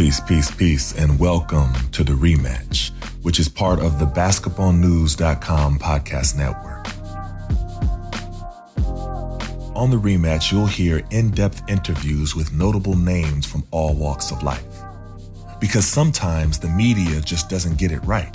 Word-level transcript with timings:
Peace, 0.00 0.18
peace, 0.18 0.50
peace, 0.50 0.98
and 0.98 1.18
welcome 1.18 1.74
to 1.90 2.02
the 2.02 2.14
rematch, 2.14 2.90
which 3.22 3.38
is 3.38 3.50
part 3.50 3.78
of 3.80 3.98
the 3.98 4.06
basketballnews.com 4.06 5.78
podcast 5.78 6.38
network. 6.38 6.86
On 9.76 9.90
the 9.90 9.98
rematch, 9.98 10.50
you'll 10.50 10.64
hear 10.64 11.02
in 11.10 11.30
depth 11.32 11.68
interviews 11.68 12.34
with 12.34 12.50
notable 12.50 12.96
names 12.96 13.44
from 13.44 13.62
all 13.72 13.94
walks 13.94 14.30
of 14.30 14.42
life. 14.42 14.64
Because 15.60 15.84
sometimes 15.84 16.58
the 16.58 16.68
media 16.70 17.20
just 17.20 17.50
doesn't 17.50 17.76
get 17.76 17.92
it 17.92 18.00
right. 18.06 18.32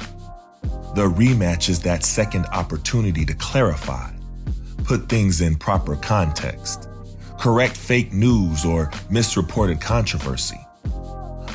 The 0.93 1.09
rematch 1.17 1.67
is 1.67 1.79
that 1.79 2.03
second 2.03 2.45
opportunity 2.53 3.25
to 3.25 3.33
clarify, 3.33 4.11
put 4.83 5.09
things 5.09 5.41
in 5.41 5.55
proper 5.55 5.95
context, 5.95 6.87
correct 7.39 7.75
fake 7.75 8.13
news 8.13 8.65
or 8.65 8.91
misreported 9.09 9.81
controversy 9.81 10.59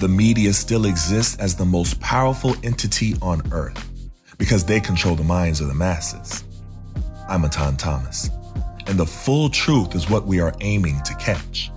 the 0.00 0.08
media 0.08 0.50
still 0.54 0.86
exists 0.86 1.36
as 1.36 1.54
the 1.54 1.64
most 1.66 2.00
powerful 2.00 2.56
entity 2.64 3.14
on 3.20 3.42
earth 3.52 3.86
because 4.38 4.64
they 4.64 4.80
control 4.80 5.14
the 5.14 5.22
minds 5.22 5.60
of 5.60 5.68
the 5.68 5.74
masses. 5.74 6.42
I'm 7.28 7.42
Etan 7.42 7.76
Thomas, 7.76 8.30
and 8.86 8.98
the 8.98 9.04
full 9.04 9.50
truth 9.50 9.94
is 9.94 10.08
what 10.08 10.24
we 10.24 10.40
are 10.40 10.54
aiming 10.62 11.02
to 11.02 11.14
catch. 11.16 11.70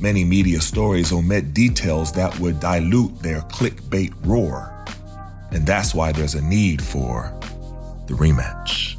Many 0.00 0.24
media 0.24 0.60
stories 0.60 1.12
omit 1.12 1.54
details 1.54 2.10
that 2.14 2.36
would 2.40 2.58
dilute 2.58 3.16
their 3.20 3.42
clickbait 3.42 4.12
roar, 4.26 4.74
and 5.52 5.64
that's 5.64 5.94
why 5.94 6.10
there's 6.10 6.34
a 6.34 6.42
need 6.42 6.82
for 6.82 7.32
the 8.08 8.14
rematch. 8.14 8.93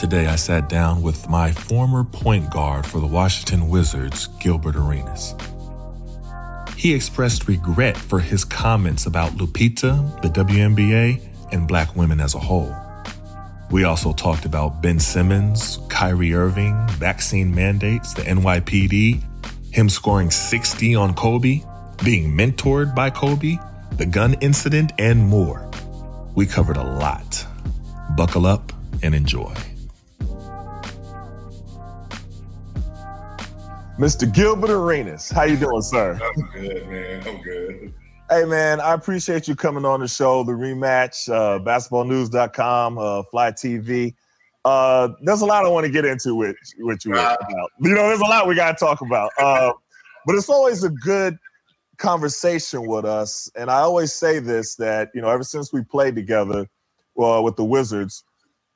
Today, 0.00 0.28
I 0.28 0.36
sat 0.36 0.70
down 0.70 1.02
with 1.02 1.28
my 1.28 1.52
former 1.52 2.04
point 2.04 2.50
guard 2.50 2.86
for 2.86 3.00
the 3.00 3.06
Washington 3.06 3.68
Wizards, 3.68 4.28
Gilbert 4.40 4.74
Arenas. 4.74 5.34
He 6.74 6.94
expressed 6.94 7.46
regret 7.46 7.98
for 7.98 8.18
his 8.18 8.42
comments 8.42 9.04
about 9.04 9.32
Lupita, 9.32 10.22
the 10.22 10.28
WNBA, 10.28 11.52
and 11.52 11.68
black 11.68 11.94
women 11.96 12.18
as 12.18 12.34
a 12.34 12.38
whole. 12.38 12.74
We 13.70 13.84
also 13.84 14.14
talked 14.14 14.46
about 14.46 14.80
Ben 14.80 14.98
Simmons, 14.98 15.78
Kyrie 15.90 16.32
Irving, 16.32 16.88
vaccine 16.92 17.54
mandates, 17.54 18.14
the 18.14 18.22
NYPD, 18.22 19.22
him 19.70 19.90
scoring 19.90 20.30
60 20.30 20.94
on 20.94 21.12
Kobe, 21.12 21.62
being 22.02 22.34
mentored 22.34 22.94
by 22.94 23.10
Kobe, 23.10 23.58
the 23.98 24.06
gun 24.06 24.32
incident, 24.40 24.92
and 24.98 25.20
more. 25.22 25.70
We 26.34 26.46
covered 26.46 26.78
a 26.78 26.84
lot. 26.84 27.44
Buckle 28.16 28.46
up 28.46 28.72
and 29.02 29.14
enjoy. 29.14 29.54
Mr. 34.00 34.32
Gilbert 34.32 34.70
Arenas. 34.70 35.30
How 35.30 35.42
you 35.42 35.58
doing, 35.58 35.82
sir? 35.82 36.18
I'm 36.24 36.48
good, 36.54 36.88
man. 36.88 37.22
I'm 37.28 37.42
good. 37.42 37.92
Hey, 38.30 38.46
man, 38.46 38.80
I 38.80 38.94
appreciate 38.94 39.46
you 39.46 39.54
coming 39.54 39.84
on 39.84 40.00
the 40.00 40.08
show, 40.08 40.42
the 40.42 40.52
rematch, 40.52 41.28
uh, 41.28 41.58
basketballnews.com, 41.58 42.96
uh, 42.96 43.22
Fly 43.24 43.52
TV. 43.52 44.14
Uh, 44.64 45.08
there's 45.20 45.42
a 45.42 45.44
lot 45.44 45.66
I 45.66 45.68
want 45.68 45.84
to 45.84 45.92
get 45.92 46.06
into 46.06 46.34
with, 46.34 46.56
with 46.78 47.04
you 47.04 47.12
about. 47.12 47.40
You 47.78 47.94
know, 47.94 48.08
there's 48.08 48.20
a 48.20 48.24
lot 48.24 48.48
we 48.48 48.54
got 48.54 48.78
to 48.78 48.82
talk 48.82 49.02
about. 49.02 49.32
Uh, 49.38 49.74
but 50.24 50.34
it's 50.34 50.48
always 50.48 50.82
a 50.82 50.90
good 50.90 51.36
conversation 51.98 52.86
with 52.86 53.04
us. 53.04 53.50
And 53.54 53.70
I 53.70 53.80
always 53.80 54.14
say 54.14 54.38
this 54.38 54.76
that, 54.76 55.10
you 55.14 55.20
know, 55.20 55.28
ever 55.28 55.44
since 55.44 55.74
we 55.74 55.82
played 55.84 56.14
together 56.14 56.66
uh, 57.22 57.42
with 57.44 57.56
the 57.56 57.64
Wizards, 57.64 58.24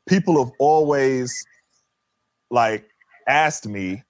people 0.07 0.45
have 0.45 0.53
always 0.59 1.35
like 2.51 2.85
asked 3.27 3.67
me 3.67 4.03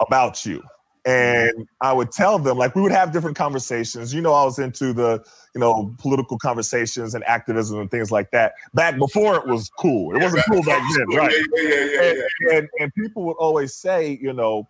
about 0.00 0.46
you. 0.46 0.62
And 1.04 1.52
mm-hmm. 1.52 1.62
I 1.80 1.92
would 1.92 2.12
tell 2.12 2.38
them, 2.38 2.58
like, 2.58 2.74
we 2.74 2.82
would 2.82 2.92
have 2.92 3.12
different 3.12 3.36
conversations. 3.36 4.12
You 4.12 4.20
know, 4.20 4.34
I 4.34 4.44
was 4.44 4.58
into 4.58 4.92
the, 4.92 5.24
you 5.54 5.60
know, 5.60 5.94
political 5.98 6.38
conversations 6.38 7.14
and 7.14 7.24
activism 7.24 7.80
and 7.80 7.90
things 7.90 8.10
like 8.10 8.30
that 8.32 8.54
back 8.74 8.98
before 8.98 9.36
it 9.36 9.46
was 9.46 9.70
cool. 9.78 10.14
It 10.14 10.22
wasn't 10.22 10.44
cool 10.50 10.62
back 10.64 10.82
then, 10.96 11.16
right? 11.16 11.32
Yeah, 11.54 11.62
yeah, 11.62 11.84
yeah, 11.84 12.02
and, 12.02 12.52
and, 12.52 12.68
and 12.80 12.94
people 12.94 13.22
would 13.24 13.36
always 13.38 13.74
say, 13.74 14.18
you 14.20 14.32
know, 14.32 14.68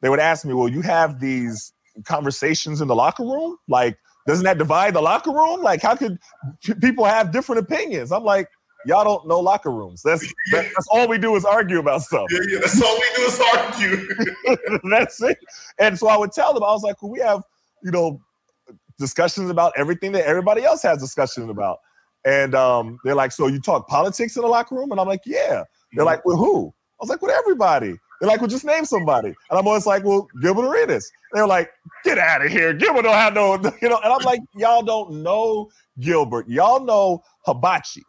they 0.00 0.08
would 0.08 0.20
ask 0.20 0.46
me, 0.46 0.54
well, 0.54 0.68
you 0.68 0.80
have 0.82 1.20
these 1.20 1.72
conversations 2.04 2.80
in 2.80 2.88
the 2.88 2.96
locker 2.96 3.24
room? 3.24 3.58
Like, 3.68 3.98
doesn't 4.26 4.44
that 4.44 4.58
divide 4.58 4.94
the 4.94 5.02
locker 5.02 5.32
room? 5.32 5.62
Like, 5.62 5.82
how 5.82 5.94
could 5.94 6.18
people 6.80 7.04
have 7.04 7.32
different 7.32 7.60
opinions? 7.60 8.12
I'm 8.12 8.24
like, 8.24 8.48
y'all 8.86 9.04
don't 9.04 9.26
know 9.26 9.40
locker 9.40 9.70
rooms. 9.70 10.02
That's 10.02 10.22
that, 10.52 10.70
that's 10.74 10.86
all 10.90 11.08
we 11.08 11.18
do 11.18 11.36
is 11.36 11.44
argue 11.44 11.78
about 11.78 12.02
stuff. 12.02 12.26
Yeah, 12.30 12.40
yeah, 12.48 12.58
that's 12.60 12.82
all 12.82 12.94
we 12.94 13.06
do 13.16 13.22
is 13.22 13.40
argue. 13.54 14.90
that's 14.90 15.22
it. 15.22 15.38
And 15.78 15.98
so 15.98 16.08
I 16.08 16.16
would 16.16 16.32
tell 16.32 16.54
them, 16.54 16.62
I 16.62 16.72
was 16.72 16.82
like, 16.82 17.02
well, 17.02 17.10
we 17.10 17.20
have, 17.20 17.42
you 17.82 17.90
know, 17.90 18.20
discussions 18.98 19.50
about 19.50 19.72
everything 19.76 20.12
that 20.12 20.26
everybody 20.26 20.64
else 20.64 20.82
has 20.82 20.98
discussions 20.98 21.50
about. 21.50 21.78
And 22.24 22.54
um, 22.54 22.98
they're 23.04 23.14
like, 23.14 23.32
so 23.32 23.46
you 23.46 23.60
talk 23.60 23.86
politics 23.88 24.36
in 24.36 24.42
the 24.42 24.48
locker 24.48 24.74
room? 24.74 24.90
And 24.90 25.00
I'm 25.00 25.06
like, 25.06 25.22
yeah. 25.26 25.62
They're 25.92 26.04
like, 26.04 26.24
with 26.24 26.38
who? 26.38 26.68
I 26.68 26.96
was 27.00 27.08
like, 27.08 27.22
with 27.22 27.30
everybody. 27.30 27.94
They're 28.20 28.28
like, 28.28 28.40
well, 28.40 28.48
just 28.48 28.64
name 28.64 28.84
somebody. 28.84 29.28
And 29.28 29.58
I'm 29.58 29.66
always 29.66 29.86
like, 29.86 30.02
well, 30.02 30.26
Gilbert 30.40 30.64
Arenas. 30.64 31.10
They're 31.32 31.46
like, 31.46 31.70
get 32.02 32.18
out 32.18 32.44
of 32.44 32.50
here. 32.50 32.72
Gilbert 32.72 33.02
don't 33.02 33.14
have 33.14 33.34
no, 33.34 33.54
you 33.82 33.88
know. 33.88 34.00
And 34.02 34.12
I'm 34.12 34.22
like, 34.24 34.40
y'all 34.56 34.82
don't 34.82 35.22
know 35.22 35.70
Gilbert. 36.00 36.48
Y'all 36.48 36.80
know 36.80 37.22
Hibachi 37.46 38.02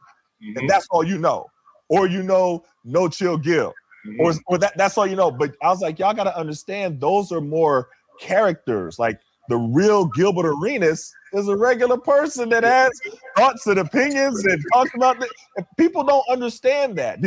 mm-hmm. 0.43 0.57
and 0.57 0.69
that's 0.69 0.87
all 0.89 1.03
you 1.03 1.17
know. 1.17 1.45
Or 1.89 2.07
you 2.07 2.21
know, 2.21 2.63
no 2.83 3.07
chill 3.07 3.37
Gil. 3.37 3.73
Mm-hmm. 4.05 4.21
Or, 4.21 4.33
or 4.47 4.57
that, 4.57 4.77
that's 4.77 4.97
all 4.97 5.07
you 5.07 5.15
know. 5.15 5.31
But 5.31 5.55
I 5.61 5.69
was 5.69 5.81
like, 5.81 5.99
y'all 5.99 6.13
gotta 6.13 6.37
understand 6.37 6.99
those 6.99 7.31
are 7.31 7.41
more 7.41 7.89
characters. 8.19 8.99
Like 8.99 9.19
the 9.49 9.57
real 9.57 10.05
Gilbert 10.05 10.45
Arenas 10.45 11.13
is 11.33 11.47
a 11.47 11.55
regular 11.55 11.97
person 11.97 12.49
that 12.49 12.63
has 12.63 12.91
thoughts 13.35 13.65
and 13.67 13.79
opinions 13.79 14.45
and 14.45 14.61
talks 14.73 14.91
about 14.95 15.21
it. 15.21 15.29
People 15.77 16.03
don't 16.03 16.25
understand 16.29 16.97
that. 16.97 17.19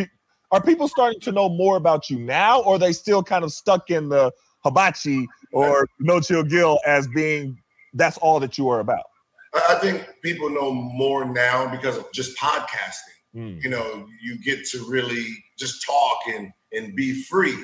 Are 0.53 0.63
people 0.63 0.89
starting 0.89 1.21
to 1.21 1.33
know 1.33 1.49
more 1.49 1.77
about 1.77 2.11
you 2.11 2.19
now, 2.19 2.61
or 2.63 2.75
are 2.75 2.79
they 2.79 2.93
still 2.93 3.23
kind 3.23 3.45
of 3.45 3.53
stuck 3.53 3.91
in 3.91 4.09
the 4.09 4.33
hibachi 4.65 5.27
or 5.53 5.87
no 6.01 6.21
chill 6.21 6.43
Gil 6.43 6.79
as 6.87 7.07
being 7.09 7.59
that's 7.95 8.19
all 8.19 8.41
that 8.41 8.59
you 8.59 8.69
are 8.69 8.81
about? 8.81 9.05
I 9.53 9.75
think 9.77 10.07
people 10.23 10.49
know 10.49 10.73
more 10.73 11.25
now 11.25 11.69
because 11.71 11.97
of 11.97 12.07
just 12.13 12.39
podcasting. 12.39 13.19
Mm. 13.35 13.63
You 13.63 13.71
know, 13.71 14.07
you 14.23 14.39
get 14.43 14.65
to 14.69 14.85
really 14.89 15.27
just 15.59 15.85
talk 15.85 16.19
and 16.29 16.53
and 16.73 16.95
be 16.95 17.23
free. 17.25 17.57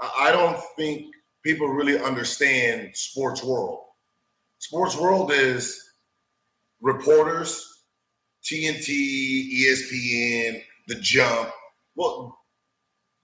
I 0.00 0.30
don't 0.30 0.58
think 0.76 1.14
people 1.42 1.68
really 1.68 1.98
understand 1.98 2.90
sports 2.94 3.42
world. 3.42 3.80
Sports 4.58 4.96
world 4.96 5.32
is 5.32 5.80
reporters, 6.80 7.84
TNT, 8.44 9.60
ESPN, 9.60 10.62
The 10.88 10.96
Jump. 10.96 11.50
Well, 11.94 12.38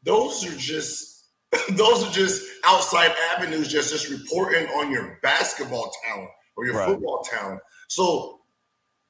those 0.04 0.44
are 0.46 0.56
just 0.56 1.26
those 1.70 2.06
are 2.06 2.12
just 2.12 2.42
outside 2.66 3.12
avenues, 3.34 3.68
just 3.68 3.90
just 3.90 4.08
reporting 4.08 4.66
on 4.68 4.90
your 4.90 5.18
basketball 5.22 5.92
talent 6.04 6.30
or 6.56 6.66
your 6.66 6.76
right. 6.76 6.88
football 6.88 7.22
talent. 7.22 7.60
So 7.92 8.40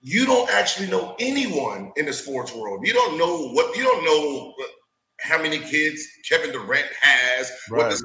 you 0.00 0.26
don't 0.26 0.50
actually 0.50 0.88
know 0.88 1.14
anyone 1.20 1.93
in 1.96 2.05
the 2.05 2.12
sports 2.12 2.52
world. 2.52 2.84
You 2.84 2.93
don't 2.93 3.17
know 3.17 3.50
what 3.50 3.76
you 3.76 3.84
don't 3.84 4.05
know 4.05 4.52
how 5.20 5.40
many 5.40 5.61
kids 5.61 6.05
Kevin 6.29 6.50
Durant 6.50 6.88
has. 7.00 7.52
Right. 7.70 7.82
What 7.84 7.90
does 7.90 8.05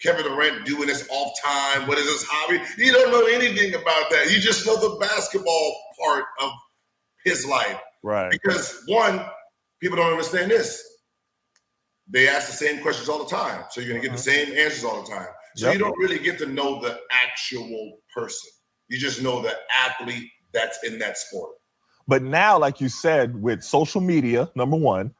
Kevin 0.00 0.24
Durant 0.24 0.64
do 0.64 0.82
in 0.82 0.88
his 0.88 1.06
off 1.10 1.30
time? 1.44 1.86
What 1.86 1.98
is 1.98 2.10
his 2.10 2.24
hobby? 2.26 2.58
You 2.78 2.92
don't 2.92 3.10
know 3.10 3.26
anything 3.26 3.74
about 3.74 4.08
that. 4.12 4.30
You 4.30 4.40
just 4.40 4.64
know 4.64 4.76
the 4.76 4.96
basketball 4.98 5.76
part 6.02 6.24
of 6.40 6.52
his 7.26 7.44
life. 7.44 7.78
Right. 8.02 8.30
Because 8.30 8.82
one, 8.86 9.26
people 9.78 9.98
don't 9.98 10.10
understand 10.10 10.50
this. 10.50 10.82
They 12.08 12.28
ask 12.28 12.46
the 12.46 12.56
same 12.56 12.80
questions 12.80 13.10
all 13.10 13.22
the 13.22 13.30
time. 13.30 13.64
So 13.68 13.82
you're 13.82 13.90
gonna 13.90 14.00
get 14.00 14.16
the 14.16 14.32
uh-huh. 14.32 14.46
same 14.46 14.56
answers 14.56 14.84
all 14.84 15.02
the 15.02 15.10
time. 15.10 15.28
So 15.56 15.66
yep. 15.66 15.74
you 15.74 15.80
don't 15.80 15.98
really 15.98 16.18
get 16.18 16.38
to 16.38 16.46
know 16.46 16.80
the 16.80 16.98
actual 17.10 17.98
person. 18.14 18.50
You 18.88 18.98
just 18.98 19.22
know 19.22 19.42
the 19.42 19.54
athlete 19.86 20.30
that's 20.52 20.78
in 20.84 20.98
that 20.98 21.18
sport. 21.18 21.52
But 22.06 22.22
now, 22.22 22.58
like 22.58 22.80
you 22.80 22.88
said, 22.88 23.40
with 23.42 23.62
social 23.62 24.00
media, 24.00 24.50
number 24.54 24.76
one, 24.76 25.14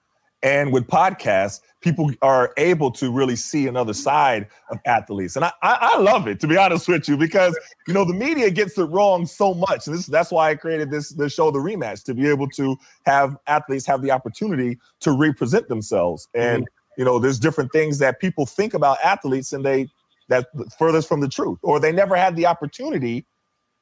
and 0.45 0.71
with 0.75 0.87
podcasts, 0.87 1.61
people 1.81 2.11
are 2.21 2.53
able 2.59 2.91
to 2.91 3.11
really 3.11 3.35
see 3.35 3.67
another 3.67 3.95
side 3.95 4.47
of 4.71 4.79
athletes. 4.85 5.37
And 5.37 5.45
I, 5.47 5.53
I, 5.63 5.93
I, 5.95 5.99
love 5.99 6.29
it, 6.29 6.39
to 6.41 6.47
be 6.47 6.59
honest 6.59 6.87
with 6.87 7.09
you, 7.09 7.17
because 7.17 7.59
you 7.89 7.95
know 7.95 8.05
the 8.05 8.13
media 8.13 8.51
gets 8.51 8.77
it 8.77 8.85
wrong 8.85 9.25
so 9.25 9.55
much. 9.55 9.87
And 9.87 9.97
this 9.97 10.07
that's 10.07 10.31
why 10.31 10.51
I 10.51 10.55
created 10.55 10.91
this 10.91 11.09
the 11.09 11.31
show, 11.31 11.51
The 11.51 11.59
Rematch, 11.59 12.05
to 12.05 12.15
be 12.15 12.29
able 12.29 12.49
to 12.51 12.77
have 13.07 13.39
athletes 13.47 13.87
have 13.87 14.03
the 14.03 14.11
opportunity 14.11 14.79
to 15.01 15.13
represent 15.13 15.69
themselves. 15.69 16.29
And 16.35 16.65
mm-hmm. 16.65 17.01
you 17.01 17.07
know, 17.07 17.19
there's 17.19 17.39
different 17.39 17.73
things 17.73 17.99
that 18.01 18.21
people 18.21 18.45
think 18.45 18.75
about 18.75 18.99
athletes 19.03 19.55
and 19.55 19.65
they 19.65 19.89
that 20.29 20.49
furthest 20.79 21.09
from 21.09 21.21
the 21.21 21.29
truth, 21.29 21.59
or 21.63 21.81
they 21.81 21.93
never 21.93 22.17
had 22.17 22.37
the 22.37 22.45
opportunity 22.45 23.25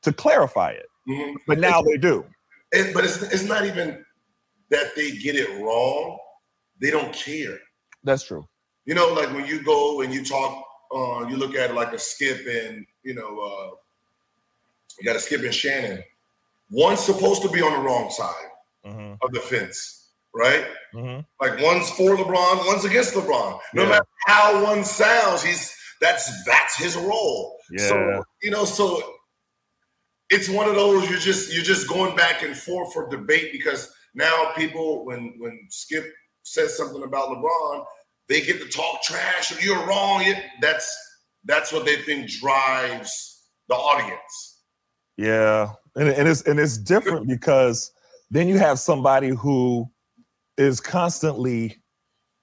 to 0.03 0.13
clarify 0.13 0.71
it. 0.71 0.87
Mm-hmm. 1.09 1.37
But 1.47 1.59
now 1.59 1.81
it's, 1.81 1.89
they 1.89 1.97
do. 1.97 2.25
It, 2.73 2.95
but 2.95 3.05
it's, 3.05 3.23
it's 3.23 3.45
not 3.45 3.65
even 3.65 4.05
that 4.71 4.95
they 4.97 5.13
get 5.13 5.37
it 5.37 5.61
wrong 5.61 6.19
they 6.83 6.91
don't 6.91 7.15
care. 7.15 7.59
That's 8.03 8.25
true. 8.25 8.47
You 8.85 8.95
know, 8.95 9.15
like 9.15 9.33
when 9.33 9.47
you 9.47 9.63
go 9.63 10.01
and 10.01 10.13
you 10.13 10.25
talk, 10.25 10.65
uh, 10.95 11.27
you 11.29 11.37
look 11.37 11.55
at 11.55 11.71
it 11.71 11.75
like 11.75 11.93
a 11.93 11.99
skip 11.99 12.41
and 12.47 12.85
you 13.05 13.15
know, 13.15 13.39
uh, 13.41 13.71
you 14.99 15.07
got 15.07 15.17
a 15.17 15.21
skip 15.21 15.43
and 15.43 15.55
Shannon. 15.55 16.03
One's 16.71 17.01
supposed 17.01 17.43
to 17.43 17.49
be 17.49 17.63
on 17.63 17.73
the 17.73 17.79
wrong 17.79 18.11
side 18.11 18.51
mm-hmm. 18.85 19.15
of 19.23 19.33
the 19.33 19.39
fence, 19.41 20.09
right? 20.35 20.67
Mm-hmm. 20.93 21.21
Like 21.41 21.63
one's 21.63 21.89
for 21.91 22.17
LeBron, 22.17 22.67
one's 22.67 22.85
against 22.85 23.15
LeBron. 23.15 23.61
No 23.75 23.85
yeah. 23.85 23.89
matter 23.89 24.07
how 24.27 24.65
one 24.65 24.85
sounds, 24.85 25.45
he's 25.45 25.75
that's 26.01 26.45
that's 26.45 26.77
his 26.77 26.97
role. 26.97 27.59
Yeah. 27.71 27.87
So 27.87 28.25
you 28.43 28.51
know, 28.51 28.65
so 28.65 29.01
it's 30.33 30.49
one 30.49 30.67
of 30.67 30.75
those 30.75 31.09
you're 31.11 31.19
just 31.19 31.53
you're 31.53 31.63
just 31.63 31.87
going 31.89 32.17
back 32.17 32.43
and 32.43 32.57
forth 32.57 32.93
for 32.93 33.09
debate 33.09 33.53
because 33.53 33.93
now 34.15 34.53
people 34.57 35.05
when 35.05 35.35
when 35.39 35.67
Skip 35.69 36.05
says 36.43 36.77
something 36.77 37.03
about 37.03 37.29
LeBron, 37.29 37.85
they 38.29 38.41
get 38.41 38.61
to 38.61 38.69
talk 38.69 39.03
trash. 39.03 39.53
If 39.53 39.65
you're 39.65 39.87
wrong, 39.87 40.23
it, 40.23 40.43
that's 40.61 40.91
that's 41.45 41.73
what 41.73 41.85
they 41.85 41.97
think 41.97 42.31
drives 42.31 43.43
the 43.69 43.75
audience. 43.75 44.61
Yeah, 45.19 45.73
and, 45.97 46.09
and 46.09 46.27
it's 46.27 46.43
and 46.43 46.59
it's 46.59 46.79
different 46.79 47.29
because 47.29 47.93
then 48.31 48.49
you 48.49 48.59
have 48.59 48.79
somebody 48.79 49.29
who 49.29 49.87
is 50.57 50.81
constantly 50.81 51.77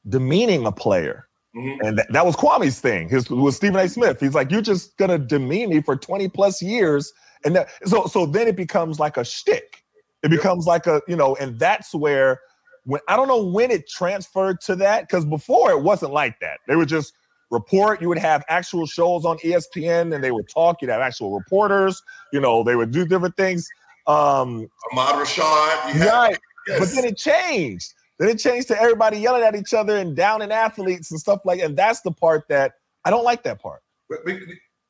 demeaning 0.08 0.66
a 0.66 0.72
player. 0.72 1.28
Mm-hmm. 1.56 1.86
And 1.86 1.98
that, 1.98 2.14
that 2.14 2.26
was 2.26 2.36
Kwame's 2.36 2.80
thing. 2.80 3.10
His 3.10 3.28
was 3.30 3.56
Stephen 3.56 3.78
A. 3.78 3.90
Smith. 3.90 4.20
He's 4.20 4.36
like, 4.36 4.52
you're 4.52 4.62
just 4.62 4.96
gonna 4.98 5.18
demean 5.18 5.70
me 5.70 5.82
for 5.82 5.96
20 5.96 6.28
plus 6.30 6.62
years. 6.62 7.12
And 7.46 7.56
that, 7.56 7.70
so 7.86 8.06
so 8.08 8.26
then 8.26 8.48
it 8.48 8.56
becomes 8.56 9.00
like 9.00 9.18
a 9.18 9.24
shtick. 9.24 9.84
It 10.24 10.30
becomes 10.30 10.68
like 10.68 10.88
a, 10.88 11.02
you 11.08 11.16
know, 11.16 11.36
and 11.38 11.58
that's 11.58 11.94
where 11.94 12.42
when 12.84 13.02
I 13.08 13.16
don't 13.16 13.28
know 13.28 13.44
when 13.44 13.72
it 13.72 13.88
transferred 13.88 14.60
to 14.62 14.76
that 14.78 15.08
because 15.08 15.26
before 15.26 15.72
it 15.72 15.82
wasn't 15.82 16.12
like 16.12 16.40
that. 16.42 16.60
They 16.68 16.76
would 16.76 16.90
just 16.90 17.14
report. 17.52 18.02
You 18.02 18.10
would 18.10 18.18
have 18.18 18.44
actual 18.50 18.86
shows 18.86 19.26
on 19.26 19.38
ESPN, 19.40 20.14
and 20.14 20.24
they 20.24 20.32
would 20.32 20.50
talk. 20.50 20.82
You'd 20.82 20.92
have 20.92 21.02
actual 21.02 21.34
reporters. 21.34 22.02
You 22.34 22.40
know, 22.40 22.64
they 22.64 22.76
would 22.76 22.92
do 22.92 23.06
different 23.06 23.38
things. 23.38 23.68
Um, 24.08 24.68
Ahmad 24.92 25.16
Rashad, 25.16 26.06
right? 26.06 26.38
Yes. 26.68 26.80
But 26.80 26.90
then 26.90 27.06
it 27.06 27.18
changed. 27.18 27.94
Then 28.18 28.30
it 28.30 28.38
changed 28.38 28.68
to 28.68 28.80
everybody 28.80 29.18
yelling 29.18 29.44
at 29.44 29.56
each 29.56 29.74
other 29.74 29.96
and 29.98 30.16
downing 30.16 30.52
athletes 30.52 31.10
and 31.12 31.20
stuff 31.20 31.40
like. 31.46 31.62
And 31.62 31.78
that's 31.78 32.02
the 32.02 32.12
part 32.12 32.48
that 32.50 32.74
I 33.06 33.12
don't 33.12 33.24
like. 33.24 33.44
That 33.44 33.62
part 33.62 33.82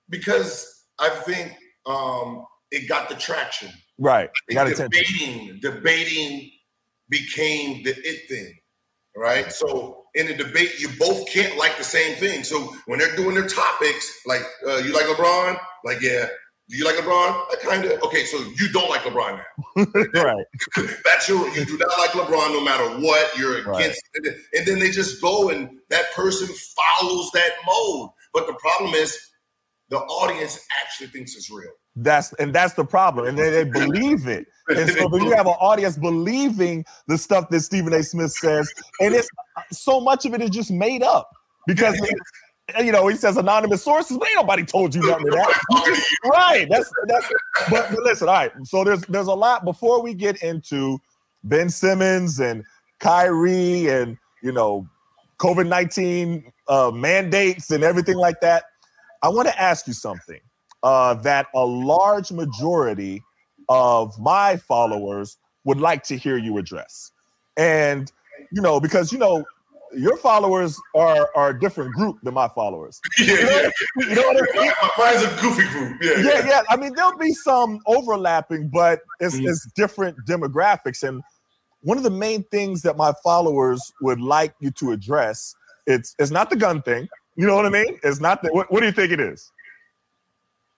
because 0.10 0.86
I 1.00 1.10
think 1.10 1.56
um, 1.89 2.45
it 2.71 2.88
got 2.88 3.09
the 3.09 3.15
traction. 3.15 3.69
Right. 3.97 4.30
It 4.47 4.53
got 4.53 4.68
debating, 4.74 5.59
debating 5.62 6.51
became 7.09 7.83
the 7.83 7.91
it 7.91 8.30
thing, 8.30 8.53
right? 9.18 9.51
So 9.51 10.06
in 10.15 10.27
a 10.27 10.38
debate, 10.38 10.80
you 10.80 10.89
both 10.97 11.30
can't 11.30 11.57
like 11.57 11.77
the 11.77 11.83
same 11.83 12.15
thing. 12.15 12.44
So 12.44 12.74
when 12.86 13.00
they're 13.00 13.15
doing 13.15 13.36
their 13.36 13.47
topics, 13.47 14.21
like 14.25 14.44
uh, 14.68 14.77
you 14.77 14.94
like 14.94 15.06
LeBron, 15.06 15.59
like 15.83 16.01
yeah, 16.01 16.27
do 16.69 16.77
you 16.77 16.86
like 16.86 16.95
LeBron? 16.95 17.45
I 17.51 17.56
kind 17.62 17.86
of 17.86 18.01
okay. 18.03 18.25
So 18.25 18.38
you 18.38 18.71
don't 18.71 18.89
like 18.89 19.01
LeBron 19.01 19.42
now, 19.75 20.24
right? 20.24 20.45
That's 21.03 21.27
your 21.27 21.50
you 21.50 21.65
do 21.65 21.77
not 21.77 21.97
like 21.97 22.12
LeBron 22.12 22.53
no 22.53 22.63
matter 22.63 22.88
what. 23.00 23.38
You're 23.38 23.71
against, 23.74 24.01
and 24.15 24.65
then 24.65 24.80
they 24.80 24.92
just 24.92 25.21
go 25.21 25.50
and 25.50 25.80
that 25.89 26.13
person 26.13 26.47
follows 26.47 27.31
that 27.33 27.51
mode. 27.65 28.12
But 28.33 28.45
the 28.45 28.53
problem 28.53 28.94
is, 28.94 29.18
the 29.89 29.97
audience 29.97 30.63
actually 30.81 31.07
thinks 31.07 31.35
it's 31.35 31.50
real. 31.50 31.71
That's 31.95 32.33
and 32.33 32.53
that's 32.53 32.74
the 32.74 32.86
problem, 32.86 33.27
and 33.27 33.38
they, 33.38 33.50
they 33.50 33.63
believe 33.63 34.27
it. 34.27 34.47
And 34.69 34.89
so 34.91 35.18
you 35.18 35.31
have 35.31 35.47
an 35.47 35.56
audience 35.59 35.97
believing 35.97 36.86
the 37.07 37.18
stuff 37.18 37.50
that 37.50 37.62
Stephen 37.62 37.91
A. 37.94 38.03
Smith 38.03 38.31
says, 38.31 38.71
and 39.01 39.15
it's 39.15 39.27
so 39.71 40.00
much 40.00 40.25
of 40.25 40.33
it 40.33 40.41
is 40.41 40.51
just 40.51 40.71
made 40.71 41.01
up 41.01 41.31
because 41.65 42.00
you 42.80 42.91
know 42.91 43.07
he 43.07 43.15
says 43.15 43.38
anonymous 43.38 43.83
sources, 43.83 44.18
but 44.18 44.27
ain't 44.27 44.36
nobody 44.36 44.63
told 44.63 44.94
you 44.94 45.01
nothing 45.01 45.25
that. 45.25 46.09
right? 46.25 46.68
That's 46.69 46.91
that's. 47.07 47.28
But, 47.69 47.90
but 47.90 47.99
listen, 48.04 48.30
all 48.30 48.35
right. 48.35 48.52
So 48.64 48.83
there's 48.83 49.02
there's 49.02 49.28
a 49.28 49.33
lot 49.33 49.66
before 49.66 50.02
we 50.02 50.14
get 50.14 50.42
into 50.44 50.99
Ben 51.44 51.69
Simmons 51.69 52.40
and 52.40 52.64
Kyrie 52.99 53.87
and 53.87 54.18
you 54.44 54.52
know 54.52 54.87
COVID 55.40 55.68
nineteen 55.68 56.52
uh, 56.68 56.92
mandates 56.92 57.71
and 57.71 57.83
everything 57.83 58.18
like 58.18 58.40
that. 58.42 58.66
I 59.21 59.30
want 59.30 59.47
to 59.47 59.61
ask 59.61 59.87
you 59.87 59.94
something 59.94 60.40
uh, 60.83 61.14
that 61.16 61.48
a 61.56 61.66
large 61.66 62.31
majority 62.31 63.24
of 63.68 64.18
my 64.19 64.57
followers 64.57 65.38
would 65.64 65.80
like 65.80 66.04
to 66.04 66.18
hear 66.18 66.38
you 66.38 66.57
address. 66.57 67.12
And, 67.57 68.12
you 68.52 68.62
know, 68.62 68.80
because, 68.80 69.12
you 69.12 69.19
know, 69.19 69.44
your 69.94 70.18
followers 70.18 70.80
are, 70.95 71.30
are 71.36 71.50
a 71.50 71.59
different 71.59 71.94
group 71.94 72.18
than 72.24 72.33
my 72.33 72.48
followers. 72.50 73.02
Yeah, 73.19 73.26
you 73.28 73.44
know, 73.44 73.50
yeah. 73.52 73.69
You 74.09 74.16
know 74.16 74.21
what 74.21 74.57
I 74.57 74.62
mean? 74.62 74.71
Mine's 74.98 75.24
a 75.24 75.42
goofy 75.42 75.68
group. 75.69 75.98
Yeah, 76.02 76.12
yeah, 76.12 76.24
yeah, 76.24 76.48
yeah. 76.48 76.62
I 76.69 76.78
mean, 76.78 76.94
there'll 76.94 77.18
be 77.18 77.33
some 77.33 77.80
overlapping, 77.86 78.69
but 78.69 79.02
it's, 79.19 79.36
mm-hmm. 79.36 79.48
it's 79.48 79.69
different 79.76 80.18
demographics. 80.28 81.04
And 81.04 81.21
one 81.81 81.98
of 81.98 82.04
the 82.04 82.09
main 82.09 82.44
things 82.45 82.81
that 82.83 82.98
my 82.98 83.14
followers 83.24 83.81
would 84.02 84.21
like 84.21 84.54
you 84.59 84.71
to 84.71 84.92
address, 84.92 85.56
it's 85.88 86.16
it's 86.19 86.31
not 86.31 86.50
the 86.50 86.56
gun 86.56 86.81
thing. 86.81 87.07
You 87.36 87.48
know 87.48 87.56
what 87.56 87.66
I 87.66 87.69
mean? 87.69 88.00
It's 88.04 88.19
not 88.19 88.42
the. 88.44 88.50
What, 88.50 88.71
what 88.71 88.81
do 88.81 88.86
you 88.86 88.92
think 88.92 89.12
it 89.12 89.19
is? 89.19 89.52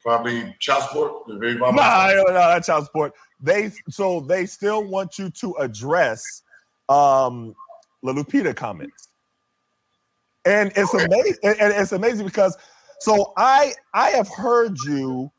Probably 0.02 0.56
child 0.60 0.84
support. 0.84 1.28
The 1.28 1.36
baby 1.36 1.60
mama. 1.60 1.78
Nah, 1.78 2.08
no, 2.08 2.34
that's 2.34 2.68
child 2.68 2.86
support. 2.86 3.14
They 3.40 3.72
so 3.90 4.22
they 4.22 4.46
still 4.46 4.84
want 4.84 5.20
you 5.20 5.30
to 5.30 5.54
address 5.56 6.44
um 6.90 7.56
La 8.02 8.14
Lupita 8.14 8.56
comments. 8.56 9.10
And 10.46 10.72
it's 10.76 10.94
okay. 10.94 11.06
amazing, 11.06 11.38
and 11.44 11.74
it's 11.74 11.92
amazing 11.92 12.26
because 12.26 12.58
so 13.00 13.34
I 13.38 13.74
I 13.94 14.10
have 14.12 14.28
heard 14.28 14.76
you 14.88 15.32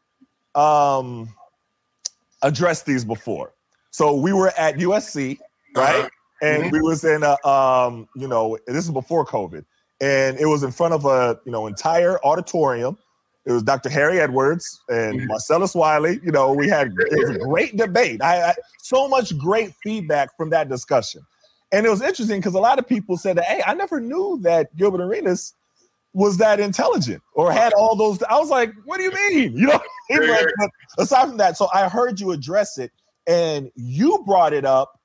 um 0.55 1.29
address 2.43 2.83
these 2.83 3.05
before. 3.05 3.53
So 3.91 4.15
we 4.15 4.33
were 4.33 4.53
at 4.57 4.77
USC, 4.77 5.39
right? 5.75 6.01
Uh-huh. 6.01 6.09
And 6.43 6.65
mm-hmm. 6.65 6.73
we 6.73 6.81
was 6.83 7.05
in 7.05 7.23
a 7.23 7.49
um, 7.49 8.09
you 8.17 8.27
know, 8.27 8.59
this 8.67 8.85
is 8.85 8.91
before 8.91 9.25
COVID, 9.25 9.65
and 10.01 10.39
it 10.39 10.47
was 10.47 10.63
in 10.63 10.73
front 10.73 10.95
of 10.95 11.05
a 11.05 11.41
you 11.45 11.53
know 11.53 11.67
entire 11.67 12.25
auditorium 12.25 12.97
it 13.45 13.53
was 13.53 13.63
Dr. 13.63 13.89
Harry 13.89 14.21
Edwards 14.21 14.81
and 14.89 15.19
mm-hmm. 15.19 15.27
Marcellus 15.27 15.75
Wiley. 15.75 16.21
You 16.23 16.31
know, 16.31 16.53
we 16.53 16.69
had 16.69 16.93
it 16.97 17.29
was 17.29 17.37
a 17.37 17.39
great 17.41 17.77
debate. 17.77 18.23
I, 18.23 18.51
I 18.51 18.55
so 18.83 19.09
much 19.09 19.37
great 19.37 19.73
feedback 19.83 20.37
from 20.37 20.51
that 20.51 20.69
discussion. 20.69 21.23
And 21.73 21.87
it 21.87 21.89
was 21.89 22.03
interesting 22.03 22.39
because 22.39 22.55
a 22.55 22.61
lot 22.61 22.79
of 22.79 22.87
people 22.87 23.17
said 23.17 23.39
that, 23.39 23.45
hey, 23.45 23.63
I 23.67 23.75
never 23.75 23.99
knew 23.99 24.39
that 24.43 24.75
Gilbert 24.77 25.01
Arenas 25.01 25.55
was 26.13 26.37
that 26.37 26.61
intelligent 26.61 27.23
or 27.33 27.51
had 27.51 27.73
all 27.73 27.97
those. 27.97 28.23
I 28.25 28.39
was 28.39 28.51
like, 28.51 28.73
what 28.85 28.99
do 28.99 29.05
you 29.05 29.13
mean? 29.13 29.57
You 30.11 30.21
know, 30.21 30.29
like, 30.33 30.71
aside 30.99 31.29
from 31.29 31.39
that, 31.39 31.57
so 31.57 31.69
I 31.73 31.89
heard 31.89 32.21
you 32.21 32.33
address 32.33 32.77
it 32.77 32.93
and 33.27 33.71
you 33.77 34.23
brought 34.27 34.53
it 34.53 34.67
up, 34.67 35.01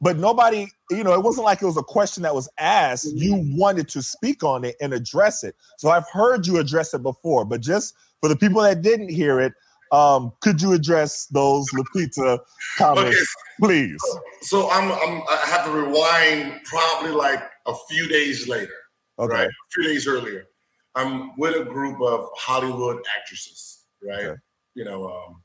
but 0.00 0.16
nobody, 0.16 0.68
you 0.90 1.02
know, 1.02 1.12
it 1.12 1.22
wasn't 1.22 1.44
like 1.44 1.60
it 1.60 1.66
was 1.66 1.76
a 1.76 1.82
question 1.82 2.22
that 2.22 2.34
was 2.34 2.48
asked. 2.58 3.08
You 3.14 3.42
wanted 3.56 3.88
to 3.88 4.02
speak 4.02 4.44
on 4.44 4.64
it 4.64 4.76
and 4.80 4.92
address 4.92 5.42
it. 5.42 5.56
So 5.76 5.90
I've 5.90 6.08
heard 6.12 6.46
you 6.46 6.58
address 6.58 6.94
it 6.94 7.02
before, 7.02 7.44
but 7.44 7.60
just 7.60 7.94
for 8.20 8.28
the 8.28 8.36
people 8.36 8.62
that 8.62 8.82
didn't 8.82 9.08
hear 9.08 9.40
it, 9.40 9.52
um, 9.90 10.32
could 10.40 10.60
you 10.60 10.72
address 10.72 11.26
those 11.26 11.66
Lupita 11.70 12.38
comments, 12.76 13.16
okay. 13.16 13.26
please? 13.66 14.00
So 14.42 14.70
I'm, 14.70 14.92
I'm 14.92 15.22
I 15.28 15.42
have 15.46 15.64
to 15.64 15.72
rewind 15.72 16.60
probably 16.64 17.10
like 17.10 17.42
a 17.66 17.74
few 17.88 18.06
days 18.06 18.48
later. 18.48 18.74
Okay. 19.18 19.34
Right. 19.34 19.48
A 19.48 19.70
few 19.70 19.84
days 19.84 20.06
earlier. 20.06 20.46
I'm 20.94 21.36
with 21.36 21.56
a 21.56 21.64
group 21.64 22.00
of 22.02 22.28
Hollywood 22.36 23.02
actresses, 23.18 23.84
right? 24.02 24.24
Okay. 24.24 24.40
You 24.74 24.84
know, 24.84 25.08
um, 25.08 25.42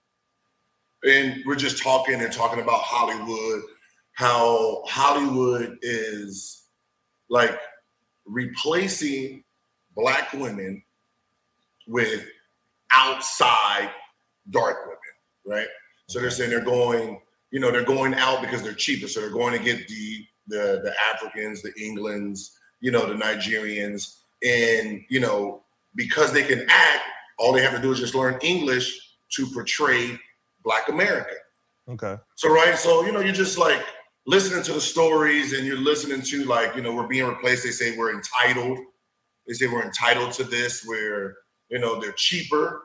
and 1.08 1.44
we're 1.46 1.56
just 1.56 1.82
talking 1.82 2.22
and 2.22 2.32
talking 2.32 2.62
about 2.62 2.82
Hollywood, 2.82 3.64
how 4.14 4.84
Hollywood 4.86 5.80
is 5.82 6.64
like 7.30 7.60
replacing 8.26 9.44
black 9.96 10.34
women 10.34 10.84
with 11.88 12.26
outside 12.92 13.90
dark 14.52 14.78
women, 14.86 14.98
right? 15.58 15.68
So 16.08 16.20
they're 16.20 16.30
saying 16.30 16.52
they're 16.52 16.62
going, 16.62 17.20
you 17.52 17.60
know, 17.60 17.72
they're 17.72 17.84
going 17.84 18.14
out 18.14 18.42
because 18.42 18.62
they're 18.62 18.74
cheaper. 18.74 19.08
So 19.08 19.22
they're 19.22 19.30
going 19.30 19.58
to 19.58 19.64
get 19.64 19.88
the 19.88 20.26
the 20.48 20.82
the 20.84 20.94
Africans, 21.14 21.62
the 21.62 21.74
Englands, 21.82 22.58
you 22.82 22.92
know, 22.92 23.06
the 23.06 23.16
Nigerians, 23.16 24.18
and 24.44 25.04
you 25.10 25.20
know, 25.20 25.64
because 25.96 26.34
they 26.34 26.44
can 26.44 26.66
act, 26.70 27.04
all 27.40 27.54
they 27.54 27.62
have 27.62 27.74
to 27.74 27.82
do 27.82 27.92
is 27.92 28.00
just 28.00 28.16
learn 28.16 28.38
English 28.42 29.16
to 29.36 29.48
portray 29.48 30.20
Black 30.64 30.90
America. 30.90 31.34
Okay. 31.90 32.18
So 32.36 32.50
right, 32.50 32.78
so 32.78 33.06
you 33.06 33.12
know, 33.12 33.20
you're 33.20 33.34
just 33.34 33.58
like 33.58 33.82
listening 34.26 34.64
to 34.64 34.74
the 34.74 34.82
stories, 34.82 35.54
and 35.54 35.66
you're 35.66 35.78
listening 35.78 36.22
to 36.22 36.44
like, 36.46 36.76
you 36.76 36.82
know, 36.82 36.94
we're 36.94 37.08
being 37.08 37.28
replaced. 37.28 37.64
They 37.64 37.72
say 37.72 37.98
we're 37.98 38.14
entitled. 38.14 38.80
They 39.48 39.54
say 39.54 39.68
we're 39.68 39.84
entitled 39.84 40.34
to 40.34 40.44
this. 40.44 40.84
Where 40.86 41.36
you 41.70 41.80
know 41.80 42.00
they're 42.00 42.14
cheaper. 42.14 42.84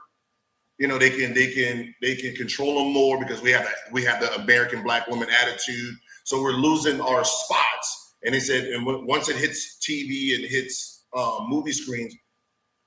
You 0.78 0.88
know 0.88 0.98
they 0.98 1.10
can 1.10 1.34
they 1.34 1.52
can 1.52 1.94
they 2.00 2.16
can 2.16 2.34
control 2.34 2.84
them 2.84 2.92
more 2.92 3.18
because 3.18 3.42
we 3.42 3.50
have 3.52 3.64
that 3.64 3.92
we 3.92 4.04
have 4.04 4.20
the 4.20 4.34
American 4.36 4.82
black 4.82 5.08
woman 5.08 5.28
attitude. 5.42 5.94
So 6.24 6.42
we're 6.42 6.52
losing 6.52 7.00
our 7.00 7.24
spots 7.24 8.08
and 8.24 8.34
they 8.34 8.40
said, 8.40 8.64
and 8.64 8.84
once 8.84 9.28
it 9.28 9.36
hits 9.36 9.78
TV 9.78 10.34
and 10.34 10.44
hits 10.44 11.04
uh, 11.14 11.38
movie 11.46 11.72
screens, 11.72 12.14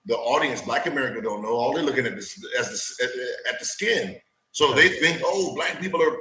the 0.05 0.15
audience, 0.15 0.61
Black 0.61 0.87
America, 0.87 1.21
don't 1.21 1.41
know. 1.41 1.49
All 1.49 1.73
they're 1.73 1.83
looking 1.83 2.05
at 2.05 2.15
this 2.15 2.37
as 2.59 2.97
the, 2.97 3.49
at 3.49 3.59
the 3.59 3.65
skin. 3.65 4.17
So 4.51 4.73
they 4.73 4.89
think, 4.89 5.21
oh, 5.23 5.55
black 5.55 5.79
people 5.79 6.01
are. 6.01 6.17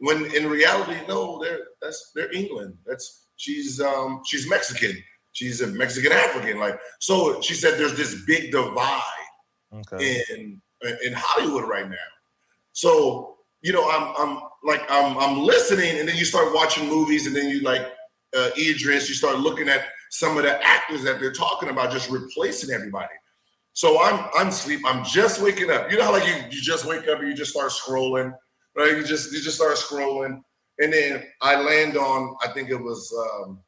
When 0.00 0.34
in 0.34 0.48
reality, 0.48 0.98
no, 1.08 1.42
they're 1.42 1.60
that's 1.80 2.12
they're 2.14 2.32
England. 2.32 2.74
That's 2.86 3.26
she's 3.36 3.80
um 3.80 4.22
she's 4.26 4.48
Mexican. 4.48 4.96
She's 5.32 5.60
a 5.60 5.68
Mexican 5.68 6.12
African. 6.12 6.58
Like 6.58 6.78
so, 7.00 7.40
she 7.40 7.54
said 7.54 7.78
there's 7.78 7.96
this 7.96 8.24
big 8.26 8.50
divide 8.50 9.00
okay. 9.74 10.22
in 10.30 10.60
in 11.04 11.12
Hollywood 11.14 11.68
right 11.68 11.88
now. 11.88 11.96
So 12.72 13.36
you 13.62 13.72
know, 13.72 13.88
I'm 13.90 14.14
I'm 14.16 14.42
like 14.64 14.82
I'm 14.88 15.18
I'm 15.18 15.38
listening, 15.38 15.98
and 15.98 16.08
then 16.08 16.16
you 16.16 16.24
start 16.24 16.54
watching 16.54 16.88
movies, 16.88 17.26
and 17.26 17.36
then 17.36 17.48
you 17.48 17.60
like 17.60 17.82
uh, 18.36 18.50
Idris, 18.58 19.08
you 19.08 19.14
start 19.14 19.38
looking 19.38 19.68
at 19.68 19.86
some 20.10 20.36
of 20.36 20.44
the 20.44 20.62
actors 20.66 21.02
that 21.04 21.20
they're 21.20 21.32
talking 21.32 21.68
about, 21.68 21.92
just 21.92 22.10
replacing 22.10 22.74
everybody. 22.74 23.12
So 23.72 24.02
I'm 24.02 24.28
I'm 24.36 24.50
sleep. 24.50 24.80
I'm 24.86 25.04
just 25.04 25.42
waking 25.42 25.70
up. 25.70 25.90
You 25.90 25.98
know 25.98 26.04
how 26.04 26.12
like 26.12 26.26
you, 26.26 26.34
you 26.50 26.62
just 26.62 26.84
wake 26.86 27.06
up 27.08 27.20
and 27.20 27.28
you 27.28 27.34
just 27.34 27.52
start 27.52 27.70
scrolling, 27.70 28.32
right? 28.80 28.96
You 28.96 29.04
just 29.04 29.32
you 29.32 29.40
just 29.40 29.56
start 29.56 29.76
scrolling, 29.76 30.40
and 30.78 30.92
then 30.92 31.24
I 31.40 31.60
land 31.60 31.96
on 31.96 32.36
I 32.42 32.48
think 32.48 32.70
it 32.70 32.80
was 32.80 33.12
um, 33.18 33.60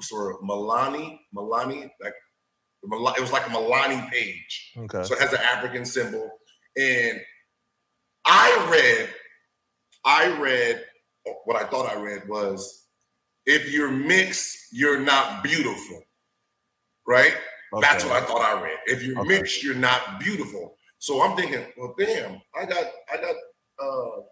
sort 0.00 0.34
of 0.34 0.40
Milani, 0.42 1.18
Milani, 1.34 1.90
like 2.00 2.14
it 2.82 3.20
was 3.20 3.32
like 3.32 3.46
a 3.46 3.50
Milani 3.50 4.10
page. 4.10 4.72
Okay. 4.76 5.04
So 5.04 5.14
it 5.14 5.20
has 5.20 5.32
an 5.32 5.40
African 5.40 5.84
symbol, 5.84 6.30
and 6.76 7.20
I 8.26 8.68
read, 8.70 9.10
I 10.04 10.38
read 10.40 10.84
what 11.44 11.56
I 11.56 11.66
thought 11.66 11.90
I 11.90 12.00
read 12.00 12.28
was 12.28 12.86
if 13.46 13.72
you're 13.72 13.90
mixed, 13.90 14.56
you're 14.72 15.00
not 15.00 15.42
beautiful. 15.42 16.02
Right? 17.06 17.34
Okay. 17.72 17.80
That's 17.80 18.04
what 18.04 18.22
I 18.22 18.24
thought 18.24 18.40
I 18.40 18.62
read. 18.62 18.78
If 18.86 19.02
you're 19.02 19.18
okay. 19.20 19.28
mixed, 19.28 19.62
you're 19.62 19.74
not 19.74 20.18
beautiful. 20.20 20.76
So 20.98 21.22
I'm 21.22 21.36
thinking, 21.36 21.64
well, 21.76 21.94
damn, 21.98 22.40
I 22.58 22.64
got, 22.64 22.84
I 23.12 23.16
got, 23.16 23.34
uh, 23.82 24.22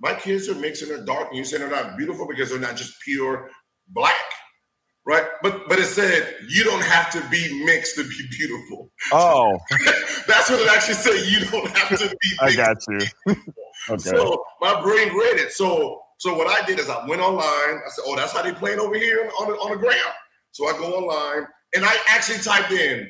my 0.00 0.14
kids 0.14 0.48
are 0.48 0.54
mixed 0.54 0.82
and 0.82 0.90
they're 0.90 1.04
dark, 1.04 1.28
and 1.28 1.38
you 1.38 1.44
say 1.44 1.58
they're 1.58 1.70
not 1.70 1.96
beautiful 1.96 2.26
because 2.26 2.50
they're 2.50 2.58
not 2.58 2.76
just 2.76 3.00
pure 3.02 3.48
black, 3.88 4.14
right? 5.06 5.24
But 5.42 5.68
but 5.68 5.78
it 5.78 5.86
said 5.86 6.36
you 6.48 6.64
don't 6.64 6.82
have 6.82 7.10
to 7.12 7.22
be 7.30 7.64
mixed 7.64 7.96
to 7.96 8.02
be 8.04 8.28
beautiful. 8.36 8.90
Oh, 9.12 9.58
that's 10.26 10.50
what 10.50 10.60
it 10.60 10.68
actually 10.68 10.94
said. 10.94 11.24
You 11.26 11.46
don't 11.46 11.70
have 11.76 11.98
to 11.98 12.08
be. 12.08 12.36
I 12.40 12.54
got 12.54 12.76
you. 12.88 12.98
okay. 13.90 14.02
So 14.02 14.44
my 14.60 14.80
brain 14.82 15.14
read 15.16 15.38
it. 15.38 15.52
So 15.52 16.00
so 16.18 16.36
what 16.36 16.46
I 16.46 16.64
did 16.66 16.78
is 16.78 16.88
I 16.88 17.06
went 17.06 17.22
online. 17.22 17.44
I 17.44 17.88
said, 17.90 18.04
"Oh, 18.06 18.16
that's 18.16 18.32
how 18.32 18.42
they 18.42 18.52
playing 18.52 18.80
over 18.80 18.96
here 18.96 19.30
on 19.40 19.48
the, 19.48 19.54
on 19.54 19.70
the 19.70 19.78
ground." 19.78 20.14
So 20.50 20.68
I 20.68 20.72
go 20.72 20.94
online 20.94 21.46
and 21.74 21.84
I 21.84 21.96
actually 22.08 22.38
typed 22.38 22.72
in 22.72 23.08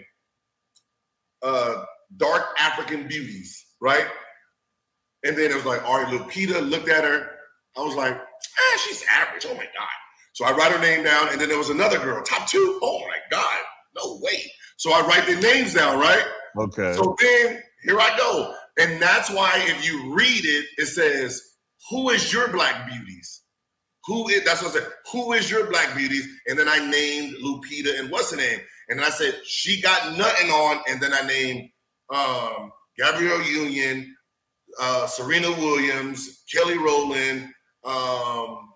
uh, 1.42 1.84
"dark 2.16 2.44
African 2.58 3.08
beauties," 3.08 3.64
right? 3.80 4.06
And 5.24 5.36
then 5.36 5.50
it 5.50 5.54
was 5.54 5.64
like, 5.64 5.84
"All 5.84 6.02
right, 6.02 6.12
Lupita." 6.12 6.68
Looked 6.68 6.88
at 6.88 7.04
her. 7.04 7.30
I 7.76 7.80
was 7.80 7.94
like, 7.94 8.14
"Ah, 8.14 8.78
she's 8.84 9.04
average." 9.10 9.46
Oh 9.48 9.54
my 9.54 9.64
god! 9.64 9.96
So 10.32 10.44
I 10.44 10.52
write 10.52 10.72
her 10.72 10.80
name 10.80 11.04
down, 11.04 11.28
and 11.30 11.40
then 11.40 11.48
there 11.48 11.58
was 11.58 11.70
another 11.70 11.98
girl, 11.98 12.22
top 12.22 12.48
two. 12.48 12.78
Oh 12.82 13.00
my 13.00 13.18
god! 13.30 13.58
No 13.96 14.18
way! 14.22 14.50
So 14.76 14.92
I 14.92 15.00
write 15.02 15.26
their 15.26 15.40
names 15.40 15.74
down, 15.74 15.98
right? 15.98 16.24
Okay. 16.58 16.92
So 16.94 17.14
then 17.20 17.62
here 17.84 18.00
I 18.00 18.16
go, 18.16 18.54
and 18.78 19.00
that's 19.00 19.30
why 19.30 19.52
if 19.56 19.86
you 19.86 20.14
read 20.14 20.44
it, 20.44 20.66
it 20.78 20.86
says 20.86 21.40
who 21.90 22.10
is 22.10 22.32
your 22.32 22.48
black 22.48 22.86
beauties? 22.88 23.42
Who 24.06 24.28
is 24.28 24.44
that's 24.44 24.62
what 24.62 24.74
I 24.74 24.80
said. 24.80 24.88
Who 25.12 25.32
is 25.32 25.50
your 25.50 25.70
black 25.70 25.96
beauties? 25.96 26.26
And 26.46 26.58
then 26.58 26.68
I 26.68 26.78
named 26.90 27.36
Lupita 27.44 27.98
and 27.98 28.10
what's 28.10 28.30
her 28.32 28.36
name? 28.36 28.60
And 28.88 28.98
then 28.98 29.06
I 29.06 29.10
said 29.10 29.34
she 29.44 29.80
got 29.80 30.16
nothing 30.16 30.50
on, 30.50 30.82
and 30.88 31.00
then 31.00 31.12
I 31.12 31.26
named 31.26 31.70
um, 32.12 32.72
Gabrielle 32.98 33.42
Union, 33.42 34.14
uh, 34.80 35.06
Serena 35.06 35.50
Williams, 35.50 36.44
Kelly 36.52 36.78
Rowland, 36.78 37.48
um, 37.84 38.68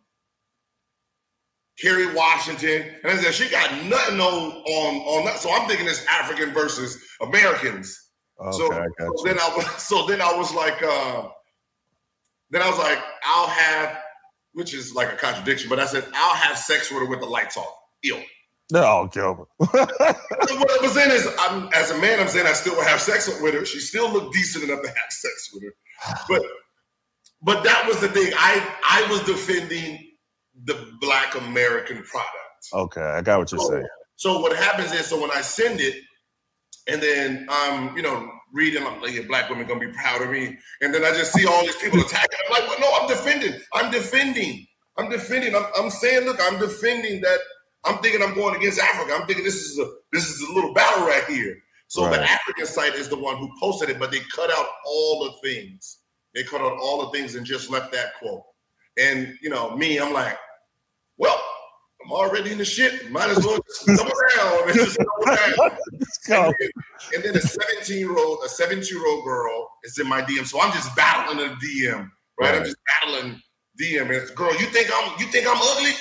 Kerry 1.78 2.14
Washington, 2.14 2.86
and 3.02 3.12
I 3.12 3.16
said 3.16 3.34
she 3.34 3.50
got 3.50 3.70
nothing 3.84 4.20
on 4.20 4.52
on 4.52 4.94
on 4.96 5.24
that. 5.26 5.38
So 5.38 5.50
I'm 5.52 5.68
thinking 5.68 5.86
it's 5.86 6.04
African 6.06 6.52
versus 6.52 7.02
Americans. 7.20 8.10
Okay, 8.40 8.52
so, 8.52 8.68
so 8.68 9.24
then 9.24 9.38
I 9.38 9.52
was 9.56 9.66
so 9.82 10.06
then 10.06 10.20
I 10.20 10.32
was 10.32 10.54
like, 10.54 10.82
uh, 10.82 11.28
then 12.50 12.62
I 12.62 12.70
was 12.70 12.78
like, 12.78 12.98
I'll 13.24 13.48
have, 13.48 13.98
which 14.52 14.72
is 14.74 14.94
like 14.94 15.12
a 15.12 15.16
contradiction, 15.16 15.68
but 15.68 15.78
I 15.78 15.86
said, 15.86 16.06
I'll 16.14 16.34
have 16.34 16.56
sex 16.56 16.90
with 16.90 17.00
her 17.00 17.06
with 17.06 17.20
the 17.20 17.26
lights 17.26 17.56
off. 17.56 17.74
Ew. 18.02 18.22
No, 18.72 19.08
Gilbert. 19.12 19.46
what 19.58 20.82
I'm 20.82 20.90
saying 20.90 21.12
is, 21.12 21.28
I'm, 21.38 21.68
as 21.72 21.92
a 21.92 21.98
man, 21.98 22.18
I'm 22.18 22.26
saying 22.26 22.46
I 22.46 22.52
still 22.52 22.74
will 22.74 22.84
have 22.84 23.00
sex 23.00 23.28
with 23.40 23.54
her. 23.54 23.64
She 23.64 23.78
still 23.78 24.10
looked 24.10 24.34
decent 24.34 24.64
enough 24.64 24.82
to 24.82 24.88
have 24.88 25.10
sex 25.10 25.50
with 25.54 25.62
her. 25.62 25.74
But 26.28 26.42
but 27.42 27.64
that 27.64 27.86
was 27.86 28.00
the 28.00 28.08
thing. 28.08 28.32
I 28.36 28.66
I 28.84 29.10
was 29.10 29.22
defending 29.22 29.98
the 30.64 30.92
Black 31.00 31.34
American 31.34 32.02
product. 32.02 32.68
Okay, 32.72 33.00
I 33.00 33.22
got 33.22 33.38
what 33.38 33.52
you're 33.52 33.60
so, 33.60 33.70
saying. 33.70 33.86
So 34.16 34.40
what 34.40 34.56
happens 34.56 34.92
is, 34.92 35.06
so 35.06 35.20
when 35.20 35.30
I 35.30 35.42
send 35.42 35.80
it, 35.80 36.02
and 36.88 37.02
then 37.02 37.46
um, 37.48 37.96
you 37.96 38.02
know, 38.02 38.30
reading, 38.52 38.84
I'm 38.86 39.00
like, 39.00 39.12
yeah, 39.12 39.22
black 39.28 39.50
women 39.50 39.66
gonna 39.66 39.80
be 39.80 39.92
proud 39.92 40.22
of 40.22 40.30
me. 40.30 40.56
And 40.80 40.94
then 40.94 41.04
I 41.04 41.10
just 41.10 41.32
see 41.32 41.46
all 41.46 41.62
these 41.62 41.76
people 41.76 42.00
attacking. 42.00 42.38
I'm 42.46 42.52
like, 42.52 42.68
well, 42.68 42.80
no, 42.80 42.98
I'm 43.00 43.08
defending. 43.08 43.60
I'm 43.74 43.90
defending. 43.90 44.66
I'm 44.98 45.10
defending. 45.10 45.54
I'm, 45.54 45.66
I'm 45.78 45.90
saying, 45.90 46.24
look, 46.24 46.38
I'm 46.40 46.58
defending 46.58 47.20
that. 47.20 47.38
I'm 47.84 47.98
thinking 47.98 48.22
I'm 48.22 48.34
going 48.34 48.56
against 48.56 48.80
Africa. 48.80 49.12
I'm 49.14 49.26
thinking 49.26 49.44
this 49.44 49.54
is 49.54 49.78
a 49.78 49.86
this 50.12 50.28
is 50.28 50.40
a 50.48 50.52
little 50.52 50.72
battle 50.72 51.06
right 51.06 51.24
here. 51.24 51.56
So 51.88 52.04
right. 52.04 52.16
the 52.16 52.22
African 52.22 52.66
site 52.66 52.94
is 52.94 53.08
the 53.08 53.16
one 53.16 53.36
who 53.36 53.50
posted 53.60 53.90
it, 53.90 53.98
but 53.98 54.10
they 54.10 54.20
cut 54.34 54.50
out 54.50 54.66
all 54.84 55.24
the 55.24 55.48
things. 55.48 55.98
They 56.34 56.42
cut 56.42 56.60
out 56.60 56.78
all 56.80 57.04
the 57.06 57.16
things 57.16 57.34
and 57.34 57.46
just 57.46 57.70
left 57.70 57.92
that 57.92 58.14
quote. 58.18 58.42
And 58.98 59.34
you 59.40 59.50
know, 59.50 59.76
me, 59.76 59.98
I'm 59.98 60.12
like, 60.12 60.36
well, 61.16 61.40
I'm 62.04 62.12
already 62.12 62.52
in 62.52 62.58
the 62.58 62.64
shit. 62.64 63.10
Might 63.10 63.30
as 63.30 63.44
well 63.44 63.58
just 63.66 63.86
double 63.86 64.10
down 64.36 64.68
and 64.68 64.74
just 64.74 64.98
double 64.98 65.36
down. 65.36 65.74
and, 66.28 66.54
then, 66.58 66.70
and 67.14 67.24
then 67.24 67.36
a 67.36 67.40
17 67.40 67.98
year 67.98 68.16
old, 68.16 68.38
a 68.44 68.48
17 68.48 68.96
year 68.96 69.06
old 69.06 69.24
girl 69.24 69.68
is 69.84 69.98
in 69.98 70.08
my 70.08 70.22
DM. 70.22 70.46
So 70.46 70.60
I'm 70.60 70.72
just 70.72 70.94
battling 70.96 71.38
a 71.38 71.54
DM, 71.54 71.94
right? 71.94 72.08
right. 72.40 72.54
I'm 72.54 72.64
just 72.64 72.76
battling 73.02 73.40
DM. 73.80 74.16
And 74.16 74.36
girl, 74.36 74.52
you 74.52 74.66
think 74.66 74.90
I'm 74.94 75.18
you 75.18 75.26
think 75.26 75.46
I'm 75.48 75.56
ugly? 75.58 75.92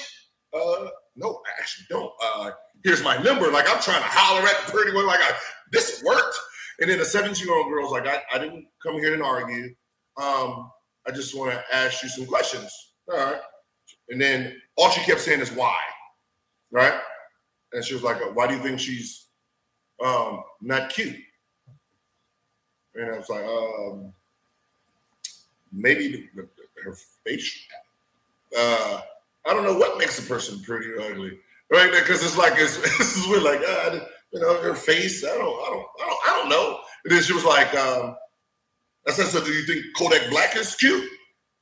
Uh, 0.54 0.90
no, 1.16 1.42
I 1.46 1.60
actually 1.60 1.86
don't. 1.90 2.12
Uh, 2.24 2.52
here's 2.84 3.04
my 3.04 3.18
number. 3.24 3.52
Like 3.52 3.70
I'm 3.70 3.82
trying 3.82 4.02
to 4.02 4.10
holler 4.10 4.48
at 4.48 4.66
the 4.66 4.72
pretty 4.72 4.94
one, 4.94 5.08
like 5.08 5.22
I, 5.22 5.32
this 5.72 6.04
worked. 6.06 6.36
And 6.80 6.90
then 6.90 7.00
the 7.00 7.06
17 7.06 7.46
year 7.46 7.56
old 7.56 7.68
girl's 7.68 7.92
like, 7.92 8.08
I, 8.08 8.22
I 8.34 8.38
didn't 8.38 8.68
come 8.84 8.96
here 8.96 9.16
to 9.16 9.24
argue. 9.24 9.74
Um, 10.18 10.72
I 11.08 11.12
just 11.14 11.38
want 11.38 11.52
to 11.52 11.64
ask 11.74 12.04
you 12.04 12.10
some 12.10 12.26
questions. 12.26 12.72
All 13.12 13.18
right. 13.18 13.42
And 14.10 14.20
then 14.20 14.56
all 14.78 14.90
she 14.90 15.02
kept 15.02 15.22
saying 15.22 15.42
is 15.42 15.52
why, 15.52 15.78
right? 16.72 17.00
And 17.74 17.84
she 17.84 17.94
was 17.94 18.04
like, 18.04 18.18
why 18.36 18.48
do 18.48 18.56
you 18.56 18.62
think 18.62 18.80
she's 18.80 19.28
um, 20.04 20.44
not 20.62 20.90
cute? 20.90 21.16
And 22.96 23.12
I 23.12 23.18
was 23.18 23.30
like, 23.30 23.44
um, 23.44 24.14
maybe 25.72 26.30
her 26.84 26.96
face. 27.26 27.66
Uh, 28.58 29.02
I 29.46 29.54
don't 29.54 29.64
know 29.64 29.78
what 29.78 29.98
makes 29.98 30.18
a 30.20 30.22
person 30.22 30.62
pretty 30.62 30.88
or 30.92 31.02
ugly, 31.02 31.38
right? 31.72 31.92
Because 31.92 32.24
it's 32.24 32.38
like 32.38 32.54
it's, 32.56 32.78
it's 33.00 33.28
we're 33.28 33.42
like, 33.42 33.62
uh, 33.68 34.06
you 34.36 34.42
know, 34.42 34.62
her 34.62 34.76
face. 34.76 35.24
I 35.24 35.30
don't, 35.30 35.40
I 35.40 35.70
don't, 35.70 35.86
I 36.02 36.06
don't, 36.06 36.20
I 36.28 36.30
don't 36.38 36.50
know. 36.50 36.80
And 37.06 37.14
then 37.16 37.24
she 37.24 37.34
was 37.34 37.46
like, 37.46 37.74
um, 37.76 38.16
I 39.08 39.12
said, 39.12 39.28
so 39.28 39.44
do 39.44 39.52
you 39.52 39.66
think 39.66 39.86
Kodak 39.98 40.30
Black 40.30 40.58
is 40.58 40.76
cute? 40.76 41.10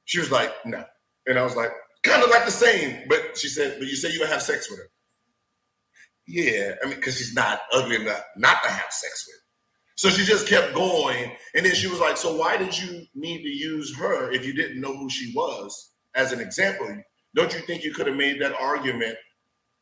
She 0.06 0.20
was 0.20 0.32
like, 0.32 0.52
no. 0.66 0.84
And 1.28 1.38
I 1.38 1.44
was 1.44 1.56
like, 1.56 1.70
kind 2.04 2.24
of 2.24 2.32
like 2.32 2.46
the 2.46 2.52
same. 2.52 3.04
But 3.08 3.38
she 3.38 3.48
said, 3.48 3.76
but 3.78 3.88
you 3.88 3.96
say 3.96 4.12
you 4.12 4.20
would 4.22 4.30
have 4.30 4.42
sex 4.42 4.70
with 4.72 4.80
her. 4.80 4.86
Yeah, 6.28 6.76
I 6.82 6.88
mean, 6.88 6.96
because 6.96 7.18
she's 7.18 7.36
not 7.36 7.62
ugly 7.72 7.98
enough 7.98 8.24
not 8.38 8.64
to 8.64 8.70
have 8.70 8.92
sex 8.92 9.26
with. 9.28 9.42
So 9.96 10.10
she 10.10 10.26
just 10.26 10.48
kept 10.48 10.74
going. 10.74 11.32
And 11.54 11.66
then 11.66 11.76
she 11.76 11.88
was 11.88 12.00
like, 12.00 12.18
So 12.18 12.36
why 12.36 12.58
did 12.58 12.78
you 12.78 13.04
need 13.14 13.44
to 13.44 13.50
use 13.50 13.96
her 13.98 14.32
if 14.32 14.46
you 14.46 14.54
didn't 14.54 14.82
know 14.82 14.96
who 14.96 15.10
she 15.10 15.32
was 15.36 15.92
as 16.16 16.32
an 16.32 16.40
example? 16.40 16.88
Don't 17.36 17.54
you 17.54 17.60
think 17.60 17.84
you 17.84 17.94
could 17.94 18.08
have 18.08 18.16
made 18.16 18.42
that 18.42 18.56
argument 18.60 19.18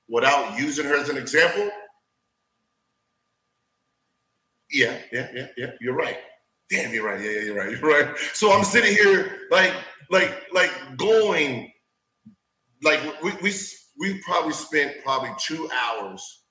without 0.10 0.60
using 0.60 0.86
her 0.86 0.98
as 0.98 1.10
an 1.10 1.18
example? 1.18 1.70
Yeah, 4.72 4.98
yeah, 5.12 5.28
yeah, 5.34 5.48
yeah. 5.58 5.72
You're 5.80 5.96
right. 5.96 6.18
Damn, 6.70 6.94
you're 6.94 7.06
right. 7.06 7.20
Yeah, 7.20 7.32
yeah, 7.32 7.42
you're 7.42 7.56
right. 7.56 7.72
You're 7.82 7.82
right. 7.82 8.18
So 8.34 8.54
I'm 8.54 8.64
sitting 8.64 8.96
here 8.96 9.40
like, 9.52 9.74
like, 10.10 10.32
like 10.54 10.72
going, 10.98 11.72
like 12.82 13.00
we 13.22 13.32
we 13.44 13.54
we 14.00 14.20
probably 14.20 14.54
spent 14.54 15.04
probably 15.04 15.32
two 15.38 15.70
hours 15.72 16.44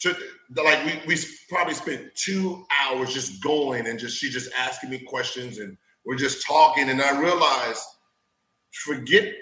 to 0.00 0.16
like 0.56 0.84
we 0.86 1.00
we 1.06 1.16
probably 1.48 1.74
spent 1.74 2.14
two 2.14 2.64
hours 2.84 3.12
just 3.12 3.42
going 3.42 3.86
and 3.86 3.98
just 3.98 4.16
she 4.16 4.30
just 4.30 4.50
asking 4.56 4.90
me 4.90 5.00
questions 5.00 5.58
and 5.58 5.76
we're 6.04 6.16
just 6.16 6.46
talking 6.46 6.88
and 6.88 7.02
I 7.02 7.20
realized 7.20 7.82
forget 8.72 9.32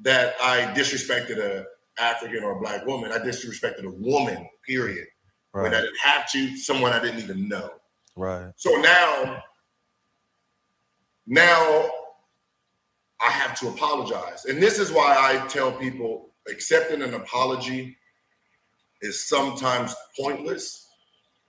that 0.00 0.34
I 0.42 0.72
disrespected 0.74 1.38
a 1.38 1.64
African 1.98 2.44
or 2.44 2.56
a 2.56 2.60
black 2.60 2.86
woman. 2.86 3.12
I 3.12 3.18
disrespected 3.18 3.84
a 3.84 3.90
woman, 3.90 4.48
period. 4.66 5.06
Right. 5.52 5.62
When 5.62 5.74
I 5.74 5.80
didn't 5.80 5.98
have 6.02 6.30
to, 6.32 6.56
someone 6.56 6.92
I 6.92 7.00
didn't 7.00 7.20
even 7.20 7.48
know. 7.48 7.70
Right. 8.16 8.52
So 8.56 8.70
now, 8.76 9.42
now 11.26 11.90
I 13.20 13.30
have 13.30 13.58
to 13.60 13.68
apologize. 13.68 14.44
And 14.44 14.62
this 14.62 14.78
is 14.78 14.92
why 14.92 15.16
I 15.18 15.46
tell 15.48 15.72
people 15.72 16.30
accepting 16.48 17.02
an 17.02 17.14
apology 17.14 17.96
is 19.02 19.28
sometimes 19.28 19.94
pointless 20.18 20.88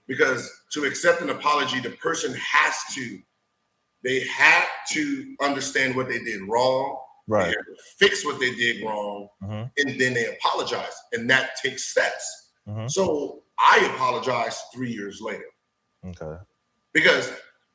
because 0.07 0.49
to 0.71 0.85
accept 0.85 1.21
an 1.21 1.29
apology, 1.29 1.79
the 1.79 1.91
person 1.91 2.33
has 2.33 2.75
to, 2.95 3.19
they 4.03 4.21
have 4.25 4.65
to 4.91 5.35
understand 5.41 5.95
what 5.95 6.09
they 6.09 6.19
did 6.19 6.41
wrong, 6.47 6.97
right? 7.27 7.55
fix 7.97 8.25
what 8.25 8.39
they 8.39 8.53
did 8.55 8.83
wrong, 8.83 9.27
mm-hmm. 9.43 9.67
and 9.77 10.01
then 10.01 10.13
they 10.13 10.25
apologize, 10.25 10.93
and 11.13 11.29
that 11.29 11.51
takes 11.61 11.85
steps. 11.85 12.49
Mm-hmm. 12.67 12.87
So 12.87 13.43
I 13.59 13.89
apologized 13.93 14.59
three 14.73 14.91
years 14.91 15.21
later. 15.21 15.45
Okay. 16.05 16.41
Because 16.93 17.31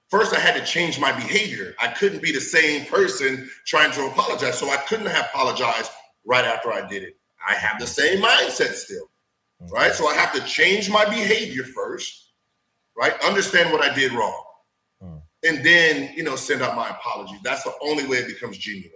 first 0.09 0.35
I 0.35 0.41
had 0.41 0.57
to 0.57 0.65
change 0.65 0.99
my 0.99 1.13
behavior. 1.13 1.75
I 1.81 1.89
couldn't 1.89 2.23
be 2.23 2.33
the 2.33 2.41
same 2.41 2.87
person 2.87 3.49
trying 3.67 3.93
to 3.93 4.07
apologize. 4.07 4.59
So 4.59 4.71
I 4.71 4.77
couldn't 4.89 5.07
have 5.07 5.27
apologized 5.33 5.91
right 6.25 6.45
after 6.45 6.73
I 6.73 6.87
did 6.89 7.03
it. 7.03 7.17
I 7.47 7.55
have 7.55 7.79
the 7.79 7.87
same 7.87 8.23
mindset 8.23 8.73
still 8.73 9.11
right? 9.71 9.93
So 9.93 10.07
I 10.07 10.15
have 10.15 10.33
to 10.35 10.41
change 10.43 10.91
my 10.91 11.05
behavior 11.05 11.65
first, 11.65 12.33
right? 12.97 13.15
Understand 13.25 13.73
what 13.73 13.83
I 13.83 13.95
did 13.95 14.13
wrong, 14.13 14.45
hmm. 15.01 15.17
and 15.45 15.65
then 15.65 16.13
you 16.17 16.23
know 16.23 16.37
send 16.37 16.63
out 16.63 16.77
my 16.77 16.89
apologies. 16.91 17.41
That's 17.43 17.63
the 17.65 17.73
only 17.83 18.07
way 18.07 18.19
it 18.19 18.29
becomes 18.29 18.59
genuine. 18.59 18.91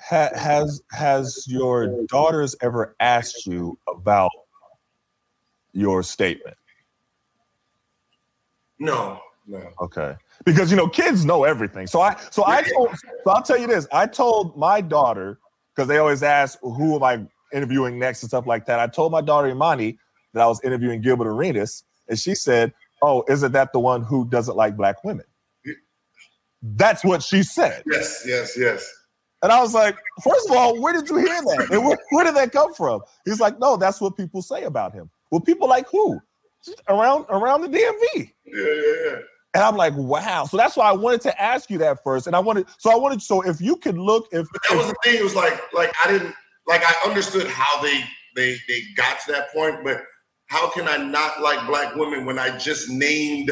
Ha- 0.00 0.30
has 0.34 0.82
has 0.92 1.44
your 1.48 2.04
daughters 2.06 2.54
ever 2.60 2.94
asked 3.00 3.46
you 3.46 3.78
about 3.88 4.30
your 5.76 6.02
statement? 6.02 6.56
No, 8.78 9.20
no. 9.46 9.62
Okay. 9.80 10.14
Because 10.44 10.70
you 10.70 10.76
know, 10.76 10.88
kids 10.88 11.24
know 11.24 11.44
everything. 11.44 11.86
So 11.86 12.00
I 12.00 12.16
so 12.30 12.44
I 12.46 12.62
told 12.62 12.90
so 13.24 13.30
I'll 13.30 13.42
tell 13.42 13.58
you 13.58 13.66
this. 13.66 13.86
I 13.92 14.06
told 14.06 14.56
my 14.56 14.80
daughter, 14.80 15.38
because 15.74 15.88
they 15.88 15.98
always 15.98 16.22
ask 16.22 16.58
who 16.60 16.96
am 16.96 17.02
I 17.02 17.26
interviewing 17.52 17.98
next 17.98 18.22
and 18.22 18.30
stuff 18.30 18.46
like 18.46 18.66
that. 18.66 18.80
I 18.80 18.86
told 18.86 19.12
my 19.12 19.20
daughter 19.20 19.48
Imani 19.48 19.98
that 20.34 20.42
I 20.42 20.46
was 20.46 20.60
interviewing 20.64 21.00
Gilbert 21.00 21.28
Arenas, 21.28 21.84
and 22.08 22.18
she 22.18 22.34
said, 22.34 22.72
"Oh, 23.02 23.24
isn't 23.28 23.52
that 23.52 23.72
the 23.72 23.80
one 23.80 24.02
who 24.02 24.28
doesn't 24.28 24.56
like 24.56 24.76
black 24.76 25.04
women?" 25.04 25.26
That's 26.62 27.04
what 27.04 27.22
she 27.22 27.42
said. 27.42 27.82
Yes, 27.86 28.24
yes, 28.26 28.56
yes. 28.58 28.92
And 29.42 29.52
I 29.52 29.60
was 29.60 29.74
like, 29.74 29.96
first 30.24 30.48
of 30.50 30.56
all, 30.56 30.80
where 30.80 30.92
did 30.92 31.08
you 31.08 31.16
hear 31.16 31.26
that? 31.26 31.68
And 31.70 31.86
where, 31.86 31.98
where 32.10 32.24
did 32.24 32.34
that 32.34 32.50
come 32.50 32.74
from? 32.74 33.02
He's 33.24 33.38
like, 33.38 33.60
no, 33.60 33.76
that's 33.76 34.00
what 34.00 34.16
people 34.16 34.42
say 34.42 34.64
about 34.64 34.92
him. 34.92 35.10
Well, 35.36 35.42
people 35.42 35.68
like 35.68 35.86
who? 35.88 36.18
Around 36.88 37.26
around 37.28 37.60
the 37.60 37.68
DMV. 37.68 38.32
Yeah, 38.46 38.54
yeah, 38.54 38.92
yeah. 39.04 39.16
And 39.52 39.62
I'm 39.62 39.76
like, 39.76 39.92
wow. 39.94 40.46
So 40.46 40.56
that's 40.56 40.78
why 40.78 40.88
I 40.88 40.92
wanted 40.92 41.20
to 41.22 41.42
ask 41.42 41.68
you 41.68 41.76
that 41.78 42.02
first. 42.02 42.26
And 42.26 42.34
I 42.34 42.38
wanted, 42.38 42.66
so 42.78 42.90
I 42.90 42.96
wanted, 42.96 43.20
so 43.20 43.42
if 43.42 43.60
you 43.60 43.76
could 43.76 43.98
look, 43.98 44.28
if 44.32 44.46
but 44.50 44.62
that 44.66 44.78
was 44.78 44.86
the 44.88 44.96
thing, 45.04 45.16
it 45.16 45.22
was 45.22 45.34
like, 45.34 45.60
like 45.74 45.92
I 46.02 46.10
didn't, 46.10 46.34
like 46.66 46.80
I 46.82 46.94
understood 47.06 47.48
how 47.48 47.82
they 47.82 48.02
they 48.34 48.56
they 48.66 48.80
got 48.96 49.20
to 49.26 49.32
that 49.32 49.52
point, 49.52 49.84
but 49.84 50.04
how 50.46 50.70
can 50.70 50.88
I 50.88 50.96
not 50.96 51.42
like 51.42 51.66
black 51.66 51.94
women 51.96 52.24
when 52.24 52.38
I 52.38 52.56
just 52.56 52.88
named 52.88 53.50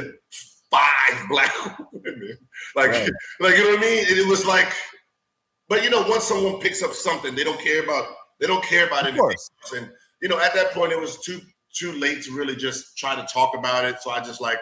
five 0.70 1.26
black 1.28 1.52
women? 1.92 2.38
Like, 2.74 2.92
right. 2.92 3.10
like 3.40 3.56
you 3.58 3.64
know 3.64 3.70
what 3.72 3.78
I 3.78 3.82
mean? 3.82 3.98
It, 4.04 4.18
it, 4.20 4.26
was 4.26 4.46
like, 4.46 4.72
but 5.68 5.84
you 5.84 5.90
know, 5.90 6.02
once 6.08 6.24
someone 6.24 6.60
picks 6.60 6.82
up 6.82 6.94
something, 6.94 7.34
they 7.34 7.44
don't 7.44 7.60
care 7.60 7.84
about 7.84 8.06
they 8.40 8.46
don't 8.46 8.64
care 8.64 8.86
about 8.86 9.06
it. 9.06 9.14
And 9.76 9.90
you 10.22 10.30
know, 10.30 10.40
at 10.40 10.54
that 10.54 10.72
point, 10.72 10.90
it 10.90 10.98
was 10.98 11.20
too 11.20 11.42
too 11.74 11.92
late 11.92 12.22
to 12.24 12.36
really 12.36 12.56
just 12.56 12.96
try 12.96 13.14
to 13.14 13.26
talk 13.32 13.56
about 13.56 13.84
it. 13.84 14.00
So 14.00 14.10
I 14.10 14.20
just 14.20 14.40
like 14.40 14.58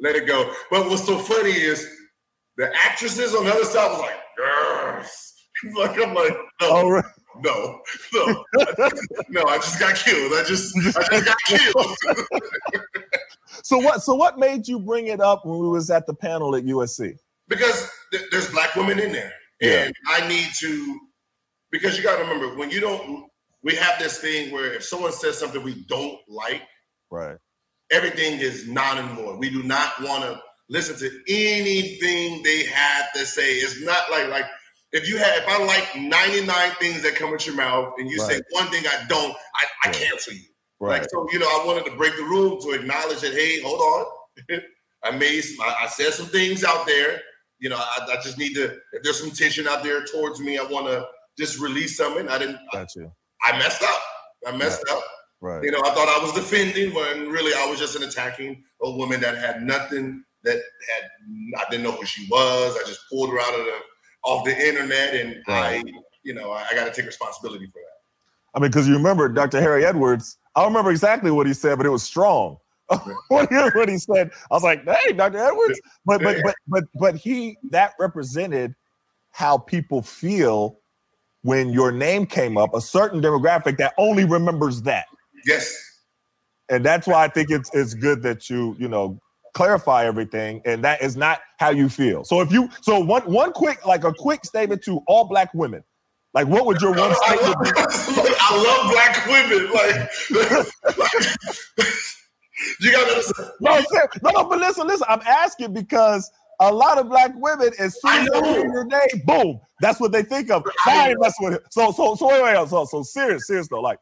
let 0.00 0.16
it 0.16 0.26
go. 0.26 0.52
But 0.70 0.88
what's 0.88 1.04
so 1.04 1.18
funny 1.18 1.50
is 1.50 1.86
the 2.56 2.72
actresses 2.74 3.34
on 3.34 3.44
the 3.44 3.52
other 3.52 3.64
side 3.64 3.90
was 3.90 4.00
like, 4.00 4.20
girls. 4.36 5.34
like 5.76 5.98
I'm 6.00 6.14
like, 6.14 6.32
no. 6.60 6.68
Oh, 6.70 6.88
right 6.90 7.04
no, 7.42 7.80
no, 8.12 8.44
no. 9.28 9.44
I 9.44 9.56
just 9.56 9.78
got 9.78 9.94
killed. 9.96 10.32
I 10.34 10.44
just, 10.46 10.76
I 10.76 11.18
just 11.18 11.24
got 11.24 11.36
killed. 11.46 11.96
so 13.62 13.78
what? 13.78 14.02
So 14.02 14.14
what 14.14 14.38
made 14.38 14.66
you 14.66 14.78
bring 14.78 15.08
it 15.08 15.20
up 15.20 15.44
when 15.44 15.58
we 15.58 15.68
was 15.68 15.90
at 15.90 16.06
the 16.06 16.14
panel 16.14 16.56
at 16.56 16.64
USC? 16.64 17.16
Because 17.48 17.90
th- 18.12 18.24
there's 18.30 18.50
black 18.50 18.74
women 18.74 18.98
in 18.98 19.12
there, 19.12 19.32
yeah. 19.60 19.84
and 19.84 19.94
I 20.08 20.26
need 20.28 20.48
to. 20.60 21.00
Because 21.70 21.96
you 21.96 22.02
got 22.02 22.16
to 22.16 22.22
remember 22.22 22.56
when 22.56 22.70
you 22.70 22.80
don't. 22.80 23.27
We 23.62 23.74
have 23.74 23.98
this 23.98 24.18
thing 24.18 24.52
where 24.52 24.74
if 24.74 24.84
someone 24.84 25.12
says 25.12 25.38
something 25.38 25.62
we 25.62 25.84
don't 25.88 26.18
like, 26.28 26.62
right, 27.10 27.36
everything 27.90 28.40
is 28.40 28.68
non 28.68 28.98
and 28.98 29.10
void. 29.10 29.38
We 29.38 29.50
do 29.50 29.62
not 29.62 30.00
want 30.02 30.24
to 30.24 30.40
listen 30.68 30.96
to 30.96 31.20
anything 31.28 32.42
they 32.42 32.64
have 32.66 33.12
to 33.14 33.26
say. 33.26 33.54
It's 33.54 33.82
not 33.84 34.10
like 34.10 34.28
like 34.28 34.44
if 34.92 35.08
you 35.08 35.18
have, 35.18 35.42
if 35.42 35.48
I 35.48 35.62
like 35.64 35.96
99 35.96 36.70
things 36.80 37.02
that 37.02 37.14
come 37.14 37.30
with 37.30 37.46
your 37.46 37.56
mouth 37.56 37.94
and 37.98 38.10
you 38.10 38.18
right. 38.18 38.36
say 38.36 38.40
one 38.50 38.66
thing 38.68 38.84
I 38.86 39.04
don't, 39.08 39.34
I, 39.54 39.88
I 39.88 39.92
cancel 39.92 40.32
you. 40.32 40.40
Right. 40.80 41.00
Like, 41.00 41.10
so, 41.10 41.26
you 41.32 41.38
know, 41.38 41.46
I 41.46 41.64
wanted 41.66 41.84
to 41.86 41.96
break 41.96 42.16
the 42.16 42.22
rule 42.22 42.58
to 42.60 42.70
acknowledge 42.70 43.20
that, 43.20 43.32
hey, 43.32 43.60
hold 43.60 43.80
on. 43.80 44.60
I 45.04 45.10
made, 45.10 45.42
some, 45.42 45.66
I, 45.66 45.84
I, 45.84 45.86
said 45.88 46.12
some 46.12 46.26
things 46.26 46.64
out 46.64 46.86
there. 46.86 47.20
You 47.58 47.68
know, 47.68 47.76
I, 47.76 48.06
I, 48.12 48.16
just 48.22 48.38
need 48.38 48.54
to, 48.54 48.76
if 48.92 49.02
there's 49.02 49.20
some 49.20 49.30
tension 49.30 49.68
out 49.68 49.82
there 49.82 50.04
towards 50.04 50.40
me, 50.40 50.58
I 50.58 50.62
want 50.62 50.86
to 50.86 51.06
just 51.36 51.60
release 51.60 51.96
something. 51.96 52.28
I 52.28 52.38
didn't, 52.38 52.58
Got 52.72 52.94
you. 52.96 53.12
I, 53.44 53.58
messed 53.58 53.82
up. 53.82 54.00
I 54.46 54.56
messed 54.56 54.84
right. 54.88 54.96
up. 54.96 55.04
Right. 55.40 55.62
You 55.62 55.70
know, 55.70 55.80
I 55.84 55.90
thought 55.90 56.08
I 56.08 56.22
was 56.22 56.32
defending 56.32 56.92
when 56.94 57.28
really 57.28 57.52
I 57.56 57.66
was 57.70 57.78
just 57.78 57.94
an 57.96 58.02
attacking 58.02 58.64
a 58.82 58.90
woman 58.90 59.20
that 59.20 59.36
had 59.36 59.62
nothing 59.62 60.24
that 60.44 60.56
had, 60.56 61.10
I 61.58 61.70
didn't 61.70 61.84
know 61.84 61.92
who 61.92 62.04
she 62.04 62.26
was. 62.30 62.76
I 62.76 62.86
just 62.88 63.00
pulled 63.10 63.30
her 63.30 63.40
out 63.40 63.58
of 63.58 63.64
the, 63.64 63.74
off 64.24 64.44
the 64.44 64.66
internet, 64.66 65.14
and 65.14 65.36
right. 65.46 65.84
I, 65.86 65.92
you 66.24 66.34
know, 66.34 66.50
I, 66.50 66.66
I 66.70 66.74
got 66.74 66.86
to 66.86 66.92
take 66.92 67.06
responsibility 67.06 67.66
for 67.66 67.78
that. 67.78 67.98
I 68.54 68.60
mean, 68.60 68.70
because 68.70 68.88
you 68.88 68.94
remember 68.94 69.28
Dr. 69.28 69.60
Harry 69.60 69.84
Edwards. 69.84 70.38
I 70.54 70.60
don't 70.60 70.72
remember 70.72 70.90
exactly 70.90 71.30
what 71.30 71.46
he 71.46 71.54
said, 71.54 71.76
but 71.76 71.86
it 71.86 71.90
was 71.90 72.02
strong. 72.02 72.56
what, 73.28 73.48
he, 73.50 73.56
what 73.56 73.88
he 73.88 73.98
said, 73.98 74.30
I 74.50 74.54
was 74.54 74.62
like, 74.62 74.84
"Hey, 74.84 75.12
Dr. 75.12 75.38
Edwards," 75.38 75.78
but 76.06 76.22
but 76.22 76.38
but 76.42 76.54
but 76.66 76.84
but 76.94 77.14
he 77.16 77.58
that 77.70 77.92
represented 77.98 78.74
how 79.30 79.58
people 79.58 80.00
feel 80.00 80.80
when 81.42 81.70
your 81.70 81.92
name 81.92 82.26
came 82.26 82.56
up, 82.56 82.74
a 82.74 82.80
certain 82.80 83.20
demographic 83.20 83.78
that 83.78 83.94
only 83.98 84.24
remembers 84.24 84.82
that. 84.82 85.06
Yes. 85.46 85.74
And 86.70 86.84
that's 86.84 87.06
why 87.06 87.24
I 87.24 87.28
think 87.28 87.50
it's 87.50 87.70
it's 87.72 87.94
good 87.94 88.22
that 88.22 88.50
you, 88.50 88.76
you 88.78 88.88
know, 88.88 89.18
clarify 89.54 90.04
everything 90.04 90.60
and 90.64 90.84
that 90.84 91.02
is 91.02 91.16
not 91.16 91.40
how 91.58 91.70
you 91.70 91.88
feel. 91.88 92.24
So 92.24 92.40
if 92.40 92.52
you 92.52 92.68
so 92.82 93.00
one 93.00 93.22
one 93.22 93.52
quick 93.52 93.86
like 93.86 94.04
a 94.04 94.12
quick 94.12 94.44
statement 94.44 94.82
to 94.84 95.00
all 95.06 95.24
black 95.24 95.52
women. 95.54 95.82
Like 96.34 96.46
what 96.46 96.66
would 96.66 96.80
your 96.80 96.90
one 96.92 97.10
I 97.26 97.36
statement 97.36 97.64
be? 97.64 97.70
I 98.40 98.56
love 98.62 98.92
black 98.92 99.26
women. 99.26 99.72
Like, 99.72 100.98
like 100.98 101.88
you 102.80 102.92
gotta. 102.92 103.34
No, 103.60 103.80
no, 104.22 104.30
no, 104.30 104.48
but 104.48 104.58
listen, 104.58 104.86
listen. 104.86 105.06
I'm 105.08 105.22
asking 105.22 105.72
because 105.72 106.30
a 106.60 106.72
lot 106.72 106.98
of 106.98 107.08
black 107.08 107.32
women, 107.36 107.70
as 107.78 108.00
soon 108.00 108.10
as 108.10 108.28
they 108.30 108.52
hear 108.52 108.64
your 108.64 108.84
name, 108.84 109.22
boom, 109.24 109.60
that's 109.80 110.00
what 110.00 110.12
they 110.12 110.22
think 110.22 110.50
of. 110.50 110.64
I 110.86 111.10
ain't 111.10 111.20
messing 111.20 111.48
with 111.48 111.54
it. 111.54 111.62
So, 111.70 111.92
so, 111.92 112.14
so, 112.16 112.26
wait, 112.26 112.68
so, 112.68 112.84
so 112.84 113.02
serious, 113.02 113.46
serious 113.46 113.68
though. 113.68 113.80
Like, 113.80 113.98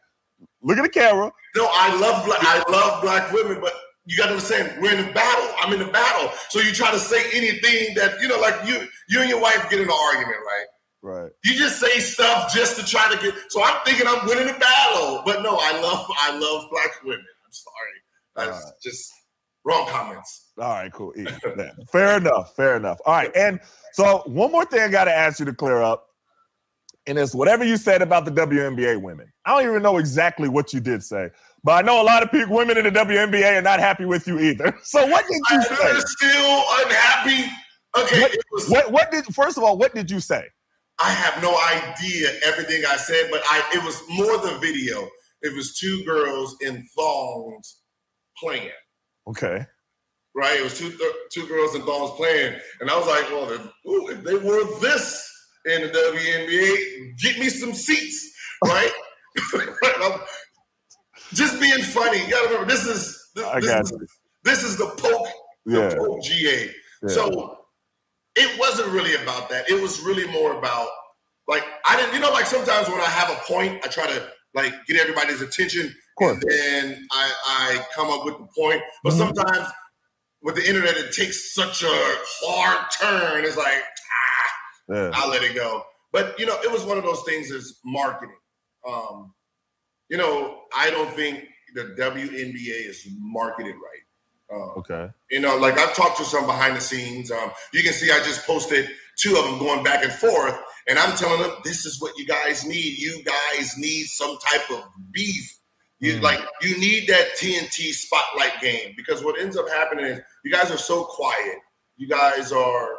look 0.62 0.78
at 0.78 0.82
the 0.82 0.88
camera. 0.88 1.30
No, 1.54 1.68
I 1.70 1.98
love 1.98 2.24
black. 2.24 2.40
I 2.42 2.64
love 2.70 3.02
black 3.02 3.32
women, 3.32 3.60
but 3.60 3.72
you 4.06 4.16
got 4.16 4.26
to 4.26 4.32
understand, 4.32 4.80
we're 4.80 4.94
in 4.94 5.08
a 5.08 5.12
battle. 5.12 5.54
I'm 5.60 5.72
in 5.72 5.82
a 5.82 5.90
battle, 5.90 6.30
so 6.48 6.60
you 6.60 6.72
try 6.72 6.90
to 6.92 6.98
say 6.98 7.24
anything 7.32 7.94
that 7.96 8.20
you 8.20 8.28
know, 8.28 8.38
like 8.38 8.54
you, 8.66 8.86
you 9.08 9.20
and 9.20 9.28
your 9.28 9.40
wife 9.40 9.68
get 9.68 9.80
in 9.80 9.88
an 9.88 9.94
argument, 10.12 10.36
right? 10.46 10.66
Right. 11.02 11.30
You 11.44 11.56
just 11.56 11.78
say 11.78 11.98
stuff 12.00 12.52
just 12.54 12.78
to 12.80 12.84
try 12.84 13.14
to 13.14 13.20
get. 13.22 13.34
So 13.50 13.62
I'm 13.62 13.80
thinking 13.84 14.06
I'm 14.08 14.26
winning 14.26 14.46
the 14.46 14.58
battle, 14.58 15.22
but 15.24 15.42
no, 15.42 15.58
I 15.60 15.80
love, 15.80 16.06
I 16.18 16.36
love 16.38 16.70
black 16.70 17.02
women. 17.04 17.20
I'm 17.20 17.52
sorry, 17.52 17.96
that's 18.34 18.64
Alright. 18.64 18.80
just 18.82 19.12
wrong 19.66 19.86
comments. 19.88 20.52
All 20.58 20.70
right, 20.70 20.92
cool. 20.92 21.12
Yeah, 21.16 21.36
fair 21.92 22.16
enough. 22.16 22.54
Fair 22.54 22.76
enough. 22.76 22.98
All 23.04 23.14
right. 23.14 23.30
And 23.36 23.60
so 23.92 24.22
one 24.26 24.50
more 24.50 24.64
thing 24.64 24.80
I 24.80 24.88
got 24.88 25.04
to 25.04 25.12
ask 25.14 25.38
you 25.38 25.44
to 25.44 25.52
clear 25.52 25.82
up. 25.82 26.06
And 27.08 27.18
it's 27.18 27.34
whatever 27.34 27.64
you 27.64 27.76
said 27.76 28.02
about 28.02 28.24
the 28.24 28.32
WNBA 28.32 29.00
women. 29.00 29.32
I 29.44 29.50
don't 29.50 29.68
even 29.68 29.82
know 29.82 29.98
exactly 29.98 30.48
what 30.48 30.72
you 30.72 30.80
did 30.80 31.04
say, 31.04 31.30
but 31.62 31.72
I 31.72 31.82
know 31.82 32.02
a 32.02 32.04
lot 32.04 32.22
of 32.22 32.32
people, 32.32 32.56
women 32.56 32.78
in 32.78 32.84
the 32.84 32.90
WNBA 32.90 33.58
are 33.58 33.62
not 33.62 33.78
happy 33.78 34.04
with 34.04 34.26
you 34.26 34.40
either. 34.40 34.76
So 34.84 35.06
what 35.06 35.24
did 35.28 35.40
you 35.50 35.62
say? 35.62 35.90
I'm 35.90 36.00
still 36.00 36.62
unhappy. 36.84 37.52
Okay, 37.96 38.20
What, 38.22 38.36
was, 38.52 38.68
what, 38.68 38.92
what 38.92 39.10
did, 39.12 39.24
first 39.26 39.56
of 39.56 39.62
all, 39.62 39.78
what 39.78 39.94
did 39.94 40.10
you 40.10 40.20
say? 40.20 40.44
I 40.98 41.10
have 41.10 41.42
no 41.42 41.56
idea 41.60 42.30
everything 42.44 42.84
I 42.88 42.96
said, 42.96 43.28
but 43.30 43.42
I 43.44 43.62
it 43.74 43.84
was 43.84 44.02
more 44.08 44.38
the 44.38 44.58
video. 44.58 45.08
It 45.42 45.54
was 45.54 45.76
two 45.78 46.02
girls 46.04 46.56
in 46.62 46.84
thongs 46.96 47.82
playing. 48.38 48.70
Okay. 49.28 49.66
right? 50.34 50.58
It 50.58 50.62
was 50.62 50.78
two 50.78 50.96
two 51.32 51.46
girls 51.46 51.74
and 51.74 51.84
thongs 51.84 52.12
playing, 52.16 52.54
and 52.80 52.90
I 52.90 52.96
was 52.98 53.06
like, 53.06 53.28
well, 53.30 53.50
if, 53.50 53.60
ooh, 53.86 54.08
if 54.10 54.22
they 54.22 54.34
were 54.34 54.78
this 54.80 55.28
in 55.64 55.82
the 55.82 55.88
WNBA, 55.88 57.18
get 57.18 57.38
me 57.38 57.48
some 57.48 57.74
seats, 57.74 58.32
right? 58.64 58.90
Just 61.32 61.60
being 61.60 61.82
funny. 61.82 62.24
You 62.24 62.30
gotta 62.30 62.48
remember, 62.48 62.70
this 62.70 62.86
is 62.86 63.30
this, 63.34 63.64
this 63.64 63.90
is, 63.90 63.92
this 64.44 64.62
is 64.62 64.76
the 64.76 64.86
poke, 64.96 65.28
the 65.64 65.96
poke 65.98 66.22
GA. 66.22 66.70
Yeah. 67.02 67.08
So 67.08 67.58
it 68.36 68.58
wasn't 68.58 68.88
really 68.92 69.14
about 69.22 69.48
that. 69.50 69.68
It 69.68 69.80
was 69.80 70.00
really 70.00 70.26
more 70.28 70.56
about 70.56 70.88
like 71.48 71.64
I 71.86 71.96
didn't, 71.96 72.14
you 72.14 72.20
know, 72.20 72.30
like 72.30 72.46
sometimes 72.46 72.88
when 72.88 73.00
I 73.00 73.04
have 73.04 73.30
a 73.30 73.40
point, 73.46 73.84
I 73.84 73.88
try 73.88 74.06
to 74.06 74.28
like 74.54 74.72
get 74.86 75.00
everybody's 75.00 75.40
attention. 75.40 75.94
And 76.20 76.42
then 76.48 77.06
I, 77.10 77.32
I 77.46 77.86
come 77.94 78.08
up 78.10 78.24
with 78.24 78.38
the 78.38 78.46
point. 78.56 78.82
But 79.04 79.12
Mhm. 79.12 79.18
sometimes 79.18 79.68
with 80.42 80.54
the 80.56 80.66
internet, 80.66 80.96
it 80.96 81.12
takes 81.12 81.54
such 81.54 81.82
a 81.82 81.88
hard 81.88 82.90
turn. 82.90 83.44
It's 83.44 83.56
like 83.56 83.82
Yeah. 84.88 85.10
I'll 85.14 85.28
let 85.28 85.42
it 85.42 85.54
go. 85.54 85.84
But 86.12 86.38
you 86.38 86.46
know, 86.46 86.58
it 86.62 86.70
was 86.70 86.84
one 86.84 86.98
of 86.98 87.04
those 87.04 87.22
things 87.24 87.50
as 87.50 87.78
marketing. 87.84 88.36
Um, 88.86 89.34
you 90.08 90.16
know, 90.16 90.62
I 90.74 90.90
don't 90.90 91.12
think 91.14 91.44
the 91.74 91.94
WNBA 91.98 92.88
is 92.88 93.06
marketed 93.18 93.74
right. 93.74 94.02
Um, 94.56 94.70
Okay. 94.78 95.08
you 95.30 95.40
know, 95.40 95.56
like 95.56 95.76
I've 95.78 95.94
talked 95.94 96.18
to 96.18 96.24
some 96.24 96.46
behind 96.46 96.76
the 96.76 96.80
scenes. 96.80 97.32
Um, 97.32 97.50
you 97.72 97.82
can 97.82 97.92
see 97.92 98.10
I 98.12 98.18
just 98.22 98.46
posted 98.46 98.88
two 99.18 99.36
of 99.36 99.44
them 99.44 99.58
going 99.58 99.82
back 99.82 100.04
and 100.04 100.12
forth, 100.12 100.56
and 100.88 100.98
I'm 100.98 101.16
telling 101.16 101.42
them 101.42 101.50
this 101.64 101.84
is 101.84 102.00
what 102.00 102.16
you 102.16 102.24
guys 102.26 102.64
need. 102.64 102.96
You 102.98 103.24
guys 103.24 103.76
need 103.76 104.04
some 104.06 104.38
type 104.38 104.70
of 104.70 104.84
beef. 105.10 105.52
You 105.98 106.14
Mm. 106.18 106.22
like 106.22 106.40
you 106.60 106.76
need 106.78 107.08
that 107.08 107.36
TNT 107.38 107.92
spotlight 107.92 108.60
game 108.60 108.94
because 108.96 109.24
what 109.24 109.40
ends 109.40 109.56
up 109.56 109.68
happening 109.68 110.04
is 110.04 110.20
you 110.44 110.52
guys 110.52 110.70
are 110.70 110.78
so 110.78 111.04
quiet. 111.04 111.58
You 111.96 112.06
guys 112.06 112.52
are 112.52 112.98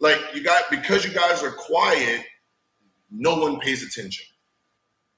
like 0.00 0.18
you 0.34 0.42
got 0.42 0.70
because 0.70 1.04
you 1.04 1.12
guys 1.12 1.42
are 1.42 1.50
quiet, 1.50 2.24
no 3.10 3.34
one 3.36 3.60
pays 3.60 3.82
attention. 3.82 4.24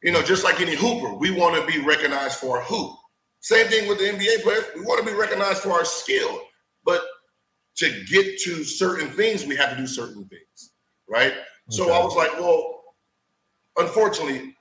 You 0.03 0.13
know, 0.13 0.23
just 0.23 0.43
like 0.45 0.61
any 0.61 0.75
hooper, 0.75 1.15
we 1.15 1.31
want 1.31 1.55
to 1.57 1.71
be 1.71 1.85
recognized 1.85 2.39
for 2.39 2.59
our 2.59 2.65
hoop. 2.65 2.97
Same 3.41 3.69
thing 3.69 3.89
with 3.89 3.99
the 3.99 4.05
NBA 4.09 4.43
players. 4.43 4.65
We 4.75 4.81
want 4.83 5.05
to 5.05 5.11
be 5.11 5.17
recognized 5.17 5.63
for 5.63 5.73
our 5.73 5.85
skill, 5.85 6.41
but 6.85 7.03
to 7.77 8.05
get 8.11 8.39
to 8.41 8.65
certain 8.65 9.09
things, 9.11 9.47
we 9.47 9.57
have 9.57 9.71
to 9.71 9.77
do 9.77 9.87
certain 9.87 10.25
things, 10.29 10.73
right? 11.09 11.35
So 11.69 11.93
I 11.93 12.03
was 12.03 12.17
like, 12.17 12.33
well, 12.41 12.83
unfortunately, 13.77 14.55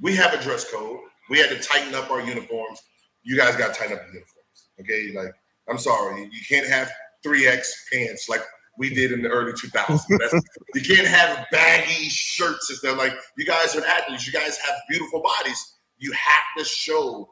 we 0.00 0.14
have 0.16 0.34
a 0.34 0.42
dress 0.42 0.70
code. 0.70 0.98
We 1.28 1.38
had 1.38 1.50
to 1.50 1.60
tighten 1.60 1.94
up 1.94 2.10
our 2.10 2.20
uniforms. 2.20 2.80
You 3.22 3.36
guys 3.36 3.56
got 3.56 3.74
to 3.74 3.78
tighten 3.78 3.96
up 3.96 4.02
the 4.06 4.12
uniforms, 4.12 4.68
okay? 4.80 5.12
Like, 5.14 5.32
I'm 5.68 5.78
sorry, 5.78 6.28
you 6.32 6.40
can't 6.48 6.66
have 6.66 6.90
3X 7.24 7.66
pants 7.92 8.28
like 8.28 8.40
we 8.78 8.92
did 8.92 9.12
in 9.12 9.22
the 9.22 9.28
early 9.28 9.52
2000s. 9.52 10.00
You 10.74 10.82
can't 10.82 11.06
have 11.06 11.46
baggy 11.50 12.08
shirts 12.08 12.70
and 12.70 12.78
stuff. 12.78 12.96
Like, 12.96 13.12
you 13.36 13.44
guys 13.44 13.74
are 13.76 13.84
athletes. 13.84 14.26
You 14.26 14.32
guys 14.32 14.56
have 14.58 14.74
beautiful 14.88 15.20
bodies. 15.20 15.76
You 15.98 16.12
have 16.12 16.44
to 16.58 16.64
show 16.64 17.28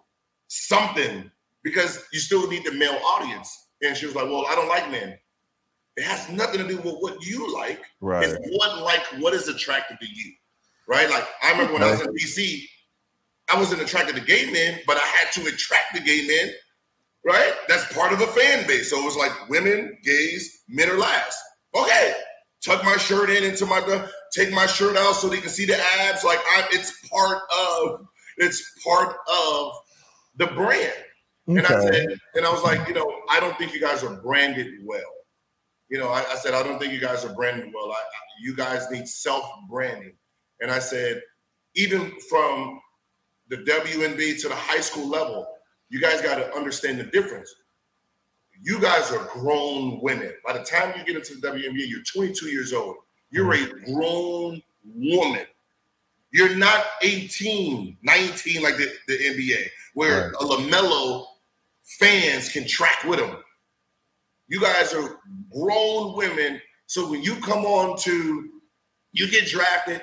something 0.48 1.30
because 1.62 2.04
you 2.12 2.18
still 2.18 2.48
need 2.48 2.64
the 2.64 2.72
male 2.72 2.98
audience. 3.04 3.68
And 3.82 3.96
she 3.96 4.06
was 4.06 4.14
like, 4.14 4.26
Well, 4.26 4.44
I 4.48 4.54
don't 4.56 4.68
like 4.68 4.90
men. 4.90 5.16
It 5.96 6.04
has 6.04 6.28
nothing 6.30 6.60
to 6.60 6.68
do 6.68 6.76
with 6.76 6.96
what 6.98 7.24
you 7.24 7.52
like. 7.54 7.80
Right. 8.00 8.28
It's 8.28 8.38
what 8.56 8.82
like 8.82 9.02
what 9.18 9.34
is 9.34 9.48
attractive 9.48 9.98
to 10.00 10.06
you. 10.06 10.32
Right? 10.88 11.08
Like 11.10 11.26
I 11.42 11.52
remember 11.52 11.74
when 11.74 11.82
I 11.82 11.90
was 11.90 12.00
in 12.00 12.12
DC, 12.14 12.62
I 13.52 13.58
wasn't 13.58 13.82
attracted 13.82 14.16
to 14.16 14.22
gay 14.22 14.50
men, 14.50 14.80
but 14.86 14.96
I 14.96 15.06
had 15.06 15.30
to 15.32 15.46
attract 15.46 15.94
the 15.94 16.00
gay 16.00 16.26
men. 16.26 16.52
Right? 17.24 17.52
That's 17.68 17.92
part 17.92 18.12
of 18.12 18.20
a 18.20 18.26
fan 18.28 18.66
base. 18.66 18.90
So 18.90 18.98
it 18.98 19.04
was 19.04 19.16
like 19.16 19.32
women, 19.50 19.98
gays, 20.02 20.62
men 20.68 20.88
are 20.88 20.98
last. 20.98 21.38
Okay. 21.76 22.14
Tuck 22.64 22.82
my 22.84 22.96
shirt 22.96 23.30
in 23.30 23.44
into 23.44 23.66
my 23.66 23.80
take 24.32 24.50
my 24.52 24.66
shirt 24.66 24.96
out 24.96 25.14
so 25.14 25.28
they 25.28 25.40
can 25.40 25.50
see 25.50 25.64
the 25.64 25.78
abs. 26.00 26.24
Like 26.24 26.38
I 26.38 26.66
it's 26.72 27.06
part 27.08 27.42
of 27.52 28.06
it's 28.38 28.62
part 28.84 29.16
of 29.30 29.72
the 30.36 30.46
brand. 30.48 30.92
And 31.46 31.66
I 31.66 31.80
said, 31.80 32.18
and 32.34 32.44
I 32.44 32.50
was 32.50 32.62
like, 32.62 32.86
you 32.88 32.94
know, 32.94 33.10
I 33.30 33.40
don't 33.40 33.56
think 33.56 33.72
you 33.72 33.80
guys 33.80 34.04
are 34.04 34.20
branded 34.20 34.66
well. 34.84 35.00
You 35.88 35.98
know, 35.98 36.08
I, 36.08 36.20
I 36.30 36.34
said, 36.34 36.52
I 36.52 36.62
don't 36.62 36.78
think 36.78 36.92
you 36.92 37.00
guys 37.00 37.24
are 37.24 37.32
branded 37.32 37.72
well. 37.74 37.90
I, 37.90 37.94
I, 37.94 38.20
you 38.42 38.54
guys 38.54 38.90
need 38.90 39.08
self 39.08 39.44
branding. 39.70 40.12
And 40.60 40.70
I 40.70 40.78
said, 40.78 41.22
even 41.74 42.12
from 42.28 42.80
the 43.48 43.58
WNBA 43.58 44.40
to 44.42 44.48
the 44.48 44.54
high 44.54 44.80
school 44.80 45.08
level, 45.08 45.46
you 45.88 46.00
guys 46.00 46.20
got 46.20 46.36
to 46.36 46.52
understand 46.54 46.98
the 46.98 47.04
difference. 47.04 47.54
You 48.60 48.80
guys 48.80 49.10
are 49.12 49.24
grown 49.32 50.00
women. 50.00 50.32
By 50.44 50.58
the 50.58 50.64
time 50.64 50.92
you 50.98 51.04
get 51.04 51.16
into 51.16 51.34
the 51.36 51.48
WNBA, 51.48 51.88
you're 51.88 52.02
22 52.02 52.46
years 52.46 52.72
old. 52.72 52.96
You're 53.30 53.52
a 53.52 53.66
grown 53.84 54.60
woman. 54.84 55.46
You're 56.30 56.56
not 56.56 56.84
18, 57.02 57.96
19 58.02 58.62
like 58.62 58.76
the, 58.76 58.92
the 59.06 59.16
NBA, 59.16 59.68
where 59.94 60.30
a 60.32 60.44
LaMelo 60.44 61.24
fans 61.84 62.50
can 62.50 62.66
track 62.66 63.04
with 63.04 63.18
them. 63.18 63.36
You 64.48 64.60
guys 64.60 64.92
are 64.92 65.20
grown 65.50 66.16
women. 66.16 66.60
So 66.86 67.10
when 67.10 67.22
you 67.22 67.36
come 67.36 67.64
on 67.64 67.98
to, 68.00 68.50
you 69.12 69.30
get 69.30 69.46
drafted 69.46 70.02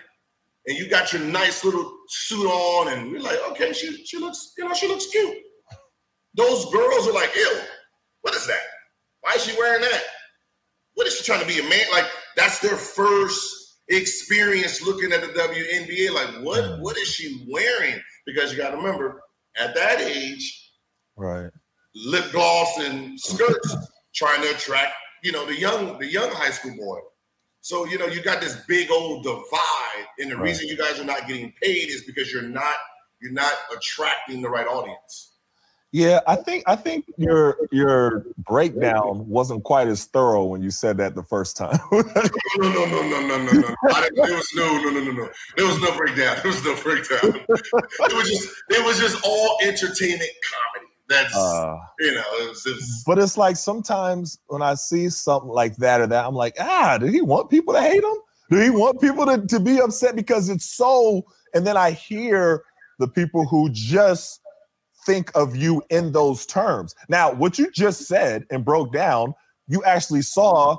and 0.67 0.77
you 0.77 0.89
got 0.89 1.13
your 1.13 1.21
nice 1.21 1.63
little 1.63 1.91
suit 2.09 2.47
on, 2.47 2.87
and 2.93 3.11
we're 3.11 3.21
like, 3.21 3.39
okay, 3.51 3.71
she, 3.73 4.03
she 4.05 4.17
looks, 4.17 4.53
you 4.57 4.63
know, 4.65 4.73
she 4.73 4.87
looks 4.87 5.07
cute. 5.07 5.37
Those 6.35 6.65
girls 6.71 7.07
are 7.07 7.13
like, 7.13 7.33
ew, 7.35 7.59
what 8.21 8.35
is 8.35 8.47
that? 8.47 8.61
Why 9.21 9.33
is 9.35 9.45
she 9.45 9.55
wearing 9.57 9.81
that? 9.81 10.03
What 10.95 11.07
is 11.07 11.17
she 11.17 11.23
trying 11.23 11.41
to 11.41 11.47
be 11.47 11.59
a 11.59 11.69
man? 11.69 11.85
Like, 11.91 12.05
that's 12.35 12.59
their 12.59 12.75
first 12.77 13.77
experience 13.89 14.81
looking 14.81 15.11
at 15.11 15.21
the 15.21 15.27
WNBA. 15.27 16.13
Like, 16.13 16.43
what, 16.43 16.63
mm. 16.63 16.81
what 16.81 16.97
is 16.97 17.07
she 17.07 17.45
wearing? 17.49 17.99
Because 18.25 18.51
you 18.51 18.57
got 18.57 18.71
to 18.71 18.77
remember, 18.77 19.21
at 19.57 19.75
that 19.75 20.01
age, 20.01 20.61
Right. 21.17 21.49
lip 21.95 22.29
gloss 22.31 22.77
and 22.79 23.17
skirts 23.19 23.75
trying 24.13 24.41
to 24.41 24.49
attract 24.51 24.93
you 25.23 25.31
know 25.31 25.45
the 25.45 25.57
young 25.57 25.97
the 25.99 26.05
young 26.05 26.29
high 26.31 26.51
school 26.51 26.75
boy 26.77 26.99
so 27.65 27.83
you 27.87 27.97
know 27.97 28.05
you 28.05 28.21
got 28.21 28.39
this 28.41 28.57
big 28.67 28.91
old 28.91 29.23
divide 29.23 30.05
and 30.19 30.29
the 30.29 30.35
Right. 30.35 30.43
reason 30.43 30.67
you 30.67 30.77
guys 30.77 30.99
are 30.99 31.03
not 31.03 31.27
getting 31.27 31.51
paid 31.59 31.89
is 31.89 32.03
because 32.03 32.31
you're 32.31 32.43
not 32.43 32.75
you're 33.19 33.31
not 33.31 33.53
attracting 33.75 34.43
the 34.43 34.49
right 34.49 34.67
audience 34.67 35.31
Yeah, 35.91 36.19
I 36.27 36.35
think 36.35 36.63
I 36.67 36.75
think 36.75 37.05
your 37.17 37.57
your 37.71 38.25
breakdown 38.37 39.27
wasn't 39.27 39.63
quite 39.63 39.87
as 39.87 40.05
thorough 40.05 40.43
when 40.43 40.61
you 40.61 40.69
said 40.69 40.97
that 40.97 41.15
the 41.15 41.23
first 41.23 41.57
time. 41.57 41.79
no, 41.91 42.01
no, 42.59 42.85
no, 42.85 43.01
no, 43.01 43.19
no, 43.29 43.37
no, 43.47 43.51
no. 43.51 43.75
I, 43.89 44.09
there 44.13 44.35
was 44.35 44.49
no, 44.55 44.67
no, 44.83 44.89
no, 44.91 45.01
no, 45.07 45.11
no. 45.11 45.29
There 45.57 45.65
was 45.65 45.79
no 45.79 45.95
breakdown. 45.97 46.35
There 46.43 46.51
was 46.51 46.63
no 46.65 46.75
breakdown. 46.83 47.41
it 47.49 48.13
was 48.13 48.27
just, 48.29 48.49
it 48.69 48.85
was 48.85 48.99
just 48.99 49.17
all 49.25 49.57
entertainment 49.63 50.33
comedy. 50.51 50.84
That's 51.07 51.35
uh, 51.35 51.77
you 51.99 52.15
know, 52.15 52.23
it 52.41 52.49
was, 52.49 52.65
it 52.65 52.75
was, 52.75 53.03
but 53.05 53.19
it's 53.19 53.37
like 53.37 53.57
sometimes 53.57 54.39
when 54.47 54.61
I 54.61 54.73
see 54.73 55.09
something 55.09 55.49
like 55.49 55.75
that 55.77 56.01
or 56.01 56.07
that, 56.07 56.25
I'm 56.25 56.33
like, 56.33 56.55
ah, 56.59 56.97
did 56.97 57.13
he 57.13 57.21
want 57.21 57.49
people 57.49 57.73
to 57.73 57.81
hate 57.81 58.03
him? 58.03 58.15
Do 58.49 58.59
he 58.59 58.69
want 58.69 59.01
people 59.01 59.25
to, 59.25 59.45
to 59.45 59.59
be 59.59 59.79
upset 59.79 60.15
because 60.15 60.49
it's 60.49 60.65
so? 60.65 61.23
And 61.53 61.65
then 61.65 61.77
I 61.77 61.91
hear 61.91 62.63
the 62.99 63.07
people 63.07 63.45
who 63.45 63.69
just 63.71 64.41
think 65.05 65.31
of 65.35 65.55
you 65.55 65.83
in 65.89 66.11
those 66.11 66.45
terms. 66.45 66.95
Now, 67.07 67.31
what 67.31 67.59
you 67.59 67.71
just 67.71 68.07
said 68.07 68.45
and 68.49 68.65
broke 68.65 68.91
down, 68.91 69.33
you 69.67 69.83
actually 69.83 70.23
saw 70.23 70.77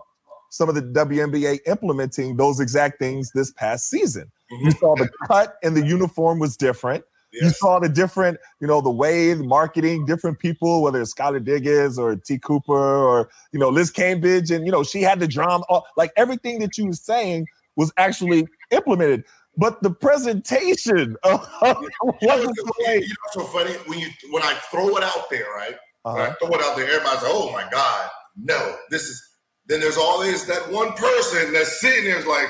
some 0.50 0.68
of 0.68 0.74
the 0.74 0.82
WNBA 0.82 1.60
implementing 1.66 2.36
those 2.36 2.60
exact 2.60 2.98
things 2.98 3.30
this 3.32 3.52
past 3.52 3.88
season. 3.88 4.30
Mm-hmm. 4.52 4.64
You 4.66 4.70
saw 4.72 4.94
the 4.96 5.08
cut 5.26 5.56
and 5.62 5.76
the 5.76 5.86
uniform 5.86 6.38
was 6.38 6.56
different. 6.56 7.04
Yes. 7.36 7.44
You 7.44 7.50
saw 7.50 7.78
the 7.78 7.88
different, 7.88 8.38
you 8.60 8.66
know, 8.66 8.80
the 8.80 8.90
way 8.90 9.32
the 9.34 9.44
marketing, 9.44 10.06
different 10.06 10.38
people, 10.38 10.82
whether 10.82 11.00
it's 11.00 11.14
Skylar 11.14 11.44
Diggins 11.44 11.98
or 11.98 12.16
T. 12.16 12.38
Cooper 12.38 12.72
or, 12.72 13.28
you 13.52 13.60
know, 13.60 13.68
Liz 13.68 13.92
Cambage, 13.92 14.54
And, 14.54 14.66
you 14.66 14.72
know, 14.72 14.82
she 14.82 15.02
had 15.02 15.20
the 15.20 15.28
drama, 15.28 15.64
like 15.96 16.12
everything 16.16 16.58
that 16.60 16.76
you 16.78 16.86
were 16.86 16.92
saying 16.92 17.46
was 17.76 17.92
actually 17.98 18.46
implemented 18.70 19.24
but 19.56 19.82
the 19.82 19.90
presentation 19.90 21.16
of 21.22 21.48
wasn't 21.62 21.90
you 22.22 22.34
know, 22.34 22.92
you 22.92 23.00
know 23.00 23.06
so 23.32 23.44
funny 23.44 23.72
when 23.86 23.98
you 23.98 24.08
when 24.30 24.42
I 24.42 24.54
throw 24.70 24.96
it 24.96 25.02
out 25.02 25.30
there, 25.30 25.46
right? 25.54 25.74
Uh-huh. 26.04 26.18
I 26.18 26.30
throw 26.34 26.54
it 26.54 26.62
out 26.62 26.76
there, 26.76 26.86
everybody's 26.86 27.22
like, 27.22 27.32
"Oh 27.32 27.52
my 27.52 27.66
god, 27.70 28.10
no!" 28.36 28.76
This 28.90 29.02
is 29.02 29.22
then 29.66 29.80
there's 29.80 29.96
always 29.96 30.46
that 30.46 30.70
one 30.70 30.92
person 30.92 31.52
that's 31.52 31.80
sitting 31.80 32.04
there 32.04 32.18
is 32.18 32.26
like, 32.26 32.48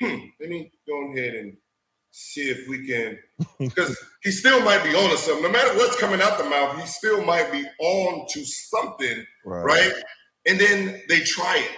"Hmm, 0.00 0.26
let 0.40 0.50
me 0.50 0.70
go 0.86 1.12
ahead 1.12 1.34
and 1.34 1.56
see 2.10 2.50
if 2.50 2.68
we 2.68 2.86
can," 2.86 3.18
because 3.58 3.96
he 4.22 4.30
still 4.30 4.60
might 4.62 4.82
be 4.82 4.94
on 4.94 5.10
to 5.10 5.16
something. 5.16 5.42
No 5.42 5.50
matter 5.50 5.76
what's 5.76 5.98
coming 5.98 6.20
out 6.20 6.38
the 6.38 6.44
mouth, 6.44 6.78
he 6.78 6.86
still 6.86 7.24
might 7.24 7.50
be 7.52 7.64
on 7.80 8.26
to 8.30 8.44
something, 8.44 9.24
right? 9.44 9.64
right? 9.64 9.92
And 10.46 10.58
then 10.58 11.02
they 11.08 11.20
try 11.20 11.58
it. 11.58 11.76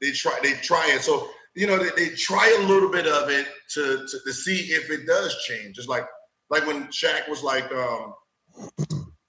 They 0.00 0.12
try. 0.12 0.38
They 0.42 0.52
try 0.54 0.90
it. 0.94 1.02
So 1.02 1.28
you 1.54 1.66
know, 1.66 1.78
they, 1.78 1.90
they 1.96 2.14
try 2.16 2.56
a 2.60 2.66
little 2.66 2.90
bit 2.90 3.06
of 3.06 3.30
it 3.30 3.46
to, 3.74 4.06
to, 4.10 4.18
to 4.26 4.32
see 4.32 4.72
if 4.72 4.90
it 4.90 5.06
does 5.06 5.36
change. 5.46 5.78
It's 5.78 5.86
like 5.86 6.04
like 6.50 6.66
when 6.66 6.88
Shaq 6.88 7.28
was 7.28 7.42
like, 7.42 7.70
um, 7.72 8.14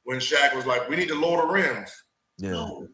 when 0.03 0.19
Shaq 0.19 0.55
was 0.55 0.65
like, 0.65 0.89
we 0.89 0.95
need 0.95 1.07
to 1.07 1.15
lower 1.15 1.47
the 1.47 1.53
rims. 1.53 1.91
Yeah. 2.37 2.51
No. 2.51 2.87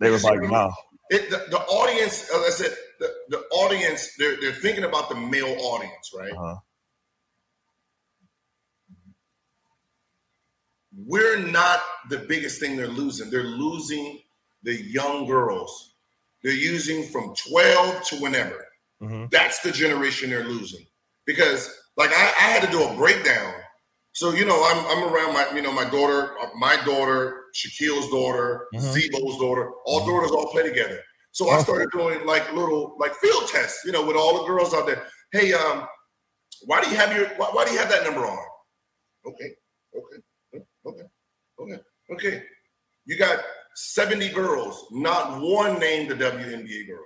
They 0.00 0.10
were 0.10 0.18
like, 0.18 0.40
no. 0.40 0.70
It, 1.10 1.30
the, 1.30 1.44
the, 1.50 1.58
audience, 1.58 2.30
as 2.30 2.42
I 2.44 2.50
said, 2.50 2.76
the, 3.00 3.10
the 3.30 3.38
audience, 3.50 4.14
they're, 4.18 4.36
they're 4.40 4.52
thinking 4.52 4.84
about 4.84 5.08
the 5.08 5.16
male 5.16 5.56
audience, 5.58 6.12
right? 6.16 6.32
Uh-huh. 6.32 6.56
We're 11.06 11.38
not 11.38 11.80
the 12.10 12.18
biggest 12.18 12.60
thing 12.60 12.76
they're 12.76 12.86
losing. 12.86 13.30
They're 13.30 13.42
losing 13.42 14.20
the 14.62 14.74
young 14.74 15.26
girls. 15.26 15.94
They're 16.42 16.52
using 16.52 17.04
from 17.04 17.34
12 17.50 18.04
to 18.04 18.16
whenever. 18.16 18.66
Mm-hmm. 19.02 19.26
That's 19.30 19.60
the 19.60 19.72
generation 19.72 20.28
they're 20.28 20.44
losing 20.44 20.84
because, 21.24 21.74
like, 21.96 22.10
I, 22.10 22.22
I, 22.22 22.50
had 22.50 22.62
to 22.62 22.70
do 22.70 22.84
a 22.84 22.94
breakdown. 22.94 23.54
So 24.12 24.32
you 24.32 24.44
know, 24.44 24.62
I'm 24.62 24.84
I'm 24.86 25.14
around 25.14 25.32
my 25.32 25.46
you 25.54 25.62
know 25.62 25.72
my 25.72 25.88
daughter, 25.88 26.32
uh, 26.42 26.48
my 26.58 26.76
daughter, 26.84 27.44
Shaquille's 27.54 28.10
daughter, 28.10 28.66
mm-hmm. 28.74 28.84
Z-Bo's 28.84 29.38
daughter. 29.38 29.70
All 29.86 30.00
mm-hmm. 30.00 30.10
daughters 30.10 30.30
all 30.32 30.50
play 30.50 30.64
together. 30.64 31.00
So 31.32 31.48
I 31.50 31.60
started 31.60 31.90
doing 31.92 32.26
like 32.26 32.52
little 32.52 32.96
like 32.98 33.14
field 33.14 33.48
tests, 33.48 33.82
you 33.84 33.92
know, 33.92 34.04
with 34.04 34.16
all 34.16 34.38
the 34.38 34.46
girls 34.46 34.74
out 34.74 34.86
there. 34.86 35.06
Hey, 35.32 35.52
um, 35.52 35.86
why 36.64 36.82
do 36.82 36.90
you 36.90 36.96
have 36.96 37.16
your 37.16 37.28
why, 37.36 37.48
why 37.52 37.64
do 37.64 37.72
you 37.72 37.78
have 37.78 37.88
that 37.88 38.04
number 38.04 38.26
on? 38.26 38.38
Okay, 39.26 39.54
okay, 39.96 40.64
okay, 40.86 41.02
okay, 41.60 41.80
okay. 42.12 42.42
You 43.06 43.16
got 43.16 43.40
70 43.74 44.30
girls, 44.30 44.86
not 44.90 45.40
one 45.40 45.78
named 45.78 46.10
the 46.10 46.14
WNBA 46.14 46.88
girl. 46.88 47.04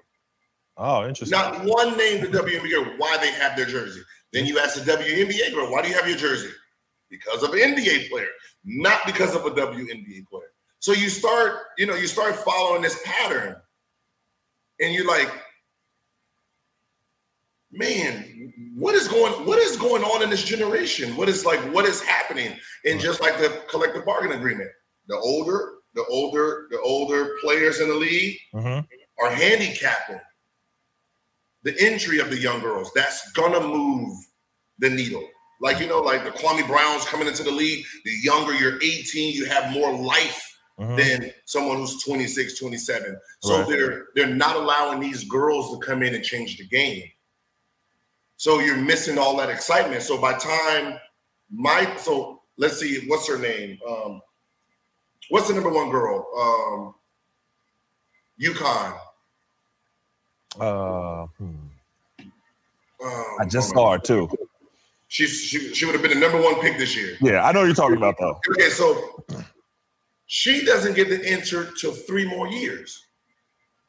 Oh, 0.77 1.07
interesting. 1.07 1.39
Not 1.39 1.65
one 1.65 1.97
named 1.97 2.25
the 2.25 2.39
WNBA 2.39 2.71
girl 2.71 2.95
why 2.99 3.17
they 3.19 3.31
have 3.33 3.57
their 3.57 3.67
jersey. 3.67 4.01
Then 4.33 4.47
you 4.47 4.59
ask 4.59 4.75
the 4.75 4.91
WNBA 4.91 5.55
girl, 5.55 5.71
why 5.71 5.83
do 5.83 5.89
you 5.89 5.95
have 5.95 6.09
your 6.09 6.19
jersey? 6.19 6.51
Because 7.09 7.45
of 7.45 7.53
an 7.53 7.61
NBA 7.61 8.11
player, 8.11 8.27
not 8.65 9.07
because 9.07 9.37
of 9.37 9.45
a 9.47 9.51
WNBA 9.51 10.27
player. 10.29 10.51
So 10.81 10.93
you 10.93 11.09
start, 11.09 11.59
you 11.79 11.87
know, 11.87 11.95
you 11.95 12.09
start 12.09 12.35
following 12.35 12.83
this 12.83 13.01
pattern, 13.05 13.57
and 14.81 14.93
you're 14.93 15.07
like, 15.07 15.31
man, 17.71 18.53
what 18.77 18.95
is 18.95 19.09
going 19.09 19.47
what 19.47 19.59
is 19.59 19.77
going 19.77 20.03
on 20.03 20.23
in 20.23 20.31
this 20.31 20.45
generation? 20.45 21.17
What 21.17 21.29
is 21.29 21.45
like 21.45 21.61
what 21.73 21.85
is 21.85 22.01
happening? 22.01 22.57
And 22.85 23.01
just 23.01 23.21
like 23.21 23.39
the 23.39 23.63
collective 23.69 24.05
bargaining 24.05 24.39
agreement, 24.39 24.71
the 25.09 25.17
older, 25.17 25.75
the 25.95 26.05
older, 26.11 26.67
the 26.71 26.81
older 26.81 27.37
players 27.43 27.81
in 27.81 27.89
the 27.89 27.95
league 27.95 28.37
mm-hmm. 28.55 29.25
are 29.25 29.31
handicapping 29.31 30.21
the 31.63 31.75
entry 31.81 32.19
of 32.19 32.31
the 32.31 32.39
young 32.39 32.61
girls, 32.61 32.91
that's 32.95 33.33
gonna 33.33 33.61
move 33.61 34.17
the 34.79 34.91
needle. 34.91 35.27
Like, 35.61 35.81
you 35.81 35.87
know, 35.87 36.01
like 36.01 36.25
the 36.25 36.31
Kwame 36.31 36.67
Browns 36.67 37.07
coming 37.07 37.27
into 37.27 37.43
the 37.43 37.51
league, 37.51 37.85
the 38.05 38.13
younger 38.23 38.55
you're 38.55 38.77
18, 38.83 39.35
you 39.35 39.47
have 39.47 39.73
more 39.73 39.97
life 39.97 40.54
mm-hmm. 40.79 40.97
than 40.97 41.31
someone 41.45 41.79
who's 41.79 42.03
26, 42.03 42.59
27. 42.59 43.17
So 43.41 43.59
right. 43.59 43.69
they're 43.69 44.07
they're 44.15 44.35
not 44.35 44.57
allowing 44.57 45.01
these 45.01 45.25
girls 45.25 45.71
to 45.73 45.85
come 45.85 46.03
in 46.03 46.15
and 46.15 46.25
change 46.25 46.59
the 46.59 46.67
game. 46.67 47.05
So 48.37 48.61
you're 48.61 48.77
missing 48.77 49.19
all 49.19 49.37
that 49.39 49.51
excitement. 49.51 50.03
So 50.03 50.21
by 50.21 50.35
time 50.35 50.99
my 51.51 51.97
so 51.97 52.43
let's 52.57 52.79
see, 52.79 53.07
what's 53.07 53.29
her 53.29 53.39
name? 53.39 53.79
Um, 53.89 54.21
what's 55.29 55.49
the 55.49 55.55
number 55.55 55.71
one 55.71 55.91
girl? 55.91 56.27
Um, 56.39 56.95
UConn. 58.41 58.99
Uh, 60.61 61.27
hmm. 61.39 61.45
um, 63.05 63.25
I 63.41 63.45
just 63.49 63.71
saw 63.71 63.93
her 63.93 63.99
too. 63.99 64.29
She's 65.09 65.41
she, 65.41 65.75
she 65.75 65.85
would 65.85 65.95
have 65.95 66.03
been 66.03 66.13
the 66.13 66.19
number 66.19 66.41
one 66.41 66.61
pick 66.61 66.79
this 66.79 66.97
year. 66.97 67.17
Yeah, 67.21 67.45
I 67.45 67.53
know 67.53 67.65
you're 67.65 67.75
talking 67.75 67.97
about 67.97 68.17
though. 68.19 68.41
Okay, 68.51 68.71
so 68.71 69.25
she 70.45 70.63
doesn't 70.63 70.95
get 70.95 71.09
to 71.09 71.25
enter 71.27 71.71
till 71.81 71.93
three 71.93 72.29
more 72.29 72.47
years. 72.47 73.07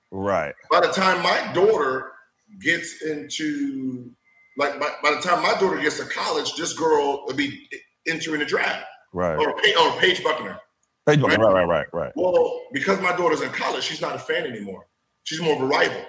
Right. 0.09 0.53
By 0.71 0.79
the 0.79 0.87
time 0.87 1.21
my 1.21 1.51
daughter 1.51 2.13
gets 2.61 3.01
into 3.01 4.09
like 4.57 4.79
by, 4.79 4.87
by 5.03 5.11
the 5.11 5.21
time 5.21 5.43
my 5.43 5.53
daughter 5.59 5.77
gets 5.81 5.99
to 5.99 6.05
college, 6.05 6.55
this 6.55 6.71
girl 6.71 7.25
will 7.27 7.33
be 7.33 7.67
entering 8.07 8.39
the 8.39 8.45
draft. 8.45 8.85
Right. 9.11 9.35
Or, 9.35 9.49
or 9.49 9.99
Paige 9.99 10.23
Bueckers. 10.23 10.57
Paige 11.05 11.19
Bueckers. 11.19 11.37
Right? 11.39 11.53
right, 11.53 11.67
right, 11.67 11.87
right, 11.91 12.13
Well, 12.15 12.61
because 12.71 13.01
my 13.01 13.13
daughter's 13.17 13.41
in 13.41 13.49
college, 13.49 13.83
she's 13.83 13.99
not 13.99 14.15
a 14.15 14.19
fan 14.19 14.45
anymore. 14.45 14.87
She's 15.25 15.41
more 15.41 15.57
of 15.57 15.61
a 15.61 15.67
rival. 15.67 16.05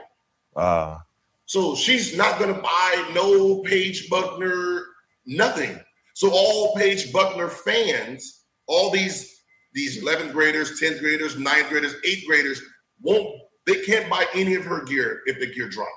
Uh, 0.54 0.98
so 1.46 1.74
she's 1.74 2.16
not 2.16 2.38
going 2.38 2.54
to 2.54 2.60
buy 2.60 3.10
no 3.12 3.62
Paige 3.62 4.08
Bueckers, 4.08 4.82
nothing. 5.26 5.80
So 6.14 6.30
all 6.30 6.76
Paige 6.76 7.12
Bueckers 7.12 7.50
fans, 7.50 8.44
all 8.68 8.90
these 8.90 9.35
these 9.76 10.02
11th 10.02 10.32
graders, 10.32 10.80
10th 10.80 11.00
graders, 11.00 11.36
9th 11.36 11.68
graders, 11.68 11.94
8th 12.04 12.26
graders 12.26 12.62
won't 13.00 13.42
they 13.66 13.82
can't 13.82 14.08
buy 14.08 14.24
any 14.32 14.54
of 14.54 14.64
her 14.64 14.84
gear 14.84 15.22
if 15.26 15.38
the 15.40 15.46
gear 15.46 15.68
drop. 15.68 15.88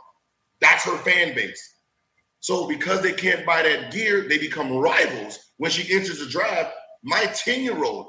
That's 0.59 0.83
her 0.85 0.97
fan 0.97 1.35
base. 1.35 1.75
So 2.39 2.67
because 2.67 3.01
they 3.01 3.13
can't 3.13 3.45
buy 3.45 3.61
that 3.61 3.91
gear, 3.91 4.27
they 4.27 4.39
become 4.39 4.75
rivals 4.75 5.37
when 5.57 5.69
she 5.71 5.93
enters 5.93 6.19
the 6.19 6.25
draft. 6.25 6.73
My 7.03 7.21
10-year-old, 7.25 8.07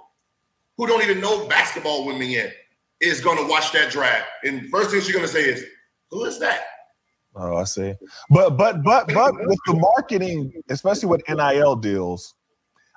who 0.76 0.86
don't 0.86 1.02
even 1.02 1.20
know 1.20 1.46
basketball 1.46 2.06
women 2.06 2.30
yet, 2.30 2.54
is 3.00 3.20
gonna 3.20 3.46
watch 3.46 3.70
that 3.72 3.90
draft. 3.90 4.26
And 4.44 4.68
first 4.70 4.90
thing 4.90 5.00
she's 5.02 5.14
gonna 5.14 5.28
say 5.28 5.42
is, 5.42 5.64
who 6.10 6.24
is 6.24 6.40
that? 6.40 6.62
Oh, 7.36 7.56
I 7.56 7.64
see. 7.64 7.94
But 8.30 8.56
but 8.56 8.82
but 8.82 9.06
but 9.12 9.34
with 9.46 9.58
the 9.66 9.74
marketing, 9.74 10.52
especially 10.68 11.08
with 11.08 11.22
NIL 11.28 11.76
deals, 11.76 12.34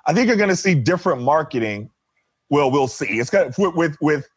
I 0.06 0.12
think 0.12 0.28
you're 0.28 0.36
going 0.36 0.48
to 0.48 0.56
see 0.56 0.74
different 0.74 1.22
marketing. 1.22 1.90
Well, 2.50 2.70
we'll 2.70 2.88
see. 2.88 3.18
It's 3.18 3.30
got 3.30 3.56
with 3.58 3.74
with 3.74 3.96
with 4.00 4.28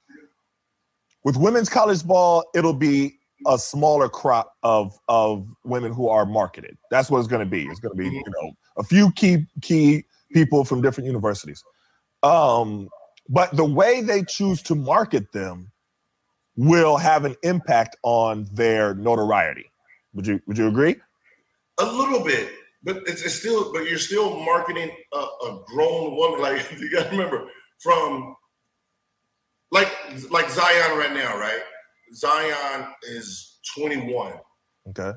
with 1.23 1.37
women's 1.37 1.69
college 1.69 2.05
ball, 2.05 2.45
it'll 2.55 2.73
be 2.73 3.17
a 3.45 3.57
smaller 3.57 4.09
crop 4.09 4.53
of 4.63 4.97
of 5.07 5.47
women 5.63 5.91
who 5.91 6.07
are 6.07 6.25
marketed. 6.25 6.77
That's 6.89 7.09
what 7.11 7.19
it's 7.19 7.27
going 7.27 7.45
to 7.45 7.49
be. 7.49 7.65
It's 7.65 7.79
going 7.79 7.95
to 7.95 8.01
be 8.01 8.09
you 8.09 8.23
know 8.27 8.51
a 8.77 8.83
few 8.83 9.11
key 9.11 9.45
key 9.61 10.05
people 10.31 10.63
from 10.63 10.81
different 10.81 11.07
universities. 11.07 11.63
Um, 12.23 12.89
but 13.29 13.55
the 13.55 13.65
way 13.65 14.01
they 14.01 14.23
choose 14.23 14.61
to 14.63 14.75
market 14.75 15.31
them 15.33 15.71
will 16.55 16.97
have 16.97 17.25
an 17.25 17.35
impact 17.43 17.97
on 18.03 18.47
their 18.53 18.95
notoriety. 18.95 19.69
Would 20.13 20.27
you 20.27 20.39
would 20.47 20.57
you 20.57 20.67
agree? 20.67 20.95
A 21.79 21.85
little 21.85 22.23
bit, 22.23 22.49
but 22.83 22.97
it's, 23.05 23.21
it's 23.21 23.35
still, 23.35 23.71
but 23.71 23.87
you're 23.87 23.99
still 23.99 24.39
marketing 24.39 24.89
a, 25.13 25.17
a 25.17 25.63
grown 25.67 26.15
woman. 26.15 26.41
Like 26.41 26.71
you 26.79 26.91
got 26.91 27.03
to 27.03 27.09
remember 27.09 27.47
from 27.79 28.35
like 29.71 29.91
like 30.31 30.49
Zion 30.49 30.97
right 30.97 31.13
now, 31.13 31.37
right? 31.37 31.61
Zion 32.13 32.87
is 33.03 33.59
21. 33.75 34.33
Okay. 34.89 35.11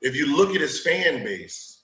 If 0.00 0.16
you 0.16 0.36
look 0.36 0.54
at 0.54 0.60
his 0.60 0.80
fan 0.80 1.24
base, 1.24 1.82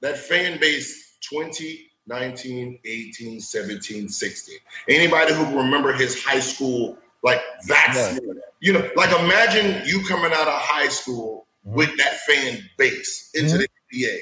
that 0.00 0.16
fan 0.18 0.58
base 0.60 1.16
20, 1.28 1.86
19, 2.06 2.78
18, 2.84 3.40
17, 3.40 4.08
16. 4.08 4.58
Anybody 4.88 5.34
who 5.34 5.44
remember 5.56 5.92
his 5.92 6.22
high 6.24 6.40
school, 6.40 6.96
like 7.22 7.40
that's 7.66 7.96
Yeah. 8.14 8.18
you 8.60 8.72
know, 8.72 8.88
like 8.96 9.10
imagine 9.18 9.86
you 9.86 10.04
coming 10.06 10.32
out 10.32 10.48
of 10.48 10.60
high 10.60 10.88
school 10.88 11.46
Mhm. 11.66 11.72
with 11.72 11.96
that 11.98 12.20
fan 12.20 12.68
base 12.78 13.30
into 13.34 13.58
the 13.58 13.68
NBA. 13.92 14.20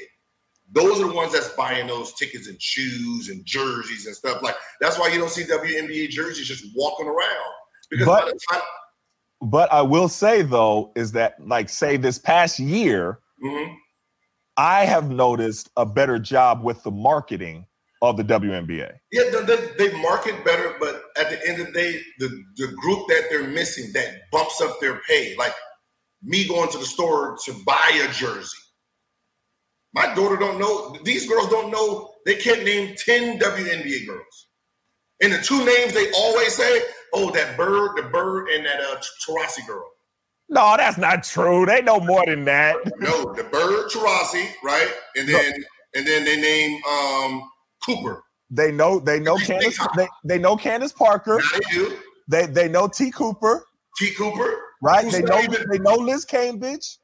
Those 0.71 0.99
are 1.01 1.07
the 1.07 1.13
ones 1.13 1.33
that's 1.33 1.49
buying 1.49 1.87
those 1.87 2.13
tickets 2.13 2.47
and 2.47 2.61
shoes 2.61 3.29
and 3.29 3.43
jerseys 3.45 4.05
and 4.05 4.15
stuff. 4.15 4.41
Like 4.43 4.55
that's 4.79 4.99
why 4.99 5.07
you 5.07 5.17
don't 5.19 5.29
see 5.31 5.43
WNBA 5.43 6.09
jerseys 6.09 6.47
just 6.47 6.65
walking 6.75 7.07
around. 7.07 7.51
Because 7.89 8.05
But- 8.05 8.25
by 8.25 8.31
the 8.31 8.39
time 8.51 8.61
But 9.41 9.71
I 9.71 9.81
will 9.81 10.09
say 10.09 10.41
though, 10.41 10.91
is 10.95 11.11
that 11.13 11.35
like 11.39 11.69
say 11.69 11.97
this 11.97 12.19
past 12.19 12.59
year, 12.59 13.19
Mhm. 13.43 13.75
I 14.57 14.83
have 14.85 15.09
noticed 15.09 15.69
a 15.77 15.85
better 15.85 16.19
job 16.19 16.61
with 16.63 16.83
the 16.83 16.91
marketing 16.91 17.65
of 18.01 18.17
the 18.17 18.23
WNBA. 18.23 18.91
Yeah, 19.11 19.23
they, 19.31 19.43
they, 19.45 19.67
they 19.89 20.01
market 20.01 20.43
better, 20.43 20.75
but 20.79 21.03
at 21.17 21.29
the 21.29 21.47
end 21.47 21.61
of 21.61 21.67
the 21.67 21.73
day, 21.73 22.01
the, 22.19 22.27
the 22.57 22.67
group 22.73 23.07
that 23.07 23.27
they're 23.29 23.47
missing 23.47 23.91
that 23.93 24.29
bumps 24.31 24.59
up 24.61 24.79
their 24.81 24.99
pay, 25.07 25.35
like 25.37 25.53
me 26.21 26.47
going 26.47 26.69
to 26.71 26.77
the 26.77 26.85
store 26.85 27.37
to 27.45 27.53
buy 27.65 28.01
a 28.03 28.11
jersey. 28.11 28.57
My 29.93 30.13
daughter 30.13 30.37
don't 30.37 30.59
know, 30.59 30.95
these 31.03 31.27
girls 31.27 31.49
don't 31.49 31.71
know, 31.71 32.11
they 32.25 32.35
can't 32.35 32.63
name 32.63 32.95
10 32.95 33.39
WNBA 33.39 34.05
girls. 34.07 34.47
And 35.21 35.33
the 35.33 35.39
two 35.39 35.65
names 35.65 35.93
they 35.93 36.11
always 36.11 36.53
say, 36.55 36.81
oh, 37.13 37.31
that 37.31 37.57
bird, 37.57 37.97
the 37.97 38.03
bird, 38.03 38.47
and 38.49 38.65
that 38.65 38.79
uh 38.79 39.01
Taurasi 39.27 39.65
girl. 39.67 39.83
No, 40.47 40.75
that's 40.77 40.97
not 40.97 41.23
true. 41.23 41.65
They 41.65 41.81
know 41.81 41.99
more 41.99 42.25
than 42.25 42.45
that. 42.45 42.75
No, 42.99 43.33
the 43.33 43.43
bird 43.43 43.89
Taurasi, 43.91 44.47
right? 44.63 44.89
And 45.15 45.27
then 45.27 45.53
and 45.95 46.07
then 46.07 46.23
they 46.23 46.39
name 46.39 46.81
um 46.89 47.41
Cooper. 47.85 48.23
They 48.49 48.71
know 48.71 48.99
they 48.99 49.19
know 49.19 49.37
Candace. 49.37 49.77
They, 49.97 50.07
they 50.23 50.39
know 50.39 50.55
Candace 50.55 50.91
Parker. 50.93 51.37
Now 51.37 51.59
they 51.59 51.73
do. 51.75 51.97
They 52.29 52.45
they 52.45 52.67
know 52.69 52.87
T 52.87 53.11
Cooper, 53.11 53.63
T 53.97 54.11
Cooper. 54.11 54.55
right? 54.81 55.03
Who's 55.03 55.13
They 55.13 55.21
know 55.21 55.39
even- 55.41 55.69
they 55.69 55.79
know 55.79 55.95
Liz 55.95 56.25
Cambage. 56.25 56.97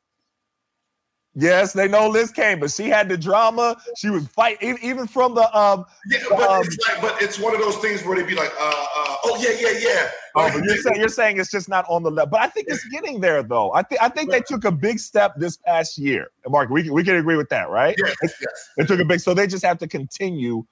Yes, 1.35 1.73
they 1.73 1.87
know 1.89 2.07
Liz 2.07 2.31
came, 2.31 2.61
but 2.61 2.71
She 2.71 2.87
had 2.87 3.09
the 3.09 3.17
drama. 3.17 3.77
She 3.97 4.09
was 4.09 4.25
fighting 4.29 4.77
even 4.81 5.05
from 5.05 5.35
the 5.35 5.57
um. 5.57 5.85
Yeah, 6.09 6.19
but 6.29 6.49
Um, 6.49 6.63
it's 6.63 6.77
like, 6.87 7.01
but 7.01 7.21
it's 7.21 7.37
one 7.37 7.53
of 7.53 7.59
those 7.59 7.75
things 7.77 8.03
where 8.03 8.15
they 8.15 8.23
be 8.23 8.35
like, 8.35 8.51
uh, 8.57 8.63
uh, 8.63 9.15
oh 9.25 9.37
yeah, 9.39 9.55
yeah, 9.59 9.77
yeah. 9.77 10.09
Oh, 10.35 10.49
but 10.53 10.63
you're 10.63 10.77
saying 10.77 10.99
you're 10.99 11.09
saying 11.09 11.37
it's 11.37 11.51
just 11.51 11.67
not 11.67 11.85
on 11.89 12.03
the 12.03 12.11
level, 12.11 12.31
but 12.31 12.41
I 12.41 12.47
think 12.47 12.67
it's 12.69 12.85
getting 12.87 13.19
there 13.19 13.43
though. 13.43 13.73
I 13.73 13.83
think 13.83 14.01
I 14.01 14.09
think 14.09 14.31
they 14.31 14.41
took 14.41 14.63
a 14.63 14.71
big 14.71 14.99
step 14.99 15.33
this 15.37 15.57
past 15.57 15.97
year. 15.97 16.29
Mark, 16.47 16.69
we 16.69 16.83
can, 16.83 16.93
we 16.93 17.03
can 17.03 17.15
agree 17.15 17.35
with 17.35 17.49
that, 17.49 17.69
right? 17.69 17.95
yes, 17.97 18.15
yes. 18.21 18.69
They 18.77 18.85
took 18.85 18.99
a 18.99 19.05
big, 19.05 19.19
so 19.19 19.33
they 19.33 19.47
just 19.47 19.63
have 19.65 19.77
to 19.79 19.87
continue 19.87 20.63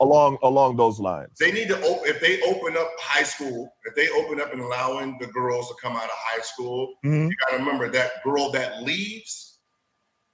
along 0.00 0.38
along 0.42 0.76
those 0.76 1.00
lines. 1.00 1.38
They 1.38 1.50
need 1.50 1.68
to 1.68 1.82
open 1.82 2.02
if 2.06 2.20
they 2.20 2.40
open 2.42 2.76
up 2.76 2.90
high 2.98 3.22
school. 3.22 3.72
If 3.86 3.94
they 3.94 4.08
open 4.10 4.40
up 4.40 4.52
and 4.52 4.60
allowing 4.60 5.16
the 5.18 5.26
girls 5.28 5.68
to 5.68 5.74
come 5.82 5.96
out 5.96 6.04
of 6.04 6.10
high 6.12 6.42
school, 6.42 6.94
Mhm. 7.04 7.30
you 7.30 7.36
got 7.36 7.50
to 7.52 7.56
remember 7.56 7.88
that 7.90 8.22
girl 8.22 8.50
that 8.52 8.82
leaves 8.82 9.49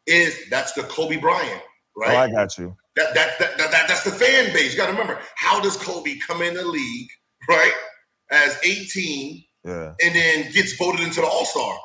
is 0.07 0.49
that's 0.51 0.73
the 0.73 0.83
Kobe 0.85 1.17
Bryant, 1.17 1.63
Oh, 1.99 2.03
I 2.17 2.31
got 2.31 2.57
you. 2.59 2.77
that, 2.97 3.15
that, 3.15 3.39
that, 3.39 3.57
that, 3.59 3.71
that- 3.71 3.89
that's 3.89 4.05
the 4.05 4.11
fan 4.11 4.53
base. 4.53 4.73
You 4.73 4.77
got 4.79 4.87
to 4.87 4.93
remember 4.93 5.19
how 5.37 5.61
does 5.61 5.77
Kobe 5.77 6.17
come 6.27 6.43
in 6.43 6.55
the 6.55 6.65
league, 6.65 7.09
right? 7.49 7.73
As 8.31 8.59
18 8.65 9.43
Yeah. 9.65 9.93
and 10.03 10.15
then 10.15 10.53
gets 10.53 10.75
voted 10.77 11.01
into 11.01 11.21
the 11.21 11.27
All 11.27 11.45
Star. 11.45 11.77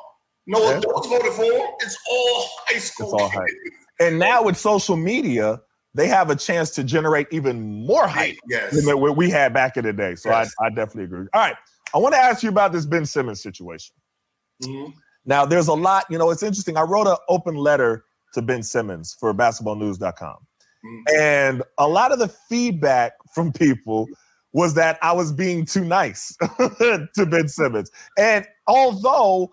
No 0.46 0.60
Yeah. 0.60 0.78
adults 0.78 1.08
voted 1.08 1.32
for 1.32 1.44
him. 1.44 1.66
It's 1.80 1.96
all 2.10 2.48
high 2.66 2.78
school. 2.78 3.14
It's 3.14 3.22
all 3.22 3.28
high. 3.30 3.46
And 4.00 4.18
now 4.18 4.42
with 4.42 4.56
social 4.56 4.96
media, 4.96 5.60
they 5.94 6.08
have 6.08 6.30
a 6.30 6.36
chance 6.36 6.70
to 6.72 6.82
generate 6.84 7.28
even 7.30 7.86
more 7.86 8.06
hype 8.08 8.36
Yes. 8.48 8.74
than 8.84 8.98
what 9.00 9.16
we 9.16 9.30
had 9.30 9.52
back 9.54 9.76
in 9.76 9.84
the 9.84 9.92
day. 9.92 10.14
So 10.16 10.30
Yes. 10.30 10.52
I, 10.60 10.66
I 10.66 10.68
definitely 10.70 11.04
agree. 11.04 11.26
All 11.32 11.40
right. 11.40 11.56
I 11.94 11.98
want 11.98 12.14
to 12.14 12.20
ask 12.20 12.42
you 12.42 12.48
about 12.48 12.72
this 12.72 12.86
Ben 12.86 13.04
Simmons 13.06 13.42
situation. 13.42 13.94
Mhm. 14.64 14.92
Now, 15.24 15.44
there's 15.46 15.68
a 15.68 15.74
lot, 15.74 16.04
you 16.10 16.18
know, 16.18 16.30
it's 16.30 16.42
interesting. 16.42 16.76
I 16.76 16.82
wrote 16.82 17.06
an 17.06 17.16
open 17.28 17.54
letter 17.54 18.04
to 18.32 18.42
Ben 18.42 18.62
Simmons 18.62 19.14
for 19.18 19.32
basketballnews.com. 19.34 20.36
Mhm. 20.84 21.02
And 21.18 21.62
a 21.78 21.88
lot 21.88 22.12
of 22.12 22.18
the 22.18 22.28
feedback 22.28 23.12
from 23.34 23.52
people 23.52 24.08
was 24.52 24.74
that 24.74 24.98
I 25.02 25.12
was 25.12 25.32
being 25.32 25.64
too 25.64 25.84
nice 25.84 26.36
to 26.58 27.26
Ben 27.26 27.48
Simmons. 27.48 27.90
And 28.18 28.46
although 28.66 29.52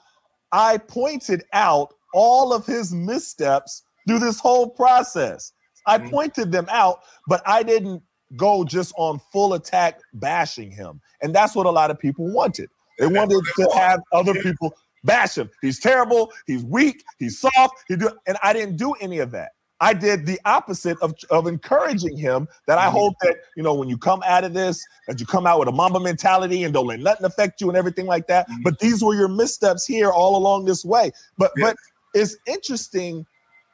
I 0.52 0.78
pointed 0.78 1.44
out 1.54 1.94
all 2.14 2.52
of 2.54 2.66
his 2.66 2.94
missteps 2.94 3.84
through 4.08 4.20
this 4.20 4.40
whole 4.40 4.70
process, 4.70 5.54
I 5.86 6.00
Mhm. 6.00 6.10
pointed 6.12 6.52
them 6.52 6.68
out, 6.70 7.00
but 7.28 7.42
I 7.46 7.64
didn't 7.64 8.04
go 8.36 8.64
just 8.64 8.94
on 8.98 9.22
full 9.32 9.54
attack 9.54 10.00
bashing 10.14 10.72
him. 10.72 11.02
And 11.22 11.34
that's 11.34 11.56
what 11.56 11.66
a 11.66 11.72
lot 11.72 11.92
of 11.92 12.00
people 12.00 12.32
wanted. 12.32 12.70
They 12.98 13.08
wanted 13.08 13.42
to 13.56 13.70
have 13.76 14.02
other 14.12 14.34
people 14.34 14.74
bash 15.04 15.38
him. 15.38 15.50
He's 15.62 15.80
terrible. 15.80 16.32
He's 16.48 16.64
weak. 16.64 17.04
He's 17.18 17.40
soft. 17.40 17.74
He 17.88 17.96
do, 17.96 18.10
and 18.28 18.38
I 18.44 18.54
didn't 18.54 18.78
do 18.78 18.94
any 18.94 19.20
of 19.20 19.32
that. 19.32 19.52
I 19.82 19.94
did 19.94 20.26
the 20.26 20.38
opposite 20.44 20.98
of, 21.02 21.14
of 21.30 21.48
encouraging 21.48 22.18
him. 22.18 22.50
That 22.68 22.78
I 22.78 22.88
Mhm. 22.88 22.92
hope 22.92 23.14
that 23.22 23.36
you 23.56 23.64
know 23.64 23.74
when 23.74 23.88
you 23.88 23.98
come 23.98 24.22
out 24.26 24.44
of 24.44 24.54
this, 24.54 24.84
that 25.08 25.20
you 25.22 25.26
come 25.26 25.48
out 25.48 25.60
with 25.60 25.70
a 25.70 25.72
Mamba 25.72 26.02
mentality 26.02 26.64
and 26.66 26.74
don't 26.74 26.88
let 26.88 27.00
nothing 27.00 27.26
affect 27.26 27.62
you 27.62 27.70
and 27.70 27.78
everything 27.78 28.06
like 28.06 28.28
that. 28.28 28.50
Mhm. 28.50 28.64
But 28.64 28.80
these 28.80 29.02
were 29.02 29.16
your 29.16 29.30
missteps 29.30 29.86
here 29.86 30.12
all 30.12 30.36
along 30.36 30.66
this 30.66 30.84
way. 30.84 31.12
But 31.38 31.52
Yeah. 31.56 31.68
but 31.68 31.76
it's 32.14 32.36
interesting 32.46 33.26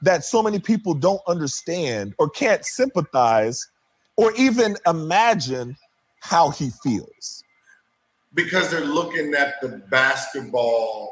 that 0.04 0.24
so 0.24 0.44
many 0.44 0.60
people 0.60 0.94
don't 0.94 1.22
understand 1.28 2.14
or 2.20 2.30
can't 2.30 2.64
sympathize 2.66 3.68
or 4.18 4.32
even 4.34 4.78
imagine 4.86 5.76
how 6.22 6.50
he 6.50 6.70
feels. 6.84 7.44
Because 8.36 8.70
they're 8.70 8.86
looking 8.86 9.34
at 9.34 9.56
the 9.62 9.82
basketball 9.90 11.12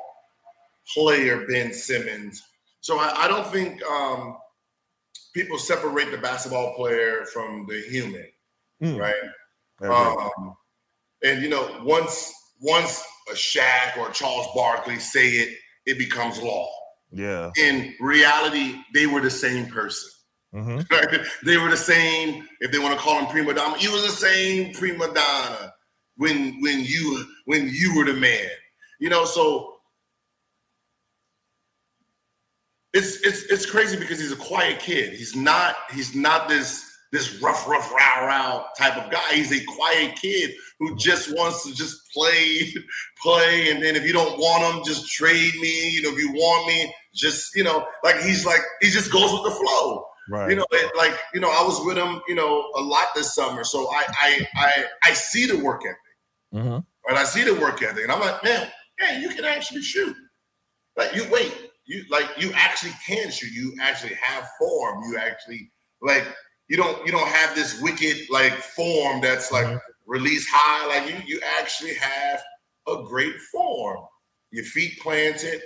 player 0.94 1.46
Ben 1.48 1.74
Simmons. 1.74 2.42
So 2.82 3.00
I, 3.00 3.24
I 3.24 3.28
don't 3.28 3.48
think 3.48 3.82
um, 3.86 4.38
people 5.34 5.58
separate 5.58 6.12
the 6.12 6.18
basketball 6.18 6.76
player 6.76 7.26
from 7.34 7.66
the 7.68 7.82
human, 7.90 8.26
Mm. 8.82 9.00
right? 9.00 9.16
Um, 9.82 10.56
and 11.24 11.42
you 11.42 11.48
know, 11.50 11.80
once 11.84 12.34
once 12.60 13.02
a 13.32 13.34
Shaq 13.34 13.98
or 13.98 14.10
Charles 14.12 14.48
Barkley 14.54 15.00
say 15.00 15.30
it, 15.30 15.58
it 15.86 15.98
becomes 15.98 16.42
law. 16.42 16.68
yeah. 17.12 17.52
In 17.58 17.94
reality, 18.02 18.76
they 18.94 19.08
were 19.08 19.22
the 19.22 19.30
same 19.30 19.68
person. 19.68 20.10
Mhm. 20.54 20.86
they 21.46 21.58
were 21.58 21.70
the 21.70 21.78
same. 21.78 22.48
If 22.60 22.72
they 22.72 22.80
want 22.80 22.94
to 22.94 23.00
call 23.00 23.20
him 23.20 23.28
prima 23.28 23.54
donna, 23.54 23.78
you 23.80 23.92
were 23.94 24.02
the 24.02 24.10
same 24.10 24.74
prima 24.74 25.08
donna 25.14 25.74
when 26.18 26.62
when 26.62 26.84
you 26.84 27.26
when 27.46 27.70
you 27.72 27.96
were 27.96 28.06
the 28.06 28.14
man. 28.14 28.50
You 29.00 29.10
know, 29.10 29.26
so 29.26 29.74
it's 32.94 33.22
it's 33.26 33.44
it's 33.44 33.66
crazy 33.66 33.98
because 33.98 34.20
he's 34.20 34.32
a 34.32 34.38
quiet 34.38 34.80
kid. 34.80 35.14
He's 35.14 35.36
not 35.36 35.76
he's 35.92 36.16
not 36.16 36.48
this 36.48 36.90
this 37.12 37.42
rough 37.42 37.68
rough 37.68 37.92
row 37.92 38.28
row 38.28 38.66
type 38.78 38.98
of 38.98 39.12
guy. 39.12 39.34
He's 39.34 39.52
a 39.52 39.64
quiet 39.66 40.16
kid 40.16 40.52
who 40.80 40.96
just 40.96 41.36
wants 41.36 41.64
to 41.66 41.74
just 41.74 42.12
play 42.14 42.74
play, 43.22 43.72
and 43.72 43.82
then 43.82 43.96
if 43.96 44.06
you 44.06 44.14
don't 44.14 44.38
want 44.38 44.64
him, 44.64 44.84
just 44.86 45.12
trade 45.12 45.54
me. 45.60 45.90
You 45.90 46.04
know, 46.04 46.10
if 46.10 46.20
you 46.20 46.32
want 46.32 46.68
me, 46.68 46.94
just 47.14 47.56
you 47.56 47.64
know, 47.64 47.86
like 48.04 48.20
he's 48.22 48.46
like 48.46 48.62
he 48.82 48.90
just 48.90 49.12
goes 49.12 49.32
with 49.32 49.44
the 49.44 49.52
flow. 49.52 50.06
Right. 50.30 50.50
You 50.52 50.56
know, 50.56 50.66
it, 50.72 50.96
like 50.96 51.18
you 51.34 51.42
know, 51.42 51.50
I 51.50 51.64
was 51.64 51.84
with 51.86 51.98
him, 51.98 52.22
you 52.28 52.36
know, 52.36 52.72
a 52.76 52.82
lot 52.82 53.08
this 53.16 53.34
summer, 53.34 53.64
so 53.64 53.92
I 53.92 54.06
I 54.22 54.48
I 54.56 54.86
I 55.04 55.14
see 55.14 55.46
the 55.46 55.58
work 55.58 55.82
ethic, 55.86 55.98
Mhm. 56.54 56.86
right? 57.08 57.18
I 57.18 57.24
see 57.26 57.44
the 57.44 57.56
work 57.56 57.82
ethic, 57.82 58.04
and 58.04 58.12
I'm 58.12 58.20
like, 58.20 58.44
man, 58.44 58.72
man, 59.02 59.22
you 59.22 59.30
can 59.30 59.46
actually 59.46 59.82
shoot. 59.82 60.16
Like 60.98 61.16
you 61.16 61.28
wait, 61.32 61.72
you 61.86 62.06
like 62.10 62.30
you 62.38 62.52
actually 62.54 62.94
can 63.06 63.32
shoot. 63.32 63.52
You 63.52 63.76
actually 63.82 64.16
have 64.16 64.48
form. 64.60 65.04
You 65.10 65.18
actually 65.18 65.72
like 66.02 66.26
you 66.68 66.78
don't 66.78 67.06
you 67.06 67.12
don't 67.12 67.28
have 67.28 67.56
this 67.56 67.82
wicked 67.82 68.18
like 68.30 68.54
form 68.54 69.22
that's 69.22 69.52
like 69.52 69.66
Mhm. 69.68 69.82
release 70.06 70.48
high. 70.50 70.86
Like 70.88 71.10
you 71.10 71.18
you 71.26 71.42
actually 71.60 71.96
have 71.96 72.44
a 72.88 73.04
great 73.04 73.40
form. 73.52 74.06
Your 74.52 74.66
feet 74.66 75.00
planted. 75.00 75.62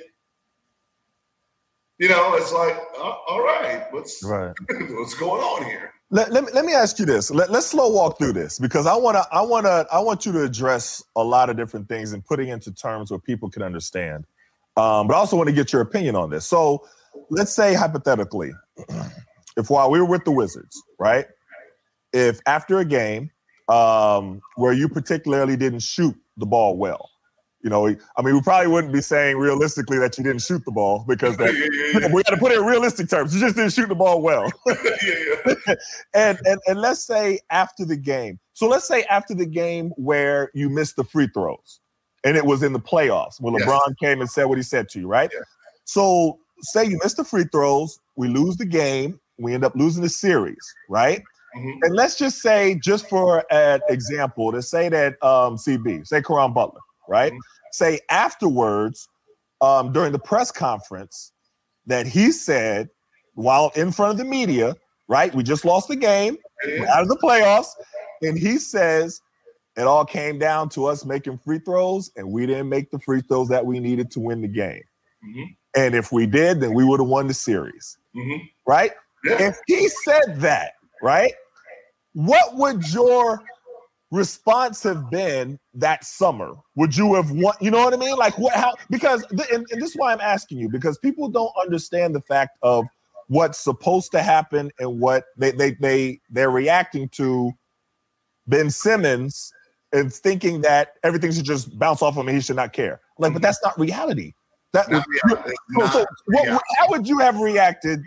You 2.00 2.10
know, 2.10 2.36
it's 2.36 2.54
like, 2.54 2.78
uh, 2.98 3.02
all 3.28 3.42
right, 3.42 3.92
what's 3.92 4.24
Right. 4.24 4.54
what's 4.92 5.16
going 5.16 5.42
on 5.42 5.66
here? 5.66 5.92
Let, 6.10 6.32
let, 6.32 6.46
me, 6.46 6.52
let 6.54 6.64
me 6.64 6.74
ask 6.74 7.00
you 7.00 7.06
this. 7.06 7.30
Let, 7.30 7.52
let's 7.52 7.68
slow 7.68 7.90
walk 7.90 8.18
through 8.18 8.34
this 8.34 8.60
because 8.60 8.86
I 8.88 8.96
want 8.96 9.18
to 9.18 9.28
I 9.32 9.42
want 9.42 9.66
to 9.66 9.86
I 9.92 10.00
want 10.00 10.26
you 10.26 10.32
to 10.34 10.44
address 10.44 11.04
a 11.18 11.24
lot 11.24 11.50
of 11.50 11.58
different 11.58 11.90
things 11.90 12.14
and 12.14 12.24
putting 12.24 12.48
into 12.48 12.72
terms 12.72 13.12
where 13.12 13.20
people 13.20 13.50
can 13.50 13.62
understand. 13.62 14.26
Um, 14.78 15.08
but 15.08 15.16
I 15.16 15.18
also 15.18 15.36
want 15.36 15.50
to 15.50 15.54
get 15.54 15.74
your 15.74 15.82
opinion 15.82 16.16
on 16.16 16.30
this. 16.30 16.46
So 16.46 16.86
let's 17.30 17.54
say 17.54 17.74
hypothetically, 17.74 18.52
if 19.58 19.70
while 19.70 19.92
we 19.92 20.00
were 20.00 20.06
with 20.06 20.24
the 20.24 20.32
Wizards, 20.32 20.82
right? 20.98 21.26
If 22.14 22.40
after 22.46 22.80
a 22.80 22.86
game 22.86 23.32
um, 23.68 24.40
where 24.56 24.72
you 24.72 24.88
particularly 24.88 25.58
didn't 25.58 25.82
shoot 25.82 26.16
the 26.38 26.46
ball 26.46 26.78
well, 26.78 27.10
you 27.68 27.70
know, 27.70 27.86
I 28.16 28.22
mean, 28.22 28.34
we 28.34 28.42
probably 28.42 28.70
wouldn't 28.70 28.94
be 28.94 29.02
saying 29.02 29.36
realistically 29.36 30.00
that 30.00 30.18
you 30.18 30.24
didn't 30.24 30.42
shoot 30.42 30.64
the 30.64 30.72
ball 30.72 31.04
because 31.06 31.36
that, 31.36 31.54
Yeah, 31.54 32.00
yeah, 32.00 32.08
yeah. 32.08 32.14
we 32.14 32.24
got 32.24 32.32
to 32.32 32.38
put 32.38 32.54
it 32.54 32.60
in 32.60 32.64
realistic 32.66 33.10
terms. 33.10 33.34
You 33.36 33.42
just 33.42 33.58
didn't 33.58 33.74
shoot 33.74 33.90
the 33.90 33.96
ball 33.96 34.22
well. 34.22 34.50
yeah, 34.66 34.76
yeah. 35.04 35.76
and, 36.14 36.40
and 36.46 36.62
and 36.66 36.80
let's 36.80 37.04
say 37.06 37.42
after 37.50 37.84
the 37.84 37.98
game. 37.98 38.40
So 38.54 38.70
let's 38.70 38.88
say 38.88 39.04
after 39.10 39.36
the 39.36 39.46
game 39.46 39.90
where 39.98 40.50
you 40.54 40.70
missed 40.70 40.96
the 40.96 41.04
free 41.04 41.28
throws, 41.28 41.82
and 42.24 42.38
it 42.38 42.46
was 42.46 42.64
in 42.64 42.72
the 42.72 42.80
playoffs 42.80 43.42
when 43.42 43.54
Yes. 43.56 43.68
LeBron 43.68 43.98
came 44.00 44.22
and 44.22 44.30
said 44.30 44.46
what 44.46 44.58
he 44.58 44.64
said 44.64 44.88
to 44.92 45.00
you, 45.02 45.08
right? 45.10 45.30
So 45.84 46.40
say 46.62 46.86
you 46.86 46.98
missed 47.04 47.18
the 47.18 47.26
free 47.26 47.44
throws, 47.52 48.00
we 48.16 48.30
lose 48.30 48.56
the 48.56 48.66
game, 48.66 49.20
we 49.40 49.54
end 49.54 49.66
up 49.66 49.76
losing 49.76 50.04
the 50.04 50.10
series, 50.10 50.74
right? 50.90 51.22
Mhm. 51.58 51.80
And 51.82 51.96
let's 51.96 52.18
just 52.18 52.42
say, 52.42 52.76
just 52.82 53.10
for 53.10 53.44
an 53.52 53.82
example, 53.90 54.54
to 54.54 54.62
say 54.62 54.88
that 54.88 55.22
um, 55.22 55.58
CB, 55.58 56.08
say 56.08 56.22
Caron 56.22 56.54
Butler, 56.54 56.80
right? 57.10 57.34
Mhm. 57.34 57.40
Say 57.72 58.00
afterwards, 58.10 59.08
um, 59.62 59.92
during 59.92 60.12
the 60.12 60.20
press 60.20 60.52
conference, 60.52 61.32
that 61.86 62.06
he 62.06 62.32
said 62.32 62.90
while 63.34 63.72
in 63.76 63.92
front 63.92 64.12
of 64.12 64.18
the 64.18 64.26
media, 64.26 64.76
right? 65.08 65.34
We 65.34 65.44
just 65.44 65.64
lost 65.64 65.88
the 65.88 65.96
game, 65.96 66.38
out 66.90 67.04
of 67.04 67.08
the 67.08 67.18
playoffs, 67.18 67.70
and 68.22 68.38
he 68.38 68.58
says 68.58 69.22
it 69.78 69.84
all 69.84 70.06
came 70.06 70.40
down 70.40 70.70
to 70.70 70.86
us 70.86 71.06
making 71.06 71.38
free 71.38 71.60
throws, 71.60 72.12
and 72.16 72.32
we 72.32 72.46
didn't 72.48 72.68
make 72.68 72.90
the 72.90 73.00
free 73.00 73.22
throws 73.22 73.48
that 73.50 73.66
we 73.66 73.80
needed 73.80 74.10
to 74.12 74.20
win 74.20 74.42
the 74.42 74.48
game. 74.48 74.84
Mhm. 75.24 75.56
And 75.76 75.96
if 75.96 76.12
we 76.12 76.26
did, 76.26 76.60
then 76.62 76.74
we 76.74 76.84
would 76.84 77.00
have 77.00 77.08
won 77.08 77.28
the 77.28 77.34
series, 77.34 77.98
Mhm. 78.16 78.42
right? 78.66 78.92
Yeah. 79.24 79.50
If 79.50 79.60
he 79.68 79.88
said 79.88 80.42
that, 80.42 80.74
right, 81.02 81.34
what 82.14 82.56
would 82.56 82.92
your 82.92 83.44
response 84.12 84.84
have 84.84 85.10
been 85.10 85.60
that 85.74 86.04
summer? 86.04 86.54
Would 86.76 86.96
you 86.96 87.14
have 87.16 87.32
won? 87.32 87.54
You 87.60 87.72
know 87.72 87.84
what 87.84 87.94
I 87.94 87.98
mean? 87.98 88.16
Like 88.16 88.38
what? 88.38 88.54
How? 88.54 88.74
Because 88.90 89.26
th- 89.28 89.50
and, 89.52 89.66
and 89.72 89.82
this 89.82 89.92
is 89.92 89.96
why 89.96 90.14
I'm 90.14 90.22
asking 90.22 90.60
you 90.60 90.70
because 90.70 90.98
people 90.98 91.30
don't 91.30 91.52
understand 91.62 92.16
the 92.16 92.22
fact 92.22 92.58
of 92.62 92.86
what's 93.28 93.60
supposed 93.60 94.12
to 94.14 94.22
happen 94.22 94.72
and 94.80 95.00
what 95.00 95.26
they 95.38 95.52
they 95.52 95.72
they 95.72 96.20
they're 96.30 96.52
reacting 96.52 97.10
to 97.10 97.52
Ben 98.48 98.70
Simmons 98.70 99.52
and 99.94 100.14
thinking 100.14 100.62
that 100.62 100.94
everything 101.04 101.32
should 101.32 101.46
just 101.46 101.78
bounce 101.78 102.02
off 102.02 102.16
him 102.16 102.28
and 102.28 102.36
he 102.36 102.42
should 102.42 102.56
not 102.56 102.74
care. 102.74 103.02
Like, 103.18 103.34
but 103.34 103.42
that's 103.42 103.60
not 103.64 103.78
reality. 103.80 104.34
That 104.74 104.90
Not 104.92 105.06
reality. 105.26 105.56
so, 105.80 105.88
so 105.88 106.06
what, 106.28 106.62
how 106.78 106.90
would 106.90 107.08
you 107.08 107.20
have 107.20 107.40
reacted 107.40 108.02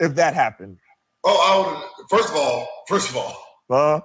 if 0.00 0.14
that 0.16 0.34
happened? 0.34 0.78
Oh, 1.24 1.38
I 1.40 1.80
would, 1.80 2.08
first 2.10 2.30
of 2.30 2.36
all, 2.36 2.68
first 2.88 3.10
of 3.10 3.16
all, 3.16 3.36
Uh, 3.70 4.00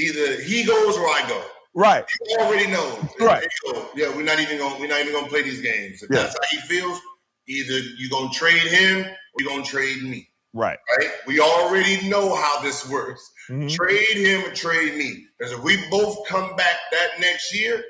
either 0.00 0.40
he 0.42 0.64
goes 0.64 0.96
or 0.96 1.06
I 1.06 1.24
go. 1.28 1.42
right. 1.74 2.04
He 2.28 2.36
already 2.36 2.66
knows. 2.66 2.98
Right. 3.20 3.46
Yeah, 3.94 4.08
we're 4.16 4.22
not 4.24 4.40
even 4.40 4.58
going. 4.58 4.80
We're 4.80 4.88
not 4.88 5.00
even 5.00 5.12
going 5.12 5.24
to 5.24 5.30
play 5.30 5.42
these 5.42 5.60
games. 5.60 6.02
If 6.02 6.10
Yeah. 6.10 6.22
that's 6.22 6.34
how 6.34 6.40
he 6.50 6.58
feels, 6.66 7.00
either 7.46 7.78
you're 7.98 8.10
going 8.10 8.30
to 8.32 8.36
trade 8.38 8.62
him 8.62 8.98
or 9.06 9.36
you're 9.38 9.50
going 9.50 9.62
to 9.64 9.70
trade 9.70 10.02
me. 10.02 10.28
Right. 10.52 10.78
Right? 10.98 11.10
We 11.26 11.38
already 11.40 12.08
know 12.08 12.34
how 12.34 12.60
this 12.60 12.88
works. 12.88 13.22
Mhm. 13.48 13.72
Trade 13.72 14.16
him 14.16 14.44
or 14.44 14.54
trade 14.54 14.96
me. 14.96 15.26
Because 15.38 15.52
if 15.52 15.60
we 15.60 15.76
both 15.90 16.26
come 16.26 16.56
back 16.56 16.76
that 16.90 17.20
next 17.20 17.54
year, 17.54 17.84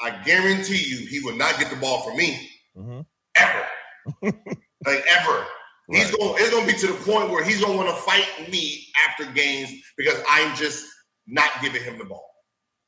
I 0.00 0.10
guarantee 0.24 0.82
you 0.82 1.06
he 1.06 1.20
will 1.20 1.36
not 1.36 1.58
get 1.58 1.68
the 1.70 1.76
ball 1.76 2.02
from 2.02 2.16
me 2.16 2.50
Mhm. 2.76 3.06
ever. 3.36 3.66
like 4.86 5.04
ever. 5.08 5.46
He's 5.90 6.10
going. 6.16 6.34
It's 6.38 6.50
going 6.50 6.66
to 6.66 6.72
be 6.72 6.78
to 6.78 6.86
the 6.88 7.10
point 7.10 7.30
where 7.30 7.42
he's 7.44 7.60
going 7.60 7.72
to 7.72 7.76
want 7.84 7.88
to 7.90 8.02
fight 8.02 8.50
me 8.50 8.86
after 9.08 9.24
games 9.32 9.70
because 9.96 10.20
I'm 10.28 10.54
just 10.56 10.86
not 11.26 11.50
giving 11.62 11.82
him 11.82 11.98
the 11.98 12.04
ball. 12.04 12.26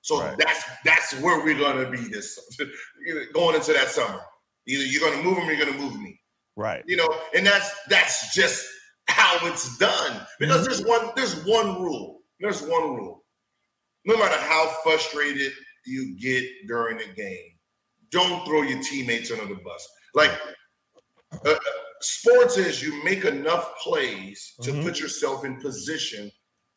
So 0.03 0.21
Right. 0.21 0.37
that's 0.39 0.65
that's 0.85 1.15
where 1.21 1.45
we're 1.45 1.59
going 1.59 1.85
to 1.85 1.91
be 1.91 2.09
this 2.09 2.39
going 3.33 3.55
into 3.57 3.73
that 3.73 3.89
summer. 3.89 4.21
Either 4.67 4.85
you're 4.85 5.01
going 5.01 5.19
to 5.19 5.25
move 5.25 5.39
him 5.39 5.49
or 5.49 5.53
you're 5.53 5.65
going 5.65 5.77
to 5.77 5.83
move 5.85 6.01
me. 6.01 6.21
Right. 6.57 6.83
You 6.87 6.97
know, 6.97 7.09
and 7.35 7.47
that's 7.47 7.71
that's 7.89 8.35
just 8.35 8.67
how 9.09 9.39
it's 9.47 9.77
done. 9.79 10.27
Because 10.39 10.63
Mhm. 10.63 10.65
there's 10.67 10.85
one 10.85 11.11
there's 11.17 11.45
one 11.45 11.81
rule. 11.83 12.21
There's 12.41 12.63
one 12.63 12.95
rule. 12.97 13.25
No 14.05 14.17
matter 14.17 14.37
how 14.41 14.67
frustrated 14.83 15.53
you 15.87 16.17
get 16.19 16.45
during 16.67 16.99
the 16.99 17.07
game, 17.15 17.59
don't 18.11 18.45
throw 18.45 18.63
your 18.63 18.83
teammates 18.83 19.31
under 19.31 19.47
the 19.47 19.61
bus. 19.63 19.89
Like 20.15 20.33
uh, 21.47 21.55
sports 22.03 22.57
is 22.57 22.83
you 22.83 23.03
make 23.05 23.25
enough 23.25 23.77
plays 23.79 24.55
to 24.63 24.73
Mhm. 24.73 24.83
put 24.83 24.99
yourself 25.01 25.45
in 25.45 25.61
position 25.61 26.31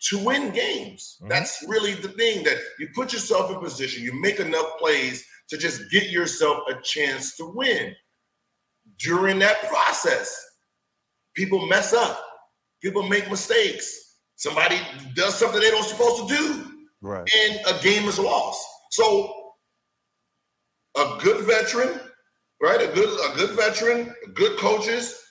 to 0.10 0.18
win 0.24 0.52
games. 0.52 1.18
Mhm. 1.22 1.30
That's 1.30 1.64
really 1.68 1.94
the 1.96 2.10
thing 2.10 2.44
that 2.44 2.58
you 2.80 2.90
put 2.94 3.14
yourself 3.14 3.52
in 3.52 3.60
position, 3.60 4.04
you 4.04 4.14
make 4.14 4.40
enough 4.40 4.78
plays 4.78 5.26
to 5.50 5.58
just 5.58 5.90
get 5.92 6.10
yourself 6.10 6.64
a 6.70 6.82
chance 6.82 7.36
to 7.38 7.46
win. 7.46 7.96
During 8.98 9.40
that 9.40 9.68
process, 9.68 10.36
people 11.34 11.66
mess 11.66 11.94
up, 11.94 12.24
people 12.82 13.04
make 13.04 13.30
mistakes. 13.30 14.18
Somebody 14.36 14.80
does 15.16 15.38
something 15.38 15.60
they 15.60 15.72
don't 15.72 15.84
supposed 15.88 16.28
to 16.28 16.36
do 16.36 16.88
Right. 17.02 17.28
and 17.34 17.62
a 17.68 17.82
game 17.82 18.08
is 18.08 18.20
lost. 18.20 18.66
So 18.92 19.54
a 20.96 21.18
good 21.22 21.46
veteran, 21.46 22.05
right? 22.62 22.82
A 22.82 22.94
good 22.94 23.10
a 23.32 23.36
good 23.36 23.52
veteran, 23.52 24.14
good 24.34 24.58
coaches, 24.58 25.22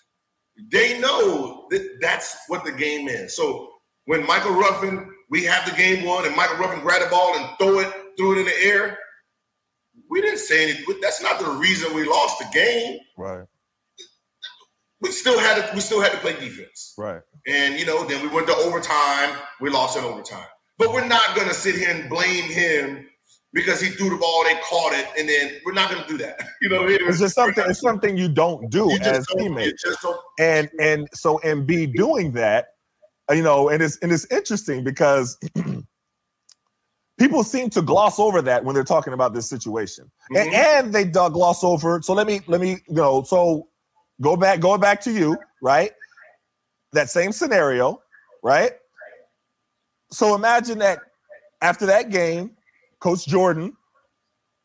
they 0.71 0.99
know 1.01 1.67
that 1.71 1.99
that's 2.01 2.37
what 2.49 2.65
the 2.65 2.73
game 2.73 3.09
is. 3.09 3.37
So 3.37 3.71
when 4.07 4.27
Michael 4.27 4.53
Ruffin, 4.53 5.11
we 5.31 5.45
have 5.45 5.69
the 5.69 5.77
game 5.77 6.05
won, 6.05 6.27
and 6.27 6.37
Michael 6.37 6.59
Ruffin 6.59 6.81
grabbed 6.81 7.07
the 7.07 7.11
ball 7.11 7.37
and 7.37 7.49
throw 7.59 7.81
it, 7.81 7.93
threw 8.17 8.37
it 8.37 8.41
in 8.41 8.45
the 8.47 8.63
air. 8.63 8.99
We 10.11 10.21
didn't 10.21 10.39
say 10.39 10.65
anything. 10.65 11.01
That's 11.01 11.23
not 11.23 11.41
the 11.41 11.51
reason 11.51 11.95
we 11.95 12.05
lost 12.05 12.39
the 12.39 12.47
game. 12.53 12.99
Right. 13.17 13.45
We 15.01 15.11
still 15.11 15.39
had 15.39 15.67
to, 15.67 15.75
we 15.75 15.81
still 15.81 16.01
had 16.01 16.13
to 16.13 16.19
play 16.19 16.35
defense. 16.35 16.95
Right. 16.97 17.21
And 17.47 17.79
you 17.79 17.87
know, 17.87 18.05
then 18.05 18.23
we 18.23 18.29
went 18.29 18.47
to 18.49 18.57
overtime. 18.57 19.37
We 19.61 19.71
lost 19.71 19.99
in 19.99 20.05
overtime. 20.05 20.47
But 20.79 20.93
we're 20.93 21.07
not 21.07 21.37
gonna 21.37 21.55
sit 21.55 21.77
here 21.77 21.91
and 21.91 22.09
blame 22.09 22.45
him 22.45 23.07
because 23.55 23.81
he 23.81 23.89
threw 23.91 24.11
the 24.11 24.17
ball, 24.17 24.45
they 24.45 24.59
caught 24.69 24.93
it, 24.93 25.07
and 25.19 25.29
then 25.29 25.53
we're 25.65 25.73
not 25.73 25.91
gonna 25.91 26.07
do 26.07 26.19
that. 26.19 26.41
You 26.61 26.69
know, 26.71 26.81
what 26.83 26.87
I 26.87 26.99
mean? 26.99 27.09
It's 27.09 27.19
just 27.21 27.35
something. 27.35 27.65
It's 27.69 27.81
something 27.81 28.17
you 28.17 28.29
don't 28.29 28.71
do 28.71 28.89
You 28.91 28.99
as 29.03 29.27
don't- 29.27 29.39
teammates. 29.39 29.85
and 30.39 30.69
and 30.81 31.09
so 31.15 31.39
and 31.41 31.67
be 31.67 31.87
doing 31.87 32.33
that 32.33 32.69
you 33.31 33.43
know 33.43 33.69
and 33.71 33.83
it's 33.83 33.97
and 34.03 34.13
it's 34.13 34.27
interesting 34.31 34.85
because 34.85 35.39
people 37.19 37.43
seem 37.45 37.71
to 37.71 37.81
gloss 37.81 38.19
over 38.19 38.43
that 38.43 38.65
when 38.65 38.75
they're 38.75 38.85
talking 38.85 39.13
about 39.13 39.33
this 39.33 39.49
situation 39.49 40.11
and, 40.35 40.51
Mhm. 40.51 40.55
and 40.55 40.93
they 40.93 41.05
uh, 41.19 41.29
gloss 41.31 41.63
over 41.65 42.01
so 42.03 42.13
let 42.13 42.27
me 42.27 42.41
let 42.47 42.61
me 42.61 42.71
you 42.89 42.95
know 42.95 43.23
so 43.23 43.69
go 44.21 44.37
back 44.37 44.61
going 44.61 44.81
back 44.81 45.01
to 45.03 45.11
you 45.13 45.37
right 45.63 45.93
that 46.93 47.09
same 47.09 47.33
scenario 47.33 48.03
right 48.43 48.73
so 50.11 50.35
imagine 50.35 50.79
that 50.79 50.99
after 51.63 51.87
that 51.87 52.11
game 52.11 52.51
coach 53.05 53.27
jordan 53.27 53.73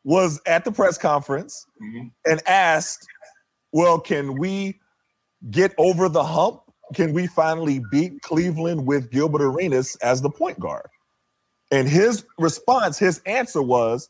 was 0.04 0.42
at 0.48 0.64
the 0.66 0.72
press 0.72 0.98
conference 0.98 1.66
Mhm. 1.82 2.12
and 2.26 2.42
asked 2.48 3.06
well 3.74 4.00
can 4.00 4.40
we 4.40 4.80
get 5.52 5.74
over 5.78 6.10
the 6.10 6.24
hump? 6.24 6.62
Can 6.96 7.14
we 7.14 7.28
finally 7.28 7.82
beat 7.92 8.22
Cleveland 8.24 8.86
with 8.86 9.12
Gilbert 9.12 9.42
Arenas 9.42 9.96
as 10.02 10.22
the 10.22 10.30
point 10.30 10.60
guard? 10.60 10.88
And 11.72 11.88
his 11.88 12.26
response, 12.40 12.98
his 12.98 13.22
answer 13.26 13.62
was, 13.62 14.10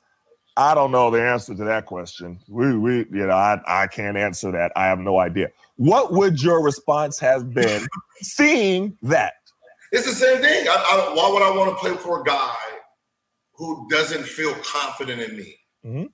I 0.55 0.73
don't 0.75 0.91
know 0.91 1.11
the 1.11 1.21
answer 1.21 1.53
to 1.55 1.63
that 1.65 1.85
question. 1.85 2.39
We, 2.47 2.77
we, 2.77 2.97
you 3.11 3.27
know, 3.27 3.33
I, 3.35 3.59
I 3.67 3.87
can't 3.87 4.17
answer 4.17 4.51
that. 4.51 4.71
I 4.75 4.85
have 4.87 4.99
no 4.99 5.19
idea. 5.19 5.49
What 5.75 6.13
would 6.13 6.41
your 6.41 6.63
response 6.63 7.19
have 7.19 7.53
been 7.53 7.85
seeing 8.21 8.97
that? 9.03 9.33
It's 9.91 10.05
the 10.05 10.13
same 10.13 10.41
thing. 10.41 10.67
I, 10.67 10.73
I, 10.73 11.13
why 11.15 11.29
would 11.31 11.43
I 11.43 11.51
want 11.57 11.71
to 11.71 11.75
play 11.75 11.95
for 11.97 12.21
a 12.21 12.23
guy 12.23 12.55
who 13.59 13.87
doesn't 13.89 14.23
feel 14.23 14.55
confident 14.63 15.21
in 15.21 15.37
me? 15.37 15.59
Mhm. 15.85 16.11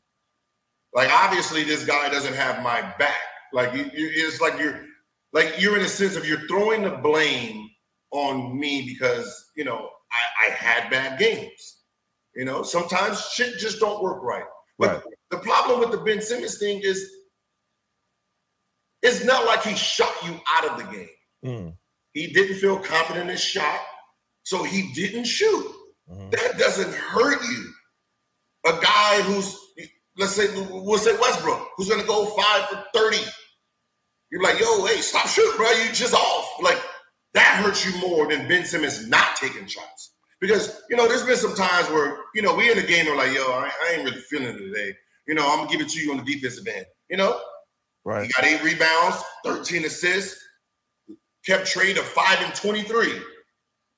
Like 0.94 1.10
obviously, 1.12 1.64
this 1.64 1.86
guy 1.86 2.10
doesn't 2.10 2.34
have 2.34 2.62
my 2.64 2.82
back. 2.98 3.22
Like 3.54 3.74
you, 3.74 3.84
you, 3.94 4.10
it's 4.28 4.42
like 4.42 4.60
you're, 4.60 4.82
like 5.32 5.54
you're 5.60 5.78
in 5.78 5.86
a 5.86 5.88
sense 5.88 6.16
of 6.18 6.28
you're 6.28 6.46
throwing 6.48 6.82
the 6.82 6.92
blame 6.98 7.70
on 8.12 8.60
me 8.60 8.86
because 8.86 9.28
you 9.56 9.64
know 9.64 9.90
I, 10.12 10.48
I 10.48 10.50
had 10.52 10.90
bad 10.90 11.20
games. 11.20 11.78
You 12.36 12.44
know, 12.46 12.64
sometimes 12.64 13.22
shit 13.34 13.58
just 13.60 13.80
don't 13.80 14.02
work 14.04 14.22
right. 14.24 14.44
But 14.78 15.06
Right. 15.06 15.14
the 15.32 15.38
problem 15.38 15.80
with 15.80 15.92
the 15.92 16.00
Ben 16.00 16.22
Simmons 16.22 16.58
thing 16.58 16.82
is, 16.84 17.10
it's 19.02 19.24
not 19.24 19.46
like 19.46 19.64
he 19.64 19.76
shot 19.76 20.14
you 20.26 20.40
out 20.54 20.66
of 20.70 20.78
the 20.78 20.92
game. 20.92 21.10
Mm, 21.46 21.78
He 22.14 22.34
didn't 22.34 22.58
feel 22.58 22.78
confident 22.80 23.26
in 23.26 23.30
his 23.30 23.42
shot, 23.42 23.80
so 24.44 24.64
he 24.64 24.92
didn't 24.94 25.26
shoot. 25.28 25.66
Mhm. 26.10 26.32
That 26.32 26.58
doesn't 26.58 26.94
hurt 26.94 27.42
you. 27.44 27.72
A 28.68 28.80
guy 28.82 29.22
who's, 29.24 29.58
let's 30.18 30.34
say, 30.34 30.48
we'll 30.70 30.98
say 30.98 31.16
Westbrook, 31.20 31.68
who's 31.78 31.88
going 31.90 32.02
to 32.02 32.08
go 32.08 32.26
five 32.36 32.68
for 32.70 32.84
30. 32.96 33.18
You're 34.32 34.42
like, 34.42 34.60
yo, 34.60 34.86
hey, 34.86 35.02
stop 35.02 35.28
shooting, 35.28 35.56
bro. 35.56 35.70
You 35.72 35.92
just 35.94 36.14
off. 36.14 36.50
Like 36.62 36.82
that 37.36 37.62
hurts 37.64 37.86
you 37.86 37.98
more 38.00 38.28
than 38.28 38.48
Ben 38.48 38.66
Simmons 38.66 39.08
not 39.08 39.36
taking 39.36 39.68
shots. 39.68 40.14
Because 40.42 40.82
you 40.90 40.98
know, 40.98 41.08
there's 41.08 41.24
been 41.24 41.38
some 41.38 41.56
times 41.56 41.90
where 41.90 42.18
you 42.34 42.42
know 42.42 42.54
we 42.56 42.70
in 42.70 42.78
the 42.78 42.84
game 42.84 43.08
are 43.08 43.16
like, 43.16 43.34
yo, 43.34 43.44
I, 43.44 43.72
I 43.84 43.94
ain't 43.94 44.04
really 44.04 44.20
feeling 44.22 44.48
it 44.48 44.58
today. 44.58 44.94
You 45.28 45.36
know, 45.36 45.48
I'm 45.50 45.60
gonna 45.60 45.70
give 45.72 45.80
it 45.82 45.90
to 45.90 46.00
you 46.00 46.12
on 46.12 46.18
the 46.18 46.24
defensive 46.24 46.68
end. 46.68 46.86
You 47.10 47.18
know, 47.18 47.40
Right. 48.04 48.26
he 48.26 48.32
got 48.34 48.46
eight 48.46 48.62
rebounds, 48.64 49.18
13 49.46 49.86
assists, 49.86 50.38
kept 51.46 51.68
trade 51.68 51.98
of 51.98 52.04
five 52.04 52.40
and 52.42 52.54
23. 52.54 53.14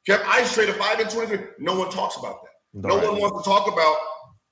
Kept 0.08 0.26
ice 0.26 0.53
trade 0.53 0.74
five 0.76 0.99
and 0.99 1.10
23. 1.10 1.47
No 1.60 1.78
one 1.78 1.89
talks 1.89 2.16
about 2.18 2.41
that. 2.43 2.51
No 2.88 2.97
Right. 2.97 3.08
one 3.12 3.20
wants 3.22 3.43
to 3.43 3.49
talk 3.49 3.68
about 3.72 3.97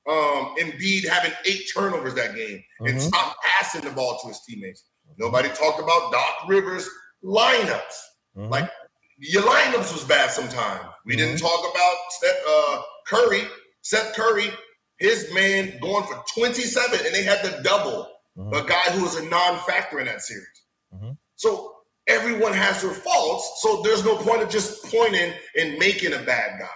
um 0.08 0.56
Embiid 0.60 1.08
having 1.08 1.32
eight 1.46 1.64
turnovers 1.74 2.14
that 2.14 2.36
game 2.36 2.64
and 2.82 2.98
Mhm. 2.98 3.02
stop 3.02 3.36
passing 3.42 3.82
the 3.82 3.90
ball 3.90 4.20
to 4.20 4.28
his 4.28 4.40
teammates. 4.48 4.84
Nobody 5.18 5.50
talked 5.50 5.80
about 5.80 6.12
Doc 6.12 6.48
Rivers 6.48 6.88
lineups. 7.24 7.96
Mhm. 8.38 8.52
Like 8.52 8.70
your 9.18 9.42
lineups 9.44 9.92
was 9.94 10.04
bad 10.04 10.30
sometimes. 10.30 10.86
We 11.06 11.16
didn't 11.16 11.40
talk 11.40 11.60
about 11.72 11.98
Steph, 12.12 12.38
uh, 12.48 12.82
Curry, 13.08 13.50
Seth 13.82 14.14
Curry, 14.14 14.52
his 15.00 15.32
man 15.34 15.80
going 15.80 16.06
for 16.06 16.24
27, 16.36 17.04
and 17.06 17.16
they 17.16 17.24
had 17.24 17.42
to 17.44 17.64
double 17.64 18.12
Mhm. 18.38 18.56
a 18.64 18.68
guy 18.68 18.92
who 18.92 19.04
was 19.04 19.16
a 19.16 19.24
non-factor 19.24 20.00
in 20.00 20.06
that 20.08 20.22
series. 20.22 20.64
Mhm. 20.94 21.18
So 21.36 21.75
everyone 22.08 22.54
has 22.54 22.82
their 22.82 22.92
faults. 22.92 23.60
So 23.62 23.82
there's 23.84 24.04
no 24.06 24.18
point 24.18 24.42
of 24.42 24.50
just 24.50 24.84
pointing 24.92 25.34
and 25.60 25.78
making 25.78 26.14
a 26.14 26.20
bad 26.20 26.60
guy. 26.60 26.68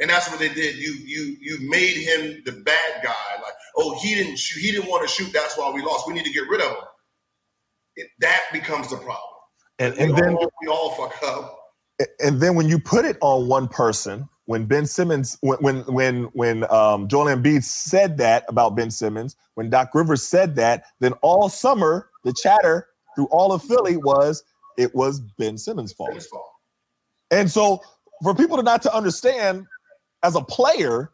And 0.00 0.08
that's 0.10 0.30
what 0.30 0.38
they 0.38 0.48
did. 0.48 0.76
You 0.76 0.94
you 1.04 1.36
you 1.40 1.68
made 1.68 1.96
him 1.96 2.42
the 2.44 2.52
bad 2.52 3.02
guy. 3.02 3.42
Like, 3.42 3.54
oh, 3.76 3.98
he 4.00 4.14
didn't 4.14 4.38
shoot, 4.38 4.60
he 4.60 4.70
didn't 4.70 4.88
want 4.88 5.02
to 5.02 5.12
shoot. 5.12 5.32
That's 5.32 5.58
why 5.58 5.70
we 5.72 5.82
lost. 5.82 6.06
We 6.06 6.14
need 6.14 6.24
to 6.24 6.32
get 6.32 6.48
rid 6.48 6.60
of 6.60 6.70
him. 6.70 6.84
It, 7.96 8.08
that 8.20 8.42
becomes 8.52 8.90
the 8.90 8.96
problem. 8.96 9.18
and, 9.80 9.96
We 9.96 10.20
then 10.20 10.34
all, 10.34 10.52
we 10.62 10.68
all 10.68 10.90
fuck 10.90 11.20
up. 11.24 11.58
and 12.20 12.40
then 12.40 12.54
when 12.54 12.68
you 12.68 12.78
put 12.78 13.04
it 13.04 13.18
on 13.20 13.48
one 13.48 13.66
person, 13.66 14.28
when 14.44 14.66
Ben 14.66 14.86
Simmons, 14.86 15.36
when 15.40 15.58
when 15.58 15.78
when 15.92 16.24
when 16.26 16.70
um, 16.72 17.08
Joel 17.08 17.26
Embiid 17.26 17.64
said 17.64 18.18
that 18.18 18.44
about 18.48 18.76
Ben 18.76 18.92
Simmons, 18.92 19.34
when 19.54 19.68
Doc 19.68 19.90
Rivers 19.94 20.22
said 20.22 20.54
that, 20.56 20.84
then 21.00 21.12
all 21.22 21.48
summer 21.48 22.08
the 22.24 22.32
chatter 22.32 22.86
through 23.16 23.26
all 23.32 23.52
of 23.52 23.62
Philly 23.64 23.96
was 23.96 24.44
it 24.78 24.94
was 24.94 25.20
Ben 25.20 25.58
Simmons' 25.58 25.92
fault. 25.92 26.12
And 27.30 27.50
so 27.50 27.80
for 28.22 28.34
people 28.34 28.56
to 28.56 28.62
not 28.62 28.80
to 28.82 28.94
understand 28.94 29.66
as 30.22 30.34
a 30.36 30.40
player 30.42 31.10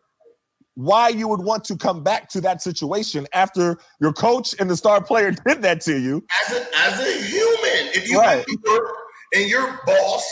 why 0.77 1.09
you 1.09 1.29
would 1.29 1.41
want 1.41 1.65
to 1.65 1.77
come 1.77 2.03
back 2.03 2.29
to 2.29 2.41
that 2.41 2.61
situation 2.63 3.27
after 3.33 3.79
your 4.01 4.13
coach 4.13 4.55
and 4.59 4.69
the 4.71 4.77
star 4.77 5.03
player 5.03 5.31
did 5.47 5.63
that 5.63 5.81
to 5.83 5.99
you. 5.99 6.25
as 6.47 6.57
a 6.57 6.61
as 6.79 7.01
a 7.01 7.23
human. 7.25 7.93
If 7.95 8.09
you 8.11 8.19
Right. 8.19 8.45
work 8.69 8.89
and 9.35 9.49
your 9.49 9.81
boss 9.87 10.27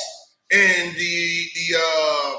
and 0.52 0.94
the 0.96 1.44
the 1.54 1.78
uh 1.78 2.34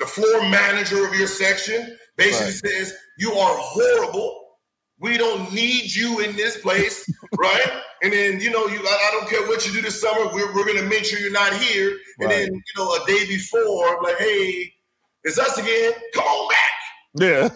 the 0.00 0.06
floor 0.06 0.42
manager 0.48 1.06
of 1.06 1.14
your 1.14 1.26
section 1.28 1.96
basically 2.16 2.46
Right. 2.70 2.74
says 2.74 2.94
you 3.18 3.32
are 3.32 3.56
horrible. 3.58 4.37
We 5.00 5.16
don't 5.16 5.52
need 5.52 5.94
you 5.94 6.20
in 6.20 6.34
this 6.34 6.58
place, 6.60 7.08
right? 7.38 7.82
And 8.02 8.12
then 8.12 8.40
you 8.40 8.50
know 8.50 8.66
you 8.66 8.78
I, 8.80 9.08
I 9.08 9.10
don't 9.12 9.28
care 9.30 9.46
what 9.46 9.64
you 9.66 9.72
do 9.72 9.80
this 9.82 10.00
summer. 10.00 10.26
We're, 10.32 10.52
we're 10.54 10.66
gonna 10.66 10.82
make 10.88 11.04
sure 11.04 11.18
you're 11.20 11.30
not 11.32 11.54
here. 11.54 11.90
And 12.18 12.28
Right. 12.28 12.46
then 12.46 12.54
you 12.54 12.62
know 12.76 12.94
a 12.94 13.06
day 13.06 13.26
before, 13.26 13.96
I'm 13.96 14.02
like, 14.02 14.18
hey, 14.18 14.72
it's 15.24 15.38
us 15.38 15.56
again. 15.58 15.92
Come 16.14 16.24
on 16.24 16.48
back. 16.50 16.72
Yeah. 17.14 17.48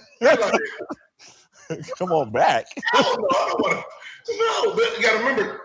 Like, 1.68 1.80
come 1.98 2.12
on 2.12 2.30
back. 2.32 2.66
I 2.94 3.02
don't 3.02 3.20
know. 3.20 3.28
I 3.30 3.48
don't 3.48 3.60
want 3.60 3.84
to. 4.26 4.36
No, 4.38 4.74
but 4.76 4.96
you 4.96 5.02
got 5.02 5.12
to 5.12 5.18
remember, 5.18 5.60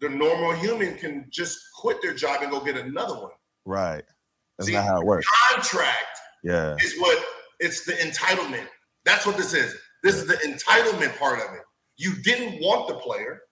the 0.00 0.08
normal 0.10 0.52
human 0.52 0.96
can 0.96 1.26
just 1.30 1.58
quit 1.78 2.02
their 2.02 2.12
job 2.14 2.42
and 2.42 2.50
go 2.50 2.60
get 2.60 2.76
another 2.76 3.14
one. 3.14 3.30
Right. 3.64 4.02
That's 4.58 4.66
See, 4.68 4.74
not 4.74 4.84
how 4.84 5.00
it 5.00 5.06
works. 5.06 5.26
Contract 5.50 6.18
Yeah. 6.44 6.76
is 6.82 6.94
what 7.00 7.24
it's 7.60 7.84
the 7.86 7.92
entitlement. 7.94 8.66
That's 9.04 9.24
what 9.24 9.36
this 9.38 9.54
is. 9.54 9.74
This 10.02 10.16
is 10.16 10.26
the 10.26 10.34
entitlement 10.34 11.16
part 11.18 11.38
of 11.38 11.54
it. 11.54 11.62
You 11.96 12.14
didn't 12.22 12.60
want 12.60 12.88
the 12.88 12.94
player. 12.94 13.42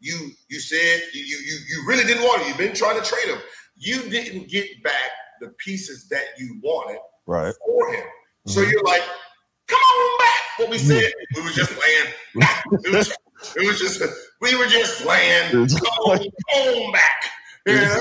You 0.00 0.30
you 0.48 0.60
said 0.60 1.00
you 1.12 1.22
you 1.22 1.58
you 1.68 1.84
really 1.86 2.04
didn't 2.04 2.22
want 2.22 2.42
it. 2.42 2.48
You've 2.48 2.56
been 2.58 2.74
trying 2.74 3.00
to 3.02 3.06
trade 3.08 3.28
him. 3.34 3.38
You 3.76 4.02
didn't 4.08 4.48
get 4.48 4.82
back 4.84 5.10
the 5.40 5.48
pieces 5.64 6.08
that 6.08 6.24
you 6.38 6.58
wanted 6.62 6.98
Right. 7.26 7.54
for 7.66 7.92
him. 7.92 8.04
So 8.46 8.60
Mhm. 8.60 8.70
you're 8.72 8.82
like, 8.84 9.02
come 9.66 9.78
on 9.80 10.18
back. 10.18 10.34
What 10.58 10.70
we 10.70 10.78
said, 10.78 11.12
we 11.34 11.42
were 11.42 11.50
just 11.50 11.72
playing. 11.72 12.12
It 12.84 12.92
was, 12.92 13.10
it 13.56 13.66
was 13.66 13.78
just 13.78 14.02
we 14.40 14.54
were 14.56 14.66
just 14.66 15.02
playing. 15.02 15.50
Come 15.50 15.66
on, 16.06 16.18
come 16.18 16.28
on 16.74 16.92
back. 16.92 17.30
Yeah. 17.66 17.98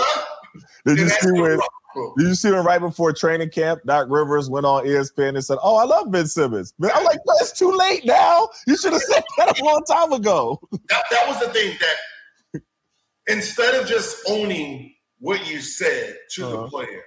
Did 0.85 0.99
you 0.99 1.09
see 1.09 1.31
where 1.31 1.57
when 1.57 1.57
problem. 1.57 1.59
did 1.59 1.86
you 2.17 2.35
see 2.35 2.51
when 2.51 2.63
right 2.63 2.79
before 2.81 3.11
training 3.13 3.49
camp, 3.49 3.81
Doc 3.85 4.07
Rivers 4.09 4.49
went 4.49 4.65
on 4.65 4.85
ESPN 4.85 5.29
and 5.29 5.43
said, 5.43 5.57
Oh, 5.63 5.75
I 5.77 5.83
love 5.83 6.11
Ben 6.11 6.27
Simmons. 6.27 6.73
I'm 6.81 7.03
like, 7.03 7.19
it's 7.41 7.51
too 7.57 7.71
late 7.71 8.05
now. 8.05 8.49
You 8.67 8.77
should 8.77 8.93
have 8.93 9.01
said 9.01 9.23
that 9.37 9.59
a 9.59 9.63
long 9.63 9.83
time 9.85 10.11
ago. 10.13 10.59
that, 10.71 11.03
that 11.11 11.27
was 11.27 11.39
the 11.39 11.49
thing 11.53 11.77
that 11.79 12.61
instead 13.27 13.75
of 13.75 13.87
just 13.87 14.17
owning 14.27 14.93
what 15.19 15.49
you 15.51 15.59
said 15.61 16.15
to 16.35 16.45
Uh-huh. 16.45 16.61
the 16.63 16.67
player, 16.69 17.03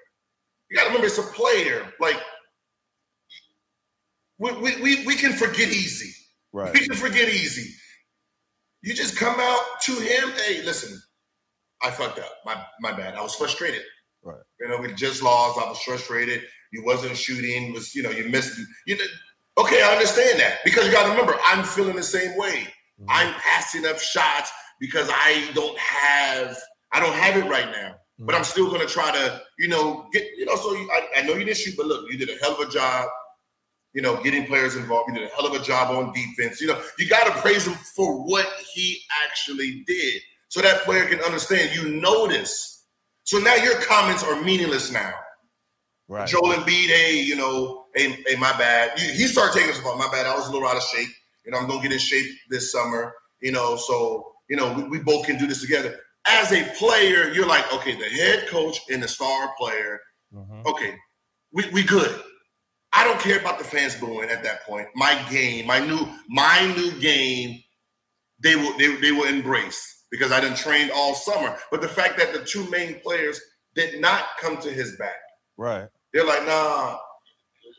you 0.70 0.76
got 0.76 0.82
to 0.82 0.88
remember 0.88 1.06
it's 1.06 1.18
a 1.18 1.22
player. 1.22 1.92
Like 2.00 2.20
we, 4.38 4.52
we, 4.52 4.80
we, 4.82 5.06
we 5.06 5.14
can 5.14 5.32
forget 5.32 5.68
easy. 5.68 6.12
Right. 6.52 6.72
We 6.72 6.86
can 6.86 6.96
forget 6.96 7.28
easy. 7.28 7.70
You 8.82 8.94
just 8.94 9.16
come 9.16 9.36
out 9.38 9.62
to 9.82 9.92
him. 9.92 10.30
Hey, 10.46 10.62
listen, 10.64 10.98
I 11.82 11.90
fucked 11.90 12.18
up. 12.18 12.32
My 12.46 12.62
my 12.80 12.92
bad. 12.92 13.14
I 13.14 13.22
was 13.22 13.34
frustrated. 13.34 13.82
Right. 14.22 14.40
You 14.60 14.68
know, 14.68 14.78
we 14.78 14.92
just 14.94 15.22
lost. 15.22 15.58
I 15.58 15.68
was 15.68 15.80
frustrated. 15.82 16.42
You 16.72 16.84
wasn't 16.84 17.16
shooting. 17.16 17.72
Was 17.72 17.94
you 17.94 18.02
know 18.02 18.10
you 18.10 18.28
missed. 18.28 18.60
You 18.86 18.96
know, 18.98 19.04
okay, 19.58 19.82
I 19.82 19.92
understand 19.92 20.38
that 20.40 20.58
because 20.64 20.86
you 20.86 20.92
got 20.92 21.04
to 21.04 21.10
remember, 21.10 21.36
I'm 21.46 21.64
feeling 21.64 21.96
the 21.96 22.02
same 22.02 22.36
way. 22.36 22.68
Mhm. 23.00 23.06
I'm 23.08 23.34
passing 23.34 23.86
up 23.86 23.98
shots 23.98 24.50
because 24.78 25.08
I 25.10 25.50
don't 25.54 25.78
have 25.78 26.56
I 26.92 27.00
don't 27.00 27.14
have 27.14 27.36
it 27.36 27.48
right 27.48 27.70
now. 27.70 27.96
But 28.18 28.34
I'm 28.34 28.44
still 28.44 28.70
gonna 28.70 28.86
try 28.86 29.10
to, 29.12 29.40
you 29.58 29.68
know, 29.68 30.06
get 30.12 30.26
you 30.36 30.44
know. 30.44 30.56
So 30.56 30.74
you, 30.74 30.90
I, 30.92 31.20
I 31.20 31.22
know 31.22 31.32
you 31.34 31.44
didn't 31.44 31.56
shoot, 31.56 31.74
but 31.76 31.86
look, 31.86 32.10
you 32.10 32.18
did 32.18 32.28
a 32.28 32.36
hell 32.42 32.60
of 32.60 32.68
a 32.68 32.70
job. 32.70 33.08
You 33.94 34.02
know, 34.02 34.22
getting 34.22 34.46
players 34.46 34.76
involved. 34.76 35.08
You 35.08 35.14
did 35.18 35.30
a 35.30 35.34
hell 35.34 35.46
of 35.46 35.60
a 35.60 35.64
job 35.64 35.90
on 35.96 36.12
defense. 36.12 36.60
You 36.60 36.68
know, 36.68 36.80
you 36.98 37.08
got 37.08 37.24
to 37.34 37.40
praise 37.40 37.66
him 37.66 37.74
for 37.96 38.22
what 38.26 38.46
he 38.74 39.00
actually 39.26 39.82
did, 39.86 40.20
so 40.48 40.60
that 40.60 40.82
player 40.82 41.06
can 41.06 41.20
understand. 41.20 41.74
You 41.74 41.88
notice. 42.00 42.69
So 43.30 43.38
now 43.38 43.54
your 43.54 43.76
comments 43.82 44.24
are 44.24 44.42
meaningless 44.42 44.90
now. 44.90 45.12
Right. 46.08 46.26
Joel 46.26 46.52
Embiid, 46.54 46.88
hey, 46.88 47.20
you 47.20 47.36
know, 47.36 47.84
hey, 47.94 48.20
hey, 48.26 48.34
my 48.34 48.50
bad. 48.58 48.98
You, 48.98 49.08
he 49.12 49.28
started 49.28 49.54
taking 49.56 49.70
us 49.70 49.78
about 49.78 49.98
my 49.98 50.10
bad. 50.10 50.26
I 50.26 50.34
was 50.34 50.48
a 50.48 50.50
little 50.50 50.66
out 50.66 50.74
of 50.76 50.82
shape. 50.82 51.06
You 51.44 51.52
know, 51.52 51.58
I'm 51.58 51.68
gonna 51.68 51.80
get 51.80 51.92
in 51.92 52.00
shape 52.00 52.26
this 52.48 52.72
summer. 52.72 53.14
You 53.40 53.52
know, 53.52 53.76
so 53.76 54.32
you 54.48 54.56
know, 54.56 54.72
we, 54.72 54.82
we 54.82 54.98
both 54.98 55.26
can 55.26 55.38
do 55.38 55.46
this 55.46 55.60
together. 55.60 55.96
As 56.26 56.50
a 56.50 56.64
player, 56.76 57.30
you're 57.32 57.46
like, 57.46 57.72
okay, 57.72 57.94
the 57.96 58.06
head 58.06 58.48
coach 58.48 58.80
and 58.90 59.00
the 59.00 59.06
star 59.06 59.52
player, 59.56 60.00
Mhm. 60.34 60.66
okay, 60.66 60.96
we, 61.52 61.70
we 61.70 61.84
good. 61.84 62.20
I 62.92 63.04
don't 63.04 63.20
care 63.20 63.38
about 63.38 63.58
the 63.58 63.64
fans 63.64 63.94
booing 63.94 64.28
at 64.28 64.42
that 64.42 64.64
point. 64.66 64.88
My 64.96 65.14
game, 65.30 65.68
my 65.68 65.78
new, 65.78 66.04
my 66.28 66.74
new 66.76 66.90
game, 67.00 67.62
they 68.42 68.56
will 68.56 68.76
they, 68.76 68.96
they 68.96 69.12
will 69.12 69.28
embrace 69.28 69.99
because 70.10 70.32
I 70.32 70.40
didn't 70.40 70.56
trained 70.56 70.90
all 70.90 71.14
summer. 71.14 71.56
But 71.70 71.80
the 71.80 71.88
fact 71.88 72.18
that 72.18 72.32
the 72.32 72.44
two 72.44 72.68
main 72.70 73.00
players 73.00 73.40
did 73.74 74.00
not 74.00 74.24
come 74.40 74.56
to 74.58 74.70
his 74.70 74.96
back, 74.96 75.16
Right. 75.56 75.88
they're 76.12 76.26
like, 76.26 76.44
nah, 76.46 76.98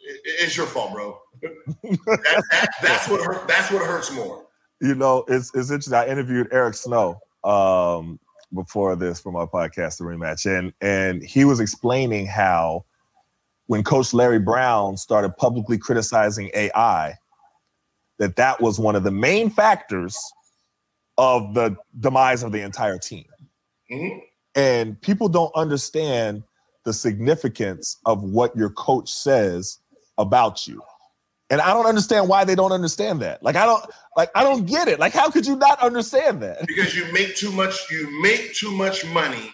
it- 0.03 0.21
it's 0.45 0.55
your 0.57 0.65
fault, 0.67 0.93
bro. 0.93 1.17
that, 1.41 2.43
that, 2.51 2.69
that's 2.81 3.07
what 3.09 3.21
hurt, 3.23 3.47
that's 3.47 3.71
what 3.71 3.85
hurts 3.85 4.11
more. 4.13 4.45
You 4.79 4.95
know, 4.95 5.25
it's 5.27 5.53
it's 5.53 5.69
interesting. 5.69 5.93
I 5.93 6.07
interviewed 6.07 6.47
Eric 6.51 6.73
Snow 6.75 7.19
um 7.43 8.19
before 8.53 8.95
this 8.95 9.19
for 9.19 9.31
my 9.31 9.45
podcast, 9.45 9.97
the 9.97 10.03
rematch, 10.03 10.45
and 10.45 10.73
and 10.81 11.23
he 11.23 11.45
was 11.45 11.59
explaining 11.59 12.25
how 12.27 12.85
when 13.67 13.83
Coach 13.83 14.13
Larry 14.13 14.39
Brown 14.39 14.97
started 14.97 15.35
publicly 15.37 15.77
criticizing 15.77 16.49
AI, 16.53 17.15
that 18.19 18.35
that 18.37 18.59
was 18.59 18.79
one 18.79 18.95
of 18.95 19.03
the 19.03 19.11
main 19.11 19.49
factors 19.49 20.17
of 21.17 21.53
the 21.53 21.75
demise 21.99 22.43
of 22.43 22.51
the 22.51 22.61
entire 22.61 22.97
team. 22.97 23.25
Mhm. 23.91 24.21
And 24.55 25.01
people 25.01 25.29
don't 25.29 25.53
understand 25.55 26.43
the 26.85 26.93
significance 26.93 27.97
of 28.05 28.23
what 28.23 28.55
your 28.55 28.69
coach 28.71 29.09
says 29.11 29.79
about 30.17 30.67
you. 30.67 30.81
And 31.49 31.61
I 31.61 31.73
don't 31.73 31.85
understand 31.85 32.27
why 32.29 32.43
they 32.45 32.55
don't 32.55 32.71
understand 32.71 33.21
that. 33.21 33.43
Like 33.43 33.55
I 33.55 33.65
don't 33.65 33.85
like 34.17 34.31
I 34.35 34.43
don't 34.43 34.65
get 34.65 34.87
it. 34.87 34.99
Like 34.99 35.13
how 35.13 35.29
could 35.29 35.45
you 35.45 35.55
not 35.57 35.79
understand 35.81 36.41
that? 36.41 36.65
because 36.67 36.95
you 36.95 37.11
make 37.13 37.35
too 37.35 37.51
much 37.51 37.89
you 37.91 38.21
make 38.21 38.53
too 38.55 38.71
much 38.71 39.05
money 39.05 39.51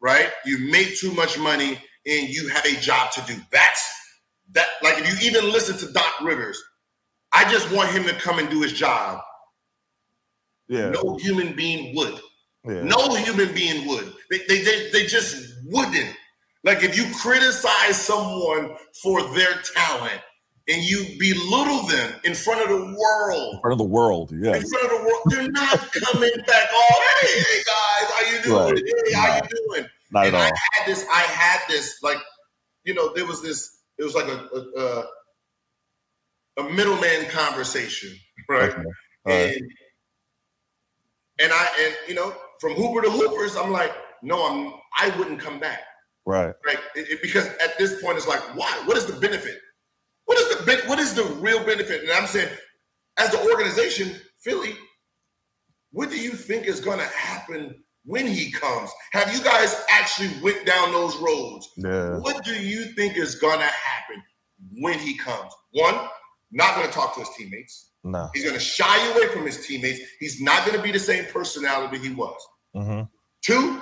right 0.00 0.30
you 0.46 0.58
make 0.70 0.96
too 0.98 1.12
much 1.12 1.38
money 1.38 1.78
and 2.06 2.28
you 2.28 2.48
have 2.48 2.64
a 2.64 2.74
job 2.80 3.10
to 3.12 3.20
do 3.26 3.34
that's 3.52 3.82
that 4.52 4.66
like 4.82 4.98
if 4.98 5.22
you 5.22 5.28
even 5.30 5.52
listen 5.52 5.76
to 5.76 5.92
doc 5.92 6.12
rivers 6.22 6.58
i 7.32 7.44
just 7.52 7.70
want 7.72 7.90
him 7.90 8.04
to 8.04 8.14
come 8.14 8.38
and 8.38 8.48
do 8.48 8.62
his 8.62 8.72
job 8.72 9.20
Yeah. 10.70 10.90
no 10.90 11.16
human 11.16 11.54
being 11.54 11.96
would 11.96 12.20
Yeah. 12.64 12.82
No 12.84 13.14
human 13.16 13.52
being 13.52 13.88
would. 13.88 14.12
They, 14.30 14.38
they, 14.48 14.62
they, 14.62 14.90
they 14.90 15.06
just 15.06 15.54
wouldn't. 15.66 16.14
Like 16.62 16.84
if 16.84 16.96
you 16.96 17.04
criticize 17.16 18.00
someone 18.00 18.76
for 19.02 19.22
their 19.34 19.54
talent 19.74 20.20
and 20.68 20.82
you 20.82 21.04
belittle 21.18 21.88
them 21.88 22.12
in 22.22 22.34
front 22.34 22.62
of 22.62 22.68
the 22.68 22.96
world. 22.96 23.54
In 23.54 23.60
front 23.60 23.72
of 23.72 23.78
the 23.78 23.92
world, 23.92 24.30
yeah. 24.32 24.54
In 24.56 24.62
front 24.62 24.84
of 24.84 24.90
the 24.90 25.04
world, 25.04 25.22
they're 25.26 25.50
not 25.50 25.92
coming 26.12 26.30
back. 26.46 26.68
Oh, 26.72 27.16
hey, 27.22 27.40
hey 27.40 27.62
guys, 27.66 28.10
how 28.12 28.32
you 28.32 28.42
doing? 28.42 28.74
Right. 28.74 28.82
Hey, 29.06 29.12
how 29.12 29.34
you 29.34 29.40
doing? 29.66 29.90
Not 30.12 30.26
and 30.26 30.36
at 30.36 30.40
all. 30.40 30.46
I 30.46 30.78
had 30.78 30.86
this, 30.86 31.06
I 31.12 31.20
had 31.20 31.60
this, 31.68 31.98
like, 32.02 32.18
you 32.84 32.94
know, 32.94 33.12
there 33.14 33.26
was 33.26 33.42
this, 33.42 33.78
it 33.98 34.04
was 34.04 34.14
like 34.14 34.28
a 34.28 34.48
a, 34.54 35.04
a, 36.58 36.62
a 36.62 36.70
middleman 36.70 37.26
conversation, 37.30 38.10
right? 38.48 38.70
Okay. 38.70 38.84
Right. 39.26 39.62
And 41.40 41.52
I 41.52 41.68
and 41.80 41.94
you 42.08 42.14
know, 42.14 42.34
from 42.60 42.74
Hooper 42.74 43.02
to 43.02 43.10
Hoopers, 43.10 43.56
I'm 43.56 43.70
like, 43.70 43.92
no, 44.22 44.46
I'm 44.46 44.74
I 44.98 45.16
wouldn't 45.18 45.40
come 45.40 45.58
back. 45.58 45.80
Right. 46.26 46.54
Right. 46.66 46.78
It, 46.94 47.10
it, 47.10 47.22
because 47.22 47.46
at 47.46 47.78
this 47.78 48.02
point, 48.02 48.18
it's 48.18 48.28
like, 48.28 48.42
why? 48.54 48.70
What 48.84 48.96
is 48.96 49.06
the 49.06 49.18
benefit? 49.18 49.58
What 50.26 50.38
is 50.38 50.48
the 50.48 50.82
what 50.88 50.98
is 50.98 51.14
the 51.14 51.24
real 51.24 51.64
benefit? 51.64 52.02
And 52.02 52.12
I'm 52.12 52.26
saying, 52.26 52.50
as 53.18 53.30
the 53.30 53.40
organization, 53.50 54.14
Philly, 54.40 54.74
what 55.92 56.10
do 56.10 56.20
you 56.20 56.30
think 56.30 56.66
is 56.66 56.80
going 56.80 56.98
to 56.98 57.06
happen 57.06 57.82
when 58.04 58.26
he 58.26 58.50
comes? 58.50 58.90
Have 59.12 59.34
you 59.34 59.42
guys 59.42 59.84
actually 59.90 60.30
went 60.42 60.64
down 60.66 60.92
those 60.92 61.16
roads? 61.16 61.68
Yeah. 61.76 62.18
What 62.18 62.44
do 62.44 62.54
you 62.54 62.84
think 62.94 63.16
is 63.16 63.34
going 63.36 63.58
to 63.58 63.64
happen 63.64 64.22
when 64.80 64.98
he 64.98 65.16
comes? 65.16 65.52
One, 65.72 65.96
not 66.52 66.76
going 66.76 66.86
to 66.86 66.92
talk 66.92 67.14
to 67.14 67.20
his 67.20 67.30
teammates. 67.36 67.89
No. 68.02 68.30
He's 68.34 68.44
going 68.44 68.54
to 68.54 68.60
shy 68.60 69.10
away 69.10 69.28
from 69.28 69.44
his 69.44 69.66
teammates. 69.66 70.00
He's 70.18 70.40
not 70.40 70.64
going 70.64 70.76
to 70.76 70.82
be 70.82 70.90
the 70.90 70.98
same 70.98 71.26
personality 71.26 71.98
he 71.98 72.14
was. 72.14 72.40
Mm-hmm. 72.74 73.02
Two, 73.42 73.80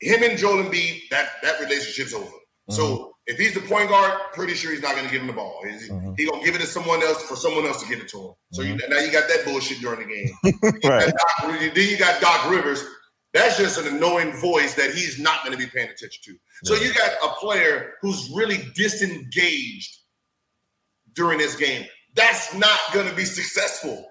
him 0.00 0.22
and 0.22 0.38
Joel 0.38 0.64
Embiid, 0.64 1.08
that 1.10 1.30
that 1.42 1.60
relationship's 1.60 2.14
over. 2.14 2.24
Mm-hmm. 2.24 2.74
So 2.74 3.14
if 3.26 3.38
he's 3.38 3.54
the 3.54 3.60
point 3.60 3.88
guard, 3.88 4.18
pretty 4.32 4.54
sure 4.54 4.72
he's 4.72 4.82
not 4.82 4.92
going 4.92 5.06
to 5.06 5.12
give 5.12 5.20
him 5.20 5.28
the 5.28 5.32
ball. 5.32 5.62
He's 5.64 5.88
mm-hmm. 5.88 6.14
he 6.16 6.26
gonna 6.26 6.44
give 6.44 6.54
it 6.54 6.60
to 6.60 6.66
someone 6.66 7.02
else 7.02 7.22
for 7.22 7.36
someone 7.36 7.64
else 7.64 7.82
to 7.82 7.88
give 7.88 8.00
it 8.00 8.08
to 8.08 8.18
him. 8.18 8.32
So 8.52 8.62
you, 8.62 8.74
mm-hmm. 8.74 8.92
now 8.92 8.98
you 8.98 9.12
got 9.12 9.28
that 9.28 9.44
bullshit 9.44 9.80
during 9.80 10.08
the 10.08 10.14
game. 10.14 10.72
right. 10.84 11.06
Doc, 11.06 11.74
then 11.74 11.88
you 11.88 11.96
got 11.96 12.20
Doc 12.20 12.50
Rivers. 12.50 12.84
That's 13.32 13.56
just 13.56 13.78
an 13.78 13.86
annoying 13.86 14.32
voice 14.32 14.74
that 14.74 14.94
he's 14.94 15.18
not 15.18 15.42
going 15.42 15.56
to 15.56 15.58
be 15.58 15.70
paying 15.70 15.88
attention 15.88 16.20
to. 16.24 16.36
So 16.64 16.74
you 16.74 16.92
got 16.92 17.12
a 17.24 17.28
player 17.36 17.94
who's 18.02 18.30
really 18.34 18.58
disengaged 18.74 19.96
during 21.14 21.38
this 21.38 21.56
game. 21.56 21.86
That's 22.14 22.54
not 22.54 22.78
going 22.92 23.08
to 23.08 23.14
be 23.14 23.24
successful. 23.24 24.06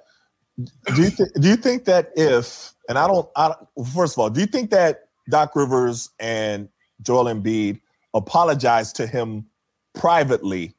Do 0.57 1.01
you 1.01 1.09
th- 1.09 1.29
do 1.39 1.47
you 1.47 1.55
think 1.55 1.85
that 1.85 2.11
if 2.15 2.73
and 2.89 2.97
I 2.97 3.07
don't, 3.07 3.29
I 3.35 3.53
first 3.93 4.15
of 4.15 4.19
all, 4.19 4.29
do 4.29 4.41
you 4.41 4.45
think 4.45 4.69
that 4.71 5.07
Doc 5.29 5.55
Rivers 5.55 6.09
and 6.19 6.67
Joel 7.01 7.25
Embiid 7.25 7.79
apologized 8.13 8.95
to 8.97 9.07
him 9.07 9.45
privately 9.95 10.73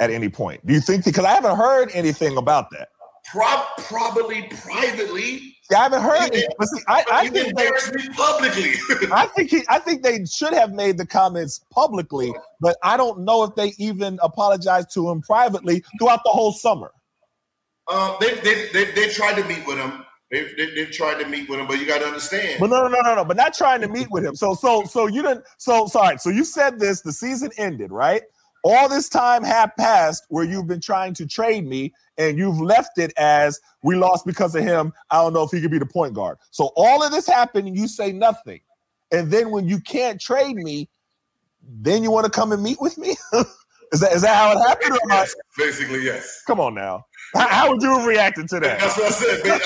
at 0.00 0.10
any 0.10 0.28
point? 0.28 0.64
Do 0.66 0.72
you 0.72 0.80
think 0.80 1.04
because 1.04 1.24
I 1.24 1.32
haven't 1.32 1.56
heard 1.56 1.90
anything 1.94 2.36
about 2.36 2.70
that? 2.70 2.88
Pro- 3.32 3.64
probably 3.78 4.42
privately. 4.62 5.56
I 5.76 5.82
haven't 5.82 6.02
heard 6.02 6.34
it. 6.34 6.52
But 6.58 6.68
see, 6.68 6.82
I, 6.88 7.04
I 7.12 7.28
think 7.28 7.56
they 7.56 7.70
publicly. 8.16 8.72
I 9.12 9.26
think 9.26 9.50
he, 9.50 9.62
I 9.68 9.78
think 9.78 10.02
they 10.02 10.24
should 10.24 10.54
have 10.54 10.72
made 10.72 10.96
the 10.96 11.06
comments 11.06 11.60
publicly, 11.70 12.32
but 12.60 12.76
I 12.82 12.96
don't 12.96 13.20
know 13.20 13.42
if 13.44 13.54
they 13.54 13.74
even 13.78 14.18
apologized 14.22 14.92
to 14.94 15.10
him 15.10 15.20
privately 15.20 15.84
throughout 15.98 16.20
the 16.24 16.30
whole 16.30 16.52
summer. 16.52 16.92
Um, 17.88 18.16
they, 18.20 18.34
they, 18.36 18.68
they, 18.72 18.92
they 18.92 19.08
tried 19.08 19.40
to 19.40 19.44
meet 19.44 19.66
with 19.66 19.78
him. 19.78 20.04
They've, 20.30 20.54
they, 20.56 20.80
have 20.80 20.90
tried 20.90 21.22
to 21.22 21.28
meet 21.28 21.48
with 21.48 21.58
him, 21.58 21.66
but 21.66 21.78
you 21.78 21.86
got 21.86 22.00
to 22.00 22.06
understand. 22.06 22.60
But 22.60 22.68
no, 22.68 22.82
no, 22.82 22.88
no, 22.88 23.00
no, 23.00 23.14
no. 23.14 23.24
But 23.24 23.38
not 23.38 23.54
trying 23.54 23.80
to 23.80 23.88
meet 23.88 24.10
with 24.10 24.24
him. 24.24 24.34
So, 24.34 24.54
so, 24.54 24.84
so 24.84 25.06
you 25.06 25.22
didn't. 25.22 25.44
So, 25.56 25.86
sorry. 25.86 26.18
So 26.18 26.28
you 26.28 26.44
said 26.44 26.78
this. 26.78 27.00
The 27.00 27.12
season 27.12 27.50
ended, 27.56 27.90
right? 27.90 28.22
All 28.62 28.88
this 28.88 29.08
time 29.08 29.42
have 29.42 29.74
passed 29.78 30.26
where 30.28 30.44
you've 30.44 30.66
been 30.66 30.80
trying 30.82 31.14
to 31.14 31.26
trade 31.26 31.66
me, 31.66 31.94
and 32.18 32.36
you've 32.36 32.60
left 32.60 32.98
it 32.98 33.12
as 33.16 33.60
we 33.82 33.96
lost 33.96 34.26
because 34.26 34.54
of 34.54 34.64
him. 34.64 34.92
I 35.10 35.22
don't 35.22 35.32
know 35.32 35.44
if 35.44 35.50
he 35.50 35.60
could 35.60 35.70
be 35.70 35.78
the 35.78 35.86
point 35.86 36.14
guard. 36.14 36.38
So 36.50 36.72
all 36.76 37.02
of 37.02 37.12
this 37.12 37.26
happened, 37.26 37.68
and 37.68 37.76
you 37.76 37.88
say 37.88 38.12
nothing. 38.12 38.60
And 39.10 39.30
then 39.30 39.50
when 39.50 39.66
you 39.68 39.80
can't 39.80 40.20
trade 40.20 40.56
me, 40.56 40.88
then 41.62 42.02
you 42.02 42.10
want 42.10 42.24
to 42.24 42.30
come 42.30 42.52
and 42.52 42.62
meet 42.62 42.80
with 42.80 42.98
me? 42.98 43.10
is 43.92 44.00
that 44.00 44.12
is 44.12 44.22
that 44.22 44.36
how 44.36 44.52
it 44.52 44.68
happened? 44.68 44.98
Yes, 45.08 45.34
basically, 45.56 46.04
yes. 46.04 46.42
Come 46.46 46.60
on 46.60 46.74
now. 46.74 47.04
How, 47.34 47.48
how, 47.48 47.70
would 47.70 47.82
you 47.82 47.96
have 47.96 48.06
reacted 48.06 48.48
to 48.48 48.60
that? 48.60 48.80
That's 48.80 48.96
what 48.96 49.06
I 49.06 49.10
said. 49.10 49.60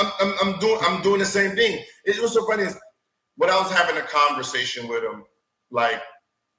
I'm, 0.00 0.12
I'm, 0.20 0.34
I'm, 0.40 0.60
doing 0.60 0.78
I'm 0.82 1.02
doing 1.02 1.18
the 1.18 1.26
same 1.26 1.56
thing. 1.56 1.82
It 2.04 2.20
was 2.20 2.32
so 2.32 2.46
funny. 2.46 2.64
When 3.36 3.50
I 3.50 3.56
was 3.60 3.72
having 3.72 3.96
a 3.96 4.06
conversation 4.06 4.86
with 4.88 5.02
him, 5.02 5.24
like 5.70 6.00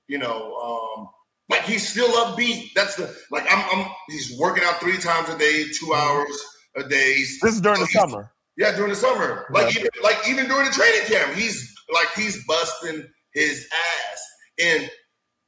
you 0.08 0.18
know, 0.18 0.56
um, 0.56 1.08
like 1.50 1.64
he's 1.64 1.88
still 1.88 2.10
upbeat. 2.10 2.70
That's 2.76 2.96
the 2.96 3.16
like 3.32 3.46
I'm, 3.50 3.66
I'm 3.72 3.88
he's 4.10 4.38
working 4.40 4.64
out 4.64 4.80
three 4.80 4.98
times 4.98 5.30
a 5.30 5.38
day, 5.38 5.64
two 5.64 5.88
mm-hmm. 5.88 5.94
hours 5.94 6.42
a 6.76 6.88
day. 6.88 7.16
This 7.16 7.56
is 7.56 7.62
during 7.62 7.82
the 7.82 7.88
summer. 7.88 8.32
Yeah, 8.58 8.76
during 8.76 8.90
the 8.90 8.96
summer. 8.96 9.48
Like 9.52 9.74
yeah. 9.74 9.82
even 9.82 9.92
like 10.04 10.18
even 10.28 10.48
during 10.48 10.66
the 10.66 10.72
training 10.72 11.08
camp, 11.08 11.34
he's 11.34 11.74
like 11.94 12.08
he's 12.16 12.46
busting 12.46 13.08
his 13.34 13.68
ass. 13.72 14.26
And 14.62 14.90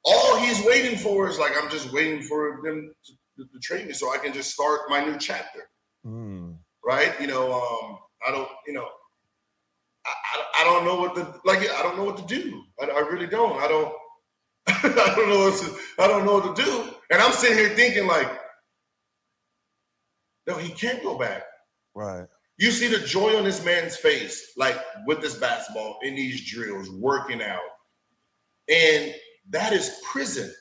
all 0.03 0.37
he's 0.37 0.63
waiting 0.65 0.97
for 0.97 1.29
is 1.29 1.39
like 1.39 1.53
I'm 1.61 1.69
just 1.69 1.91
waiting 1.93 2.23
for 2.23 2.59
them 2.63 2.93
to 3.05 3.13
the, 3.37 3.45
the 3.53 3.59
training 3.59 3.93
so 3.93 4.13
I 4.13 4.17
can 4.17 4.33
just 4.33 4.51
start 4.51 4.81
my 4.89 5.03
new 5.03 5.17
chapter. 5.17 5.69
Mm. 6.05 6.57
Right? 6.83 7.19
You 7.19 7.27
know, 7.27 7.53
um, 7.53 7.97
I 8.27 8.31
don't, 8.31 8.47
you 8.67 8.73
know, 8.73 8.87
I, 10.05 10.09
I, 10.09 10.61
I, 10.61 10.63
don't 10.63 10.85
know 10.85 10.95
what 10.95 11.15
to 11.15 11.41
like. 11.45 11.59
I 11.59 11.81
don't 11.81 11.97
know 11.97 12.03
what 12.03 12.17
to 12.17 12.25
do. 12.25 12.63
I, 12.79 12.85
I 12.85 12.99
really 12.99 13.25
don't. 13.25 13.59
I 13.61 13.67
don't. 13.67 13.91
I 14.67 15.13
don't 15.15 15.29
know 15.29 15.39
what 15.49 15.59
to. 15.61 15.75
I 16.01 16.07
don't 16.07 16.25
know 16.25 16.39
what 16.39 16.55
to 16.55 16.63
do. 16.63 16.89
And 17.11 17.21
I'm 17.21 17.31
sitting 17.31 17.57
here 17.57 17.69
thinking 17.69 18.07
like, 18.07 18.29
no, 20.47 20.57
he 20.57 20.71
can't 20.73 21.01
go 21.03 21.17
back. 21.17 21.43
Right. 21.93 22.27
You 22.57 22.71
see 22.71 22.87
the 22.87 23.05
joy 23.05 23.37
on 23.37 23.43
this 23.43 23.63
man's 23.65 23.97
face, 23.97 24.53
like 24.55 24.77
with 25.05 25.21
this 25.21 25.35
basketball 25.35 25.99
in 26.03 26.15
these 26.15 26.49
drills, 26.49 26.89
working 26.89 27.41
out, 27.41 27.59
and 28.69 29.13
that 29.49 29.73
is 29.73 29.99
prison 30.09 30.53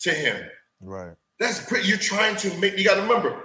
to 0.00 0.10
him. 0.10 0.44
Right. 0.80 1.14
That's 1.38 1.64
pretty, 1.66 1.88
you're 1.88 1.98
trying 1.98 2.36
to 2.36 2.56
make, 2.58 2.76
you 2.76 2.84
got 2.84 2.96
to 2.96 3.02
remember, 3.02 3.42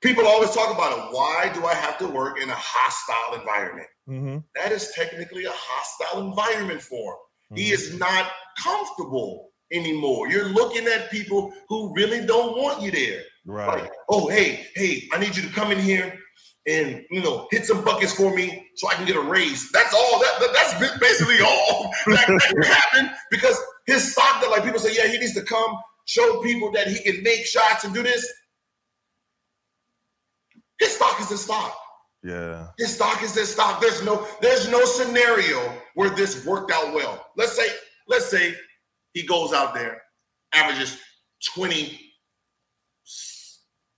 people 0.00 0.26
always 0.26 0.50
talk 0.50 0.74
about 0.74 0.98
it. 0.98 1.14
Why 1.14 1.50
do 1.54 1.64
I 1.64 1.74
have 1.74 1.96
to 1.98 2.08
work 2.08 2.40
in 2.40 2.50
a 2.50 2.56
hostile 2.56 3.40
environment? 3.40 3.86
Mm-hmm. 4.08 4.38
That 4.56 4.72
is 4.72 4.92
technically 4.94 5.44
a 5.44 5.52
hostile 5.52 6.28
environment 6.28 6.82
for 6.82 7.12
him. 7.12 7.18
Mm-hmm. 7.50 7.56
He 7.56 7.70
is 7.70 7.98
not 7.98 8.30
comfortable 8.62 9.50
anymore. 9.72 10.28
You're 10.28 10.48
looking 10.48 10.86
at 10.86 11.10
people 11.10 11.52
who 11.68 11.92
really 11.94 12.24
don't 12.24 12.56
want 12.56 12.82
you 12.82 12.90
there. 12.90 13.22
Right. 13.46 13.82
Like, 13.82 13.92
oh, 14.08 14.28
hey, 14.28 14.66
hey, 14.74 15.08
I 15.12 15.18
need 15.18 15.36
you 15.36 15.42
to 15.42 15.48
come 15.48 15.72
in 15.72 15.78
here 15.78 16.18
and 16.66 17.02
you 17.10 17.22
know 17.22 17.48
hit 17.50 17.64
some 17.64 17.82
buckets 17.82 18.14
for 18.14 18.34
me 18.34 18.66
so 18.76 18.88
I 18.88 18.94
can 18.94 19.06
get 19.06 19.16
a 19.16 19.20
raise. 19.20 19.70
That's 19.72 19.94
all. 19.94 20.20
That, 20.20 20.36
that 20.40 20.50
that's 20.52 20.98
basically 20.98 21.40
all 21.46 21.90
that, 22.06 22.26
that 22.26 22.52
can 22.54 22.62
happen 22.62 23.10
because 23.30 23.58
his 23.86 24.12
stock 24.12 24.40
that 24.42 24.50
like 24.50 24.64
people 24.64 24.78
say, 24.78 24.94
yeah, 24.94 25.10
he 25.10 25.18
needs 25.18 25.34
to 25.34 25.42
come 25.42 25.78
show 26.04 26.40
people 26.42 26.70
that 26.72 26.88
he 26.88 26.98
can 27.02 27.22
make 27.22 27.46
shots 27.46 27.84
and 27.84 27.94
do 27.94 28.02
this. 28.02 28.30
His 30.78 30.94
stock 30.96 31.20
is 31.20 31.28
his 31.28 31.42
stock. 31.42 31.76
Yeah. 32.22 32.68
His 32.78 32.94
stock 32.94 33.22
is 33.22 33.34
his 33.34 33.52
stock. 33.52 33.80
There's 33.80 34.04
no 34.04 34.26
there's 34.40 34.68
no 34.70 34.84
scenario 34.84 35.79
where 35.94 36.10
this 36.10 36.44
worked 36.44 36.72
out 36.72 36.94
well. 36.94 37.26
Let's 37.36 37.52
say 37.52 37.66
let's 38.08 38.30
say 38.30 38.54
he 39.12 39.24
goes 39.24 39.52
out 39.52 39.74
there, 39.74 40.02
averages 40.52 40.98
20 41.54 41.98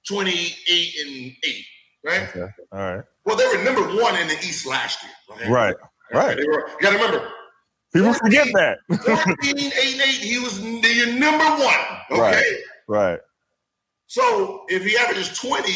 28 0.09 0.95
and 1.07 1.33
8, 1.45 1.65
right? 2.05 2.29
Okay. 2.29 2.53
All 2.73 2.79
right. 2.79 3.05
Well, 3.25 3.37
they 3.37 3.47
were 3.47 3.63
number 3.63 3.83
1 3.83 4.17
in 4.17 4.29
the 4.29 4.35
East 4.35 4.67
last 4.67 4.99
year. 5.03 5.49
Right. 5.49 5.77
Right. 6.13 6.37
They 6.37 6.45
were, 6.45 6.69
you 6.69 6.77
got 6.81 6.91
to 6.91 6.97
remember, 6.97 7.29
People 7.95 8.13
14, 8.15 8.21
forget 8.21 8.49
that. 8.55 8.79
14, 9.45 9.57
8, 9.57 9.73
8, 9.77 10.03
he 10.03 10.39
was 10.39 10.61
your 10.61 11.13
number 11.19 11.45
one. 11.45 11.79
Okay. 12.11 12.21
Right. 12.21 12.59
right. 12.89 13.21
So 14.07 14.65
if 14.69 14.85
he 14.85 14.97
averages 14.97 15.39
20, 15.39 15.71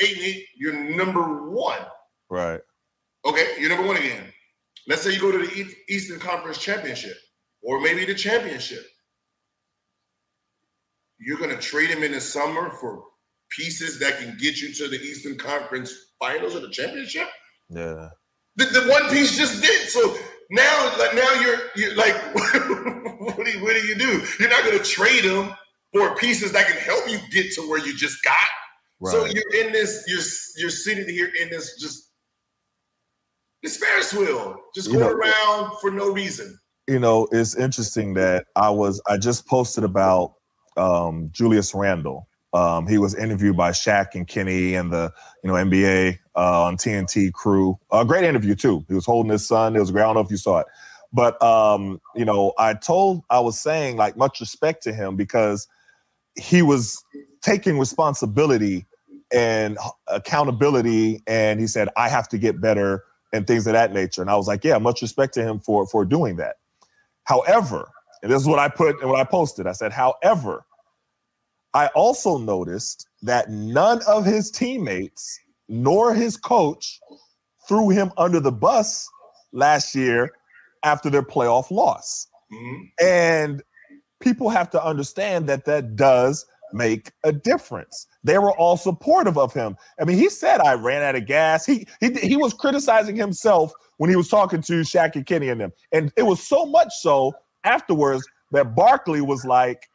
8, 0.00 0.18
8, 0.18 0.46
you're 0.56 0.96
number 0.96 1.50
one. 1.50 1.78
Right. 2.30 2.60
Okay, 3.24 3.46
you're 3.58 3.68
number 3.68 3.86
one 3.86 3.96
again. 3.96 4.31
Let's 4.86 5.02
say 5.02 5.12
you 5.12 5.20
go 5.20 5.32
to 5.32 5.38
the 5.38 5.74
Eastern 5.88 6.18
Conference 6.18 6.58
Championship 6.58 7.16
or 7.62 7.80
maybe 7.80 8.04
the 8.04 8.14
championship. 8.14 8.84
You're 11.18 11.38
going 11.38 11.50
to 11.50 11.58
trade 11.58 11.90
him 11.90 12.02
in 12.02 12.12
the 12.12 12.20
summer 12.20 12.70
for 12.80 13.04
pieces 13.50 13.98
that 14.00 14.18
can 14.18 14.36
get 14.38 14.60
you 14.60 14.72
to 14.74 14.88
the 14.88 15.00
Eastern 15.00 15.38
Conference 15.38 15.94
Finals 16.18 16.56
or 16.56 16.60
the 16.60 16.70
championship? 16.70 17.28
Yeah. 17.68 18.08
The, 18.56 18.64
the 18.66 18.88
one 18.90 19.08
piece 19.08 19.36
just 19.36 19.62
did. 19.62 19.88
So 19.88 20.16
now, 20.50 20.96
like 20.98 21.14
now 21.14 21.32
you're 21.40 21.58
you're 21.74 21.94
like, 21.96 22.14
what 22.34 23.44
do 23.44 23.50
you 23.50 23.62
what 23.62 23.74
do 23.74 23.86
you 23.86 23.94
do? 23.94 24.22
You're 24.38 24.50
not 24.50 24.64
going 24.64 24.76
to 24.76 24.84
trade 24.84 25.24
them 25.24 25.54
for 25.92 26.14
pieces 26.16 26.52
that 26.52 26.66
can 26.66 26.76
help 26.76 27.08
you 27.08 27.18
get 27.30 27.52
to 27.54 27.68
where 27.68 27.78
you 27.78 27.96
just 27.96 28.22
got. 28.22 28.34
Right. 29.00 29.12
So 29.12 29.24
you're 29.24 29.64
in 29.64 29.72
this, 29.72 30.04
you're 30.06 30.62
you're 30.62 30.70
sitting 30.70 31.08
here 31.08 31.30
in 31.40 31.50
this 31.50 31.80
just 31.80 32.11
It's 33.62 33.76
Ferris 33.76 34.12
wheel, 34.12 34.56
just 34.74 34.88
You 34.90 34.98
going 34.98 35.18
know- 35.18 35.30
around 35.30 35.78
for 35.80 35.90
no 35.90 36.10
reason. 36.12 36.58
you 36.88 36.98
know, 36.98 37.28
it's 37.30 37.54
interesting 37.56 38.14
that 38.14 38.46
I 38.56 38.70
was 38.70 39.00
I 39.06 39.16
just 39.16 39.46
posted 39.46 39.84
about 39.84 40.34
um, 40.76 41.28
Julius 41.32 41.74
Randle. 41.74 42.26
Um, 42.54 42.86
he 42.86 42.98
was 42.98 43.14
interviewed 43.14 43.56
by 43.56 43.70
Shaq 43.70 44.14
and 44.14 44.26
Kenny 44.26 44.74
and 44.74 44.92
the 44.92 45.12
you 45.44 45.48
know 45.48 45.54
NBA 45.54 46.18
uh, 46.36 46.64
on 46.64 46.76
TNT 46.76 47.32
crew. 47.32 47.78
A 47.92 48.04
great 48.04 48.24
interview 48.24 48.54
too. 48.54 48.84
He 48.88 48.94
was 48.94 49.06
holding 49.06 49.30
his 49.30 49.46
son. 49.46 49.76
It 49.76 49.80
was 49.80 49.90
great. 49.90 50.02
I 50.02 50.06
don't 50.06 50.14
know 50.16 50.20
if 50.22 50.30
you 50.30 50.36
saw 50.36 50.58
it, 50.58 50.66
but 51.12 51.40
um, 51.42 52.00
you 52.16 52.24
know, 52.24 52.52
I 52.58 52.74
told 52.74 53.22
I 53.30 53.38
was 53.40 53.60
saying 53.60 53.96
like 53.96 54.16
much 54.16 54.40
respect 54.40 54.82
to 54.82 54.92
him 54.92 55.14
because 55.16 55.68
he 56.36 56.62
was 56.62 57.02
taking 57.42 57.78
responsibility 57.78 58.86
and 59.32 59.78
accountability, 60.08 61.22
and 61.26 61.60
he 61.60 61.66
said 61.66 61.88
I 61.96 62.08
have 62.08 62.28
to 62.30 62.38
get 62.38 62.60
better 62.60 63.04
and 63.32 63.46
things 63.46 63.66
of 63.66 63.72
that 63.72 63.92
nature. 63.92 64.20
And 64.20 64.30
I 64.30 64.36
was 64.36 64.46
like, 64.46 64.64
yeah, 64.64 64.78
much 64.78 65.02
respect 65.02 65.34
to 65.34 65.42
him 65.42 65.60
for 65.60 65.86
for 65.86 66.04
doing 66.04 66.36
that. 66.36 66.56
However, 67.24 67.88
and 68.22 68.30
this 68.30 68.40
is 68.40 68.48
what 68.48 68.58
I 68.58 68.68
put 68.68 69.00
and 69.00 69.10
what 69.10 69.20
I 69.20 69.24
posted. 69.24 69.66
I 69.66 69.72
said, 69.72 69.92
however, 69.92 70.64
I 71.74 71.88
also 71.88 72.38
noticed 72.38 73.08
that 73.22 73.50
none 73.50 74.00
of 74.06 74.24
his 74.24 74.50
teammates 74.50 75.38
nor 75.68 76.14
his 76.14 76.36
coach 76.36 77.00
threw 77.68 77.88
him 77.88 78.12
under 78.18 78.40
the 78.40 78.52
bus 78.52 79.08
last 79.52 79.94
year 79.94 80.32
after 80.84 81.08
their 81.08 81.22
playoff 81.22 81.70
loss. 81.70 82.26
Mhm. 82.52 82.90
And 83.00 83.62
people 84.20 84.50
have 84.50 84.70
to 84.70 84.84
understand 84.84 85.48
that 85.48 85.64
that 85.64 85.96
does 85.96 86.44
make 86.72 87.12
a 87.24 87.32
difference. 87.32 88.06
They 88.24 88.38
were 88.38 88.56
all 88.56 88.76
supportive 88.76 89.38
of 89.38 89.52
him. 89.52 89.76
I 90.00 90.04
mean, 90.04 90.18
he 90.18 90.28
said 90.28 90.60
I 90.60 90.74
ran 90.74 91.02
out 91.02 91.16
of 91.16 91.26
gas. 91.26 91.66
He 91.66 91.86
he 92.00 92.12
he 92.14 92.36
was 92.36 92.54
criticizing 92.54 93.16
himself 93.16 93.72
when 93.98 94.10
he 94.10 94.16
was 94.16 94.28
talking 94.28 94.62
to 94.62 94.80
Shaq 94.80 95.16
and 95.16 95.26
Kenny 95.26 95.48
and 95.48 95.60
them. 95.60 95.72
And 95.92 96.12
it 96.16 96.22
was 96.22 96.42
so 96.42 96.66
much 96.66 96.92
so 97.00 97.32
afterwards 97.64 98.26
that 98.52 98.74
Barkley 98.74 99.20
was 99.20 99.44
like, 99.44 99.88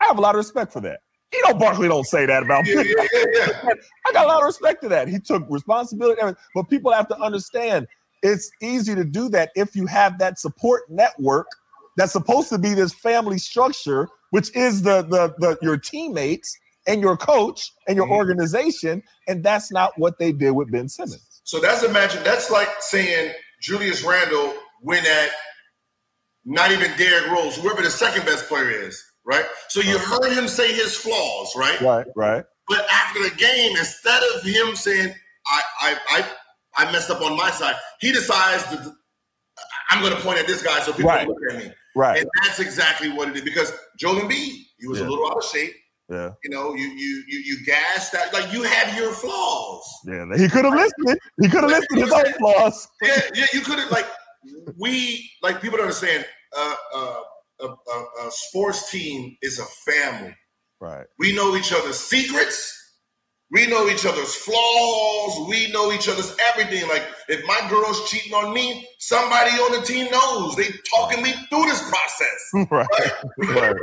I 0.00 0.06
have 0.06 0.18
a 0.18 0.20
lot 0.20 0.34
of 0.34 0.38
respect 0.38 0.72
for 0.72 0.80
that. 0.80 1.00
You 1.32 1.42
know, 1.48 1.54
Barkley 1.54 1.88
don't 1.88 2.06
say 2.06 2.26
that 2.26 2.42
about 2.42 2.64
me. 2.64 2.74
yeah, 2.74 2.82
yeah, 3.12 3.24
yeah. 3.32 3.72
I 4.06 4.12
got 4.12 4.26
a 4.26 4.28
lot 4.28 4.40
of 4.40 4.46
respect 4.46 4.82
to 4.82 4.88
that. 4.90 5.08
He 5.08 5.18
took 5.18 5.44
responsibility, 5.48 6.20
but 6.54 6.68
people 6.68 6.92
have 6.92 7.08
to 7.08 7.18
understand 7.18 7.86
it's 8.22 8.50
easy 8.60 8.94
to 8.94 9.04
do 9.04 9.28
that 9.30 9.50
if 9.56 9.74
you 9.74 9.86
have 9.86 10.18
that 10.18 10.38
support 10.38 10.82
network 10.88 11.46
that's 11.96 12.12
supposed 12.12 12.48
to 12.50 12.58
be 12.58 12.74
this 12.74 12.92
family 12.92 13.38
structure, 13.38 14.08
which 14.32 14.54
is 14.56 14.82
the 14.82 15.02
the, 15.02 15.34
the 15.38 15.58
your 15.62 15.76
teammates 15.78 16.54
and 16.86 17.00
your 17.00 17.16
coach 17.16 17.70
and 17.86 17.96
your 17.96 18.06
Mhm. 18.08 18.16
organization, 18.16 19.02
and 19.28 19.44
that's 19.44 19.70
not 19.70 19.92
what 19.98 20.18
they 20.18 20.32
did 20.32 20.50
with 20.50 20.70
Ben 20.72 20.88
Simmons. 20.88 21.40
So 21.44 21.60
that's 21.60 21.82
imagine 21.84 22.22
that's 22.24 22.50
like 22.50 22.68
saying 22.80 23.32
Julius 23.60 24.02
Randle 24.02 24.52
win 24.82 25.04
at 25.06 25.30
not 26.44 26.72
even 26.72 26.90
Derrick 26.96 27.30
Rose, 27.30 27.56
whoever 27.56 27.82
the 27.82 27.90
second 27.90 28.26
best 28.26 28.48
player 28.48 28.68
is, 28.70 29.00
right? 29.24 29.44
So 29.68 29.80
you 29.80 29.96
heard 29.98 30.32
him 30.32 30.48
say 30.48 30.72
his 30.72 30.96
flaws, 30.96 31.54
right? 31.56 31.80
Right, 31.80 32.06
right, 32.16 32.44
But 32.68 32.84
after 32.90 33.22
the 33.22 33.34
game, 33.36 33.76
instead 33.76 34.20
of 34.34 34.42
him 34.42 34.74
saying, 34.74 35.14
I 35.46 35.62
I 35.82 35.96
I, 36.08 36.84
I 36.88 36.92
messed 36.92 37.10
up 37.10 37.20
on 37.22 37.36
my 37.36 37.50
side, 37.50 37.76
he 38.00 38.12
decides 38.12 38.64
to 38.64 38.96
I'm 39.90 40.02
gonna 40.02 40.16
point 40.20 40.38
at 40.38 40.46
this 40.46 40.62
guy 40.62 40.80
so 40.80 40.92
people 40.92 41.10
Right. 41.10 41.28
look 41.28 41.38
at 41.50 41.58
me. 41.58 41.72
Right. 41.96 42.20
And 42.20 42.30
that's 42.42 42.60
exactly 42.60 43.08
what 43.10 43.28
it 43.28 43.36
is. 43.36 43.42
Because 43.42 43.72
Joel 43.98 44.20
Embiid, 44.20 44.54
he 44.78 44.86
was 44.88 44.98
Yeah. 45.00 45.06
a 45.06 45.08
little 45.08 45.26
out 45.30 45.36
of 45.38 45.44
shape. 45.44 45.74
Yeah, 46.10 46.30
You 46.44 46.50
know, 46.50 46.74
you 46.74 46.88
you 46.88 47.24
you 47.26 47.38
you 47.38 47.64
gassed 47.64 48.14
out 48.14 48.32
like 48.34 48.52
you 48.52 48.62
have 48.64 48.96
your 48.98 49.12
flaws. 49.12 49.82
yeah. 50.06 50.26
He 50.36 50.48
could 50.48 50.64
have 50.66 50.74
listed. 50.74 51.18
He 51.40 51.48
could 51.48 51.62
have 51.62 51.70
listed 51.70 51.98
his 51.98 52.12
own 52.12 52.32
flaws. 52.34 52.88
yeah, 53.02 53.20
yeah, 53.34 53.46
you 53.54 53.60
could 53.60 53.78
have 53.78 53.90
like 53.90 54.06
we 54.78 55.30
like 55.42 55.62
people 55.62 55.78
don't 55.78 55.86
understand. 55.86 56.26
Uh, 56.54 56.74
uh, 56.94 57.20
a, 57.60 57.66
a, 57.66 58.26
a 58.26 58.30
sports 58.30 58.90
team 58.90 59.36
is 59.40 59.58
a 59.58 59.64
family. 59.90 60.34
Right, 60.80 61.06
We 61.18 61.32
know 61.34 61.54
each 61.56 61.72
other's 61.72 61.98
secrets. 61.98 62.76
We 63.52 63.68
know 63.68 63.88
each 63.88 64.04
other's 64.04 64.34
flaws. 64.34 65.48
We 65.48 65.70
know 65.70 65.92
each 65.92 66.08
other's 66.08 66.34
everything. 66.50 66.88
Like 66.88 67.04
if 67.32 67.46
my 67.46 67.66
girl's 67.70 68.10
cheating 68.10 68.34
on 68.34 68.52
me, 68.52 68.86
somebody 68.98 69.52
on 69.52 69.80
the 69.80 69.86
team 69.86 70.10
knows. 70.10 70.54
They 70.54 70.66
talking 70.94 71.22
me 71.22 71.32
through 71.48 71.64
this 71.64 71.82
process. 71.88 72.68
right, 72.70 72.86
right. 73.56 73.74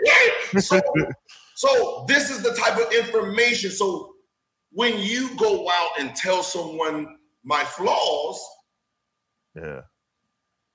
Right? 0.53 0.61
So, 0.63 0.79
so 1.55 2.05
this 2.07 2.29
is 2.29 2.43
the 2.43 2.53
type 2.53 2.77
of 2.77 2.93
information. 2.93 3.71
So 3.71 4.13
when 4.71 4.99
you 4.99 5.35
go 5.37 5.67
out 5.67 5.99
and 5.99 6.15
tell 6.15 6.43
someone 6.43 7.17
my 7.43 7.63
flaws, 7.63 8.39
Yeah, 9.55 9.81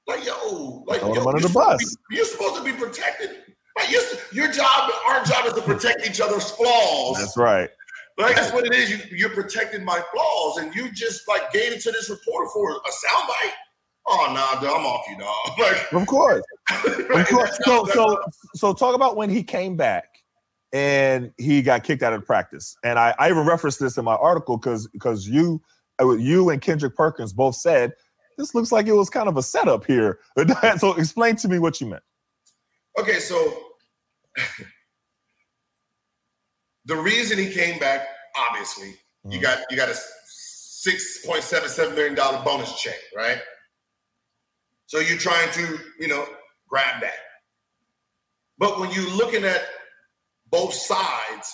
like 0.08 0.24
yo, 0.26 0.82
like 0.88 1.00
yo, 1.00 1.14
you're 1.14 1.32
the 1.32 1.42
supposed 1.42 1.96
be- 2.10 2.16
you're 2.16 2.24
supposed 2.24 2.56
to 2.56 2.64
be 2.64 2.72
protected. 2.72 3.30
Like 3.78 3.90
your, 3.90 4.02
your 4.32 4.52
job, 4.52 4.90
our 5.08 5.24
job 5.24 5.46
is 5.46 5.52
to 5.54 5.62
protect 5.62 6.06
each 6.08 6.20
other's 6.20 6.50
flaws. 6.52 7.18
that's 7.18 7.36
right. 7.36 7.70
Like 8.16 8.36
that's 8.36 8.52
what 8.52 8.66
it 8.66 8.74
is. 8.74 8.90
You, 8.90 8.98
you're 9.16 9.30
protecting 9.30 9.84
my 9.84 10.00
flaws, 10.12 10.58
and 10.58 10.74
you 10.74 10.92
just 10.92 11.26
like 11.26 11.52
gave 11.52 11.72
it 11.72 11.80
to 11.82 11.90
this 11.90 12.08
reporter 12.08 12.48
for 12.52 12.70
a 12.70 12.74
soundbite. 12.74 13.52
Oh 14.06 14.32
nah, 14.32 14.60
dude, 14.60 14.70
I'm 14.70 14.84
off 14.86 15.04
you, 15.08 15.18
dog. 15.18 15.34
Like, 15.58 15.92
Of 15.92 16.06
course. 16.06 16.42
right, 17.08 17.10
Of 17.20 17.28
course. 17.28 17.58
So, 17.64 17.86
so, 17.86 18.18
so 18.54 18.72
talk 18.72 18.94
about 18.94 19.16
when 19.16 19.30
he 19.30 19.42
came 19.42 19.76
back 19.76 20.04
and 20.72 21.32
he 21.38 21.62
got 21.62 21.84
kicked 21.84 22.02
out 22.02 22.12
of 22.12 22.24
practice. 22.26 22.76
And 22.84 22.98
I, 22.98 23.14
I 23.18 23.30
even 23.30 23.46
referenced 23.46 23.80
this 23.80 23.96
in 23.96 24.04
my 24.04 24.16
article 24.16 24.58
because 24.58 24.86
because 24.88 25.26
you, 25.26 25.62
uh, 26.00 26.12
you 26.12 26.50
and 26.50 26.60
Kendrick 26.60 26.96
Perkins 26.96 27.32
both 27.32 27.56
said 27.56 27.94
this 28.36 28.54
looks 28.54 28.72
like 28.72 28.86
it 28.86 28.92
was 28.92 29.08
kind 29.08 29.28
of 29.28 29.36
a 29.36 29.42
setup 29.42 29.86
here. 29.86 30.18
so 30.78 30.94
explain 30.94 31.36
to 31.36 31.48
me 31.48 31.58
what 31.58 31.80
you 31.80 31.86
meant. 31.86 32.02
Okay, 32.98 33.18
so 33.18 33.64
the 36.87 36.97
reason 36.97 37.39
he 37.39 37.53
came 37.53 37.78
back, 37.78 38.07
obviously, 38.37 38.99
you 39.24 39.39
Mhm. 39.39 39.43
got 39.43 39.70
you 39.70 39.76
got 39.76 39.89
a 39.89 39.99
six 40.26 41.24
point 41.24 41.43
seven 41.43 41.68
seven 41.68 41.95
million 41.95 42.14
dollar 42.14 42.43
bonus 42.45 42.78
check, 42.80 42.99
right? 43.16 43.41
So 44.87 44.99
you're 44.99 45.18
trying 45.18 45.51
to, 45.53 45.93
you 45.99 46.09
know, 46.09 46.28
grab 46.68 47.01
that. 47.01 47.18
But 48.59 48.78
when 48.78 48.91
you're 48.91 49.11
looking 49.11 49.45
at 49.45 49.62
both 50.47 50.74
sides, 50.74 51.53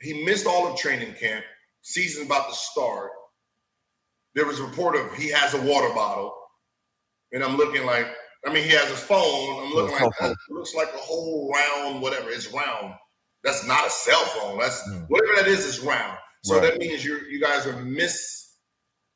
he 0.00 0.24
missed 0.24 0.46
all 0.46 0.66
of 0.66 0.78
training 0.78 1.14
camp. 1.14 1.44
Season's 1.82 2.26
about 2.26 2.48
to 2.48 2.54
start. 2.54 3.12
There 4.34 4.46
was 4.46 4.58
a 4.58 4.64
report 4.64 4.96
of 4.96 5.12
he 5.14 5.28
has 5.28 5.54
a 5.54 5.60
water 5.60 5.92
bottle, 5.94 6.34
and 7.32 7.44
I'm 7.44 7.56
looking 7.56 7.84
like, 7.84 8.06
I 8.46 8.52
mean, 8.52 8.64
he 8.64 8.70
has 8.70 8.88
his 8.88 9.00
phone. 9.00 9.64
I'm 9.66 9.72
looking 9.74 9.94
like 10.00 10.10
that 10.20 10.36
looks 10.50 10.74
like 10.74 10.88
a 10.92 10.98
whole 10.98 11.52
round, 11.52 12.00
whatever. 12.02 12.30
It's 12.30 12.48
round. 12.48 12.94
That's 13.44 13.66
not 13.66 13.86
a 13.86 13.90
cell 13.90 14.24
phone. 14.26 14.58
That's 14.58 14.80
Mm. 14.88 15.06
whatever 15.08 15.36
that 15.36 15.46
is. 15.48 15.64
Is 15.66 15.80
round. 15.80 16.18
So 16.42 16.54
Right. 16.54 16.62
that 16.62 16.78
means 16.78 17.04
you 17.04 17.18
you 17.28 17.40
guys 17.40 17.66
are 17.66 17.76
miss 17.84 18.56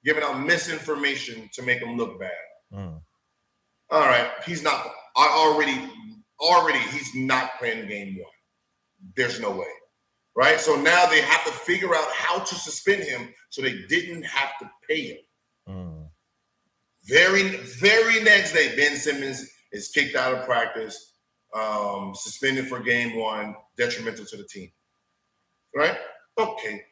giving 0.05 0.23
out 0.23 0.41
misinformation 0.41 1.49
to 1.55 1.63
make 1.63 1.81
him 1.81 1.97
look 1.97 2.21
bad. 2.21 2.31
Mm. 2.73 3.03
All 3.91 4.07
right, 4.07 4.31
he's 4.45 4.63
not. 4.63 4.95
I 5.17 5.27
already, 5.29 5.91
already, 6.41 6.79
he's 6.79 7.15
not 7.15 7.59
playing 7.59 7.89
game 7.89 8.17
one. 8.19 8.33
There's 9.17 9.41
no 9.41 9.51
way, 9.51 9.73
right? 10.37 10.61
So 10.61 10.77
now 10.77 11.07
they 11.07 11.21
have 11.23 11.45
to 11.47 11.51
figure 11.53 11.95
out 11.95 12.11
how 12.13 12.39
to 12.41 12.55
suspend 12.55 13.03
him 13.05 13.35
so 13.51 13.63
they 13.63 13.83
didn't 13.89 14.23
have 14.25 14.59
to 14.61 14.71
pay 14.89 15.01
him. 15.09 15.19
Mm. 15.69 16.11
Very, 17.05 17.57
very 17.81 18.23
next 18.23 18.53
day, 18.53 18.77
Ben 18.77 18.97
Simmons 18.97 19.51
is 19.73 19.89
kicked 19.89 20.15
out 20.17 20.35
of 20.35 20.45
practice, 20.45 21.08
um, 21.55 22.15
suspended 22.15 22.69
for 22.69 22.81
game 22.81 23.17
one, 23.17 23.55
detrimental 23.77 24.25
to 24.27 24.37
the 24.37 24.45
team. 24.45 24.71
Right? 25.75 25.97
Okay, 26.39 26.83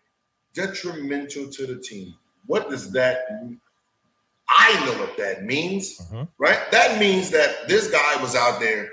detrimental 0.54 1.48
to 1.48 1.66
the 1.66 1.76
team. 1.80 2.14
What 2.46 2.70
does 2.70 2.92
that? 2.92 3.20
mean? 3.42 3.60
I 4.48 4.72
know 4.86 4.98
what 5.00 5.16
that 5.16 5.42
means 5.44 5.98
Mhm. 6.12 6.28
right? 6.38 6.70
That 6.70 6.98
means 7.00 7.30
that 7.30 7.66
this 7.68 7.90
guy 7.90 8.16
was 8.22 8.34
out 8.36 8.60
there 8.60 8.90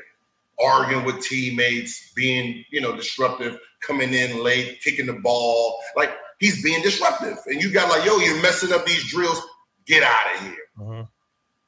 arguing 0.59 1.05
with 1.05 1.21
teammates, 1.23 2.11
being, 2.13 2.65
you 2.71 2.81
know, 2.81 2.95
disruptive, 2.95 3.59
coming 3.81 4.13
in 4.13 4.41
late, 4.43 4.81
kicking 4.81 5.05
the 5.05 5.13
ball. 5.13 5.79
Like 5.95 6.11
he's 6.39 6.63
being 6.63 6.81
disruptive. 6.81 7.37
And 7.45 7.61
you 7.61 7.71
got 7.71 7.89
like, 7.89 8.05
yo, 8.05 8.17
you're 8.17 8.41
messing 8.41 8.71
up 8.73 8.85
these 8.85 9.07
drills. 9.09 9.41
Get 9.85 10.01
out 10.03 10.35
of 10.35 10.41
here. 10.41 10.57
Mhm. 10.79 11.09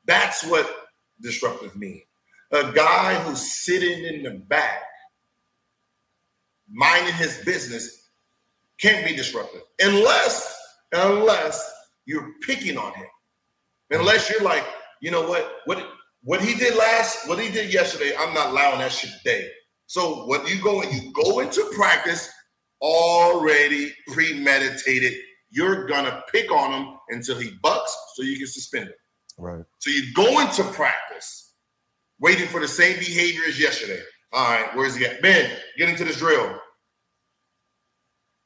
That's 0.06 0.44
what 0.44 0.90
disruptive 1.22 1.76
means. 1.76 2.04
A 2.52 2.72
guy 2.72 3.16
who's 3.16 3.42
sitting 3.42 4.06
in 4.06 4.24
the 4.24 4.32
back, 4.32 4.84
minding 6.70 7.14
his 7.14 7.38
business, 7.46 8.10
can't 8.80 9.06
be 9.06 9.16
disruptive 9.16 9.62
unless, 9.80 10.58
unless 10.92 11.72
you're 12.06 12.34
picking 12.46 12.78
on 12.78 12.94
him. 12.94 13.08
Unless 13.92 14.30
you're 14.30 14.44
like, 14.44 14.66
you 15.02 15.12
know 15.12 15.28
what, 15.28 15.60
what 15.66 15.86
what 16.24 16.42
he 16.42 16.56
did 16.56 16.76
last, 16.76 17.28
what 17.28 17.40
he 17.40 17.52
did 17.52 17.72
yesterday, 17.72 18.12
I'm 18.18 18.34
not 18.34 18.50
allowing 18.50 18.80
that 18.80 18.92
shit 18.92 19.12
today. 19.20 19.48
So 19.86 20.26
what 20.26 20.50
you 20.50 20.60
go 20.60 20.82
and 20.82 20.92
you 20.92 21.14
go 21.14 21.40
into 21.40 21.64
practice 21.76 22.32
already 22.82 23.94
premeditated. 24.08 25.14
You're 25.52 25.86
gonna 25.86 26.24
pick 26.32 26.52
on 26.52 26.74
him 26.74 26.98
until 27.10 27.38
he 27.38 27.52
bucks, 27.62 27.96
so 28.16 28.24
you 28.24 28.38
can 28.38 28.48
suspend 28.48 28.86
him. 28.86 28.94
Right. 29.38 29.64
So 29.78 29.92
you 29.92 30.14
go 30.16 30.40
into 30.40 30.64
practice 30.64 31.45
waiting 32.20 32.48
for 32.48 32.60
the 32.60 32.68
same 32.68 32.98
behavior 33.00 33.44
as 33.48 33.60
yesterday. 33.60 34.02
All 34.34 34.50
right, 34.50 34.76
where's 34.76 34.96
he 34.96 35.06
at? 35.06 35.22
Ben, 35.22 35.50
get 35.78 35.90
into 35.90 36.04
this 36.04 36.18
drill. 36.18 36.60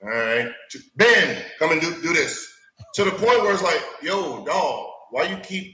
All 0.02 0.10
right. 0.10 0.50
Ben, 0.96 1.44
come 1.58 1.72
and 1.72 1.82
do, 1.82 2.02
do 2.02 2.14
this. 2.14 2.48
To 2.96 3.04
the 3.04 3.12
point 3.12 3.42
where 3.42 3.54
it's 3.54 3.64
like, 3.64 3.82
yo, 4.02 4.46
dog, 4.46 4.88
why 5.12 5.24
you 5.24 5.38
keep 5.38 5.74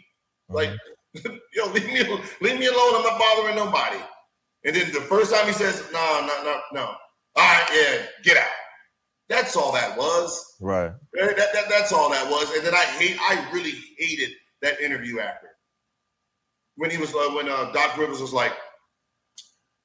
mm-hmm. 0.52 0.56
like, 0.56 0.72
yo, 1.54 1.68
leave 1.72 1.86
me 1.86 2.02
leave 2.42 2.60
me 2.60 2.66
alone. 2.66 2.96
I'm 2.96 3.04
not 3.04 3.20
bothering 3.20 3.56
nobody. 3.56 4.00
And 4.66 4.76
then 4.76 4.92
the 4.92 5.02
first 5.02 5.34
time 5.34 5.46
he 5.46 5.54
says, 5.54 5.84
no, 5.94 6.22
no, 6.28 6.44
no, 6.44 6.60
no. 6.74 6.86
All 7.36 7.44
right, 7.44 7.68
yeah, 7.72 8.06
get 8.24 8.38
out. 8.38 8.48
That's 9.30 9.56
all 9.56 9.72
that 9.74 9.98
was. 9.98 10.56
Right. 10.60 10.92
That, 11.14 11.36
that, 11.38 11.70
that's 11.70 11.92
all 11.92 12.10
that 12.10 12.30
was. 12.30 12.52
And 12.56 12.66
then 12.66 12.74
I 12.74 12.86
hate, 12.98 13.18
I 13.20 13.48
really 13.52 13.74
hated 13.98 14.32
that 14.62 14.80
interview 14.80 15.20
after. 15.20 15.50
When 16.78 16.92
he 16.92 16.98
was, 16.98 17.14
uh, 17.14 17.34
when 17.34 17.48
uh, 17.48 17.72
Doc 17.72 17.98
Rivers 17.98 18.22
was 18.22 18.34
like, 18.34 18.54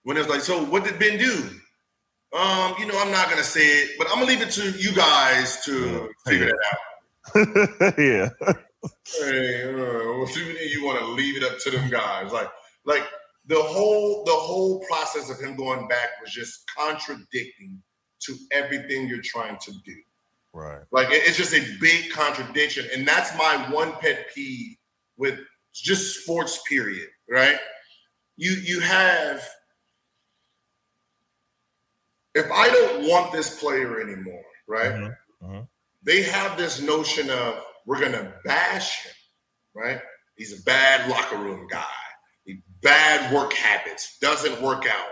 when 0.03 0.16
it 0.16 0.20
was 0.20 0.28
like, 0.28 0.41
so 0.41 0.64
what 0.64 0.84
did 0.84 0.99
Ben 0.99 1.18
do? 1.18 1.51
Um, 2.36 2.74
you 2.78 2.86
know, 2.86 2.99
I'm 2.99 3.11
not 3.11 3.28
gonna 3.28 3.43
say 3.43 3.66
it, 3.66 3.91
but 3.99 4.07
I'm 4.09 4.14
gonna 4.14 4.26
leave 4.26 4.41
it 4.41 4.51
to 4.53 4.70
you 4.70 4.95
guys 4.95 5.64
to 5.64 6.11
figure 6.26 6.47
that 6.47 6.64
out. 6.70 7.99
yeah. 7.99 8.28
Hey, 9.05 9.64
uh, 9.64 9.74
well, 9.74 10.28
you 10.30 10.84
want 10.84 11.01
to 11.01 11.07
leave 11.07 11.36
it 11.36 11.43
up 11.43 11.59
to 11.59 11.70
them 11.70 11.91
guys? 11.91 12.32
Like, 12.32 12.49
like 12.84 13.03
the 13.47 13.61
whole 13.61 14.24
the 14.24 14.32
whole 14.32 14.80
process 14.88 15.28
of 15.28 15.41
him 15.41 15.57
going 15.57 15.88
back 15.88 16.09
was 16.22 16.32
just 16.32 16.70
contradicting 16.76 17.82
to 18.20 18.36
everything 18.53 19.09
you're 19.09 19.22
trying 19.22 19.59
to 19.59 19.72
do. 19.84 19.97
Right. 20.53 20.82
Like 20.93 21.09
it's 21.11 21.36
just 21.36 21.55
a 21.55 21.64
big 21.80 22.11
contradiction, 22.11 22.86
and 22.95 23.07
that's 23.07 23.36
my 23.36 23.57
one 23.72 23.93
pet 23.93 24.26
peeve 24.34 24.76
with 25.16 25.41
just 25.74 26.22
sports. 26.22 26.60
Period. 26.68 27.08
Right. 27.28 27.56
You 28.36 28.52
you 28.52 28.80
have. 28.80 29.46
If 32.34 32.50
I 32.50 32.68
don't 32.68 33.08
want 33.08 33.32
this 33.32 33.58
player 33.58 34.00
anymore, 34.00 34.44
right? 34.68 34.92
Mm-hmm. 34.92 35.46
Mm-hmm. 35.46 35.60
They 36.02 36.22
have 36.22 36.56
this 36.56 36.80
notion 36.80 37.28
of 37.30 37.60
we're 37.86 38.00
gonna 38.00 38.32
bash 38.44 39.04
him, 39.04 39.12
right? 39.74 40.00
He's 40.36 40.58
a 40.58 40.62
bad 40.62 41.10
locker 41.10 41.36
room 41.36 41.66
guy. 41.70 41.84
He 42.44 42.62
bad 42.80 43.32
work 43.34 43.52
habits, 43.52 44.18
doesn't 44.20 44.62
work 44.62 44.86
out. 44.86 45.08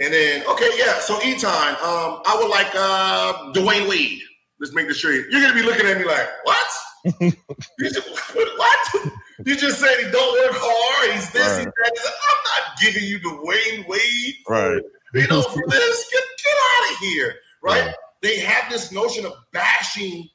And 0.00 0.12
then, 0.12 0.46
okay, 0.46 0.70
yeah. 0.76 0.98
So 1.00 1.18
Etan, 1.20 1.70
um, 1.82 2.22
I 2.26 2.36
would 2.38 2.50
like 2.50 2.68
uh 2.74 3.52
Dwyane 3.52 3.88
Wade. 3.88 4.20
Let's 4.60 4.74
make 4.74 4.88
the 4.88 4.94
trade. 4.94 5.24
You're 5.30 5.40
gonna 5.40 5.54
be 5.54 5.62
looking 5.62 5.86
at 5.86 5.98
me 5.98 6.04
like, 6.04 6.28
what? 6.44 6.68
what? 8.58 9.12
You 9.44 9.56
just 9.56 9.78
said 9.78 9.96
he 9.98 10.10
don't 10.10 10.32
work 10.32 10.58
hard. 10.60 11.14
He's 11.14 11.30
this. 11.30 11.46
Right. 11.46 11.58
He's 11.58 11.66
that. 11.66 11.92
He's 11.94 12.04
like, 12.04 12.14
I'm 12.28 12.62
not 12.62 12.78
giving 12.80 13.04
you 13.04 13.20
Dwyane 13.20 13.88
Wade. 13.88 14.34
Right. 14.48 14.82
You 15.14 15.28
know, 15.28 15.42
for 15.54 15.62
this, 15.68 16.10
get 16.10 16.22
get 16.44 16.54
out 16.54 16.92
of 16.92 16.98
here. 16.98 17.34
Right? 17.62 17.86
right? 17.86 17.94
They 18.22 18.40
have 18.40 18.70
this 18.70 18.90
notion 18.90 19.24
of 19.24 19.32
bashing 19.52 20.28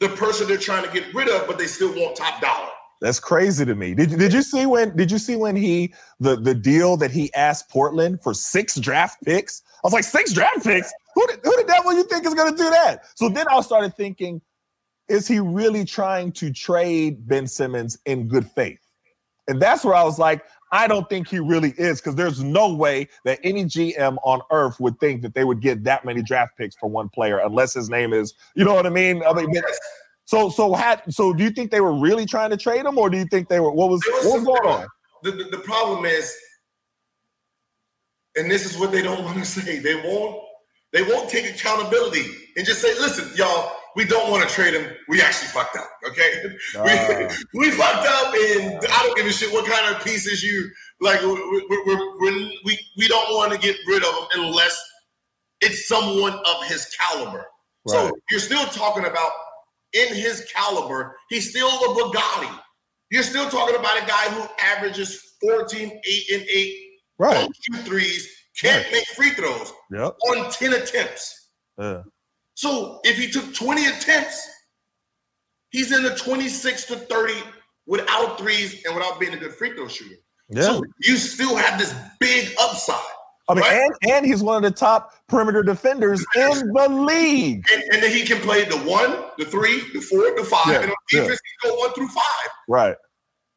the 0.00 0.08
person 0.10 0.48
they're 0.48 0.56
trying 0.56 0.84
to 0.84 0.90
get 0.90 1.14
rid 1.14 1.28
of, 1.28 1.46
but 1.46 1.56
they 1.56 1.66
still 1.66 1.94
want 1.94 2.16
top 2.16 2.40
dollar. 2.40 2.68
That's 3.00 3.20
crazy 3.20 3.64
to 3.64 3.74
me. 3.74 3.94
Did 3.94 4.10
you 4.12 4.16
did 4.16 4.32
you 4.32 4.42
see 4.42 4.66
when 4.66 4.96
did 4.96 5.10
you 5.10 5.18
see 5.18 5.36
when 5.36 5.56
he 5.56 5.94
the 6.20 6.36
the 6.36 6.54
deal 6.54 6.96
that 6.96 7.10
he 7.10 7.32
asked 7.34 7.68
Portland 7.68 8.22
for 8.22 8.34
six 8.34 8.76
draft 8.76 9.22
picks? 9.24 9.62
I 9.76 9.86
was 9.86 9.92
like, 9.92 10.04
six 10.04 10.32
draft 10.32 10.64
picks? 10.64 10.92
Who 11.14 11.26
did, 11.26 11.40
who 11.44 11.56
the 11.56 11.64
devil 11.64 11.92
you 11.92 12.04
think 12.04 12.26
is 12.26 12.34
gonna 12.34 12.56
do 12.56 12.70
that? 12.70 13.04
So 13.14 13.28
then 13.28 13.46
I 13.50 13.60
started 13.60 13.94
thinking, 13.94 14.40
is 15.08 15.28
he 15.28 15.40
really 15.40 15.84
trying 15.84 16.32
to 16.32 16.52
trade 16.52 17.26
Ben 17.28 17.46
Simmons 17.46 17.98
in 18.06 18.28
good 18.28 18.50
faith? 18.50 18.80
And 19.46 19.60
that's 19.60 19.84
where 19.84 19.94
I 19.94 20.02
was 20.02 20.18
like, 20.18 20.42
I 20.72 20.88
don't 20.88 21.08
think 21.08 21.28
he 21.28 21.38
really 21.38 21.74
is, 21.76 22.00
because 22.00 22.14
there's 22.14 22.42
no 22.42 22.74
way 22.74 23.08
that 23.24 23.38
any 23.44 23.64
GM 23.64 24.16
on 24.24 24.40
earth 24.50 24.80
would 24.80 24.98
think 24.98 25.22
that 25.22 25.34
they 25.34 25.44
would 25.44 25.60
get 25.60 25.84
that 25.84 26.04
many 26.04 26.22
draft 26.22 26.56
picks 26.56 26.74
for 26.74 26.88
one 26.88 27.08
player 27.08 27.38
unless 27.38 27.74
his 27.74 27.90
name 27.90 28.12
is, 28.12 28.34
you 28.56 28.64
know 28.64 28.74
what 28.74 28.86
I 28.86 28.90
mean? 28.90 29.22
I 29.22 29.32
mean, 29.34 29.54
so 30.24 30.48
so 30.48 30.72
had 30.72 31.02
so 31.10 31.32
do 31.32 31.44
you 31.44 31.50
think 31.50 31.70
they 31.70 31.80
were 31.80 31.94
really 31.94 32.26
trying 32.26 32.50
to 32.50 32.56
trade 32.56 32.84
him, 32.84 32.98
or 32.98 33.10
do 33.10 33.18
you 33.18 33.26
think 33.26 33.48
they 33.48 33.60
were 33.60 33.70
what 33.70 33.90
was, 33.90 34.02
was 34.06 34.24
what 34.24 34.34
was 34.34 34.44
going 34.44 34.66
on? 34.66 34.86
The, 35.22 35.30
the, 35.32 35.44
the 35.44 35.58
problem 35.58 36.06
is, 36.06 36.34
and 38.36 38.50
this 38.50 38.64
is 38.64 38.78
what 38.78 38.90
they 38.90 39.02
don't 39.02 39.22
want 39.24 39.38
to 39.38 39.44
say. 39.44 39.78
They 39.78 39.94
won't 39.94 40.42
they 40.92 41.02
won't 41.02 41.28
take 41.28 41.48
accountability 41.48 42.24
and 42.56 42.66
just 42.66 42.80
say, 42.80 42.94
listen, 42.94 43.30
y'all, 43.36 43.76
we 43.96 44.04
don't 44.04 44.30
want 44.30 44.46
to 44.48 44.54
trade 44.54 44.74
him. 44.74 44.92
We 45.08 45.22
actually 45.22 45.48
fucked 45.48 45.76
up. 45.76 45.88
Okay. 46.08 46.56
Uh. 46.76 47.28
We, 47.54 47.66
we 47.66 47.70
fucked 47.70 48.06
up 48.06 48.34
and 48.34 48.84
I 48.90 49.02
don't 49.02 49.16
give 49.16 49.26
a 49.26 49.32
shit 49.32 49.52
what 49.52 49.70
kind 49.70 49.94
of 49.94 50.04
pieces 50.04 50.42
you 50.42 50.68
like 51.00 51.20
we 51.22 51.28
we 51.28 52.60
we, 52.64 52.78
we 52.96 53.08
don't 53.08 53.34
want 53.34 53.52
to 53.52 53.58
get 53.58 53.76
rid 53.86 54.02
of 54.02 54.14
him 54.14 54.44
unless 54.44 54.80
it's 55.60 55.88
someone 55.88 56.32
of 56.32 56.64
his 56.66 56.94
caliber. 56.98 57.46
Right. 57.86 58.08
So 58.08 58.12
you're 58.30 58.40
still 58.40 58.64
talking 58.66 59.04
about 59.04 59.30
in 59.92 60.14
his 60.14 60.50
caliber, 60.52 61.16
he's 61.28 61.50
still 61.50 61.68
a 61.68 61.94
Bugatti. 61.94 62.60
You're 63.10 63.22
still 63.22 63.48
talking 63.48 63.76
about 63.76 64.02
a 64.02 64.06
guy 64.06 64.28
who 64.30 64.46
averages 64.60 65.34
14, 65.40 66.00
8, 66.04 66.22
and 66.32 66.42
8 66.48 66.74
right. 67.18 67.48
two 67.62 67.78
threes, 67.82 68.28
can't 68.60 68.82
right. 68.84 68.92
make 68.92 69.06
free 69.08 69.30
throws 69.30 69.72
yep. 69.90 70.14
on 70.28 70.50
10 70.50 70.72
attempts. 70.72 71.50
Yeah. 71.78 72.02
So 72.54 73.00
if 73.04 73.18
he 73.18 73.30
took 73.30 73.52
20 73.54 73.86
attempts, 73.86 74.48
he's 75.70 75.92
in 75.92 76.02
the 76.02 76.14
26 76.14 76.86
to 76.86 76.96
30 76.96 77.34
without 77.86 78.38
threes 78.38 78.84
and 78.84 78.94
without 78.94 79.20
being 79.20 79.34
a 79.34 79.36
good 79.36 79.54
free 79.54 79.74
throw 79.74 79.88
shooter. 79.88 80.16
Yeah. 80.48 80.62
So 80.62 80.82
you 81.02 81.16
still 81.16 81.56
have 81.56 81.78
this 81.78 81.94
big 82.20 82.54
upside. 82.60 82.96
I 83.48 83.54
mean, 83.54 83.62
right? 83.62 83.82
and, 83.82 84.12
and 84.12 84.26
he's 84.26 84.42
one 84.42 84.56
of 84.56 84.62
the 84.62 84.76
top 84.76 85.14
perimeter 85.28 85.62
defenders 85.62 86.24
in 86.34 86.72
the 86.72 86.88
league. 86.88 87.66
And, 87.72 87.82
and, 87.92 88.02
then 88.02 88.10
he 88.10 88.24
can 88.24 88.40
play 88.40 88.64
the 88.64 88.78
one, 88.78 89.24
the 89.36 89.44
three, 89.44 89.80
the 89.92 90.00
four, 90.00 90.34
the 90.34 90.44
five, 90.44 90.66
yeah, 90.68 90.80
and 90.80 90.90
on 90.90 90.96
defense 91.10 91.40
yeah. 91.62 91.68
he 91.68 91.68
go 91.68 91.78
one 91.78 91.92
through 91.92 92.08
five. 92.08 92.48
Right. 92.68 92.96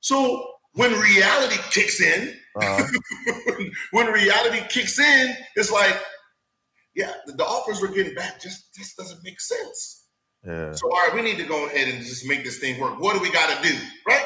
So 0.02 0.46
when 0.74 0.92
reality 0.92 1.56
kicks 1.72 2.02
in, 2.02 2.36
uh-huh. 2.62 3.64
when 3.92 4.08
reality 4.08 4.62
kicks 4.68 5.00
in, 5.00 5.36
it's 5.56 5.72
like, 5.72 5.98
yeah, 6.98 7.14
the, 7.26 7.34
the 7.34 7.46
offers 7.46 7.82
we're 7.82 7.94
getting 7.94 8.16
back 8.16 8.42
just 8.42 8.76
just 8.76 8.98
doesn't 8.98 9.24
make 9.24 9.40
sense. 9.40 10.08
Yeah. 10.46 10.74
So 10.74 10.92
all 10.92 10.98
right, 10.98 11.16
we 11.16 11.22
need 11.22 11.38
to 11.38 11.46
go 11.46 11.68
ahead 11.68 11.88
and 11.88 12.04
just 12.04 12.28
make 12.28 12.44
this 12.44 12.60
thing 12.60 12.80
work. 12.80 13.00
What 13.00 13.16
do 13.16 13.22
we 13.22 13.32
got 13.32 13.56
to 13.56 13.70
do? 13.70 13.76
Right? 14.06 14.26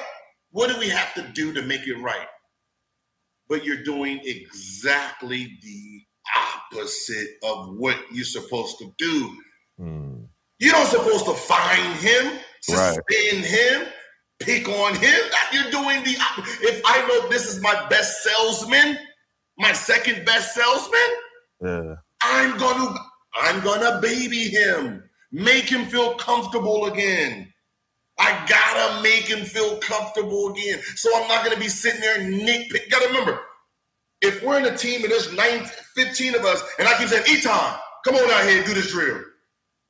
What 0.49 0.73
do 0.73 0.79
we 0.79 0.89
have 0.89 1.13
to 1.13 1.21
do 1.33 1.53
to 1.53 1.61
make 1.61 1.87
it 1.87 1.95
right? 2.01 2.27
but 3.51 3.65
you're 3.65 3.83
doing 3.83 4.21
exactly 4.23 5.59
the 5.61 6.01
opposite 6.73 7.27
of 7.43 7.75
what 7.75 7.97
you're 8.09 8.23
supposed 8.23 8.77
to 8.79 8.93
do. 8.97 9.29
Mm. 9.77 10.25
You're 10.57 10.71
not 10.71 10.87
supposed 10.87 11.25
to 11.25 11.33
find 11.33 11.93
him, 11.97 12.39
suspend 12.61 13.03
right. 13.09 13.45
him, 13.45 13.87
pick 14.39 14.69
on 14.69 14.95
him. 14.95 15.19
You're 15.51 15.69
doing 15.69 16.01
the 16.05 16.15
if 16.61 16.81
I 16.85 17.05
know 17.05 17.27
this 17.27 17.45
is 17.45 17.61
my 17.61 17.87
best 17.89 18.23
salesman, 18.23 18.97
my 19.57 19.73
second 19.73 20.23
best 20.25 20.55
salesman, 20.55 20.99
yeah. 21.61 21.95
I'm 22.23 22.57
gonna 22.57 22.95
I'm 23.35 23.63
gonna 23.63 23.99
baby 24.01 24.49
him, 24.49 25.03
make 25.31 25.65
him 25.65 25.85
feel 25.85 26.15
comfortable 26.15 26.85
again. 26.85 27.51
I 28.19 28.45
gotta 28.47 29.01
make 29.01 29.27
him 29.27 29.45
feel 29.45 29.77
comfortable 29.77 30.51
again. 30.51 30.79
So 30.95 31.09
I'm 31.15 31.27
not 31.27 31.43
gonna 31.43 31.59
be 31.59 31.67
sitting 31.67 32.01
there 32.01 32.19
and 32.19 32.33
nitpick. 32.33 32.89
Gotta 32.89 33.07
remember, 33.07 33.39
if 34.21 34.43
we're 34.43 34.59
in 34.59 34.65
a 34.65 34.77
team 34.77 35.03
and 35.03 35.11
there's 35.11 35.33
nine, 35.33 35.65
15 35.95 36.35
of 36.35 36.45
us, 36.45 36.61
and 36.77 36.87
I 36.87 36.97
keep 36.97 37.07
saying, 37.07 37.23
Etan, 37.23 37.79
come 38.05 38.15
on 38.15 38.31
out 38.31 38.45
here 38.47 38.63
do 38.63 38.73
this 38.73 38.91
drill. 38.91 39.21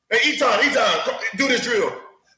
Hey, 0.09 0.33
Etan, 0.33 0.59
Etan, 0.59 1.03
come, 1.03 1.15
do 1.37 1.47
this 1.47 1.61
drill. 1.61 1.91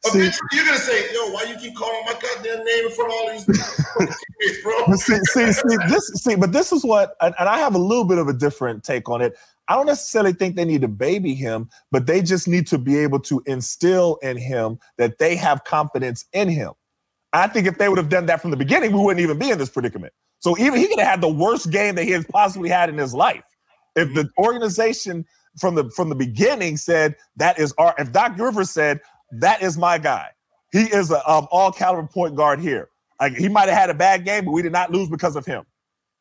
See, 0.05 0.19
you're 0.51 0.65
gonna 0.65 0.77
say, 0.77 1.13
"Yo, 1.13 1.31
why 1.31 1.43
you 1.43 1.55
keep 1.55 1.75
calling 1.77 2.03
my 2.05 2.13
goddamn 2.13 2.65
name 2.65 2.85
in 2.85 2.91
front 2.91 3.09
of 3.09 3.17
all 3.17 3.31
these 3.31 3.45
teammates, 3.45 4.61
bro?" 4.61 4.85
see, 4.95 5.17
see, 5.31 5.51
see, 5.53 5.77
this, 5.87 6.07
see, 6.15 6.35
but 6.35 6.51
this 6.51 6.73
is 6.73 6.83
what, 6.83 7.15
and, 7.21 7.33
and 7.39 7.47
I 7.47 7.57
have 7.59 7.73
a 7.73 7.77
little 7.77 8.03
bit 8.03 8.17
of 8.17 8.27
a 8.27 8.33
different 8.33 8.83
take 8.83 9.07
on 9.07 9.21
it. 9.21 9.37
I 9.73 9.75
don't 9.75 9.87
necessarily 9.87 10.33
think 10.33 10.55
they 10.55 10.65
need 10.65 10.81
to 10.81 10.87
baby 10.87 11.33
him, 11.33 11.67
but 11.91 12.05
they 12.05 12.21
just 12.21 12.47
need 12.47 12.67
to 12.67 12.77
be 12.77 12.95
able 12.99 13.19
to 13.21 13.41
instill 13.47 14.19
in 14.21 14.37
him 14.37 14.77
that 14.99 15.17
they 15.17 15.35
have 15.35 15.63
confidence 15.63 16.25
in 16.31 16.47
him. 16.47 16.73
I 17.33 17.47
think 17.47 17.65
if 17.65 17.79
they 17.79 17.89
would 17.89 17.97
have 17.97 18.09
done 18.09 18.27
that 18.27 18.39
from 18.39 18.51
the 18.51 18.57
beginning, 18.57 18.91
we 18.91 18.99
wouldn't 18.99 19.23
even 19.23 19.39
be 19.39 19.49
in 19.49 19.57
this 19.57 19.71
predicament. 19.71 20.13
So 20.41 20.55
even 20.59 20.77
he 20.79 20.87
could 20.87 20.99
have 20.99 21.07
had 21.07 21.21
the 21.21 21.27
worst 21.27 21.71
game 21.71 21.95
that 21.95 22.03
he 22.03 22.11
has 22.11 22.23
possibly 22.27 22.69
had 22.69 22.87
in 22.87 22.99
his 22.99 23.15
life. 23.15 23.45
If 23.95 24.13
the 24.13 24.29
organization 24.37 25.25
from 25.57 25.73
the 25.73 25.89
from 25.89 26.09
the 26.09 26.15
beginning 26.15 26.77
said 26.77 27.15
that 27.37 27.57
is 27.57 27.73
our, 27.79 27.95
if 27.97 28.11
Doc 28.11 28.37
Rivers 28.37 28.69
said 28.69 28.99
that 29.31 29.63
is 29.63 29.75
my 29.75 29.97
guy, 29.97 30.27
he 30.71 30.83
is 30.83 31.09
an 31.09 31.21
um, 31.25 31.47
all 31.49 31.71
caliber 31.71 32.07
point 32.07 32.35
guard 32.35 32.59
here. 32.59 32.89
Like 33.19 33.33
he 33.33 33.49
might 33.49 33.69
have 33.69 33.77
had 33.79 33.89
a 33.89 33.95
bad 33.95 34.23
game, 34.23 34.45
but 34.45 34.51
we 34.51 34.61
did 34.61 34.71
not 34.71 34.91
lose 34.91 35.09
because 35.09 35.35
of 35.35 35.47
him. 35.47 35.63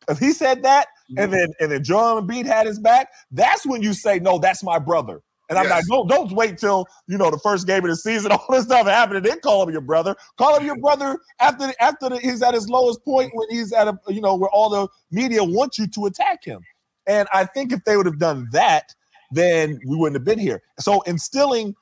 If 0.09 0.19
he 0.19 0.33
said 0.33 0.63
that, 0.63 0.89
and 1.19 1.33
then 1.33 1.49
and 1.61 1.71
then 1.73 1.85
Joel 1.85 2.23
Embiid 2.23 2.47
had 2.47 2.67
his 2.67 2.79
back, 2.79 3.09
that's 3.31 3.67
when 3.67 3.83
you 3.83 3.93
say, 3.93 4.19
no, 4.19 4.39
that's 4.39 4.63
my 4.63 4.79
brother. 4.79 5.21
And 5.49 5.59
I'm 5.59 5.65
Yes. 5.65 5.73
like, 5.73 5.85
don't 5.87 6.09
don't 6.09 6.33
wait 6.33 6.57
till 6.59 6.87
you 7.09 7.19
know 7.19 7.31
the 7.31 7.39
first 7.39 7.67
game 7.67 7.85
of 7.85 7.91
the 7.91 7.97
season, 7.97 8.33
all 8.33 8.47
this 8.51 8.65
stuff 8.65 8.87
happened, 8.87 9.19
and 9.19 9.27
then 9.27 9.41
call 9.41 9.63
him 9.63 9.71
your 9.71 9.81
brother. 9.83 10.17
Call 10.39 10.57
him 10.57 10.65
your 10.65 10.77
brother 10.81 11.19
after 11.41 11.73
after 11.81 12.09
the, 12.09 12.19
he's 12.19 12.43
at 12.43 12.55
his 12.55 12.69
lowest 12.69 13.05
point 13.05 13.31
when 13.35 13.49
he's 13.51 13.73
at 13.73 13.89
a 13.89 13.99
you 14.09 14.21
know 14.21 14.35
where 14.35 14.51
all 14.51 14.71
the 14.71 14.89
media 15.11 15.45
want 15.45 15.79
you 15.79 15.87
to 15.87 16.07
attack 16.07 16.45
him. 16.45 16.63
And 17.07 17.29
I 17.33 17.45
think 17.45 17.73
if 17.73 17.85
they 17.85 17.97
would 17.97 18.07
have 18.07 18.19
done 18.19 18.49
that, 18.53 18.95
then 19.33 19.79
we 19.87 19.97
wouldn't 19.97 20.17
have 20.17 20.25
been 20.25 20.39
here. 20.39 20.63
So 20.79 21.01
instilling 21.03 21.75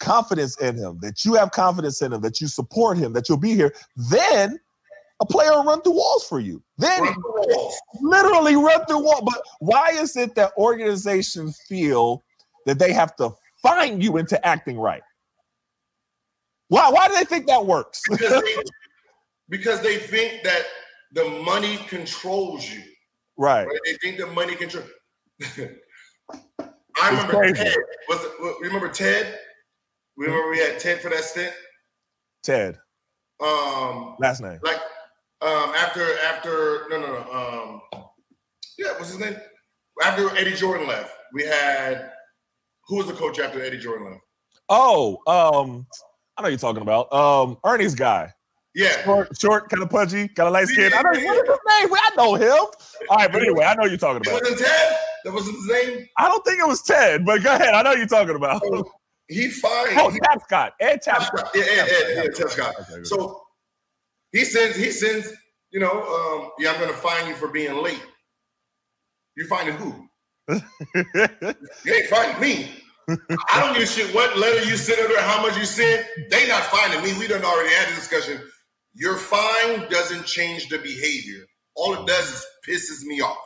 confidence 0.00 0.60
in 0.60 0.76
him, 0.76 0.98
that 1.00 1.24
you 1.24 1.34
have 1.34 1.52
confidence 1.52 2.02
in 2.02 2.12
him, 2.12 2.20
that 2.22 2.40
you 2.40 2.48
support 2.48 2.98
him, 2.98 3.12
that 3.12 3.28
you'll 3.28 3.38
be 3.38 3.54
here, 3.54 3.72
then 4.10 4.58
a 5.20 5.26
player 5.26 5.62
run 5.62 5.80
through 5.82 5.94
walls 5.96 6.26
for 6.26 6.40
you. 6.40 6.62
Then 6.78 7.02
Run 7.02 7.14
literally 8.00 8.56
run 8.56 8.84
through 8.86 9.04
walls. 9.04 9.22
But 9.24 9.42
why 9.60 9.90
is 9.90 10.16
it 10.16 10.34
that 10.34 10.52
organizations 10.58 11.60
feel 11.68 12.24
that 12.66 12.78
they 12.78 12.92
have 12.92 13.14
to 13.16 13.30
find 13.62 14.02
you 14.02 14.16
into 14.16 14.44
acting 14.46 14.78
right? 14.78 15.02
Why? 16.68 16.90
Why 16.90 17.08
do 17.08 17.14
they 17.14 17.24
think 17.24 17.46
that 17.46 17.64
works? 17.64 18.00
because 18.10 18.42
they, 18.42 18.62
because 19.48 19.80
they 19.82 19.96
think 19.98 20.42
that 20.42 20.62
the 21.12 21.24
money 21.44 21.76
controls 21.88 22.68
you. 22.70 22.82
right. 23.36 23.66
Right? 23.66 23.78
They 23.84 23.94
think 23.94 24.18
the 24.18 24.26
money 24.28 24.56
controls. 24.56 24.88
I 27.02 27.10
remember 27.10 27.32
crazy. 27.34 27.54
Ted. 27.54 27.74
Was 28.08 28.18
it, 28.24 28.56
remember 28.62 28.88
Ted? 28.88 29.38
Remember 30.16 30.50
we 30.50 30.58
had 30.58 30.78
Ted 30.78 31.00
for 31.00 31.10
that 31.10 31.24
stint. 31.24 31.52
Ted, 32.42 32.78
Um, 33.40 34.16
last 34.20 34.40
name. 34.40 34.60
like 34.62 34.78
um 35.42 35.74
after 35.76 36.18
after 36.20 36.86
no 36.90 36.98
no 37.00 37.06
no 37.06 37.32
um 37.32 38.02
yeah 38.78 38.92
what's 38.92 39.10
his 39.10 39.18
name 39.18 39.36
after 40.02 40.34
Eddie 40.36 40.54
Jordan 40.54 40.86
left 40.88 41.12
we 41.32 41.44
had 41.44 42.10
who 42.86 42.96
was 42.96 43.06
the 43.06 43.12
coach 43.14 43.38
after 43.38 43.62
Eddie 43.62 43.78
Jordan 43.78 44.06
left 44.12 44.20
Oh, 44.70 45.18
um, 45.26 45.86
I 46.38 46.42
know 46.42 46.48
you're 46.48 46.56
talking 46.56 46.80
about. 46.80 47.12
Um, 47.12 47.58
Ernie's 47.66 47.94
guy. 47.94 48.32
yeah 48.74 49.02
Short, 49.04 49.28
short, 49.38 49.68
kind 49.68 49.82
of 49.82 49.90
pudgy, 49.90 50.28
got 50.28 50.46
a 50.46 50.50
light 50.50 50.68
skin. 50.68 50.90
I 50.94 51.02
know 51.02 51.10
what 51.10 51.16
is 51.18 51.22
his 51.22 51.58
name. 51.82 51.90
I 51.92 52.10
know 52.16 52.34
him. 52.34 52.48
All 53.10 53.16
right, 53.18 53.30
but 53.30 53.42
anyway, 53.42 53.64
I 53.66 53.74
know 53.74 53.84
you're 53.84 53.98
talking 53.98 54.22
it 54.22 54.26
about. 54.28 54.40
wasn't 54.40 54.58
Ted 54.60 54.96
that 55.24 55.32
wasn't 55.34 55.56
his 55.56 55.66
name 55.68 56.06
I 56.16 56.28
don't 56.28 56.42
think 56.46 56.60
it 56.60 56.66
was 56.66 56.80
Ted, 56.80 57.26
but 57.26 57.42
go 57.42 57.54
ahead. 57.54 57.74
I 57.74 57.82
know 57.82 57.92
you're 57.92 58.06
talking 58.06 58.36
about. 58.36 58.62
He 59.28 59.50
fired 59.50 59.98
Oh, 59.98 60.08
he, 60.08 60.18
Tapscott. 60.20 60.70
Ed 60.80 61.00
Tapscott. 61.06 61.50
yeah, 61.54 61.62
Ed, 61.62 61.88
Ed, 61.88 62.14
yeah, 62.16 62.22
Ted 62.34 62.50
Scott. 62.50 62.74
Okay, 62.80 63.04
so 63.04 63.42
he 64.34 64.44
sends 64.44 64.76
he 64.76 64.90
sends 64.90 65.32
you 65.70 65.80
know 65.80 65.90
um 65.90 66.50
yeah 66.58 66.72
I'm 66.72 66.80
gonna 66.80 66.92
fine 66.92 67.26
you 67.26 67.34
for 67.34 67.48
being 67.48 67.82
late 67.82 68.04
you 69.36 69.46
finding 69.46 69.74
who 69.76 70.06
You 70.48 71.94
ain't 71.94 72.06
finding 72.08 72.40
me. 72.40 72.70
I 73.08 73.60
don't 73.60 73.74
give 73.74 73.82
a 73.82 73.86
shit 73.86 74.14
what 74.14 74.36
letter 74.38 74.64
you 74.64 74.76
sent 74.76 75.00
or 75.10 75.20
how 75.20 75.42
much 75.42 75.56
you 75.56 75.64
sent. 75.64 76.06
They 76.30 76.48
not 76.48 76.62
finding 76.64 77.02
me. 77.02 77.18
We 77.18 77.26
done 77.26 77.44
already 77.44 77.74
had 77.74 77.88
the 77.88 77.94
discussion. 77.94 78.40
Your 78.94 79.16
fine 79.16 79.88
doesn't 79.90 80.24
change 80.26 80.68
the 80.68 80.78
behavior. 80.78 81.44
All 81.76 81.94
it 81.94 82.06
does 82.06 82.32
is 82.32 82.46
pisses 82.66 83.04
me 83.04 83.20
off. 83.20 83.36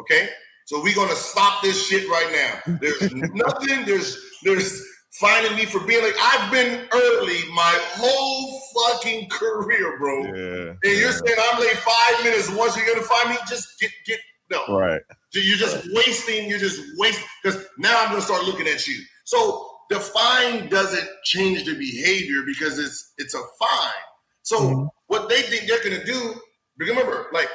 Okay? 0.00 0.28
So 0.66 0.82
we're 0.82 0.94
gonna 0.94 1.14
stop 1.14 1.62
this 1.62 1.86
shit 1.86 2.08
right 2.08 2.30
now. 2.32 2.76
There's 2.80 3.12
nothing, 3.12 3.84
there's 3.84 4.18
there's 4.42 4.82
finding 5.20 5.54
me 5.56 5.64
for 5.64 5.80
being 5.80 6.02
like 6.02 6.14
I've 6.20 6.50
been 6.52 6.86
early 6.92 7.40
my 7.54 7.78
whole 7.94 8.60
fucking 8.76 9.28
career, 9.30 9.98
bro. 9.98 10.22
yeah. 10.24 10.74
And 10.84 10.98
you're 10.98 11.12
saying 11.12 11.38
I'm 11.50 11.60
late 11.60 11.76
five 11.78 12.24
minutes. 12.24 12.50
Once 12.50 12.76
you're 12.76 12.86
gonna 12.86 13.06
find 13.06 13.30
me, 13.30 13.36
just 13.48 13.78
get 13.80 13.90
get 14.06 14.20
no. 14.50 14.64
Right. 14.78 15.00
You're 15.32 15.58
just 15.58 15.86
wasting. 15.92 16.48
You're 16.48 16.58
just 16.58 16.80
wasting 16.96 17.24
because 17.42 17.66
now 17.78 18.00
I'm 18.02 18.10
gonna 18.10 18.22
start 18.22 18.44
looking 18.44 18.66
at 18.66 18.86
you. 18.86 19.00
So 19.24 19.70
the 19.90 20.00
fine 20.00 20.68
doesn't 20.68 21.08
change 21.24 21.64
the 21.64 21.74
behavior 21.74 22.42
because 22.46 22.78
it's 22.78 23.12
it's 23.18 23.34
a 23.34 23.42
fine. 23.58 24.02
So 24.42 24.58
Mhm. 24.60 24.88
what 25.08 25.28
they 25.28 25.42
think 25.42 25.66
they're 25.68 25.82
gonna 25.82 26.04
do, 26.04 26.40
remember, 26.78 27.26
like 27.32 27.50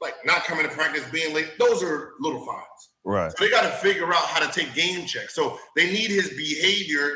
like 0.00 0.14
not 0.24 0.44
coming 0.44 0.66
to 0.66 0.74
practice, 0.74 1.04
being 1.10 1.34
late, 1.34 1.58
those 1.58 1.82
are 1.82 2.12
little 2.20 2.44
fines. 2.46 2.87
Right. 3.04 3.30
So 3.30 3.44
they 3.44 3.50
got 3.50 3.62
to 3.62 3.70
figure 3.78 4.08
out 4.12 4.24
how 4.24 4.44
to 4.46 4.52
take 4.52 4.74
game 4.74 5.06
checks. 5.06 5.34
So 5.34 5.58
they 5.76 5.86
need 5.86 6.10
his 6.10 6.30
behavior 6.30 7.14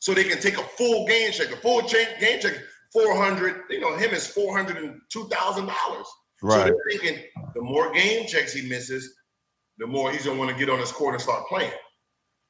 so 0.00 0.12
they 0.12 0.24
can 0.24 0.38
take 0.40 0.58
a 0.58 0.62
full 0.62 1.06
game 1.06 1.32
check. 1.32 1.50
A 1.50 1.56
full 1.56 1.80
cha- 1.82 2.18
game 2.20 2.40
check, 2.40 2.54
four 2.92 3.16
hundred. 3.16 3.62
You 3.70 3.80
know, 3.80 3.96
him 3.96 4.10
is 4.12 4.26
four 4.26 4.56
hundred 4.56 4.76
and 4.78 5.00
two 5.10 5.26
thousand 5.28 5.66
dollars. 5.66 6.06
Right. 6.42 6.58
So 6.58 6.64
they're 6.64 6.76
thinking 6.98 7.24
the 7.54 7.62
more 7.62 7.90
game 7.92 8.26
checks 8.26 8.52
he 8.52 8.68
misses, 8.68 9.14
the 9.78 9.86
more 9.86 10.10
he's 10.12 10.26
gonna 10.26 10.38
want 10.38 10.50
to 10.50 10.56
get 10.56 10.68
on 10.68 10.78
his 10.78 10.92
court 10.92 11.14
and 11.14 11.22
start 11.22 11.46
playing, 11.48 11.72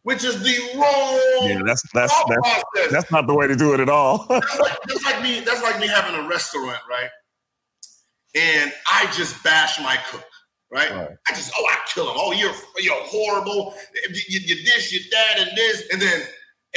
which 0.03 0.25
is 0.25 0.43
the 0.43 0.77
wrong 0.77 1.49
Yeah, 1.49 1.62
that's 1.64 1.83
that's 1.93 2.12
thought 2.12 2.27
that's 2.29 2.64
process. 2.72 2.91
that's 2.93 3.11
not 3.12 3.29
the 3.29 3.35
way 3.35 3.47
to 3.47 3.55
do 3.55 3.72
it 3.75 3.79
at 3.81 3.89
all. 3.89 4.27
That's 4.29 4.59
like, 4.59 4.79
that's 4.89 5.05
like 5.05 5.22
me. 5.22 5.41
That's 5.41 5.62
like 5.62 5.79
me 5.79 5.87
having 5.87 6.16
a 6.25 6.27
restaurant, 6.29 6.81
right? 6.91 7.11
And 8.35 8.72
I 8.91 9.09
just 9.12 9.41
bash 9.45 9.79
my 9.81 9.97
cook, 10.11 10.25
right? 10.75 10.91
Right. 10.91 11.16
I 11.29 11.33
just, 11.33 11.53
oh, 11.57 11.66
I 11.66 11.79
kill 11.93 12.11
him. 12.11 12.16
Oh, 12.18 12.33
you're 12.33 12.53
you're 12.79 13.03
horrible. 13.05 13.75
You, 14.11 14.41
you, 14.45 14.64
this, 14.64 14.93
you 14.93 15.01
that, 15.11 15.47
and 15.47 15.57
this, 15.57 15.89
and 15.93 16.03
then 16.03 16.20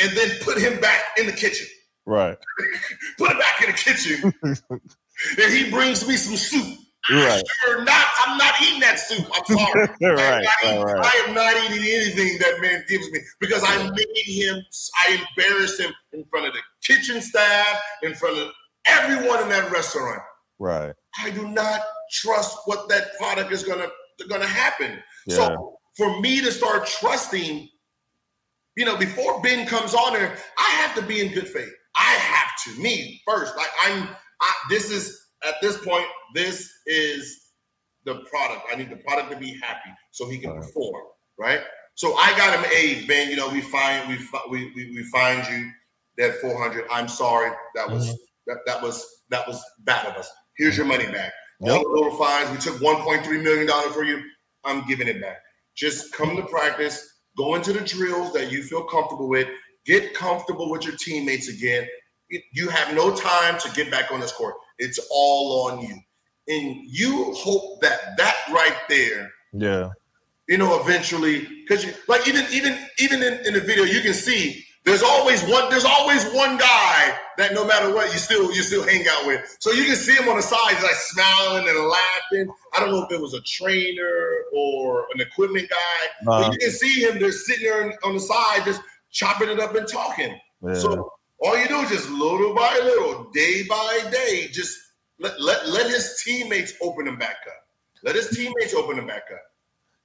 and 0.02 0.18
then 0.18 0.30
put 0.42 0.58
him 0.58 0.80
back 0.80 1.02
in 1.18 1.26
the 1.26 1.32
kitchen. 1.32 1.68
right. 2.06 2.38
Put 3.18 3.32
him 3.32 3.40
back 3.40 3.62
in 3.62 3.72
the 3.72 3.78
kitchen, 3.78 4.34
and 4.44 5.54
he 5.54 5.70
brings 5.70 6.08
me 6.08 6.16
some 6.16 6.38
soup. 6.38 6.78
Right. 7.10 7.42
Sure 7.64 7.84
not. 7.84 8.06
I'm 8.26 8.38
not 8.38 8.54
eating 8.62 8.82
that 8.82 9.00
soup. 9.00 9.26
I'm 9.34 9.46
sorry. 9.58 9.90
I, 10.04 10.06
am 10.10 10.16
Right. 10.16 10.48
Right. 10.84 11.06
I 11.06 11.26
am 11.28 11.34
not 11.34 11.56
eating 11.56 11.84
anything 11.90 12.38
that 12.40 12.60
man 12.62 12.84
gives 12.88 13.10
me 13.12 13.20
because 13.40 13.64
I 13.66 13.90
made 13.90 14.26
him. 14.26 14.62
I 15.08 15.26
embarrassed 15.30 15.80
him 15.80 15.92
in 16.14 16.26
front 16.26 16.48
of 16.48 16.54
the 16.54 16.60
kitchen 16.84 17.22
staff, 17.22 17.82
in 18.04 18.14
front 18.14 18.38
of 18.38 18.52
everyone 18.86 19.42
in 19.44 19.50
that 19.50 19.72
restaurant. 19.72 20.22
Right. 20.60 20.94
I 21.20 21.30
do 21.32 21.48
not 21.48 21.82
trust 22.12 22.58
what 22.66 22.88
that 22.90 23.18
product 23.18 23.52
is 23.52 23.64
gonna 23.64 23.88
gonna 24.30 24.48
happen. 24.48 25.00
Yeah. 25.28 25.36
So 25.36 25.78
for 25.96 26.20
me 26.22 26.42
to 26.42 26.52
start 26.52 26.86
trusting, 26.88 27.68
you 28.76 28.86
know, 28.86 28.98
before 28.98 29.42
Ben 29.42 29.68
comes 29.68 29.94
on 29.94 30.14
there, 30.14 30.38
I 30.58 30.70
have 30.82 30.96
to 30.96 31.02
be 31.02 31.22
in 31.22 31.34
good 31.34 31.48
faith. 31.48 31.72
I 31.96 32.14
have 32.14 32.50
to, 32.76 32.82
me 32.82 33.22
first. 33.28 33.56
Like 33.58 33.70
I'm, 33.84 34.08
I, 34.42 34.54
this 34.70 34.92
is 34.92 35.20
at 35.48 35.56
this 35.62 35.78
point, 35.84 36.06
this 36.36 36.72
is 36.86 37.52
the 38.06 38.16
product. 38.30 38.62
I 38.72 38.76
need 38.76 38.90
the 38.90 38.98
product 38.98 39.32
to 39.32 39.38
be 39.38 39.60
happy 39.62 39.90
so 40.12 40.30
he 40.30 40.38
can 40.40 40.52
Right. 40.52 40.62
perform, 40.62 41.04
right? 41.40 41.62
So 41.96 42.16
I 42.16 42.30
got 42.38 42.58
him 42.58 42.72
A's, 42.76 43.08
Ben. 43.08 43.30
You 43.30 43.36
know, 43.38 43.50
we 43.50 43.62
find 43.62 44.08
we 44.08 44.18
we 44.50 44.72
we, 44.76 44.92
we 44.96 45.04
find 45.06 45.48
you 45.48 45.70
that 46.18 46.40
400. 46.42 46.86
I'm 46.92 47.08
sorry, 47.08 47.52
that 47.76 47.90
was 47.90 48.06
Mm-hmm. 48.08 48.16
that 48.48 48.58
that 48.68 48.82
was 48.82 49.06
that 49.30 49.48
was 49.48 49.62
bad 49.80 50.06
of 50.06 50.16
us. 50.16 50.30
Here's 50.58 50.78
your 50.78 50.86
money 50.86 51.06
back. 51.12 51.34
All 51.62 51.84
the 51.84 51.90
little 51.90 52.16
fines. 52.18 52.52
We 52.52 52.58
took 52.58 52.80
1.3 52.82 53.44
million 53.44 53.68
dollars 53.68 53.94
for 53.94 54.04
you. 54.04 54.24
I'm 54.64 54.86
giving 54.88 55.08
it 55.08 55.22
back. 55.22 55.38
Just 55.76 56.14
come 56.14 56.36
to 56.36 56.44
practice. 56.44 57.16
Go 57.38 57.56
into 57.56 57.74
the 57.74 57.82
drills 57.82 58.34
that 58.34 58.52
you 58.52 58.64
feel 58.64 58.84
comfortable 58.84 59.28
with. 59.30 59.48
Get 59.86 60.14
comfortable 60.14 60.70
with 60.70 60.86
your 60.86 60.96
teammates 60.98 61.48
again. 61.50 61.88
You- 62.30 62.42
You 62.54 62.70
have 62.70 62.94
no 62.94 63.16
time 63.16 63.58
to 63.60 63.70
get 63.72 63.90
back 63.92 64.12
on 64.12 64.20
this 64.20 64.32
court. 64.34 64.56
It's 64.80 65.00
all 65.12 65.68
on 65.70 65.82
you. 65.82 65.96
And 66.50 66.78
you 66.88 67.34
hope 67.34 67.82
that 67.82 68.18
that 68.18 68.36
right 68.52 68.78
there 68.90 69.32
Yeah. 69.54 69.90
you 70.48 70.58
know, 70.58 70.80
eventually, 70.82 71.46
because 71.68 71.84
you 71.86 71.94
like 72.08 72.28
even 72.28 72.46
even 72.52 72.78
even 73.00 73.24
in, 73.24 73.34
in 73.46 73.54
the 73.54 73.62
video, 73.62 73.84
you 73.84 74.02
can 74.02 74.14
see 74.14 74.66
there's 74.88 75.04
always 75.04 75.44
one 75.44 75.70
there's 75.70 75.84
always 75.84 76.24
one 76.32 76.58
guy 76.58 77.14
that 77.38 77.54
no 77.54 77.66
matter 77.68 77.94
what 77.94 78.12
you 78.14 78.18
still 78.18 78.46
you 78.56 78.64
still 78.64 78.84
hang 78.88 79.06
out 79.10 79.28
with. 79.28 79.58
So 79.60 79.72
you 79.72 79.84
can 79.84 79.98
see 79.98 80.16
him 80.16 80.30
on 80.30 80.38
the 80.38 80.42
side, 80.42 80.82
like 80.82 80.96
smiling 80.96 81.68
and 81.68 81.78
laughing. 81.78 82.54
I 82.74 82.80
don't 82.80 82.92
know 82.92 83.04
if 83.04 83.12
it 83.12 83.20
was 83.20 83.34
a 83.34 83.42
trainer 83.42 84.38
or 84.56 85.06
an 85.14 85.20
equipment 85.20 85.70
guy, 85.70 86.32
Uh, 86.32 86.42
but 86.44 86.54
you 86.54 86.60
can 86.60 86.72
see 86.72 87.02
him 87.04 87.20
They're 87.20 87.34
sitting 87.34 87.64
there 87.66 87.94
on 88.04 88.14
the 88.14 88.20
side, 88.20 88.64
just 88.64 88.82
chopping 89.12 89.50
it 89.50 89.60
up 89.60 89.76
and 89.76 89.88
talking. 89.88 90.40
yeah. 90.66 90.74
So 90.74 91.12
all 91.40 91.58
you 91.60 91.68
do 91.68 91.80
is 91.82 91.90
just 91.90 92.10
little 92.10 92.56
by 92.56 92.74
little, 92.82 93.30
day 93.32 93.64
by 93.64 94.00
day, 94.10 94.48
just 94.52 94.76
let, 95.20 95.40
let, 95.42 95.68
let 95.68 95.88
his 95.88 96.22
teammates 96.26 96.74
open 96.82 97.08
him 97.08 97.18
back 97.18 97.38
up. 97.48 97.68
Let 98.04 98.16
his 98.16 98.30
teammates 98.30 98.74
open 98.74 98.98
him 98.98 99.06
back 99.08 99.26
up. 99.34 99.42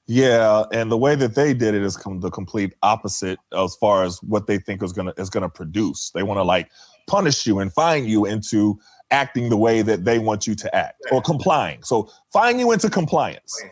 Yeah, 0.07 0.65
and 0.73 0.91
the 0.91 0.97
way 0.97 1.15
that 1.15 1.35
they 1.35 1.55
did 1.55 1.75
it 1.75 1.83
is 1.83 1.97
com- 1.97 2.21
the 2.21 2.31
complete 2.31 2.75
opposite 2.83 3.39
as 3.57 3.75
far 3.77 4.03
as 4.05 4.21
what 4.23 4.47
they 4.47 4.59
think 4.59 4.83
is 4.83 4.93
gonna 4.93 5.13
is 5.17 5.31
gonna 5.31 5.49
produce. 5.49 6.11
They 6.11 6.23
want 6.23 6.39
to 6.39 6.43
like 6.45 6.71
punish 7.07 7.47
you 7.47 7.61
and 7.61 7.73
fine 7.73 8.05
you 8.07 8.27
into 8.27 8.79
acting 9.11 9.49
the 9.49 9.57
way 9.57 9.83
that 9.83 10.05
they 10.05 10.19
want 10.19 10.47
you 10.47 10.55
to 10.57 10.75
act 10.75 11.01
or 11.13 11.21
complying. 11.23 11.83
So 11.83 12.11
fine 12.33 12.59
you 12.59 12.73
into 12.73 12.91
compliance. 12.91 13.63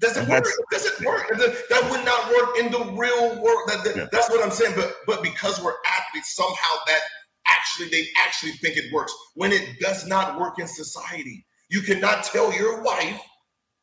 Doesn't 0.00 0.28
work. 0.28 0.44
that's- 0.44 0.58
It 0.58 0.64
doesn't 0.70 1.06
work. 1.06 1.26
It 1.30 1.68
That 1.70 1.90
would 1.90 2.04
not 2.04 2.28
work 2.30 2.58
in 2.58 2.70
the 2.70 2.92
real 3.00 3.40
world. 3.42 3.68
That, 3.68 3.82
that- 3.84 3.96
Yeah. 3.96 4.06
That's 4.12 4.28
what 4.28 4.44
I'm 4.44 4.50
saying. 4.50 4.74
But 4.76 4.94
but 5.06 5.22
because 5.22 5.60
we're 5.62 5.74
athletes, 5.86 6.34
somehow 6.36 6.74
that 6.86 7.00
actually 7.46 7.88
they 7.88 8.06
actually 8.24 8.52
think 8.52 8.76
it 8.76 8.92
works 8.92 9.12
when 9.34 9.52
it 9.52 9.80
does 9.80 10.06
not 10.06 10.38
work 10.38 10.58
in 10.58 10.68
society. 10.68 11.46
You 11.70 11.80
cannot 11.82 12.24
tell 12.24 12.52
your 12.52 12.82
wife, 12.82 13.20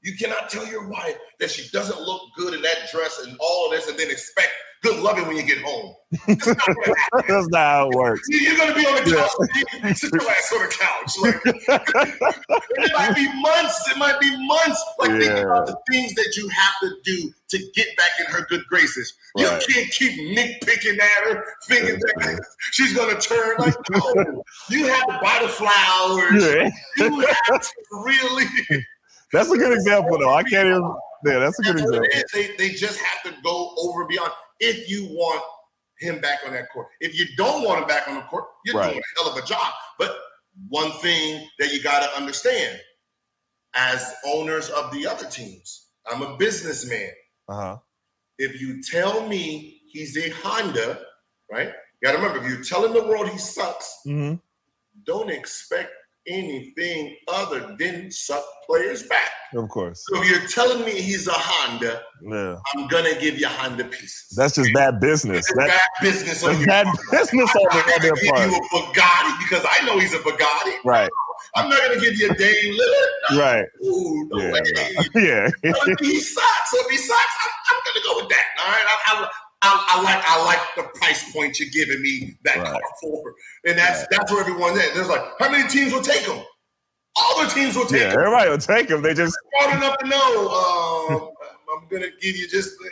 you 0.05 0.15
cannot 0.15 0.49
tell 0.49 0.65
your 0.67 0.87
wife 0.87 1.17
that 1.39 1.49
she 1.49 1.67
doesn't 1.71 1.99
look 1.99 2.21
good 2.37 2.53
in 2.53 2.61
that 2.61 2.89
dress 2.91 3.19
and 3.25 3.35
all 3.39 3.65
of 3.65 3.71
this, 3.71 3.89
and 3.89 3.97
then 3.97 4.09
expect 4.09 4.51
good 4.85 5.01
loving 5.01 5.25
when 5.27 5.35
you 5.35 5.43
get 5.43 5.61
home. 5.63 5.95
That's 6.27 6.45
not, 6.45 6.57
That's 7.27 7.47
not 7.49 7.59
how 7.59 7.89
it 7.89 7.95
works. 7.95 8.21
You're 8.29 8.55
gonna 8.55 8.75
be 8.75 8.85
on 8.85 9.03
the 9.03 9.15
couch. 9.15 9.49
Yeah. 9.83 9.93
Sit 9.93 10.13
your 10.13 10.29
ass 10.29 10.53
on 10.53 10.61
the 10.61 10.75
couch. 10.79 11.17
Like, 11.19 12.61
it 12.77 12.91
might 12.93 13.15
be 13.15 13.41
months. 13.41 13.89
It 13.89 13.97
might 13.97 14.19
be 14.19 14.45
months. 14.45 14.83
Like 14.99 15.09
yeah. 15.09 15.19
think 15.19 15.39
about 15.39 15.67
the 15.67 15.77
things 15.89 16.13
that 16.13 16.33
you 16.37 16.47
have 16.49 16.73
to 16.81 16.95
do 17.03 17.33
to 17.49 17.57
get 17.73 17.87
back 17.97 18.11
in 18.19 18.25
her 18.27 18.45
good 18.47 18.63
graces. 18.69 19.13
Right. 19.35 19.61
You 19.67 19.73
can't 19.73 19.91
keep 19.91 20.37
nitpicking 20.37 20.99
at 20.99 21.23
her, 21.33 21.43
thinking 21.67 21.99
that 21.99 22.45
she's 22.71 22.93
gonna 22.93 23.19
turn. 23.19 23.57
Like 23.57 23.75
no, 23.89 24.43
you 24.69 24.85
have 24.85 25.07
to 25.07 25.19
buy 25.21 25.39
the 25.41 25.49
flowers. 25.49 26.43
Yeah. 26.43 26.69
You 26.97 27.19
have 27.21 27.61
to 27.61 27.71
really. 27.91 28.85
That's 29.34 29.51
a 29.51 29.57
good 29.57 29.73
example, 29.73 30.17
though. 30.19 30.34
I 30.34 30.43
can't 30.43 30.67
even. 30.67 30.95
Yeah, 31.26 31.39
that's 31.39 31.57
a 31.59 31.63
good 31.63 31.78
that's 31.78 31.91
example. 31.91 32.30
They, 32.34 32.55
they 32.57 32.69
just 32.76 32.99
have 32.99 33.23
to 33.23 33.41
go 33.43 33.73
over 33.78 34.01
and 34.01 34.09
beyond 34.09 34.32
if 34.59 34.89
you 34.89 35.05
want 35.05 35.41
him 35.99 36.19
back 36.19 36.39
on 36.45 36.53
that 36.53 36.69
court. 36.71 36.88
If 36.99 37.17
you 37.17 37.26
don't 37.38 37.63
want 37.63 37.82
him 37.82 37.88
back 37.88 38.07
on 38.07 38.15
the 38.15 38.21
court, 38.21 38.45
you're 38.65 38.76
right. 38.76 38.91
doing 38.91 39.01
a 39.01 39.21
hell 39.21 39.32
of 39.32 39.43
a 39.43 39.45
job. 39.45 39.73
But 39.97 40.15
one 40.69 40.91
thing 40.93 41.47
that 41.59 41.73
you 41.73 41.82
got 41.82 42.01
to 42.01 42.17
understand 42.17 42.80
as 43.76 44.13
owners 44.26 44.69
of 44.69 44.91
the 44.91 45.07
other 45.07 45.28
teams, 45.28 45.88
I'm 46.05 46.21
a 46.21 46.38
businessman. 46.38 47.09
Uh-huh. 47.47 47.78
If 48.38 48.61
you 48.61 48.82
tell 48.82 49.28
me 49.28 49.82
he's 49.88 50.17
a 50.17 50.30
Honda, 50.30 50.99
right? 51.51 51.67
You 51.67 51.73
got 52.03 52.11
to 52.11 52.17
remember, 52.17 52.43
if 52.43 52.51
you're 52.51 52.63
telling 52.63 52.93
the 52.93 53.07
world 53.07 53.30
he 53.30 53.38
sucks, 53.38 54.01
mm-hmm. 54.05 54.36
don't 55.05 55.30
expect 55.30 55.91
anything 56.28 57.15
other 57.28 57.76
than 57.78 58.11
suck 58.11 58.43
players 58.65 59.03
back. 59.03 59.30
Of 59.53 59.69
course. 59.69 60.05
So 60.09 60.23
you're 60.23 60.47
telling 60.47 60.84
me 60.84 60.91
he's 60.91 61.28
a 61.28 61.34
Honda, 61.34 62.01
yeah. 62.21 62.57
I'm 62.76 62.88
gonna 62.88 63.19
give 63.19 63.39
you 63.39 63.47
Honda 63.47 63.86
pieces. 63.86 64.34
That's 64.36 64.55
just 64.55 64.73
bad 64.73 64.99
business. 64.99 65.45
That's, 65.55 65.71
bad 65.71 65.82
business 66.01 66.43
on 66.43 66.57
your 66.57 66.67
bad 66.67 66.86
part. 66.86 66.97
business 67.11 67.55
on, 67.55 67.67
I'm 67.71 67.78
on 67.78 68.01
their 68.01 68.15
give 68.15 68.30
part. 68.30 68.49
you 68.49 68.57
a 68.57 68.61
Bugatti 68.76 69.39
because 69.39 69.65
I 69.69 69.86
know 69.86 69.99
he's 69.99 70.13
a 70.13 70.19
Bugatti. 70.19 70.76
Right. 70.84 71.09
I'm 71.55 71.69
not 71.69 71.80
gonna 71.82 72.01
give 72.01 72.15
you 72.17 72.30
a 72.30 72.36
Dame 72.36 72.73
Lillard. 72.73 73.32
No. 73.32 73.39
Right. 73.39 73.65
Ooh, 73.86 74.30
no 74.32 74.41
yeah. 74.41 74.51
way. 74.51 74.61
yeah. 75.15 75.49
he 76.01 76.19
sucks. 76.19 76.71
So 76.71 76.78
if 76.80 76.91
he 76.91 76.97
sucks, 76.97 77.36
I'm, 77.43 77.51
I'm, 77.69 77.82
gonna 77.86 78.03
go 78.03 78.21
with 78.21 78.30
that. 78.30 78.45
All 78.59 78.71
right. 78.71 78.86
I, 78.86 79.23
I, 79.23 79.30
I, 79.66 79.97
I, 79.97 80.01
like 80.03 80.24
I 80.26 80.45
like 80.45 80.59
the 80.76 80.99
price 80.99 81.32
point 81.34 81.59
you're 81.59 81.70
giving 81.70 82.01
me 82.01 82.38
that 82.43 82.57
right. 82.57 82.72
car 82.72 82.82
for, 83.01 83.34
and 83.66 83.78
that's 83.78 83.99
right. 83.99 84.07
that's 84.11 84.32
where 84.32 84.41
everyone's 84.41 84.80
at. 84.80 84.93
There's 84.93 85.09
like, 85.09 85.24
how 85.39 85.49
many 85.49 85.68
teams 85.68 85.91
will 85.91 86.01
take 86.01 86.22
him? 86.22 86.43
All 87.18 87.43
the 87.43 87.49
teams 87.49 87.76
will 87.76 87.86
take 87.86 88.01
yeah, 88.01 88.13
him. 88.13 88.20
Everybody 88.20 88.49
will 88.49 88.57
take 88.57 88.89
him. 88.89 89.01
They 89.01 89.13
just 89.13 89.36
smart 89.59 89.76
enough 89.76 89.97
to 89.99 90.07
know. 90.07 90.47
Uh, 90.51 91.76
I'm 91.78 91.88
gonna 91.89 92.11
give 92.22 92.38
you 92.38 92.47
just. 92.47 92.74
Uh, 92.80 92.89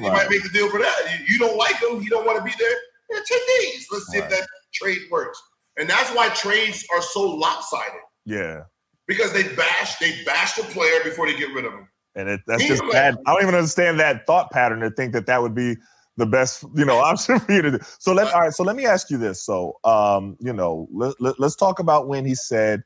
you 0.00 0.08
right. 0.08 0.12
might 0.12 0.30
make 0.30 0.42
the 0.42 0.48
deal 0.50 0.70
for 0.70 0.78
that. 0.78 0.94
You, 1.10 1.34
you, 1.34 1.38
don't 1.38 1.56
like 1.56 1.76
him. 1.76 2.02
You 2.02 2.10
don't 2.10 2.26
want 2.26 2.38
to 2.38 2.44
be 2.44 2.52
there. 2.58 2.76
Yeah, 3.10 3.18
take 3.28 3.40
these. 3.60 3.86
Let's 3.90 4.06
see 4.08 4.18
if 4.18 4.28
that 4.30 4.46
trade 4.72 5.00
works. 5.10 5.40
And 5.78 5.88
that's 5.88 6.10
why 6.14 6.28
trades 6.30 6.84
are 6.94 7.02
so 7.02 7.22
lopsided. 7.22 8.00
Yeah. 8.24 8.62
Because 9.06 9.32
they 9.32 9.44
bash 9.54 9.98
they 9.98 10.22
bash 10.24 10.54
the 10.54 10.64
player 10.64 11.00
before 11.04 11.26
they 11.26 11.36
get 11.36 11.52
rid 11.52 11.64
of 11.64 11.72
him. 11.72 11.88
And 12.14 12.28
it, 12.28 12.40
that's 12.46 12.64
just 12.64 12.82
bad. 12.90 13.16
I 13.26 13.34
don't 13.34 13.42
even 13.42 13.54
understand 13.54 14.00
that 14.00 14.26
thought 14.26 14.50
pattern 14.50 14.80
to 14.80 14.90
think 14.90 15.12
that 15.12 15.26
that 15.26 15.40
would 15.40 15.54
be 15.54 15.76
the 16.16 16.26
best, 16.26 16.64
you 16.74 16.84
know, 16.84 16.96
option 17.04 17.38
for 17.40 17.52
you 17.52 17.62
to 17.62 17.70
do. 17.72 17.78
So 17.98 18.12
let 18.12 18.32
all 18.32 18.40
right. 18.40 18.52
So 18.52 18.64
let 18.64 18.76
me 18.76 18.86
ask 18.86 19.10
you 19.10 19.18
this. 19.18 19.42
So, 19.42 19.78
um, 19.84 20.36
you 20.40 20.52
know, 20.52 20.88
let, 20.92 21.20
let, 21.20 21.40
let's 21.40 21.56
talk 21.56 21.78
about 21.78 22.08
when 22.08 22.24
he 22.24 22.34
said 22.34 22.82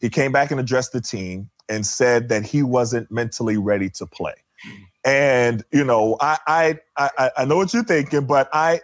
he 0.00 0.08
came 0.08 0.32
back 0.32 0.50
and 0.50 0.60
addressed 0.60 0.92
the 0.92 1.00
team 1.00 1.50
and 1.68 1.86
said 1.86 2.28
that 2.28 2.44
he 2.44 2.62
wasn't 2.62 3.10
mentally 3.10 3.56
ready 3.56 3.88
to 3.90 4.06
play. 4.06 4.34
And 5.04 5.64
you 5.72 5.84
know, 5.84 6.16
I 6.20 6.38
I 6.46 6.78
I, 6.96 7.30
I 7.38 7.44
know 7.44 7.56
what 7.56 7.72
you're 7.72 7.84
thinking, 7.84 8.26
but 8.26 8.48
I 8.52 8.80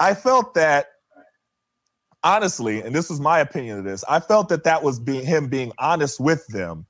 I 0.00 0.14
felt 0.14 0.54
that 0.54 0.86
honestly, 2.24 2.82
and 2.82 2.94
this 2.94 3.10
is 3.10 3.20
my 3.20 3.38
opinion 3.38 3.78
of 3.78 3.84
this, 3.84 4.04
I 4.08 4.18
felt 4.18 4.48
that 4.48 4.64
that 4.64 4.82
was 4.82 4.98
being 4.98 5.24
him 5.24 5.48
being 5.48 5.72
honest 5.78 6.18
with 6.18 6.46
them 6.48 6.86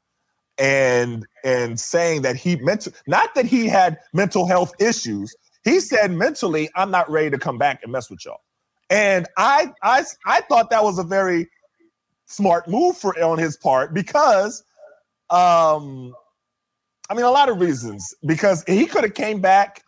and 0.58 1.26
and 1.44 1.78
saying 1.78 2.22
that 2.22 2.36
he 2.36 2.56
meant 2.56 2.88
not 3.06 3.34
that 3.34 3.44
he 3.44 3.66
had 3.66 3.98
mental 4.14 4.46
health 4.46 4.72
issues. 4.80 5.34
He 5.66 5.80
said 5.80 6.12
mentally, 6.12 6.70
I'm 6.76 6.92
not 6.92 7.10
ready 7.10 7.28
to 7.28 7.38
come 7.38 7.58
back 7.58 7.80
and 7.82 7.90
mess 7.90 8.08
with 8.08 8.24
y'all. 8.24 8.40
And 8.88 9.26
I 9.36 9.72
I 9.82 10.04
I 10.24 10.40
thought 10.42 10.70
that 10.70 10.84
was 10.84 11.00
a 11.00 11.02
very 11.02 11.48
smart 12.26 12.68
move 12.68 12.96
for 12.96 13.20
on 13.20 13.36
his 13.36 13.56
part 13.56 13.92
because 13.92 14.62
um 15.28 16.14
I 17.10 17.14
mean 17.14 17.24
a 17.24 17.30
lot 17.32 17.48
of 17.48 17.60
reasons 17.60 18.14
because 18.24 18.62
he 18.68 18.86
could 18.86 19.02
have 19.02 19.14
came 19.14 19.40
back 19.40 19.82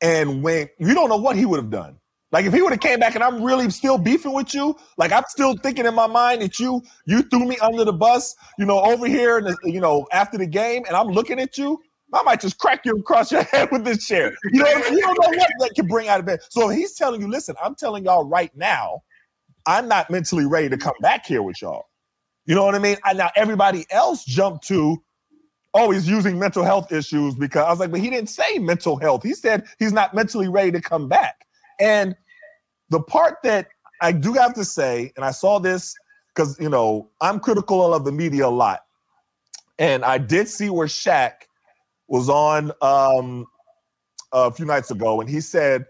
and 0.00 0.44
went 0.44 0.70
you 0.78 0.94
don't 0.94 1.08
know 1.08 1.16
what 1.16 1.34
he 1.34 1.44
would 1.44 1.58
have 1.58 1.70
done 1.70 1.98
like 2.30 2.44
if 2.44 2.52
he 2.52 2.60
would 2.60 2.72
have 2.72 2.80
came 2.80 3.00
back 3.00 3.14
and 3.14 3.24
I'm 3.24 3.42
really 3.42 3.70
still 3.70 3.96
beefing 3.96 4.34
with 4.34 4.52
you, 4.52 4.76
like 4.98 5.12
I'm 5.12 5.24
still 5.28 5.56
thinking 5.56 5.86
in 5.86 5.94
my 5.94 6.06
mind 6.06 6.42
that 6.42 6.58
you 6.58 6.82
you 7.06 7.22
threw 7.22 7.46
me 7.46 7.56
under 7.58 7.84
the 7.84 7.92
bus, 7.92 8.34
you 8.58 8.66
know, 8.66 8.80
over 8.80 9.06
here, 9.06 9.38
and 9.38 9.56
you 9.64 9.80
know, 9.80 10.06
after 10.12 10.36
the 10.36 10.46
game, 10.46 10.84
and 10.86 10.94
I'm 10.94 11.08
looking 11.08 11.40
at 11.40 11.56
you, 11.56 11.80
I 12.12 12.22
might 12.22 12.40
just 12.40 12.58
crack 12.58 12.84
you 12.84 12.96
across 12.96 13.30
your 13.30 13.42
head 13.42 13.70
with 13.70 13.84
this 13.84 14.06
chair. 14.06 14.32
You 14.52 14.62
know, 14.62 14.68
you 14.68 15.00
don't 15.00 15.18
know 15.20 15.38
what 15.38 15.48
that 15.58 15.72
can 15.74 15.86
bring 15.86 16.08
out 16.08 16.20
of 16.20 16.26
bed. 16.26 16.40
So 16.50 16.68
he's 16.68 16.94
telling 16.94 17.20
you, 17.20 17.28
listen, 17.28 17.54
I'm 17.62 17.74
telling 17.74 18.04
y'all 18.04 18.24
right 18.24 18.50
now, 18.56 19.02
I'm 19.66 19.88
not 19.88 20.08
mentally 20.10 20.46
ready 20.46 20.68
to 20.70 20.78
come 20.78 20.94
back 21.00 21.26
here 21.26 21.42
with 21.42 21.60
y'all. 21.60 21.84
You 22.46 22.54
know 22.54 22.64
what 22.64 22.74
I 22.74 22.78
mean? 22.78 22.96
And 23.04 23.18
now 23.18 23.30
everybody 23.36 23.84
else 23.90 24.24
jumped 24.24 24.66
to, 24.68 25.02
oh, 25.74 25.90
he's 25.90 26.08
using 26.08 26.38
mental 26.38 26.64
health 26.64 26.90
issues 26.90 27.34
because 27.34 27.66
I 27.66 27.70
was 27.70 27.78
like, 27.78 27.90
but 27.90 28.00
he 28.00 28.08
didn't 28.08 28.30
say 28.30 28.58
mental 28.58 28.96
health. 28.96 29.22
He 29.22 29.34
said 29.34 29.66
he's 29.78 29.92
not 29.92 30.14
mentally 30.14 30.48
ready 30.48 30.72
to 30.72 30.80
come 30.80 31.08
back. 31.08 31.46
And 31.78 32.16
the 32.88 33.00
part 33.00 33.36
that 33.42 33.68
I 34.00 34.12
do 34.12 34.32
have 34.32 34.54
to 34.54 34.64
say, 34.64 35.12
and 35.16 35.24
I 35.24 35.30
saw 35.30 35.58
this 35.58 35.94
because 36.34 36.58
you 36.58 36.68
know 36.70 37.10
I'm 37.20 37.40
critical 37.40 37.92
of 37.92 38.04
the 38.04 38.12
media 38.12 38.46
a 38.46 38.48
lot, 38.48 38.80
and 39.78 40.04
I 40.04 40.16
did 40.18 40.48
see 40.48 40.70
where 40.70 40.86
Shaq 40.86 41.32
was 42.08 42.28
on 42.28 42.72
um, 42.82 43.46
a 44.32 44.50
few 44.52 44.64
nights 44.64 44.90
ago, 44.90 45.20
and 45.20 45.28
he 45.28 45.40
said 45.40 45.86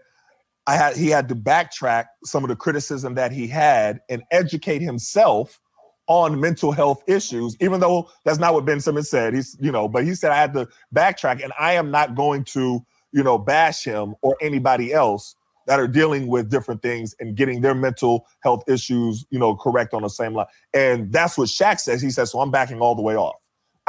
I 0.67 0.75
had 0.75 0.95
he 0.95 1.09
had 1.09 1.27
to 1.29 1.35
backtrack 1.35 2.05
some 2.23 2.43
of 2.43 2.49
the 2.49 2.55
criticism 2.55 3.15
that 3.15 3.31
he 3.31 3.47
had 3.47 4.01
and 4.09 4.21
educate 4.31 4.81
himself 4.81 5.59
on 6.07 6.39
mental 6.39 6.71
health 6.71 7.03
issues, 7.07 7.55
even 7.59 7.79
though 7.79 8.09
that's 8.25 8.39
not 8.39 8.53
what 8.53 8.65
Ben 8.65 8.81
Simmons 8.81 9.09
said. 9.09 9.33
He's, 9.33 9.55
you 9.59 9.71
know, 9.71 9.87
but 9.87 10.03
he 10.03 10.15
said 10.15 10.31
I 10.31 10.35
had 10.35 10.53
to 10.53 10.67
backtrack, 10.93 11.43
and 11.43 11.53
I 11.59 11.73
am 11.73 11.91
not 11.91 12.15
going 12.15 12.43
to, 12.45 12.85
you 13.11 13.23
know, 13.23 13.37
bash 13.37 13.83
him 13.83 14.15
or 14.21 14.35
anybody 14.41 14.93
else 14.93 15.35
that 15.67 15.79
are 15.79 15.87
dealing 15.87 16.27
with 16.27 16.49
different 16.49 16.81
things 16.81 17.15
and 17.19 17.35
getting 17.35 17.61
their 17.61 17.75
mental 17.75 18.25
health 18.41 18.63
issues, 18.67 19.25
you 19.29 19.37
know, 19.37 19.55
correct 19.55 19.93
on 19.93 20.01
the 20.01 20.09
same 20.09 20.33
line. 20.33 20.47
And 20.73 21.11
that's 21.11 21.37
what 21.37 21.47
Shaq 21.47 21.79
says. 21.79 22.01
He 22.01 22.09
says, 22.09 22.31
so 22.31 22.41
I'm 22.41 22.49
backing 22.49 22.79
all 22.79 22.95
the 22.95 23.03
way 23.03 23.15
off. 23.15 23.35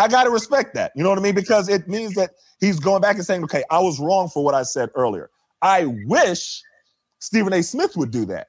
I 0.00 0.08
got 0.08 0.24
to 0.24 0.30
respect 0.30 0.74
that. 0.74 0.92
You 0.96 1.02
know 1.02 1.10
what 1.10 1.18
I 1.18 1.22
mean? 1.22 1.34
Because 1.34 1.68
it 1.68 1.86
means 1.86 2.14
that 2.14 2.30
he's 2.58 2.80
going 2.80 3.02
back 3.02 3.16
and 3.16 3.24
saying, 3.24 3.44
okay, 3.44 3.62
I 3.70 3.80
was 3.80 4.00
wrong 4.00 4.30
for 4.30 4.42
what 4.42 4.54
I 4.54 4.62
said 4.62 4.88
earlier. 4.94 5.28
I 5.60 5.84
wish 6.06 6.62
Stephen 7.18 7.52
A. 7.52 7.62
Smith 7.62 7.96
would 7.96 8.10
do 8.10 8.24
that. 8.26 8.48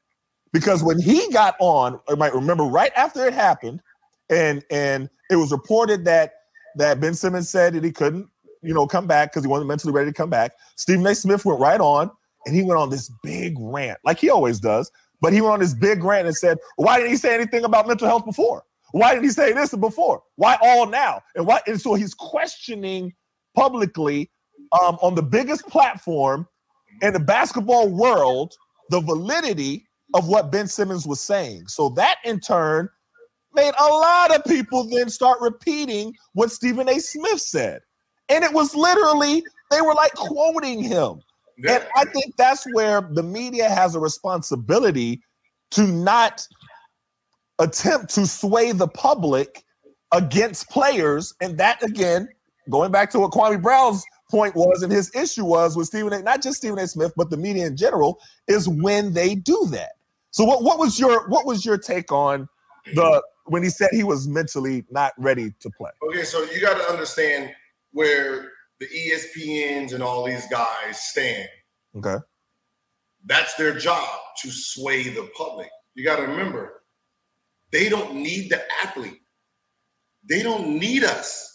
Because 0.54 0.82
when 0.82 1.00
he 1.02 1.30
got 1.32 1.56
on, 1.60 2.00
I 2.10 2.16
might 2.16 2.34
remember 2.34 2.64
right 2.64 2.92
after 2.96 3.26
it 3.26 3.34
happened, 3.34 3.82
and 4.30 4.64
and 4.72 5.10
it 5.30 5.36
was 5.36 5.52
reported 5.52 6.06
that 6.06 6.34
that 6.76 7.00
Ben 7.00 7.14
Simmons 7.14 7.50
said 7.50 7.74
that 7.74 7.84
he 7.84 7.92
couldn't, 7.92 8.30
you 8.62 8.74
know, 8.74 8.88
come 8.88 9.08
back 9.08 9.32
because 9.32 9.44
he 9.44 9.50
wasn't 9.50 9.68
mentally 9.68 9.94
ready 9.94 10.10
to 10.10 10.14
come 10.14 10.30
back. 10.30 10.54
Stephen 10.76 11.06
A. 11.08 11.16
Smith 11.16 11.46
went 11.46 11.60
right 11.60 11.80
on 11.80 12.12
and 12.46 12.56
he 12.56 12.64
went 12.64 12.80
on 12.80 12.90
this 12.90 13.12
big 13.24 13.56
rant, 13.60 14.00
like 14.04 14.20
he 14.20 14.30
always 14.30 14.60
does. 14.60 14.92
But 15.22 15.32
he 15.34 15.42
went 15.42 15.54
on 15.54 15.60
this 15.60 15.74
big 15.74 16.04
rant 16.04 16.28
and 16.28 16.36
said, 16.36 16.58
"Why 16.76 16.98
didn't 16.98 17.12
he 17.12 17.18
say 17.18 17.34
anything 17.34 17.64
about 17.64 17.88
mental 17.88 18.08
health 18.08 18.26
before? 18.26 18.64
Why 18.92 19.14
did 19.14 19.24
he 19.24 19.30
say 19.30 19.54
this 19.54 19.74
before? 19.76 20.22
Why 20.36 20.58
all 20.62 20.86
now? 20.86 21.22
And 21.36 21.46
why?" 21.46 21.62
And 21.68 21.80
so 21.80 21.94
he's 21.94 22.14
questioning 22.14 23.14
publicly 23.56 24.32
um, 24.72 24.98
on 25.02 25.16
the 25.16 25.24
biggest 25.24 25.68
platform 25.68 26.48
in 27.02 27.14
the 27.14 27.20
basketball 27.20 27.90
world 27.90 28.54
the 28.90 29.00
validity 29.00 29.88
of 30.14 30.28
what 30.28 30.52
Ben 30.52 30.68
Simmons 30.68 31.08
was 31.08 31.20
saying. 31.20 31.68
So 31.68 31.90
that 31.90 32.18
in 32.26 32.40
turn 32.40 32.90
made 33.54 33.74
a 33.80 33.88
lot 33.88 34.36
of 34.36 34.44
people 34.46 34.88
then 34.88 35.10
start 35.10 35.40
repeating 35.42 36.16
what 36.34 36.52
Stephen 36.52 36.88
A. 36.90 37.00
Smith 37.00 37.42
said. 37.42 37.82
And 38.30 38.44
it 38.44 38.54
was 38.54 38.76
literally, 38.76 39.44
they 39.72 39.82
were 39.82 39.94
like 39.94 40.14
quoting 40.14 40.84
him. 40.84 41.22
Yeah. 41.58 41.76
And 41.76 41.88
I 41.96 42.06
think 42.06 42.36
that's 42.38 42.66
where 42.74 43.02
the 43.02 43.24
media 43.24 43.70
has 43.70 43.96
a 43.96 44.00
responsibility 44.00 45.22
to 45.72 45.88
not 45.88 46.46
attempt 47.62 48.14
to 48.16 48.26
sway 48.28 48.72
the 48.72 48.88
public 48.88 49.64
against 50.12 50.70
players. 50.70 51.34
And 51.42 51.58
that, 51.58 51.82
again, 51.84 52.28
going 52.70 52.92
back 52.92 53.10
to 53.12 53.20
what 53.20 53.32
Kwame 53.32 53.62
Brown's 53.62 54.04
point 54.30 54.56
was 54.56 54.82
and 54.82 54.92
his 54.92 55.14
issue 55.14 55.46
was 55.46 55.76
with 55.76 55.88
Stephen 55.88 56.14
A. 56.14 56.22
Not 56.22 56.42
just 56.42 56.58
Stephen 56.58 56.80
A. 56.80 56.88
Smith, 56.88 57.14
but 57.16 57.30
the 57.30 57.38
media 57.38 57.68
in 57.68 57.78
general, 57.78 58.20
is 58.48 58.68
when 58.68 59.14
they 59.14 59.36
do 59.36 59.68
that. 59.72 59.92
So 60.32 60.46
what, 60.46 60.64
what 60.64 60.80
was 60.80 60.98
your 60.98 61.28
what 61.28 61.46
was 61.46 61.66
your 61.66 61.78
take 61.78 62.12
on 62.12 62.48
the 62.96 63.22
when 63.46 63.64
he 63.64 63.70
said 63.70 63.90
he 63.92 64.04
was 64.04 64.30
mentally 64.30 64.86
not 64.90 65.12
ready 65.18 65.54
to 65.60 65.70
play? 65.72 65.92
Okay, 66.08 66.24
so 66.24 66.44
you 66.44 66.62
got 66.62 66.78
to 66.78 66.84
understand 66.90 67.54
where 67.92 68.50
the 68.80 68.88
ESPNs 68.88 69.94
and 69.94 70.02
all 70.02 70.26
these 70.26 70.48
guys 70.50 71.00
stand. 71.00 71.50
Okay. 71.98 72.16
That's 73.26 73.54
their 73.56 73.78
job 73.78 74.08
to 74.42 74.50
sway 74.50 75.10
the 75.10 75.30
public. 75.38 75.70
You 75.94 76.06
got 76.06 76.16
to 76.16 76.24
remember, 76.24 76.81
they 77.72 77.90
don't 77.90 78.16
need 78.16 78.50
the 78.50 78.62
athlete. 78.84 79.20
They 80.30 80.44
don't 80.44 80.80
need 80.80 81.04
us 81.04 81.48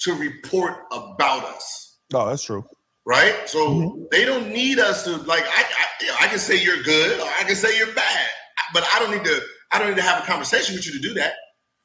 to 0.00 0.14
report 0.14 0.74
about 0.92 1.44
us. 1.44 1.98
Oh, 2.14 2.26
that's 2.26 2.44
true. 2.44 2.64
Right? 3.04 3.34
So 3.46 3.68
mm-hmm. 3.68 4.02
they 4.10 4.24
don't 4.24 4.48
need 4.48 4.78
us 4.78 5.04
to 5.04 5.16
like 5.18 5.44
I, 5.44 5.64
I 5.64 6.24
I 6.24 6.28
can 6.28 6.38
say 6.38 6.62
you're 6.62 6.82
good 6.82 7.20
or 7.20 7.26
I 7.26 7.44
can 7.44 7.56
say 7.56 7.76
you're 7.78 7.94
bad, 7.94 8.28
but 8.74 8.84
I 8.94 8.98
don't 8.98 9.10
need 9.12 9.24
to 9.24 9.40
I 9.72 9.78
don't 9.78 9.88
need 9.88 9.96
to 9.96 10.02
have 10.02 10.22
a 10.22 10.26
conversation 10.26 10.74
with 10.74 10.86
you 10.86 10.92
to 10.92 11.00
do 11.00 11.14
that. 11.14 11.34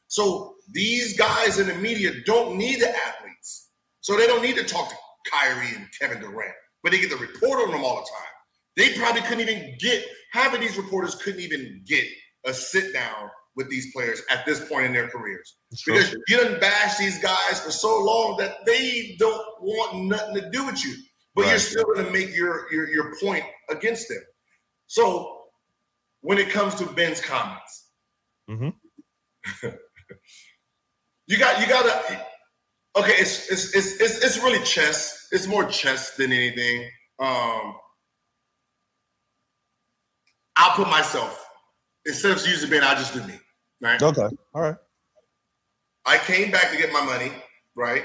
So 0.07 0.56
these 0.73 1.18
guys 1.18 1.60
in 1.60 1.68
the 1.68 1.76
media 1.76 2.11
don't 2.26 2.57
need 2.57 2.81
the 2.81 2.89
athletes. 2.89 3.69
So 4.02 4.18
they 4.18 4.27
don't 4.27 4.41
need 4.41 4.56
to 4.56 4.64
talk 4.64 4.89
to 4.89 4.95
Kyrie 5.31 5.76
and 5.76 5.88
Kevin 5.99 6.19
Durant, 6.19 6.53
but 6.84 6.91
they 6.91 6.99
get 6.99 7.10
the 7.10 7.18
report 7.18 7.60
on 7.61 7.72
them 7.72 7.84
all 7.84 7.95
the 7.95 8.10
time. 8.10 8.31
They 8.77 8.98
probably 8.98 9.22
couldn't 9.22 9.48
even 9.48 9.76
get, 9.80 10.06
half 10.31 10.53
of 10.53 10.60
these 10.60 10.77
reporters 10.77 11.15
couldn't 11.15 11.41
even 11.41 11.84
get 11.85 12.06
a 12.45 12.53
sit 12.53 12.93
down 12.93 13.30
with 13.56 13.69
these 13.69 13.91
players 13.94 14.22
at 14.30 14.45
this 14.45 14.68
point 14.68 14.86
in 14.86 14.94
their 14.94 15.07
careers. 15.07 15.57
Because 15.86 16.11
you 16.28 16.38
didn't 16.38 16.61
bash 16.61 16.98
these 16.98 17.19
guys 17.19 17.60
for 17.60 17.72
so 17.72 18.03
long 18.03 18.38
that 18.38 18.65
they 18.65 19.15
don't 19.19 19.45
want 19.61 20.06
nothing 20.06 20.36
to 20.36 20.49
do 20.49 20.65
with 20.65 20.84
you. 20.84 20.95
But 21.36 21.44
right. 21.44 21.52
you're 21.52 21.60
still 21.60 21.86
going 21.86 22.06
to 22.06 22.11
make 22.11 22.36
your, 22.36 22.72
your 22.73 22.90
your 22.90 23.15
point 23.22 23.44
against 23.69 24.10
them. 24.10 24.22
So 24.88 25.44
when 26.22 26.38
it 26.38 26.49
comes 26.49 26.76
to 26.76 26.86
Ben's 26.86 27.22
comments, 27.22 27.90
mm-hmm. 28.49 28.69
you 31.28 31.38
got 31.38 31.61
you 31.61 31.68
got 31.68 31.84
to 31.84 32.26
okay. 32.99 33.14
It's, 33.14 33.49
it's 33.49 33.73
it's 33.73 34.02
it's 34.02 34.23
it's 34.23 34.38
really 34.40 34.64
chess. 34.65 35.28
It's 35.32 35.48
more 35.48 35.64
chess 35.65 36.15
than 36.18 36.34
anything. 36.34 36.90
Um, 37.19 37.76
I'll 40.57 40.76
put 40.76 40.90
myself 40.90 41.40
instead 42.06 42.32
of 42.32 42.45
using 42.45 42.69
Ben, 42.69 42.84
I'll 42.84 42.95
just 42.95 43.14
do 43.14 43.23
me. 43.23 43.36
Right. 43.82 44.02
Okay. 44.02 44.28
All 44.53 44.61
right. 44.61 44.76
I 46.06 46.18
came 46.18 46.52
back 46.52 46.72
to 46.72 46.78
get 46.78 46.91
my 46.91 47.03
money. 47.03 47.32
Right. 47.76 48.03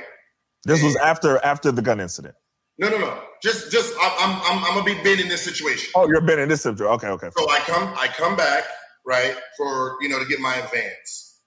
This 0.65 0.81
and 0.81 0.89
was 0.89 0.97
after 0.97 1.39
after 1.45 1.73
the 1.73 1.83
gun 1.83 2.01
incident. 2.01 2.35
No, 2.79 2.89
no, 2.89 2.99
no. 2.99 3.23
Just, 3.43 3.71
just 3.73 3.95
I'm, 4.03 4.41
I'm, 4.43 4.65
I'm 4.65 4.75
gonna 4.75 4.85
be 4.85 5.03
Ben 5.03 5.21
in 5.21 5.29
this 5.29 5.43
situation. 5.43 5.91
Oh, 5.95 6.07
you're 6.09 6.21
Ben 6.21 6.39
in 6.39 6.49
this 6.49 6.63
situation. 6.63 6.93
Okay, 6.95 7.09
okay. 7.09 7.31
So 7.37 7.49
I 7.51 7.59
come, 7.61 7.95
I 7.97 8.09
come 8.09 8.37
back, 8.37 8.65
right, 9.07 9.35
for 9.57 9.97
you 10.01 10.09
know 10.09 10.19
to 10.19 10.27
get 10.27 10.41
my 10.41 10.57
advance. 10.57 11.41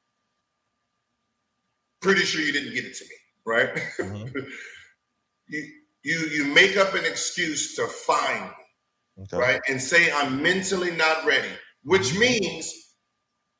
Pretty 2.01 2.21
sure 2.21 2.41
you 2.41 2.51
didn't 2.51 2.73
get 2.73 2.85
it 2.85 2.95
to 2.95 3.03
me, 3.03 3.15
right? 3.45 3.75
Mm-hmm. 3.99 4.39
you, 5.49 5.67
you, 6.03 6.19
you 6.31 6.45
make 6.45 6.77
up 6.77 6.93
an 6.93 7.05
excuse 7.05 7.75
to 7.75 7.87
find 7.87 8.45
me 8.45 9.23
okay. 9.23 9.37
right? 9.37 9.61
And 9.67 9.81
say, 9.81 10.11
I'm 10.11 10.41
mentally 10.41 10.91
not 10.91 11.25
ready, 11.25 11.49
which 11.83 12.17
means 12.17 12.73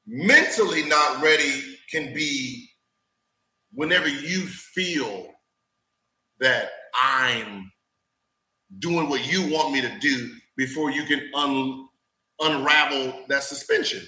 mentally 0.05 0.83
not 0.83 1.21
ready 1.21 1.77
can 1.91 2.13
be 2.13 2.69
whenever 3.73 4.07
you 4.07 4.45
feel 4.45 5.27
that 6.39 6.69
I'm 7.01 7.71
doing 8.79 9.09
what 9.09 9.31
you 9.31 9.51
want 9.53 9.73
me 9.73 9.81
to 9.81 9.99
do 9.99 10.33
before 10.57 10.91
you 10.91 11.03
can 11.03 11.29
un- 11.33 11.87
unravel 12.39 13.25
that 13.29 13.43
suspension. 13.43 14.01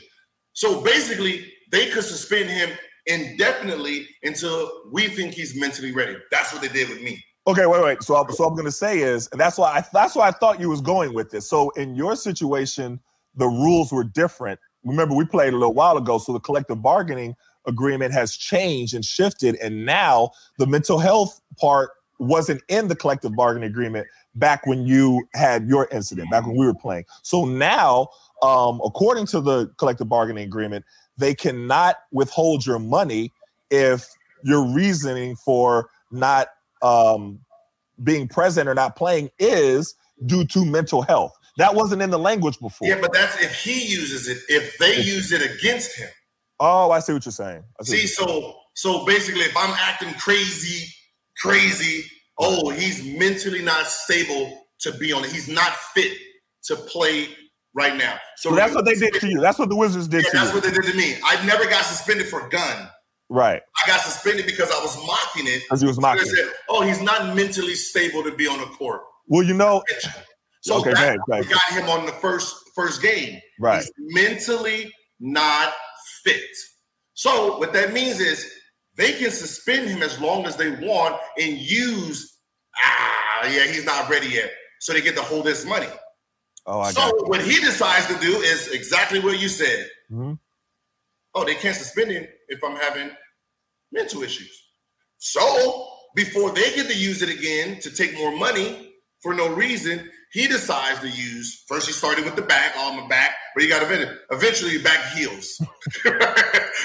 So 0.54 0.82
basically, 0.82 1.52
they 1.72 1.90
could 1.90 2.04
suspend 2.04 2.50
him 2.50 2.70
indefinitely 3.08 4.08
until 4.24 4.70
we 4.92 5.08
think 5.08 5.34
he's 5.34 5.60
mentally 5.60 5.92
ready. 5.92 6.18
That's 6.32 6.54
what 6.54 6.62
they 6.62 6.68
did 6.68 6.90
with 6.90 7.02
me. 7.02 7.24
Okay, 7.48 7.66
wait, 7.66 7.84
wait. 7.84 8.04
So, 8.04 8.26
so 8.30 8.46
I'm 8.46 8.54
going 8.54 8.66
to 8.66 8.72
say 8.72 9.00
is, 9.00 9.28
and 9.32 9.42
that's 9.42 9.58
why 9.58 9.78
I, 9.78 9.86
that's 9.92 10.16
why 10.16 10.28
I 10.28 10.32
thought 10.32 10.60
you 10.60 10.70
was 10.70 10.82
going 10.82 11.14
with 11.14 11.32
this. 11.32 11.50
So, 11.50 11.72
in 11.72 11.96
your 11.96 12.16
situation, 12.16 13.00
the 13.36 13.48
rules 13.48 13.92
were 13.92 14.04
different. 14.04 14.60
Remember, 14.84 15.16
we 15.16 15.26
played 15.26 15.54
a 15.54 15.58
little 15.58 15.74
while 15.74 15.98
ago, 15.98 16.18
so 16.18 16.34
the 16.34 16.40
collective 16.40 16.82
bargaining 16.82 17.36
agreement 17.68 18.14
has 18.14 18.36
changed 18.36 18.94
and 18.94 19.06
shifted, 19.06 19.56
and 19.56 19.86
now 19.86 20.32
the 20.58 20.66
mental 20.66 21.00
health 21.00 21.40
part 21.60 21.92
wasn't 22.20 22.62
in 22.68 22.88
the 22.88 22.96
collective 22.96 23.36
bargaining 23.36 23.70
agreement 23.70 24.08
back 24.36 24.66
when 24.66 24.86
you 24.86 25.28
had 25.34 25.68
your 25.68 25.88
incident, 25.92 26.30
back 26.30 26.46
when 26.46 26.56
we 26.56 26.66
were 26.66 26.74
playing. 26.74 27.04
So 27.24 27.46
now, 27.46 28.10
um, 28.42 28.80
according 28.86 29.26
to 29.28 29.42
the 29.42 29.68
collective 29.78 30.08
bargaining 30.08 30.44
agreement, 30.44 30.86
they 31.18 31.34
cannot 31.34 31.98
withhold 32.12 32.66
your 32.66 32.80
money 32.80 33.32
if 33.70 34.08
your 34.44 34.66
reasoning 34.66 35.36
for 35.36 35.90
not 36.12 36.50
um, 36.82 37.40
being 38.04 38.28
present 38.28 38.68
or 38.68 38.74
not 38.74 38.96
playing 38.96 39.30
is 39.40 39.96
due 40.26 40.46
to 40.46 40.66
mental 40.66 41.02
health. 41.02 41.38
That 41.62 41.76
wasn't 41.76 42.02
in 42.02 42.10
the 42.10 42.18
language 42.18 42.60
before. 42.60 42.88
Yeah, 42.88 42.98
but 43.00 43.14
that's 43.14 43.40
if 43.40 43.54
he 43.54 43.86
uses 43.86 44.28
it. 44.28 44.40
If 44.50 44.80
they 44.80 44.96
use 44.96 45.32
it 45.32 45.44
against 45.44 45.96
him. 45.96 46.10
Oh, 46.60 46.90
I 46.90 46.98
see 46.98 47.14
what 47.14 47.24
you're 47.24 47.32
saying. 47.32 47.64
See, 47.84 48.08
so 48.08 48.56
so 48.74 49.06
basically, 49.06 49.42
if 49.42 49.56
I'm 49.56 49.70
acting 49.78 50.12
crazy, 50.16 50.92
crazy, 51.38 52.10
oh, 52.40 52.72
he's 52.72 53.04
mentally 53.04 53.62
not 53.62 53.86
stable 53.86 54.66
to 54.80 54.92
be 54.94 55.14
on 55.14 55.24
it. 55.24 55.32
He's 55.32 55.48
not 55.48 55.74
fit 55.94 56.18
to 56.64 56.78
play 56.78 57.28
right 57.76 57.96
now. 57.96 58.18
So, 58.38 58.50
so 58.50 58.56
that's 58.56 58.74
what 58.74 58.86
they 58.86 58.96
did 58.96 59.14
to 59.14 59.30
you. 59.30 59.40
That's 59.40 59.60
what 59.60 59.70
the 59.70 59.76
Wizards 59.76 60.08
did 60.08 60.24
yeah, 60.24 60.32
to 60.32 60.38
that's 60.38 60.54
you. 60.56 60.62
That's 60.62 60.76
what 60.76 60.84
they 60.84 60.92
did 60.92 60.92
to 60.92 60.98
me. 60.98 61.22
I 61.24 61.46
never 61.46 61.66
got 61.66 61.86
suspended 61.86 62.26
for 62.26 62.50
gun. 62.50 62.90
Right. 63.30 63.62
I 63.84 63.88
got 63.88 64.02
suspended 64.02 64.48
because 64.48 64.72
I 64.72 64.82
was 64.82 64.98
mocking 65.06 65.46
it. 65.46 65.62
Because 65.62 65.82
he 65.82 65.88
was 65.88 66.00
mocking. 66.00 66.26
Said, 66.26 66.54
oh, 66.70 66.82
he's 66.82 67.04
not 67.04 67.36
mentally 67.36 67.76
stable 67.76 68.24
to 68.24 68.32
be 68.32 68.48
on 68.48 68.60
the 68.60 68.66
court. 68.66 69.02
Well, 69.28 69.44
you 69.44 69.54
know. 69.54 69.84
So 70.62 70.80
okay, 70.80 70.94
that 70.94 71.20
right, 71.28 71.48
got 71.50 71.72
him 71.72 71.90
on 71.90 72.06
the 72.06 72.12
first 72.14 72.56
first 72.76 73.02
game. 73.02 73.40
Right. 73.60 73.84
He's 73.84 73.92
mentally 73.98 74.92
not 75.20 75.74
fit. 76.24 76.42
So 77.14 77.58
what 77.58 77.74
that 77.74 77.94
means 77.94 78.20
is 78.20 78.50
they 78.96 79.14
can 79.14 79.32
suspend 79.32 79.90
him 79.90 80.04
as 80.04 80.20
long 80.20 80.46
as 80.46 80.56
they 80.56 80.72
want 80.72 81.20
and 81.40 81.58
use 81.58 82.38
ah 82.78 83.46
yeah 83.46 83.64
he's 83.66 83.86
not 83.86 84.10
ready 84.10 84.28
yet. 84.30 84.52
So 84.80 84.94
they 84.94 85.02
get 85.02 85.16
to 85.16 85.24
hold 85.24 85.46
his 85.46 85.66
money. 85.66 85.88
Oh, 86.68 86.80
I 86.80 86.92
so 86.92 87.12
what 87.26 87.42
he 87.42 87.60
decides 87.60 88.06
to 88.08 88.18
do 88.20 88.38
is 88.38 88.68
exactly 88.68 89.20
what 89.20 89.40
you 89.40 89.48
said. 89.48 89.88
Mm-hmm. 90.12 90.34
Oh, 91.34 91.46
they 91.46 91.56
can't 91.56 91.76
suspend 91.76 92.12
him 92.12 92.28
if 92.50 92.64
I'm 92.64 92.76
having 92.76 93.10
mental 93.92 94.22
issues. 94.22 94.52
So 95.18 95.88
before 96.16 96.52
they 96.52 96.74
get 96.76 96.88
to 96.88 96.98
use 96.98 97.22
it 97.22 97.30
again 97.30 97.80
to 97.82 97.92
take 97.92 98.16
more 98.18 98.36
money 98.36 98.94
for 99.22 99.34
no 99.34 99.50
reason, 99.50 100.10
he 100.32 100.48
decides 100.48 101.00
to 101.02 101.10
use. 101.10 101.64
First, 101.68 101.88
he 101.88 101.94
started 101.94 102.26
with 102.26 102.36
the 102.36 102.42
back, 102.42 102.76
on 102.78 102.96
the 102.96 103.08
back, 103.08 103.32
but 103.54 103.64
he 103.64 103.70
got 103.70 103.88
to 103.88 104.18
eventually 104.32 104.78
back 104.78 105.14
heels. 105.14 105.62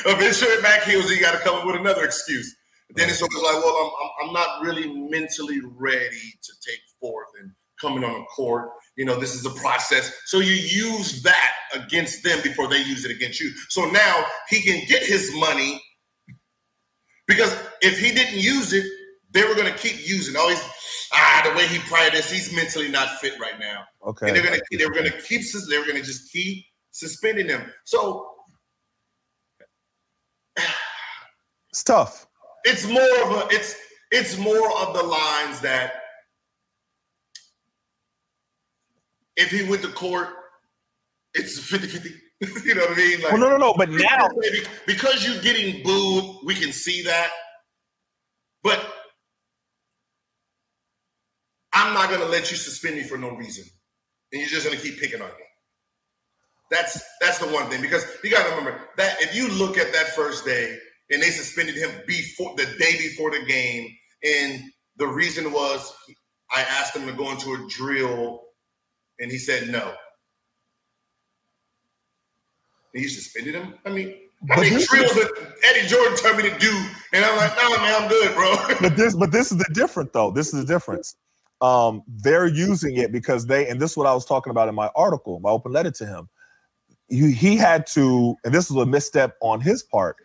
eventually, 0.05 0.61
back 0.63 0.83
heels. 0.83 1.09
He 1.09 1.21
got 1.21 1.33
to 1.33 1.39
come 1.39 1.57
up 1.57 1.67
with 1.67 1.77
another 1.77 2.05
excuse. 2.05 2.55
Then 2.91 3.09
it's 3.09 3.21
of 3.21 3.29
like, 3.33 3.43
well, 3.43 3.97
I'm, 4.21 4.29
I'm 4.29 4.33
not 4.33 4.63
really 4.63 4.93
mentally 5.11 5.61
ready 5.77 6.35
to 6.43 6.53
take 6.67 6.81
forth 7.01 7.29
and 7.41 7.53
coming 7.81 8.05
on 8.05 8.13
the 8.13 8.25
court. 8.35 8.71
You 8.97 9.05
know, 9.05 9.19
this 9.19 9.35
is 9.35 9.45
a 9.47 9.51
process. 9.51 10.13
So 10.27 10.41
you 10.41 10.55
use 10.55 11.23
that 11.23 11.53
against 11.75 12.25
them 12.25 12.41
before 12.43 12.69
they 12.69 12.79
use 12.79 13.05
it 13.05 13.11
against 13.11 13.41
you. 13.41 13.53
So 13.69 13.87
now 13.91 14.25
he 14.49 14.63
can 14.63 14.87
get 14.89 15.03
his 15.03 15.33
money 15.37 15.83
because 17.27 17.55
if 17.83 17.99
he 17.99 18.13
didn't 18.13 18.41
use 18.41 18.73
it, 18.73 18.85
they 19.33 19.45
were 19.45 19.55
going 19.55 19.71
to 19.71 19.79
keep 19.79 20.09
using. 20.09 20.35
Oh, 20.39 20.49
he's 20.49 20.63
ah 21.17 21.43
the 21.45 21.57
way 21.57 21.67
he 21.67 21.79
practiced, 21.81 22.31
he's 22.31 22.55
mentally 22.55 22.89
not 22.89 23.19
fit 23.21 23.39
right 23.41 23.59
now. 23.59 23.85
Okay, 24.07 24.29
and 24.29 24.37
they're 24.37 24.45
going 24.45 24.59
to 24.59 24.77
they 24.77 24.85
were 24.85 24.95
going 24.95 25.11
to 25.11 25.23
keep 25.23 25.43
they 25.69 25.79
were 25.79 25.85
going 25.85 25.97
to 25.97 26.03
just 26.03 26.31
keep 26.33 26.65
suspending 26.91 27.49
him. 27.49 27.63
So 27.85 28.31
it's 31.71 31.83
tough. 31.83 32.27
It's 32.65 32.87
more 32.87 33.23
of 33.25 33.31
a 33.31 33.55
it's 33.55 33.77
it's 34.11 34.39
more 34.39 34.71
of 34.79 34.95
the 34.95 35.03
lines 35.03 35.61
that 35.61 35.95
if 39.37 39.51
he 39.51 39.69
went 39.69 39.83
to 39.83 39.89
court, 39.89 40.29
it's 41.35 41.59
50 41.59 41.89
50. 41.89 42.15
you 42.67 42.75
know 42.75 42.83
what 42.83 42.93
I 42.93 42.95
mean? 42.97 43.21
Like, 43.23 43.33
well, 43.33 43.41
no, 43.41 43.51
no, 43.51 43.57
no. 43.57 43.75
But 43.75 43.91
now, 43.91 44.29
because 44.87 45.27
you're 45.27 45.43
getting 45.43 45.83
booed, 45.83 46.37
we 46.45 46.55
can 46.55 46.73
see 46.73 47.03
that. 47.03 47.31
But 48.63 48.96
I'm 51.87 51.95
not 51.95 52.09
going 52.09 52.21
to 52.21 52.27
let 52.27 52.51
you 52.51 52.57
suspend 52.57 52.97
me 52.97 53.05
for 53.05 53.17
no 53.17 53.31
reason, 53.31 53.65
and 54.33 54.41
you're 54.41 54.51
just 54.51 54.67
going 54.67 54.77
to 54.77 54.83
keep 54.83 54.99
picking 54.99 55.23
on 55.23 55.29
me. 55.29 55.45
That's 56.69 57.01
that's 57.21 57.39
the 57.39 57.47
one 57.47 57.71
thing 57.71 57.81
because 57.81 58.05
you 58.25 58.31
got 58.31 58.43
to 58.43 58.57
remember 58.57 58.81
that 58.97 59.23
if 59.23 59.37
you 59.37 59.49
look 59.51 59.79
at 59.79 59.93
that 59.93 60.09
first 60.09 60.45
day 60.45 60.77
and 61.13 61.23
they 61.23 61.31
suspended 61.31 61.77
him 61.77 61.91
before 62.09 62.57
the 62.57 62.67
day 62.79 62.97
before 62.99 63.31
the 63.31 63.45
game, 63.47 63.89
and 64.25 64.63
the 64.97 65.07
reason 65.07 65.53
was 65.53 65.95
I 66.51 66.63
asked 66.63 66.97
him 66.97 67.07
to 67.07 67.13
go 67.13 67.31
into 67.31 67.53
a 67.53 67.69
drill, 67.69 68.41
and 69.21 69.31
he 69.31 69.39
said 69.39 69.69
no. 69.69 69.95
And 72.95 73.03
you 73.05 73.09
suspended 73.09 73.55
him. 73.55 73.75
I 73.85 73.91
mean, 73.91 74.13
how 74.49 74.61
many 74.61 74.71
drills 74.71 75.15
that 75.15 75.55
Eddie 75.69 75.87
Jordan 75.87 76.19
told 76.19 76.37
me 76.37 76.43
to 76.51 76.59
do, 76.59 76.85
and 77.13 77.25
I'm 77.25 77.37
like, 77.37 77.57
nah, 77.57 77.71
man, 77.81 78.03
I'm 78.03 78.09
good, 78.09 78.35
bro. 78.35 78.57
but 78.81 78.97
this, 78.97 79.15
but 79.15 79.31
this 79.31 79.53
is 79.53 79.59
the 79.59 79.73
difference, 79.73 80.11
though. 80.13 80.33
This 80.33 80.53
is 80.53 80.65
the 80.65 80.67
difference. 80.67 81.15
Um, 81.61 82.03
they're 82.07 82.47
using 82.47 82.97
it 82.97 83.13
because 83.13 83.47
they, 83.47 83.69
and 83.69 83.81
this 83.81 83.93
is 83.93 83.97
what 83.97 84.07
I 84.07 84.15
was 84.15 84.25
talking 84.25 84.51
about 84.51 84.69
in 84.69 84.75
my 84.75 84.91
article, 84.95 85.41
my 85.41 85.51
open 85.51 85.73
letter 85.73 85.91
to 85.93 86.07
him. 86.07 86.29
He, 87.09 87.33
he 87.33 87.57
had 87.57 87.87
to, 87.89 88.37
and 88.45 88.53
this 88.53 88.71
was 88.71 88.83
a 88.83 88.87
misstep 88.87 89.37
on 89.41 89.61
his 89.61 89.83
part, 89.83 90.17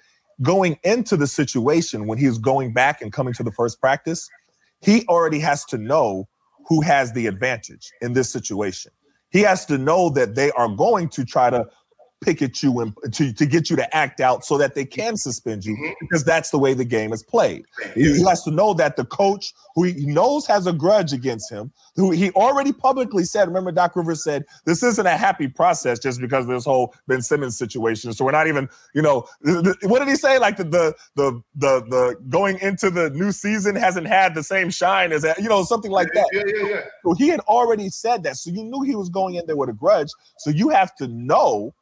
going 0.42 0.78
into 0.84 1.16
the 1.16 1.28
situation 1.28 2.08
when 2.08 2.18
he 2.18 2.28
was 2.28 2.38
going 2.38 2.74
back 2.74 3.02
and 3.02 3.14
coming 3.14 3.34
to 3.36 3.44
the 3.44 3.52
first 3.52 3.80
practice, 3.80 4.28
he 4.82 5.06
already 5.08 5.40
has 5.40 5.64
to 5.66 5.78
know 5.78 6.28
who 6.68 6.82
has 6.82 7.14
the 7.14 7.28
advantage 7.28 7.92
in 8.02 8.14
this 8.14 8.30
situation. 8.32 8.92
He 9.30 9.42
has 9.42 9.66
to 9.68 9.78
know 9.78 10.10
that 10.12 10.36
they 10.36 10.52
are 10.52 10.68
going 10.68 11.10
to 11.10 11.24
try 11.24 11.50
to 11.50 11.66
pick 12.22 12.42
at 12.42 12.62
you 12.62 12.80
and 12.80 12.96
to, 13.12 13.34
to 13.34 13.46
get 13.46 13.70
you 13.70 13.76
to 13.76 13.96
act 13.96 14.22
out 14.22 14.46
so 14.46 14.58
that 14.58 14.76
they 14.76 14.86
can 14.86 15.18
suspend 15.18 15.66
you 15.66 15.74
mm-hmm. 15.74 15.92
because 16.02 16.24
that's 16.24 16.52
the 16.52 16.58
way 16.58 16.74
the 16.74 16.86
game 16.86 17.12
is 17.12 17.24
played. 17.24 17.66
He 17.96 18.24
has 18.24 18.44
to 18.44 18.52
know 18.52 18.74
that 18.76 18.96
the 18.96 19.06
coach 19.06 19.54
who 19.76 19.84
he 19.84 20.06
knows 20.06 20.46
has 20.46 20.68
a 20.68 20.74
grudge 20.74 21.14
against 21.14 21.52
him, 21.52 21.72
who 21.96 22.12
he 22.12 22.32
already 22.32 22.72
publicly 22.72 23.24
said, 23.24 23.48
remember 23.48 23.72
Doc 23.72 23.96
Rivers 23.96 24.24
said, 24.24 24.46
this 24.66 24.84
isn't 24.84 25.06
a 25.06 25.18
happy 25.18 25.48
process 25.48 25.98
just 25.98 26.22
because 26.22 26.46
of 26.46 26.52
this 26.52 26.66
whole 26.66 26.94
Ben 27.08 27.22
Simmons 27.22 27.58
situation. 27.58 28.14
So 28.14 28.24
we're 28.24 28.32
not 28.32 28.48
even, 28.48 28.70
you 28.94 29.02
know, 29.02 29.28
what 29.84 30.00
did 30.00 30.08
he 30.08 30.16
say? 30.16 30.38
Like 30.38 30.58
the 30.58 30.64
the 30.64 30.94
the 31.16 31.42
the, 31.56 31.82
the 31.90 32.18
going 32.30 32.60
into 32.60 32.92
the 32.92 33.10
new 33.10 33.32
season 33.32 33.76
hasn't 33.76 34.08
had 34.08 34.36
the 34.36 34.44
same 34.44 34.70
shine 34.70 35.12
as 35.12 35.26
you 35.40 35.50
know, 35.50 35.64
something 35.64 35.92
like 35.92 36.10
that. 36.14 36.28
Yeah, 36.32 36.44
yeah, 36.46 36.70
yeah. 36.70 36.82
So 37.04 37.14
he 37.14 37.30
had 37.30 37.40
already 37.42 37.90
said 37.90 38.24
that. 38.24 38.38
So 38.38 38.52
you 38.52 38.64
knew 38.64 38.82
he 38.84 38.96
was 38.96 39.10
going 39.10 39.36
in 39.36 39.46
there 39.48 39.58
with 39.58 39.70
a 39.70 39.74
grudge. 39.74 40.10
So 40.38 40.52
you 40.52 40.70
have 40.70 40.96
to 40.98 41.08
know 41.08 41.74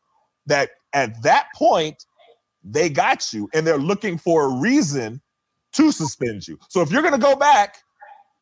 that 0.50 0.70
at 0.94 1.22
that 1.24 1.48
point 1.56 2.06
they 2.64 2.90
got 2.90 3.32
you 3.34 3.50
and 3.54 3.66
they're 3.66 3.78
looking 3.78 4.18
for 4.18 4.46
a 4.46 4.60
reason 4.60 5.22
to 5.74 5.92
suspend 5.92 6.48
you. 6.48 6.58
So 6.70 6.82
if 6.82 6.92
you're 6.92 7.02
going 7.02 7.14
to 7.14 7.20
go 7.20 7.36
back, 7.36 7.78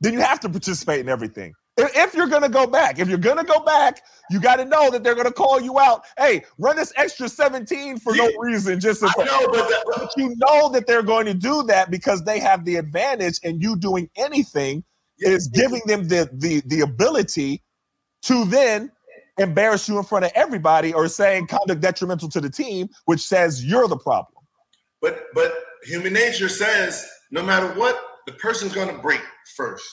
then 0.02 0.14
you 0.14 0.20
have 0.22 0.40
to 0.42 0.50
participate 0.50 1.00
in 1.00 1.10
everything. 1.10 1.54
If 1.80 2.16
you're 2.16 2.28
going 2.28 2.42
to 2.42 2.50
go 2.50 2.66
back, 2.66 2.98
if 2.98 3.08
you're 3.08 3.20
going 3.20 3.38
to 3.38 3.44
go 3.44 3.60
back, 3.60 4.02
you 4.32 4.40
got 4.40 4.56
to 4.56 4.66
know 4.66 4.90
that 4.90 5.04
they're 5.04 5.14
going 5.14 5.28
to 5.28 5.34
call 5.34 5.62
you 5.62 5.78
out. 5.78 6.06
Hey, 6.18 6.44
run 6.58 6.76
this 6.76 6.92
extra 6.96 7.30
17 7.30 8.00
for 8.00 8.16
no 8.16 8.32
reason. 8.40 8.80
Just 8.80 9.04
I 9.04 9.08
know, 9.24 9.48
but, 9.52 9.70
that, 9.70 9.84
but 9.96 10.12
you 10.18 10.34
know 10.38 10.70
that 10.70 10.88
they're 10.88 11.04
going 11.04 11.28
to 11.28 11.36
do 11.36 11.62
that 11.64 11.92
because 11.92 12.24
they 12.24 12.40
have 12.40 12.66
the 12.66 12.78
advantage, 12.78 13.40
and 13.44 13.62
you 13.62 13.76
doing 13.76 14.10
anything 14.16 14.84
yeah. 15.20 15.30
is 15.30 15.48
giving 15.50 15.82
them 15.86 16.08
the 16.08 16.28
the 16.34 16.62
the 16.66 16.82
ability 16.82 17.62
to 18.24 18.46
then 18.46 18.92
embarrass 19.38 19.88
you 19.88 19.97
in 19.97 20.03
front 20.03 20.26
of 20.26 20.31
everybody 20.35 20.93
or 20.93 21.07
saying 21.07 21.47
conduct 21.47 21.81
detrimental 21.81 22.30
to 22.30 22.41
the 22.41 22.49
team, 22.49 22.89
which 23.05 23.22
says 23.22 23.64
you're 23.64 23.88
the 23.88 23.97
problem. 23.97 24.43
But 25.01 25.26
but 25.34 25.53
human 25.84 26.14
nature 26.14 26.49
says 26.49 27.07
no 27.31 27.43
matter 27.43 27.68
what, 27.80 27.99
the 28.26 28.34
person's 28.34 28.73
gonna 28.73 28.97
break 28.97 29.22
first. 29.55 29.85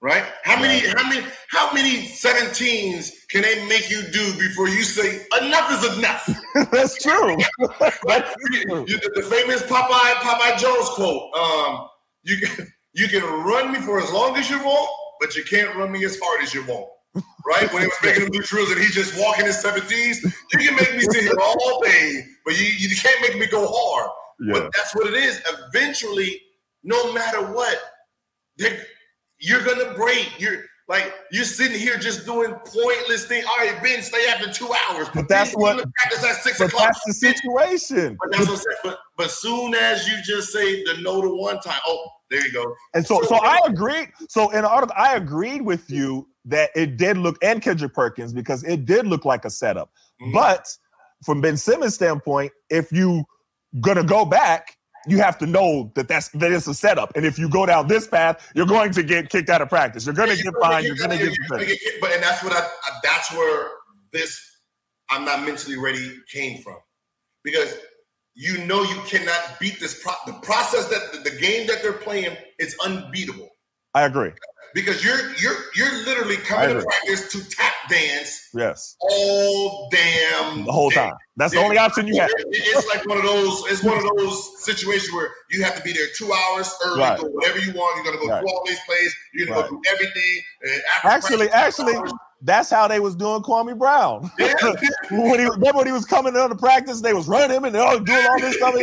Right? 0.00 0.24
How 0.42 0.60
many, 0.60 0.86
how 0.86 1.08
many, 1.08 1.26
how 1.48 1.72
many 1.72 2.02
17s 2.02 3.10
can 3.30 3.40
they 3.40 3.66
make 3.66 3.88
you 3.88 4.02
do 4.12 4.34
before 4.38 4.68
you 4.68 4.82
say 4.82 5.24
enough 5.40 5.72
is 5.72 5.96
enough? 5.96 6.28
That's 6.70 7.02
true. 7.02 7.38
That's 8.06 8.34
true. 8.44 8.84
You, 8.86 8.98
the 9.14 9.22
famous 9.22 9.62
Popeye 9.62 10.14
Popeye 10.16 10.58
Jones 10.58 10.90
quote. 10.90 11.32
Um, 11.34 11.88
you 12.22 12.36
can 12.36 12.70
you 12.92 13.08
can 13.08 13.22
run 13.22 13.72
me 13.72 13.78
for 13.80 13.98
as 13.98 14.12
long 14.12 14.36
as 14.36 14.50
you 14.50 14.58
want, 14.58 14.90
but 15.20 15.36
you 15.36 15.42
can't 15.42 15.74
run 15.74 15.90
me 15.90 16.04
as 16.04 16.18
hard 16.22 16.42
as 16.42 16.52
you 16.52 16.66
want 16.66 16.86
right? 17.46 17.72
When 17.72 17.82
he 17.82 17.88
was 17.88 17.96
making 18.02 18.22
them 18.24 18.32
do 18.32 18.40
drills 18.42 18.70
and 18.70 18.80
he's 18.80 18.94
just 18.94 19.18
walking 19.20 19.46
his 19.46 19.62
17s. 19.62 20.24
You 20.52 20.58
can 20.58 20.76
make 20.76 20.94
me 20.94 21.00
sit 21.00 21.22
here 21.22 21.38
all 21.40 21.82
day, 21.82 22.24
but 22.44 22.58
you, 22.58 22.66
you 22.66 22.96
can't 22.96 23.20
make 23.22 23.38
me 23.38 23.46
go 23.46 23.66
hard. 23.68 24.10
Yeah. 24.40 24.52
But 24.52 24.72
that's 24.74 24.94
what 24.94 25.06
it 25.06 25.14
is. 25.14 25.42
Eventually, 25.68 26.40
no 26.82 27.12
matter 27.12 27.40
what, 27.52 27.78
you're 29.38 29.64
gonna 29.64 29.94
break. 29.94 30.32
You're 30.38 30.64
like 30.88 31.14
you're 31.30 31.44
sitting 31.44 31.78
here 31.78 31.96
just 31.98 32.26
doing 32.26 32.52
pointless 32.52 33.26
things. 33.26 33.46
All 33.46 33.56
right, 33.58 33.80
Ben, 33.82 34.02
stay 34.02 34.26
after 34.28 34.52
two 34.52 34.68
hours. 34.88 35.08
But 35.14 35.28
that's 35.28 35.52
what 35.52 35.76
practice 35.94 36.24
at 36.24 36.36
six 36.36 36.58
but 36.58 36.68
o'clock. 36.68 36.92
That's 36.92 37.04
the 37.06 37.12
situation. 37.12 38.16
But 38.20 38.32
that's 38.32 38.48
what 38.48 38.50
I'm 38.50 38.56
saying. 38.56 38.76
But 38.82 38.98
but 39.16 39.30
soon 39.30 39.74
as 39.74 40.08
you 40.08 40.14
just 40.22 40.52
say 40.52 40.82
the 40.84 40.98
no 41.00 41.22
to 41.22 41.28
one 41.28 41.60
time, 41.60 41.80
oh, 41.86 42.06
there 42.30 42.44
you 42.44 42.52
go. 42.52 42.74
And 42.92 43.06
so 43.06 43.22
so 43.22 43.36
I 43.36 43.60
agreed. 43.66 44.10
So 44.28 44.50
in 44.50 44.64
article, 44.64 44.94
I 44.98 45.14
agreed 45.16 45.62
with 45.62 45.90
you 45.90 46.28
that 46.44 46.70
it 46.74 46.96
did 46.96 47.16
look 47.16 47.36
and 47.42 47.62
Kendrick 47.62 47.94
Perkins 47.94 48.32
because 48.32 48.64
it 48.64 48.84
did 48.84 49.06
look 49.06 49.24
like 49.24 49.44
a 49.44 49.50
setup. 49.50 49.90
Mm-hmm. 50.20 50.32
But 50.32 50.68
from 51.24 51.40
Ben 51.40 51.56
Simmons' 51.56 51.94
standpoint, 51.94 52.52
if 52.70 52.92
you 52.92 53.24
gonna 53.80 54.04
go 54.04 54.24
back, 54.24 54.76
you 55.06 55.18
have 55.18 55.38
to 55.38 55.46
know 55.46 55.92
that 55.94 56.08
that's 56.08 56.28
that 56.30 56.52
it's 56.52 56.66
a 56.66 56.74
setup. 56.74 57.12
And 57.16 57.24
if 57.24 57.38
you 57.38 57.48
go 57.48 57.66
down 57.66 57.88
this 57.88 58.06
path, 58.06 58.50
you're 58.54 58.66
going 58.66 58.92
to 58.92 59.02
get 59.02 59.30
kicked 59.30 59.50
out 59.50 59.60
of 59.60 59.68
practice. 59.68 60.06
You're 60.06 60.14
going 60.14 60.34
to 60.34 60.42
get 60.42 60.54
fined. 60.60 60.86
You're 60.86 60.96
going 60.96 61.10
to 61.10 61.18
get, 61.18 61.34
get, 61.58 62.00
But 62.00 62.12
and 62.12 62.22
that's 62.22 62.42
what 62.42 62.52
I, 62.52 62.60
I. 62.60 62.90
That's 63.02 63.32
where 63.32 63.68
this 64.12 64.40
I'm 65.10 65.24
not 65.24 65.44
mentally 65.44 65.76
ready 65.76 66.16
came 66.32 66.62
from, 66.62 66.76
because 67.42 67.76
you 68.34 68.64
know 68.66 68.82
you 68.82 69.00
cannot 69.06 69.58
beat 69.60 69.78
this. 69.78 70.02
Pro- 70.02 70.32
the 70.32 70.38
process 70.40 70.88
that 70.88 71.12
the, 71.12 71.30
the 71.30 71.36
game 71.36 71.66
that 71.66 71.82
they're 71.82 71.92
playing 71.92 72.36
is 72.58 72.76
unbeatable. 72.84 73.50
I 73.94 74.04
agree 74.04 74.32
because 74.74 75.04
you're 75.04 75.34
you're 75.36 75.56
you're 75.74 76.04
literally 76.04 76.36
coming 76.36 76.76
to 76.76 76.82
practice 76.84 77.32
to 77.32 77.48
tap 77.48 77.72
dance. 77.88 78.50
Yes. 78.52 78.96
All 79.00 79.88
damn 79.90 80.64
the 80.64 80.72
whole 80.72 80.90
time. 80.90 81.14
That's 81.36 81.54
the 81.54 81.60
only 81.60 81.78
option 81.78 82.06
you 82.06 82.20
have. 82.20 82.30
It's 82.46 82.88
like 82.88 83.06
one 83.06 83.18
of 83.18 83.24
those. 83.24 83.64
It's 83.70 83.82
one 83.82 83.96
of 83.96 84.04
those 84.16 84.64
situations 84.64 85.12
where 85.12 85.30
you 85.50 85.62
have 85.62 85.76
to 85.76 85.82
be 85.82 85.92
there 85.92 86.06
two 86.16 86.32
hours 86.32 86.74
early, 86.84 87.00
right. 87.00 87.18
do 87.18 87.26
whatever 87.26 87.58
you 87.58 87.72
want. 87.72 87.96
You're 87.96 88.12
gonna 88.12 88.24
go 88.24 88.32
right. 88.32 88.40
through 88.40 88.50
all 88.50 88.62
these 88.66 88.80
plays. 88.86 89.14
You're 89.32 89.46
gonna 89.46 89.60
right. 89.60 89.70
go 89.70 89.80
through 89.80 89.92
everything. 89.92 90.40
actually, 91.04 91.48
actually. 91.50 91.94
Hours, 91.96 92.12
that's 92.42 92.68
how 92.68 92.86
they 92.86 93.00
was 93.00 93.16
doing 93.16 93.42
Kwame 93.42 93.76
Brown. 93.78 94.30
Yeah. 94.38 94.54
when 95.10 95.38
he 95.38 95.46
remember 95.46 95.78
when 95.78 95.86
he 95.86 95.92
was 95.92 96.04
coming 96.04 96.34
into 96.36 96.54
practice, 96.56 97.00
they 97.00 97.14
was 97.14 97.26
running 97.26 97.56
him 97.56 97.64
and 97.64 97.74
they 97.74 97.78
all 97.78 97.98
doing 97.98 98.26
all 98.26 98.40
this 98.40 98.56
stuff. 98.56 98.74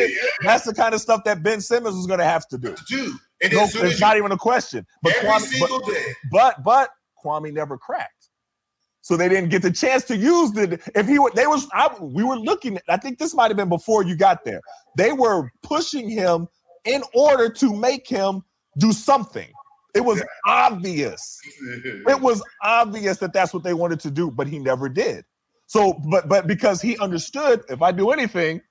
That's 0.43 0.65
the 0.65 0.73
kind 0.73 0.95
of 0.95 1.01
stuff 1.01 1.23
that 1.25 1.43
Ben 1.43 1.61
Simmons 1.61 1.95
was 1.95 2.07
going 2.07 2.19
to 2.19 2.25
have 2.25 2.47
to 2.47 2.57
do. 2.57 2.75
Dude, 2.87 3.15
and 3.41 3.53
no, 3.53 3.67
it's 3.73 3.99
not 3.99 4.17
even 4.17 4.31
a 4.31 4.37
question. 4.37 4.85
But 5.01 5.15
every 5.15 5.29
Kwame, 5.29 5.39
single 5.41 5.79
but, 5.79 5.93
day. 5.93 6.13
But 6.31 6.63
but 6.63 6.89
Kwame 7.23 7.53
never 7.53 7.77
cracked, 7.77 8.29
so 9.01 9.17
they 9.17 9.29
didn't 9.29 9.49
get 9.49 9.61
the 9.61 9.71
chance 9.71 10.03
to 10.05 10.17
use 10.17 10.51
the. 10.51 10.79
If 10.95 11.07
he 11.07 11.19
were, 11.19 11.31
they 11.35 11.47
was. 11.47 11.67
I, 11.73 11.89
we 11.99 12.23
were 12.23 12.37
looking. 12.37 12.77
I 12.87 12.97
think 12.97 13.19
this 13.19 13.33
might 13.33 13.49
have 13.49 13.57
been 13.57 13.69
before 13.69 14.03
you 14.03 14.15
got 14.15 14.43
there. 14.43 14.61
They 14.97 15.11
were 15.13 15.49
pushing 15.63 16.09
him 16.09 16.47
in 16.85 17.03
order 17.13 17.49
to 17.49 17.75
make 17.75 18.07
him 18.07 18.43
do 18.77 18.91
something. 18.91 19.49
It 19.93 20.01
was 20.01 20.23
obvious. 20.47 21.37
It 22.07 22.21
was 22.21 22.41
obvious 22.63 23.17
that 23.17 23.33
that's 23.33 23.53
what 23.53 23.63
they 23.63 23.73
wanted 23.73 23.99
to 24.01 24.11
do, 24.11 24.31
but 24.31 24.47
he 24.47 24.57
never 24.57 24.87
did. 24.87 25.25
So, 25.67 25.99
but 26.09 26.29
but 26.29 26.47
because 26.47 26.81
he 26.81 26.97
understood, 26.97 27.63
if 27.69 27.81
I 27.81 27.91
do 27.91 28.11
anything, 28.11 28.61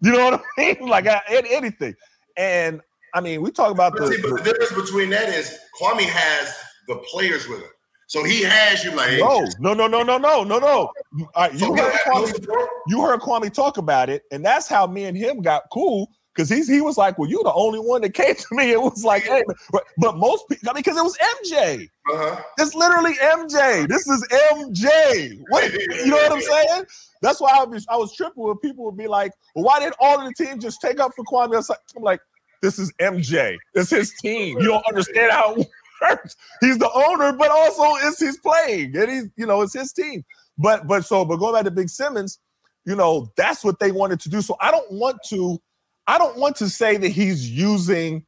you 0.00 0.12
know 0.12 0.24
what 0.24 0.42
I 0.58 0.60
mean, 0.60 0.76
like 0.88 1.06
I, 1.06 1.20
anything, 1.28 1.94
and 2.36 2.80
I 3.14 3.20
mean, 3.20 3.42
we 3.42 3.50
talk 3.50 3.70
about 3.70 3.92
but 3.92 4.02
the, 4.02 4.14
see, 4.14 4.22
but 4.22 4.44
the, 4.44 4.52
difference 4.52 4.72
between 4.72 5.10
that 5.10 5.28
is 5.28 5.58
Kwame 5.80 6.04
has 6.04 6.54
the 6.86 6.96
players 7.10 7.48
with 7.48 7.60
him. 7.60 7.70
So 8.06 8.24
he 8.24 8.42
has 8.42 8.84
you 8.84 8.92
like 8.92 9.18
no, 9.18 9.46
no, 9.60 9.74
no, 9.74 9.86
no, 9.86 10.02
no, 10.02 10.16
no, 10.16 10.42
no, 10.42 10.58
no. 10.58 10.90
Right, 11.36 11.52
you, 11.52 11.76
heard 11.76 11.92
Kwame, 11.92 12.66
you 12.86 13.02
heard 13.02 13.20
Kwame 13.20 13.52
talk 13.52 13.76
about 13.76 14.08
it, 14.08 14.22
and 14.32 14.44
that's 14.44 14.66
how 14.66 14.86
me 14.86 15.04
and 15.04 15.16
him 15.16 15.42
got 15.42 15.64
cool 15.70 16.10
because 16.38 16.48
he's 16.48 16.68
he 16.68 16.80
was 16.80 16.96
like, 16.96 17.18
"Well, 17.18 17.28
you're 17.28 17.42
the 17.42 17.52
only 17.52 17.80
one 17.80 18.00
that 18.02 18.14
came 18.14 18.34
to 18.34 18.46
me." 18.52 18.70
It 18.70 18.80
was 18.80 19.04
like, 19.04 19.24
"Hey," 19.24 19.42
but, 19.72 19.84
but 19.98 20.16
most 20.16 20.48
people, 20.48 20.70
I 20.70 20.72
mean, 20.72 20.82
because 20.84 20.96
it 20.96 21.02
was 21.02 21.18
MJ. 21.18 21.88
Uh-huh. 22.10 22.42
It's 22.58 22.74
literally 22.74 23.14
MJ. 23.14 23.88
This 23.88 24.06
is 24.06 24.24
MJ. 24.30 25.40
What, 25.48 25.72
you 25.72 26.06
know 26.06 26.16
what 26.16 26.32
I'm 26.32 26.40
saying? 26.40 26.84
That's 27.22 27.40
why 27.40 27.50
I 27.52 27.64
was 27.64 27.84
I 27.90 27.96
was 27.96 28.14
tripping 28.14 28.44
when 28.44 28.56
people 28.58 28.84
would 28.84 28.96
be 28.96 29.08
like, 29.08 29.32
"Well, 29.56 29.64
why 29.64 29.80
did 29.80 29.92
all 30.00 30.20
of 30.20 30.26
the 30.26 30.44
team 30.44 30.60
just 30.60 30.80
take 30.80 31.00
up 31.00 31.12
for 31.16 31.24
Kwame?" 31.24 31.76
I'm 31.96 32.02
like, 32.02 32.20
this 32.62 32.78
is 32.78 32.92
MJ. 33.00 33.56
It's 33.74 33.90
his 33.90 34.12
team. 34.14 34.58
You 34.58 34.68
don't 34.68 34.86
understand 34.86 35.32
how 35.32 35.54
it 35.54 35.68
works. 36.02 36.36
He's 36.60 36.78
the 36.78 36.90
owner, 36.92 37.32
but 37.32 37.50
also 37.50 37.84
it's 38.06 38.20
his 38.20 38.38
playing, 38.38 38.96
and 38.96 39.10
he's 39.10 39.28
you 39.36 39.46
know 39.46 39.62
it's 39.62 39.74
his 39.74 39.92
team. 39.92 40.24
But 40.56 40.86
but 40.86 41.04
so 41.04 41.24
but 41.24 41.36
going 41.36 41.54
back 41.54 41.64
to 41.64 41.70
Big 41.70 41.88
Simmons, 41.88 42.38
you 42.84 42.96
know 42.96 43.30
that's 43.36 43.64
what 43.64 43.78
they 43.78 43.92
wanted 43.92 44.20
to 44.20 44.28
do. 44.28 44.42
So 44.42 44.56
I 44.60 44.70
don't 44.70 44.90
want 44.90 45.18
to, 45.28 45.58
I 46.06 46.18
don't 46.18 46.36
want 46.36 46.56
to 46.56 46.68
say 46.68 46.96
that 46.96 47.08
he's 47.08 47.48
using 47.48 48.24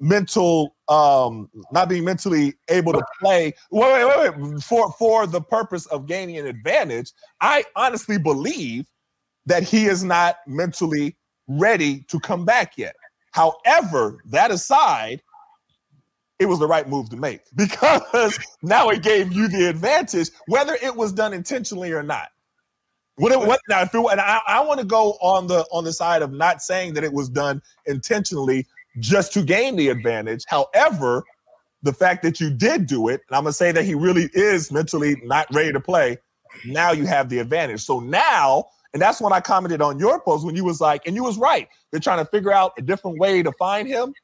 mental 0.00 0.76
um 0.88 1.50
not 1.72 1.88
being 1.88 2.04
mentally 2.04 2.54
able 2.68 2.92
to 2.92 3.02
play 3.20 3.52
wait, 3.72 3.92
wait, 3.92 4.16
wait, 4.16 4.38
wait, 4.38 4.62
for 4.62 4.92
for 4.92 5.26
the 5.26 5.40
purpose 5.40 5.86
of 5.86 6.06
gaining 6.06 6.38
an 6.38 6.46
advantage 6.46 7.10
i 7.40 7.64
honestly 7.74 8.16
believe 8.16 8.86
that 9.44 9.64
he 9.64 9.86
is 9.86 10.04
not 10.04 10.36
mentally 10.46 11.16
ready 11.48 12.04
to 12.08 12.20
come 12.20 12.44
back 12.44 12.78
yet 12.78 12.94
However, 13.32 14.18
that 14.26 14.50
aside, 14.50 15.22
it 16.38 16.46
was 16.46 16.58
the 16.58 16.66
right 16.66 16.88
move 16.88 17.10
to 17.10 17.16
make 17.16 17.42
because 17.56 18.38
now 18.62 18.88
it 18.88 19.02
gave 19.02 19.32
you 19.32 19.48
the 19.48 19.68
advantage, 19.68 20.30
whether 20.46 20.74
it 20.82 20.94
was 20.94 21.12
done 21.12 21.32
intentionally 21.32 21.92
or 21.92 22.02
not. 22.02 22.28
What, 23.16 23.32
it, 23.32 23.38
what 23.40 23.60
now? 23.68 23.82
If 23.82 23.92
it, 23.92 23.98
and 23.98 24.20
I, 24.20 24.40
I 24.46 24.60
want 24.60 24.78
to 24.78 24.86
go 24.86 25.12
on 25.20 25.48
the 25.48 25.66
on 25.72 25.82
the 25.82 25.92
side 25.92 26.22
of 26.22 26.32
not 26.32 26.62
saying 26.62 26.94
that 26.94 27.02
it 27.02 27.12
was 27.12 27.28
done 27.28 27.60
intentionally 27.86 28.64
just 29.00 29.32
to 29.32 29.42
gain 29.42 29.74
the 29.74 29.88
advantage. 29.88 30.44
However, 30.46 31.24
the 31.82 31.92
fact 31.92 32.22
that 32.22 32.40
you 32.40 32.50
did 32.50 32.86
do 32.86 33.08
it, 33.08 33.22
and 33.28 33.36
I'm 33.36 33.42
gonna 33.42 33.52
say 33.52 33.72
that 33.72 33.84
he 33.84 33.94
really 33.94 34.30
is 34.34 34.70
mentally 34.70 35.16
not 35.24 35.52
ready 35.52 35.72
to 35.72 35.80
play. 35.80 36.18
Now 36.64 36.92
you 36.92 37.06
have 37.06 37.28
the 37.28 37.40
advantage. 37.40 37.80
So 37.82 37.98
now, 37.98 38.66
and 38.92 39.02
that's 39.02 39.20
when 39.20 39.32
I 39.32 39.40
commented 39.40 39.82
on 39.82 39.98
your 39.98 40.20
post 40.20 40.44
when 40.44 40.56
you 40.56 40.64
was 40.64 40.80
like, 40.80 41.06
and 41.06 41.14
you 41.14 41.22
was 41.22 41.36
right. 41.36 41.68
They're 41.90 42.00
trying 42.00 42.24
to 42.24 42.30
figure 42.30 42.52
out 42.52 42.72
a 42.78 42.82
different 42.82 43.18
way 43.18 43.42
to 43.42 43.52
find 43.52 43.86
him. 43.86 44.14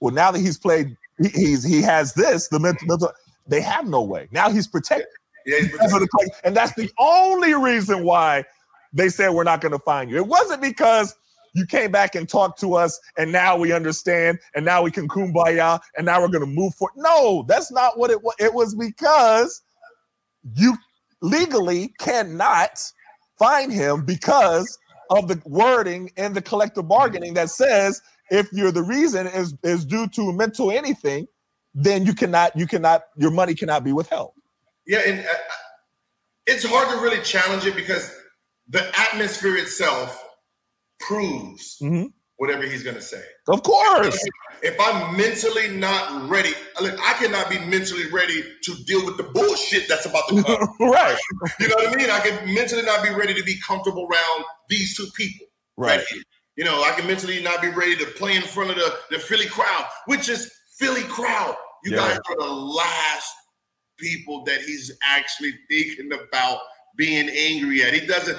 Well, 0.00 0.14
now 0.14 0.30
that 0.30 0.40
he's 0.40 0.58
played, 0.58 0.96
he, 1.20 1.28
he's 1.28 1.64
he 1.64 1.82
has 1.82 2.14
this. 2.14 2.48
The 2.48 2.60
mental, 2.60 2.86
mental, 2.86 3.12
they 3.46 3.60
have 3.60 3.86
no 3.86 4.02
way. 4.02 4.28
Now 4.30 4.50
he's 4.50 4.68
protected. 4.68 5.08
Yeah, 5.46 5.58
he's 5.58 5.70
protected. 5.70 6.30
And 6.44 6.56
that's 6.56 6.74
the 6.74 6.90
only 6.98 7.54
reason 7.54 8.04
why 8.04 8.44
they 8.92 9.08
said 9.08 9.30
we're 9.30 9.44
not 9.44 9.60
going 9.60 9.72
to 9.72 9.78
find 9.80 10.10
you. 10.10 10.16
It 10.16 10.26
wasn't 10.26 10.62
because 10.62 11.14
you 11.54 11.66
came 11.66 11.90
back 11.90 12.14
and 12.14 12.28
talked 12.28 12.60
to 12.60 12.74
us 12.74 12.98
and 13.18 13.30
now 13.30 13.56
we 13.56 13.72
understand 13.72 14.38
and 14.54 14.64
now 14.64 14.82
we 14.82 14.90
can 14.90 15.08
kumbaya 15.08 15.80
and 15.96 16.06
now 16.06 16.20
we're 16.20 16.28
going 16.28 16.44
to 16.44 16.46
move 16.46 16.74
forward. 16.74 16.94
No, 16.96 17.44
that's 17.48 17.70
not 17.70 17.98
what 17.98 18.10
it 18.10 18.22
was. 18.22 18.34
It 18.38 18.54
was 18.54 18.74
because 18.74 19.62
you 20.54 20.76
legally 21.20 21.94
cannot 21.98 22.80
find 23.42 23.72
him 23.72 24.04
because 24.04 24.78
of 25.10 25.28
the 25.28 25.40
wording 25.44 26.10
in 26.16 26.32
the 26.32 26.40
collective 26.42 26.86
bargaining 26.88 27.34
that 27.34 27.50
says 27.50 28.00
if 28.30 28.48
you're 28.52 28.72
the 28.72 28.82
reason 28.82 29.26
is 29.26 29.54
is 29.62 29.84
due 29.84 30.06
to 30.08 30.32
mental 30.32 30.70
anything, 30.70 31.26
then 31.74 32.06
you 32.06 32.14
cannot 32.14 32.56
you 32.56 32.66
cannot 32.66 33.02
your 33.16 33.30
money 33.30 33.54
cannot 33.54 33.82
be 33.84 33.92
withheld. 33.92 34.32
Yeah, 34.86 35.00
and 35.06 35.20
uh, 35.20 35.32
it's 36.46 36.64
hard 36.64 36.88
to 36.96 37.02
really 37.02 37.22
challenge 37.22 37.66
it 37.66 37.74
because 37.76 38.14
the 38.68 38.82
atmosphere 38.98 39.56
itself 39.56 40.10
proves 41.00 41.78
Mhm. 41.82 42.12
Whatever 42.42 42.64
he's 42.64 42.82
going 42.82 42.96
to 42.96 43.00
say. 43.00 43.22
Of 43.46 43.62
course. 43.62 44.18
If 44.64 44.74
I'm 44.80 45.16
mentally 45.16 45.68
not 45.68 46.28
ready, 46.28 46.50
I 46.76 47.14
cannot 47.16 47.48
be 47.48 47.56
mentally 47.60 48.10
ready 48.10 48.42
to 48.64 48.74
deal 48.84 49.06
with 49.06 49.16
the 49.16 49.22
bullshit 49.22 49.88
that's 49.88 50.06
about 50.06 50.26
to 50.28 50.42
come. 50.42 50.68
right. 50.90 51.16
you 51.60 51.68
know 51.68 51.76
what 51.76 51.92
I 51.92 51.94
mean? 51.94 52.10
I 52.10 52.18
can 52.18 52.52
mentally 52.52 52.82
not 52.82 53.04
be 53.04 53.10
ready 53.10 53.32
to 53.34 53.44
be 53.44 53.54
comfortable 53.64 54.08
around 54.10 54.44
these 54.68 54.96
two 54.96 55.06
people. 55.16 55.46
Right. 55.76 56.00
here. 56.10 56.22
You 56.56 56.64
know, 56.64 56.82
I 56.82 56.90
can 56.90 57.06
mentally 57.06 57.40
not 57.40 57.62
be 57.62 57.68
ready 57.68 57.94
to 57.98 58.06
play 58.06 58.34
in 58.34 58.42
front 58.42 58.70
of 58.70 58.76
the, 58.76 58.92
the 59.12 59.18
Philly 59.20 59.46
crowd, 59.46 59.84
which 60.06 60.28
is 60.28 60.52
Philly 60.80 61.02
crowd. 61.02 61.54
You 61.84 61.92
Yeah. 61.92 61.98
guys 61.98 62.18
are 62.28 62.36
the 62.40 62.52
last 62.52 63.34
people 63.98 64.42
that 64.46 64.62
he's 64.62 64.90
actually 65.04 65.54
thinking 65.70 66.10
about 66.12 66.58
being 66.96 67.28
angry 67.28 67.84
at. 67.84 67.94
He 67.94 68.04
doesn't, 68.04 68.36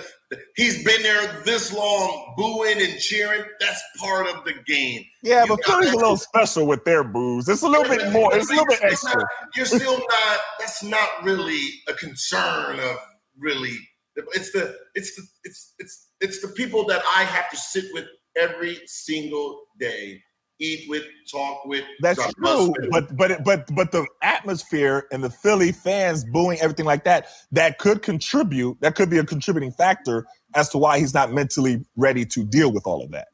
he's 0.56 0.84
been 0.84 1.02
there 1.04 1.42
this 1.44 1.72
long, 1.74 2.34
booing 2.38 2.82
and 2.82 3.00
cheering. 3.00 3.44
That's 3.60 3.82
part 4.00 4.28
of 4.28 4.44
the 4.46 4.54
game. 4.66 5.04
Yeah, 5.24 5.44
You 5.44 5.50
but 5.56 5.66
Philly's 5.66 5.92
a 5.94 5.98
little 5.98 6.18
special 6.18 6.66
with 6.68 6.84
their 6.86 7.04
booze. 7.04 7.48
It's 7.50 7.62
a 7.64 7.68
little 7.68 7.84
bit 7.88 8.12
more. 8.12 8.36
It's 8.36 8.50
a 8.50 8.54
little 8.54 8.66
bit 8.68 8.80
You're 8.82 8.96
still 8.96 9.10
extra. 9.10 9.22
not- 9.22 9.30
You're 9.56 9.66
still 9.66 9.98
not. 9.98 10.40
That's 10.60 10.84
not 10.84 11.10
really 11.24 11.70
a 11.88 11.94
concern 11.94 12.80
of 12.80 12.98
really. 13.38 13.78
It's 14.16 14.52
the. 14.52 14.76
It's 14.96 15.16
the. 15.16 15.24
It's 15.44 15.74
it's 15.80 16.08
it's 16.22 16.42
the 16.42 16.50
people 16.50 16.86
that 16.88 17.02
I 17.16 17.24
have 17.24 17.50
to 17.50 17.58
sit 17.58 17.86
with 17.94 18.06
every 18.38 18.80
single 18.86 19.60
day, 19.80 20.22
eat 20.60 20.90
with, 20.90 21.04
talk 21.32 21.66
with. 21.66 21.84
That's 22.02 22.20
true, 22.36 22.74
but 22.92 23.16
but 23.18 23.44
but 23.44 23.68
but 23.76 23.92
the 23.92 24.06
atmosphere 24.22 25.08
and 25.12 25.24
the 25.24 25.30
Philly 25.30 25.72
fans 25.72 26.24
booing 26.24 26.60
everything 26.62 26.86
like 26.86 27.04
that 27.06 27.28
that 27.52 27.80
could 27.80 28.02
contribute. 28.02 28.80
That 28.82 28.96
could 28.96 29.10
be 29.10 29.18
a 29.18 29.26
contributing 29.26 29.72
factor 29.72 30.26
as 30.56 30.70
to 30.70 30.78
why 30.78 31.00
he's 31.00 31.14
not 31.14 31.32
mentally 31.32 31.84
ready 31.96 32.26
to 32.26 32.44
deal 32.44 32.72
with 32.72 32.86
all 32.86 33.04
of 33.04 33.12
that. 33.12 33.28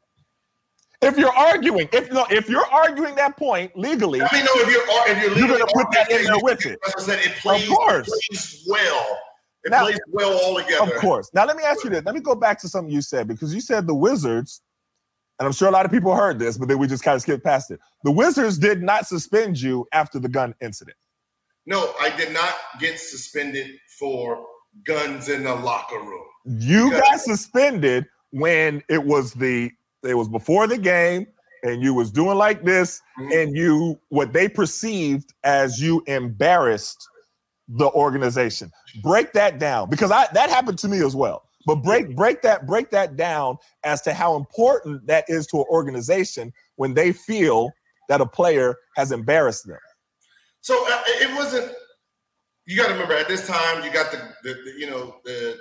If 1.01 1.17
you're 1.17 1.31
arguing, 1.31 1.87
if 1.93 2.11
no, 2.11 2.25
if 2.29 2.49
you're 2.49 2.65
arguing 2.65 3.15
that 3.15 3.37
point 3.37 3.71
legally, 3.77 4.21
I 4.21 4.27
mean, 4.33 4.43
no, 4.43 4.51
if 4.55 4.69
you're 4.69 4.83
if 5.07 5.23
you're, 5.37 5.47
You're 5.47 5.57
gonna 5.57 5.71
put 5.73 5.87
that 5.93 6.11
in 6.11 6.25
there 6.25 6.39
with 6.41 6.65
it. 6.65 6.77
as 6.85 6.93
I 6.97 7.01
said, 7.01 7.19
it 7.19 7.37
plays, 7.37 7.67
course. 7.69 8.07
it 8.07 8.21
plays 8.29 8.65
well. 8.67 9.17
It 9.63 9.71
Now- 9.71 9.83
plays 9.83 9.99
well 10.11 10.37
all 10.43 10.57
together. 10.61 10.93
of 10.95 11.01
course. 11.01 11.29
Now 11.33 11.45
let 11.45 11.55
me 11.55 11.63
ask 11.63 11.83
you 11.85 11.89
this. 11.89 12.03
Let 12.05 12.15
me 12.15 12.21
go 12.21 12.35
back 12.35 12.59
to 12.61 12.67
something 12.69 12.93
you 12.93 13.01
said 13.01 13.27
because 13.29 13.53
you 13.55 13.61
said 13.61 13.87
the 13.87 13.95
Wizards, 13.95 14.61
and 15.39 15.45
I'm 15.45 15.53
sure 15.53 15.67
a 15.67 15.71
lot 15.71 15.85
of 15.85 15.91
people 15.91 16.13
heard 16.13 16.37
this, 16.37 16.57
but 16.57 16.67
then 16.67 16.77
we 16.77 16.87
just 16.87 17.03
kind 17.03 17.15
of 17.15 17.21
skipped 17.21 17.43
past 17.43 17.71
it. 17.71 17.79
The 18.03 18.11
Wizards 18.11 18.57
did 18.57 18.83
not 18.83 19.07
suspend 19.07 19.59
you 19.59 19.87
after 19.93 20.19
the 20.19 20.27
gun 20.29 20.53
incident. 20.61 20.97
No, 21.65 21.93
I 21.99 22.15
did 22.15 22.33
not 22.33 22.53
get 22.79 22.99
suspended 22.99 23.71
for 23.97 24.45
guns 24.85 25.29
in 25.29 25.43
the 25.43 25.55
locker 25.55 25.99
room. 25.99 26.25
You 26.45 26.91
got 26.91 27.19
suspended 27.21 28.05
when 28.31 28.83
it 28.89 29.03
was 29.03 29.33
the 29.33 29.71
it 30.03 30.13
was 30.13 30.29
before 30.29 30.65
the 30.67 30.77
game 30.77 31.27
and 31.63 31.81
you 31.83 31.93
was 31.93 32.09
doing 32.11 32.37
like 32.37 32.63
this 32.63 33.01
Mhm. 33.19 33.43
and 33.43 33.57
you 33.57 33.99
what 34.09 34.31
they 34.33 34.47
perceived 34.47 35.33
as 35.43 35.81
you 35.81 36.01
embarrassed 36.07 37.05
the 37.67 37.89
organization. 37.91 38.71
Break 39.03 39.33
that 39.33 39.59
down 39.59 39.89
because 39.89 40.11
I 40.11 40.27
that 40.33 40.49
happened 40.49 40.79
to 40.79 40.87
me 40.87 41.03
as 41.03 41.15
well. 41.15 41.43
But 41.65 41.75
break 41.77 42.15
break 42.15 42.41
that 42.43 42.65
break 42.65 42.89
that 42.91 43.15
down 43.17 43.57
as 43.83 44.01
to 44.03 44.13
how 44.13 44.35
important 44.35 45.05
that 45.07 45.25
is 45.27 45.45
to 45.47 45.57
an 45.57 45.65
organization 45.69 46.53
when 46.75 46.93
they 46.93 47.11
feel 47.11 47.71
that 48.07 48.21
a 48.21 48.25
player 48.25 48.75
has 48.95 49.11
embarrassed 49.11 49.67
them. 49.67 49.77
So 50.61 50.75
uh, 50.89 51.03
it 51.07 51.35
wasn't. 51.35 51.71
You 52.65 52.77
got 52.77 52.87
to 52.87 52.93
remember 52.93 53.15
at 53.15 53.27
this 53.27 53.47
time 53.47 53.83
you 53.83 53.91
got 53.91 54.11
the, 54.11 54.17
the, 54.43 54.53
the 54.53 54.73
you 54.77 54.89
know 54.89 55.15
the 55.25 55.57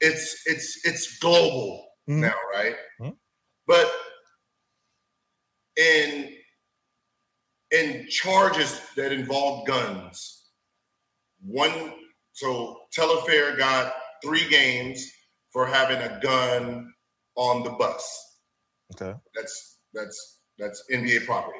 it's 0.00 0.42
it's 0.46 0.80
it's 0.84 1.18
global 1.18 1.86
Mhm. 2.08 2.20
now, 2.20 2.34
right? 2.52 2.76
Mhm. 3.00 3.16
But 3.66 3.92
in 5.76 6.36
in 7.70 8.06
charges 8.08 8.80
that 8.96 9.12
involved 9.12 9.68
guns, 9.68 10.50
one 11.40 11.94
so 12.32 12.82
Telfair 12.92 13.56
got 13.56 13.94
three 14.22 14.48
games 14.48 15.10
for 15.50 15.66
having 15.66 15.98
a 15.98 16.20
gun 16.20 16.92
on 17.34 17.62
the 17.62 17.70
bus. 17.70 18.38
Okay. 18.94 19.18
That's 19.34 19.78
that's 19.92 20.38
that's 20.58 20.84
NBA 20.92 21.26
property. 21.26 21.58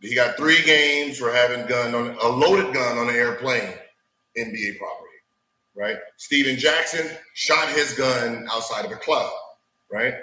He 0.00 0.14
got 0.14 0.36
three 0.36 0.62
games 0.64 1.18
for 1.18 1.32
having 1.32 1.66
gun 1.66 1.94
on 1.94 2.16
a 2.20 2.28
loaded 2.28 2.74
gun 2.74 2.98
on 2.98 3.08
an 3.08 3.14
airplane, 3.14 3.72
NBA 4.36 4.78
property, 4.78 5.16
right? 5.74 5.96
Stephen 6.18 6.58
Jackson 6.58 7.08
shot 7.32 7.68
his 7.70 7.92
gun 7.94 8.46
outside 8.52 8.84
of 8.84 8.92
a 8.92 8.96
club, 8.96 9.30
right? 9.90 10.14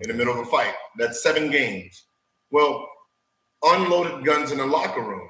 In 0.00 0.08
the 0.08 0.14
middle 0.14 0.38
of 0.38 0.46
a 0.46 0.50
fight. 0.50 0.74
That's 0.98 1.22
seven 1.22 1.50
games. 1.50 2.04
Well, 2.50 2.88
unloaded 3.64 4.24
guns 4.24 4.52
in 4.52 4.58
the 4.58 4.66
locker 4.66 5.02
room. 5.02 5.28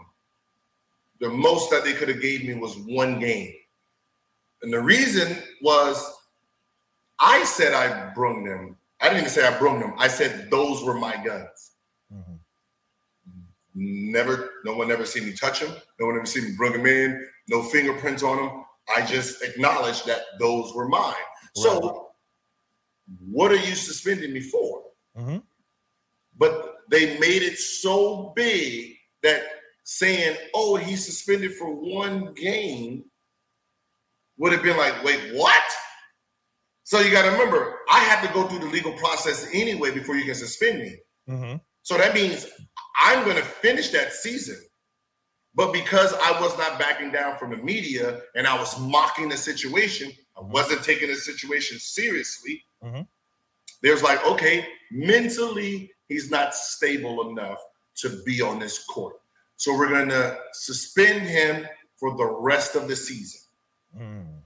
The 1.21 1.31
most 1.31 1.71
that 1.71 1.85
they 1.85 1.95
could 1.95 2.09
have 2.09 2.21
gave 2.21 2.45
me 2.45 2.55
was 2.55 2.77
one 2.77 3.19
game. 3.19 3.55
And 4.63 4.73
the 4.73 4.81
reason 4.81 5.39
was 5.63 6.03
I 7.19 7.45
said 7.45 7.73
I 7.73 8.13
brung 8.15 8.45
them. 8.45 8.77
I 9.01 9.05
didn't 9.05 9.21
even 9.21 9.31
say 9.31 9.47
I 9.47 9.59
brung 9.59 9.81
them. 9.81 9.95
I 9.99 10.09
said 10.09 10.51
those 10.51 10.83
were 10.83 10.95
my 10.95 11.17
guns. 11.23 11.73
Never, 13.79 14.53
no 14.65 14.75
one 14.75 14.91
ever 14.91 15.05
seen 15.05 15.27
me 15.27 15.35
touch 15.35 15.61
them. 15.61 15.71
No 16.01 16.07
one 16.07 16.17
ever 16.17 16.25
seen 16.25 16.45
me 16.45 16.53
bring 16.57 16.73
them 16.73 16.87
in. 16.87 17.29
No 17.49 17.63
fingerprints 17.63 18.23
on 18.23 18.39
them. 18.39 18.65
I 18.95 19.05
just 19.05 19.43
acknowledged 19.43 20.07
that 20.07 20.23
those 20.39 20.73
were 20.75 20.89
mine. 20.89 21.15
So, 21.55 22.13
what 23.29 23.53
are 23.53 23.57
you 23.57 23.75
suspending 23.75 24.33
me 24.33 24.41
for? 24.41 24.85
Mhm. 25.17 25.43
But 26.39 26.77
they 26.89 27.19
made 27.19 27.43
it 27.43 27.59
so 27.59 28.33
big 28.35 28.97
that 29.23 29.43
saying, 29.85 30.37
"Oh, 30.55 30.77
he's 30.77 31.05
suspended 31.05 31.57
for 31.57 31.71
one 31.71 32.33
game," 32.35 33.11
would 34.39 34.53
have 34.53 34.63
been 34.63 34.77
like, 34.77 35.03
"Wait, 35.05 35.35
what?" 35.35 35.65
So 36.85 37.01
you 37.01 37.11
got 37.11 37.23
to 37.23 37.33
remember, 37.33 37.81
I 37.91 37.99
have 38.01 38.25
to 38.27 38.33
go 38.33 38.47
through 38.47 38.61
the 38.61 38.67
legal 38.67 38.93
process 38.93 39.49
anyway 39.53 39.91
before 39.91 40.15
you 40.15 40.25
can 40.25 40.37
suspend 40.37 40.79
me. 40.79 40.97
Mhm. 41.29 41.61
So 41.83 41.99
that 41.99 42.15
means 42.15 42.47
I'm 43.01 43.25
going 43.25 43.37
to 43.37 43.43
finish 43.43 43.91
that 43.91 44.13
season. 44.13 44.61
But 45.55 45.73
because 45.73 46.13
I 46.13 46.41
was 46.41 46.57
not 46.59 46.79
backing 46.79 47.11
down 47.11 47.39
from 47.39 47.51
the 47.51 47.57
media 47.57 48.23
and 48.37 48.47
I 48.47 48.57
was 48.59 48.79
mocking 48.79 49.29
the 49.31 49.37
situation, 49.37 50.13
I 50.37 50.43
wasn't 50.43 50.85
taking 50.85 51.09
the 51.09 51.17
situation 51.17 51.81
seriously. 51.81 52.65
Mhm. 52.85 53.09
There's 53.83 54.03
like, 54.03 54.25
okay, 54.25 54.69
mentally, 54.91 55.93
he's 56.09 56.31
not 56.31 56.55
stable 56.55 57.31
enough 57.31 57.59
to 57.97 58.23
be 58.25 58.43
on 58.43 58.59
this 58.59 58.85
court. 58.85 59.17
So 59.57 59.77
we're 59.77 59.89
going 59.89 60.11
to 60.11 60.39
suspend 60.53 61.23
him 61.23 61.67
for 61.99 62.17
the 62.17 62.27
rest 62.27 62.77
of 62.77 62.87
the 62.87 62.97
season. 62.97 63.41
Mm. 63.99 64.41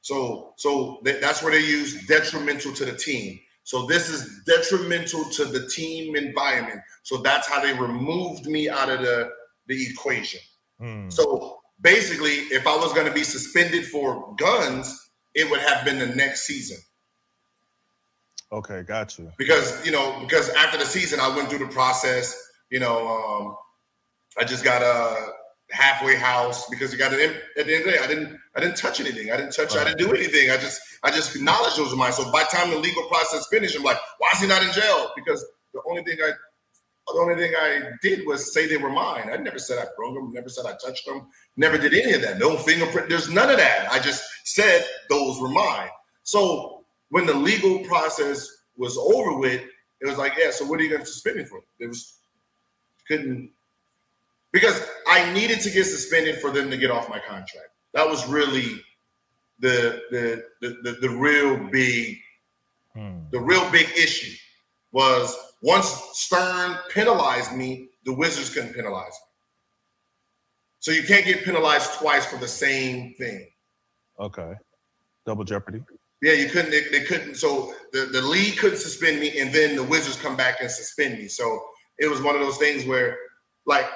So, 0.00 0.54
so 0.56 1.00
that, 1.04 1.20
that's 1.20 1.42
where 1.42 1.52
they 1.52 1.60
use 1.66 2.06
detrimental 2.06 2.72
to 2.74 2.84
the 2.84 2.96
team. 2.96 3.38
So 3.64 3.86
this 3.86 4.08
is 4.08 4.42
detrimental 4.46 5.24
to 5.24 5.44
the 5.44 5.68
team 5.68 6.16
environment. 6.16 6.80
So 7.04 7.18
that's 7.18 7.48
how 7.48 7.60
they 7.60 7.72
removed 7.72 8.46
me 8.46 8.68
out 8.68 8.90
of 8.90 9.00
the 9.00 9.30
the 9.68 9.86
equation. 9.90 10.40
Mm. 10.80 11.12
So 11.12 11.60
basically, 11.80 12.32
if 12.50 12.66
I 12.66 12.76
was 12.76 12.92
going 12.92 13.06
to 13.06 13.12
be 13.12 13.22
suspended 13.22 13.86
for 13.86 14.34
guns, 14.36 15.10
it 15.34 15.48
would 15.48 15.60
have 15.60 15.84
been 15.84 15.98
the 15.98 16.06
next 16.06 16.42
season 16.42 16.78
Okay, 18.52 18.82
got 18.82 19.18
you. 19.18 19.32
because 19.38 19.84
you 19.84 19.92
know 19.92 20.20
because 20.20 20.50
after 20.50 20.76
the 20.76 20.84
season 20.84 21.20
I 21.20 21.34
went 21.34 21.48
through 21.48 21.60
the 21.66 21.72
process. 21.72 22.36
You 22.70 22.80
know, 22.80 23.06
um, 23.06 23.56
I 24.38 24.44
just 24.44 24.64
got 24.64 24.80
a 24.82 25.32
halfway 25.72 26.16
house 26.16 26.68
because 26.68 26.92
you 26.92 26.98
got 26.98 27.12
it 27.12 27.20
at 27.56 27.66
the 27.66 27.74
end 27.74 27.80
of 27.80 27.86
the 27.86 27.92
day. 27.92 27.98
I 28.02 28.06
didn't 28.06 28.38
I 28.54 28.60
didn't 28.60 28.76
touch 28.76 29.00
anything. 29.00 29.30
I 29.32 29.36
didn't 29.36 29.52
touch. 29.52 29.74
Right. 29.74 29.86
I 29.86 29.94
didn't 29.94 29.98
do 29.98 30.14
anything. 30.14 30.50
I 30.50 30.56
just 30.56 30.80
I 31.02 31.10
just 31.10 31.34
acknowledged 31.34 31.76
those 31.76 31.90
were 31.90 31.96
mine. 31.96 32.12
So 32.12 32.30
by 32.30 32.44
the 32.44 32.56
time 32.56 32.70
the 32.70 32.78
legal 32.78 33.04
process 33.04 33.46
finished, 33.48 33.76
I'm 33.76 33.82
like, 33.82 33.98
why 34.18 34.30
is 34.34 34.40
he 34.40 34.46
not 34.46 34.62
in 34.62 34.72
jail? 34.72 35.10
Because 35.16 35.44
the 35.72 35.80
only 35.88 36.02
thing 36.04 36.18
I 36.22 36.32
the 37.08 37.18
only 37.18 37.34
thing 37.34 37.52
I 37.58 37.90
did 38.00 38.26
was 38.26 38.52
say 38.52 38.66
they 38.66 38.76
were 38.76 38.90
mine. 38.90 39.28
I 39.32 39.36
never 39.36 39.58
said 39.58 39.78
I 39.78 39.86
broke 39.96 40.14
them, 40.14 40.32
never 40.32 40.48
said 40.48 40.66
I 40.66 40.74
touched 40.84 41.06
them, 41.06 41.26
never 41.56 41.76
did 41.76 41.94
any 41.94 42.12
of 42.12 42.22
that. 42.22 42.38
No 42.38 42.56
fingerprint, 42.56 43.08
there's 43.08 43.28
none 43.28 43.50
of 43.50 43.56
that. 43.56 43.90
I 43.90 43.98
just 43.98 44.24
said 44.44 44.84
those 45.08 45.40
were 45.40 45.48
mine. 45.48 45.88
So 46.22 46.84
when 47.10 47.26
the 47.26 47.34
legal 47.34 47.80
process 47.80 48.48
was 48.76 48.96
over 48.96 49.36
with, 49.36 49.62
it 50.00 50.06
was 50.06 50.16
like, 50.16 50.34
yeah, 50.38 50.50
so 50.50 50.64
what 50.64 50.80
are 50.80 50.82
you 50.82 50.90
going 50.90 51.02
to 51.02 51.06
suspend 51.06 51.36
me 51.36 51.44
for? 51.44 51.60
There 51.78 51.88
was 51.88 52.18
couldn't 53.08 53.50
because 54.52 54.86
I 55.06 55.32
needed 55.32 55.60
to 55.60 55.70
get 55.70 55.84
suspended 55.84 56.40
for 56.40 56.50
them 56.50 56.70
to 56.70 56.76
get 56.76 56.90
off 56.90 57.08
my 57.08 57.18
contract. 57.18 57.70
That 57.94 58.08
was 58.08 58.26
really 58.28 58.80
the 59.58 60.02
the 60.10 60.44
the, 60.60 60.76
the, 60.82 60.92
the 61.00 61.10
real 61.10 61.56
big 61.70 62.18
hmm. 62.94 63.20
the 63.30 63.40
real 63.40 63.68
big 63.70 63.88
issue 63.96 64.36
was 64.92 65.36
once 65.62 65.86
Stern 66.12 66.76
penalized 66.90 67.54
me, 67.54 67.88
the 68.04 68.12
Wizards 68.12 68.50
couldn't 68.50 68.74
penalize 68.74 69.12
me. 69.12 69.32
So 70.80 70.90
you 70.90 71.04
can't 71.04 71.24
get 71.24 71.44
penalized 71.44 71.94
twice 71.94 72.26
for 72.26 72.36
the 72.36 72.48
same 72.48 73.14
thing. 73.14 73.46
Okay. 74.18 74.54
Double 75.24 75.44
jeopardy. 75.44 75.82
Yeah, 76.20 76.32
you 76.32 76.48
couldn't. 76.48 76.72
They, 76.72 76.82
they, 76.90 77.04
couldn't. 77.04 77.36
So 77.36 77.72
the, 77.92 78.06
the 78.06 78.20
league 78.20 78.58
couldn't 78.58 78.78
suspend 78.78 79.20
me, 79.20 79.38
and 79.38 79.52
then 79.52 79.76
the 79.76 79.82
Wizards 79.82 80.20
come 80.20 80.36
back 80.36 80.60
and 80.60 80.70
suspend 80.70 81.18
me. 81.18 81.28
So 81.28 81.62
it 81.98 82.08
was 82.08 82.20
one 82.20 82.34
of 82.34 82.40
those 82.40 82.58
things 82.58 82.84
where, 82.84 83.16
like, 83.66 83.86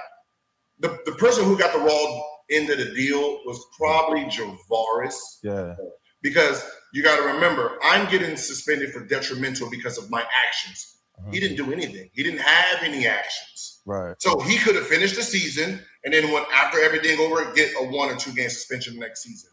the, 0.81 0.99
the 1.07 1.13
person 1.13 1.45
who 1.45 1.59
got 1.59 1.73
the 1.73 1.79
raw 1.79 2.21
end 2.51 2.71
of 2.71 2.79
the 2.79 2.95
deal 2.95 3.41
was 3.45 3.65
probably 3.77 4.25
Javaris. 4.25 5.15
Yeah. 5.43 5.75
Because 6.23 6.69
you 6.93 7.03
got 7.03 7.17
to 7.17 7.35
remember, 7.35 7.79
I'm 7.83 8.11
getting 8.11 8.37
suspended 8.37 8.93
for 8.93 9.05
detrimental 9.05 9.71
because 9.71 9.99
of 9.99 10.11
my 10.11 10.25
actions. 10.47 10.99
Uh-huh. 11.19 11.31
He 11.31 11.41
didn't 11.41 11.57
do 11.57 11.73
anything. 11.73 12.11
He 12.13 12.23
didn't 12.23 12.41
have 12.41 12.83
any 12.83 13.07
actions. 13.07 13.81
Right. 13.87 14.15
So 14.19 14.41
he 14.41 14.59
could 14.59 14.75
have 14.75 14.87
finished 14.87 15.17
the 15.17 15.23
season 15.23 15.81
and 16.05 16.13
then 16.13 16.31
went 16.33 16.47
after 16.53 16.81
everything 16.81 17.19
over, 17.21 17.53
get 17.55 17.73
a 17.81 17.85
one 17.85 18.11
or 18.11 18.17
two 18.17 18.33
game 18.33 18.51
suspension 18.51 18.99
next 18.99 19.23
season. 19.23 19.51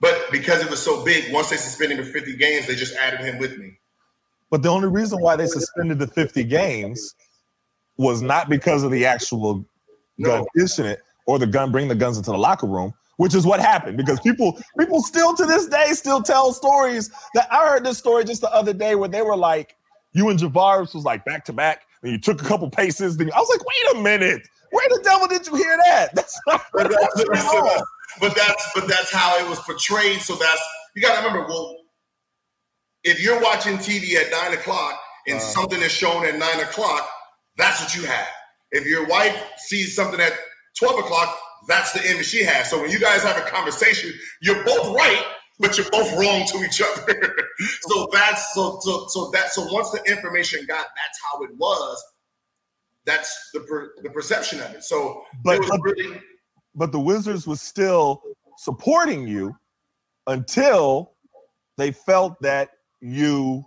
But 0.00 0.30
because 0.30 0.62
it 0.62 0.70
was 0.70 0.80
so 0.80 1.04
big, 1.04 1.32
once 1.32 1.50
they 1.50 1.56
suspended 1.56 1.98
him 1.98 2.06
for 2.06 2.12
50 2.12 2.36
games, 2.36 2.66
they 2.66 2.76
just 2.76 2.94
added 2.94 3.20
him 3.20 3.38
with 3.38 3.58
me. 3.58 3.78
But 4.50 4.62
the 4.62 4.68
only 4.68 4.88
reason 4.88 5.20
why 5.20 5.36
they 5.36 5.46
suspended 5.46 5.98
the 5.98 6.06
50 6.06 6.44
games 6.44 7.14
was 7.96 8.22
not 8.22 8.48
because 8.48 8.84
of 8.84 8.92
the 8.92 9.04
actual 9.04 9.64
no. 10.18 10.46
incident 10.58 10.98
or 11.26 11.38
the 11.38 11.46
gun 11.46 11.70
bring 11.70 11.88
the 11.88 11.94
guns 11.94 12.16
into 12.16 12.30
the 12.30 12.38
locker 12.38 12.66
room, 12.66 12.92
which 13.18 13.34
is 13.34 13.46
what 13.46 13.60
happened 13.60 13.96
because 13.96 14.18
people 14.20 14.58
people 14.78 15.02
still 15.02 15.34
to 15.34 15.44
this 15.44 15.66
day 15.66 15.92
still 15.92 16.22
tell 16.22 16.52
stories 16.52 17.10
that 17.34 17.46
I 17.52 17.68
heard 17.68 17.84
this 17.84 17.98
story 17.98 18.24
just 18.24 18.40
the 18.40 18.52
other 18.52 18.72
day 18.72 18.94
where 18.94 19.08
they 19.08 19.22
were 19.22 19.36
like, 19.36 19.76
you 20.12 20.28
and 20.30 20.38
Javaris 20.38 20.94
was 20.94 21.04
like 21.04 21.24
back 21.24 21.44
to 21.44 21.52
back, 21.52 21.82
and 22.02 22.12
you 22.12 22.18
took 22.18 22.40
a 22.42 22.44
couple 22.44 22.68
paces. 22.70 23.16
Then 23.16 23.30
I 23.34 23.38
was 23.38 23.48
like, 23.48 23.60
wait 23.60 24.00
a 24.00 24.02
minute, 24.02 24.48
where 24.70 24.88
the 24.88 25.00
devil 25.04 25.28
did 25.28 25.46
you 25.46 25.56
hear 25.56 25.76
that? 25.84 26.08
That's 26.14 26.38
not, 26.46 26.64
but, 26.72 26.90
that's, 26.90 27.24
but 28.20 28.34
that's 28.34 28.70
but 28.74 28.88
that's 28.88 29.12
how 29.12 29.38
it 29.38 29.48
was 29.48 29.58
portrayed. 29.60 30.20
So 30.20 30.34
that's 30.34 30.62
you 30.96 31.02
got 31.02 31.20
to 31.20 31.26
remember. 31.26 31.46
Well, 31.46 31.76
if 33.04 33.22
you're 33.22 33.40
watching 33.40 33.76
TV 33.78 34.14
at 34.14 34.30
nine 34.30 34.58
o'clock 34.58 35.00
and 35.26 35.36
uh, 35.36 35.40
something 35.40 35.80
is 35.80 35.92
shown 35.92 36.24
at 36.24 36.36
nine 36.38 36.60
o'clock, 36.60 37.08
that's 37.56 37.80
what 37.80 37.94
you 37.94 38.04
have. 38.04 38.28
If 38.72 38.86
your 38.86 39.06
wife 39.06 39.36
sees 39.58 39.94
something 39.94 40.20
at 40.20 40.32
twelve 40.78 40.98
o'clock, 40.98 41.36
that's 41.66 41.92
the 41.92 42.10
image 42.10 42.26
she 42.26 42.44
has. 42.44 42.70
So 42.70 42.80
when 42.80 42.90
you 42.90 42.98
guys 42.98 43.22
have 43.22 43.36
a 43.36 43.48
conversation, 43.48 44.12
you're 44.42 44.64
both 44.64 44.94
right, 44.94 45.22
but 45.58 45.76
you're 45.76 45.90
both 45.90 46.12
wrong 46.12 46.46
to 46.46 46.58
each 46.64 46.82
other. 46.96 47.36
so 47.82 48.08
that's 48.12 48.54
so 48.54 48.78
so 48.80 49.06
so 49.08 49.30
that 49.32 49.52
so 49.52 49.72
once 49.72 49.90
the 49.90 50.02
information 50.10 50.64
got 50.66 50.86
that's 50.96 51.18
how 51.32 51.42
it 51.42 51.50
was. 51.56 52.02
That's 53.06 53.50
the 53.54 53.60
per, 53.60 53.92
the 54.02 54.10
perception 54.10 54.60
of 54.60 54.74
it. 54.74 54.84
So 54.84 55.22
but, 55.42 55.62
it 55.62 55.68
but, 55.68 55.80
really, 55.80 56.20
but 56.74 56.92
the 56.92 57.00
Wizards 57.00 57.46
was 57.46 57.62
still 57.62 58.20
supporting 58.58 59.26
you 59.26 59.56
until 60.26 61.12
they 61.78 61.90
felt 61.90 62.34
that 62.42 62.68
you 63.00 63.64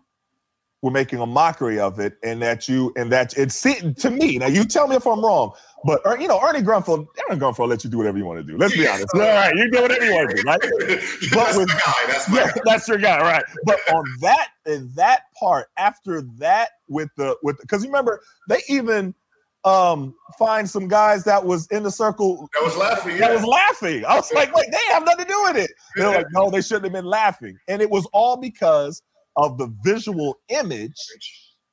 were 0.81 0.91
making 0.91 1.19
a 1.19 1.25
mockery 1.25 1.79
of 1.79 1.99
it 1.99 2.17
and 2.23 2.41
that 2.41 2.67
you 2.67 2.91
and 2.95 3.11
that 3.11 3.37
it 3.37 3.51
seemed 3.51 3.97
to 3.97 4.09
me 4.09 4.37
now 4.37 4.47
you 4.47 4.63
tell 4.65 4.87
me 4.87 4.95
if 4.95 5.05
i'm 5.05 5.23
wrong 5.23 5.51
but 5.83 6.01
you 6.19 6.27
know 6.27 6.39
ernie 6.41 6.61
grunfeld 6.61 7.07
ernie 7.29 7.39
grunfeld 7.39 7.69
let 7.69 7.83
you 7.83 7.89
do 7.89 7.97
whatever 7.97 8.17
you 8.17 8.25
want 8.25 8.39
to 8.39 8.43
do 8.43 8.57
let's 8.57 8.75
be 8.75 8.87
honest 8.87 9.07
all 9.13 9.21
right 9.21 9.55
you 9.55 9.69
do 9.69 9.81
whatever 9.81 10.05
you 10.05 10.13
want 10.13 10.29
to 10.29 10.35
do 10.35 10.43
right 10.43 10.59
but 11.33 11.55
with 11.55 11.69
guy, 11.69 11.93
that's, 12.07 12.29
yeah, 12.33 12.51
that's 12.65 12.87
your 12.87 12.97
guy 12.97 13.19
right 13.19 13.43
but 13.65 13.79
on 13.93 14.03
that 14.21 14.49
in 14.65 14.89
that 14.95 15.23
part 15.39 15.67
after 15.77 16.21
that 16.21 16.69
with 16.87 17.09
the 17.17 17.35
with 17.43 17.59
because 17.61 17.83
you 17.83 17.89
remember 17.89 18.21
they 18.49 18.61
even 18.67 19.13
um 19.63 20.15
find 20.39 20.67
some 20.67 20.87
guys 20.87 21.23
that 21.23 21.45
was 21.45 21.67
in 21.67 21.83
the 21.83 21.91
circle 21.91 22.49
that 22.53 22.63
was 22.63 22.75
laughing. 22.75 23.11
Yeah. 23.11 23.27
That 23.27 23.35
was 23.35 23.45
laughing. 23.45 24.03
I 24.05 24.15
was 24.15 24.31
like, 24.33 24.51
wait, 24.55 24.71
they 24.71 24.93
have 24.93 25.05
nothing 25.05 25.25
to 25.25 25.31
do 25.31 25.43
with 25.43 25.57
it. 25.57 25.69
They're 25.95 26.07
like, 26.07 26.25
no, 26.31 26.49
they 26.49 26.63
shouldn't 26.63 26.85
have 26.85 26.93
been 26.93 27.05
laughing. 27.05 27.55
And 27.67 27.79
it 27.79 27.87
was 27.87 28.07
all 28.11 28.37
because 28.37 29.03
of 29.35 29.57
the 29.57 29.73
visual 29.83 30.39
image 30.49 30.95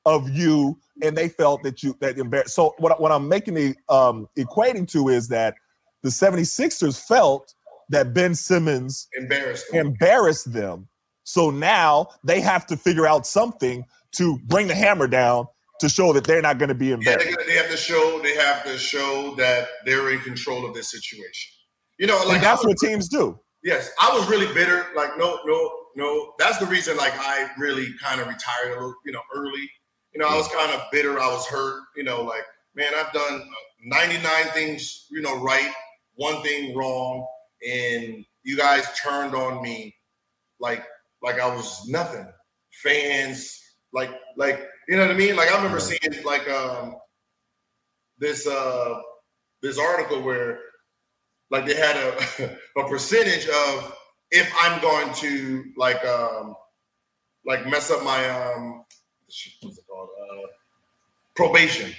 of 0.05 0.29
you 0.29 0.77
and 1.01 1.15
they 1.15 1.27
felt 1.27 1.61
that 1.63 1.83
you 1.83 1.95
that 1.99 2.17
embarrassed 2.17 2.55
so 2.55 2.73
what, 2.77 2.99
what 3.01 3.11
i'm 3.11 3.27
making 3.27 3.53
the 3.53 3.75
um 3.89 4.27
equating 4.37 4.89
to 4.89 5.09
is 5.09 5.27
that 5.27 5.55
the 6.03 6.09
76ers 6.09 7.05
felt 7.05 7.53
that 7.89 8.13
ben 8.13 8.35
simmons 8.35 9.07
embarrassed 9.13 9.65
them. 9.71 9.87
embarrassed 9.87 10.53
them. 10.53 10.87
So 11.23 11.49
now 11.49 12.07
they 12.23 12.39
have 12.41 12.65
to 12.67 12.77
figure 12.77 13.05
out 13.05 13.27
something 13.27 13.83
to 14.13 14.39
bring 14.45 14.67
the 14.67 14.75
hammer 14.75 15.07
down 15.07 15.47
to 15.79 15.89
show 15.89 16.11
that 16.13 16.23
they're 16.23 16.41
not 16.41 16.57
going 16.57 16.69
to 16.69 16.75
be 16.75 16.91
embarrassed. 16.91 17.27
yeah, 17.29 17.35
they, 17.45 17.53
have 17.53 17.69
to 17.69 17.77
show 17.77 18.19
they 18.21 18.35
have 18.35 18.63
to 18.63 18.77
show 18.77 19.35
that 19.37 19.67
they're 19.85 20.11
in 20.11 20.19
control 20.21 20.65
of 20.65 20.73
this 20.73 20.91
situation. 20.91 21.51
You 21.97 22.07
know 22.07 22.17
like 22.25 22.35
and 22.35 22.43
that's 22.43 22.63
was, 22.63 22.75
what 22.81 22.89
teams 22.89 23.09
do. 23.09 23.39
Yes 23.63 23.91
i 24.01 24.15
was 24.17 24.27
really 24.29 24.51
bitter 24.53 24.87
like 24.95 25.17
no 25.17 25.39
no 25.45 25.71
know, 25.95 26.33
that's 26.37 26.57
the 26.57 26.65
reason 26.65 26.97
like 26.97 27.13
I 27.15 27.49
really 27.57 27.93
kind 28.01 28.21
of 28.21 28.27
retired 28.27 28.71
a 28.71 28.73
little, 28.73 28.95
you 29.05 29.11
know, 29.11 29.21
early. 29.35 29.69
You 30.13 30.19
know, 30.19 30.27
I 30.27 30.35
was 30.35 30.47
kind 30.47 30.71
of 30.73 30.81
bitter. 30.91 31.19
I 31.19 31.27
was 31.27 31.45
hurt. 31.47 31.81
You 31.95 32.03
know, 32.03 32.23
like 32.23 32.43
man, 32.75 32.93
I've 32.95 33.13
done 33.13 33.43
99 33.83 34.23
things, 34.53 35.07
you 35.11 35.21
know, 35.21 35.39
right, 35.41 35.71
one 36.15 36.41
thing 36.43 36.75
wrong, 36.75 37.25
and 37.67 38.25
you 38.43 38.57
guys 38.57 38.87
turned 38.99 39.35
on 39.35 39.61
me 39.61 39.95
like 40.59 40.85
like 41.21 41.39
I 41.39 41.53
was 41.53 41.87
nothing. 41.87 42.27
Fans, 42.71 43.59
like 43.93 44.11
like 44.37 44.67
you 44.87 44.95
know 44.95 45.05
what 45.05 45.15
I 45.15 45.17
mean? 45.17 45.35
Like 45.35 45.51
I 45.51 45.55
remember 45.57 45.79
seeing 45.79 46.23
like 46.23 46.47
um 46.49 46.95
this 48.17 48.47
uh 48.47 48.99
this 49.61 49.77
article 49.77 50.21
where 50.21 50.59
like 51.51 51.65
they 51.65 51.75
had 51.75 51.95
a 51.95 52.57
a 52.81 52.87
percentage 52.87 53.47
of 53.47 53.93
if 54.31 54.51
I'm 54.61 54.81
going 54.81 55.13
to 55.15 55.65
like 55.75 56.03
um 56.05 56.55
like 57.45 57.67
mess 57.67 57.91
up 57.91 58.03
my 58.03 58.29
um 58.29 58.83
what's 59.25 59.77
it 59.77 59.87
called 59.87 60.09
uh 60.21 60.47
probation. 61.35 61.91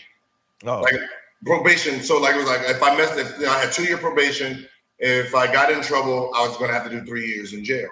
Oh. 0.65 0.81
Like 0.81 1.01
probation. 1.45 2.03
So 2.03 2.21
like 2.21 2.35
it 2.35 2.39
was 2.39 2.47
like 2.47 2.63
if 2.65 2.83
I 2.83 2.97
messed 2.97 3.19
if 3.19 3.39
you 3.39 3.47
know, 3.47 3.53
I 3.53 3.59
had 3.59 3.73
two 3.73 3.85
year 3.85 3.99
probation, 3.99 4.67
if 4.99 5.35
I 5.35 5.51
got 5.51 5.73
in 5.73 5.81
trouble, 5.83 6.31
I 6.35 6.47
was 6.47 6.57
gonna 6.57 6.73
have 6.73 6.85
to 6.85 6.91
do 6.91 7.05
three 7.05 7.27
years 7.27 7.53
in 7.53 7.65
jail. 7.65 7.89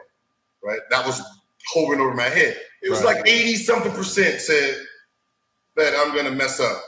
Right? 0.62 0.80
That 0.90 1.06
was 1.06 1.22
hovering 1.72 2.00
over 2.00 2.14
my 2.14 2.24
head. 2.24 2.56
It 2.82 2.90
was 2.90 3.02
right. 3.02 3.16
like 3.16 3.28
80 3.28 3.56
something 3.56 3.92
percent 3.92 4.40
said 4.40 4.76
that 5.76 5.94
I'm 5.96 6.14
gonna 6.14 6.32
mess 6.32 6.60
up. 6.60 6.82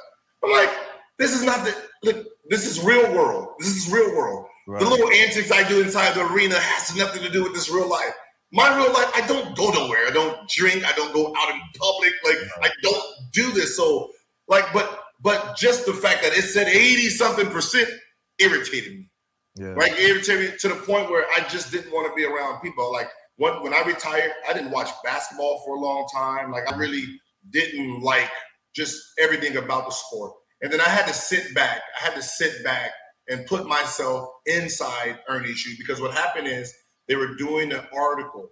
I'm 0.45 0.51
like, 0.51 0.71
this 1.19 1.35
is 1.35 1.43
not 1.43 1.65
the 1.65 1.75
look, 2.03 2.27
this 2.49 2.67
is 2.67 2.83
real 2.83 3.13
world. 3.15 3.55
This 3.59 3.69
is 3.69 3.93
real 3.93 4.15
world. 4.15 4.47
Right. 4.71 4.81
The 4.81 4.89
little 4.89 5.11
antics 5.11 5.51
I 5.51 5.69
do 5.69 5.83
inside 5.83 6.15
the 6.15 6.25
arena 6.33 6.55
has 6.55 6.95
nothing 6.95 7.25
to 7.25 7.29
do 7.29 7.43
with 7.43 7.55
this 7.55 7.69
real 7.69 7.89
life. 7.89 8.15
My 8.53 8.73
real 8.77 8.93
life, 8.93 9.11
I 9.17 9.27
don't 9.27 9.57
go 9.57 9.71
nowhere. 9.71 10.07
I 10.07 10.11
don't 10.13 10.49
drink. 10.49 10.85
I 10.85 10.93
don't 10.93 11.13
go 11.13 11.35
out 11.37 11.53
in 11.53 11.61
public. 11.77 12.13
Like 12.25 12.37
right. 12.37 12.71
I 12.71 12.75
don't 12.81 13.03
do 13.33 13.51
this. 13.51 13.77
So 13.77 14.13
like, 14.47 14.73
but 14.73 15.01
but 15.21 15.57
just 15.57 15.87
the 15.87 15.93
fact 15.93 16.23
that 16.23 16.39
it 16.39 16.43
said 16.43 16.69
80 16.69 17.09
something 17.09 17.49
percent 17.49 17.91
irritated 18.39 18.93
me. 18.93 19.11
Yeah. 19.57 19.71
Right? 19.71 19.91
It 19.93 20.09
irritated 20.09 20.53
me 20.53 20.59
to 20.61 20.69
the 20.69 20.77
point 20.77 21.11
where 21.11 21.27
I 21.37 21.41
just 21.49 21.73
didn't 21.73 21.93
want 21.93 22.07
to 22.07 22.15
be 22.15 22.25
around 22.25 22.61
people. 22.61 22.93
Like 22.93 23.09
when, 23.39 23.61
when 23.65 23.75
I 23.75 23.83
retired, 23.83 24.31
I 24.49 24.53
didn't 24.53 24.71
watch 24.71 24.91
basketball 25.03 25.65
for 25.67 25.75
a 25.75 25.81
long 25.81 26.07
time. 26.15 26.53
Like 26.53 26.73
I 26.73 26.77
really 26.77 27.07
didn't 27.51 28.03
like 28.03 28.31
just 28.73 29.03
everything 29.19 29.57
about 29.57 29.87
the 29.87 29.91
sport. 29.91 30.33
And 30.63 30.73
then 30.73 30.81
I 30.81 30.89
had 30.89 31.09
to 31.09 31.13
sit 31.13 31.57
back. 31.57 31.81
I 32.01 32.05
had 32.05 32.15
to 32.15 32.23
sit 32.23 32.63
back 32.63 32.93
and 33.31 33.47
put 33.47 33.67
myself 33.67 34.29
inside 34.47 35.21
Ernie's 35.29 35.59
shoes 35.59 35.79
because 35.79 36.01
what 36.01 36.13
happened 36.13 36.49
is 36.49 36.75
they 37.07 37.15
were 37.15 37.37
doing 37.37 37.73
an 37.73 37.81
article 37.97 38.51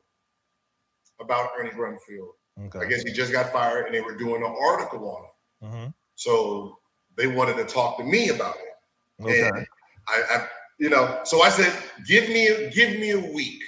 about 1.20 1.50
Ernie 1.59 1.70
Grunfeld. 1.70 2.30
Okay. 2.66 2.78
I 2.78 2.84
guess 2.88 3.02
he 3.02 3.12
just 3.12 3.32
got 3.32 3.52
fired 3.52 3.86
and 3.86 3.94
they 3.94 4.00
were 4.00 4.16
doing 4.16 4.42
an 4.42 4.56
article 4.60 5.10
on 5.10 5.24
it. 5.24 5.66
Mm-hmm. 5.66 5.90
So 6.14 6.78
they 7.16 7.26
wanted 7.26 7.56
to 7.56 7.64
talk 7.64 7.98
to 7.98 8.05
me 8.05 8.30
about 8.30 8.55
it. 8.56 9.24
Okay. 9.24 9.48
And 9.48 9.66
I, 10.06 10.22
I, 10.30 10.46
you 10.78 10.90
know, 10.90 11.20
so 11.24 11.42
I 11.42 11.48
said, 11.48 11.72
give 12.06 12.28
me, 12.28 12.70
give 12.72 12.98
me 13.00 13.10
a 13.10 13.32
week, 13.32 13.60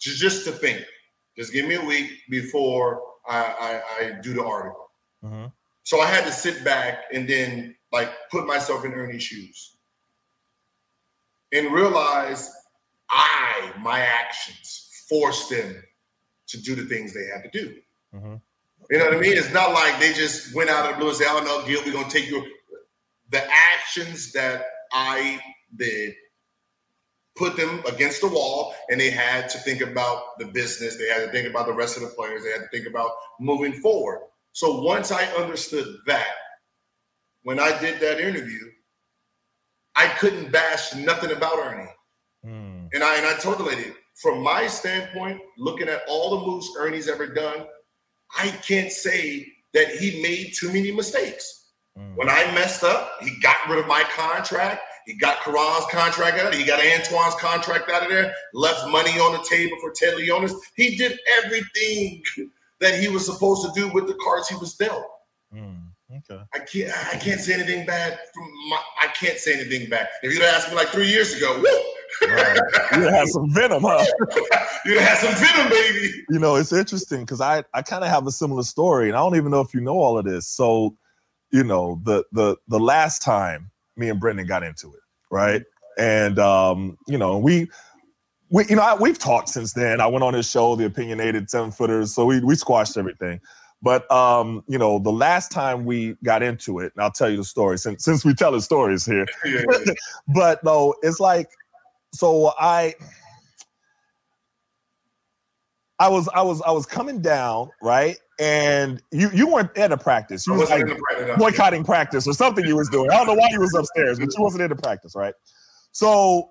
just, 0.00 0.18
just 0.18 0.44
to 0.46 0.52
think. 0.52 0.84
Just 1.36 1.52
give 1.52 1.66
me 1.66 1.76
a 1.76 1.84
week 1.84 2.10
before 2.28 3.00
I, 3.28 3.38
I, 3.38 4.04
I 4.04 4.20
do 4.20 4.34
the 4.34 4.44
article. 4.44 4.90
Mm-hmm. 5.24 5.46
So 5.84 6.00
I 6.00 6.06
had 6.06 6.24
to 6.24 6.32
sit 6.32 6.64
back 6.64 7.04
and 7.12 7.28
then 7.28 7.76
like 7.92 8.10
put 8.30 8.46
myself 8.46 8.84
in 8.84 8.92
Ernie's 8.92 9.22
shoes 9.22 9.76
and 11.52 11.72
realize 11.72 12.50
I, 13.10 13.72
my 13.80 14.00
actions, 14.00 15.04
forced 15.08 15.50
them 15.50 15.82
to 16.48 16.60
do 16.60 16.74
the 16.74 16.84
things 16.84 17.12
they 17.12 17.26
had 17.26 17.50
to 17.50 17.50
do. 17.50 17.76
Mm-hmm. 18.14 18.34
You 18.90 18.98
know 18.98 19.04
what 19.06 19.14
I 19.14 19.20
mean? 19.20 19.36
It's 19.36 19.52
not 19.52 19.72
like 19.72 20.00
they 20.00 20.12
just 20.12 20.54
went 20.54 20.70
out 20.70 20.86
of 20.86 20.92
the 20.92 20.98
blue 20.98 21.08
and 21.08 21.16
said, 21.16 21.28
"Oh 21.30 21.42
no, 21.44 21.66
Gil, 21.66 21.82
we're 21.84 21.92
gonna 21.92 22.10
take 22.10 22.28
you." 22.28 22.44
The 23.30 23.44
actions 23.48 24.32
that 24.32 24.64
I 24.92 25.40
did 25.76 26.14
put 27.36 27.56
them 27.56 27.82
against 27.86 28.20
the 28.20 28.28
wall, 28.28 28.74
and 28.88 29.00
they 29.00 29.10
had 29.10 29.48
to 29.50 29.58
think 29.58 29.80
about 29.80 30.38
the 30.38 30.46
business. 30.46 30.96
They 30.96 31.08
had 31.08 31.24
to 31.24 31.30
think 31.30 31.48
about 31.48 31.66
the 31.66 31.72
rest 31.72 31.96
of 31.96 32.02
the 32.02 32.08
players. 32.08 32.42
They 32.42 32.50
had 32.50 32.62
to 32.62 32.68
think 32.68 32.86
about 32.86 33.12
moving 33.38 33.74
forward. 33.74 34.20
So 34.52 34.82
once 34.82 35.12
I 35.12 35.24
understood 35.34 35.98
that, 36.06 36.34
when 37.42 37.60
I 37.60 37.78
did 37.80 38.00
that 38.00 38.20
interview, 38.20 38.70
I 39.96 40.08
couldn't 40.08 40.52
bash 40.52 40.94
nothing 40.94 41.32
about 41.32 41.58
Ernie. 41.58 41.88
Mm. 42.44 42.88
And 42.92 43.02
I 43.02 43.16
and 43.16 43.26
I 43.26 43.34
told 43.38 43.58
the 43.58 43.64
lady, 43.64 43.92
from 44.20 44.42
my 44.42 44.66
standpoint, 44.66 45.40
looking 45.58 45.88
at 45.88 46.02
all 46.08 46.38
the 46.38 46.46
moves 46.46 46.70
Ernie's 46.78 47.08
ever 47.08 47.26
done, 47.26 47.66
I 48.36 48.48
can't 48.66 48.92
say 48.92 49.46
that 49.74 49.88
he 49.88 50.22
made 50.22 50.52
too 50.54 50.68
many 50.68 50.92
mistakes. 50.92 51.72
Mm. 51.98 52.16
When 52.16 52.28
I 52.28 52.52
messed 52.54 52.84
up, 52.84 53.12
he 53.20 53.38
got 53.40 53.56
rid 53.68 53.78
of 53.78 53.86
my 53.86 54.04
contract. 54.14 54.82
He 55.06 55.14
got 55.14 55.42
Caron's 55.42 55.86
contract 55.90 56.38
out 56.38 56.46
of 56.46 56.52
there. 56.52 56.60
He 56.60 56.66
got 56.66 56.80
Antoine's 56.84 57.34
contract 57.36 57.90
out 57.90 58.02
of 58.02 58.10
there. 58.10 58.32
Left 58.54 58.88
money 58.88 59.18
on 59.18 59.32
the 59.32 59.44
table 59.48 59.76
for 59.80 59.90
Ted 59.90 60.14
Leonsis. 60.14 60.54
He 60.76 60.96
did 60.96 61.18
everything 61.42 62.22
that 62.80 62.98
he 62.98 63.08
was 63.08 63.26
supposed 63.26 63.66
to 63.66 63.80
do 63.80 63.92
with 63.92 64.06
the 64.06 64.14
cards 64.22 64.48
he 64.48 64.56
was 64.56 64.74
dealt. 64.74 65.04
Mm. 65.54 65.89
Okay. 66.12 66.42
I 66.54 66.58
can't. 66.58 66.92
I 67.14 67.18
can't 67.18 67.40
say 67.40 67.54
anything 67.54 67.86
bad 67.86 68.18
from 68.34 68.50
my. 68.68 68.80
I 69.00 69.06
can't 69.08 69.38
say 69.38 69.54
anything 69.54 69.88
bad. 69.88 70.08
If 70.22 70.32
you'd 70.32 70.42
asked 70.42 70.68
me 70.68 70.74
like 70.74 70.88
three 70.88 71.08
years 71.08 71.34
ago, 71.34 71.56
woo, 71.56 72.28
right. 72.28 72.58
you 72.96 73.02
have 73.02 73.28
some 73.28 73.52
venom, 73.52 73.84
huh? 73.84 74.04
you 74.86 74.98
have 74.98 75.18
some 75.18 75.34
venom, 75.34 75.70
baby. 75.70 76.12
You 76.28 76.40
know, 76.40 76.56
it's 76.56 76.72
interesting 76.72 77.20
because 77.20 77.40
I 77.40 77.62
I 77.74 77.82
kind 77.82 78.02
of 78.02 78.10
have 78.10 78.26
a 78.26 78.32
similar 78.32 78.64
story, 78.64 79.08
and 79.08 79.16
I 79.16 79.20
don't 79.20 79.36
even 79.36 79.52
know 79.52 79.60
if 79.60 79.72
you 79.72 79.80
know 79.80 79.98
all 79.98 80.18
of 80.18 80.24
this. 80.24 80.48
So, 80.48 80.96
you 81.52 81.62
know, 81.62 82.00
the 82.04 82.24
the 82.32 82.56
the 82.66 82.80
last 82.80 83.22
time 83.22 83.70
me 83.96 84.08
and 84.08 84.18
Brendan 84.18 84.46
got 84.46 84.64
into 84.64 84.88
it, 84.88 85.00
right? 85.30 85.62
And 85.96 86.40
um, 86.40 86.98
you 87.06 87.18
know, 87.18 87.38
we 87.38 87.70
we 88.50 88.66
you 88.66 88.74
know 88.74 88.82
I, 88.82 88.96
we've 88.96 89.18
talked 89.18 89.48
since 89.48 89.74
then. 89.74 90.00
I 90.00 90.08
went 90.08 90.24
on 90.24 90.34
his 90.34 90.50
show, 90.50 90.74
the 90.74 90.86
opinionated 90.86 91.50
seven 91.50 91.70
footers, 91.70 92.14
so 92.14 92.26
we 92.26 92.40
we 92.40 92.56
squashed 92.56 92.96
everything. 92.96 93.40
But 93.82 94.10
um, 94.12 94.62
you 94.66 94.78
know, 94.78 94.98
the 94.98 95.12
last 95.12 95.50
time 95.50 95.84
we 95.84 96.16
got 96.22 96.42
into 96.42 96.80
it, 96.80 96.92
and 96.94 97.02
I'll 97.02 97.10
tell 97.10 97.30
you 97.30 97.38
the 97.38 97.44
story 97.44 97.78
since 97.78 98.04
since 98.04 98.24
we 98.24 98.34
tell 98.34 98.52
the 98.52 98.60
stories 98.60 99.06
here. 99.06 99.26
but 100.34 100.62
no, 100.62 100.94
it's 101.02 101.20
like 101.20 101.48
so 102.12 102.52
I 102.58 102.94
I 105.98 106.08
was 106.08 106.28
I 106.34 106.42
was 106.42 106.60
I 106.62 106.72
was 106.72 106.86
coming 106.86 107.20
down, 107.20 107.70
right? 107.82 108.18
And 108.38 109.02
you 109.12 109.30
you 109.32 109.48
weren't 109.52 109.76
at 109.76 109.92
a 109.92 109.96
practice. 109.96 110.46
You 110.46 110.54
was 110.54 110.68
like 110.70 110.86
boycotting 111.38 111.84
practice 111.84 112.26
or 112.26 112.34
something 112.34 112.66
you 112.66 112.76
was 112.76 112.88
doing. 112.88 113.10
I 113.10 113.16
don't 113.16 113.26
know 113.26 113.34
why 113.34 113.48
you 113.50 113.60
was 113.60 113.74
upstairs, 113.74 114.18
but 114.18 114.28
you 114.36 114.42
wasn't 114.42 114.62
in 114.62 114.70
the 114.70 114.76
practice, 114.76 115.14
right? 115.14 115.34
So 115.92 116.50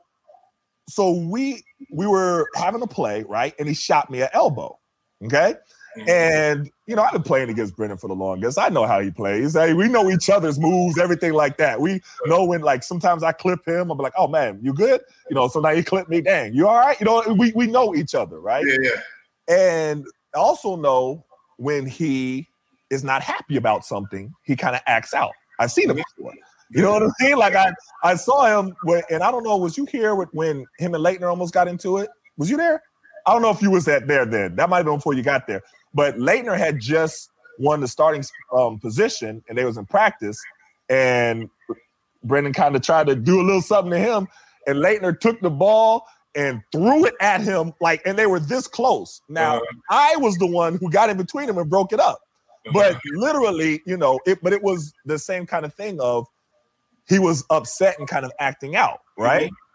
so 0.87 1.11
we 1.11 1.63
we 1.91 2.07
were 2.07 2.47
having 2.55 2.81
a 2.81 2.87
play, 2.87 3.23
right? 3.23 3.53
And 3.59 3.67
he 3.67 3.73
shot 3.73 4.09
me 4.09 4.21
an 4.21 4.29
elbow. 4.33 4.79
Okay. 5.25 5.55
Mm-hmm. 5.97 6.09
And 6.09 6.71
you 6.85 6.95
know, 6.95 7.03
I've 7.03 7.13
been 7.13 7.23
playing 7.23 7.49
against 7.49 7.75
Brendan 7.75 7.97
for 7.97 8.07
the 8.07 8.15
longest. 8.15 8.57
I 8.57 8.69
know 8.69 8.85
how 8.85 8.99
he 8.99 9.11
plays. 9.11 9.53
Hey, 9.53 9.73
we 9.73 9.87
know 9.87 10.09
each 10.09 10.29
other's 10.29 10.59
moves, 10.59 10.97
everything 10.97 11.33
like 11.33 11.57
that. 11.57 11.79
We 11.79 12.01
know 12.25 12.45
when, 12.45 12.61
like, 12.61 12.83
sometimes 12.83 13.23
I 13.23 13.31
clip 13.31 13.67
him. 13.67 13.91
I'm 13.91 13.97
like, 13.97 14.13
"Oh 14.17 14.27
man, 14.27 14.59
you 14.61 14.73
good?" 14.73 15.01
You 15.29 15.35
know, 15.35 15.47
So 15.47 15.59
now 15.59 15.69
he 15.69 15.83
clip 15.83 16.09
me. 16.09 16.21
Dang, 16.21 16.53
you 16.53 16.67
all 16.67 16.77
right? 16.77 16.99
You 16.99 17.05
know, 17.05 17.23
we 17.37 17.51
we 17.53 17.67
know 17.67 17.95
each 17.95 18.15
other, 18.15 18.39
right? 18.39 18.65
Yeah, 18.67 18.77
yeah. 18.81 19.55
And 19.55 20.05
also 20.35 20.75
know 20.75 21.25
when 21.57 21.85
he 21.85 22.47
is 22.89 23.03
not 23.03 23.21
happy 23.21 23.57
about 23.57 23.85
something, 23.85 24.33
he 24.43 24.55
kind 24.55 24.75
of 24.75 24.81
acts 24.87 25.13
out. 25.13 25.31
I've 25.59 25.71
seen 25.71 25.89
him 25.89 25.97
before. 25.97 26.33
You 26.71 26.83
know 26.83 26.93
what 26.93 27.03
I 27.03 27.23
mean? 27.23 27.37
Like 27.37 27.55
I 27.55 27.73
I 28.03 28.15
saw 28.15 28.45
him 28.59 28.75
when, 28.83 29.01
and 29.09 29.23
I 29.23 29.31
don't 29.31 29.43
know, 29.43 29.57
was 29.57 29.77
you 29.77 29.85
here 29.85 30.15
with, 30.15 30.29
when 30.33 30.65
him 30.77 30.93
and 30.93 31.03
Laettner 31.03 31.29
almost 31.29 31.53
got 31.53 31.67
into 31.67 31.97
it? 31.97 32.09
Was 32.37 32.49
you 32.49 32.57
there? 32.57 32.83
I 33.25 33.33
don't 33.33 33.41
know 33.41 33.49
if 33.49 33.61
you 33.61 33.71
was 33.71 33.87
at 33.87 34.07
there 34.07 34.25
then. 34.25 34.55
That 34.55 34.69
might 34.69 34.77
have 34.77 34.85
been 34.85 34.95
before 34.95 35.13
you 35.13 35.23
got 35.23 35.47
there. 35.47 35.61
But 35.93 36.17
Laettner 36.17 36.57
had 36.57 36.79
just 36.79 37.29
won 37.57 37.81
the 37.81 37.87
starting 37.87 38.23
um, 38.55 38.79
position, 38.79 39.43
and 39.49 39.57
they 39.57 39.65
was 39.65 39.77
in 39.77 39.85
practice, 39.85 40.39
and 40.89 41.49
Brendan 42.23 42.53
kind 42.53 42.75
of 42.75 42.81
tried 42.81 43.07
to 43.07 43.15
do 43.15 43.41
a 43.41 43.43
little 43.43 43.61
something 43.61 43.91
to 43.91 43.99
him, 43.99 44.27
and 44.67 44.77
Laettner 44.77 45.19
took 45.19 45.39
the 45.41 45.49
ball 45.49 46.05
and 46.35 46.61
threw 46.71 47.05
it 47.05 47.15
at 47.21 47.41
him 47.41 47.73
like, 47.81 48.01
and 48.05 48.17
they 48.17 48.27
were 48.27 48.39
this 48.39 48.67
close. 48.67 49.21
Now 49.29 49.57
uh, 49.57 49.61
I 49.89 50.15
was 50.17 50.37
the 50.37 50.47
one 50.47 50.77
who 50.77 50.89
got 50.89 51.09
in 51.09 51.17
between 51.17 51.47
them 51.47 51.57
and 51.57 51.69
broke 51.69 51.91
it 51.91 51.99
up, 51.99 52.19
but 52.73 52.97
literally, 53.13 53.81
you 53.85 53.97
know, 53.97 54.19
it. 54.25 54.39
But 54.41 54.53
it 54.53 54.61
was 54.61 54.93
the 55.05 55.17
same 55.17 55.45
kind 55.45 55.65
of 55.65 55.73
thing 55.73 55.99
of 55.99 56.27
he 57.07 57.19
was 57.19 57.43
upset 57.49 57.97
and 57.97 58.07
kind 58.07 58.25
of 58.25 58.31
acting 58.39 58.75
out, 58.75 58.99
right? 59.17 59.45
Mm-hmm. 59.47 59.68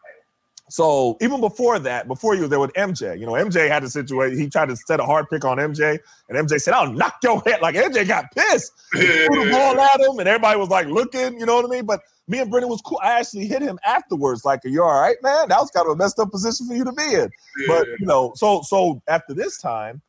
So 0.71 1.19
even 1.21 1.41
before 1.41 1.79
that, 1.79 2.09
before 2.09 2.35
you 2.35 2.43
was 2.43 2.51
there 2.51 2.61
with 2.61 2.73
MJ, 2.73 3.19
you 3.19 3.27
know, 3.27 3.33
MJ 3.33 3.69
had 3.69 3.85
a 3.85 3.91
situation. 3.91 4.39
He 4.39 4.49
tried 4.49 4.71
to 4.71 4.77
set 4.77 4.99
a 4.99 5.05
hard 5.05 5.29
pick 5.29 5.45
on 5.45 5.59
MJ, 5.59 5.99
and 6.29 6.39
MJ 6.39 6.59
said, 6.59 6.73
"I'll 6.73 6.91
knock 6.91 7.17
your 7.23 7.43
head." 7.43 7.61
Like 7.61 7.75
MJ 7.75 8.07
got 8.09 8.33
pissed, 8.35 8.73
he 8.95 9.01
threw 9.01 9.45
the 9.45 9.51
ball 9.51 9.79
at 9.79 10.01
him, 10.01 10.19
and 10.19 10.29
everybody 10.29 10.59
was 10.59 10.71
like 10.71 10.87
looking. 10.87 11.39
You 11.39 11.45
know 11.45 11.57
what 11.57 11.67
I 11.67 11.69
mean? 11.69 11.85
But 11.85 12.01
me 12.29 12.39
and 12.39 12.51
Brendan 12.51 12.71
was 12.71 12.81
cool. 12.81 12.99
I 13.03 13.21
actually 13.21 13.47
hit 13.47 13.61
him 13.61 13.79
afterwards, 13.85 14.45
like, 14.47 14.65
"Are 14.65 14.69
you 14.69 14.83
all 14.83 15.01
right, 15.01 15.17
man? 15.23 15.49
That 15.49 15.61
was 15.61 15.71
kind 15.71 15.87
of 15.87 15.93
a 15.93 15.97
messed 15.97 16.19
up 16.19 16.31
position 16.31 16.67
for 16.67 16.75
you 16.75 16.85
to 16.85 16.93
be 16.93 17.15
in." 17.15 17.31
But 17.67 17.87
you 18.01 18.07
know, 18.07 18.33
so 18.35 18.63
so 18.63 19.03
after 19.07 19.35
this 19.35 19.61
time, 19.61 20.01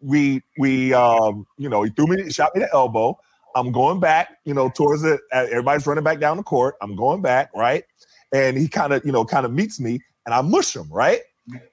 we 0.00 0.42
we 0.58 0.92
um 0.92 1.46
you 1.56 1.70
know 1.70 1.84
he 1.84 1.90
threw 1.90 2.06
me, 2.06 2.30
shot 2.30 2.54
me 2.54 2.60
the 2.60 2.72
elbow. 2.74 3.18
I'm 3.54 3.72
going 3.72 4.00
back, 4.00 4.38
you 4.44 4.54
know, 4.54 4.70
towards 4.70 5.04
it. 5.04 5.20
Everybody's 5.32 5.86
running 5.86 6.04
back 6.04 6.20
down 6.20 6.36
the 6.36 6.42
court. 6.42 6.74
I'm 6.80 6.96
going 6.96 7.22
back, 7.22 7.50
right? 7.54 7.84
And 8.32 8.56
he 8.56 8.68
kind 8.68 8.92
of, 8.92 9.04
you 9.04 9.12
know, 9.12 9.24
kind 9.24 9.46
of 9.46 9.52
meets 9.52 9.78
me 9.78 10.00
and 10.26 10.34
I 10.34 10.40
mush 10.40 10.74
him, 10.74 10.88
right? 10.90 11.20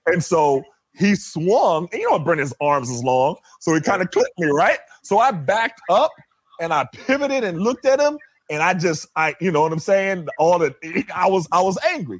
And 0.07 0.23
so 0.23 0.63
he 0.93 1.15
swung, 1.15 1.87
and 1.91 2.01
you 2.01 2.09
know, 2.09 2.19
Brendan's 2.19 2.53
arms 2.59 2.89
is 2.89 3.03
long, 3.03 3.35
so 3.59 3.73
he 3.73 3.81
kind 3.81 4.01
of 4.01 4.11
clipped 4.11 4.37
me, 4.37 4.47
right? 4.47 4.79
So 5.03 5.19
I 5.19 5.31
backed 5.31 5.81
up 5.89 6.11
and 6.59 6.73
I 6.73 6.85
pivoted 6.91 7.43
and 7.43 7.61
looked 7.61 7.85
at 7.85 7.99
him, 7.99 8.17
and 8.49 8.61
I 8.63 8.73
just, 8.73 9.07
I, 9.15 9.35
you 9.39 9.51
know 9.51 9.61
what 9.61 9.71
I'm 9.71 9.79
saying? 9.79 10.27
All 10.37 10.59
the, 10.59 10.75
I 11.13 11.29
was, 11.29 11.47
I 11.51 11.61
was 11.61 11.77
angry. 11.85 12.19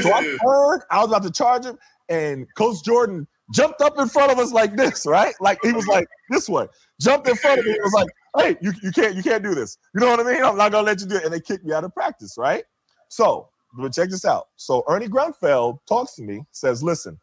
So 0.00 0.12
I 0.12 0.22
turned, 0.44 0.82
I 0.90 0.98
was 0.98 1.06
about 1.06 1.22
to 1.22 1.30
charge 1.30 1.64
him, 1.64 1.78
and 2.08 2.46
Coach 2.56 2.84
Jordan 2.84 3.26
jumped 3.54 3.80
up 3.80 3.98
in 3.98 4.08
front 4.08 4.30
of 4.30 4.38
us 4.38 4.52
like 4.52 4.76
this, 4.76 5.06
right? 5.06 5.34
Like 5.40 5.58
he 5.62 5.72
was 5.72 5.86
like 5.86 6.06
this 6.28 6.48
way, 6.48 6.66
jumped 7.00 7.28
in 7.28 7.36
front 7.36 7.60
of 7.60 7.64
me. 7.66 7.72
It 7.72 7.82
was 7.82 7.94
like, 7.94 8.08
hey, 8.36 8.56
you, 8.60 8.72
you 8.82 8.90
can't, 8.90 9.14
you 9.14 9.22
can't 9.22 9.42
do 9.42 9.54
this. 9.54 9.78
You 9.94 10.00
know 10.00 10.08
what 10.08 10.20
I 10.20 10.24
mean? 10.24 10.42
I'm 10.42 10.56
not 10.56 10.72
gonna 10.72 10.86
let 10.86 11.00
you 11.00 11.06
do 11.06 11.16
it. 11.16 11.24
And 11.24 11.32
they 11.32 11.40
kicked 11.40 11.64
me 11.64 11.72
out 11.72 11.84
of 11.84 11.94
practice, 11.94 12.34
right? 12.36 12.64
So 13.08 13.48
but 13.76 13.92
check 13.92 14.10
this 14.10 14.24
out. 14.24 14.48
So 14.56 14.84
Ernie 14.88 15.08
Grunfeld 15.08 15.78
talks 15.86 16.14
to 16.14 16.22
me, 16.22 16.42
says, 16.52 16.82
listen, 16.82 17.18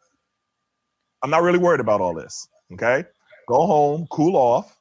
I'm 1.22 1.30
not 1.30 1.42
really 1.42 1.58
worried 1.58 1.80
about 1.80 2.00
all 2.00 2.14
this. 2.14 2.48
Okay. 2.72 3.04
Go 3.48 3.66
home, 3.66 4.06
cool 4.10 4.36
off, 4.36 4.78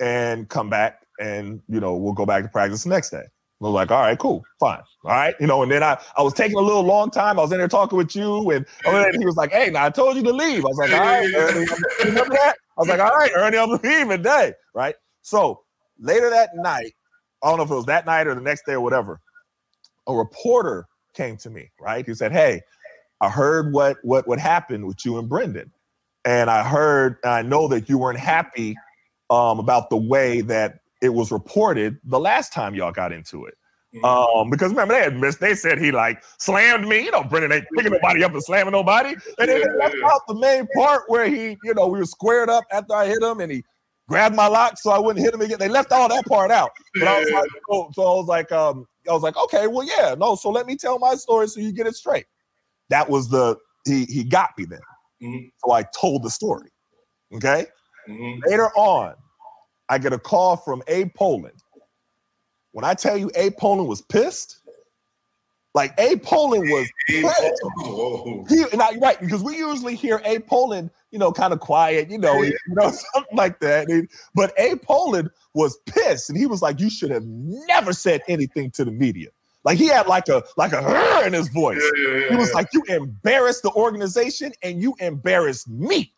and 0.00 0.48
come 0.48 0.68
back, 0.68 1.06
and 1.20 1.60
you 1.68 1.80
know, 1.80 1.94
we'll 1.96 2.12
go 2.12 2.26
back 2.26 2.42
to 2.42 2.48
practice 2.48 2.84
the 2.84 2.90
next 2.90 3.10
day. 3.10 3.22
I 3.62 3.66
was 3.66 3.72
like, 3.72 3.90
all 3.90 4.00
right, 4.00 4.18
cool, 4.18 4.42
fine. 4.58 4.80
All 5.04 5.10
right. 5.10 5.34
You 5.38 5.46
know, 5.46 5.62
and 5.62 5.70
then 5.70 5.82
I, 5.82 6.00
I 6.16 6.22
was 6.22 6.32
taking 6.32 6.56
a 6.56 6.62
little 6.62 6.82
long 6.82 7.10
time. 7.10 7.38
I 7.38 7.42
was 7.42 7.52
in 7.52 7.58
there 7.58 7.68
talking 7.68 7.98
with 7.98 8.16
you, 8.16 8.50
and, 8.50 8.64
oh, 8.86 9.04
and 9.04 9.18
he 9.18 9.26
was 9.26 9.36
like, 9.36 9.52
hey, 9.52 9.68
now 9.68 9.84
I 9.84 9.90
told 9.90 10.16
you 10.16 10.22
to 10.22 10.32
leave. 10.32 10.64
I 10.64 10.68
was 10.68 10.78
like, 10.78 10.92
all 10.92 11.00
right, 11.00 11.34
Ernie, 11.36 11.66
remember 12.04 12.34
that? 12.34 12.54
I 12.78 12.80
was 12.80 12.88
like, 12.88 13.00
all 13.00 13.14
right, 13.14 13.30
Ernie, 13.36 13.58
I'm 13.58 13.70
leaving 13.82 14.22
day. 14.22 14.54
Right. 14.74 14.94
So 15.22 15.60
later 15.98 16.30
that 16.30 16.50
night, 16.54 16.94
I 17.42 17.48
don't 17.48 17.58
know 17.58 17.64
if 17.64 17.70
it 17.70 17.74
was 17.74 17.86
that 17.86 18.06
night 18.06 18.26
or 18.26 18.34
the 18.34 18.40
next 18.40 18.64
day 18.64 18.72
or 18.72 18.80
whatever, 18.80 19.20
a 20.06 20.14
reporter 20.14 20.86
came 21.14 21.36
to 21.38 21.50
me, 21.50 21.70
right? 21.80 22.06
He 22.06 22.14
said, 22.14 22.32
Hey, 22.32 22.62
I 23.20 23.28
heard 23.28 23.72
what 23.72 23.98
what 24.02 24.26
what 24.26 24.38
happened 24.38 24.86
with 24.86 25.04
you 25.04 25.18
and 25.18 25.28
Brendan. 25.28 25.72
And 26.24 26.50
I 26.50 26.62
heard, 26.62 27.16
I 27.24 27.42
know 27.42 27.66
that 27.68 27.88
you 27.88 27.96
weren't 27.98 28.18
happy 28.18 28.76
um, 29.30 29.58
about 29.58 29.88
the 29.88 29.96
way 29.96 30.42
that 30.42 30.80
it 31.00 31.10
was 31.10 31.32
reported 31.32 31.98
the 32.04 32.20
last 32.20 32.52
time 32.52 32.74
y'all 32.74 32.92
got 32.92 33.12
into 33.12 33.46
it. 33.46 33.54
Um, 34.04 34.50
because 34.50 34.70
remember 34.70 34.94
they 34.94 35.00
had 35.02 35.18
missed, 35.18 35.40
they 35.40 35.54
said 35.54 35.78
he 35.78 35.90
like 35.90 36.22
slammed 36.38 36.86
me. 36.86 37.04
You 37.04 37.10
know, 37.10 37.24
Brendan 37.24 37.50
ain't 37.50 37.64
picking 37.74 37.92
nobody 37.92 38.22
up 38.22 38.32
and 38.32 38.42
slamming 38.42 38.72
nobody. 38.72 39.16
And 39.38 39.48
then 39.48 39.78
left 39.78 39.96
out 40.04 40.20
the 40.28 40.34
main 40.34 40.68
part 40.76 41.02
where 41.08 41.26
he, 41.26 41.58
you 41.64 41.74
know, 41.74 41.88
we 41.88 41.98
were 41.98 42.04
squared 42.04 42.48
up 42.48 42.64
after 42.70 42.94
I 42.94 43.06
hit 43.06 43.20
him 43.20 43.40
and 43.40 43.50
he 43.50 43.64
grabbed 44.10 44.34
my 44.34 44.48
lock 44.48 44.76
so 44.76 44.90
I 44.90 44.98
wouldn't 44.98 45.24
hit 45.24 45.32
him 45.32 45.40
again. 45.40 45.58
They 45.58 45.68
left 45.68 45.92
all 45.92 46.08
that 46.08 46.26
part 46.26 46.50
out. 46.50 46.72
But 46.98 47.06
I 47.06 47.20
was 47.20 47.30
like, 47.30 47.48
so, 47.70 47.90
so 47.94 48.02
I 48.02 48.14
was 48.16 48.26
like, 48.26 48.52
um, 48.52 48.86
I 49.08 49.12
was 49.12 49.22
like, 49.22 49.36
okay, 49.36 49.68
well, 49.68 49.86
yeah, 49.86 50.16
no. 50.18 50.34
So 50.34 50.50
let 50.50 50.66
me 50.66 50.76
tell 50.76 50.98
my 50.98 51.14
story 51.14 51.46
so 51.46 51.60
you 51.60 51.72
get 51.72 51.86
it 51.86 51.94
straight. 51.94 52.26
That 52.90 53.08
was 53.08 53.28
the 53.28 53.56
he 53.86 54.04
he 54.06 54.24
got 54.24 54.50
me 54.58 54.64
then. 54.66 54.80
Mhm. 55.22 55.52
So 55.64 55.72
I 55.72 55.84
told 55.98 56.24
the 56.24 56.30
story. 56.30 56.70
Okay. 57.34 57.66
Mhm. 58.08 58.40
Later 58.46 58.70
on, 58.76 59.14
I 59.88 59.98
get 59.98 60.12
a 60.12 60.18
call 60.18 60.56
from 60.56 60.82
Abe 60.88 61.14
Pollin. 61.14 61.52
When 62.72 62.84
I 62.84 62.94
tell 62.94 63.16
you 63.16 63.30
Abe 63.36 63.56
Pollin 63.56 63.86
was 63.86 64.02
pissed, 64.02 64.59
like 65.74 65.94
Abe 65.98 66.22
Pollin 66.22 66.68
was. 66.70 66.88
He, 68.48 68.64
now, 68.76 68.90
right, 69.00 69.20
because 69.20 69.42
we 69.42 69.56
usually 69.56 69.94
hear 69.94 70.20
Abe 70.24 70.46
Pollin, 70.46 70.90
you 71.10 71.18
know, 71.18 71.32
kind 71.32 71.52
of 71.52 71.60
quiet, 71.60 72.10
you 72.10 72.18
know, 72.18 72.42
you 72.42 72.56
know, 72.68 72.90
something 73.14 73.36
like 73.36 73.60
that. 73.60 73.88
And- 73.88 74.08
but 74.34 74.52
Abe 74.58 74.80
Pollin 74.82 75.30
was 75.54 75.78
pissed, 75.86 76.28
and 76.30 76.38
he 76.38 76.46
was 76.46 76.62
like, 76.62 76.80
"You 76.80 76.90
should 76.90 77.10
have 77.10 77.24
never 77.26 77.92
said 77.92 78.22
anything 78.28 78.70
to 78.72 78.84
the 78.84 78.90
media." 78.90 79.28
Like 79.64 79.78
he 79.78 79.88
had 79.88 80.06
like 80.06 80.28
a 80.28 80.42
like 80.56 80.72
a 80.72 80.76
"Rrr" 80.80 81.26
in 81.26 81.32
his 81.32 81.48
voice. 81.48 81.82
Yeah, 81.96 82.08
yeah, 82.08 82.18
yeah, 82.18 82.28
He 82.30 82.36
was 82.36 82.48
yeah. 82.48 82.54
like, 82.54 82.68
"You 82.72 82.82
embarrassed 82.88 83.62
the 83.62 83.72
organization, 83.72 84.52
and 84.62 84.80
you 84.82 84.94
embarrassed 85.00 85.68
me." 85.68 86.12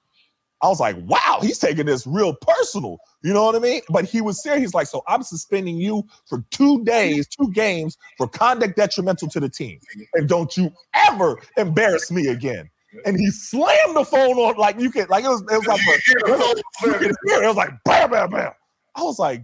I 0.63 0.69
was 0.69 0.79
like, 0.81 0.97
"Wow, 1.07 1.41
he's 1.43 1.59
taking 1.59 1.87
this 1.87 2.07
real 2.07 2.35
personal." 2.35 2.99
You 3.23 3.33
know 3.33 3.45
what 3.45 3.57
I 3.57 3.59
mean? 3.59 3.83
But 3.91 4.05
he 4.05 4.21
was 4.21 4.43
serious. 4.43 4.63
He's 4.63 4.75
like, 4.75 4.87
"So 4.87 5.03
I'm 5.09 5.23
suspending 5.23 5.77
you 5.77 6.05
for 6.29 6.45
two 6.51 6.85
days, 6.85 7.27
two 7.27 7.51
games 7.53 7.99
for 8.17 8.29
conduct 8.29 8.77
detrimental 8.77 9.29
to 9.29 9.41
the 9.41 9.49
team, 9.49 9.79
and 10.15 10.29
don't 10.29 10.57
you 10.57 10.71
ever 10.95 11.37
embarrass 11.57 12.11
me 12.11 12.29
again." 12.29 12.71
And 13.07 13.19
he 13.19 13.31
slammed 13.31 13.97
the 13.97 14.05
phone 14.05 14.37
on 14.37 14.57
like 14.57 14.79
you 14.79 14.91
could 14.91 15.09
like 15.09 15.25
it 15.25 15.29
was 15.29 15.43
it 15.51 15.57
was 15.57 15.67
like 15.67 15.81
a, 15.81 15.85
You 15.85 16.01
hear 16.07 16.21
the 16.27 16.43
phone 16.43 16.57
you 16.57 16.63
slamming. 16.79 16.99
could 17.01 17.17
hear 17.27 17.43
it. 17.43 17.45
It 17.45 17.49
was 17.49 17.57
like 17.57 17.71
bam, 17.85 18.11
bam, 18.11 18.31
bam. 18.31 18.53
I 18.95 19.03
was 19.03 19.19
like, 19.19 19.43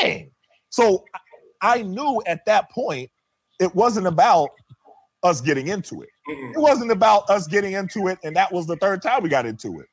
dang. 0.00 0.30
So 0.70 1.04
I 1.62 1.82
knew 1.82 2.22
at 2.26 2.44
that 2.46 2.70
point 2.70 3.10
it 3.60 3.74
wasn't 3.74 4.06
about 4.06 4.50
us 5.22 5.40
getting 5.40 5.68
into 5.68 6.02
it. 6.02 6.08
Mm-hmm. 6.28 6.52
It 6.54 6.60
wasn't 6.60 6.90
about 6.90 7.28
us 7.30 7.46
getting 7.46 7.72
into 7.72 8.08
it, 8.08 8.18
and 8.22 8.36
that 8.36 8.52
was 8.52 8.66
the 8.66 8.76
third 8.76 9.00
time 9.02 9.22
we 9.22 9.28
got 9.28 9.46
into 9.46 9.80
it. 9.80 9.86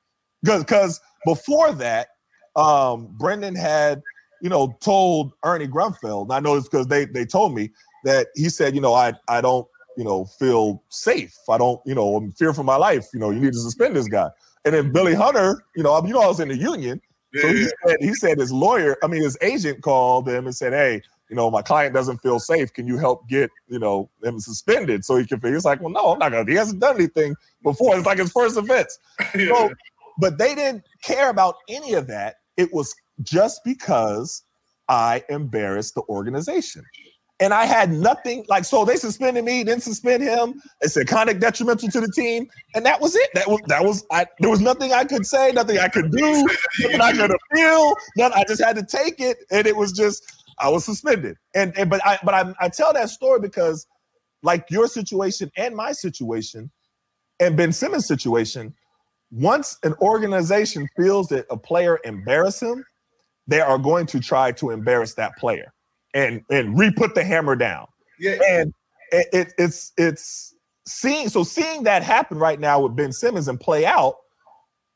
Because 0.45 0.63
because 0.63 1.01
before 1.25 1.73
that, 1.73 2.09
um, 2.55 3.07
Brendan 3.17 3.55
had 3.55 4.01
you 4.41 4.49
know 4.49 4.77
told 4.79 5.33
Ernie 5.43 5.67
Grunfeld, 5.67 6.23
and 6.23 6.33
I 6.33 6.39
know 6.39 6.55
it's 6.55 6.69
because 6.69 6.87
they 6.87 7.05
they 7.05 7.25
told 7.25 7.53
me 7.53 7.71
that 8.03 8.27
he 8.35 8.49
said, 8.49 8.75
you 8.75 8.81
know, 8.81 8.93
I 8.93 9.13
I 9.27 9.41
don't 9.41 9.67
you 9.97 10.03
know 10.03 10.25
feel 10.25 10.83
safe. 10.89 11.35
I 11.49 11.57
don't 11.57 11.81
you 11.85 11.95
know 11.95 12.15
I'm 12.15 12.31
fear 12.33 12.53
for 12.53 12.63
my 12.63 12.75
life. 12.75 13.07
You 13.13 13.19
know, 13.19 13.31
you 13.31 13.39
need 13.39 13.53
to 13.53 13.59
suspend 13.59 13.95
this 13.95 14.07
guy. 14.07 14.29
And 14.65 14.73
then 14.73 14.91
Billy 14.91 15.13
Hunter, 15.13 15.63
you 15.75 15.83
know, 15.83 15.93
I- 15.93 16.05
you 16.07 16.13
know, 16.13 16.21
I 16.21 16.27
was 16.27 16.39
in 16.39 16.47
the 16.47 16.57
union, 16.57 16.99
so 17.41 17.47
he 17.49 17.63
said, 17.85 17.97
he 17.99 18.13
said 18.13 18.39
his 18.39 18.51
lawyer, 18.51 18.97
I 19.03 19.07
mean, 19.07 19.21
his 19.21 19.37
agent 19.41 19.81
called 19.81 20.27
him 20.27 20.45
and 20.45 20.55
said, 20.55 20.73
Hey, 20.73 21.01
you 21.29 21.35
know, 21.35 21.49
my 21.51 21.61
client 21.61 21.93
doesn't 21.93 22.19
feel 22.19 22.39
safe. 22.39 22.71
Can 22.73 22.87
you 22.87 22.97
help 22.97 23.27
get, 23.27 23.51
you 23.67 23.77
know, 23.79 24.09
him 24.23 24.39
suspended 24.39 25.03
so 25.03 25.17
he 25.17 25.25
can 25.25 25.39
figure? 25.39 25.55
He's 25.55 25.65
like, 25.65 25.81
Well, 25.81 25.91
no, 25.91 26.13
I'm 26.13 26.19
not 26.19 26.31
gonna. 26.31 26.49
He 26.49 26.55
hasn't 26.55 26.79
done 26.79 26.95
anything 26.95 27.35
before. 27.63 27.97
It's 27.97 28.05
like 28.05 28.19
his 28.19 28.31
first 28.31 28.57
offense. 28.57 28.97
Yeah. 29.35 29.47
So, 29.53 29.71
but 30.19 30.37
they 30.37 30.55
didn't 30.55 30.83
care 31.03 31.29
about 31.29 31.55
any 31.69 31.93
of 31.93 32.07
that. 32.07 32.35
It 32.57 32.73
was 32.73 32.95
just 33.21 33.61
because 33.63 34.43
I 34.87 35.23
embarrassed 35.29 35.95
the 35.95 36.03
organization. 36.09 36.83
And 37.41 37.53
I 37.53 37.65
had 37.65 37.91
nothing 37.91 38.45
like 38.47 38.63
so 38.63 38.85
they 38.85 38.95
suspended 38.95 39.43
me, 39.43 39.61
didn't 39.65 39.83
suspend 39.83 40.23
him. 40.23 40.61
They 40.81 40.87
said 40.87 41.07
conduct 41.07 41.41
detrimental 41.41 41.89
to 41.89 41.99
the 41.99 42.09
team, 42.15 42.47
and 42.75 42.85
that 42.85 43.01
was 43.01 43.13
it. 43.13 43.29
That 43.33 43.49
was 43.49 43.59
that 43.67 43.83
was 43.83 44.05
I 44.09 44.25
there 44.39 44.49
was 44.49 44.61
nothing 44.61 44.93
I 44.93 45.03
could 45.03 45.25
say, 45.25 45.51
nothing 45.51 45.77
I 45.77 45.89
could 45.89 46.11
do, 46.11 46.47
nothing 46.79 47.01
I 47.01 47.11
could 47.11 47.31
appeal, 47.31 47.93
nothing. 48.15 48.37
I 48.37 48.45
just 48.47 48.63
had 48.63 48.77
to 48.77 48.85
take 48.85 49.19
it, 49.19 49.35
and 49.51 49.67
it 49.67 49.75
was 49.75 49.91
just 49.91 50.23
I 50.59 50.69
was 50.69 50.85
suspended. 50.85 51.35
And, 51.53 51.77
and 51.77 51.89
but 51.89 52.05
I 52.05 52.17
but 52.23 52.33
I, 52.33 52.53
I 52.61 52.69
tell 52.69 52.93
that 52.93 53.09
story 53.09 53.41
because 53.41 53.85
like 54.41 54.65
your 54.69 54.87
situation 54.87 55.51
and 55.57 55.75
my 55.75 55.91
situation 55.91 56.71
and 57.39 57.57
Ben 57.57 57.73
Simmons' 57.73 58.07
situation, 58.07 58.73
once 59.31 59.77
an 59.83 59.93
organization 60.01 60.87
feels 60.95 61.27
that 61.29 61.45
a 61.49 61.57
player 61.57 61.99
embarrassed 62.03 62.61
him, 62.61 62.85
they 63.47 63.61
are 63.61 63.77
going 63.77 64.05
to 64.07 64.19
try 64.19 64.51
to 64.53 64.71
embarrass 64.71 65.13
that 65.15 65.35
player 65.37 65.73
and 66.13 66.41
and 66.49 66.77
re-put 66.77 67.15
the 67.15 67.23
hammer 67.23 67.55
down. 67.55 67.87
yeah. 68.19 68.37
And 68.49 68.73
it, 69.11 69.27
it, 69.33 69.53
it's 69.57 69.91
it's 69.97 70.55
seeing 70.87 71.29
so 71.29 71.43
seeing 71.43 71.83
that 71.83 72.03
happen 72.03 72.37
right 72.37 72.59
now 72.59 72.81
with 72.81 72.95
Ben 72.95 73.11
Simmons 73.11 73.47
and 73.47 73.59
play 73.59 73.85
out. 73.85 74.15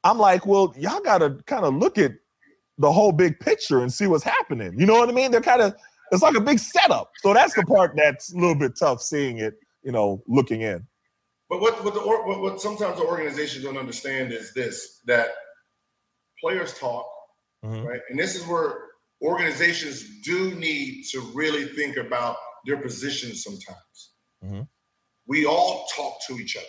I'm 0.04 0.18
like, 0.18 0.46
well, 0.46 0.74
y'all 0.78 1.02
got 1.02 1.18
to 1.20 1.38
kind 1.46 1.66
of 1.66 1.76
look 1.76 1.98
at 1.98 2.14
the 2.78 2.92
whole 2.92 3.12
big 3.12 3.40
picture 3.40 3.82
and 3.82 3.92
see 3.92 4.08
what's 4.08 4.24
happening. 4.24 4.80
You 4.80 4.86
know 4.86 4.94
what 4.94 5.10
I 5.10 5.12
mean? 5.12 5.32
They're 5.32 5.42
kind 5.42 5.62
of 5.62 5.76
it's 6.12 6.24
like 6.24 6.36
a 6.36 6.42
big 6.42 6.60
setup. 6.60 7.12
So 7.18 7.34
that's 7.34 7.54
the 7.54 7.64
part 7.64 7.94
that's 7.96 8.34
a 8.34 8.38
little 8.38 8.56
bit 8.56 8.78
tough 8.78 9.02
seeing 9.02 9.40
it. 9.40 9.60
You 9.84 9.92
know, 9.92 10.22
looking 10.28 10.62
in. 10.62 10.86
But 11.50 11.62
what 11.62 11.84
what 11.84 11.94
the 11.94 12.02
or- 12.02 12.28
what, 12.28 12.40
what 12.42 12.62
sometimes 12.62 12.98
the 13.00 13.06
organizations 13.06 13.64
don't 13.64 13.78
understand 13.78 14.32
is 14.32 14.54
this 14.54 15.02
that 15.06 15.30
players 16.40 16.74
talk, 16.78 17.08
Mhm. 17.66 17.86
right? 17.86 18.02
And 18.10 18.18
this 18.20 18.36
is 18.36 18.46
where 18.46 18.90
organizations 19.22 20.22
do 20.22 20.52
need 20.56 21.06
to 21.12 21.20
really 21.34 21.66
think 21.76 21.98
about 21.98 22.38
their 22.66 22.78
positions 22.78 23.44
sometimes. 23.44 24.12
Mhm. 24.44 24.68
We 25.26 25.46
all 25.46 25.86
talk 25.96 26.20
to 26.28 26.40
each 26.40 26.56
other. 26.56 26.66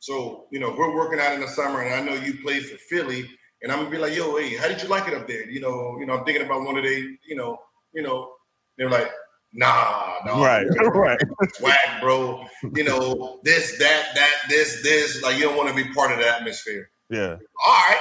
So, 0.00 0.48
you 0.50 0.58
know, 0.58 0.70
we're 0.70 0.94
working 0.94 1.20
out 1.20 1.32
in 1.34 1.40
the 1.40 1.48
summer 1.48 1.82
and 1.82 1.94
I 1.94 2.00
know 2.02 2.20
you 2.20 2.42
played 2.42 2.66
for 2.66 2.76
Philly, 2.88 3.28
and 3.62 3.70
I'm 3.70 3.78
gonna 3.78 3.90
be 3.90 3.98
like, 3.98 4.14
yo, 4.14 4.36
hey, 4.36 4.56
how 4.56 4.68
did 4.68 4.82
you 4.82 4.88
like 4.88 5.06
it 5.08 5.14
up 5.14 5.26
there? 5.28 5.48
You 5.48 5.60
know, 5.60 5.98
you 5.98 6.06
know, 6.06 6.14
I'm 6.18 6.24
thinking 6.24 6.44
about 6.44 6.62
one 6.62 6.76
of 6.76 6.84
they, 6.84 7.00
you 7.26 7.36
know, 7.36 7.58
you 7.92 8.02
know, 8.02 8.34
they're 8.76 8.90
like, 8.90 9.10
nah, 9.52 10.14
no, 10.26 10.42
Right, 10.44 10.66
right. 10.94 11.18
swag, 11.54 12.00
bro. 12.00 12.44
You 12.74 12.84
know, 12.84 13.40
this, 13.44 13.78
that, 13.78 14.10
that, 14.14 14.32
this, 14.48 14.82
this. 14.82 15.22
Like, 15.22 15.36
you 15.36 15.42
don't 15.44 15.56
want 15.56 15.68
to 15.68 15.74
be 15.74 15.92
part 15.92 16.12
of 16.12 16.18
the 16.18 16.28
atmosphere. 16.28 16.90
Yeah, 17.10 17.36
All 17.66 17.72
right, 17.88 18.00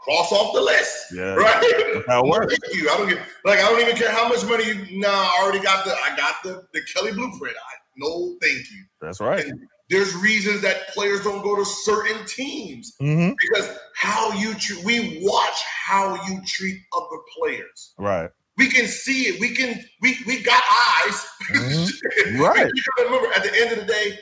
cross 0.00 0.32
off 0.32 0.52
the 0.54 0.60
list. 0.60 0.96
yeah. 1.14 1.34
Right? 1.34 2.02
How 2.08 2.26
works. 2.26 2.56
Thank 2.62 2.74
you. 2.74 2.90
I 2.90 2.96
don't 2.96 3.08
get 3.08 3.18
like 3.44 3.60
I 3.60 3.70
don't 3.70 3.80
even 3.80 3.94
care 3.94 4.10
how 4.10 4.28
much 4.28 4.44
money 4.44 4.64
you. 4.64 4.98
Nah, 4.98 5.08
I 5.08 5.40
already 5.42 5.60
got 5.60 5.84
the. 5.84 5.92
I 5.92 6.16
got 6.16 6.34
the 6.42 6.64
the 6.74 6.80
Kelly 6.92 7.12
blueprint. 7.12 7.54
I 7.56 7.74
no, 7.96 8.36
thank 8.42 8.58
you. 8.70 8.84
That's 9.00 9.20
right. 9.20 9.44
And 9.44 9.60
there's 9.88 10.14
reasons 10.16 10.62
that 10.62 10.88
players 10.88 11.22
don't 11.22 11.42
go 11.42 11.54
to 11.56 11.64
certain 11.64 12.24
teams 12.26 12.94
hmm 13.00 13.30
because 13.40 13.76
how 13.94 14.32
you 14.32 14.54
treat. 14.54 14.84
We 14.84 15.20
watch 15.22 15.62
how 15.86 16.14
you 16.28 16.40
treat 16.46 16.80
other 16.96 17.18
players. 17.38 17.94
Right. 17.98 18.30
We 18.60 18.68
can 18.68 18.86
see 18.86 19.22
it. 19.22 19.40
We 19.40 19.54
can. 19.54 19.82
We 20.02 20.18
we 20.26 20.42
got 20.42 20.62
eyes. 21.02 21.26
Mhm. 21.50 21.90
Right. 22.38 22.70
you 22.74 22.82
gotta 22.96 23.08
remember, 23.08 23.32
at 23.34 23.42
the 23.42 23.52
end 23.58 23.72
of 23.72 23.78
the 23.86 23.90
day, 23.90 24.18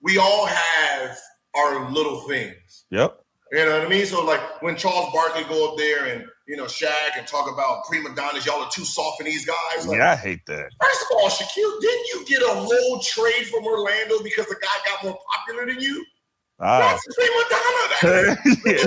we 0.00 0.16
all 0.16 0.46
have 0.46 1.18
our 1.56 1.90
little 1.90 2.20
things. 2.28 2.84
Yep. 2.92 3.18
You 3.50 3.64
know 3.64 3.78
what 3.78 3.86
I 3.86 3.88
mean? 3.88 4.06
So 4.06 4.24
like 4.24 4.40
when 4.62 4.76
Charles 4.76 5.12
Barkley 5.12 5.42
go 5.44 5.72
up 5.72 5.76
there 5.76 6.06
and 6.06 6.24
you 6.46 6.56
know 6.56 6.66
Shaq 6.66 7.16
and 7.16 7.26
talk 7.26 7.50
about 7.52 7.84
prima 7.86 8.14
donnas, 8.14 8.46
y'all 8.46 8.62
are 8.62 8.70
too 8.70 8.84
soft 8.84 9.18
for 9.18 9.24
these 9.24 9.44
guys. 9.44 9.86
Like, 9.88 9.98
Yeah, 9.98 10.12
I 10.12 10.16
hate 10.16 10.46
that. 10.46 10.70
First 10.80 11.02
of 11.02 11.16
all, 11.16 11.28
Shaquille, 11.28 11.80
didn't 11.80 12.06
you 12.14 12.24
get 12.26 12.42
a 12.42 12.54
whole 12.54 13.00
trade 13.00 13.46
from 13.48 13.64
Orlando 13.66 14.22
because 14.22 14.46
the 14.46 14.56
guy 14.62 14.76
got 14.90 15.02
more 15.02 15.18
popular 15.34 15.66
than 15.66 15.80
you? 15.80 16.04
Ah. 16.60 16.98
That's 17.04 17.14
prima 17.14 17.44
donna. 17.50 18.36
yeah. 18.66 18.84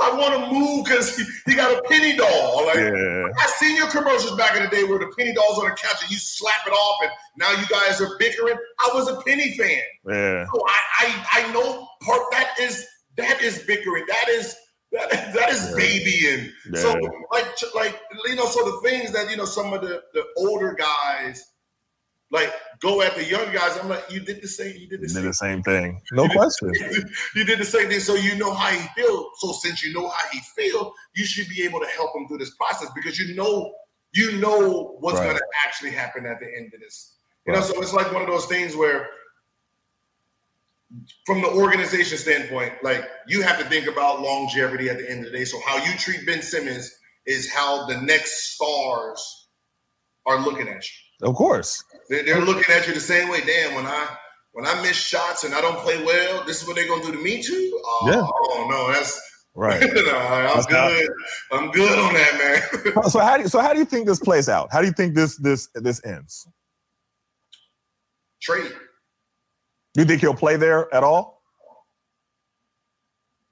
I 0.00 0.14
want 0.16 0.34
to 0.34 0.52
move 0.52 0.84
because 0.84 1.16
he, 1.16 1.24
he 1.46 1.54
got 1.56 1.76
a 1.76 1.82
penny 1.88 2.16
doll. 2.16 2.66
Like 2.66 2.76
yeah. 2.76 3.24
I 3.38 3.46
seen 3.58 3.76
your 3.76 3.88
commercials 3.90 4.36
back 4.36 4.56
in 4.56 4.62
the 4.62 4.68
day 4.68 4.84
where 4.84 4.98
the 4.98 5.12
penny 5.18 5.32
doll's 5.34 5.58
on 5.58 5.64
the 5.64 5.70
couch 5.74 6.02
and 6.02 6.10
you 6.10 6.18
slap 6.18 6.66
it 6.66 6.70
off, 6.70 6.98
and 7.02 7.10
now 7.36 7.50
you 7.60 7.66
guys 7.66 8.00
are 8.00 8.16
bickering. 8.18 8.56
I 8.80 8.90
was 8.94 9.08
a 9.08 9.20
penny 9.22 9.56
fan. 9.56 9.82
Yeah. 10.06 10.44
So 10.52 10.62
I, 10.66 10.78
I 11.00 11.26
I 11.48 11.52
know 11.52 11.88
part 12.02 12.22
that 12.32 12.54
is 12.60 12.86
that 13.16 13.42
is 13.42 13.64
bickering. 13.64 14.04
That 14.06 14.28
is 14.28 14.54
that, 14.92 15.34
that 15.34 15.50
is 15.50 15.70
Yeah. 15.70 15.76
babying. 15.76 16.52
So 16.74 16.94
like 17.32 17.46
like 17.74 18.00
you 18.26 18.36
know, 18.36 18.46
so 18.46 18.64
the 18.64 18.88
things 18.88 19.12
that 19.12 19.30
you 19.30 19.36
know 19.36 19.44
some 19.46 19.72
of 19.72 19.80
the 19.80 20.02
the 20.14 20.24
older 20.36 20.74
guys 20.78 21.44
like 22.30 22.52
go 22.80 23.00
at 23.02 23.14
the 23.16 23.24
younger 23.24 23.52
guys. 23.52 23.76
I'm 23.80 23.88
like, 23.88 24.04
you 24.10 24.20
did 24.20 24.42
the 24.42 24.48
same. 24.48 24.76
You 24.76 24.86
did 24.88 25.00
the 25.00 25.06
Did 25.06 25.10
same. 25.14 25.24
the 25.24 25.32
same 25.34 25.62
thing. 25.62 26.00
No 26.12 26.28
question. 26.38 26.72
you 27.34 27.44
did 27.44 27.58
the 27.58 27.64
same 27.64 27.88
thing, 27.88 28.00
so 28.00 28.14
you 28.14 28.36
know 28.36 28.52
how 28.52 28.68
he 28.70 28.86
feel. 28.94 29.30
So 29.38 29.52
since 29.52 29.82
you 29.82 29.92
know 29.94 30.08
how 30.08 30.28
he 30.30 30.40
feel, 30.56 30.92
you 31.14 31.24
should 31.24 31.48
be 31.48 31.62
able 31.62 31.80
to 31.80 31.86
help 31.86 32.14
him 32.14 32.28
through 32.28 32.38
this 32.38 32.54
process 32.54 32.88
because 32.94 33.18
you 33.18 33.34
know 33.34 33.72
you 34.12 34.38
know 34.38 34.96
what's 35.00 35.18
Right. 35.18 35.24
going 35.26 35.36
to 35.36 35.44
actually 35.66 35.90
happen 35.90 36.26
at 36.26 36.38
the 36.40 36.46
end 36.46 36.72
of 36.74 36.80
this. 36.80 37.14
You 37.46 37.52
know, 37.54 37.60
so 37.62 37.80
it's 37.80 37.92
like 37.94 38.12
one 38.12 38.20
of 38.22 38.28
those 38.28 38.44
things 38.46 38.76
where, 38.76 39.08
from 41.26 41.40
the 41.42 41.48
organization 41.48 42.18
standpoint, 42.18 42.72
like 42.82 43.08
you 43.26 43.42
have 43.42 43.58
to 43.58 43.64
think 43.66 43.86
about 43.86 44.20
longevity 44.20 44.88
at 44.90 44.98
the 44.98 45.10
end 45.10 45.24
of 45.26 45.32
the 45.32 45.38
day. 45.38 45.44
So 45.44 45.58
how 45.66 45.76
you 45.84 45.92
treat 45.98 46.26
Ben 46.26 46.42
Simmons 46.42 46.94
is 47.26 47.50
how 47.52 47.86
the 47.86 47.98
next 48.02 48.54
stars 48.54 49.48
are 50.26 50.40
looking 50.40 50.68
at 50.68 50.82
you. 50.84 50.96
Of 51.22 51.34
course. 51.34 51.82
They're, 52.08 52.24
they're 52.24 52.40
looking 52.44 52.72
at 52.74 52.86
you 52.86 52.94
the 52.94 53.00
same 53.00 53.28
way. 53.28 53.40
Damn, 53.40 53.74
when 53.74 53.86
I 53.86 54.08
when 54.52 54.66
I 54.66 54.80
miss 54.82 54.96
shots 54.96 55.44
and 55.44 55.54
I 55.54 55.60
don't 55.60 55.78
play 55.78 56.02
well, 56.04 56.44
this 56.44 56.62
is 56.62 56.66
what 56.66 56.76
they're 56.76 56.88
gonna 56.88 57.02
do 57.04 57.12
to 57.12 57.22
me 57.22 57.42
too. 57.42 57.80
Oh, 57.84 58.10
Yeah. 58.10 58.22
oh 58.26 58.66
no, 58.70 58.92
that's 58.92 59.20
Right. 59.54 59.80
nah, 59.94 60.52
I'm 60.54 60.62
good. 60.64 61.10
I'm 61.50 61.70
good 61.72 61.98
on 61.98 62.14
that, 62.14 62.62
man. 62.94 63.02
so 63.10 63.18
how 63.18 63.36
do 63.36 63.42
you, 63.42 63.48
so 63.48 63.58
how 63.58 63.72
do 63.72 63.80
you 63.80 63.84
think 63.84 64.06
this 64.06 64.20
plays 64.20 64.48
out? 64.48 64.68
How 64.70 64.80
do 64.80 64.86
you 64.86 64.92
think 64.92 65.16
this 65.16 65.36
this 65.38 65.68
this 65.74 66.00
ends? 66.04 66.46
Trade. 68.40 68.70
You 69.96 70.04
think 70.04 70.20
he'll 70.20 70.32
play 70.34 70.56
there 70.56 70.92
at 70.94 71.02
all? 71.02 71.42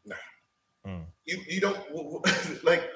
Nah. 0.04 0.14
Mm. 0.86 1.06
You 1.24 1.40
you 1.48 1.60
don't 1.60 1.80
like 2.64 2.88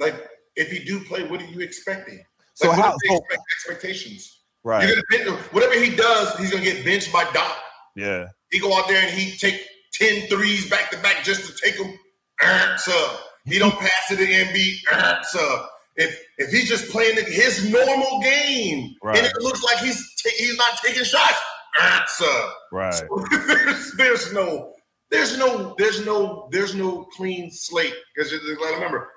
like 0.00 0.28
if 0.56 0.70
he 0.70 0.84
do 0.84 1.04
play, 1.04 1.22
what 1.22 1.40
are 1.40 1.46
you 1.46 1.60
expecting? 1.60 2.24
So 2.54 2.68
like, 2.68 2.78
how 2.78 2.96
so, 3.06 3.16
expect 3.16 3.42
expectations? 3.52 4.40
Right. 4.62 4.86
You're 4.86 4.96
gonna 4.96 5.24
bench, 5.24 5.44
whatever 5.52 5.74
he 5.74 5.94
does, 5.94 6.36
he's 6.38 6.50
gonna 6.50 6.64
get 6.64 6.84
benched 6.84 7.12
by 7.12 7.24
Doc. 7.32 7.56
Yeah. 7.96 8.28
He 8.50 8.58
go 8.60 8.76
out 8.76 8.88
there 8.88 9.02
and 9.02 9.10
he 9.10 9.36
take 9.36 9.60
10 9.94 10.28
threes 10.28 10.68
back 10.68 10.90
to 10.90 10.98
back 10.98 11.24
just 11.24 11.46
to 11.46 11.64
take 11.64 11.78
them. 11.78 11.98
Uh, 12.42 12.76
so 12.76 13.16
he 13.44 13.58
don't 13.58 13.74
pass 13.78 14.10
it 14.10 14.16
to 14.16 14.26
Embiid. 14.26 14.76
Uh, 14.92 15.22
so 15.22 15.66
if 15.96 16.18
if 16.38 16.50
he's 16.50 16.68
just 16.68 16.90
playing 16.90 17.16
his 17.26 17.70
normal 17.70 18.20
game 18.20 18.94
right. 19.02 19.16
and 19.16 19.26
it 19.26 19.32
looks 19.40 19.62
like 19.62 19.78
he's 19.78 20.02
he's 20.36 20.56
not 20.56 20.78
taking 20.82 21.04
shots, 21.04 21.40
uh, 21.80 22.00
so 22.06 22.50
right. 22.72 22.94
So 22.94 23.24
there's, 23.46 23.92
there's 23.92 24.32
no 24.32 24.72
there's 25.10 25.38
no 25.38 25.74
there's 25.78 26.04
no 26.04 26.48
there's 26.50 26.74
no 26.74 27.04
clean 27.16 27.50
slate 27.50 27.94
because 28.14 28.32
remember 28.32 29.10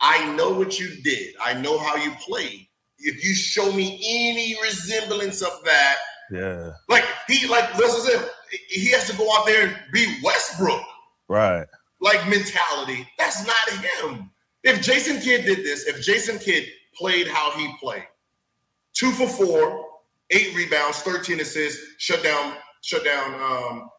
I 0.00 0.34
know 0.34 0.50
what 0.52 0.78
you 0.80 1.02
did. 1.02 1.34
I 1.40 1.54
know 1.54 1.78
how 1.78 1.96
you 1.96 2.12
played. 2.26 2.66
If 3.02 3.24
you 3.24 3.34
show 3.34 3.72
me 3.72 4.00
any 4.04 4.56
resemblance 4.62 5.42
of 5.42 5.62
that, 5.64 5.96
yeah, 6.30 6.70
like 6.88 7.04
he 7.28 7.46
like 7.48 7.76
listen, 7.76 8.28
he 8.68 8.90
has 8.92 9.08
to 9.10 9.16
go 9.16 9.28
out 9.36 9.46
there 9.46 9.66
and 9.66 9.76
be 9.92 10.18
Westbrook, 10.22 10.82
right? 11.28 11.66
Like 12.00 12.28
mentality. 12.28 13.08
That's 13.18 13.46
not 13.46 13.70
him. 13.70 14.30
If 14.64 14.80
Jason 14.80 15.20
Kidd 15.20 15.44
did 15.44 15.58
this, 15.58 15.86
if 15.86 16.00
Jason 16.02 16.38
Kidd 16.38 16.66
played 16.94 17.26
how 17.26 17.50
he 17.52 17.74
played, 17.80 18.06
two 18.92 19.10
for 19.12 19.28
four, 19.28 19.84
eight 20.30 20.54
rebounds, 20.54 21.00
thirteen 21.00 21.40
assists, 21.40 21.82
shut 21.98 22.22
down, 22.22 22.54
shut 22.82 23.04
down 23.04 23.34
um, 23.34 23.90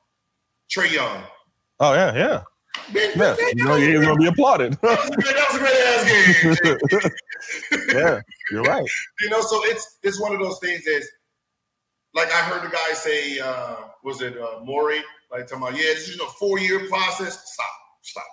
Trae 0.69 0.91
Young. 0.91 1.23
Oh 1.79 1.93
yeah, 1.93 2.15
yeah. 2.15 2.43
Yeah, 2.91 3.35
you 3.53 3.63
know, 3.63 3.75
he's 3.75 4.01
gonna 4.01 4.15
be 4.15 4.27
applauded. 4.27 4.73
that 4.81 4.99
was 4.99 5.09
a 5.09 5.15
great, 5.15 5.35
that 5.35 5.47
was 5.51 5.55
a 5.55 5.59
great 5.59 6.71
ass 6.71 7.01
game. 7.01 7.89
yeah, 7.95 8.21
you're 8.51 8.63
right. 8.63 8.89
You 9.21 9.29
know, 9.29 9.41
so 9.41 9.61
it's 9.65 9.99
it's 10.03 10.19
one 10.19 10.33
of 10.33 10.39
those 10.39 10.59
things 10.59 10.83
that 10.85 11.03
like 12.13 12.31
I 12.31 12.41
heard 12.43 12.63
the 12.63 12.71
guy 12.71 12.93
say, 12.93 13.39
uh, 13.39 13.75
was 14.03 14.21
it 14.21 14.37
uh, 14.37 14.59
Morey? 14.63 15.01
Like 15.31 15.47
talking 15.47 15.63
about, 15.63 15.75
yeah, 15.75 15.93
this 15.93 16.09
is 16.09 16.19
a 16.19 16.27
four 16.39 16.59
year 16.59 16.87
process. 16.87 17.53
Stop, 17.53 17.65
stop. 18.01 18.25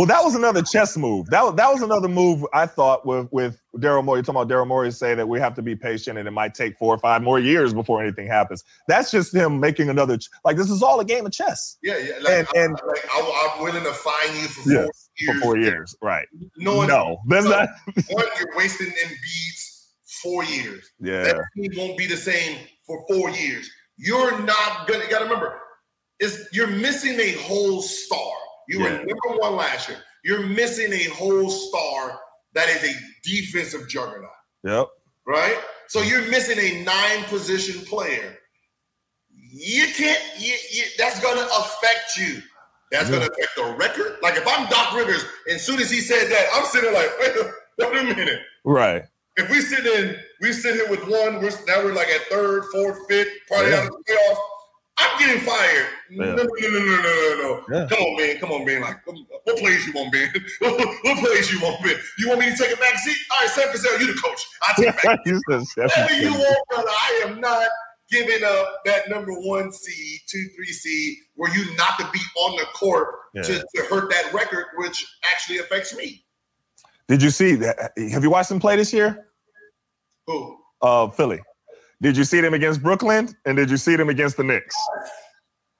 Well, 0.00 0.06
that 0.06 0.24
was 0.24 0.34
another 0.34 0.62
chess 0.62 0.96
move. 0.96 1.26
That 1.26 1.44
was 1.44 1.56
that 1.56 1.70
was 1.70 1.82
another 1.82 2.08
move 2.08 2.46
I 2.54 2.64
thought 2.64 3.04
with 3.04 3.28
with 3.32 3.60
Daryl 3.76 4.02
Morey. 4.02 4.22
Talking 4.22 4.40
about 4.40 4.48
Daryl 4.48 4.66
Morey 4.66 4.90
saying 4.92 5.18
that 5.18 5.28
we 5.28 5.38
have 5.38 5.54
to 5.56 5.62
be 5.62 5.76
patient 5.76 6.16
and 6.16 6.26
it 6.26 6.30
might 6.30 6.54
take 6.54 6.78
four 6.78 6.94
or 6.94 6.98
five 6.98 7.22
more 7.22 7.38
years 7.38 7.74
before 7.74 8.02
anything 8.02 8.26
happens. 8.26 8.64
That's 8.88 9.10
just 9.10 9.34
him 9.34 9.60
making 9.60 9.90
another 9.90 10.18
like 10.42 10.56
this 10.56 10.70
is 10.70 10.82
all 10.82 11.00
a 11.00 11.04
game 11.04 11.26
of 11.26 11.32
chess. 11.32 11.76
Yeah, 11.82 11.98
yeah. 11.98 12.14
Like, 12.22 12.32
and, 12.32 12.48
and 12.54 12.80
I, 12.82 12.86
like, 12.86 13.08
I, 13.14 13.54
am 13.54 13.62
willing 13.62 13.84
to 13.84 13.92
fine 13.92 14.36
you 14.36 14.48
for 14.48 14.62
four 14.62 14.72
yes, 14.72 15.10
years. 15.18 15.36
For 15.36 15.42
four 15.42 15.58
years, 15.58 15.96
right? 16.00 16.26
No, 16.56 16.86
no, 16.86 17.20
that's 17.26 17.44
so, 17.44 17.50
not. 17.50 17.68
one, 18.08 18.24
you're 18.38 18.56
wasting 18.56 18.86
Embiid's 18.86 19.88
four 20.22 20.44
years. 20.44 20.92
Yeah, 20.98 21.24
that 21.24 21.42
team 21.54 21.72
won't 21.76 21.98
be 21.98 22.06
the 22.06 22.16
same 22.16 22.56
for 22.86 23.04
four 23.06 23.28
years. 23.28 23.70
You're 23.98 24.40
not 24.46 24.88
gonna. 24.88 25.04
You 25.04 25.10
gotta 25.10 25.24
remember, 25.24 25.60
is 26.20 26.48
you're 26.54 26.68
missing 26.68 27.20
a 27.20 27.32
whole 27.32 27.82
star. 27.82 28.32
You 28.70 28.78
yeah. 28.78 28.84
were 28.84 28.98
number 28.98 29.40
one 29.40 29.56
last 29.56 29.88
year. 29.88 29.98
You're 30.22 30.46
missing 30.46 30.92
a 30.92 31.04
whole 31.10 31.50
star 31.50 32.20
that 32.54 32.68
is 32.68 32.84
a 32.84 32.94
defensive 33.24 33.88
juggernaut. 33.88 34.30
Yep. 34.62 34.86
Right. 35.26 35.56
So 35.88 36.02
you're 36.02 36.28
missing 36.30 36.56
a 36.58 36.84
nine 36.84 37.24
position 37.24 37.84
player. 37.84 38.38
You 39.28 39.86
can't. 39.96 40.22
You, 40.38 40.54
you, 40.70 40.84
that's 40.98 41.18
gonna 41.18 41.48
affect 41.58 42.16
you. 42.16 42.40
That's 42.92 43.10
yeah. 43.10 43.18
gonna 43.18 43.30
affect 43.30 43.56
the 43.56 43.74
record. 43.76 44.18
Like 44.22 44.36
if 44.36 44.46
I'm 44.46 44.68
Doc 44.68 44.94
Rivers, 44.94 45.24
and 45.48 45.56
as 45.56 45.66
soon 45.66 45.80
as 45.80 45.90
he 45.90 45.98
said 45.98 46.30
that, 46.30 46.46
I'm 46.54 46.64
sitting 46.66 46.94
like, 46.94 47.10
wait, 47.18 47.34
wait 47.78 48.12
a 48.12 48.14
minute. 48.14 48.40
Right. 48.64 49.02
If 49.36 49.50
we 49.50 49.60
sit 49.62 49.84
in, 49.84 50.16
we 50.40 50.52
sit 50.52 50.76
here 50.76 50.88
with 50.88 51.00
one. 51.08 51.42
We're 51.42 51.50
now 51.66 51.82
we're 51.82 51.92
like 51.92 52.08
at 52.08 52.20
third, 52.22 52.66
fourth, 52.72 53.00
fifth, 53.08 53.30
probably 53.48 53.70
yeah. 53.70 53.78
out 53.78 53.86
of 53.86 53.90
the 53.90 54.12
playoffs. 54.12 54.38
I'm 55.00 55.18
getting 55.18 55.40
fired. 55.40 55.86
Yeah. 56.10 56.24
No, 56.24 56.36
no, 56.36 56.44
no, 56.44 56.68
no, 56.68 56.78
no, 56.78 57.02
no, 57.02 57.64
no. 57.68 57.78
Yeah. 57.78 57.86
Come 57.88 58.02
on, 58.04 58.16
man. 58.16 58.38
Come 58.38 58.50
on, 58.52 58.64
man. 58.64 58.80
Like, 58.82 59.06
what 59.06 59.56
plays 59.58 59.86
you 59.86 59.92
want, 59.94 60.12
man? 60.12 60.32
what 60.60 61.18
plays 61.18 61.52
you 61.52 61.60
want, 61.60 61.84
man? 61.84 61.96
You 62.18 62.28
want 62.28 62.40
me 62.40 62.50
to 62.50 62.56
take 62.56 62.76
a 62.76 62.76
back 62.76 62.98
seat? 62.98 63.16
All 63.30 63.38
right, 63.40 63.50
Sam 63.50 63.68
Cassell, 63.72 64.00
you 64.00 64.14
the 64.14 64.20
coach. 64.20 64.46
I 64.62 64.82
take 64.82 65.02
back. 65.02 65.20
Whatever 65.76 66.12
you 66.14 66.32
want, 66.32 66.58
brother. 66.68 66.88
I 66.88 67.24
am 67.26 67.40
not 67.40 67.68
giving 68.10 68.44
up 68.44 68.80
that 68.84 69.08
number 69.08 69.32
one 69.32 69.72
seed, 69.72 70.20
two, 70.28 70.44
three 70.56 70.72
seed, 70.72 71.16
where 71.36 71.54
you 71.56 71.74
not 71.76 71.98
to 71.98 72.08
be 72.12 72.20
on 72.36 72.56
the 72.56 72.66
court 72.74 73.14
yeah. 73.34 73.42
to, 73.42 73.64
to 73.74 73.82
hurt 73.88 74.10
that 74.10 74.32
record, 74.34 74.66
which 74.76 75.06
actually 75.32 75.58
affects 75.58 75.94
me. 75.96 76.24
Did 77.08 77.22
you 77.22 77.30
see 77.30 77.54
that? 77.56 77.92
Have 78.12 78.22
you 78.22 78.30
watched 78.30 78.50
them 78.50 78.60
play 78.60 78.76
this 78.76 78.92
year? 78.92 79.28
Who? 80.26 80.58
Uh, 80.82 81.08
Philly. 81.08 81.40
Did 82.02 82.16
you 82.16 82.24
see 82.24 82.40
them 82.40 82.54
against 82.54 82.82
Brooklyn? 82.82 83.34
And 83.44 83.56
did 83.56 83.70
you 83.70 83.76
see 83.76 83.96
them 83.96 84.08
against 84.08 84.36
the 84.36 84.44
Knicks? 84.44 84.74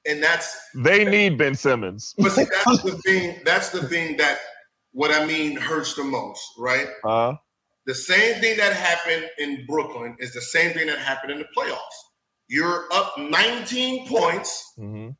And 0.06 0.22
that's 0.22 0.56
they 0.74 1.04
need 1.04 1.38
Ben 1.38 1.54
Simmons. 1.54 2.14
But 2.16 2.32
see, 2.32 2.44
that's 2.64 2.82
the 2.82 2.98
thing. 3.04 3.40
That's 3.44 3.70
the 3.70 3.86
thing 3.86 4.16
that 4.16 4.38
what 4.92 5.10
I 5.10 5.24
mean 5.26 5.56
hurts 5.56 5.94
the 5.94 6.04
most, 6.04 6.42
right? 6.58 6.88
Uh, 7.04 7.34
the 7.86 7.94
same 7.94 8.40
thing 8.40 8.56
that 8.58 8.72
happened 8.72 9.28
in 9.38 9.64
Brooklyn 9.66 10.16
is 10.18 10.32
the 10.32 10.40
same 10.40 10.72
thing 10.72 10.86
that 10.86 10.98
happened 10.98 11.32
in 11.32 11.38
the 11.38 11.46
playoffs. 11.56 11.78
You're 12.48 12.86
up 12.92 13.16
19 13.16 14.08
points. 14.08 14.72
Mm-hmm. 14.78 15.10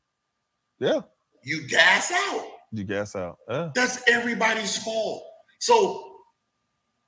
Yeah. 0.79 1.01
You 1.43 1.67
gas 1.67 2.11
out. 2.11 2.45
You 2.71 2.83
gas 2.83 3.15
out. 3.15 3.37
Yeah. 3.49 3.69
That's 3.73 4.03
everybody's 4.07 4.77
fault. 4.77 5.23
So 5.59 6.10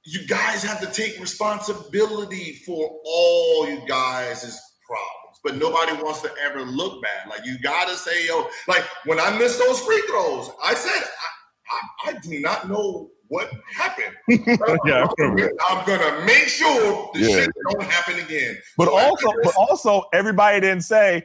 you 0.06 0.28
guys 0.28 0.64
have 0.64 0.82
to 0.82 0.88
take 0.88 1.20
responsibility 1.20 2.62
for 2.66 3.00
all 3.06 3.70
you 3.70 3.82
guys' 3.88 4.62
problems. 4.86 5.40
But 5.44 5.56
nobody 5.58 5.94
wants 6.02 6.22
to 6.22 6.32
ever 6.42 6.62
look 6.62 7.02
bad. 7.02 7.30
Like 7.30 7.46
you 7.46 7.58
gotta 7.62 7.96
say, 7.96 8.28
yo, 8.28 8.48
like 8.68 8.84
when 9.06 9.20
I 9.20 9.38
missed 9.38 9.60
those 9.60 9.80
free 9.82 10.02
throws, 10.10 10.50
I 10.64 10.74
said, 10.74 11.04
I, 11.04 12.10
I, 12.10 12.10
I 12.12 12.20
do 12.20 12.40
not 12.40 12.70
know 12.70 13.10
what 13.28 13.52
happened. 13.76 14.16
yeah, 14.86 15.08
I'm 15.70 15.86
gonna 15.86 16.26
make 16.26 16.48
sure 16.48 17.10
the 17.14 17.20
yeah. 17.20 17.28
shit 17.28 17.50
don't 17.72 17.84
happen 17.84 18.20
again. 18.20 18.58
But 18.78 18.88
so 18.88 18.98
also, 18.98 19.34
but 19.44 19.54
also, 19.58 20.04
everybody 20.14 20.62
didn't 20.62 20.84
say, 20.84 21.24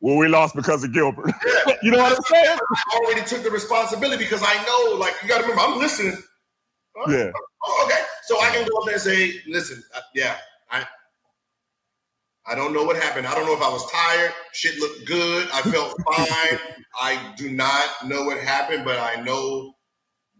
well, 0.00 0.16
we 0.16 0.28
lost 0.28 0.54
because 0.54 0.84
of 0.84 0.92
Gilbert. 0.92 1.32
Yeah. 1.46 1.74
you 1.82 1.90
know 1.90 1.98
what 1.98 2.16
I'm 2.16 2.22
saying? 2.22 2.58
I 2.92 3.00
already 3.04 3.26
took 3.26 3.42
the 3.42 3.50
responsibility 3.50 4.24
because 4.24 4.42
I 4.44 4.54
know, 4.64 4.96
like, 4.96 5.14
you 5.22 5.28
got 5.28 5.38
to 5.38 5.42
remember, 5.42 5.62
I'm 5.62 5.78
listening. 5.78 6.16
Yeah. 7.08 7.30
Oh, 7.64 7.86
okay. 7.86 8.02
So 8.28 8.38
I 8.42 8.50
can 8.50 8.68
go 8.68 8.76
up 8.76 8.84
there 8.84 8.94
and 8.94 9.02
say, 9.02 9.40
listen, 9.46 9.82
uh, 9.96 10.00
yeah, 10.14 10.36
I 10.70 10.84
I 12.46 12.54
don't 12.54 12.74
know 12.74 12.84
what 12.84 12.96
happened. 12.96 13.26
I 13.26 13.34
don't 13.34 13.46
know 13.46 13.54
if 13.54 13.62
I 13.62 13.70
was 13.70 13.90
tired. 13.90 14.32
Shit 14.52 14.78
looked 14.78 15.06
good. 15.06 15.48
I 15.50 15.62
felt 15.62 15.94
fine. 16.16 16.58
I 17.00 17.32
do 17.38 17.50
not 17.50 17.88
know 18.04 18.24
what 18.24 18.36
happened, 18.36 18.84
but 18.84 18.98
I 18.98 19.22
know 19.22 19.72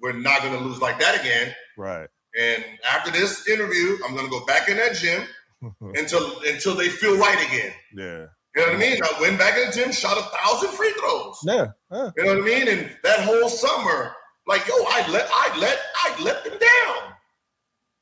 we're 0.03 0.13
not 0.13 0.43
going 0.43 0.53
to 0.53 0.61
lose 0.61 0.83
like 0.83 0.99
that 1.01 1.19
again. 1.19 1.55
Right. 1.79 2.09
And 2.39 2.63
after 2.93 3.11
this 3.11 3.49
interview, 3.49 3.97
I'm 4.07 4.15
going 4.15 4.27
to 4.27 4.31
go 4.31 4.45
back 4.45 4.69
in 4.69 4.77
that 4.77 4.95
gym 4.95 5.23
until 5.81 6.41
until 6.47 6.75
they 6.75 6.91
feel 6.91 7.17
right 7.17 7.43
again. 7.49 7.73
Yeah. 7.95 8.27
You 8.55 8.67
know 8.67 8.73
what 8.73 8.77
I 8.77 8.79
mean? 8.79 9.01
I 9.03 9.21
went 9.23 9.39
back 9.39 9.57
in 9.57 9.71
the 9.71 9.73
gym, 9.73 9.93
shot 9.93 10.19
a 10.19 10.23
thousand 10.37 10.73
free 10.73 10.93
throws. 11.01 11.39
Yeah. 11.43 11.69
yeah. 11.91 12.11
You 12.19 12.25
know 12.25 12.35
what 12.35 12.43
I 12.43 12.47
mean? 12.47 12.69
And 12.69 12.91
that 13.03 13.21
whole 13.21 13.49
summer, 13.49 14.13
like, 14.47 14.67
yo, 14.69 14.75
I 14.75 15.09
let 15.11 15.27
I 15.33 15.59
let 15.59 15.79
I 16.05 16.23
let 16.23 16.45
them 16.45 16.59
down. 16.59 17.08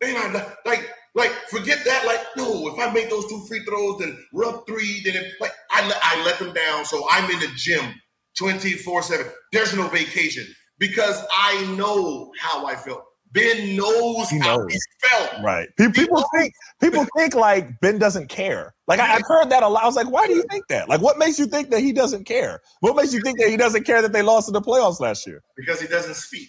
Man, 0.03 0.17
I 0.17 0.53
like 0.65 0.89
like 1.15 1.33
forget 1.49 1.79
that. 1.85 2.05
Like, 2.07 2.21
no, 2.37 2.69
if 2.69 2.79
I 2.79 2.93
make 2.93 3.09
those 3.09 3.27
two 3.27 3.45
free 3.49 3.65
throws, 3.65 3.99
then 3.99 4.19
we're 4.33 4.45
up 4.45 4.67
three. 4.67 5.01
Then 5.05 5.17
it, 5.17 5.33
like 5.41 5.53
I 5.71 5.87
let 5.87 5.99
I 6.03 6.25
let 6.25 6.39
them 6.39 6.53
down. 6.53 6.85
So 6.85 7.07
I'm 7.11 7.31
in 7.31 7.41
the 7.41 7.51
gym 7.57 7.95
24 8.39 9.03
seven. 9.03 9.27
There's 9.53 9.75
no 9.75 9.89
vacation 9.89 10.47
because 10.79 11.23
I 11.33 11.65
know 11.77 12.31
how 12.39 12.67
I 12.67 12.75
felt. 12.77 13.03
Ben 13.33 13.77
knows 13.77 14.31
he 14.31 14.39
how 14.39 14.67
he 14.67 14.79
felt. 15.03 15.43
Right. 15.43 15.69
People, 15.77 16.25
think 16.35 16.55
people 16.81 17.07
think 17.17 17.35
like 17.35 17.81
Ben 17.81 17.99
doesn't 17.99 18.29
care. 18.29 18.75
Like 18.87 19.01
I, 19.01 19.07
have 19.07 19.23
heard 19.27 19.51
that 19.51 19.63
a 19.63 19.69
lot. 19.69 19.83
I 19.83 19.87
was 19.87 19.97
like, 19.97 20.11
why 20.11 20.27
do 20.27 20.35
you 20.35 20.45
think 20.51 20.67
that? 20.69 20.89
Like, 20.89 21.03
what 21.03 21.19
makes 21.19 21.39
you 21.39 21.47
think 21.47 21.71
that 21.71 21.81
he 21.81 21.93
doesn't 21.93 22.25
care? 22.25 22.61
What 22.81 22.97
makes 22.97 23.13
you 23.13 23.21
think 23.21 23.39
that 23.41 23.51
he 23.51 23.57
doesn't 23.57 23.85
care 23.85 24.01
that 24.01 24.13
they 24.13 24.23
lost 24.23 24.49
in 24.49 24.55
the 24.55 24.63
playoffs 24.63 25.01
last 25.01 25.27
year? 25.27 25.43
Because 25.57 25.81
he 25.81 25.89
doesn't 25.89 26.15
speak. 26.15 26.49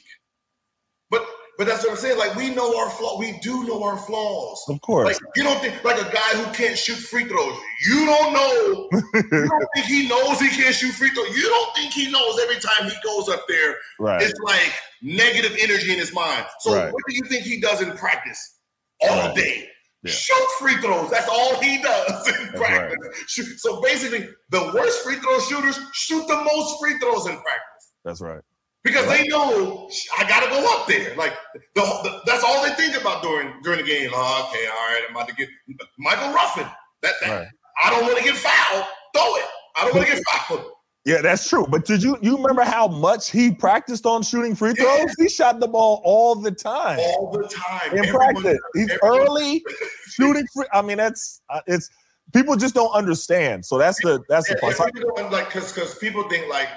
But 1.10 1.28
but 1.58 1.66
that's 1.68 1.84
what 1.84 1.92
I'm 1.92 1.98
saying. 1.98 2.18
Like 2.18 2.36
we 2.36 2.54
know 2.54 2.78
our 2.78 2.90
flaw. 2.92 3.18
We 3.20 3.40
do 3.42 3.64
know 3.66 3.84
our 3.84 3.98
flaws. 3.98 4.64
Of 4.70 4.80
course. 4.82 5.08
Like 5.08 5.18
you 5.36 5.44
don't 5.44 5.60
think 5.62 5.84
like 5.84 6.00
a 6.00 6.12
guy 6.14 6.38
who 6.42 6.52
can't 6.54 6.78
shoot 6.78 6.96
free 6.98 7.26
throws. 7.26 7.58
You 7.88 8.06
don't 8.06 8.34
know. 8.34 8.90
you 9.14 9.22
don't 9.48 9.68
think 9.76 9.86
he 9.88 10.08
knows 10.08 10.40
he 10.40 10.50
can't 10.50 10.74
shoot 10.76 10.94
free 10.94 11.10
throws. 11.10 11.36
You 11.36 11.44
don't 11.44 11.76
think 11.76 11.94
he 11.94 12.12
knows 12.12 12.40
every 12.42 12.60
time 12.60 12.90
he 12.90 12.96
goes 13.04 13.30
up 13.30 13.46
there. 13.48 13.76
right. 14.00 14.22
It's 14.22 14.40
like 14.44 14.72
negative 15.02 15.56
energy 15.60 15.92
in 15.92 15.98
his 16.00 16.14
mind. 16.14 16.46
So 16.60 16.76
Right. 16.76 16.92
what 16.94 17.04
do 17.08 17.16
you 17.16 17.24
think 17.24 17.44
he 17.44 17.60
does 17.60 17.82
in 17.82 17.92
practice 17.98 18.60
all 19.02 19.28
Right. 19.28 19.36
day? 19.36 19.70
Yeah. 20.04 20.12
Shoot 20.12 20.48
free 20.60 20.76
throws. 20.78 21.10
That's 21.10 21.28
all 21.28 21.60
he 21.60 21.82
does 21.82 22.28
in 22.28 22.36
right. 22.60 22.90
practice. 22.90 23.24
Shoot. 23.28 23.60
So 23.60 23.82
basically, 23.82 24.30
the 24.52 24.72
worst 24.76 25.04
free 25.04 25.16
throw 25.16 25.40
shooters 25.40 25.80
shoot 25.94 26.28
the 26.28 26.36
most 26.44 26.80
free 26.80 26.98
throws 27.00 27.26
in 27.26 27.34
practice 27.34 27.92
That's 28.06 28.22
right. 28.22 28.42
Because 28.88 29.08
they 29.08 29.28
know 29.28 29.90
I 30.18 30.28
gotta 30.28 30.50
go 30.50 30.64
up 30.80 30.88
there. 30.88 31.16
Like 31.16 31.34
the, 31.76 31.82
the- 31.82 32.22
that's 32.26 32.44
all 32.44 32.64
they 32.64 32.72
think 32.76 33.00
about 33.00 33.22
during 33.22 33.62
during 33.64 33.80
the 33.80 33.86
game. 33.86 34.10
Oh, 34.14 34.48
okay, 34.50 34.66
all 34.68 34.74
right, 34.74 35.04
I'm 35.08 35.16
about 35.16 35.28
to 35.30 35.36
get 35.36 35.50
Michael 35.98 36.34
Ruffin. 36.34 36.66
That, 37.02 37.14
that 37.22 37.30
Right. 37.40 37.48
I 37.84 37.90
don't 37.92 38.04
want 38.06 38.18
to 38.18 38.24
get 38.24 38.36
fouled. 38.36 38.86
Throw 39.16 39.36
it. 39.36 39.46
I 39.76 39.86
don't 39.86 39.96
want 39.96 40.08
to 40.08 40.14
get 40.16 40.24
fouled. 40.32 40.66
Yeah, 41.06 41.22
that's 41.22 41.48
true. 41.48 41.66
But 41.70 41.86
did 41.86 42.04
you 42.04 42.18
you 42.22 42.36
remember 42.38 42.64
how 42.64 42.88
much 42.88 43.30
he 43.32 43.52
practiced 43.54 44.06
on 44.06 44.24
shooting 44.24 44.56
free 44.56 44.74
throws? 44.74 45.14
He 45.18 45.30
shot 45.30 45.60
the 45.62 45.68
ball 45.68 46.02
all 46.04 46.36
the 46.36 46.52
time 46.52 47.00
all 47.00 47.32
the 47.32 47.48
time. 47.48 47.92
in 47.94 48.00
Everyone- 48.00 48.34
practice. 48.36 48.60
He's 48.74 48.90
everyone- 48.92 49.20
early 49.22 49.64
shooting 50.10 50.46
free. 50.54 50.66
I 50.74 50.82
mean, 50.82 50.98
that's 50.98 51.42
uh, 51.50 51.62
it's 51.68 51.90
people 52.34 52.56
just 52.58 52.74
don't 52.76 52.92
understand. 52.92 53.66
So 53.66 53.78
that's 53.78 54.02
the 54.02 54.22
that's 54.28 54.50
the 54.50 54.56
Yeah, 54.56 54.60
part. 54.74 54.76
yeah, 54.80 54.86
people 55.02 55.12
don't 55.16 55.32
like 55.32 55.46
because 55.48 55.72
because 55.72 55.96
people 55.96 56.28
think 56.30 56.50
like 56.50 56.68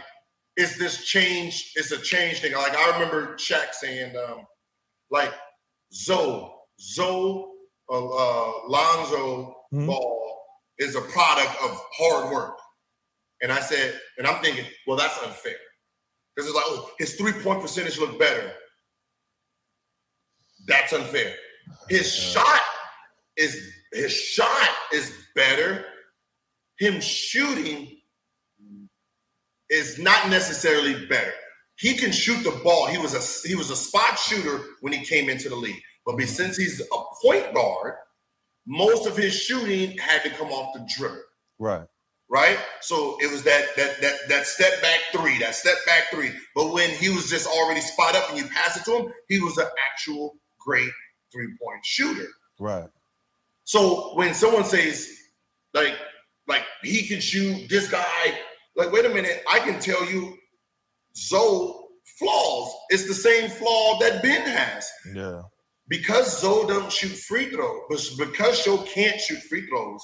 it's 0.57 0.79
this 0.79 1.05
change, 1.05 1.73
it's 1.77 1.93
a 1.93 1.99
change 1.99 2.41
thing. 2.41 2.53
Like 2.53 2.77
I 2.77 2.93
remember 2.93 3.35
Shaq 3.37 3.73
saying, 3.73 4.15
um, 4.17 4.47
like 5.11 5.33
Zoe, 5.93 6.51
Zoe, 6.81 7.47
uh, 7.91 8.09
uh, 8.09 8.53
Lonzo 8.69 9.57
Mhm. 9.73 9.87
Ball 9.87 10.43
is 10.79 10.97
a 10.97 11.01
product 11.01 11.51
of 11.63 11.81
hard 11.97 12.33
work. 12.33 12.59
And 13.43 13.53
I 13.53 13.61
said, 13.61 14.01
and 14.19 14.27
I'm 14.27 14.43
thinking, 14.43 14.67
well, 14.87 14.97
that's 14.97 15.17
unfair. 15.23 15.57
Because 16.35 16.49
it's 16.49 16.57
like, 16.57 16.65
oh, 16.69 16.91
his 16.99 17.15
three-point 17.17 17.61
percentage 17.61 17.99
looked 17.99 18.19
better. 18.19 18.53
That's 20.67 20.93
unfair. 20.93 21.35
His 21.89 22.13
shot 22.13 22.63
is 23.37 23.73
his 23.93 24.13
shot 24.13 24.69
is 24.93 25.13
better. 25.35 25.85
Him 26.79 27.01
shooting 27.01 28.00
is 29.71 29.99
not 29.99 30.29
necessarily 30.29 31.07
better. 31.07 31.33
He 31.77 31.95
can 31.97 32.13
shoot 32.13 32.43
the 32.45 32.61
ball. 32.63 32.87
He 32.87 32.99
was 32.99 33.15
a 33.15 33.49
he 33.49 33.55
was 33.55 33.71
a 33.71 33.77
spot 33.77 34.19
shooter 34.19 34.65
when 34.81 34.93
he 34.93 35.05
came 35.05 35.31
into 35.31 35.49
the 35.49 35.57
league. 35.57 35.81
But 36.05 36.21
since 36.23 36.57
he's 36.57 36.81
a 36.81 36.99
point 37.23 37.55
guard, 37.55 37.95
most 38.67 39.07
of 39.07 39.17
his 39.17 39.35
shooting 39.35 39.97
had 39.99 40.23
to 40.25 40.31
come 40.31 40.49
off 40.49 40.75
the 40.75 40.87
dribble 40.97 41.23
Right. 41.59 41.87
right? 42.29 42.59
So 42.81 43.17
it 43.21 43.31
was 43.31 43.43
that 43.45 43.75
that 43.77 44.01
that 44.01 44.15
that 44.29 44.47
step 44.47 44.81
back 44.83 45.01
three, 45.13 45.39
that 45.39 45.55
step 45.55 45.77
back 45.87 46.11
three. 46.11 46.31
But 46.55 46.73
when 46.73 46.91
he 46.91 47.09
was 47.09 47.31
just 47.31 47.47
already 47.47 47.81
spot 47.81 48.15
up 48.15 48.29
and 48.29 48.39
you 48.39 48.45
pass 48.47 48.77
it 48.77 48.85
to 48.85 48.97
him, 48.99 49.13
he 49.29 49.41
was 49.41 49.57
an 49.59 49.69
actual 49.91 50.37
great 50.59 50.91
three 51.33 51.49
point 51.63 51.85
shooter. 51.85 52.29
Right. 52.59 52.89
So 53.65 54.15
when 54.17 54.35
someone 54.35 54.65
says 54.65 55.09
like 55.73 55.95
like 56.47 56.65
he 56.83 57.07
can 57.07 57.21
shoot 57.21 57.69
this 57.69 57.91
guy, 57.91 58.39
like 58.81 58.93
wait 58.93 59.05
a 59.07 59.09
minute, 59.11 59.43
I 59.51 59.59
can 59.61 59.78
tell 59.81 60.05
you 60.11 60.36
Zoe 61.16 61.74
flaws. 62.19 62.73
It's 62.90 63.07
the 63.07 63.15
same 63.15 63.51
flaw 63.51 63.98
that 64.01 64.23
Ben 64.23 64.47
has 64.47 64.89
Yeah. 65.15 65.43
because 65.89 66.40
Zoe 66.40 66.66
doesn't 66.66 66.93
shoot 66.93 67.12
free 67.12 67.51
throws, 67.51 68.16
but 68.16 68.31
because 68.31 68.65
Joe 68.65 68.78
can't 68.85 69.20
shoot 69.20 69.43
free 69.44 69.66
throws 69.66 70.02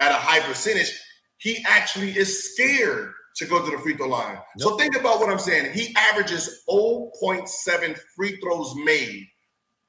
at 0.00 0.10
a 0.12 0.14
high 0.14 0.40
percentage, 0.40 0.92
he 1.38 1.64
actually 1.66 2.16
is 2.16 2.52
scared 2.54 3.12
to 3.36 3.46
go 3.46 3.64
to 3.64 3.70
the 3.70 3.78
free 3.82 3.96
throw 3.96 4.08
line. 4.08 4.40
So 4.58 4.76
think 4.76 4.96
about 4.96 5.20
what 5.20 5.30
I'm 5.30 5.38
saying. 5.38 5.72
He 5.72 5.94
averages 5.96 6.64
0.7 6.68 7.96
free 8.16 8.36
throws 8.40 8.74
made, 8.76 9.26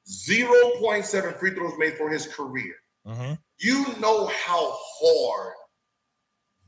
0.7 0.08 1.38
free 1.38 1.54
throws 1.54 1.76
made 1.78 1.96
for 1.96 2.08
his 2.10 2.26
career. 2.28 2.76
Mhm. 3.06 3.38
You 3.58 3.86
know 3.98 4.26
how 4.28 4.78
hard 5.00 5.54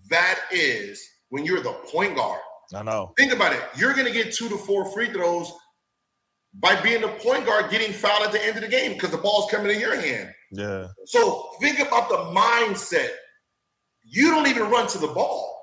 that 0.08 0.40
is 0.50 1.00
when 1.32 1.46
you're 1.46 1.62
the 1.62 1.72
point 1.90 2.14
guard. 2.14 2.38
I 2.74 2.82
know. 2.82 3.14
Think 3.16 3.32
about 3.32 3.54
it. 3.54 3.62
You're 3.74 3.94
going 3.94 4.04
to 4.04 4.12
get 4.12 4.34
two 4.34 4.50
to 4.50 4.58
four 4.58 4.84
free 4.92 5.10
throws 5.10 5.50
by 6.52 6.78
being 6.82 7.00
the 7.00 7.08
point 7.08 7.46
guard 7.46 7.70
getting 7.70 7.90
fouled 7.90 8.26
at 8.26 8.32
the 8.32 8.44
end 8.44 8.56
of 8.56 8.62
the 8.62 8.68
game 8.68 8.92
because 8.92 9.10
the 9.10 9.16
ball's 9.16 9.50
coming 9.50 9.74
in 9.74 9.80
your 9.80 9.98
hand. 9.98 10.28
Yeah. 10.50 10.88
So 11.06 11.52
think 11.62 11.78
about 11.78 12.10
the 12.10 12.16
mindset. 12.38 13.08
You 14.04 14.30
don't 14.30 14.46
even 14.46 14.64
run 14.64 14.86
to 14.88 14.98
the 14.98 15.06
ball. 15.06 15.58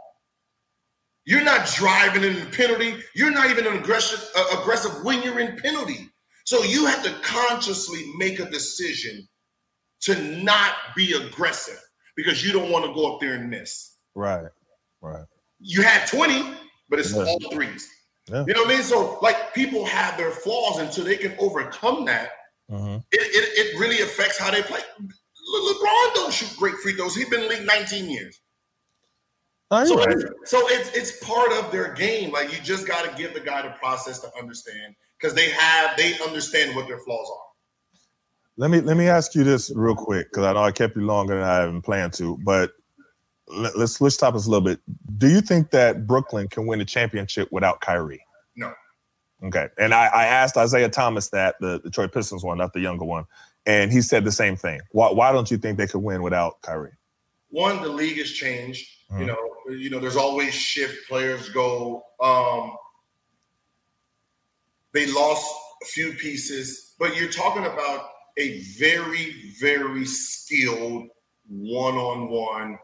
You're 1.26 1.44
not 1.44 1.68
driving 1.68 2.24
in 2.24 2.40
the 2.40 2.46
penalty. 2.48 2.96
You're 3.14 3.30
not 3.30 3.52
even 3.52 3.68
an 3.68 3.78
aggressive 3.78 4.28
uh, 4.36 4.60
aggressive 4.60 5.04
when 5.04 5.22
you're 5.22 5.40
in 5.40 5.56
penalty. 5.58 6.10
So 6.46 6.64
you 6.64 6.88
have 6.88 7.04
to 7.04 7.14
consciously 7.22 8.12
make 8.18 8.40
a 8.40 8.50
decision 8.50 9.28
to 10.02 10.20
not 10.44 10.74
be 10.96 11.14
aggressive 11.14 11.80
because 12.16 12.44
you 12.44 12.54
don't 12.54 12.72
want 12.72 12.86
to 12.86 12.94
go 12.96 13.14
up 13.14 13.22
there 13.22 13.36
and 13.36 13.52
miss. 13.52 13.98
Right. 14.16 14.48
Right. 15.02 15.26
You 15.60 15.82
had 15.82 16.08
20, 16.08 16.56
but 16.90 17.00
it's 17.00 17.14
Yeah. 17.14 17.24
all 17.26 17.40
threes. 17.52 17.88
Yeah. 18.28 18.46
You 18.48 18.54
know 18.54 18.62
what 18.62 18.72
I 18.72 18.76
mean? 18.76 18.84
So 18.84 19.20
like 19.22 19.54
people 19.54 19.86
have 19.86 20.18
their 20.18 20.32
flaws 20.32 20.80
until 20.80 21.04
they 21.06 21.18
can 21.18 21.36
overcome 21.40 22.06
that 22.06 22.32
Mhm. 22.72 23.04
it, 23.12 23.20
it, 23.22 23.74
it 23.74 23.80
really 23.80 24.02
affects 24.02 24.38
how 24.38 24.52
they 24.52 24.62
play. 24.62 24.82
Le- 25.00 25.74
LeBron 25.74 26.14
don't 26.14 26.32
shoot 26.34 26.56
great 26.58 26.76
free 26.76 26.94
throws. 26.94 27.16
He's 27.16 27.28
been 27.28 27.42
in 27.42 27.48
the 27.50 27.56
league 27.56 27.66
19 27.66 28.10
years. 28.10 28.40
Oh, 29.72 29.84
So, 29.86 29.98
right. 29.98 30.16
so 30.46 30.68
it's 30.70 30.90
it's 30.96 31.24
part 31.26 31.52
of 31.52 31.72
their 31.72 31.94
game. 31.94 32.32
Like 32.32 32.52
you 32.54 32.60
just 32.62 32.88
got 32.88 33.06
to 33.10 33.16
give 33.16 33.34
the 33.34 33.40
guy 33.40 33.62
the 33.64 33.70
process 33.72 34.20
to 34.20 34.32
understand 34.38 34.96
because 35.20 35.34
they 35.36 35.50
have 35.50 35.98
they 35.98 36.20
understand 36.20 36.76
what 36.76 36.88
their 36.88 37.00
flaws 37.00 37.28
are. 37.30 37.46
Let 38.58 38.70
me 38.72 38.82
let 38.82 38.98
me 38.98 39.08
ask 39.08 39.34
you 39.36 39.44
this 39.44 39.72
real 39.76 39.96
quick 39.96 40.30
because 40.32 40.46
I 40.46 40.54
know 40.54 40.64
I 40.64 40.72
kept 40.72 40.96
you 40.96 41.04
longer 41.06 41.36
than 41.40 41.44
I 41.44 41.64
even 41.64 41.82
planned 41.82 42.14
to, 42.14 42.38
but 42.44 42.72
let, 43.50 43.78
let's 43.78 43.94
switch 43.94 44.18
topics 44.18 44.46
a 44.46 44.50
little 44.50 44.66
bit. 44.66 44.80
Do 45.18 45.28
you 45.28 45.42
think 45.42 45.72
that 45.72 46.08
Brooklyn 46.08 46.48
can 46.48 46.68
win 46.68 46.82
a 46.82 46.86
championship 46.86 47.52
without 47.52 47.82
Kyrie? 47.82 48.24
No. 48.56 48.74
Okay. 49.44 49.68
And 49.78 49.94
I, 49.94 50.08
I 50.08 50.26
asked 50.26 50.58
Isiah 50.58 50.90
Thomas 50.90 51.30
that, 51.30 51.56
the 51.60 51.80
Detroit 51.80 52.12
Pistons 52.14 52.44
one, 52.44 52.58
not 52.58 52.74
the 52.74 52.80
younger 52.80 53.06
one, 53.06 53.26
and 53.66 53.92
he 53.92 54.02
said 54.02 54.24
the 54.24 54.32
same 54.32 54.56
thing. 54.56 54.82
Why, 54.92 55.12
why 55.12 55.32
don't 55.32 55.50
you 55.50 55.58
think 55.58 55.78
they 55.78 55.88
could 55.88 56.04
win 56.04 56.22
without 56.22 56.62
Kyrie? 56.62 56.92
One, 57.50 57.82
the 57.82 57.90
league 57.90 58.18
has 58.18 58.32
changed. 58.32 58.88
Mhm. 59.12 59.20
You 59.22 59.26
know, 59.26 59.38
you 59.70 59.90
know, 59.90 60.00
there's 60.00 60.18
always 60.18 60.54
shift. 60.54 61.08
Players 61.08 61.50
go. 61.50 62.04
Um, 62.22 62.76
they 64.94 65.06
lost 65.08 65.46
a 65.82 65.86
few 65.86 66.14
pieces, 66.14 66.96
but 67.00 67.16
you're 67.16 67.32
talking 67.32 67.66
about 67.66 68.10
a 68.38 68.60
very, 68.78 69.54
very 69.60 70.06
skilled 70.06 71.08
one-on-one 71.48 72.78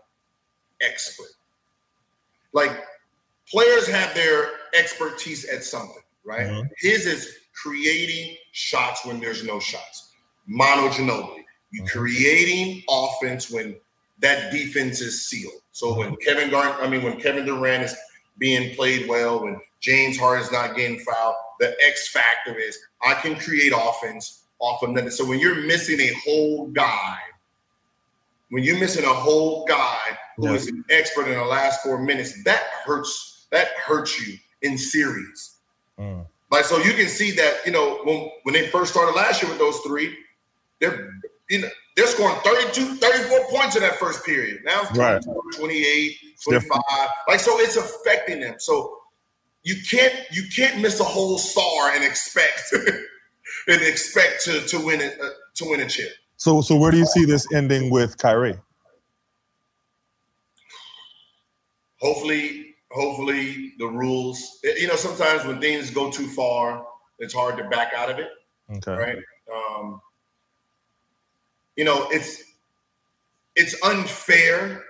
expert. 0.86 1.32
Like 2.54 2.72
players 3.50 3.88
have 3.88 4.14
their 4.16 4.52
expertise 4.74 5.46
at 5.46 5.64
something, 5.64 6.02
right? 6.24 6.48
Mhm. 6.48 6.70
His 6.78 7.06
is 7.06 7.38
creating 7.54 8.38
shots 8.52 9.06
when 9.06 9.20
there's 9.20 9.44
no 9.44 9.60
shots. 9.60 10.12
Manu 10.46 10.90
Ginobili, 10.90 11.44
you 11.72 11.84
Mhm. 11.84 11.90
creating 11.90 12.84
offense 12.90 13.50
when 13.50 13.80
that 14.20 14.52
defense 14.52 15.02
is 15.02 15.28
sealed. 15.28 15.62
So 15.72 15.94
when 15.94 16.16
Kevin 16.18 16.50
Garnett, 16.50 16.82
I 16.82 16.88
mean 16.88 17.04
when 17.04 17.20
Kevin 17.20 17.46
Durant 17.46 17.84
is 17.84 17.96
being 18.38 18.76
played 18.76 19.08
well, 19.08 19.42
when 19.44 19.60
James 19.82 20.18
Harden's 20.18 20.52
not 20.52 20.76
getting 20.76 21.00
fouled, 21.00 21.36
the 21.60 21.76
X 21.84 22.10
factor 22.10 22.58
is 22.58 22.78
I 23.02 23.14
can 23.16 23.38
create 23.38 23.74
offense 23.76 24.44
off 24.60 24.82
of 24.84 24.92
nothing. 24.92 25.12
So 25.12 25.26
when 25.26 25.40
you're 25.40 25.56
missing 25.56 26.00
a 26.00 26.14
whole 26.14 26.68
guy, 26.68 27.18
when 28.50 28.64
you're 28.64 28.80
missing 28.80 29.04
a 29.04 29.14
whole 29.14 29.66
guy 29.66 30.18
who 30.38 30.54
is 30.54 30.68
an 30.68 30.84
expert 30.90 31.28
in 31.28 31.36
the 31.36 31.46
last 31.46 31.82
four 31.82 32.00
minutes, 32.00 32.44
that 32.44 32.64
hurts. 32.86 33.48
That 33.52 33.68
hurts 33.78 34.20
you 34.20 34.38
in 34.62 34.78
series. 34.78 35.58
Mm. 36.00 36.26
Like 36.52 36.66
so, 36.66 36.78
you 36.78 36.94
can 36.94 37.08
see 37.08 37.32
that 37.32 37.66
you 37.66 37.72
know 37.72 38.00
when 38.04 38.30
when 38.44 38.54
they 38.54 38.68
first 38.68 38.92
started 38.92 39.16
last 39.16 39.42
year 39.42 39.50
with 39.50 39.60
those 39.60 39.80
three, 39.80 40.16
they're 40.80 41.12
you 41.50 41.62
know 41.62 41.70
they're 41.96 42.08
scoring 42.08 42.36
32, 42.44 42.96
34 42.96 43.40
points 43.50 43.76
in 43.76 43.82
that 43.82 43.96
first 43.96 44.26
period. 44.26 44.62
Now 44.66 44.82
it's 44.82 44.98
Right. 44.98 45.24
28, 45.58 46.18
It's 46.24 46.44
25. 46.44 46.82
Like 47.28 47.40
so, 47.40 47.60
it's 47.60 47.78
affecting 47.78 48.42
them. 48.42 48.56
So 48.60 48.98
you 49.64 49.76
can't 49.90 50.14
you 50.32 50.44
can't 50.56 50.82
miss 50.82 51.00
a 51.00 51.04
whole 51.04 51.38
star 51.38 51.92
and 51.92 52.04
expect 52.04 52.64
and 53.68 53.82
expect 53.82 54.44
to 54.46 54.62
to 54.68 54.86
win 54.86 55.02
it 55.02 55.20
uh, 55.22 55.30
to 55.56 55.70
win 55.70 55.82
a 55.82 55.88
chip. 55.88 56.12
So, 56.38 56.62
so 56.62 56.76
where 56.76 56.92
do 56.92 56.98
you 56.98 57.06
see 57.06 57.26
this 57.26 57.48
ending 57.54 57.90
with 57.90 58.18
Kyrie? 58.18 58.60
Hopefully 62.06 62.76
hopefully 62.92 63.74
the 63.80 63.88
rules 63.88 64.60
you 64.64 64.88
know 64.88 64.96
sometimes 64.96 65.44
when 65.46 65.60
things 65.60 65.90
go 65.90 66.10
too 66.12 66.28
far 66.28 66.86
it's 67.20 67.34
hard 67.34 67.58
to 67.58 67.64
back 67.66 67.92
out 67.98 68.10
of 68.12 68.20
it 68.20 68.30
Okay. 68.72 68.92
right? 68.94 69.18
Um, 69.54 70.02
you 71.76 71.84
know, 71.84 72.08
it's 72.10 72.42
it's 73.56 73.76
unfair. 73.84 74.84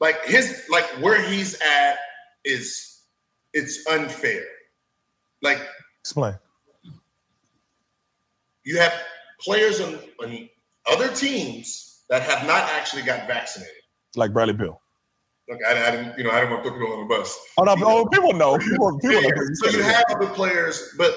Like 0.00 0.24
his 0.24 0.64
like 0.70 0.84
where 1.00 1.22
he's 1.22 1.54
at 1.60 1.98
is 2.44 3.02
it's 3.52 3.86
unfair. 3.86 4.44
Like 5.42 5.60
Explain. 6.00 6.34
you 8.64 8.78
have 8.78 8.92
players 9.40 9.80
on, 9.80 9.98
on 10.22 10.48
other 10.90 11.08
teams 11.14 12.02
that 12.10 12.22
have 12.22 12.46
not 12.46 12.64
actually 12.70 13.02
got 13.02 13.26
vaccinated. 13.26 13.74
Like 14.16 14.32
Bradley 14.32 14.54
Beal. 14.54 14.79
Look, 15.50 15.60
I, 15.68 15.88
I 15.88 15.90
didn't, 15.90 16.18
you 16.18 16.24
know, 16.24 16.30
I 16.30 16.40
didn't 16.40 16.52
want 16.52 16.64
to 16.64 16.70
throw 16.70 16.78
people 16.78 16.94
on 16.94 17.08
the 17.08 17.14
bus. 17.16 17.38
Oh 17.58 17.64
no, 17.64 17.74
oh, 17.84 18.06
people 18.06 18.32
know. 18.34 18.56
People, 18.58 18.98
people 19.00 19.22
Yeah, 19.22 19.28
know. 19.30 19.42
So 19.54 19.70
you 19.70 19.82
have 19.82 20.04
other 20.10 20.28
players, 20.28 20.94
but 20.96 21.12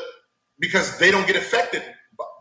because 0.59 0.97
they 0.97 1.11
don't 1.11 1.27
get 1.27 1.35
affected 1.35 1.83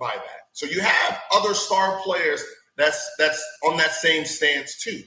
by 0.00 0.14
that. 0.14 0.40
So 0.52 0.66
you 0.66 0.80
have 0.80 1.20
other 1.34 1.54
star 1.54 2.00
players 2.02 2.42
that's 2.78 3.10
that's 3.18 3.42
on 3.64 3.76
that 3.76 3.92
same 3.92 4.24
stance 4.24 4.82
too. 4.82 5.02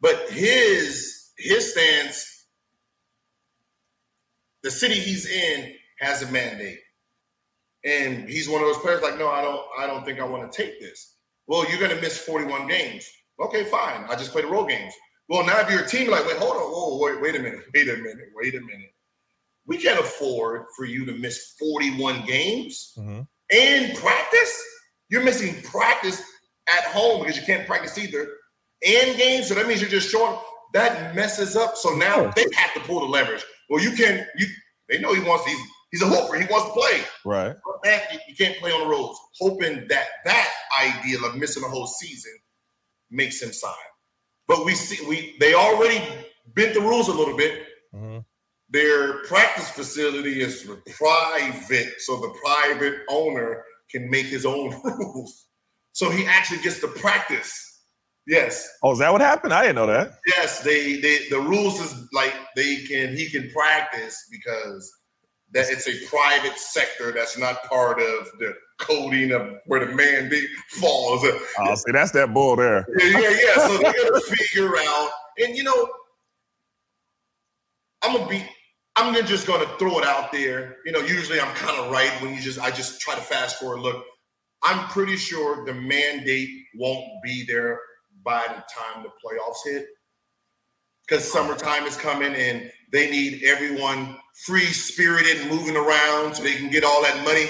But 0.00 0.30
his 0.30 1.30
his 1.38 1.72
stance, 1.72 2.46
the 4.62 4.70
city 4.70 4.94
he's 4.94 5.26
in 5.28 5.74
has 6.00 6.22
a 6.22 6.30
mandate. 6.30 6.78
And 7.84 8.28
he's 8.28 8.48
one 8.48 8.60
of 8.60 8.68
those 8.68 8.78
players 8.78 9.02
like, 9.02 9.18
no, 9.18 9.28
I 9.30 9.42
don't, 9.42 9.62
I 9.78 9.86
don't 9.86 10.04
think 10.04 10.20
I 10.20 10.24
want 10.24 10.50
to 10.50 10.62
take 10.62 10.80
this. 10.80 11.16
Well, 11.46 11.68
you're 11.70 11.80
gonna 11.80 12.00
miss 12.00 12.18
41 12.18 12.68
games. 12.68 13.10
Okay, 13.40 13.64
fine. 13.64 14.04
I 14.08 14.16
just 14.16 14.32
play 14.32 14.42
the 14.42 14.48
road 14.48 14.68
games. 14.68 14.94
Well, 15.30 15.46
now 15.46 15.60
if 15.60 15.70
you're 15.70 15.84
a 15.84 15.88
team, 15.88 16.10
like, 16.10 16.26
wait, 16.26 16.38
hold 16.38 16.56
on, 16.56 16.62
whoa, 16.72 16.98
wait, 16.98 17.20
wait 17.22 17.36
a 17.36 17.38
minute, 17.38 17.60
wait 17.72 17.88
a 17.88 17.96
minute, 17.96 18.30
wait 18.34 18.54
a 18.56 18.60
minute. 18.60 18.92
We 19.64 19.78
can't 19.78 20.00
afford 20.00 20.64
for 20.76 20.84
you 20.84 21.06
to 21.06 21.12
miss 21.12 21.54
41 21.56 22.26
games 22.26 22.92
Mhm. 22.98 23.28
and 23.52 23.96
practice. 23.96 24.62
You're 25.08 25.22
missing 25.22 25.62
practice 25.62 26.20
at 26.68 26.84
home 26.86 27.20
because 27.20 27.36
you 27.36 27.44
can't 27.46 27.64
practice 27.64 27.96
either, 27.96 28.22
and 28.84 29.16
games. 29.16 29.46
So 29.46 29.54
that 29.54 29.68
means 29.68 29.80
you're 29.80 29.88
just 29.90 30.10
short. 30.10 30.44
That 30.72 31.14
messes 31.14 31.54
up. 31.56 31.76
So 31.76 31.94
now 31.94 32.30
they 32.34 32.46
have 32.56 32.74
to 32.74 32.80
pull 32.80 33.00
the 33.00 33.06
leverage. 33.06 33.44
Well, 33.68 33.82
you 33.82 33.92
can't. 33.92 34.26
You 34.36 34.46
they 34.88 34.98
know 34.98 35.14
he 35.14 35.20
wants. 35.22 35.44
He's 35.46 35.58
he's 35.92 36.02
a 36.02 36.06
hooper. 36.06 36.38
He 36.40 36.46
wants 36.46 36.66
to 36.68 36.72
play. 36.72 37.04
Right. 37.24 37.54
But 37.64 37.84
man, 37.84 38.02
you, 38.12 38.18
you 38.28 38.34
can't 38.36 38.58
play 38.58 38.72
on 38.72 38.80
the 38.80 38.86
roads. 38.86 39.18
Hoping 39.40 39.86
that 39.88 40.08
that 40.24 40.52
idea 40.80 41.18
of 41.20 41.36
missing 41.36 41.62
a 41.64 41.68
whole 41.68 41.86
season 41.86 42.36
makes 43.10 43.40
him 43.42 43.52
sign. 43.52 43.74
But 44.50 44.64
we 44.66 44.74
see 44.74 44.98
we 45.10 45.36
they 45.42 45.54
already 45.54 46.00
bent 46.56 46.74
the 46.74 46.80
rules 46.90 47.08
a 47.08 47.12
little 47.20 47.36
bit. 47.36 47.54
Mhm. 47.94 48.24
Their 48.68 49.22
practice 49.24 49.68
facility 49.70 50.40
is 50.46 50.54
private, 50.98 51.92
so 52.06 52.12
the 52.24 52.32
private 52.44 52.96
owner 53.08 53.64
can 53.92 54.08
make 54.10 54.26
his 54.26 54.44
own 54.54 54.68
rules. 54.84 55.32
So 55.92 56.10
he 56.10 56.22
actually 56.26 56.62
gets 56.66 56.80
to 56.80 56.88
practice. 56.88 57.52
Yes, 58.26 58.54
Oh, 58.82 58.92
is 58.92 58.98
that 58.98 59.12
what 59.12 59.20
happened? 59.22 59.52
I 59.54 59.62
didn't 59.62 59.76
know 59.76 59.86
that. 59.86 60.06
yes. 60.26 60.60
They 60.68 61.00
they 61.04 61.16
the 61.34 61.40
rules 61.40 61.80
is 61.80 61.92
like 62.12 62.34
they 62.56 62.72
can 62.90 63.16
he 63.16 63.24
can 63.30 63.50
practice 63.50 64.16
because 64.30 64.82
that 65.52 65.68
it's 65.68 65.88
a 65.88 66.06
private 66.06 66.56
sector 66.58 67.12
that's 67.12 67.36
not 67.36 67.62
part 67.64 68.00
of 68.00 68.30
the 68.38 68.54
coding 68.78 69.32
of 69.32 69.56
where 69.66 69.84
the 69.84 69.94
mandate 69.94 70.48
falls. 70.70 71.24
Oh, 71.58 71.74
see, 71.74 71.92
that's 71.92 72.12
that 72.12 72.32
bull 72.32 72.56
there. 72.56 72.86
Yeah, 72.98 73.18
yeah, 73.18 73.30
yeah. 73.30 73.66
So 73.66 73.78
they're 73.78 73.92
gonna 73.92 74.20
figure 74.20 74.76
out, 74.78 75.10
and 75.38 75.56
you 75.56 75.64
know, 75.64 75.88
I'm 78.02 78.16
gonna 78.16 78.28
be, 78.28 78.44
I'm 78.96 79.12
gonna 79.12 79.26
just 79.26 79.46
gonna 79.46 79.66
throw 79.78 79.98
it 79.98 80.04
out 80.04 80.32
there. 80.32 80.76
You 80.86 80.92
know, 80.92 81.00
usually 81.00 81.40
I'm 81.40 81.54
kind 81.54 81.78
of 81.78 81.90
right 81.90 82.10
when 82.22 82.34
you 82.34 82.40
just, 82.40 82.60
I 82.60 82.70
just 82.70 83.00
try 83.00 83.14
to 83.14 83.20
fast 83.20 83.58
forward. 83.58 83.80
Look, 83.80 84.04
I'm 84.62 84.88
pretty 84.88 85.16
sure 85.16 85.64
the 85.64 85.74
mandate 85.74 86.48
won't 86.76 87.04
be 87.22 87.44
there 87.46 87.80
by 88.24 88.42
the 88.46 88.62
time 88.72 89.02
the 89.02 89.08
playoffs 89.08 89.64
hit, 89.64 89.86
because 91.10 91.30
summertime 91.30 91.84
is 91.84 91.96
coming 91.96 92.34
and 92.34 92.70
they 92.92 93.10
need 93.10 93.42
everyone 93.44 94.16
free 94.44 94.66
spirited 94.66 95.40
and 95.40 95.50
moving 95.50 95.76
around 95.76 96.34
so 96.36 96.42
they 96.42 96.54
can 96.54 96.70
get 96.70 96.84
all 96.84 97.02
that 97.02 97.24
money. 97.24 97.46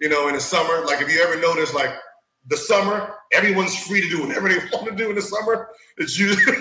You 0.00 0.08
know, 0.08 0.28
in 0.28 0.34
the 0.34 0.40
summer, 0.40 0.84
like 0.84 1.00
if 1.00 1.12
you 1.12 1.22
ever 1.22 1.40
notice, 1.40 1.72
like 1.72 1.92
the 2.48 2.56
summer, 2.56 3.14
everyone's 3.32 3.76
free 3.86 4.00
to 4.00 4.08
do 4.08 4.26
whatever 4.26 4.48
they 4.48 4.58
want 4.72 4.86
to 4.86 4.96
do 4.96 5.10
in 5.10 5.14
the 5.14 5.22
summer. 5.22 5.68
It's 5.98 6.18
oh, 6.20 6.24
usually, 6.24 6.56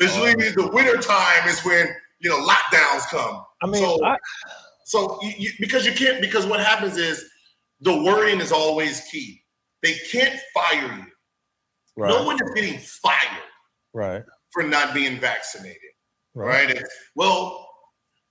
it's 0.00 0.16
usually 0.16 0.50
the 0.50 0.70
winter 0.72 0.96
time 0.96 1.48
is 1.48 1.64
when 1.64 1.88
you 2.20 2.30
know 2.30 2.46
lockdowns 2.46 3.06
come. 3.08 3.44
I 3.62 3.66
mean, 3.66 3.82
so, 3.82 4.04
I- 4.04 4.16
so 4.84 5.18
you, 5.22 5.32
you, 5.36 5.50
because 5.58 5.84
you 5.84 5.92
can't 5.92 6.20
because 6.20 6.46
what 6.46 6.60
happens 6.60 6.96
is 6.96 7.28
the 7.80 8.02
wording 8.04 8.40
is 8.40 8.52
always 8.52 9.00
key. 9.10 9.42
They 9.82 9.94
can't 10.10 10.38
fire 10.54 10.96
you. 10.96 11.04
Right. 11.96 12.08
No 12.08 12.24
one 12.24 12.36
is 12.36 12.50
getting 12.54 12.78
fired 12.78 13.42
right. 13.92 14.22
for 14.52 14.62
not 14.62 14.94
being 14.94 15.18
vaccinated. 15.18 15.85
Right. 16.36 16.68
Right? 16.68 16.82
Well, 17.14 17.66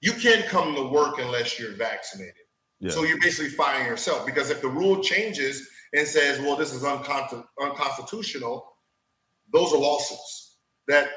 you 0.01 0.13
can't 0.13 0.45
come 0.45 0.75
to 0.75 0.83
work 0.83 1.19
unless 1.19 1.59
you're 1.59 1.75
vaccinated. 1.75 2.35
Yeah. 2.79 2.91
So 2.91 3.03
you're 3.03 3.19
basically 3.19 3.49
firing 3.49 3.87
yourself 3.87 4.25
because 4.25 4.51
if 4.51 4.61
the 4.61 4.67
rule 4.67 5.01
changes 5.01 5.67
and 5.93 6.07
says, 6.07 6.39
well, 6.39 6.55
this 6.55 6.73
is 6.73 6.83
unconstitutional, 6.83 8.71
those 9.51 9.73
are 9.73 9.79
lawsuits 9.79 10.57
that 10.87 11.09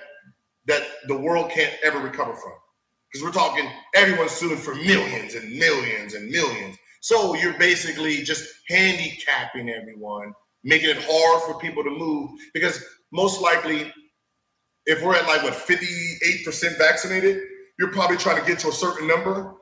that 0.67 0.83
the 1.07 1.17
world 1.17 1.51
can't 1.51 1.75
ever 1.83 1.99
recover 1.99 2.35
from. 2.35 2.53
Because 3.11 3.25
we're 3.25 3.33
talking 3.33 3.69
everyone's 3.95 4.33
suing 4.33 4.59
for 4.59 4.75
millions 4.75 5.35
and 5.35 5.51
millions 5.59 6.15
and 6.15 6.31
millions. 6.31 6.77
So 7.01 7.35
you're 7.35 7.59
basically 7.59 8.23
just 8.23 8.47
handicapping 8.69 9.71
everyone, 9.71 10.33
making 10.65 10.91
it 10.91 10.99
hard 11.01 11.43
for 11.43 11.59
people 11.59 11.83
to 11.85 11.91
move. 11.91 12.31
Because 12.53 12.85
most 13.13 13.41
likely, 13.41 13.93
if 14.89 15.03
we're 15.03 15.15
at 15.15 15.27
like 15.27 15.43
what 15.45 15.53
58% 15.53 16.79
vaccinated, 16.79 17.43
you're 17.79 17.93
probably 17.93 18.17
trying 18.17 18.41
to 18.41 18.47
get 18.47 18.59
to 18.61 18.69
a 18.69 18.73
certain 18.73 19.07
number, 19.07 19.55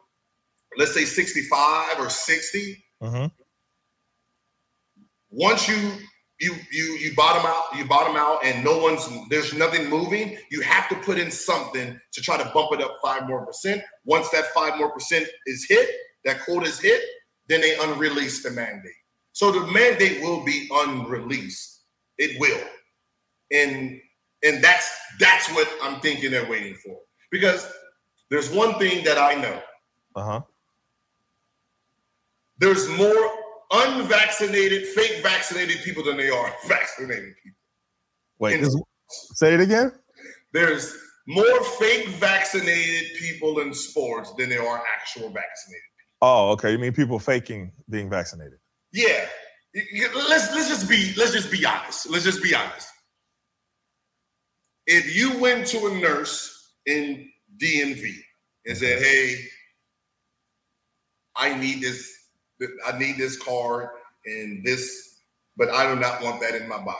let's 0.78 0.94
say 0.94 1.04
65 1.04 1.98
or 2.00 2.08
60 2.08 2.84
Mhm. 3.02 3.30
once 5.30 5.68
you 5.68 5.98
you 6.40 6.54
you 6.72 6.84
you 7.02 7.14
bottom 7.14 7.44
out 7.46 7.64
you 7.76 7.84
bottom 7.84 8.16
out 8.16 8.44
and 8.44 8.64
no 8.64 8.78
one's 8.78 9.06
there's 9.30 9.52
nothing 9.54 9.88
moving 9.90 10.38
you 10.50 10.60
have 10.62 10.88
to 10.88 10.94
put 10.96 11.18
in 11.18 11.30
something 11.30 11.98
to 12.12 12.20
try 12.22 12.36
to 12.38 12.50
bump 12.54 12.72
it 12.72 12.80
up 12.82 12.98
five 13.02 13.26
more 13.28 13.44
percent. 13.44 13.82
Once 14.04 14.30
that 14.30 14.46
five 14.54 14.78
more 14.78 14.90
percent 14.92 15.26
is 15.46 15.66
hit 15.68 15.88
that 16.24 16.42
quota 16.44 16.66
is 16.66 16.80
hit 16.80 17.02
then 17.48 17.60
they 17.60 17.76
unrelease 17.78 18.42
the 18.42 18.50
mandate. 18.50 18.92
So 19.32 19.52
the 19.52 19.66
mandate 19.72 20.20
will 20.22 20.44
be 20.44 20.68
unreleased. 20.72 21.82
It 22.18 22.40
will. 22.40 22.66
And 23.52 24.00
and 24.44 24.62
that's 24.62 24.90
that's 25.18 25.48
what 25.52 25.68
i'm 25.82 26.00
thinking 26.00 26.30
they're 26.30 26.48
waiting 26.48 26.74
for 26.74 26.96
because 27.30 27.66
there's 28.30 28.50
one 28.50 28.74
thing 28.78 29.04
that 29.04 29.18
i 29.18 29.34
know 29.34 29.60
Uh-huh. 30.16 30.40
there's 32.58 32.88
more 32.90 33.30
unvaccinated, 33.72 34.86
fake 34.88 35.22
vaccinated 35.22 35.82
people 35.82 36.02
than 36.04 36.16
they 36.16 36.30
are 36.30 36.52
vaccinated 36.68 37.34
people. 37.42 37.58
Wait, 38.38 38.60
this, 38.60 38.76
say 39.34 39.54
it 39.54 39.60
again. 39.60 39.90
There's 40.52 40.96
more 41.26 41.64
fake 41.80 42.06
vaccinated 42.08 43.16
people 43.18 43.58
in 43.58 43.74
sports 43.74 44.32
than 44.38 44.48
there 44.48 44.62
are 44.66 44.82
actual 44.96 45.28
vaccinated. 45.30 45.82
people. 45.98 46.16
Oh, 46.22 46.50
okay. 46.52 46.70
You 46.72 46.78
mean 46.78 46.92
people 46.92 47.18
faking 47.18 47.72
being 47.90 48.08
vaccinated? 48.08 48.58
Yeah. 48.92 49.26
Let's 49.74 50.54
let's 50.54 50.68
just 50.68 50.88
be 50.88 51.12
let's 51.16 51.32
just 51.32 51.50
be 51.50 51.64
honest. 51.66 52.08
Let's 52.08 52.24
just 52.24 52.42
be 52.42 52.54
honest. 52.54 52.88
If 54.86 55.16
you 55.16 55.38
went 55.38 55.66
to 55.68 55.86
a 55.86 55.94
nurse 55.94 56.72
in 56.86 57.28
DMV 57.60 58.12
and 58.66 58.76
said, 58.76 59.02
"Hey, 59.02 59.44
I 61.36 61.54
need 61.54 61.80
this, 61.80 62.12
I 62.86 62.98
need 62.98 63.16
this 63.16 63.36
card 63.36 63.88
and 64.24 64.64
this, 64.64 65.18
but 65.56 65.70
I 65.70 65.92
do 65.92 65.98
not 66.00 66.22
want 66.22 66.40
that 66.40 66.54
in 66.54 66.68
my 66.68 66.78
body." 66.78 66.98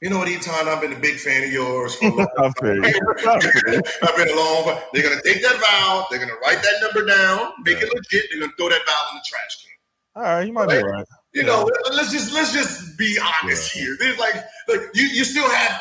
You 0.00 0.08
know 0.08 0.18
what, 0.18 0.28
Etan, 0.28 0.66
I've 0.66 0.80
been 0.80 0.94
a 0.94 0.98
big 0.98 1.18
fan 1.18 1.44
of 1.44 1.52
yours 1.52 1.94
for 1.96 2.06
a 2.06 2.14
long 2.14 2.26
I 2.38 2.50
feel 2.58 2.74
you. 2.74 2.82
I 2.82 3.38
feel 3.38 3.74
you. 3.74 3.82
I've 4.02 4.16
been 4.16 4.30
a 4.30 4.36
long 4.36 4.64
time. 4.64 4.82
They're 4.94 5.02
gonna 5.02 5.20
take 5.22 5.42
that 5.42 5.60
valve, 5.60 6.06
they're 6.10 6.18
gonna 6.18 6.40
write 6.42 6.62
that 6.62 6.80
number 6.80 7.06
down, 7.06 7.52
make 7.64 7.82
it 7.82 7.94
legit, 7.94 8.24
they're 8.30 8.40
gonna 8.40 8.52
throw 8.56 8.70
that 8.70 8.80
valve 8.86 9.08
in 9.12 9.18
the 9.18 9.24
trash 9.28 9.62
can. 9.62 9.70
All 10.16 10.22
right, 10.22 10.46
you 10.46 10.52
might 10.54 10.70
be 10.70 10.82
right. 10.82 11.06
You 11.34 11.44
know, 11.44 11.70
let's 11.92 12.10
just 12.10 12.32
let's 12.32 12.52
just 12.52 12.96
be 12.96 13.18
honest 13.42 13.72
here. 13.72 13.94
There's 14.00 14.18
like 14.18 14.34
like 14.68 14.80
you 14.94 15.04
you 15.04 15.24
still 15.24 15.48
have 15.48 15.80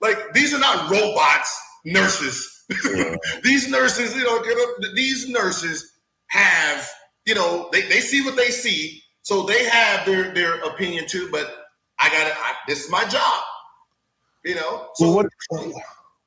like 0.00 0.32
these 0.34 0.54
are 0.54 0.58
not 0.60 0.90
robots 0.90 1.58
nurses. 1.84 2.64
these 3.44 3.68
nurses, 3.68 4.14
you 4.16 4.24
know, 4.24 4.42
get 4.42 4.56
up- 4.58 4.94
these 4.94 5.28
nurses 5.28 5.92
have 6.28 6.88
you 7.26 7.34
know 7.34 7.68
they, 7.72 7.82
they 7.82 8.00
see 8.00 8.24
what 8.24 8.36
they 8.36 8.50
see, 8.50 9.02
so 9.22 9.42
they 9.42 9.64
have 9.64 10.04
their 10.06 10.32
their 10.34 10.60
opinion 10.64 11.06
too. 11.08 11.28
But 11.30 11.54
I 12.00 12.08
got 12.10 12.28
to 12.28 12.36
This 12.68 12.84
is 12.84 12.90
my 12.90 13.04
job. 13.04 13.42
You 14.44 14.54
know, 14.56 14.88
so 14.94 15.06
Well, 15.06 15.14
what 15.14 15.26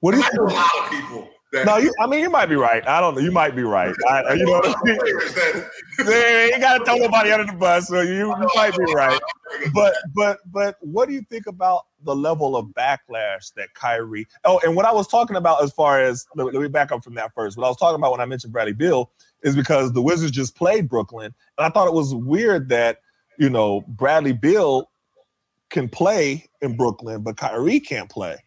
what 0.02 0.12
do 0.12 0.18
you 0.18 0.24
I 0.24 0.30
know 0.36 0.44
a 0.44 0.54
lot 0.54 0.70
of 0.84 0.90
people 0.92 1.30
that 1.52 1.66
No, 1.66 1.78
you, 1.78 1.94
I 2.00 2.08
mean 2.08 2.20
you 2.20 2.30
might 2.30 2.48
be 2.48 2.56
right. 2.56 2.88
I 2.88 3.02
don't 3.02 3.16
know. 3.16 3.22
You 3.22 3.32
might 3.32 3.56
be 3.56 3.64
right. 3.64 3.94
I, 4.08 4.34
you 4.34 4.46
know 4.46 4.52
what 4.52 4.68
I 4.68 4.84
mean? 4.84 5.00
players 5.00 5.34
that 5.36 5.70
Yeah, 6.00 6.56
you 6.56 6.62
gotta 6.62 6.86
throw 6.86 6.96
nobody 6.96 7.32
under 7.32 7.52
the 7.52 7.58
bus, 7.58 7.88
so 7.88 8.02
you, 8.02 8.28
you 8.28 8.48
might 8.56 8.78
be 8.78 8.94
right. 8.94 9.20
But 9.74 9.96
but 10.14 10.40
but 10.52 10.78
what 10.82 11.08
do 11.08 11.16
you 11.16 11.22
think 11.30 11.48
about 11.48 11.86
the 12.04 12.16
level 12.16 12.56
of 12.56 12.68
backlash 12.68 13.54
that 13.56 13.74
Kyrie? 13.74 14.28
Oh, 14.46 14.60
and 14.64 14.76
what 14.76 14.86
I 14.86 14.92
was 14.92 15.08
talking 15.08 15.36
about 15.36 15.64
as 15.64 15.72
far 15.72 16.02
as 16.02 16.26
let 16.36 16.54
me 16.54 16.68
back 16.68 16.92
up 16.92 17.04
from 17.04 17.16
that 17.16 17.34
first. 17.34 17.58
What 17.58 17.66
I 17.66 17.70
was 17.70 17.78
talking 17.78 17.96
about 17.96 18.12
when 18.12 18.22
I 18.22 18.26
mentioned 18.26 18.54
Bradley 18.54 18.74
Beal 18.74 19.12
is 19.42 19.56
because 19.56 19.92
the 19.94 20.02
Wizards 20.02 20.32
just 20.32 20.56
played 20.56 20.88
Brooklyn, 20.88 21.34
and 21.58 21.66
I 21.66 21.70
thought 21.70 21.88
it 21.88 21.94
was 21.94 22.14
weird 22.14 22.70
that 22.70 23.00
you 23.38 23.50
know 23.50 23.82
Bradley 23.88 24.34
Beal 24.34 24.92
can 25.70 25.90
play 25.90 26.46
in 26.62 26.78
Brooklyn, 26.78 27.22
but 27.22 27.38
Kyrie 27.38 27.80
can't 27.80 28.10
play 28.10 28.38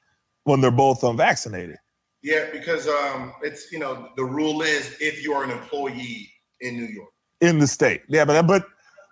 when 0.45 0.61
they're 0.61 0.71
both 0.71 1.03
unvaccinated 1.03 1.79
Yeah, 2.23 2.47
because 2.53 2.87
um, 2.89 3.33
it's 3.43 3.73
you 3.73 3.79
know 3.79 4.09
the 4.17 4.25
rule 4.25 4.63
is 4.63 4.97
if 5.01 5.23
you 5.25 5.33
are 5.35 5.43
an 5.45 5.51
employee 5.51 6.31
in 6.61 6.77
New 6.77 6.87
York. 6.87 7.11
in 7.41 7.59
the 7.59 7.67
state. 7.67 8.03
Yeah, 8.09 8.25
but 8.25 8.43
but 8.47 8.65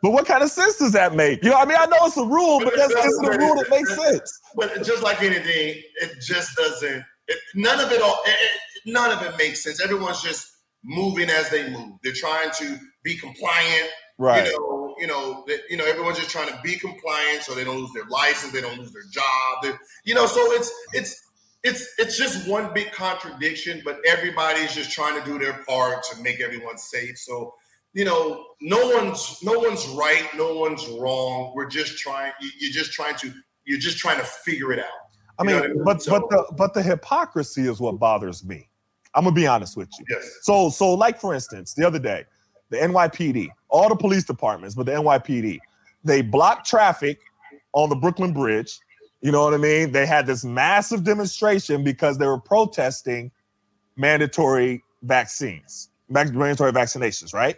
but 0.02 0.12
what 0.12 0.26
kind 0.26 0.42
of 0.42 0.50
sense 0.50 0.76
does 0.78 0.92
that 0.92 1.14
make? 1.14 1.42
You 1.44 1.50
know, 1.50 1.56
I 1.58 1.64
mean, 1.64 1.76
I 1.78 1.86
know 1.86 1.98
it's 2.06 2.16
a 2.16 2.24
rule, 2.24 2.60
but 2.60 2.72
that's 2.76 2.92
isn't 2.94 3.24
a 3.34 3.38
rule 3.38 3.54
that 3.56 3.68
makes 3.70 3.94
sense. 3.94 4.40
But 4.56 4.82
just 4.84 5.02
like 5.02 5.22
anything, 5.22 5.82
it 6.00 6.20
just 6.22 6.56
doesn't. 6.56 7.04
It, 7.28 7.38
none 7.54 7.80
of 7.80 7.90
it 7.92 8.00
all. 8.00 8.20
It, 8.26 8.30
it- 8.30 8.60
none 8.86 9.12
of 9.12 9.20
it 9.22 9.36
makes 9.36 9.62
sense. 9.62 9.78
Everyone's 9.82 10.22
just 10.22 10.46
moving 10.82 11.28
as 11.28 11.50
they 11.50 11.68
move. 11.68 11.92
They're 12.02 12.14
trying 12.14 12.50
to 12.60 12.78
be 13.04 13.14
compliant. 13.16 13.90
Right. 14.16 14.46
You 14.46 14.52
know. 14.52 14.94
You 14.98 15.06
know. 15.06 15.44
That, 15.48 15.60
you 15.68 15.76
know. 15.76 15.84
Everyone's 15.84 16.16
just 16.18 16.30
trying 16.30 16.48
to 16.48 16.58
be 16.64 16.76
compliant 16.76 17.42
so 17.42 17.54
they 17.54 17.64
don't 17.64 17.76
lose 17.78 17.92
their 17.92 18.06
license. 18.06 18.52
They 18.54 18.62
don't 18.62 18.78
lose 18.78 18.92
their 18.92 19.02
job. 19.12 19.62
They- 19.62 19.72
you 20.06 20.14
know. 20.14 20.24
So 20.26 20.40
it's 20.52 20.72
it's 20.94 21.29
it's 21.62 21.86
it's 21.98 22.16
just 22.16 22.48
one 22.48 22.72
big 22.74 22.90
contradiction. 22.92 23.82
But 23.84 23.98
everybody's 24.06 24.74
just 24.74 24.90
trying 24.90 25.18
to 25.20 25.24
do 25.24 25.38
their 25.38 25.62
part 25.68 26.02
to 26.04 26.22
make 26.22 26.40
everyone 26.40 26.78
safe. 26.78 27.18
So 27.18 27.54
you 27.92 28.04
know, 28.04 28.46
no 28.60 28.88
one's 28.96 29.38
no 29.42 29.58
one's 29.58 29.86
right, 29.88 30.26
no 30.36 30.54
one's 30.56 30.86
wrong. 30.88 31.52
We're 31.54 31.68
just 31.68 31.98
trying. 31.98 32.32
you- 32.40 32.50
You're 32.58 32.72
just 32.72 32.92
trying 32.92 33.16
to. 33.16 33.32
You're 33.64 33.78
just 33.78 33.98
trying 33.98 34.18
to 34.18 34.24
figure 34.24 34.72
it 34.72 34.78
out. 34.78 34.84
I 35.38 35.42
You 35.42 35.48
mean, 35.48 35.56
know 35.58 35.64
I 35.64 35.68
mean? 35.68 35.84
but 35.84 36.02
So- 36.02 36.12
but 36.12 36.30
the 36.30 36.54
but 36.56 36.74
the 36.74 36.82
hypocrisy 36.82 37.68
is 37.68 37.80
what 37.80 37.98
bothers 37.98 38.44
me. 38.44 38.68
I'm 39.14 39.24
gonna 39.24 39.34
be 39.34 39.46
honest 39.46 39.76
with 39.76 39.88
you. 39.98 40.04
Yes. 40.08 40.38
So 40.42 40.70
so 40.70 40.94
like 40.94 41.20
for 41.20 41.34
instance, 41.34 41.74
the 41.74 41.84
other 41.86 41.98
day, 41.98 42.24
the 42.70 42.76
NYPD, 42.78 43.48
all 43.68 43.88
the 43.88 43.96
police 43.96 44.24
departments, 44.24 44.74
but 44.76 44.86
the 44.86 44.92
NYPD, 44.92 45.58
they 46.04 46.22
blocked 46.22 46.66
traffic 46.68 47.18
on 47.72 47.88
the 47.90 47.96
Brooklyn 47.96 48.32
Bridge. 48.32 48.78
You 49.20 49.32
know 49.32 49.44
what 49.44 49.54
I 49.54 49.58
mean? 49.58 49.92
They 49.92 50.06
had 50.06 50.26
this 50.26 50.44
massive 50.44 51.04
demonstration 51.04 51.84
because 51.84 52.18
they 52.18 52.26
were 52.26 52.40
protesting 52.40 53.30
mandatory 53.96 54.82
vaccines, 55.02 55.90
mandatory 56.08 56.72
vaccinations, 56.72 57.34
right? 57.34 57.56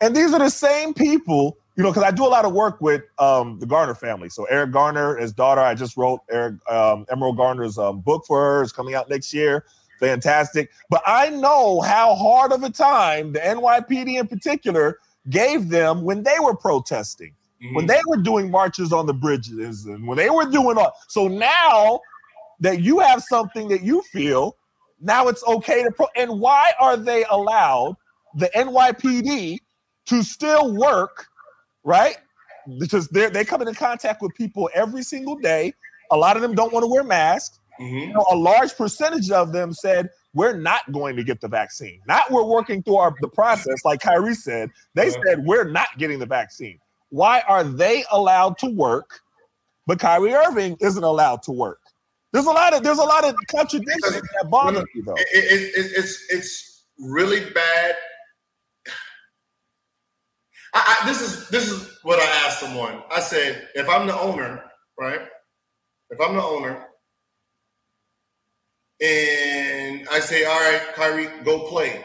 And 0.00 0.14
these 0.14 0.32
are 0.32 0.38
the 0.38 0.50
same 0.50 0.94
people, 0.94 1.56
you 1.76 1.82
know, 1.82 1.90
because 1.90 2.04
I 2.04 2.10
do 2.10 2.24
a 2.24 2.28
lot 2.28 2.44
of 2.44 2.52
work 2.52 2.80
with 2.80 3.02
um, 3.18 3.58
the 3.58 3.66
Garner 3.66 3.94
family. 3.94 4.28
So 4.28 4.44
Eric 4.44 4.70
Garner, 4.72 5.16
his 5.16 5.32
daughter, 5.32 5.60
I 5.60 5.74
just 5.74 5.96
wrote 5.96 6.20
Eric 6.30 6.56
um, 6.70 7.06
Emerald 7.10 7.36
Garner's 7.36 7.78
um, 7.78 8.00
book 8.00 8.24
for 8.26 8.40
her. 8.40 8.62
It's 8.62 8.72
coming 8.72 8.94
out 8.94 9.10
next 9.10 9.34
year. 9.34 9.64
Fantastic. 9.98 10.70
But 10.90 11.02
I 11.06 11.30
know 11.30 11.80
how 11.80 12.14
hard 12.14 12.52
of 12.52 12.64
a 12.64 12.70
time 12.70 13.32
the 13.32 13.38
NYPD 13.38 14.18
in 14.18 14.26
particular 14.26 14.98
gave 15.30 15.68
them 15.68 16.02
when 16.02 16.24
they 16.24 16.36
were 16.42 16.56
protesting, 16.56 17.34
when 17.72 17.86
they 17.86 18.00
were 18.08 18.16
doing 18.16 18.50
marches 18.50 18.92
on 18.92 19.06
the 19.06 19.14
bridges, 19.14 19.84
and 19.86 20.06
when 20.06 20.16
they 20.18 20.30
were 20.30 20.46
doing 20.46 20.76
all. 20.76 20.92
So 21.08 21.28
now 21.28 22.00
that 22.60 22.80
you 22.80 22.98
have 22.98 23.22
something 23.22 23.68
that 23.68 23.82
you 23.82 24.02
feel, 24.02 24.56
now 25.00 25.28
it's 25.28 25.44
okay 25.44 25.82
to 25.82 25.90
pro. 25.92 26.06
And 26.16 26.40
why 26.40 26.72
are 26.80 26.96
they 26.96 27.24
allowed 27.30 27.96
the 28.36 28.50
NYPD 28.54 29.58
to 30.06 30.22
still 30.22 30.74
work, 30.74 31.26
right? 31.84 32.16
Because 32.78 33.08
they 33.08 33.28
they 33.28 33.44
come 33.44 33.62
into 33.62 33.74
contact 33.74 34.22
with 34.22 34.34
people 34.34 34.70
every 34.74 35.02
single 35.02 35.36
day. 35.36 35.72
A 36.10 36.16
lot 36.16 36.36
of 36.36 36.42
them 36.42 36.54
don't 36.54 36.72
want 36.72 36.84
to 36.84 36.88
wear 36.88 37.04
masks. 37.04 37.58
Mhm. 37.80 38.08
You 38.08 38.12
know, 38.12 38.26
a 38.30 38.36
large 38.36 38.76
percentage 38.76 39.30
of 39.30 39.52
them 39.52 39.72
said 39.72 40.10
we're 40.34 40.56
not 40.56 40.90
going 40.92 41.16
to 41.16 41.24
get 41.24 41.40
the 41.40 41.48
vaccine. 41.48 42.00
Not 42.06 42.30
we're 42.30 42.44
working 42.44 42.82
through 42.82 42.96
our 42.96 43.14
the 43.20 43.28
process, 43.28 43.84
like 43.84 44.00
Kyrie 44.00 44.34
said. 44.34 44.70
They 44.94 45.06
Yeah. 45.06 45.16
said 45.24 45.44
we're 45.44 45.64
not 45.64 45.88
getting 45.98 46.18
the 46.18 46.26
vaccine. 46.26 46.78
Why 47.12 47.42
are 47.46 47.62
they 47.62 48.04
allowed 48.10 48.56
to 48.58 48.70
work, 48.70 49.20
but 49.86 50.00
Kyrie 50.00 50.32
Irving 50.32 50.78
isn't 50.80 51.04
allowed 51.04 51.42
to 51.42 51.52
work? 51.52 51.80
There's 52.32 52.46
a 52.46 52.50
lot 52.50 52.72
of 52.72 52.82
there's 52.82 52.96
a 52.96 53.04
lot 53.04 53.22
of 53.28 53.36
contradictions 53.54 54.22
that 54.22 54.50
bother 54.50 54.80
me 54.94 55.02
though. 55.04 55.12
It, 55.16 55.28
it, 55.34 55.60
it, 55.76 55.92
it's 55.94 56.24
it's 56.30 56.84
really 56.98 57.50
bad. 57.50 57.96
I, 60.72 61.02
I, 61.02 61.06
this 61.06 61.20
is 61.20 61.50
this 61.50 61.70
is 61.70 61.98
what 62.02 62.18
I 62.18 62.24
asked 62.46 62.60
someone. 62.60 63.02
I 63.10 63.20
said, 63.20 63.68
if 63.74 63.86
I'm 63.90 64.06
the 64.06 64.18
owner, 64.18 64.64
right? 64.98 65.20
If 66.08 66.18
I'm 66.18 66.34
the 66.34 66.42
owner, 66.42 66.86
and 69.02 70.08
I 70.10 70.18
say, 70.20 70.46
all 70.46 70.60
right, 70.60 70.80
Kyrie, 70.94 71.28
go 71.44 71.68
play. 71.68 72.02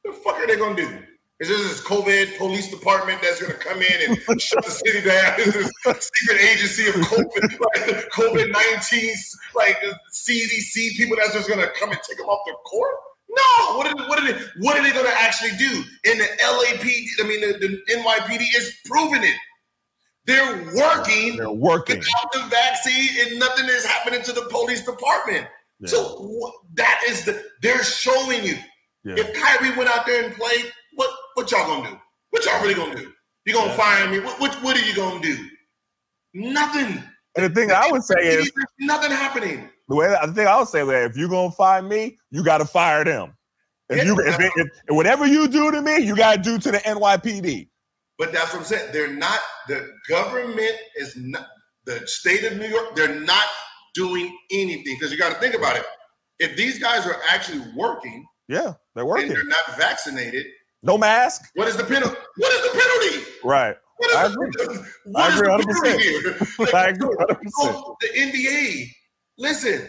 What 0.00 0.14
the 0.14 0.20
fuck 0.22 0.36
are 0.36 0.46
they 0.46 0.56
gonna 0.56 0.74
do? 0.74 1.02
Is 1.42 1.48
this 1.48 1.60
this 1.68 1.80
COVID 1.80 2.38
police 2.38 2.70
department 2.70 3.20
that's 3.20 3.42
gonna 3.42 3.54
come 3.54 3.82
in 3.82 4.16
and 4.28 4.40
shut 4.40 4.64
the 4.64 4.70
city 4.70 5.00
down? 5.00 5.34
Is 5.40 5.52
this 5.52 6.10
secret 6.14 6.40
agency 6.40 6.86
of 6.86 6.94
COVID, 6.94 7.58
like 7.58 8.08
COVID 8.14 8.52
nineteen, 8.52 9.12
like 9.56 9.76
CDC 10.12 10.92
people 10.96 11.16
that's 11.16 11.34
just 11.34 11.48
gonna 11.48 11.66
come 11.76 11.90
and 11.90 11.98
take 12.08 12.18
them 12.18 12.26
off 12.28 12.42
the 12.46 12.54
court? 12.64 12.94
No. 13.28 13.76
What 13.76 13.86
are, 13.88 14.08
what 14.08 14.22
are 14.22 14.32
they? 14.32 14.38
What 14.60 14.78
are 14.78 14.84
they 14.84 14.92
gonna 14.92 15.12
actually 15.18 15.56
do? 15.58 15.82
And 16.06 16.20
the 16.20 16.28
LAPD, 16.44 17.06
I 17.18 17.26
mean, 17.26 17.40
the, 17.40 17.58
the 17.58 17.92
NYPD 17.92 18.44
is 18.54 18.72
proving 18.86 19.24
it. 19.24 19.36
They're 20.26 20.64
working 20.76 21.38
They're 21.38 21.50
working. 21.50 21.98
without 21.98 22.32
the 22.32 22.46
vaccine, 22.50 23.08
and 23.26 23.40
nothing 23.40 23.64
is 23.64 23.84
happening 23.84 24.22
to 24.22 24.32
the 24.32 24.42
police 24.48 24.84
department. 24.84 25.48
Yeah. 25.80 25.88
So 25.88 26.52
that 26.74 27.02
is 27.08 27.24
the 27.24 27.42
they're 27.62 27.82
showing 27.82 28.44
you. 28.44 28.54
Yeah. 29.02 29.14
If 29.16 29.34
Kyrie 29.34 29.76
went 29.76 29.90
out 29.90 30.06
there 30.06 30.24
and 30.24 30.32
played, 30.36 30.70
what 31.34 31.50
y'all 31.50 31.66
gonna 31.66 31.90
do? 31.90 31.98
What 32.30 32.44
y'all 32.44 32.60
really 32.62 32.74
gonna 32.74 32.94
do? 32.96 33.12
You 33.46 33.54
gonna 33.54 33.72
fire 33.74 34.08
me? 34.08 34.20
What, 34.20 34.40
what 34.40 34.54
what 34.62 34.76
are 34.76 34.84
you 34.86 34.94
gonna 34.94 35.20
do? 35.20 35.36
Nothing. 36.34 37.02
And 37.36 37.46
the 37.46 37.50
thing 37.50 37.70
I 37.72 37.90
would 37.90 38.02
say 38.04 38.14
is 38.20 38.52
nothing 38.78 39.10
happening. 39.10 39.68
the 39.88 39.96
way 39.96 40.14
the 40.24 40.32
thing 40.32 40.46
I 40.46 40.58
would 40.58 40.68
say 40.68 40.84
that 40.84 41.10
if 41.10 41.16
you're 41.16 41.28
gonna 41.28 41.50
fire 41.50 41.82
me, 41.82 42.18
you 42.30 42.44
got 42.44 42.58
to 42.58 42.64
fire 42.64 43.04
them. 43.04 43.36
If 43.88 43.98
Yeah. 43.98 44.04
you 44.04 44.16
if, 44.20 44.38
if, 44.40 44.52
if 44.56 44.68
whatever 44.88 45.26
you 45.26 45.48
do 45.48 45.70
to 45.70 45.82
me, 45.82 45.98
you 45.98 46.16
got 46.16 46.36
to 46.36 46.42
do 46.42 46.58
to 46.58 46.70
the 46.72 46.78
NYPD. 46.78 47.68
But 48.18 48.32
that's 48.32 48.52
what 48.52 48.60
I'm 48.60 48.64
saying. 48.64 48.90
They're 48.92 49.12
not. 49.12 49.40
The 49.68 49.90
government 50.08 50.76
is 50.96 51.16
not. 51.16 51.48
The 51.84 52.06
state 52.06 52.44
of 52.44 52.58
New 52.58 52.68
York. 52.68 52.94
They're 52.94 53.20
not 53.20 53.44
doing 53.94 54.36
anything 54.52 54.96
because 54.98 55.10
you 55.10 55.18
got 55.18 55.32
to 55.34 55.40
think 55.40 55.54
about 55.54 55.76
it. 55.76 55.84
If 56.38 56.56
these 56.56 56.78
guys 56.78 57.06
are 57.06 57.16
actually 57.28 57.62
working 57.76 58.24
Yeah, 58.48 58.74
they're 58.94 59.02
and 59.02 59.08
working. 59.08 59.28
they're 59.28 59.44
not 59.44 59.76
vaccinated, 59.76 60.46
No 60.82 60.98
mask. 60.98 61.50
what 61.54 61.68
is 61.68 61.76
the 61.76 61.84
penalty? 61.84 62.16
What 62.36 62.52
is 62.52 62.72
the 62.72 62.78
penalty? 62.78 63.30
Right. 63.44 63.76
What 63.98 64.10
is 64.10 64.16
I 64.16 64.28
the, 64.28 64.40
agree. 64.40 64.78
what 65.04 65.22
I 65.22 65.28
is 65.28 65.40
agree 65.40 65.48
the 65.48 65.72
100%. 65.72 65.82
penalty 65.82 66.02
here? 66.02 66.48
Like, 66.58 66.74
I 66.74 66.88
agree 66.88 67.16
100%. 67.16 67.50
so 67.60 67.96
the 68.00 68.08
NBA, 68.18 68.88
listen, 69.38 69.88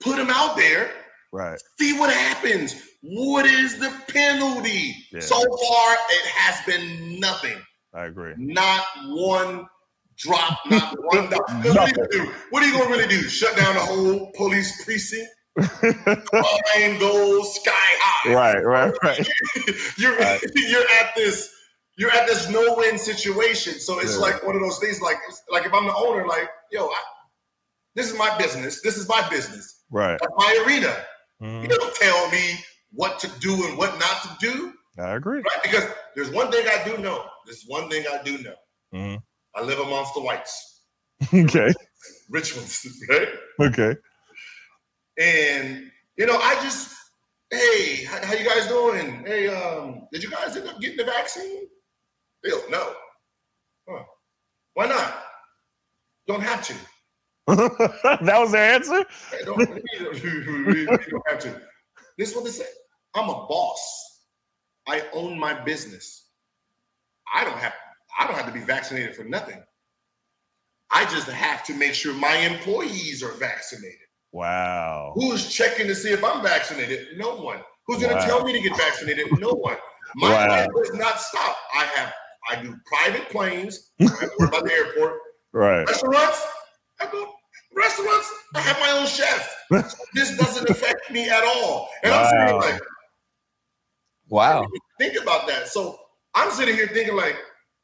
put 0.00 0.16
them 0.16 0.30
out 0.30 0.56
there, 0.56 0.90
Right. 1.32 1.58
see 1.80 1.98
what 1.98 2.12
happens. 2.14 2.74
What 3.02 3.44
is 3.46 3.78
the 3.80 3.92
penalty? 4.08 4.94
Yeah. 5.12 5.20
So 5.20 5.36
far, 5.36 5.96
it 6.10 6.26
has 6.36 6.64
been 6.64 7.18
nothing. 7.18 7.58
I 7.92 8.04
agree. 8.06 8.34
Not 8.38 8.84
one 9.08 9.66
drop, 10.16 10.58
not 10.70 10.94
one 10.98 11.28
What, 11.30 11.76
are 11.76 11.88
you 11.88 11.94
gonna 11.94 12.08
do? 12.10 12.32
What 12.50 12.62
are 12.62 12.66
you 12.66 12.72
gonna 12.78 12.88
really 12.90 13.08
do? 13.08 13.20
Shut 13.22 13.56
down 13.56 13.74
the 13.74 13.80
whole 13.80 14.30
police 14.36 14.84
precinct? 14.84 15.28
Crime 15.56 16.98
goes 16.98 17.54
sky 17.56 17.70
high. 17.74 18.34
right. 18.34 18.64
Right. 18.64 18.92
Right. 19.02 19.28
you're 19.98 20.16
Right. 20.16 20.40
you're 20.54 20.88
at 21.00 21.14
this 21.16 21.50
you're 21.96 22.10
at 22.10 22.26
this 22.26 22.48
no 22.50 22.74
win 22.76 22.98
situation. 22.98 23.74
So 23.74 24.00
it's 24.00 24.14
Yeah. 24.14 24.20
like 24.20 24.44
one 24.44 24.56
of 24.56 24.62
those 24.62 24.78
things. 24.78 25.00
Like 25.00 25.16
like 25.50 25.64
if 25.66 25.72
I'm 25.72 25.86
the 25.86 25.94
owner, 25.94 26.26
like 26.26 26.48
yo, 26.72 26.86
I, 26.88 27.00
this 27.94 28.10
is 28.10 28.18
my 28.18 28.36
business. 28.38 28.82
This 28.82 28.96
is 28.96 29.08
my 29.08 29.26
business. 29.28 29.82
Right. 29.90 30.18
That's 30.20 30.32
my 30.36 30.64
arena. 30.66 30.94
You 31.40 31.46
Mhm. 31.48 31.68
don't 31.68 31.94
tell 31.96 32.30
me 32.30 32.58
what 32.92 33.18
to 33.20 33.28
do 33.40 33.52
and 33.66 33.76
what 33.76 33.98
not 33.98 34.22
to 34.22 34.36
do, 34.40 34.72
I 34.98 35.14
agree. 35.14 35.38
right? 35.40 35.62
Because 35.62 35.84
there's 36.14 36.30
one 36.30 36.50
thing 36.50 36.66
I 36.66 36.82
do 36.84 36.96
know. 36.98 37.26
There's 37.44 37.64
one 37.66 37.88
thing 37.90 38.04
I 38.10 38.22
do 38.22 38.38
know. 38.38 38.54
Mhm. 38.94 39.22
I 39.54 39.62
live 39.62 39.78
amongst 39.80 40.14
the 40.14 40.20
whites, 40.20 40.80
Okay. 41.34 41.72
rich 42.30 42.56
ones, 42.56 42.86
right? 43.08 43.28
Okay. 43.60 43.96
And 45.18 45.90
you 46.16 46.26
know, 46.26 46.38
I 46.38 46.54
just, 46.62 46.94
hey, 47.50 48.04
how, 48.04 48.24
how 48.24 48.34
you 48.34 48.44
guys 48.44 48.68
doing? 48.68 49.24
Hey, 49.26 49.48
um, 49.48 50.08
did 50.12 50.22
you 50.22 50.30
guys 50.30 50.56
end 50.56 50.68
up 50.68 50.80
getting 50.80 50.96
the 50.96 51.04
vaccine? 51.04 51.66
Bill, 52.42 52.60
no. 52.70 52.92
Huh. 53.88 54.04
Why 54.74 54.86
not? 54.86 55.22
Don't 56.26 56.42
have 56.42 56.66
to. 56.66 56.74
that 57.46 58.38
was 58.38 58.52
their 58.52 58.74
answer. 58.74 59.04
Don't, 59.44 59.58
you 59.98 60.86
don't 60.86 61.28
have 61.28 61.38
to. 61.40 61.60
This 62.16 62.30
is 62.30 62.34
what 62.34 62.44
they 62.44 62.50
say. 62.50 62.66
I'm 63.14 63.28
a 63.28 63.46
boss. 63.46 64.22
I 64.86 65.02
own 65.12 65.38
my 65.38 65.54
business. 65.64 66.28
I 67.32 67.44
don't 67.44 67.58
have 67.58 67.72
I 68.18 68.26
don't 68.26 68.36
have 68.36 68.46
to 68.46 68.52
be 68.52 68.60
vaccinated 68.60 69.16
for 69.16 69.24
nothing. 69.24 69.62
I 70.90 71.04
just 71.06 71.28
have 71.28 71.64
to 71.64 71.74
make 71.74 71.94
sure 71.94 72.14
my 72.14 72.36
employees 72.36 73.22
are 73.22 73.32
vaccinated. 73.32 74.03
Wow. 74.34 75.12
Who's 75.14 75.48
checking 75.48 75.86
to 75.86 75.94
see 75.94 76.10
if 76.10 76.24
I'm 76.24 76.42
vaccinated? 76.42 77.16
No 77.16 77.36
one. 77.36 77.60
Who's 77.86 77.98
going 77.98 78.10
to 78.10 78.16
Wow. 78.16 78.26
tell 78.26 78.44
me 78.44 78.52
to 78.52 78.60
get 78.60 78.76
vaccinated? 78.76 79.38
No 79.38 79.52
one. 79.52 79.76
My 80.16 80.32
Wow. 80.32 80.48
life 80.48 80.66
does 80.76 80.94
not 80.94 81.20
stop. 81.20 81.56
I 81.72 81.84
have 81.84 82.12
I 82.50 82.56
do 82.56 82.76
private 82.84 83.30
planes. 83.30 83.92
I 84.00 84.04
have 84.04 84.20
to 84.20 84.62
the 84.64 84.72
airport. 84.72 85.18
Right. 85.52 85.86
Restaurants. 85.86 86.42
I 87.00 87.06
go 87.06 87.32
restaurants. 87.74 88.28
I 88.56 88.60
have 88.60 88.78
my 88.80 88.90
own 88.90 89.06
chef. 89.06 89.48
So 89.70 89.96
this 90.14 90.36
doesn't 90.36 90.68
affect 90.68 91.10
me 91.12 91.30
at 91.30 91.44
all. 91.44 91.88
And 92.02 92.12
I'm 92.12 92.24
sitting 92.26 92.46
Wow. 92.46 92.58
like, 92.58 92.82
Wow. 94.28 94.66
think 94.98 95.16
about 95.16 95.46
that. 95.46 95.68
So 95.68 95.98
I'm 96.34 96.50
sitting 96.50 96.74
here 96.74 96.88
thinking 96.88 97.14
like, 97.16 97.36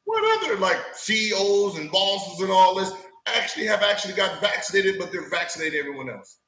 what 0.03 0.43
other 0.43 0.57
like 0.57 0.77
CEOs 0.93 1.77
and 1.77 1.89
bosses 1.91 2.41
and 2.41 2.51
all 2.51 2.75
this 2.75 2.91
actually 3.25 3.65
have 3.67 3.81
actually 3.83 4.13
got 4.13 4.41
vaccinated, 4.41 4.99
but 4.99 5.11
they're 5.13 5.29
vaccinating 5.29 5.79
everyone 5.79 6.09
else. 6.09 6.40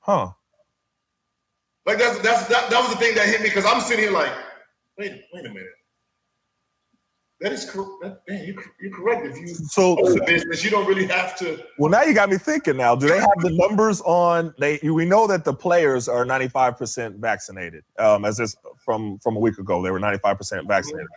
Huh. 0.00 0.30
Like 1.86 1.98
that's 1.98 2.18
that's 2.20 2.46
that, 2.48 2.70
that 2.70 2.80
was 2.80 2.90
the 2.90 2.96
thing 2.96 3.14
that 3.14 3.26
hit 3.26 3.40
me 3.40 3.48
because 3.48 3.64
I'm 3.64 3.80
sitting 3.80 4.04
here 4.04 4.12
like, 4.12 4.32
wait, 4.98 5.22
wait 5.32 5.46
a 5.46 5.48
minute. 5.48 5.66
That 7.40 7.52
is 7.52 7.64
correct. 7.64 8.28
Man, 8.28 8.44
you, 8.44 8.62
you're 8.80 8.94
correct. 8.94 9.26
If 9.26 9.38
you 9.38 9.46
So, 9.48 9.96
business, 10.26 10.62
you 10.62 10.68
don't 10.68 10.86
really 10.86 11.06
have 11.06 11.38
to. 11.38 11.58
well, 11.78 11.90
now 11.90 12.02
you 12.02 12.12
got 12.12 12.28
me 12.28 12.36
thinking. 12.36 12.76
Now, 12.76 12.94
do 12.94 13.08
they 13.08 13.18
have 13.18 13.30
the 13.38 13.50
numbers 13.50 14.02
on? 14.02 14.54
They 14.58 14.78
we 14.82 15.06
know 15.06 15.26
that 15.26 15.46
the 15.46 15.54
players 15.54 16.06
are 16.06 16.26
ninety 16.26 16.48
five 16.48 16.76
percent 16.76 17.16
vaccinated. 17.16 17.82
Um, 17.98 18.26
as 18.26 18.36
this 18.36 18.56
from 18.84 19.18
from 19.20 19.36
a 19.36 19.40
week 19.40 19.56
ago, 19.56 19.82
they 19.82 19.90
were 19.90 19.98
ninety 19.98 20.18
five 20.18 20.36
percent 20.36 20.68
vaccinated. 20.68 21.08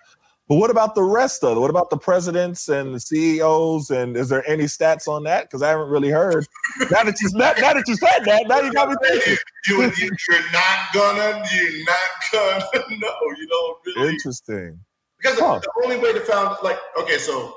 But 0.50 0.56
what 0.56 0.70
about 0.70 0.94
the 0.94 1.04
rest 1.04 1.44
of 1.44 1.56
it? 1.58 1.60
What 1.60 1.70
about 1.70 1.90
the 1.90 1.98
presidents 1.98 2.68
and 2.68 2.94
the 2.94 3.00
CEOs? 3.00 3.90
And 3.90 4.18
is 4.18 4.28
there 4.28 4.48
any 4.50 4.66
stats 4.66 5.08
on 5.08 5.24
that? 5.24 5.44
Because 5.46 5.62
I 5.62 5.70
haven't 5.70 5.88
really 5.90 6.10
heard. 6.10 6.46
Now 6.92 7.04
that 7.04 7.16
you 7.22 7.30
now, 7.34 7.54
now 7.60 7.74
that 7.74 7.88
you 7.88 7.96
said 7.96 8.20
that, 8.26 8.48
now 8.48 8.60
you 8.60 8.74
got 8.74 8.90
me 8.90 8.96
thinking. 9.08 9.38
You, 9.70 9.84
you 9.84 10.12
you're 10.30 10.52
not 10.52 10.80
gonna. 10.94 11.44
You're 11.54 11.86
not 11.86 12.10
gonna. 12.34 12.84
No, 13.00 13.10
you 13.38 13.48
don't 13.48 13.78
really. 13.96 14.10
Interesting. 14.14 14.80
Because 15.18 15.40
Huh. 15.40 15.60
the, 15.64 15.72
only 15.86 15.98
way 15.98 16.12
to 16.12 16.20
found 16.20 16.58
like 16.64 16.78
okay, 17.00 17.18
so 17.18 17.56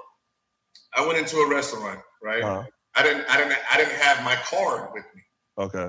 I 0.94 1.04
went 1.04 1.18
into 1.18 1.38
a 1.38 1.48
restaurant, 1.50 1.98
right? 2.22 2.42
Uh, 2.44 2.62
I 2.94 3.02
didn't 3.02 3.24
I 3.28 3.36
didn't 3.36 3.58
I 3.72 3.76
didn't 3.78 3.96
have 3.96 4.22
my 4.24 4.36
card 4.48 4.90
with 4.94 5.04
me. 5.14 5.22
okay. 5.58 5.88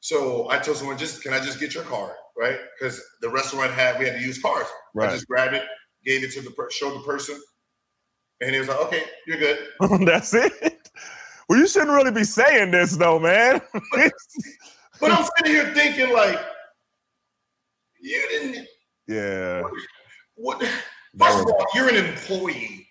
So 0.00 0.48
I 0.50 0.58
told 0.58 0.76
someone, 0.76 0.96
just 0.96 1.22
can 1.24 1.32
I 1.32 1.40
just 1.40 1.58
get 1.58 1.74
your 1.74 1.82
card, 1.82 2.12
right? 2.38 2.58
Because 2.78 3.02
the 3.22 3.28
restaurant 3.28 3.72
had 3.72 3.98
we 3.98 4.04
had 4.04 4.14
to 4.14 4.22
use 4.24 4.38
cards. 4.40 4.68
I 5.00 5.08
just 5.08 5.26
grabbed 5.26 5.54
it, 5.54 5.64
gave 6.06 6.24
it 6.24 6.32
to 6.32 6.40
the 6.40 6.50
per- 6.52 6.70
showed 6.70 6.94
the 6.94 7.00
person, 7.04 7.40
and 8.40 8.52
he 8.52 8.58
was 8.58 8.68
like, 8.68 8.80
"Okay, 8.80 9.02
you're 9.26 9.38
good." 9.38 9.58
That's 10.06 10.32
it. 10.32 10.88
Well, 11.48 11.58
you 11.58 11.68
shouldn't 11.68 11.92
really 11.92 12.10
be 12.12 12.24
saying 12.24 12.70
this 12.70 12.96
though, 12.96 13.18
man. 13.18 13.60
But 14.98 15.12
I'm 15.12 15.26
sitting 15.36 15.52
here 15.52 15.74
thinking 15.74 16.10
like, 16.14 16.40
you 18.00 18.26
didn't. 18.30 18.66
yeah. 19.06 19.62
What? 20.36 20.60
That 20.60 20.72
First 21.18 21.40
of 21.40 21.46
all, 21.52 21.66
you're 21.74 21.90
an 21.90 21.96
employee 21.96 22.88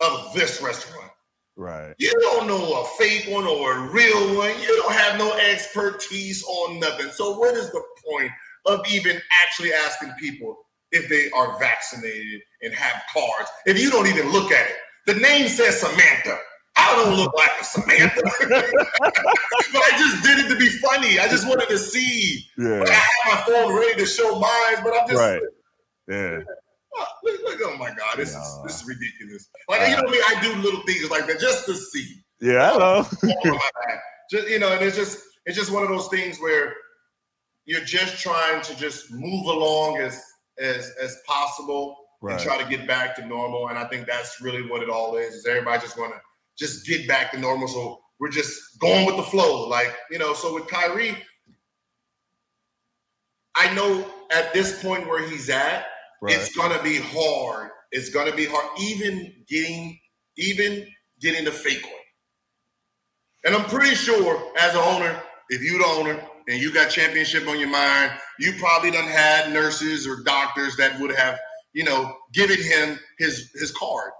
of 0.00 0.32
this 0.34 0.62
restaurant. 0.62 1.10
Right. 1.56 1.94
You 1.98 2.12
don't 2.20 2.46
know 2.46 2.82
a 2.82 2.84
fake 2.96 3.26
one 3.28 3.44
or 3.44 3.76
a 3.78 3.90
real 3.90 4.36
one. 4.36 4.50
You 4.60 4.76
don't 4.76 4.92
have 4.92 5.18
no 5.18 5.32
expertise 5.36 6.44
on 6.44 6.78
nothing. 6.78 7.10
So 7.10 7.36
what 7.36 7.56
is 7.56 7.70
the 7.72 7.82
point 8.08 8.30
of 8.66 8.80
even 8.88 9.20
actually 9.42 9.72
asking 9.72 10.12
people 10.20 10.56
if 10.92 11.08
they 11.08 11.30
are 11.30 11.58
vaccinated 11.58 12.40
and 12.62 12.72
have 12.74 13.02
cards 13.12 13.50
if 13.66 13.80
you 13.80 13.90
don't 13.90 14.06
even 14.06 14.30
look 14.32 14.50
at 14.52 14.66
it? 14.66 14.76
The 15.06 15.14
name 15.14 15.48
says 15.48 15.80
Samantha. 15.80 16.38
I 16.76 16.94
don't 16.94 17.16
look 17.16 17.34
like 17.34 17.50
a 17.60 17.64
Samantha. 17.64 18.20
but 18.22 19.82
I 19.82 19.90
just 19.98 20.22
did 20.22 20.38
it 20.38 20.48
to 20.48 20.56
be 20.56 20.68
funny. 20.68 21.18
I 21.18 21.26
just 21.28 21.46
wanted 21.48 21.68
to 21.70 21.78
see. 21.78 22.46
Yeah. 22.56 22.80
Like, 22.80 22.90
I 22.90 22.92
have 22.92 23.02
my 23.26 23.36
phone 23.46 23.74
ready 23.74 23.98
to 23.98 24.06
show 24.06 24.38
mine, 24.38 24.84
but 24.84 24.94
I'm 24.94 25.08
just 25.08 25.18
Right. 25.18 25.40
Yeah. 26.08 26.40
Oh, 26.96 27.06
look, 27.24 27.40
look, 27.44 27.60
oh 27.64 27.76
my 27.76 27.88
God, 27.90 28.16
this 28.16 28.34
is 28.34 28.60
this 28.64 28.80
is 28.80 28.88
ridiculous. 28.88 29.48
Like 29.68 29.88
you 29.90 29.96
know 29.96 30.08
me, 30.08 30.18
I 30.26 30.40
do 30.40 30.54
little 30.62 30.82
things 30.82 31.10
like 31.10 31.26
that 31.26 31.38
just 31.38 31.66
to 31.66 31.74
see. 31.74 32.22
Yeah. 32.40 32.72
I 32.72 32.78
know. 32.78 33.06
Oh, 33.46 33.58
just 34.30 34.48
you 34.48 34.58
know, 34.58 34.72
and 34.72 34.82
it's 34.82 34.96
just 34.96 35.20
it's 35.46 35.56
just 35.56 35.70
one 35.70 35.82
of 35.82 35.88
those 35.88 36.08
things 36.08 36.38
where 36.38 36.74
you're 37.64 37.84
just 37.84 38.18
trying 38.18 38.62
to 38.62 38.76
just 38.76 39.10
move 39.12 39.46
along 39.46 39.98
as 39.98 40.22
as 40.60 40.92
as 41.02 41.18
possible 41.26 41.96
Right. 42.20 42.32
and 42.34 42.42
try 42.42 42.60
to 42.60 42.68
get 42.68 42.86
back 42.86 43.14
to 43.16 43.26
normal. 43.26 43.68
And 43.68 43.78
I 43.78 43.86
think 43.86 44.06
that's 44.06 44.40
really 44.40 44.68
what 44.68 44.82
it 44.82 44.90
all 44.90 45.16
is. 45.16 45.34
Is 45.34 45.46
everybody 45.46 45.80
just 45.80 45.96
want 45.96 46.12
to 46.14 46.20
just 46.58 46.84
get 46.86 47.06
back 47.06 47.30
to 47.32 47.38
normal? 47.38 47.68
So 47.68 48.00
we're 48.18 48.30
just 48.30 48.78
going 48.80 49.06
with 49.06 49.16
the 49.16 49.22
flow, 49.22 49.68
like 49.68 49.96
you 50.10 50.18
know. 50.18 50.34
So 50.34 50.54
with 50.54 50.66
Kyrie, 50.66 51.16
I 53.54 53.72
know 53.74 54.10
at 54.32 54.52
this 54.52 54.82
point 54.82 55.06
where 55.06 55.28
he's 55.28 55.48
at, 55.50 55.86
Right. 56.20 56.34
it's 56.34 56.54
gonna 56.56 56.82
be 56.82 56.96
hard. 56.96 57.70
It's 57.92 58.10
gonna 58.10 58.34
be 58.34 58.46
hard, 58.46 58.66
even 58.80 59.44
getting 59.48 60.00
even 60.36 60.92
getting 61.20 61.44
the 61.44 61.52
fake 61.52 61.84
one. 61.84 61.92
And 63.44 63.54
I'm 63.54 63.64
pretty 63.66 63.94
sure, 63.94 64.52
as 64.58 64.74
an 64.74 64.80
owner, 64.80 65.22
if 65.50 65.62
you 65.62 65.78
the 65.78 65.84
owner 65.86 66.27
and 66.48 66.60
you 66.60 66.72
got 66.72 66.90
championship 66.90 67.46
on 67.46 67.60
your 67.60 67.68
mind, 67.68 68.10
you 68.40 68.54
probably 68.58 68.90
done 68.90 69.04
had 69.04 69.52
nurses 69.52 70.06
or 70.06 70.22
doctors 70.24 70.76
that 70.76 70.98
would 70.98 71.14
have, 71.14 71.38
you 71.74 71.84
know, 71.84 72.16
given 72.32 72.60
him 72.60 72.98
his 73.18 73.50
his 73.54 73.70
card. 73.70 74.10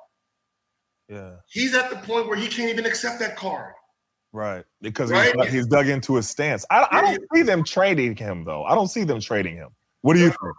Yeah. 1.08 1.36
He's 1.48 1.74
at 1.74 1.88
the 1.90 1.96
point 1.96 2.28
where 2.28 2.36
he 2.36 2.46
can't 2.46 2.68
even 2.70 2.84
accept 2.84 3.18
that 3.20 3.34
card. 3.34 3.72
Right. 4.32 4.64
Because 4.82 5.10
Right? 5.10 5.24
He's, 5.26 5.34
dug- 5.34 5.48
he's 5.48 5.66
dug 5.66 5.88
into 5.88 6.16
his 6.16 6.28
stance. 6.28 6.66
I, 6.70 6.86
I 6.90 7.00
don't 7.00 7.24
see 7.34 7.42
them 7.42 7.64
trading 7.64 8.14
him 8.14 8.44
though. 8.44 8.62
I 8.64 8.74
don't 8.74 8.88
see 8.88 9.04
them 9.04 9.20
trading 9.20 9.56
him. 9.56 9.70
What 10.02 10.14
do 10.14 10.20
you 10.20 10.28
think? 10.28 10.54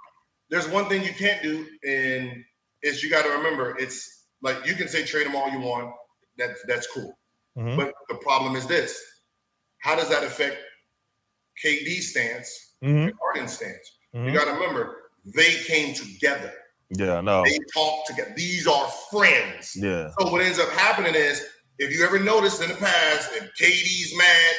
There's 0.50 0.68
one 0.68 0.86
thing 0.90 1.04
you 1.04 1.14
can't 1.14 1.42
do, 1.44 1.68
and 1.88 2.44
is 2.82 3.04
you 3.04 3.12
got 3.12 3.24
to 3.24 3.30
remember, 3.30 3.78
it's 3.78 4.26
like 4.42 4.66
you 4.66 4.74
can 4.74 4.88
say 4.88 5.06
trade 5.06 5.28
him 5.28 5.36
all 5.36 5.50
you 5.52 5.60
want. 5.60 5.94
That's 6.40 6.60
that's 6.68 6.88
cool. 6.88 7.16
Mhm. 7.56 7.78
But 7.78 7.94
the 8.10 8.16
problem 8.16 8.56
is 8.56 8.66
this: 8.66 9.00
how 9.78 9.96
does 9.96 10.10
that 10.10 10.24
affect 10.24 10.58
KD's 11.64 12.12
stance 12.12 12.74
Mhm. 12.84 13.08
and 13.10 13.14
Harden's 13.22 13.54
stance? 13.54 13.98
You 14.14 14.22
Mhm. 14.22 14.34
got 14.34 14.46
to 14.46 14.52
remember 14.54 15.12
they 15.26 15.56
came 15.64 15.94
together. 15.94 16.54
Yeah. 16.90 17.22
No. 17.22 17.44
They 17.44 17.60
talked 17.74 18.08
together. 18.08 18.34
These 18.36 18.66
are 18.68 18.92
friends. 19.12 19.76
Yeah. 19.76 20.10
So 20.20 20.30
what 20.32 20.42
ends 20.42 20.58
up 20.60 20.70
happening 20.72 21.14
is, 21.16 21.44
if 21.78 21.92
you 21.96 22.04
ever 22.04 22.20
noticed 22.20 22.62
in 22.62 22.70
the 22.70 22.76
past, 22.76 23.30
if 23.34 23.50
KD's 23.60 24.16
mad, 24.18 24.56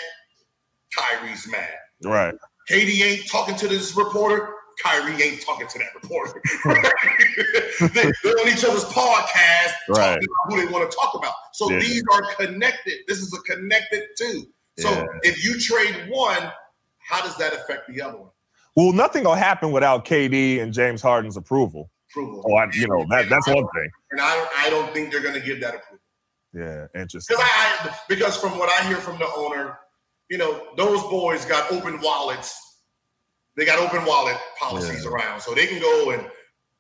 Kyrie's 0.97 1.47
mad. 1.49 1.75
Right. 2.05 2.35
KD 2.69 3.03
ain't 3.03 3.29
talking 3.29 3.57
to 3.57 3.69
this 3.69 3.97
reporter. 3.97 4.55
Kyrie 4.83 5.21
ain't 5.23 5.43
talking 5.43 5.67
to 5.69 5.79
that 5.79 5.95
reporter. 5.95 6.41
they, 7.95 8.13
they're 8.23 8.41
on 8.41 8.49
each 8.49 8.65
other's 8.65 8.85
podcast, 8.85 9.73
Right. 9.89 10.19
who 10.49 10.57
they 10.57 10.73
want 10.73 10.91
to 10.91 10.97
talk 10.97 11.15
about. 11.15 11.35
So 11.53 11.71
Yeah. 11.71 11.81
these 11.81 12.03
are 12.13 12.23
connected. 12.37 13.01
This 13.07 13.19
is 13.19 13.35
a 13.35 13.41
connected 13.43 14.05
two. 14.17 14.47
So 14.79 14.91
Yeah. 14.91 15.05
if 15.23 15.45
you 15.45 15.59
trade 15.61 16.09
one, 16.09 16.51
how 17.11 17.21
does 17.23 17.37
that 17.39 17.53
affect 17.53 17.89
the 17.93 18.01
other 18.01 18.19
one? 18.19 18.31
Well, 18.77 18.93
nothing 18.93 19.25
will 19.25 19.35
happen 19.35 19.73
without 19.73 20.05
KD 20.05 20.61
and 20.63 20.73
James 20.73 21.03
Harden's 21.03 21.37
approval. 21.37 21.91
Approval. 22.11 22.45
Oh, 22.47 22.55
I, 22.55 22.69
you 22.73 22.87
know 22.89 23.05
that 23.11 23.29
that's 23.29 23.47
one 23.47 23.57
thing. 23.75 23.91
And 24.13 24.21
I, 24.21 24.47
I 24.59 24.71
don't 24.71 24.93
think 24.95 25.11
they're 25.11 25.21
going 25.23 25.35
to 25.35 25.41
give 25.41 25.61
that 25.61 25.75
approval. 25.75 25.99
Yeah. 26.53 26.87
Interesting. 27.01 27.37
Because 27.37 27.49
I, 27.53 27.89
I 27.89 27.97
because 28.09 28.37
from 28.37 28.59
what 28.59 28.69
I 28.81 28.87
hear 28.87 28.97
from 28.97 29.19
the 29.19 29.29
owner, 29.37 29.79
you 30.29 30.39
know, 30.39 30.69
those 30.77 31.03
boys 31.03 31.45
got 31.45 31.71
open 31.73 32.01
wallets. 32.01 32.59
They 33.57 33.65
got 33.65 33.79
open 33.81 34.05
wallet 34.07 34.37
policies 34.59 35.05
Yeah. 35.05 35.11
around, 35.11 35.41
so 35.41 35.55
they 35.55 35.67
can 35.67 35.81
go 35.81 36.11
and 36.13 36.27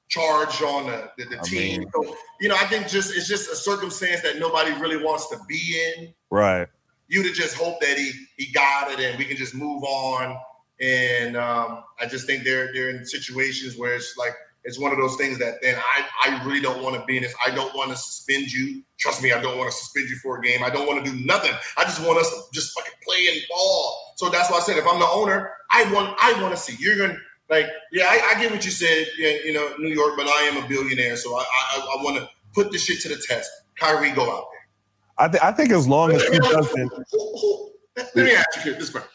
charge 0.08 0.60
on 0.62 0.86
the, 0.86 1.10
the, 1.18 1.24
the 1.36 1.36
team. 1.42 1.80
mean- 1.80 1.90
so, 1.92 2.16
you 2.40 2.48
know, 2.48 2.56
I 2.56 2.64
think 2.64 2.88
just 2.88 3.16
it's 3.16 3.28
just 3.28 3.50
a 3.50 3.56
circumstance 3.56 4.22
that 4.22 4.38
nobody 4.38 4.72
really 4.80 4.96
wants 5.02 5.28
to 5.30 5.36
be 5.48 5.92
in. 5.96 6.14
Right. 6.30 6.68
You 7.10 7.24
to 7.24 7.32
just 7.32 7.56
hope 7.56 7.80
that 7.80 7.98
he 7.98 8.12
he 8.36 8.52
got 8.52 8.90
it 8.92 9.00
and 9.00 9.18
we 9.18 9.24
can 9.24 9.36
just 9.36 9.54
move 9.54 9.82
on. 9.82 10.38
And 10.80 11.36
um, 11.36 11.82
I 12.00 12.06
just 12.06 12.26
think 12.26 12.44
they're 12.44 12.72
they're 12.72 12.90
in 12.90 13.04
situations 13.04 13.76
where 13.76 13.94
it's 13.94 14.16
like 14.16 14.32
it's 14.64 14.78
one 14.78 14.92
of 14.92 14.98
those 14.98 15.16
things 15.16 15.38
that 15.38 15.54
then 15.60 15.76
I 15.76 16.06
I 16.24 16.44
really 16.44 16.60
don't 16.60 16.82
want 16.82 16.94
to 16.96 17.04
be 17.06 17.16
in 17.16 17.24
this. 17.24 17.34
I 17.44 17.50
don't 17.50 17.74
want 17.74 17.90
to 17.90 17.96
suspend 17.96 18.52
you. 18.52 18.82
Trust 18.98 19.22
me, 19.22 19.32
I 19.32 19.42
don't 19.42 19.58
want 19.58 19.70
to 19.70 19.76
suspend 19.76 20.08
you 20.08 20.16
for 20.22 20.38
a 20.38 20.42
game. 20.42 20.62
I 20.62 20.70
don't 20.70 20.86
want 20.86 21.04
to 21.04 21.10
do 21.10 21.26
nothing. 21.26 21.52
I 21.76 21.84
just 21.84 22.00
want 22.06 22.18
us 22.18 22.30
to 22.30 22.40
just 22.54 22.72
fucking 22.78 22.94
play 23.02 23.26
and 23.28 23.40
ball. 23.50 24.14
So 24.16 24.28
that's 24.28 24.50
why 24.50 24.58
I 24.58 24.60
said 24.60 24.76
if 24.76 24.86
I'm 24.86 25.00
the 25.00 25.08
owner, 25.08 25.52
I 25.70 25.92
want 25.92 26.16
I 26.20 26.40
want 26.40 26.54
to 26.54 26.60
see 26.60 26.76
you're 26.78 26.96
gonna 26.96 27.18
like 27.48 27.66
yeah 27.90 28.04
I, 28.06 28.34
I 28.36 28.40
get 28.40 28.52
what 28.52 28.64
you 28.64 28.70
said 28.70 29.08
you 29.18 29.52
know 29.52 29.74
New 29.78 29.92
York, 29.92 30.12
but 30.16 30.28
I 30.28 30.42
am 30.42 30.62
a 30.62 30.68
billionaire, 30.68 31.16
so 31.16 31.34
I 31.36 31.42
I, 31.42 31.96
I 31.98 32.02
want 32.04 32.18
to 32.18 32.28
put 32.54 32.70
this 32.70 32.84
shit 32.84 33.00
to 33.00 33.08
the 33.08 33.20
test. 33.26 33.50
Kyrie, 33.76 34.12
go 34.12 34.30
out 34.30 34.46
there. 34.52 34.59
I, 35.20 35.28
th- 35.28 35.42
I 35.42 35.52
think 35.52 35.70
as 35.70 35.86
long 35.86 36.12
as 36.12 36.22
he 36.22 36.38
doesn't. 36.38 36.92
Let 37.96 38.14
me 38.16 38.32
ask 38.32 38.64
you 38.64 38.74
this 38.74 38.88
question: 38.90 39.10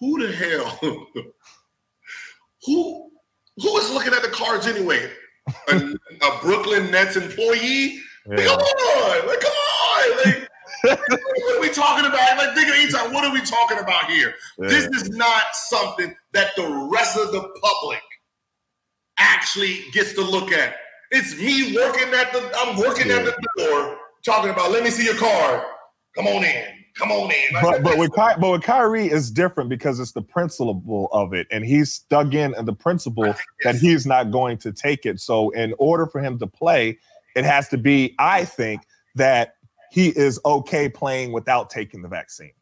Who 0.00 0.26
the 0.26 0.32
hell? 0.32 0.78
who 2.64 3.10
who 3.58 3.78
is 3.78 3.90
looking 3.90 4.14
at 4.14 4.22
the 4.22 4.30
cards 4.30 4.66
anyway? 4.66 5.10
A, 5.68 5.76
a 5.76 6.38
Brooklyn 6.40 6.90
Nets 6.90 7.16
employee? 7.16 8.00
Yeah. 8.30 8.46
Come 8.46 8.60
on, 8.60 9.26
like, 9.26 9.40
come 9.40 9.52
on. 9.52 10.24
Like, 10.24 10.48
what 10.84 11.56
are 11.56 11.60
we 11.60 11.68
talking 11.68 12.06
about? 12.06 12.38
Like, 12.38 12.54
think 12.54 12.68
of 12.70 12.76
each 12.76 12.92
time. 12.92 13.12
What 13.12 13.24
are 13.24 13.32
we 13.32 13.40
talking 13.42 13.78
about 13.78 14.06
here? 14.06 14.34
Yeah. 14.58 14.68
This 14.68 14.86
is 14.86 15.10
not 15.10 15.42
something 15.54 16.14
that 16.32 16.56
the 16.56 16.88
rest 16.90 17.18
of 17.18 17.32
the 17.32 17.42
public 17.62 18.02
actually 19.18 19.80
gets 19.92 20.14
to 20.14 20.22
look 20.22 20.50
at. 20.50 20.76
It's 21.10 21.36
me 21.36 21.76
working 21.76 22.14
at 22.14 22.32
the. 22.32 22.50
I'm 22.56 22.78
working 22.78 23.10
at 23.10 23.24
the 23.26 23.36
door, 23.58 23.98
talking 24.24 24.50
about. 24.50 24.70
Let 24.70 24.84
me 24.84 24.90
see 24.90 25.04
your 25.04 25.16
card. 25.16 25.62
Come 26.16 26.26
on 26.26 26.44
in. 26.44 26.64
Come 26.96 27.10
on 27.10 27.30
in. 27.30 27.54
Like, 27.54 27.62
But 27.62 27.82
but 27.82 27.98
with 27.98 28.10
Ky- 28.14 28.38
but 28.38 28.50
with 28.50 28.62
Kyrie 28.62 29.06
is 29.06 29.30
different 29.30 29.70
because 29.70 29.98
it's 29.98 30.12
the 30.12 30.22
principle 30.22 31.08
of 31.12 31.32
it, 31.32 31.46
and 31.50 31.64
he's 31.64 32.00
dug 32.10 32.34
in 32.34 32.54
and 32.54 32.68
the 32.68 32.74
principle 32.74 33.34
that 33.64 33.76
he's 33.76 34.06
not 34.06 34.30
going 34.30 34.58
to 34.58 34.72
take 34.72 35.06
it. 35.06 35.20
So 35.20 35.50
in 35.50 35.74
order 35.78 36.06
for 36.06 36.20
him 36.20 36.38
to 36.38 36.46
play, 36.46 36.98
it 37.34 37.44
has 37.44 37.68
to 37.70 37.78
be, 37.78 38.14
I 38.18 38.44
think, 38.44 38.82
that 39.14 39.54
he 39.90 40.08
is 40.08 40.38
okay 40.44 40.88
playing 40.88 41.32
without 41.32 41.70
taking 41.70 42.02
the 42.02 42.08
vaccine. 42.08 42.52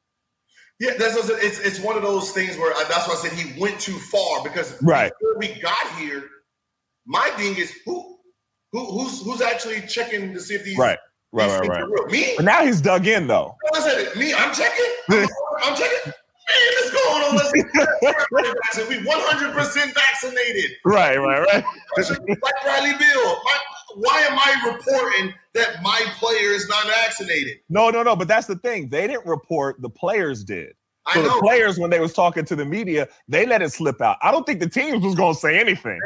Yeah, 0.78 0.93
that's 0.99 1.28
it's 1.28 1.59
it's 1.59 1.81
one 1.81 1.97
of 1.97 2.03
those 2.03 2.31
things 2.31 2.57
where 2.57 2.73
I, 2.73 2.85
that's 2.89 3.07
why 3.07 3.15
I 3.15 3.16
said 3.16 3.32
he 3.32 3.61
went 3.61 3.78
too 3.81 3.99
far 3.99 4.43
because 4.43 4.81
Right. 4.82 5.12
before 5.20 5.39
we 5.39 5.61
got 5.61 5.99
here, 5.99 6.24
my 7.05 7.28
thing 7.37 7.57
is 7.57 7.73
who 7.85 8.19
who 8.73 8.87
who's 8.87 9.23
who's 9.23 9.43
actually 9.43 9.82
checking 9.82 10.32
to 10.32 10.41
see 10.41 10.55
if 10.55 10.65
these 10.65 10.78
Right, 10.78 10.99
right, 11.32 11.61
these 11.61 11.69
right, 11.69 11.82
right. 11.82 12.11
Me, 12.11 12.32
But 12.36 12.44
now 12.44 12.65
he's 12.65 12.81
dug 12.81 13.07
in 13.07 13.27
though. 13.27 13.57
I 13.74 13.81
said 13.81 14.16
me. 14.16 14.35
I'm 14.35 14.55
checking. 14.55 14.86
I'm, 15.11 15.28
I'm 15.62 15.77
checking. 15.77 16.12
Man, 16.51 16.70
what's 16.78 16.90
going 16.90 17.23
on? 17.24 17.36
Let's 17.36 18.89
we 18.89 19.05
100 19.05 19.52
percent 19.55 19.94
vaccinated. 19.94 20.73
Right, 20.85 21.16
right, 21.16 21.40
right. 21.40 21.65
Like 21.97 22.55
Bradley 22.65 22.93
Beal. 22.98 23.36
My, 23.44 23.57
why 23.97 24.20
am 24.20 24.39
I 24.39 24.73
reporting 24.73 25.35
that 25.55 25.82
my 25.82 26.01
player 26.19 26.51
is 26.51 26.69
not 26.69 26.86
vaccinated? 26.86 27.59
No, 27.69 27.90
no, 27.90 28.02
no. 28.02 28.16
But 28.16 28.28
that's 28.28 28.47
the 28.47 28.57
thing. 28.57 28.89
They 28.89 29.07
didn't 29.07 29.27
report. 29.27 29.81
The 29.81 29.90
players 29.90 30.44
did. 30.44 30.74
I 31.07 31.15
So 31.15 31.23
the 31.23 31.28
know. 31.28 31.40
players, 31.40 31.78
when 31.78 31.90
they 31.90 31.98
was 31.98 32.12
talking 32.12 32.44
to 32.44 32.55
the 32.57 32.65
media, 32.65 33.09
they 33.27 33.47
let 33.47 33.62
it 33.62 33.73
slip 33.73 34.01
out. 34.01 34.19
I 34.23 34.31
don't 34.31 34.44
think 34.44 34.61
the 34.61 34.69
teams 34.69 35.02
was 35.02 35.15
gonna 35.15 35.35
say 35.35 35.59
anything. 35.59 35.98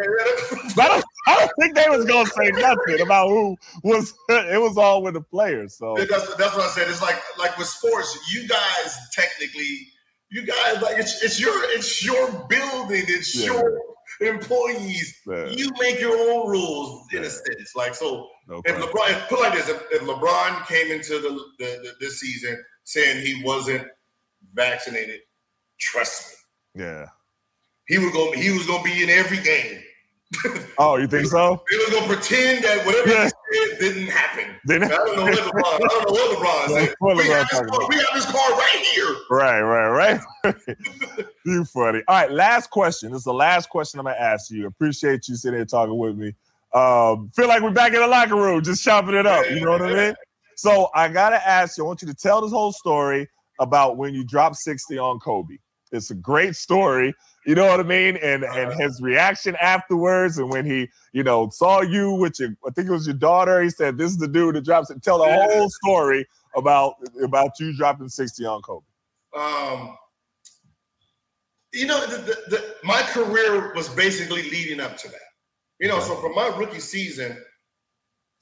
I 0.79 0.89
don't, 0.89 1.04
I 1.27 1.37
don't 1.39 1.51
think 1.61 1.75
they 1.75 1.89
was 1.89 2.05
gonna 2.05 2.27
say 2.27 2.51
nothing 2.51 3.01
about 3.01 3.29
who 3.29 3.57
was. 3.83 4.13
It 4.29 4.61
was 4.61 4.77
all 4.77 5.03
with 5.03 5.15
the 5.15 5.21
players. 5.21 5.77
So 5.77 5.95
That's, 5.97 6.35
that's 6.37 6.55
what 6.55 6.65
I 6.67 6.69
said. 6.69 6.89
It's 6.89 7.01
like 7.03 7.21
like 7.39 7.57
with 7.59 7.67
sports, 7.69 8.19
you 8.33 8.47
guys 8.49 8.97
technically, 9.13 9.89
you 10.31 10.45
guys 10.47 10.83
like 10.83 10.99
it's, 10.99 11.23
it's 11.23 11.41
your 11.41 11.53
it's 11.71 12.05
your 12.05 12.31
building, 12.49 13.05
it's 13.09 13.35
Yeah. 13.35 13.47
your 13.47 13.81
employees. 14.21 15.19
Yeah. 15.27 15.47
You 15.49 15.71
make 15.81 15.99
your 16.01 16.17
own 16.17 16.49
rules 16.49 17.07
in 17.13 17.23
Yeah. 17.23 17.29
a 17.29 17.31
sense. 17.31 17.75
Like 17.75 17.95
so, 17.95 18.29
no 18.49 18.61
if. 18.65 18.77
LeBron 18.77 19.11
if, 19.11 19.29
put 19.29 19.41
like 19.41 19.55
this, 19.55 19.69
if, 19.69 19.83
if 19.91 20.03
LeBron 20.03 20.67
came 20.67 20.91
into 20.91 21.21
the, 21.21 21.31
the, 21.59 21.65
the 21.83 21.91
this 22.01 22.21
season 22.21 22.63
saying 22.85 23.25
he 23.25 23.43
wasn't 23.43 23.87
vaccinated, 24.53 25.21
trust 25.79 26.37
me, 26.75 26.85
yeah. 26.85 27.07
he 27.89 27.99
was 27.99 28.13
gonna 28.13 28.37
he 28.37 28.51
was 28.51 28.67
going 28.67 28.85
to 28.85 28.91
be 28.91 29.03
in 29.03 29.11
every 29.11 29.39
game. 29.39 29.81
Oh, 30.79 30.97
you 30.97 31.07
think 31.07 31.27
so? 31.27 31.63
He 31.71 31.77
was 31.77 31.89
going 31.91 32.03
to 32.03 32.09
pretend 32.09 32.65
that 32.65 32.85
whatever 32.87 33.09
Yeah. 33.09 33.25
he 33.53 33.67
said 33.69 33.79
didn't 33.79 34.09
happen. 34.09 34.45
Didn't- 34.67 34.85
I 34.93 34.97
don't 34.97 35.17
know 35.17 35.25
what 35.25 35.35
LeBron. 35.39 35.65
I 35.65 35.79
don't 35.79 35.91
know 35.91 36.13
what 36.13 36.39
LeBron 36.39 36.69
said. 36.87 36.95
What 36.99 37.17
We 37.17 37.23
LeBron 37.25 37.29
got, 37.29 37.41
this 37.43 37.51
talking 37.51 37.69
card, 37.69 37.83
about? 37.83 37.89
we 37.89 37.97
got 37.97 38.15
this 38.15 38.25
card 38.25 38.53
right 38.53 38.87
here. 38.95 39.17
Right, 39.31 39.61
right, 39.63 40.21
right. 40.45 41.27
you 41.47 41.65
funny. 41.67 42.03
All 42.09 42.15
right, 42.17 42.31
last 42.31 42.71
question. 42.71 43.11
This 43.13 43.19
is 43.19 43.25
the 43.25 43.35
last 43.35 43.69
question 43.69 44.01
I'm 44.01 44.07
gonna 44.07 44.17
ask 44.19 44.51
you. 44.51 44.67
Appreciate 44.67 45.29
you 45.29 45.37
sitting 45.37 45.59
here 45.59 45.65
talking 45.65 45.97
with 45.97 46.17
me. 46.17 46.35
Um, 46.75 47.31
feel 47.37 47.47
like 47.49 47.63
we're 47.63 47.71
back 47.71 47.93
in 47.95 48.01
the 48.01 48.07
locker 48.07 48.35
room, 48.35 48.63
just 48.63 48.83
chopping 48.83 49.15
it 49.15 49.27
up. 49.27 49.49
You 49.51 49.61
know 49.65 49.71
what 49.73 49.83
I 49.83 49.95
mean? 49.95 50.15
So 50.57 50.89
I 50.95 51.09
gotta 51.09 51.47
ask 51.47 51.79
you. 51.79 51.85
I 51.85 51.87
want 51.87 52.03
you 52.03 52.09
to 52.09 52.15
tell 52.15 52.41
this 52.41 52.51
whole 52.51 52.73
story 52.73 53.29
about 53.61 53.97
when 53.97 54.15
you 54.15 54.25
dropped 54.25 54.57
60 54.57 54.99
on 54.99 55.21
Kobe. 55.21 55.57
It's 55.93 56.11
a 56.11 56.15
great 56.15 56.57
story. 56.57 57.15
You 57.47 57.55
know 57.55 57.67
what 57.67 57.79
I 57.79 57.83
mean? 57.83 58.17
And 58.17 58.43
and 58.45 58.73
his 58.81 59.03
reaction 59.03 59.57
afterwards, 59.61 60.39
and 60.39 60.51
when 60.51 60.65
he, 60.65 60.89
you 61.13 61.23
know, 61.23 61.51
saw 61.51 61.83
you 61.83 62.13
with 62.13 62.41
your, 62.41 62.51
I 62.67 62.71
think 62.71 62.89
it 62.89 62.93
was 62.93 63.07
your 63.07 63.17
daughter. 63.17 63.63
He 63.63 63.71
said, 63.71 63.99
"This 63.99 64.11
is 64.11 64.17
the 64.17 64.29
dude 64.29 64.55
that 64.55 64.65
drops 64.65 64.91
it." 64.91 65.03
Tell 65.03 65.19
the 65.19 65.31
whole 65.31 65.69
story 65.69 66.27
about 66.57 66.95
about 67.23 67.51
you 67.61 67.77
dropping 67.77 68.09
60 68.09 68.45
on 68.47 68.63
Kobe. 68.63 68.87
Um, 69.37 69.97
you 71.73 71.87
know, 71.87 72.07
the, 72.07 72.19
the, 72.19 72.37
the, 72.49 72.75
my 72.85 73.03
career 73.03 73.75
was 73.75 73.89
basically 73.89 74.45
leading 74.45 74.81
up 74.81 74.97
to 74.99 75.09
that. 75.09 75.19
You 75.81 75.89
know, 75.89 75.99
so 76.01 76.15
from 76.17 76.35
my 76.35 76.47
rookie 76.57 76.81
season, 76.81 77.37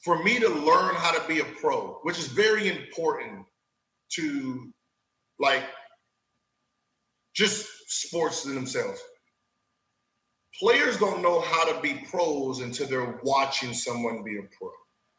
for 0.02 0.22
me 0.22 0.38
to 0.38 0.48
learn 0.48 0.94
how 0.96 1.12
to 1.12 1.26
be 1.26 1.40
a 1.40 1.44
pro, 1.44 1.98
which 2.02 2.18
is 2.18 2.26
very 2.26 2.68
important 2.68 3.46
to 4.10 4.72
like 5.38 5.64
just 7.34 7.66
sports 7.92 8.42
themselves. 8.42 9.00
Players 10.58 10.98
don't 10.98 11.22
know 11.22 11.40
how 11.40 11.72
to 11.72 11.80
be 11.80 12.04
pros 12.10 12.60
until 12.60 12.86
they're 12.86 13.20
watching 13.22 13.72
someone 13.72 14.22
be 14.22 14.38
a 14.38 14.42
pro 14.42 14.70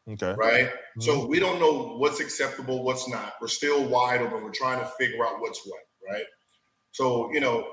Okay. 0.06 0.34
right? 0.36 0.70
So 1.00 1.20
mm-hmm. 1.20 1.30
we 1.30 1.40
don't 1.40 1.58
know 1.58 1.96
what's 1.96 2.20
acceptable, 2.20 2.82
what's 2.82 3.08
not. 3.08 3.34
We're 3.40 3.48
still 3.48 3.88
wide 3.88 4.20
open. 4.20 4.44
We're 4.44 4.50
trying 4.50 4.80
to 4.80 4.90
figure 4.98 5.24
out 5.26 5.40
what's 5.40 5.66
what, 5.66 5.80
right? 6.10 6.24
So, 6.92 7.32
you 7.32 7.40
know, 7.40 7.66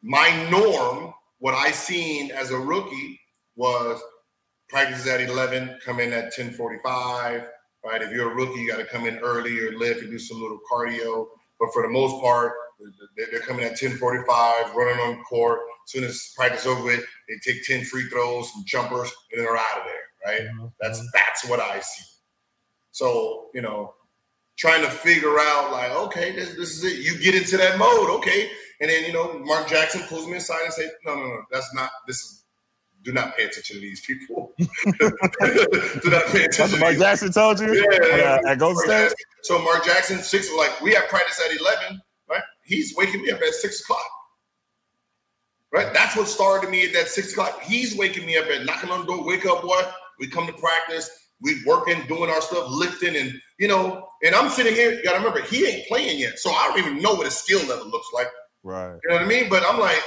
my 0.00 0.48
norm, 0.48 1.12
what 1.38 1.54
I 1.54 1.72
seen 1.72 2.30
as 2.30 2.52
a 2.52 2.58
rookie 2.58 3.20
was 3.56 4.00
practice 4.68 5.08
at 5.08 5.20
11, 5.20 5.78
come 5.84 5.98
in 5.98 6.12
at 6.12 6.24
1045, 6.24 7.48
right? 7.84 8.02
If 8.02 8.12
you're 8.12 8.30
a 8.30 8.34
rookie, 8.34 8.60
you 8.60 8.70
got 8.70 8.78
to 8.78 8.84
come 8.84 9.06
in 9.06 9.18
early 9.18 9.58
or 9.58 9.76
lift 9.76 10.02
and 10.02 10.10
do 10.10 10.18
some 10.18 10.40
little 10.40 10.60
cardio. 10.70 11.26
But 11.58 11.72
for 11.72 11.82
the 11.82 11.88
most 11.88 12.22
part, 12.22 12.52
they're 13.16 13.40
coming 13.40 13.64
at 13.64 13.72
1045, 13.72 14.74
running 14.74 15.00
on 15.00 15.22
court. 15.24 15.60
As 15.84 15.92
soon 15.92 16.04
as 16.04 16.32
practice 16.36 16.66
over 16.66 16.82
with, 16.84 17.04
they 17.28 17.52
take 17.52 17.64
10 17.64 17.84
free 17.84 18.08
throws, 18.08 18.52
some 18.52 18.64
jumpers, 18.66 19.12
and 19.30 19.38
then 19.38 19.44
they're 19.44 19.56
out 19.56 19.78
of 19.78 19.84
there, 19.84 20.04
right? 20.26 20.70
That's 20.80 21.02
that's 21.12 21.48
what 21.48 21.60
I 21.60 21.80
see. 21.80 22.04
So, 22.92 23.48
you 23.54 23.62
know, 23.62 23.94
trying 24.56 24.82
to 24.82 24.90
figure 24.90 25.38
out 25.38 25.72
like, 25.72 25.90
okay, 25.90 26.32
this, 26.32 26.54
this 26.56 26.76
is 26.76 26.84
it. 26.84 26.98
You 26.98 27.18
get 27.18 27.34
into 27.34 27.56
that 27.56 27.78
mode, 27.78 28.10
okay. 28.18 28.50
And 28.80 28.90
then, 28.90 29.04
you 29.04 29.12
know, 29.12 29.38
Mark 29.38 29.68
Jackson 29.68 30.02
pulls 30.02 30.26
me 30.26 30.36
aside 30.36 30.64
and 30.64 30.72
say, 30.72 30.88
no, 31.04 31.14
no, 31.14 31.22
no, 31.22 31.42
that's 31.50 31.72
not 31.74 31.90
this 32.06 32.16
is 32.16 32.42
do 33.04 33.12
not 33.12 33.36
pay 33.36 33.44
attention 33.44 33.76
to 33.76 33.82
these 33.82 34.00
people. 34.00 34.52
do 34.58 34.66
not 34.68 36.26
pay 36.26 36.42
That's 36.42 36.58
attention. 36.58 36.62
what 36.62 36.70
to 36.70 36.78
Mark 36.78 36.96
Jackson 36.98 37.32
told 37.32 37.60
you 37.60 37.74
yeah, 37.74 38.38
uh, 38.44 38.50
at 38.50 38.58
Golden 38.58 38.78
State. 38.84 39.12
So 39.42 39.60
Mark 39.60 39.84
Jackson, 39.84 40.18
six 40.18 40.52
like 40.56 40.80
we 40.80 40.94
have 40.94 41.08
practice 41.08 41.40
at 41.44 41.56
eleven? 41.58 42.00
He's 42.64 42.94
waking 42.96 43.22
me 43.22 43.30
up 43.30 43.40
at 43.40 43.54
six 43.54 43.80
o'clock. 43.80 44.06
Right? 45.72 45.92
That's 45.94 46.16
what 46.16 46.28
started 46.28 46.70
me 46.70 46.84
at 46.84 46.92
that 46.92 47.08
six 47.08 47.32
o'clock. 47.32 47.62
He's 47.62 47.96
waking 47.96 48.26
me 48.26 48.36
up 48.36 48.46
at 48.46 48.64
knocking 48.66 48.90
on 48.90 49.00
the 49.00 49.06
door, 49.06 49.24
wake 49.24 49.46
up, 49.46 49.62
boy. 49.62 49.80
We 50.18 50.28
come 50.28 50.46
to 50.46 50.52
practice, 50.52 51.10
we 51.40 51.62
working, 51.66 52.06
doing 52.06 52.30
our 52.30 52.40
stuff, 52.40 52.66
lifting, 52.68 53.16
and 53.16 53.32
you 53.58 53.68
know, 53.68 54.08
and 54.22 54.34
I'm 54.34 54.50
sitting 54.50 54.74
here, 54.74 54.92
you 54.92 55.02
gotta 55.02 55.18
remember, 55.18 55.40
he 55.42 55.66
ain't 55.66 55.88
playing 55.88 56.18
yet. 56.18 56.38
So 56.38 56.50
I 56.50 56.68
don't 56.68 56.78
even 56.78 57.02
know 57.02 57.14
what 57.14 57.24
his 57.24 57.36
skill 57.36 57.60
level 57.66 57.88
looks 57.88 58.08
like. 58.12 58.28
Right. 58.62 58.96
You 59.02 59.08
know 59.08 59.16
what 59.16 59.24
I 59.24 59.26
mean? 59.26 59.48
But 59.48 59.64
I'm 59.66 59.80
like, 59.80 60.00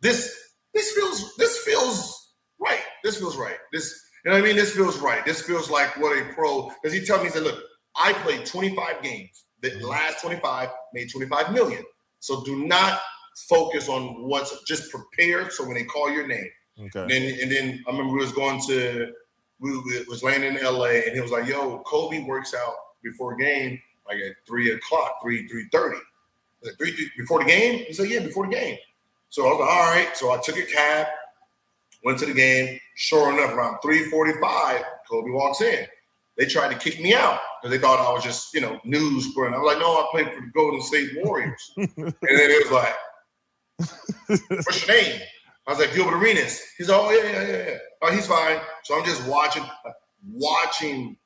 this 0.00 0.36
this 0.74 0.92
feels 0.92 1.36
this 1.36 1.58
feels 1.58 2.34
right. 2.60 2.82
This 3.04 3.18
feels 3.18 3.36
right. 3.36 3.56
This 3.72 3.98
you 4.24 4.30
know 4.30 4.36
what 4.36 4.44
I 4.44 4.46
mean? 4.46 4.56
This 4.56 4.74
feels 4.74 4.98
right. 4.98 5.24
This 5.24 5.42
feels 5.42 5.70
like 5.70 5.96
what 5.98 6.16
a 6.16 6.32
pro 6.34 6.70
because 6.82 6.96
he 6.96 7.04
told 7.04 7.20
me 7.22 7.28
he 7.28 7.32
said, 7.32 7.42
look, 7.42 7.60
I 7.96 8.12
played 8.12 8.46
25 8.46 9.02
games. 9.02 9.44
The 9.62 9.86
last 9.86 10.20
25 10.20 10.68
made 10.92 11.10
25 11.10 11.52
million. 11.52 11.82
So 12.18 12.42
do 12.44 12.66
not 12.66 13.00
focus 13.48 13.88
on 13.88 14.22
what's 14.28 14.62
just 14.64 14.90
prepared. 14.90 15.52
So 15.52 15.64
when 15.64 15.74
they 15.74 15.84
call 15.84 16.10
your 16.10 16.26
name, 16.26 16.48
Okay. 16.78 17.00
and 17.00 17.10
then 17.10 17.38
and 17.42 17.50
then 17.52 17.84
I 17.86 17.90
remember 17.90 18.12
we 18.14 18.18
was 18.20 18.32
going 18.32 18.60
to 18.68 19.12
we, 19.60 19.70
we 19.70 20.04
was 20.08 20.22
landing 20.22 20.56
in 20.56 20.64
LA 20.64 20.86
and 21.06 21.12
he 21.14 21.20
was 21.20 21.30
like, 21.30 21.46
yo, 21.46 21.78
Kobe 21.86 22.24
works 22.24 22.54
out 22.54 22.74
before 23.02 23.36
game 23.36 23.80
like 24.06 24.18
at 24.18 24.34
three 24.46 24.72
o'clock, 24.72 25.16
three, 25.22 25.46
three 25.48 25.66
thirty. 25.70 25.98
Like 26.64 26.76
three, 26.78 26.92
three 26.92 27.10
before 27.16 27.40
the 27.40 27.44
game? 27.46 27.84
He 27.86 27.92
said, 27.92 28.08
Yeah, 28.08 28.20
before 28.20 28.46
the 28.46 28.52
game. 28.52 28.78
So 29.28 29.46
I 29.46 29.50
was 29.50 29.60
like, 29.60 29.70
all 29.70 29.90
right. 29.94 30.16
So 30.16 30.30
I 30.32 30.38
took 30.38 30.56
a 30.58 30.62
cab, 30.66 31.06
went 32.04 32.18
to 32.18 32.26
the 32.26 32.34
game. 32.34 32.78
Sure 32.96 33.32
enough, 33.32 33.54
around 33.54 33.78
345, 33.82 34.82
Kobe 35.10 35.30
walks 35.30 35.60
in. 35.60 35.86
They 36.38 36.46
tried 36.46 36.72
to 36.72 36.78
kick 36.78 37.00
me 37.00 37.14
out 37.14 37.40
because 37.60 37.76
they 37.76 37.80
thought 37.80 38.00
I 38.00 38.12
was 38.12 38.24
just, 38.24 38.54
you 38.54 38.60
know, 38.60 38.80
news 38.84 39.32
for 39.32 39.48
I 39.48 39.58
was 39.58 39.66
like, 39.66 39.78
no, 39.78 39.92
I 39.92 40.06
played 40.10 40.26
for 40.34 40.40
the 40.40 40.50
Golden 40.54 40.80
State 40.82 41.10
Warriors. 41.16 41.72
and 41.76 41.88
then 41.96 42.14
it 42.20 42.70
was 42.70 42.72
like, 42.72 42.94
what's 44.48 44.86
your 44.86 44.96
name? 44.96 45.20
I 45.66 45.70
was 45.70 45.78
like, 45.78 45.94
Gilbert 45.94 46.16
Arenas. 46.16 46.60
He's 46.78 46.88
like, 46.88 47.00
oh, 47.00 47.10
yeah, 47.10 47.30
yeah, 47.32 47.46
yeah, 47.46 47.68
yeah. 47.70 47.76
Oh, 48.02 48.12
he's 48.12 48.26
fine. 48.26 48.58
So 48.84 48.98
I'm 48.98 49.04
just 49.04 49.26
watching, 49.28 49.62
like, 49.84 49.94
watching, 50.32 51.16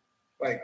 like, 0.40 0.60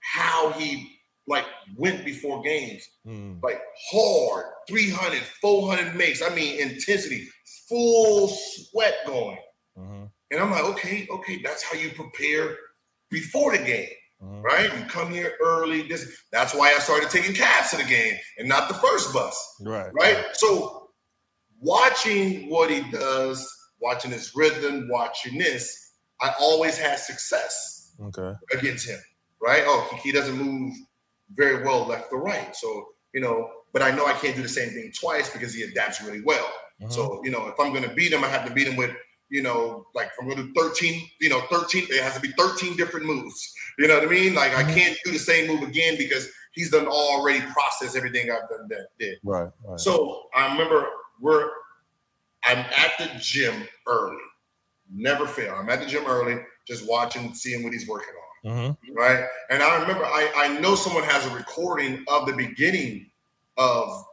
how 0.00 0.52
he 0.52 0.94
like 1.26 1.44
went 1.76 2.04
before 2.04 2.42
games, 2.42 2.88
Mm. 3.06 3.42
like 3.42 3.60
hard, 3.92 4.46
300, 4.66 5.18
400 5.42 5.94
makes. 5.94 6.22
I 6.22 6.34
mean, 6.34 6.58
intensity, 6.58 7.28
full 7.68 8.28
sweat 8.28 8.94
going. 9.06 9.36
Mhm. 9.78 10.10
And 10.30 10.40
I'm 10.40 10.50
like, 10.50 10.64
okay, 10.64 11.06
okay, 11.10 11.40
that's 11.42 11.62
how 11.62 11.76
you 11.78 11.90
prepare 11.90 12.56
before 13.10 13.56
the 13.56 13.62
game, 13.64 13.88
Mhm. 14.22 14.42
right? 14.42 14.72
You 14.76 14.84
come 14.86 15.10
here 15.10 15.34
early. 15.42 15.82
This 15.88 16.06
that's 16.32 16.54
why 16.54 16.72
I 16.74 16.78
started 16.78 17.10
taking 17.10 17.34
cabs 17.34 17.70
to 17.70 17.76
the 17.76 17.84
game 17.84 18.16
and 18.38 18.48
not 18.48 18.68
the 18.68 18.74
first 18.74 19.12
bus, 19.12 19.36
Right. 19.60 19.90
right? 19.94 20.24
So 20.34 20.90
watching 21.60 22.48
what 22.48 22.70
he 22.70 22.82
does, 22.90 23.46
watching 23.80 24.10
his 24.10 24.32
rhythm, 24.34 24.88
watching 24.90 25.38
this, 25.38 25.92
I 26.20 26.32
always 26.40 26.76
had 26.76 26.98
success 26.98 27.92
Okay. 28.00 28.32
against 28.52 28.88
him, 28.88 29.00
right? 29.40 29.64
Oh, 29.66 29.88
he, 29.92 29.96
he 30.08 30.12
doesn't 30.12 30.36
move 30.36 30.74
very 31.32 31.62
well 31.64 31.84
left 31.86 32.12
or 32.12 32.20
right. 32.22 32.54
So, 32.54 32.88
you 33.12 33.20
know, 33.20 33.50
but 33.72 33.82
I 33.82 33.90
know 33.90 34.06
I 34.06 34.12
can't 34.14 34.34
do 34.36 34.42
the 34.42 34.48
same 34.48 34.70
thing 34.70 34.92
twice 34.98 35.30
because 35.30 35.52
he 35.54 35.62
adapts 35.62 36.00
really 36.02 36.22
well. 36.22 36.50
Mhm. 36.82 36.92
So, 36.92 37.20
you 37.24 37.30
know, 37.30 37.48
if 37.48 37.58
I'm 37.60 37.70
going 37.72 37.82
to 37.88 37.94
beat 37.94 38.12
him, 38.12 38.24
I 38.24 38.28
have 38.28 38.46
to 38.46 38.52
beat 38.52 38.66
him 38.68 38.76
with, 38.76 38.90
you 39.30 39.42
know, 39.42 39.86
like 39.94 40.10
I'm 40.20 40.26
going 40.26 40.38
to 40.38 40.44
do 40.44 40.52
13, 40.54 41.02
you 41.20 41.28
know, 41.28 41.40
13, 41.50 41.86
it 41.90 42.02
has 42.02 42.14
to 42.14 42.20
be 42.20 42.32
13 42.38 42.76
different 42.76 43.06
moves. 43.06 43.52
You 43.78 43.88
know 43.88 43.94
what 43.94 44.04
I 44.04 44.10
mean? 44.10 44.34
Like 44.34 44.54
I 44.56 44.64
Mhm. 44.64 44.74
can't 44.74 44.98
do 45.04 45.12
the 45.12 45.18
same 45.18 45.46
move 45.48 45.62
again 45.62 45.96
because 45.98 46.28
he's 46.52 46.70
done 46.70 46.86
already 46.86 47.40
processed 47.52 47.96
everything 47.96 48.30
I've 48.30 48.48
done 48.48 48.66
that 48.68 48.88
did. 48.98 49.18
Right. 49.22 49.48
Right. 49.64 49.80
So 49.80 50.28
I 50.34 50.50
remember 50.52 50.86
we're 51.20 51.50
I'm 52.44 52.58
at 52.58 52.92
the 52.98 53.10
gym 53.20 53.68
early. 53.86 54.16
Never 54.90 55.26
fail. 55.26 55.54
I'm 55.56 55.68
at 55.68 55.80
the 55.80 55.86
gym 55.86 56.06
early, 56.06 56.40
just 56.66 56.88
watching, 56.88 57.34
seeing 57.34 57.62
what 57.64 57.72
he's 57.72 57.86
working 57.86 58.14
on 58.14 58.50
Mhm. 58.52 58.76
right? 58.94 59.26
And 59.50 59.62
I 59.62 59.80
remember 59.80 60.04
I, 60.06 60.30
I 60.36 60.58
know 60.60 60.74
someone 60.76 61.02
has 61.04 61.26
a 61.26 61.34
recording 61.34 62.04
of 62.08 62.26
the 62.26 62.32
beginning 62.32 63.10
of 63.56 64.04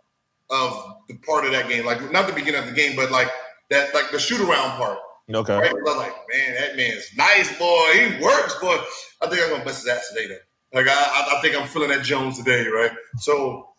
of 0.50 0.98
the 1.08 1.16
part 1.20 1.46
of 1.46 1.52
that 1.52 1.68
game, 1.70 1.86
like 1.86 2.12
not 2.12 2.28
the 2.28 2.34
beginning 2.34 2.60
of 2.62 2.68
the 2.68 2.74
game, 2.74 2.96
but 2.96 3.10
like 3.12 3.30
that 3.70 3.94
like 3.94 4.12
the 4.12 4.20
shoot 4.20 4.42
around 4.42 4.78
part. 4.78 5.00
Okay. 5.34 5.58
Right? 5.58 5.74
I'm 5.74 5.98
like, 5.98 6.14
man, 6.32 6.56
that 6.56 6.76
man's 6.76 7.10
nice, 7.18 7.58
boy. 7.58 7.92
He 7.94 8.24
works, 8.24 8.56
boy. 8.60 8.78
I 9.22 9.28
think 9.28 9.42
I'm 9.42 9.50
gonna 9.50 9.66
bust 9.66 9.84
his 9.84 9.88
ass 9.88 10.10
today, 10.14 10.28
though. 10.28 10.80
Like 10.80 10.88
I, 10.90 11.38
I, 11.38 11.42
think 11.42 11.56
I'm 11.56 11.68
feeling 11.68 11.90
that 11.90 12.04
Jones 12.04 12.38
today, 12.38 12.68
right? 12.68 12.92
So 13.20 13.70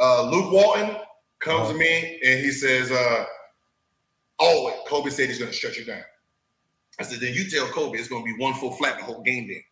uh, 0.00 0.30
Luke 0.30 0.50
Walton 0.50 0.96
comes 1.40 1.70
to 1.70 1.76
me 1.76 2.18
and 2.24 2.40
he 2.40 2.50
says, 2.50 2.90
uh, 2.90 3.24
"Oh, 4.40 4.66
wait, 4.66 4.76
Kobe 4.88 5.10
said 5.10 5.28
he's 5.28 5.38
gonna 5.38 5.52
shut 5.52 5.76
you 5.76 5.84
down." 5.84 6.02
I 6.98 7.02
said, 7.02 7.20
"Then 7.20 7.34
you 7.34 7.48
tell 7.50 7.66
Kobe 7.66 7.98
it's 7.98 8.08
gonna 8.08 8.24
be 8.24 8.34
one 8.38 8.54
full 8.54 8.72
flat 8.72 8.98
the 8.98 9.04
whole 9.04 9.22
game. 9.22 9.46
Then 9.46 9.62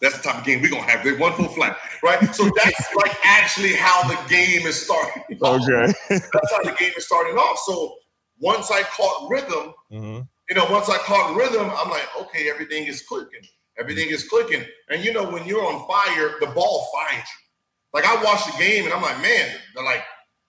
that's 0.00 0.16
the 0.16 0.22
type 0.22 0.38
of 0.38 0.44
game 0.44 0.62
we're 0.62 0.70
gonna 0.70 0.90
have. 0.90 1.04
One 1.20 1.32
full 1.34 1.48
flat, 1.48 1.76
right? 2.02 2.34
So 2.34 2.50
that's 2.56 2.94
like 2.94 3.16
actually 3.24 3.74
how 3.74 4.08
the 4.08 4.16
game 4.28 4.66
is 4.66 4.82
starting. 4.82 5.22
Okay. 5.30 5.92
That's 6.08 6.52
how 6.52 6.62
the 6.62 6.74
game 6.78 6.92
is 6.96 7.06
starting 7.06 7.36
off. 7.36 7.58
So 7.66 7.96
once 8.38 8.70
I 8.70 8.82
caught 8.82 9.28
rhythm, 9.30 9.72
hmm 9.90 10.20
you 10.48 10.54
know, 10.54 10.66
once 10.70 10.88
I 10.88 10.96
caught 10.98 11.34
rhythm, 11.36 11.68
I'm 11.74 11.90
like, 11.90 12.06
okay, 12.20 12.48
everything 12.48 12.86
is 12.86 13.02
clicking. 13.02 13.40
Everything 13.80 14.10
is 14.10 14.28
clicking. 14.28 14.64
And 14.88 15.04
you 15.04 15.12
know, 15.12 15.28
when 15.28 15.44
you're 15.44 15.64
on 15.66 15.88
fire, 15.88 16.34
the 16.38 16.46
ball 16.54 16.86
finds 16.94 17.26
you. 17.28 17.92
Like 17.92 18.04
I 18.04 18.22
watched 18.22 18.46
the 18.46 18.56
game 18.56 18.84
and 18.84 18.94
I'm 18.94 19.02
like, 19.02 19.20
man, 19.20 19.56
they're 19.74 19.84
like 19.84 20.04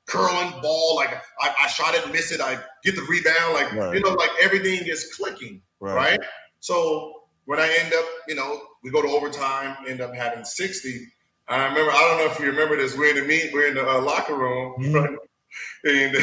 curling 0.05 0.53
ball. 0.61 0.95
Like 0.97 1.15
I, 1.41 1.51
I 1.63 1.67
shot 1.67 1.95
it, 1.95 2.11
miss 2.11 2.31
it, 2.31 2.41
I 2.41 2.59
get 2.83 2.95
the 2.95 3.01
rebound. 3.09 3.55
Like, 3.55 3.73
Right. 3.73 3.95
you 3.95 4.01
know, 4.01 4.11
like 4.11 4.29
everything 4.39 4.85
is 4.87 5.11
clicking, 5.15 5.63
Right. 5.79 5.95
right? 5.95 6.19
So 6.59 7.23
when 7.45 7.59
I 7.59 7.67
end 7.79 7.91
up, 7.91 8.05
you 8.27 8.35
know, 8.35 8.61
we 8.83 8.91
go 8.91 9.01
to 9.01 9.07
overtime, 9.07 9.77
end 9.87 9.99
up 10.01 10.13
having 10.13 10.45
60. 10.45 11.07
I 11.47 11.65
remember, 11.65 11.91
I 11.91 12.01
don't 12.01 12.17
know 12.19 12.31
if 12.31 12.39
you 12.39 12.45
remember 12.47 12.77
this. 12.77 12.95
We're 12.95 13.09
in 13.17 13.21
the 13.21 13.27
meet, 13.27 13.51
we're 13.51 13.67
in 13.67 13.73
the 13.73 13.89
uh, 13.89 13.99
locker 14.01 14.35
room, 14.35 14.75
Mhm. 14.79 14.93
right? 14.93 15.17
And 15.85 16.15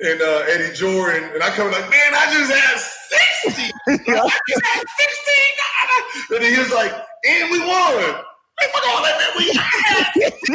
and 0.00 0.22
uh, 0.22 0.44
Eddie 0.48 0.74
Jordan, 0.74 1.30
and 1.34 1.42
I 1.42 1.50
come 1.50 1.70
like, 1.70 1.88
man, 1.90 2.14
I 2.14 2.32
just 2.32 2.50
had 2.50 2.78
60. 3.44 3.72
Yeah. 4.06 4.22
I 4.22 4.40
just 4.48 4.64
had 4.64 4.84
16. 4.98 5.34
And 6.36 6.44
he 6.44 6.58
was 6.58 6.70
like, 6.72 6.92
and 6.92 7.50
we 7.50 7.58
won. 7.58 7.96
Like, 7.96 8.70
fuck 8.72 8.82
all 8.88 9.02
that, 9.02 9.18
man. 9.18 9.30
We 9.36 9.52
had 9.52 10.06
like, 10.16 10.34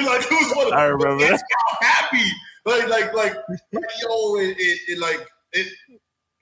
like, 0.00 0.22
it 0.22 0.30
was 0.30 0.56
one 0.56 0.66
of 0.66 0.72
I 0.72 0.84
remember 0.84 1.24
Yes, 1.24 1.42
I'm 1.70 1.86
happy. 1.86 2.30
Like, 2.66 2.88
like, 2.88 3.14
like, 3.14 3.34
yo, 3.72 4.36
it, 4.36 4.56
it, 4.58 4.78
it 4.88 4.98
like, 4.98 5.26
it, 5.52 5.68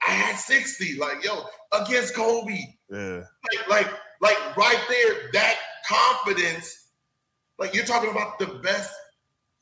I 0.06 0.10
had 0.10 0.36
60. 0.36 0.98
Like, 0.98 1.24
yo, 1.24 1.44
against 1.72 2.14
Kobe. 2.14 2.58
Yeah. 2.90 3.22
Like, 3.52 3.68
like, 3.68 3.88
like 4.20 4.56
right 4.56 4.84
there, 4.88 5.30
that 5.32 5.56
confidence. 5.88 6.88
Like, 7.58 7.74
you're 7.74 7.84
talking 7.84 8.10
about 8.10 8.38
the 8.38 8.46
best 8.62 8.92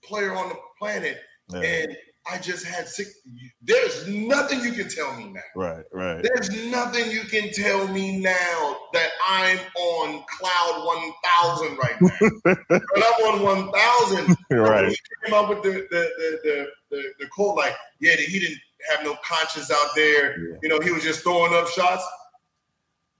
player 0.04 0.34
on 0.34 0.48
the 0.48 0.56
planet. 0.78 1.20
Yeah. 1.52 1.60
And 1.60 1.96
I 2.30 2.38
just 2.38 2.64
had 2.64 2.88
six. 2.88 3.20
There's 3.60 4.08
nothing 4.08 4.60
you 4.60 4.72
can 4.72 4.88
tell 4.88 5.14
me 5.14 5.30
now. 5.30 5.40
Right. 5.54 5.84
Right. 5.92 6.22
There's 6.22 6.50
nothing 6.70 7.10
you 7.10 7.22
can 7.22 7.50
tell 7.52 7.86
me 7.88 8.18
now 8.18 8.76
that 8.94 9.10
I'm 9.28 9.58
on 9.78 10.24
cloud 10.38 10.86
1,000 10.86 11.76
right 11.76 12.00
now. 12.00 12.34
but 12.68 12.80
I'm 12.96 13.42
on 13.42 13.42
1,000. 13.42 14.36
Right. 14.50 14.88
He 14.88 14.96
came 15.24 15.34
up 15.34 15.48
with 15.50 15.62
the 15.62 15.86
the 15.90 16.10
the 16.16 16.38
the, 16.44 16.66
the, 16.90 17.02
the 17.20 17.26
quote 17.28 17.56
like, 17.56 17.74
yeah, 18.00 18.16
he 18.16 18.38
didn't 18.38 18.58
have 18.90 19.04
no 19.04 19.16
conscience 19.24 19.70
out 19.70 19.90
there. 19.94 20.38
Yeah. 20.38 20.56
You 20.62 20.68
know, 20.70 20.80
he 20.80 20.92
was 20.92 21.02
just 21.02 21.22
throwing 21.22 21.52
up 21.52 21.68
shots. 21.68 22.04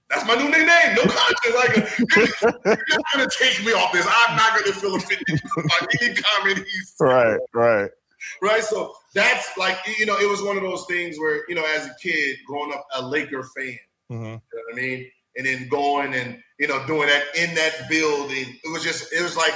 That's 0.09 0.25
my 0.25 0.35
new 0.35 0.49
nickname. 0.49 0.95
No 0.95 1.03
conscience. 1.03 1.55
Like, 1.55 2.55
you're 2.65 2.75
not 2.75 3.05
gonna 3.13 3.27
take 3.39 3.65
me 3.65 3.73
off 3.73 3.91
this. 3.91 4.07
I'm 4.09 4.35
not 4.35 4.57
gonna 4.57 4.73
feel 4.73 4.95
offended 4.95 5.41
by 5.57 5.87
any 6.01 6.13
comment 6.15 6.57
he's 6.59 6.93
Right. 6.99 7.39
Right. 7.53 7.89
Right? 8.41 8.63
So 8.63 8.93
that's 9.13 9.57
like 9.57 9.77
you 9.99 10.05
know, 10.05 10.17
it 10.17 10.29
was 10.29 10.41
one 10.41 10.57
of 10.57 10.63
those 10.63 10.85
things 10.87 11.17
where 11.17 11.43
you 11.49 11.55
know, 11.55 11.65
as 11.75 11.85
a 11.85 11.95
kid 12.01 12.37
growing 12.45 12.73
up 12.73 12.85
a 12.95 13.05
Laker 13.05 13.43
fan, 13.55 13.77
hmm 14.09 14.15
you 14.15 14.29
know 14.29 14.61
what 14.69 14.73
I 14.73 14.75
mean, 14.81 15.09
and 15.37 15.45
then 15.45 15.67
going 15.69 16.13
and 16.13 16.37
you 16.59 16.67
know 16.67 16.85
doing 16.87 17.07
that 17.07 17.23
in 17.37 17.53
that 17.55 17.87
building, 17.89 18.45
it 18.63 18.71
was 18.71 18.83
just 18.83 19.11
it 19.13 19.21
was 19.21 19.35
like 19.37 19.53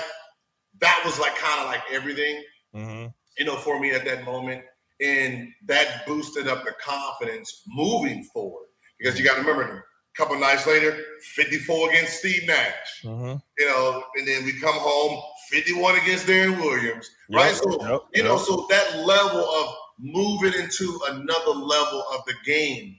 that 0.81 1.01
was 1.05 1.19
like 1.19 1.35
kind 1.35 1.61
of 1.61 1.67
like 1.67 1.81
everything 1.91 2.43
hmm 2.73 3.05
you 3.37 3.45
know 3.45 3.57
for 3.57 3.79
me 3.79 3.91
at 3.91 4.05
that 4.05 4.25
moment, 4.25 4.63
and 5.01 5.47
that 5.65 6.05
boosted 6.05 6.47
up 6.47 6.65
the 6.65 6.73
confidence 6.83 7.63
moving 7.67 8.23
forward. 8.33 8.65
Because 8.97 9.17
you 9.17 9.25
got 9.25 9.35
to 9.35 9.41
remember. 9.41 9.85
A 10.17 10.21
couple 10.21 10.37
nights 10.37 10.67
later, 10.67 10.97
54 11.35 11.91
against 11.91 12.19
Steve 12.19 12.45
Nash, 12.45 13.01
hmm 13.03 13.35
you 13.57 13.65
know, 13.67 14.03
and 14.15 14.27
then 14.27 14.43
we 14.43 14.59
come 14.59 14.75
home 14.75 15.21
51 15.49 15.95
against 15.97 16.25
Deron 16.27 16.57
Williams, 16.59 17.09
right? 17.31 17.55
So 17.55 17.77
Yep. 17.89 18.01
you 18.15 18.23
know, 18.23 18.37
so 18.37 18.65
that 18.69 18.97
level 19.05 19.39
of 19.43 19.75
moving 19.99 20.53
into 20.53 20.99
another 21.09 21.51
level 21.51 22.03
of 22.13 22.21
the 22.25 22.33
game, 22.45 22.97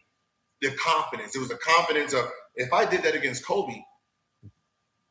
the 0.61 0.71
confidence. 0.73 1.35
It 1.35 1.39
was 1.39 1.49
the 1.49 1.57
confidence 1.57 2.13
of 2.13 2.27
if 2.57 2.73
I 2.73 2.85
did 2.85 3.03
that 3.05 3.15
against 3.15 3.47
Kobe, 3.47 3.73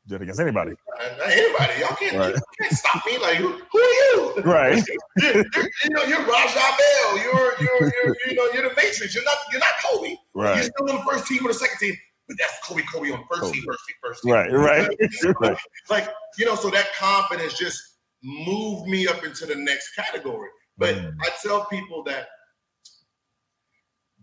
Did 0.08 0.22
against 0.22 0.40
anybody. 0.40 0.74
anybody, 1.02 1.74
y'all 1.80 1.96
can't, 1.96 2.18
Right. 2.18 2.36
you 2.36 2.42
can't 2.62 2.74
stop 2.74 3.04
me. 3.06 3.18
Like, 3.18 3.38
who, 3.38 3.50
who 3.72 3.80
are 3.80 3.94
you? 4.04 4.34
Right. 4.44 4.84
You're, 5.22 5.34
you're, 5.34 5.70
you 5.84 5.90
know, 5.92 6.04
you're 6.04 6.22
Raja 6.26 6.60
Bell. 6.60 7.18
You're, 7.18 7.54
you're, 7.60 7.92
you're, 8.04 8.16
you 8.28 8.36
know, 8.36 8.48
you're 8.54 8.70
the 8.70 8.76
Matrix. 8.76 9.14
You're 9.14 9.24
not, 9.24 9.36
you're 9.52 9.60
not 9.60 9.74
Kobe. 9.84 10.16
Right. 10.34 10.56
You're 10.56 10.64
still 10.66 10.90
on 10.90 10.96
the 10.98 11.12
first 11.12 11.28
team 11.28 11.46
or 11.46 11.50
the 11.50 11.54
second 11.60 11.78
team, 11.80 11.96
but 12.30 12.38
that's 12.38 12.54
Kobe, 12.66 12.84
Kobe 12.84 13.12
on 13.12 13.26
first 13.30 13.52
team, 13.52 13.64
first 13.66 13.80
team, 13.88 13.96
first 14.02 14.24
team. 14.24 14.34
Right. 14.34 14.52
Right. 15.42 15.58
Like, 15.90 16.10
you 16.38 16.46
know, 16.46 16.56
so 16.56 16.70
that 16.70 16.94
confidence 16.98 17.58
just 17.58 17.82
moved 18.24 18.88
me 18.88 19.08
up 19.08 19.24
into 19.26 19.46
the 19.48 19.56
next 19.56 19.96
category. 19.96 20.50
But 20.78 20.96
Mm. 20.96 21.16
I 21.22 21.30
tell 21.42 21.66
people 21.66 22.04
that 22.04 22.28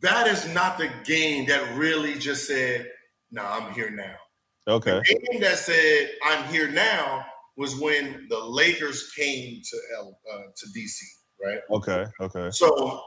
that 0.01 0.27
is 0.29 0.47
not 0.55 0.79
the 0.79 0.89
game 1.05 1.47
that 1.47 1.77
really 1.77 2.15
just 2.19 2.47
said, 2.47 2.91
"No, 3.31 3.43
I'm 3.45 3.73
here 3.75 3.91
now." 3.91 4.15
Okay. 4.69 5.01
The 5.07 5.21
game 5.31 5.41
that 5.41 5.59
said, 5.59 6.13
"I'm 6.25 6.45
here 6.45 6.69
now" 6.69 7.27
was 7.57 7.77
when 7.77 8.27
the 8.29 8.39
Lakers 8.39 9.11
came 9.13 9.61
to 9.63 9.77
L 9.97 10.19
uh, 10.33 10.43
to 10.57 10.67
DC, 10.79 11.01
right? 11.45 11.61
Okay. 11.71 12.07
Okay. 12.21 12.51
So 12.51 13.03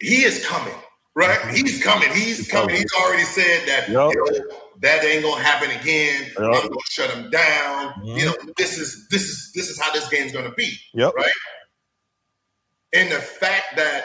he 0.00 0.24
is 0.24 0.44
coming, 0.46 0.74
right? 1.14 1.54
He's 1.54 1.82
coming. 1.82 2.10
He's 2.12 2.48
coming. 2.48 2.76
He's 2.76 2.92
already 3.00 3.24
said 3.24 3.66
that 3.68 3.88
Yup. 3.88 4.12
you 4.12 4.24
know, 4.24 4.56
that 4.80 5.04
ain't 5.04 5.22
gonna 5.22 5.42
happen 5.42 5.70
again. 5.70 6.30
I'm 6.38 6.52
gonna 6.52 6.76
shut 6.90 7.10
him 7.10 7.30
down. 7.30 7.94
Mhm. 7.94 8.18
You 8.18 8.24
know, 8.26 8.36
this 8.56 8.78
is 8.78 9.08
this 9.08 9.22
is 9.22 9.52
this 9.54 9.68
is 9.70 9.78
how 9.80 9.92
this 9.92 10.08
game's 10.08 10.32
gonna 10.32 10.52
be. 10.52 10.78
Yep. 10.94 11.14
Right. 11.14 11.32
And 12.92 13.10
the 13.10 13.20
fact 13.20 13.76
that 13.76 14.04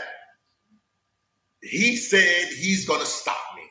he 1.61 1.95
said 1.97 2.47
he's 2.49 2.85
gonna 2.87 3.05
stop 3.05 3.37
me. 3.55 3.63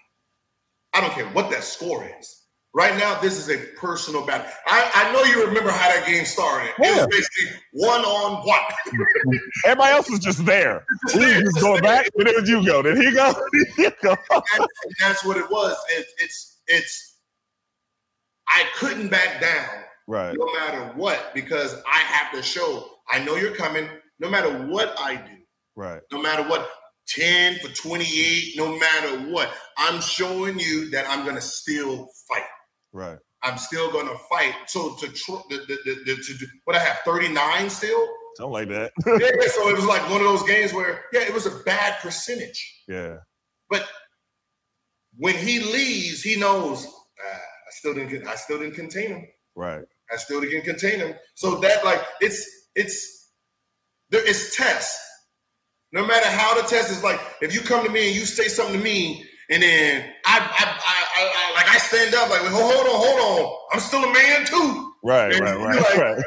I 0.93 1.01
don't 1.01 1.13
care 1.13 1.29
what 1.29 1.51
that 1.51 1.65
score 1.65 2.09
is. 2.21 2.38
Right 2.75 2.97
now, 2.99 3.19
this 3.21 3.39
is 3.39 3.49
a 3.49 3.59
personal 3.77 4.27
battle. 4.27 4.47
I, 4.67 4.91
I 4.95 5.13
know 5.13 5.23
you 5.25 5.47
remember 5.47 5.71
how 5.71 5.89
that 5.89 6.07
game 6.07 6.25
started. 6.27 6.71
It 6.79 6.97
was 6.97 7.07
basically 7.07 7.59
one 7.73 8.03
on 8.03 8.47
one. 8.47 8.61
Everybody 9.65 9.93
else 9.95 10.11
was 10.11 10.21
just 10.21 10.45
there. 10.45 10.85
We 11.15 11.21
were 11.35 11.41
just 11.43 11.61
going 11.61 11.83
back. 11.83 12.09
Where 12.15 12.27
did 12.27 12.47
you 12.47 12.65
go? 12.65 12.83
Did 12.83 12.99
he 12.99 13.11
go? 13.13 13.33
Go? 14.03 14.17
and 14.31 14.67
that's 15.01 15.25
what 15.25 15.37
it 15.39 15.51
was. 15.51 15.77
It, 15.97 16.07
it's 16.19 16.61
it's 16.67 17.17
I 18.49 18.65
couldn't 18.77 19.09
back 19.09 19.41
down 19.41 19.69
Right. 20.07 20.37
no 20.39 20.47
matter 20.55 20.93
what 20.95 21.33
because 21.35 21.75
I 21.91 21.99
have 21.99 22.33
to 22.33 22.43
show 22.43 22.89
I 23.09 23.19
know 23.25 23.37
you're 23.37 23.55
coming 23.55 23.89
no 24.21 24.29
matter 24.29 24.51
what 24.67 24.95
I 25.01 25.17
do, 25.17 25.37
Right. 25.75 26.01
no 26.13 26.21
matter 26.21 26.43
what 26.49 26.69
10 27.09 27.59
for 27.61 27.69
28, 27.69 28.55
no 28.57 28.79
matter 28.79 29.19
what. 29.31 29.51
I'm 29.79 30.01
showing 30.03 30.59
you 30.59 30.91
that 30.91 31.09
I'm 31.09 31.25
gonna 31.25 31.41
still 31.41 32.09
fight. 32.29 32.43
Right. 32.99 33.19
I'm 33.45 33.57
still 33.59 33.93
gonna 33.93 34.19
fight. 34.29 34.55
So 34.67 34.97
to 34.97 35.07
tr- 35.07 35.33
the, 35.49 35.59
the, 35.69 35.79
the, 35.85 35.95
the, 36.05 36.17
to 36.17 36.39
do 36.39 36.47
what 36.65 36.75
I 36.75 36.81
have 36.81 36.99
39 37.05 37.71
still. 37.71 38.09
Something 38.35 38.53
like 38.53 38.69
that. 38.71 38.93
yeah, 39.07 39.49
so 39.53 39.69
it 39.69 39.77
was 39.77 39.87
like 39.87 40.03
one 40.11 40.21
of 40.21 40.27
those 40.27 40.43
games 40.43 40.73
where 40.73 41.05
yeah, 41.13 41.21
it 41.21 41.33
was 41.33 41.47
a 41.47 41.63
bad 41.65 42.01
percentage. 42.01 42.83
yeah. 42.89 43.19
But 43.71 43.87
when 45.17 45.37
he 45.37 45.61
leaves, 45.61 46.23
he 46.23 46.37
knows 46.37 46.87
ah, 46.87 47.37
I 47.37 47.71
still 47.71 47.95
didn't 47.95 48.27
I 48.27 48.35
still 48.35 48.59
didn't 48.59 48.75
contain 48.75 49.11
him. 49.11 49.29
Right. 49.55 49.85
I 50.13 50.17
still 50.17 50.41
didn't 50.41 50.65
contain 50.65 50.99
him. 50.99 51.15
So 51.35 51.57
that 51.61 51.85
like 51.85 52.03
it's 52.21 52.45
it's 52.75 53.31
there 54.11 54.27
is 54.27 54.55
test. 54.57 54.99
No 55.93 56.05
matter 56.05 56.29
how 56.29 56.61
the 56.61 56.67
test 56.69 56.91
is 56.91 57.03
like, 57.03 57.21
if 57.41 57.55
you 57.55 57.61
come 57.61 57.85
to 57.85 57.91
me 57.91 58.09
and 58.09 58.17
you 58.17 58.27
say 58.27 58.49
something 58.49 58.77
to 58.77 58.85
me, 58.85 59.25
and 59.51 59.63
then 59.63 60.05
I 60.27 60.39
I 60.39 60.65
I, 60.81 60.98
I, 61.19 61.51
I 61.51 61.55
like 61.55 61.69
I 61.69 61.79
stand 61.79 62.15
up 62.15 62.31
like, 62.31 62.41
hold 62.43 62.73
on, 62.73 62.87
hold 62.87 63.21
on, 63.21 63.59
I'm 63.73 63.81
still 63.81 64.05
a 64.05 64.13
man 64.13 64.47
too. 64.47 64.93
Right. 65.03 65.33
And 65.33 65.41
Right. 65.43 65.57
Right. 65.59 65.77
like, 65.77 65.97
right. 65.99 66.25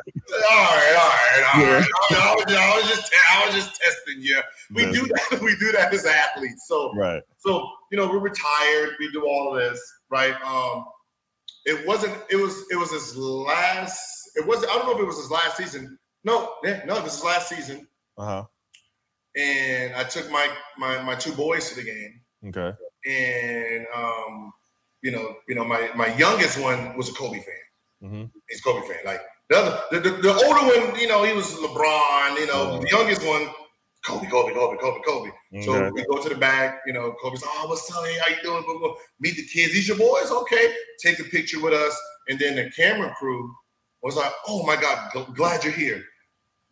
All 0.50 0.66
right, 0.76 0.96
all 0.98 1.10
right, 1.10 1.52
all 1.54 1.62
Yeah. 1.62 1.74
right. 1.76 1.88
I, 2.12 2.16
I 2.16 2.36
was, 2.36 2.56
I 2.56 2.76
was 2.78 2.90
just 2.90 3.14
I 3.34 3.46
was 3.46 3.56
just 3.56 3.82
testing 3.82 4.22
you. 4.22 4.40
We 4.74 4.84
do 4.92 5.08
that. 5.08 5.40
We 5.42 5.56
do 5.58 5.72
that 5.74 5.94
as 5.94 6.06
athletes. 6.06 6.66
So 6.68 6.94
Right. 6.96 7.22
so 7.38 7.68
you 7.92 7.98
know, 7.98 8.08
we're 8.08 8.20
retired. 8.20 8.96
We 9.00 9.12
do 9.12 9.26
all 9.28 9.56
of 9.56 9.62
this, 9.62 9.82
right? 10.10 10.36
Um, 10.44 10.86
it 11.66 11.86
wasn't. 11.86 12.16
It 12.30 12.38
was. 12.38 12.66
It 12.72 12.76
was 12.78 12.92
his 12.92 13.16
last. 13.18 14.32
It 14.36 14.48
was. 14.48 14.64
I 14.64 14.68
don't 14.78 14.86
know 14.88 14.94
if 14.96 15.00
it 15.00 15.06
was 15.06 15.18
his 15.18 15.30
last 15.30 15.58
season. 15.58 15.98
No, 16.24 16.54
yeah, 16.64 16.82
no, 16.86 17.02
this 17.02 17.18
is 17.18 17.24
last 17.24 17.50
season. 17.50 17.88
Uh 18.18 18.26
huh. 18.26 18.44
And 19.36 19.96
I 19.96 20.04
took 20.06 20.30
my 20.32 20.50
my 20.78 21.02
my 21.04 21.16
two 21.16 21.34
boys 21.34 21.70
to 21.70 21.76
the 21.76 21.84
game, 21.84 22.22
Okay. 22.48 22.76
and 23.06 23.86
um, 23.94 24.54
you 25.02 25.12
know, 25.12 25.36
you 25.48 25.56
know, 25.56 25.66
my 25.66 25.90
my 25.96 26.16
youngest 26.16 26.60
one 26.60 26.96
was 26.98 27.10
a 27.10 27.14
Kobe 27.14 27.40
fan. 27.40 27.64
hmm 28.10 28.24
He's 28.50 28.60
a 28.60 28.64
Kobe 28.64 28.88
fan. 28.88 28.98
Like 29.06 29.22
the 29.50 29.58
other, 29.58 29.82
the, 29.92 30.00
the, 30.00 30.10
the 30.22 30.34
older 30.34 30.62
one, 30.62 31.00
you 31.00 31.08
know, 31.08 31.24
he 31.24 31.34
was 31.34 31.48
LeBron. 31.56 32.40
You 32.40 32.48
know, 32.48 32.80
the 32.82 32.90
youngest 32.90 33.26
one, 33.26 33.48
Kobe, 34.06 34.28
Kobe, 34.28 34.54
Kobe, 34.54 34.78
Kobe, 34.78 35.02
Kobe. 35.06 35.30
So 35.60 35.92
we 35.94 36.04
go 36.06 36.22
to 36.22 36.30
the 36.30 36.36
back, 36.36 36.82
you 36.88 36.94
know, 36.94 37.14
Kobe's, 37.22 37.44
oh, 37.46 37.66
what's 37.68 37.92
up? 37.96 38.04
Hey, 38.06 38.18
how 38.26 38.36
you 38.36 38.42
doing? 38.42 38.64
Boom, 38.66 38.80
boom. 38.82 38.96
Meet 39.20 39.36
the 39.36 39.46
kids. 39.46 39.74
These 39.74 39.88
your 39.90 39.98
boys? 39.98 40.32
Okay. 40.32 40.74
Take 41.00 41.20
a 41.20 41.24
picture 41.26 41.62
with 41.62 41.74
us. 41.74 41.96
And 42.30 42.40
then 42.40 42.56
the 42.56 42.72
camera 42.72 43.14
crew 43.20 43.54
was 44.02 44.16
like, 44.16 44.32
oh 44.48 44.66
my 44.66 44.76
God, 44.76 45.12
gl- 45.14 45.36
glad 45.36 45.64
you're 45.64 45.74
here. 45.74 46.04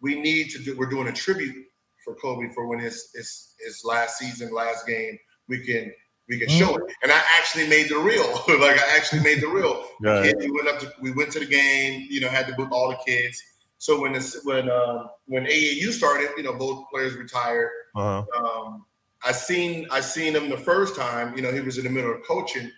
We 0.02 0.20
need 0.20 0.50
to 0.52 0.60
do, 0.64 0.78
we're 0.78 0.90
doing 0.90 1.08
a 1.08 1.12
tribute 1.14 1.56
for 2.04 2.16
Kobe 2.16 2.52
for 2.54 2.68
when 2.68 2.80
his 2.80 3.12
his 3.14 3.54
his 3.60 3.84
last 3.86 4.18
season, 4.18 4.52
last 4.54 4.88
game. 4.88 5.18
We 5.48 5.64
can 5.66 5.92
we 6.30 6.38
can 6.38 6.48
show 6.48 6.76
it. 6.76 6.84
And 7.04 7.12
I 7.12 7.22
actually 7.38 7.68
made 7.68 7.90
the 7.90 7.98
reel. 7.98 8.32
like 8.60 8.80
I 8.80 8.96
actually 8.96 9.22
made 9.22 9.42
the 9.42 9.48
reel. 9.48 9.84
We 10.00 10.52
went 10.52 10.68
up 10.68 10.80
to 10.80 10.94
we 11.02 11.12
went 11.12 11.32
to 11.34 11.40
the 11.40 11.46
game, 11.46 12.08
you 12.10 12.22
know, 12.22 12.30
had 12.30 12.48
to 12.48 12.54
book 12.54 12.72
all 12.72 12.90
the 12.90 12.98
kids. 13.06 13.42
So 13.80 14.00
when 14.00 14.14
this 14.14 14.40
when 14.44 14.70
uh, 14.70 15.08
when 15.26 15.46
AAU 15.46 15.92
started, 15.92 16.30
you 16.38 16.44
know, 16.44 16.54
both 16.54 16.86
players 16.92 17.16
retired 17.16 17.70
Uh 17.96 18.24
huh. 18.32 18.46
um, 18.46 18.86
I 19.26 19.32
seen 19.32 19.88
I 19.92 20.02
seen 20.02 20.36
him 20.36 20.50
the 20.50 20.58
first 20.58 20.96
time. 20.96 21.36
You 21.36 21.42
know, 21.42 21.52
he 21.52 21.62
was 21.62 21.78
in 21.78 21.84
the 21.84 21.90
middle 21.90 22.14
of 22.14 22.22
coaching 22.26 22.72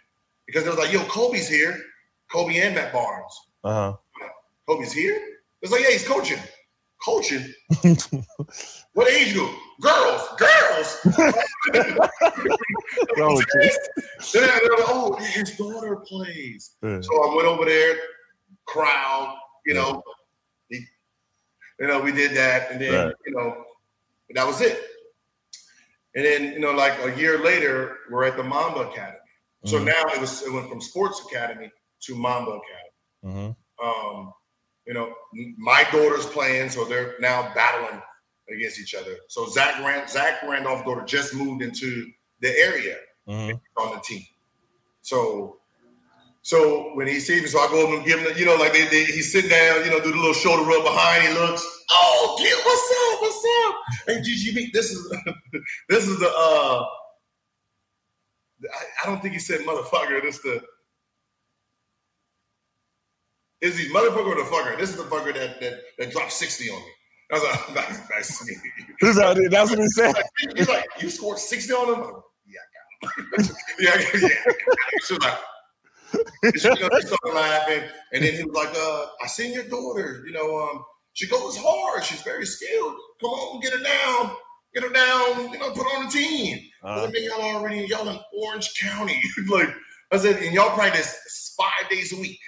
because 0.47 0.65
it 0.65 0.69
was 0.69 0.79
like, 0.79 0.91
"Yo, 0.93 1.03
Kobe's 1.05 1.47
here." 1.47 1.77
Kobe 2.31 2.57
and 2.59 2.75
Matt 2.75 2.93
Barnes. 2.93 3.33
Uh 3.63 3.91
huh. 3.91 4.29
Kobe's 4.67 4.93
here. 4.93 5.19
It's 5.61 5.71
like, 5.71 5.81
"Yeah, 5.81 5.91
he's 5.91 6.07
coaching." 6.07 6.39
Coaching. 7.03 7.51
What 8.93 9.09
age 9.09 9.33
group? 9.33 9.51
Girls. 9.81 10.21
Girls. 10.37 10.99
Oh, 13.17 13.39
geez. 13.61 13.77
then 14.33 14.43
I- 14.49 14.59
they're 14.59 14.77
like, 14.77 14.85
oh, 14.87 15.15
his 15.15 15.55
daughter 15.57 15.95
plays. 15.97 16.75
Yeah. 16.81 17.01
So 17.01 17.23
I 17.31 17.35
went 17.35 17.47
over 17.47 17.65
there, 17.65 17.95
crowd. 18.65 19.37
You 19.65 19.75
know, 19.75 20.03
he- 20.69 20.85
you 21.79 21.87
know, 21.87 21.99
we 21.99 22.11
did 22.11 22.35
that, 22.35 22.71
and 22.71 22.81
then 22.81 22.93
Right. 23.07 23.15
you 23.25 23.33
know, 23.33 23.65
that 24.35 24.45
was 24.47 24.61
it. 24.61 24.81
And 26.15 26.25
then 26.25 26.53
you 26.53 26.59
know, 26.59 26.71
like 26.71 26.97
a 27.03 27.15
year 27.17 27.39
later, 27.39 27.97
we're 28.09 28.23
at 28.25 28.37
the 28.37 28.43
Mamba 28.43 28.81
Academy. 28.89 29.17
So 29.65 29.79
Mhm. 29.79 29.85
now 29.85 30.03
it 30.13 30.19
was 30.19 30.41
it 30.43 30.51
went 30.51 30.67
from 30.69 30.81
Sports 30.81 31.21
Academy 31.29 31.71
to 32.01 32.15
Mamba 32.15 32.59
Academy. 32.61 32.95
Mhm. 33.25 33.55
Um, 33.83 34.33
you 34.85 34.93
know, 34.93 35.13
my 35.57 35.83
daughter's 35.91 36.25
playing, 36.25 36.69
so 36.69 36.85
they're 36.85 37.15
now 37.19 37.53
battling 37.53 38.01
against 38.51 38.79
each 38.79 38.95
other. 38.95 39.15
So 39.27 39.47
Zach 39.49 39.79
Rand, 39.83 40.09
Zach 40.09 40.43
Randolph's 40.43 40.83
daughter 40.83 41.03
just 41.05 41.33
moved 41.33 41.61
into 41.63 42.07
the 42.39 42.49
area 42.57 42.97
Mhm. 43.27 43.59
on 43.77 43.95
the 43.95 43.99
team. 44.01 44.25
So, 45.01 45.59
so 46.41 46.95
when 46.95 47.07
he 47.07 47.19
sees 47.19 47.41
me, 47.43 47.47
so 47.47 47.59
I 47.59 47.67
go 47.67 47.87
up 47.87 47.97
and 47.97 48.05
give 48.05 48.19
him, 48.19 48.33
the, 48.33 48.39
you 48.39 48.45
know, 48.45 48.55
like 48.55 48.73
they, 48.73 48.85
they, 48.87 49.05
he's 49.05 49.31
sitting 49.31 49.49
down, 49.49 49.83
you 49.85 49.91
know, 49.91 49.99
do 49.99 50.11
the 50.11 50.17
little 50.17 50.33
shoulder 50.33 50.63
rub 50.63 50.83
behind. 50.83 51.23
He 51.27 51.33
looks, 51.33 51.63
oh, 51.91 52.35
kid, 52.39 52.57
what's 52.65 52.91
up, 53.13 53.21
what's 53.21 53.45
up? 53.67 53.75
Hey, 54.07 54.21
GGB, 54.21 54.71
this 54.73 54.91
is 54.91 55.13
this 55.89 56.07
is 56.07 56.19
the. 56.19 56.27
uh 56.35 56.85
I, 58.63 58.83
I 59.03 59.07
don't 59.07 59.21
think 59.21 59.33
he 59.33 59.39
said 59.39 59.61
motherfucker. 59.61 60.21
This 60.21 60.39
the. 60.39 60.61
Is 63.61 63.77
he 63.77 63.89
motherfucker 63.89 64.25
or 64.27 64.35
the 64.35 64.49
fucker? 64.49 64.77
This 64.77 64.89
is 64.91 64.97
the 64.97 65.03
fucker 65.03 65.33
that 65.33 65.59
that, 65.61 65.73
that 65.97 66.11
dropped 66.11 66.31
sixty 66.31 66.69
on 66.69 66.79
me. 66.79 66.91
I 67.31 67.35
was 67.35 67.43
like, 67.43 67.75
nice, 67.75 68.09
nice 68.09 68.39
to 68.39 68.45
meet 68.45 68.57
you. 68.77 69.13
That's 69.13 69.49
that's 69.49 69.69
what 69.69 69.79
he 69.79 69.87
said. 69.87 70.15
He's 70.55 70.67
like, 70.67 70.85
you 70.99 71.09
scored 71.09 71.39
60 71.39 71.73
on 71.73 71.87
him? 71.87 72.11
Yeah, 72.45 72.59
I 73.03 73.07
got 73.07 73.47
him. 73.47 73.55
yeah, 73.79 74.19
yeah. 74.21 74.53
She 75.05 75.13
was 75.13 75.23
like, 75.23 75.37
she, 76.57 76.67
you 76.67 76.89
know, 76.89 76.99
she 76.99 77.07
started 77.07 77.33
laughing. 77.33 77.83
And 78.11 78.23
then 78.23 78.33
he 78.33 78.43
was 78.43 78.53
like, 78.53 78.75
uh, 78.75 79.05
I 79.23 79.27
seen 79.27 79.53
your 79.53 79.63
daughter. 79.63 80.23
You 80.25 80.33
know, 80.33 80.59
um, 80.59 80.83
she 81.13 81.27
goes 81.27 81.57
hard. 81.57 82.03
She's 82.03 82.21
very 82.21 82.45
skilled. 82.45 82.95
Come 83.21 83.29
on, 83.29 83.61
get 83.61 83.73
her 83.73 83.83
down. 83.83 84.35
Get 84.73 84.83
her 84.83 84.89
down, 84.89 85.51
you 85.51 85.59
know, 85.59 85.71
put 85.71 85.83
her 85.83 85.97
on 85.97 86.05
the 86.05 86.11
team. 86.11 86.59
Uh, 86.83 87.05
I 87.07 87.11
mean, 87.11 87.25
y'all 87.25 87.41
already, 87.41 87.85
y'all 87.87 88.07
in 88.07 88.17
Orange 88.33 88.73
County. 88.79 89.21
like, 89.49 89.69
I 90.11 90.17
said, 90.17 90.41
and 90.41 90.53
y'all 90.53 90.73
practice 90.75 91.55
five 91.57 91.89
days 91.89 92.13
a 92.13 92.19
week. 92.19 92.39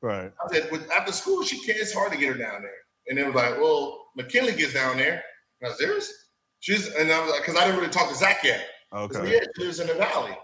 right. 0.00 0.32
I 0.44 0.52
said, 0.52 0.72
with, 0.72 0.90
after 0.90 1.12
school, 1.12 1.44
she 1.44 1.64
can't, 1.64 1.78
it's 1.78 1.94
hard 1.94 2.10
to 2.12 2.18
get 2.18 2.32
her 2.32 2.38
down 2.38 2.62
there. 2.62 2.70
And 3.08 3.16
then 3.16 3.26
it 3.26 3.34
was 3.34 3.36
like, 3.36 3.58
well, 3.58 4.06
McKinley 4.16 4.54
gets 4.54 4.74
down 4.74 4.96
there. 4.96 5.22
And 5.60 5.66
I 5.66 5.68
was 5.68 5.78
serious? 5.78 6.12
She's, 6.60 6.88
and 6.94 7.10
I 7.10 7.20
was 7.20 7.30
like, 7.30 7.40
because 7.40 7.56
I 7.56 7.64
didn't 7.64 7.80
really 7.80 7.92
talk 7.92 8.08
to 8.08 8.14
Zach 8.14 8.42
yet. 8.44 8.66
Okay. 8.92 9.32
yeah, 9.32 9.40
she 9.56 9.64
lives 9.64 9.80
in 9.80 9.86
the 9.86 9.94
valley. 9.94 10.36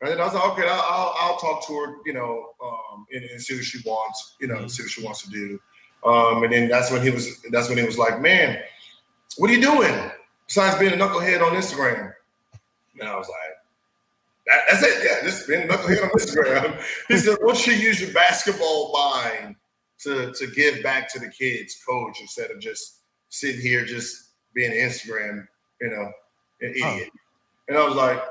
And 0.00 0.10
then 0.10 0.20
I 0.20 0.24
was 0.24 0.34
like, 0.34 0.44
okay, 0.52 0.68
I'll, 0.68 0.84
I'll, 0.86 1.14
I'll 1.18 1.38
talk 1.38 1.66
to 1.66 1.74
her, 1.74 1.96
you 2.04 2.12
know, 2.12 2.50
um, 2.62 3.06
and, 3.12 3.24
and 3.24 3.40
see 3.40 3.54
what 3.54 3.64
she 3.64 3.78
wants, 3.86 4.36
you 4.40 4.48
know, 4.48 4.66
see 4.66 4.82
what 4.82 4.90
she 4.90 5.02
wants 5.02 5.22
to 5.22 5.30
do. 5.30 5.58
Um, 6.04 6.42
and 6.42 6.52
then 6.52 6.68
that's 6.68 6.90
when 6.90 7.02
he 7.02 7.10
was, 7.10 7.40
that's 7.50 7.68
when 7.68 7.78
he 7.78 7.84
was 7.84 7.96
like, 7.96 8.20
man, 8.20 8.58
what 9.38 9.50
are 9.50 9.54
you 9.54 9.62
doing 9.62 10.10
besides 10.46 10.78
being 10.78 10.92
a 10.92 10.96
knucklehead 10.96 11.40
on 11.40 11.56
Instagram? 11.56 12.12
And 13.00 13.08
I 13.08 13.16
was 13.16 13.28
like, 13.28 13.56
that, 14.46 14.60
that's 14.68 14.82
it. 14.82 15.04
Yeah, 15.04 15.26
just 15.26 15.48
being 15.48 15.62
a 15.62 15.72
knucklehead 15.72 16.04
on 16.04 16.10
Instagram. 16.10 16.82
he 17.08 17.16
said, 17.16 17.38
why 17.40 17.54
don't 17.54 17.66
you 17.66 17.72
use 17.72 18.00
your 18.00 18.12
basketball 18.12 18.92
mind 18.92 19.56
to, 20.00 20.32
to 20.32 20.46
give 20.48 20.82
back 20.82 21.10
to 21.12 21.18
the 21.18 21.28
kids, 21.28 21.76
coach, 21.86 22.18
instead 22.20 22.50
of 22.50 22.60
just 22.60 23.00
sitting 23.28 23.60
here 23.60 23.84
just 23.84 24.30
being 24.54 24.72
an 24.72 24.78
Instagram, 24.78 25.46
you 25.80 25.90
know, 25.90 26.10
an 26.60 26.74
Huh. 26.80 26.90
idiot. 26.94 27.10
And 27.68 27.78
I 27.78 27.84
was 27.86 27.94
like, 27.94 28.22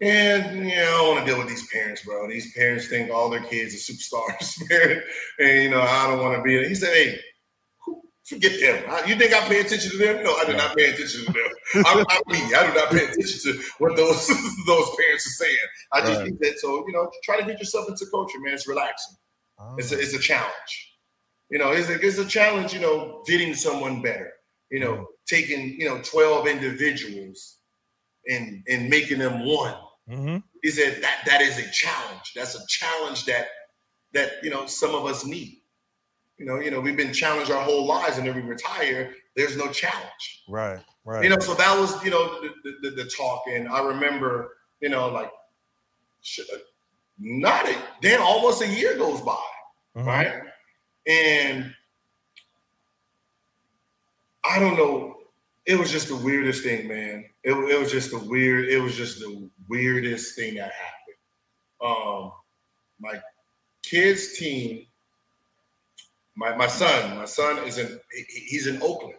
and 0.00 0.68
yeah, 0.68 0.82
I 0.82 0.90
don't 0.98 1.14
want 1.14 1.20
to 1.26 1.32
deal 1.32 1.38
with 1.38 1.48
these 1.48 1.66
parents, 1.68 2.02
bro. 2.04 2.28
These 2.28 2.52
parents 2.54 2.86
think 2.88 3.10
all 3.10 3.30
their 3.30 3.40
kids 3.40 3.74
are 3.74 3.92
superstars, 3.92 4.58
man. 4.70 5.02
And 5.38 5.62
you 5.62 5.70
know, 5.70 5.80
I 5.80 6.06
don't 6.08 6.20
want 6.22 6.36
to 6.36 6.42
be. 6.42 6.68
He 6.68 6.74
said, 6.74 6.92
"Hey, 6.92 7.18
forget 8.24 8.60
them. 8.60 9.08
You 9.08 9.16
think 9.16 9.32
I 9.32 9.40
pay 9.48 9.60
attention 9.60 9.92
to 9.92 9.96
them? 9.96 10.22
No, 10.22 10.34
I 10.36 10.44
do 10.44 10.52
not 10.54 10.76
pay 10.76 10.90
attention 10.92 11.24
to 11.24 11.32
them. 11.32 11.84
I'm, 11.86 12.04
I'm 12.10 12.20
me. 12.26 12.54
I 12.54 12.66
do 12.66 12.74
not 12.74 12.90
pay 12.90 13.04
attention 13.04 13.40
to 13.52 13.62
what 13.78 13.96
those 13.96 14.26
those 14.66 14.88
parents 14.98 15.26
are 15.26 15.44
saying. 15.44 15.56
I 15.92 16.00
just 16.00 16.12
Right. 16.18 16.24
think 16.26 16.40
that. 16.40 16.58
So 16.58 16.84
you 16.86 16.92
know, 16.92 17.10
try 17.24 17.40
to 17.40 17.46
get 17.46 17.58
yourself 17.58 17.88
into 17.88 18.04
culture, 18.10 18.38
man. 18.40 18.52
It's 18.52 18.68
relaxing. 18.68 19.16
Oh. 19.58 19.76
It's 19.78 19.92
a, 19.92 19.98
it's 19.98 20.12
a 20.12 20.18
challenge. 20.18 20.85
You 21.50 21.58
know, 21.58 21.72
it's 21.72 21.88
a, 21.88 21.94
it's 22.00 22.18
a 22.18 22.24
challenge. 22.26 22.72
You 22.74 22.80
know, 22.80 23.22
getting 23.26 23.54
someone 23.54 24.02
better. 24.02 24.32
You 24.70 24.80
know, 24.80 25.06
taking 25.26 25.80
you 25.80 25.88
know 25.88 26.00
twelve 26.02 26.46
individuals 26.46 27.58
and 28.28 28.62
and 28.68 28.88
making 28.90 29.18
them 29.18 29.44
one 29.46 29.76
Mhm. 30.08 30.42
he 30.62 30.70
said 30.70 31.02
that 31.02 31.22
that 31.26 31.40
is 31.40 31.58
a 31.58 31.68
challenge. 31.70 32.32
That's 32.34 32.54
a 32.54 32.64
challenge 32.68 33.24
that 33.26 33.48
that 34.12 34.42
you 34.42 34.50
know 34.50 34.66
some 34.66 34.94
of 34.94 35.04
us 35.06 35.24
need. 35.24 35.62
You 36.38 36.46
know, 36.46 36.60
you 36.60 36.70
know, 36.70 36.80
we've 36.80 36.96
been 36.96 37.12
challenged 37.14 37.50
our 37.50 37.62
whole 37.62 37.86
lives, 37.86 38.18
and 38.18 38.26
then 38.26 38.34
we 38.34 38.42
retire. 38.42 39.14
There's 39.36 39.56
no 39.56 39.68
challenge. 39.68 40.42
Right. 40.48 40.80
Right. 41.04 41.22
You 41.24 41.30
know, 41.30 41.38
so 41.38 41.54
that 41.54 41.78
was 41.78 42.02
you 42.04 42.10
know 42.10 42.40
the 42.42 42.50
the, 42.82 42.90
the, 42.90 43.04
talk, 43.10 43.44
and 43.48 43.68
I 43.68 43.80
remember 43.82 44.56
you 44.80 44.88
know 44.88 45.08
like 45.08 45.30
not 47.18 47.66
a, 47.68 47.76
then 48.02 48.20
almost 48.20 48.60
a 48.62 48.68
year 48.68 48.96
goes 48.98 49.20
by, 49.20 49.42
Mhm. 49.96 50.06
right? 50.06 50.42
And 51.06 51.74
I 54.44 54.58
don't 54.58 54.76
know. 54.76 55.14
It 55.66 55.78
was 55.78 55.90
just 55.90 56.08
the 56.08 56.16
weirdest 56.16 56.62
thing, 56.62 56.86
man. 56.86 57.24
It, 57.42 57.52
it 57.52 57.78
was 57.78 57.90
just 57.90 58.10
the 58.10 58.18
weird. 58.18 58.68
It 58.68 58.78
was 58.78 58.96
just 58.96 59.18
the 59.18 59.50
weirdest 59.68 60.36
thing 60.36 60.54
that 60.54 60.72
happened. 60.72 61.16
Um, 61.82 62.32
my 63.00 63.20
kids' 63.82 64.38
team, 64.38 64.86
my 66.36 66.54
my 66.56 66.68
son, 66.68 67.16
my 67.16 67.24
son 67.24 67.58
is 67.66 67.78
in. 67.78 67.98
He's 68.28 68.66
in 68.68 68.80
Oakland. 68.82 69.18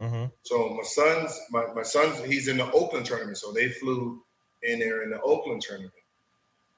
Mhm. 0.00 0.30
So 0.42 0.68
my 0.70 0.82
son's 0.84 1.40
my, 1.50 1.66
my 1.74 1.82
son's 1.82 2.22
he's 2.24 2.48
in 2.48 2.58
the 2.58 2.70
Oakland 2.72 3.06
tournament. 3.06 3.38
So 3.38 3.52
they 3.52 3.68
flew 3.70 4.22
in 4.62 4.78
there 4.78 5.02
in 5.02 5.10
the 5.10 5.20
Oakland 5.22 5.62
tournament. 5.62 5.92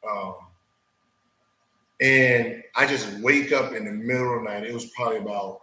Um, 0.08 0.36
and 2.00 2.62
I 2.76 2.86
just 2.86 3.12
wake 3.20 3.52
up 3.52 3.72
in 3.72 3.84
the 3.84 3.92
middle 3.92 4.38
of 4.38 4.44
the 4.44 4.50
night. 4.50 4.64
It 4.64 4.72
was 4.72 4.86
probably 4.96 5.18
about 5.18 5.62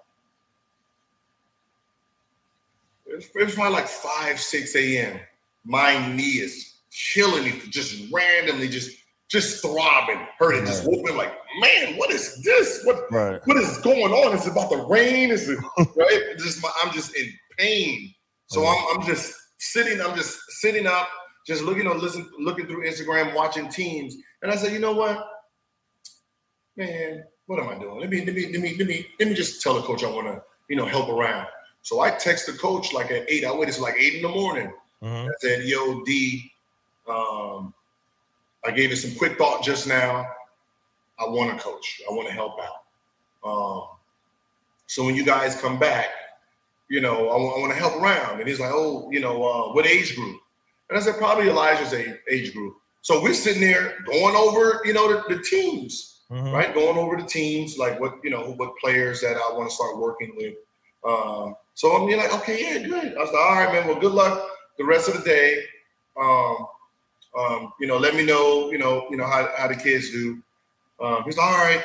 it 3.06 3.16
was, 3.16 3.26
it 3.36 3.44
was 3.46 3.56
probably 3.56 3.74
like 3.74 3.88
five, 3.88 4.40
six 4.40 4.76
a.m. 4.76 5.20
My 5.66 6.16
knee 6.16 6.40
is 6.40 6.76
killing 6.92 7.44
me, 7.46 7.62
just 7.70 8.12
randomly, 8.12 8.68
just 8.68 8.92
just 9.30 9.62
throbbing. 9.62 10.26
Heard 10.40 10.56
it, 10.56 10.66
just 10.66 10.86
woke 10.86 11.10
like, 11.16 11.34
man, 11.60 11.98
what 11.98 12.12
is 12.12 12.42
this? 12.44 12.82
What 12.86 13.12
Right. 13.12 13.42
what 13.46 13.58
is 13.58 13.78
going 13.80 14.14
on? 14.14 14.34
Is 14.36 14.46
it 14.46 14.52
about 14.52 14.70
the 14.70 14.86
rain? 14.86 15.32
Is 15.32 15.50
it 15.50 15.58
right? 15.96 16.36
Just 16.38 16.62
my, 16.62 16.70
I'm 16.84 16.94
just 16.94 17.16
in 17.16 17.32
pain. 17.58 18.14
So 18.48 18.66
I'm, 18.66 18.98
I'm 19.00 19.06
just 19.06 19.34
sitting. 19.58 20.00
I'm 20.02 20.16
just 20.16 20.40
sitting 20.62 20.88
up, 20.88 21.10
just 21.46 21.64
looking 21.64 21.88
on 21.88 22.00
listen, 22.00 22.30
looking 22.40 22.66
through 22.68 22.86
Instagram, 22.90 23.34
watching 23.36 23.68
teams, 23.70 24.16
and 24.42 24.52
I 24.52 24.56
said, 24.56 24.72
you 24.72 24.80
know 24.80 24.94
what, 24.94 25.26
man, 26.78 27.24
what 27.48 27.60
am 27.60 27.70
I 27.70 27.78
doing? 27.78 28.00
Let 28.00 28.10
me 28.10 28.24
let 28.24 28.36
me 28.36 28.52
let 28.52 28.62
me 28.62 28.76
let 28.78 28.88
me 28.88 29.08
let 29.20 29.28
me 29.28 29.34
just 29.34 29.62
tell 29.62 29.74
the 29.74 29.82
coach 29.82 30.04
I 30.04 30.10
want 30.10 30.28
to 30.28 30.42
you 30.70 30.76
know 30.76 30.86
help 30.86 31.10
around. 31.10 31.48
So 31.82 32.00
I 32.02 32.12
text 32.12 32.46
the 32.46 32.54
coach 32.54 32.94
like 32.94 33.12
at 33.12 33.30
eight. 33.30 33.44
I 33.44 33.54
waited 33.54 33.74
till 33.74 33.84
like 33.84 33.96
eight 33.98 34.16
in 34.16 34.22
the 34.22 34.30
morning. 34.30 34.72
Mhm. 35.04 35.28
I 35.28 35.34
said, 35.40 35.64
"Yo, 35.64 36.04
D, 36.04 36.52
um, 37.08 37.74
I 38.66 38.72
gave 38.72 38.92
it 38.92 38.98
some 38.98 39.16
quick 39.16 39.38
thought 39.38 39.64
just 39.64 39.88
now. 39.88 40.28
I 41.20 41.26
want 41.28 41.58
to 41.58 41.64
coach. 41.64 42.02
I 42.10 42.14
want 42.14 42.28
to 42.28 42.34
help 42.34 42.60
out. 42.60 43.50
Um, 43.50 43.88
so 44.86 45.04
when 45.04 45.16
you 45.16 45.26
guys 45.26 45.60
come 45.60 45.80
back, 45.80 46.10
you 46.90 47.02
know, 47.02 47.30
I, 47.30 47.60
want 47.60 47.72
to 47.72 47.80
help 47.80 47.96
around." 47.96 48.40
And 48.40 48.48
he's 48.48 48.60
like, 48.60 48.72
"Oh, 48.74 49.10
you 49.12 49.20
know, 49.20 49.44
uh, 49.44 49.74
what 49.74 49.88
age 49.88 50.16
group?" 50.16 50.40
And 50.90 50.98
I 50.98 51.02
said, 51.02 51.18
"Probably 51.18 51.50
Elijah's 51.50 51.94
age, 51.94 52.16
age 52.30 52.54
group." 52.54 52.76
So 53.02 53.22
we're 53.22 53.34
sitting 53.34 53.62
there 53.62 54.00
going 54.06 54.36
over, 54.36 54.82
you 54.84 54.92
know, 54.92 55.08
the, 55.08 55.36
the 55.36 55.42
teams, 55.42 56.17
Mhm. 56.32 56.52
right? 56.54 56.74
Going 56.74 56.98
over 56.98 57.16
the 57.16 57.28
teams, 57.28 57.78
like 57.78 58.00
what 58.00 58.16
you 58.24 58.30
know, 58.30 58.52
what 58.54 58.78
players 58.78 59.22
that 59.22 59.38
I 59.38 59.54
want 59.54 59.70
to 59.70 59.76
start 59.76 59.98
working 59.98 60.34
with. 60.36 60.56
Um, 61.06 61.56
so 61.74 61.96
I'm 61.96 62.10
like, 62.18 62.34
okay, 62.34 62.62
yeah, 62.62 62.86
good. 62.86 63.16
I 63.16 63.20
was 63.22 63.32
like, 63.32 63.42
all 63.42 63.56
right, 63.56 63.74
man. 63.74 63.88
Well, 63.88 64.00
good 64.00 64.12
luck 64.12 64.46
the 64.78 64.84
rest 64.84 65.08
of 65.08 65.16
the 65.18 65.24
day. 65.24 65.64
Um, 66.20 66.68
um, 67.38 67.74
you 67.80 67.88
know, 67.88 67.98
let 67.98 68.16
me 68.16 68.26
know, 68.26 68.72
you 68.72 68.78
know, 68.78 69.08
you 69.10 69.18
know 69.18 69.26
how, 69.28 69.48
how 69.58 69.68
the 69.68 69.76
kids 69.76 70.10
do. 70.12 70.42
Um, 71.00 71.24
he's 71.24 71.38
like, 71.38 71.46
all 71.48 71.58
right. 71.60 71.84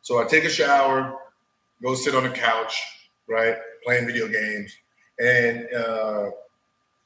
So 0.00 0.18
I 0.20 0.24
take 0.24 0.44
a 0.44 0.50
shower, 0.50 1.16
go 1.82 1.94
sit 1.94 2.14
on 2.14 2.24
the 2.24 2.30
couch, 2.30 2.74
right, 3.28 3.56
playing 3.84 4.06
video 4.06 4.26
games, 4.28 4.74
and 5.20 5.68
uh, 5.74 6.30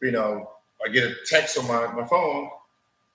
you 0.01 0.13
know, 0.13 0.51
I 0.85 0.89
get 0.91 1.05
a 1.11 1.15
text 1.27 1.59
on 1.59 1.67
my, 1.67 1.93
my 1.93 2.07
phone, 2.07 2.49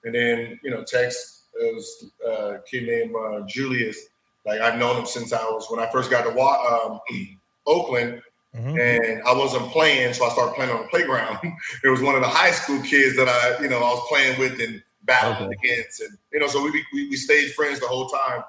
and 0.03 0.13
then 0.13 0.59
you 0.63 0.69
know, 0.71 0.83
text 0.83 1.40
was 1.61 2.05
uh, 2.25 2.55
a 2.55 2.59
kid 2.61 2.87
named 2.87 3.15
uh, 3.15 3.41
Julius. 3.47 4.07
Like 4.45 4.61
I've 4.61 4.79
known 4.79 4.97
him 4.97 5.05
since 5.05 5.33
I 5.33 5.43
was 5.43 5.67
when 5.69 5.79
I 5.79 5.91
first 5.91 6.09
got 6.09 6.23
to 6.23 6.39
um, 6.39 6.99
Oakland 7.67 8.21
Mhm. 8.55 8.77
and 8.79 9.23
I 9.23 9.33
wasn't 9.33 9.71
playing, 9.71 10.13
so 10.13 10.25
I 10.25 10.29
started 10.29 10.55
playing 10.55 10.71
on 10.71 10.81
the 10.81 10.87
playground. 10.89 11.39
it 11.83 11.89
was 11.89 12.01
one 12.01 12.15
of 12.15 12.21
the 12.21 12.27
high 12.27 12.51
school 12.51 12.81
kids 12.81 13.15
that 13.15 13.29
I, 13.29 13.61
you 13.63 13.69
know, 13.69 13.77
I 13.77 13.93
was 13.93 14.05
playing 14.09 14.37
with 14.39 14.59
and 14.59 14.83
battling 15.03 15.47
Okay. 15.47 15.57
against, 15.63 16.01
and 16.01 16.17
you 16.33 16.39
know, 16.39 16.47
so 16.47 16.61
we 16.63 16.71
we, 16.93 17.09
we 17.09 17.15
stayed 17.15 17.53
friends 17.53 17.79
the 17.79 17.87
whole 17.87 18.07
time. 18.09 18.43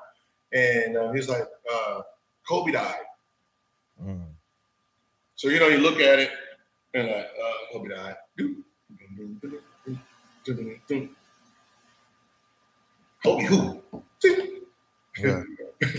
And 0.52 0.97
uh, 0.97 1.12
he 1.12 1.18
was 1.18 1.28
like, 1.28 1.47
uh, 1.73 2.02
"Kobe 2.49 2.73
died." 2.73 3.07
Mhm. 4.02 4.26
So 5.36 5.49
you 5.49 5.60
know, 5.60 5.68
you 5.68 5.78
look 5.78 6.00
at 6.00 6.18
it 6.18 6.31
and 6.94 7.07
like, 7.08 7.31
uh, 7.42 7.73
Kobe 7.73 7.89
died. 7.89 8.16
Kobe 13.23 13.44
who? 13.44 13.83
Yeah. 15.18 15.42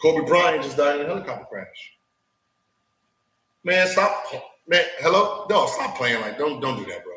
Kobe 0.00 0.26
Bryant 0.26 0.62
just 0.62 0.76
died 0.76 1.00
in 1.00 1.06
a 1.06 1.08
helicopter 1.08 1.44
crash. 1.50 1.92
Man, 3.64 3.86
stop. 3.88 4.24
Man, 4.66 4.84
hello? 5.00 5.46
No, 5.50 5.66
stop 5.66 5.96
playing 5.96 6.20
like. 6.20 6.38
Don't 6.38 6.60
don't 6.60 6.76
do 6.78 6.84
that, 6.86 7.02
bro. 7.04 7.12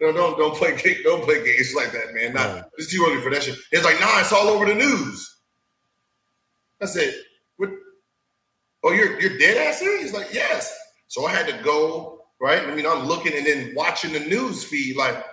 No, 0.00 0.12
don't 0.12 0.38
don't 0.38 0.54
play 0.56 0.76
ga- 0.76 1.02
don't 1.02 1.22
play 1.24 1.44
games 1.44 1.72
like 1.74 1.92
that, 1.92 2.12
man. 2.14 2.34
Not 2.34 2.54
Right. 2.54 2.64
it's 2.78 2.90
too 2.92 3.04
early 3.08 3.20
for 3.22 3.30
that 3.30 3.42
shit. 3.42 3.56
It's 3.72 3.84
like, 3.84 4.00
nah, 4.00 4.20
it's 4.20 4.32
all 4.32 4.48
over 4.48 4.66
the 4.66 4.74
news. 4.74 5.30
I 6.82 6.86
said, 6.86 7.14
what? 7.56 7.70
Oh, 8.82 8.92
you're 8.92 9.20
you're 9.20 9.38
dead 9.38 9.56
ass 9.68 9.78
serious? 9.78 10.02
He's 10.02 10.12
like, 10.12 10.32
yes. 10.32 10.76
So 11.08 11.26
I 11.26 11.30
had 11.30 11.46
to 11.46 11.62
go 11.62 12.24
right. 12.40 12.62
I 12.62 12.74
mean, 12.74 12.86
I'm 12.86 13.06
looking 13.06 13.36
and 13.36 13.46
then 13.46 13.72
watching 13.76 14.12
the 14.12 14.20
news 14.20 14.64
feed, 14.64 14.96
like, 14.96 15.24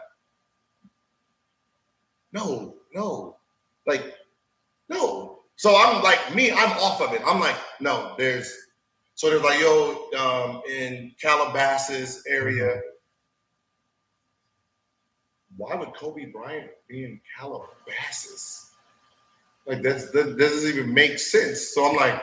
no, 2.33 2.75
no, 2.93 3.37
like, 3.85 4.15
no. 4.89 5.39
So 5.55 5.75
I'm 5.75 6.03
like, 6.03 6.33
me, 6.33 6.51
I'm 6.51 6.71
off 6.79 7.01
of 7.01 7.13
it. 7.13 7.21
I'm 7.25 7.39
like, 7.39 7.57
no, 7.79 8.15
there's. 8.17 8.51
So 9.15 9.29
there's 9.29 9.43
like, 9.43 9.59
yo, 9.59 10.09
um, 10.17 10.61
in 10.69 11.11
Calabasas 11.21 12.23
area. 12.27 12.81
Why 15.57 15.75
would 15.75 15.93
Kobe 15.93 16.31
Bryant 16.31 16.71
be 16.87 17.03
in 17.03 17.21
Calabasas? 17.37 18.71
Like 19.67 19.83
that's, 19.83 20.09
that 20.11 20.37
doesn't 20.37 20.69
even 20.69 20.93
make 20.93 21.19
sense. 21.19 21.73
So 21.73 21.87
I'm 21.87 21.95
like, 21.95 22.19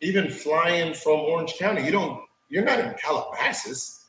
even 0.00 0.30
flying 0.30 0.94
from 0.94 1.20
Orange 1.20 1.54
County, 1.58 1.84
you 1.84 1.92
don't, 1.92 2.20
you're 2.48 2.64
not 2.64 2.80
in 2.80 2.94
Calabasas. 2.94 4.06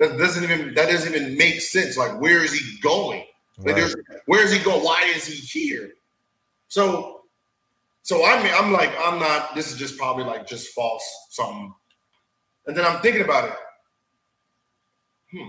That 0.00 0.16
doesn't 0.16 0.42
even 0.42 0.72
that 0.74 0.88
doesn't 0.88 1.14
even 1.14 1.36
make 1.36 1.60
sense. 1.60 1.96
Like, 1.98 2.18
where 2.20 2.42
is 2.42 2.58
he 2.58 2.80
going? 2.80 3.24
Like, 3.64 3.76
Right. 3.76 3.94
where 4.26 4.44
is 4.44 4.52
he 4.52 4.58
going? 4.58 4.82
Why 4.82 5.02
is 5.14 5.26
he 5.26 5.34
here? 5.34 5.92
So, 6.68 7.22
so 8.02 8.24
I 8.24 8.42
mean, 8.42 8.52
I'm 8.54 8.72
like, 8.72 8.92
I'm 8.98 9.18
not. 9.18 9.54
This 9.54 9.70
is 9.70 9.78
just 9.78 9.98
probably 9.98 10.24
like 10.24 10.46
just 10.46 10.74
false 10.74 11.04
something. 11.30 11.74
And 12.66 12.76
then 12.76 12.84
I'm 12.84 13.00
thinking 13.00 13.22
about 13.22 13.50
it. 13.50 13.56
Hmm. 15.32 15.48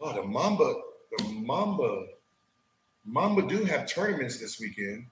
Oh, 0.00 0.14
the 0.14 0.22
Mamba, 0.22 0.74
the 1.16 1.24
Mamba, 1.24 2.06
Mamba 3.04 3.42
do 3.48 3.64
have 3.64 3.88
tournaments 3.88 4.38
this 4.38 4.60
weekend. 4.60 5.06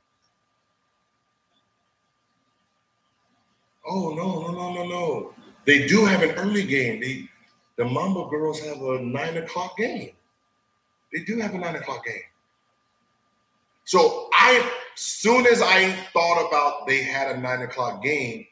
Oh 3.87 4.11
no, 4.15 4.43
no, 4.43 4.51
no, 4.53 4.75
no, 4.75 4.87
no. 4.87 5.35
They 5.65 5.87
do 5.87 6.05
have 6.05 6.23
an 6.23 6.33
early 6.33 6.65
game. 6.65 7.01
They 7.01 7.29
the 7.77 7.85
Mamba 7.85 8.29
girls 8.29 8.61
have 8.61 8.81
a 8.81 9.01
nine 9.01 9.37
o'clock 9.37 9.77
game. 9.77 10.13
They 11.13 11.21
do 11.21 11.39
have 11.39 11.55
a 11.55 11.59
nine 11.59 11.77
o'clock 11.77 12.05
game. 12.05 12.23
So 13.85 14.29
I 14.33 14.73
soon 14.97 15.47
as 15.47 15.63
I 15.63 15.93
thought 16.13 16.49
about 16.49 16.87
they 16.87 17.03
had 17.03 17.37
a 17.37 17.41
nine 17.41 17.63
o'clock 17.63 18.03
game, 18.03 18.47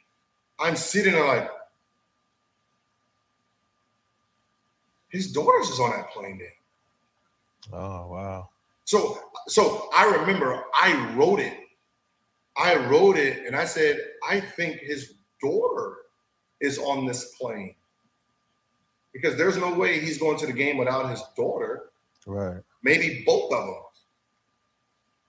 I'm 0.60 0.76
sitting 0.76 1.12
there 1.12 1.26
like 1.26 1.50
his 5.08 5.32
daughters 5.32 5.70
is 5.70 5.80
on 5.80 5.90
that 5.90 6.10
plane 6.10 6.38
day. 6.38 6.52
Oh 7.72 8.08
wow. 8.08 8.48
So 8.84 9.18
so 9.48 9.88
I 9.96 10.04
remember 10.04 10.64
I 10.74 11.14
wrote 11.16 11.40
it. 11.40 11.54
I 12.56 12.76
wrote 12.76 13.16
it 13.16 13.46
and 13.46 13.56
I 13.56 13.64
said, 13.64 13.98
I 14.28 14.38
think 14.38 14.78
his 14.78 15.14
daughter 15.42 15.96
is 16.60 16.78
on 16.78 17.06
this 17.06 17.34
plane. 17.34 17.74
Because 19.14 19.36
there's 19.36 19.56
no 19.56 19.72
way 19.72 19.98
he's 20.00 20.18
going 20.18 20.36
to 20.38 20.46
the 20.46 20.52
game 20.52 20.76
without 20.76 21.08
his 21.08 21.22
daughter, 21.36 21.90
Right. 22.26 22.60
maybe 22.82 23.22
both 23.24 23.52
of 23.52 23.64
them. 23.64 23.74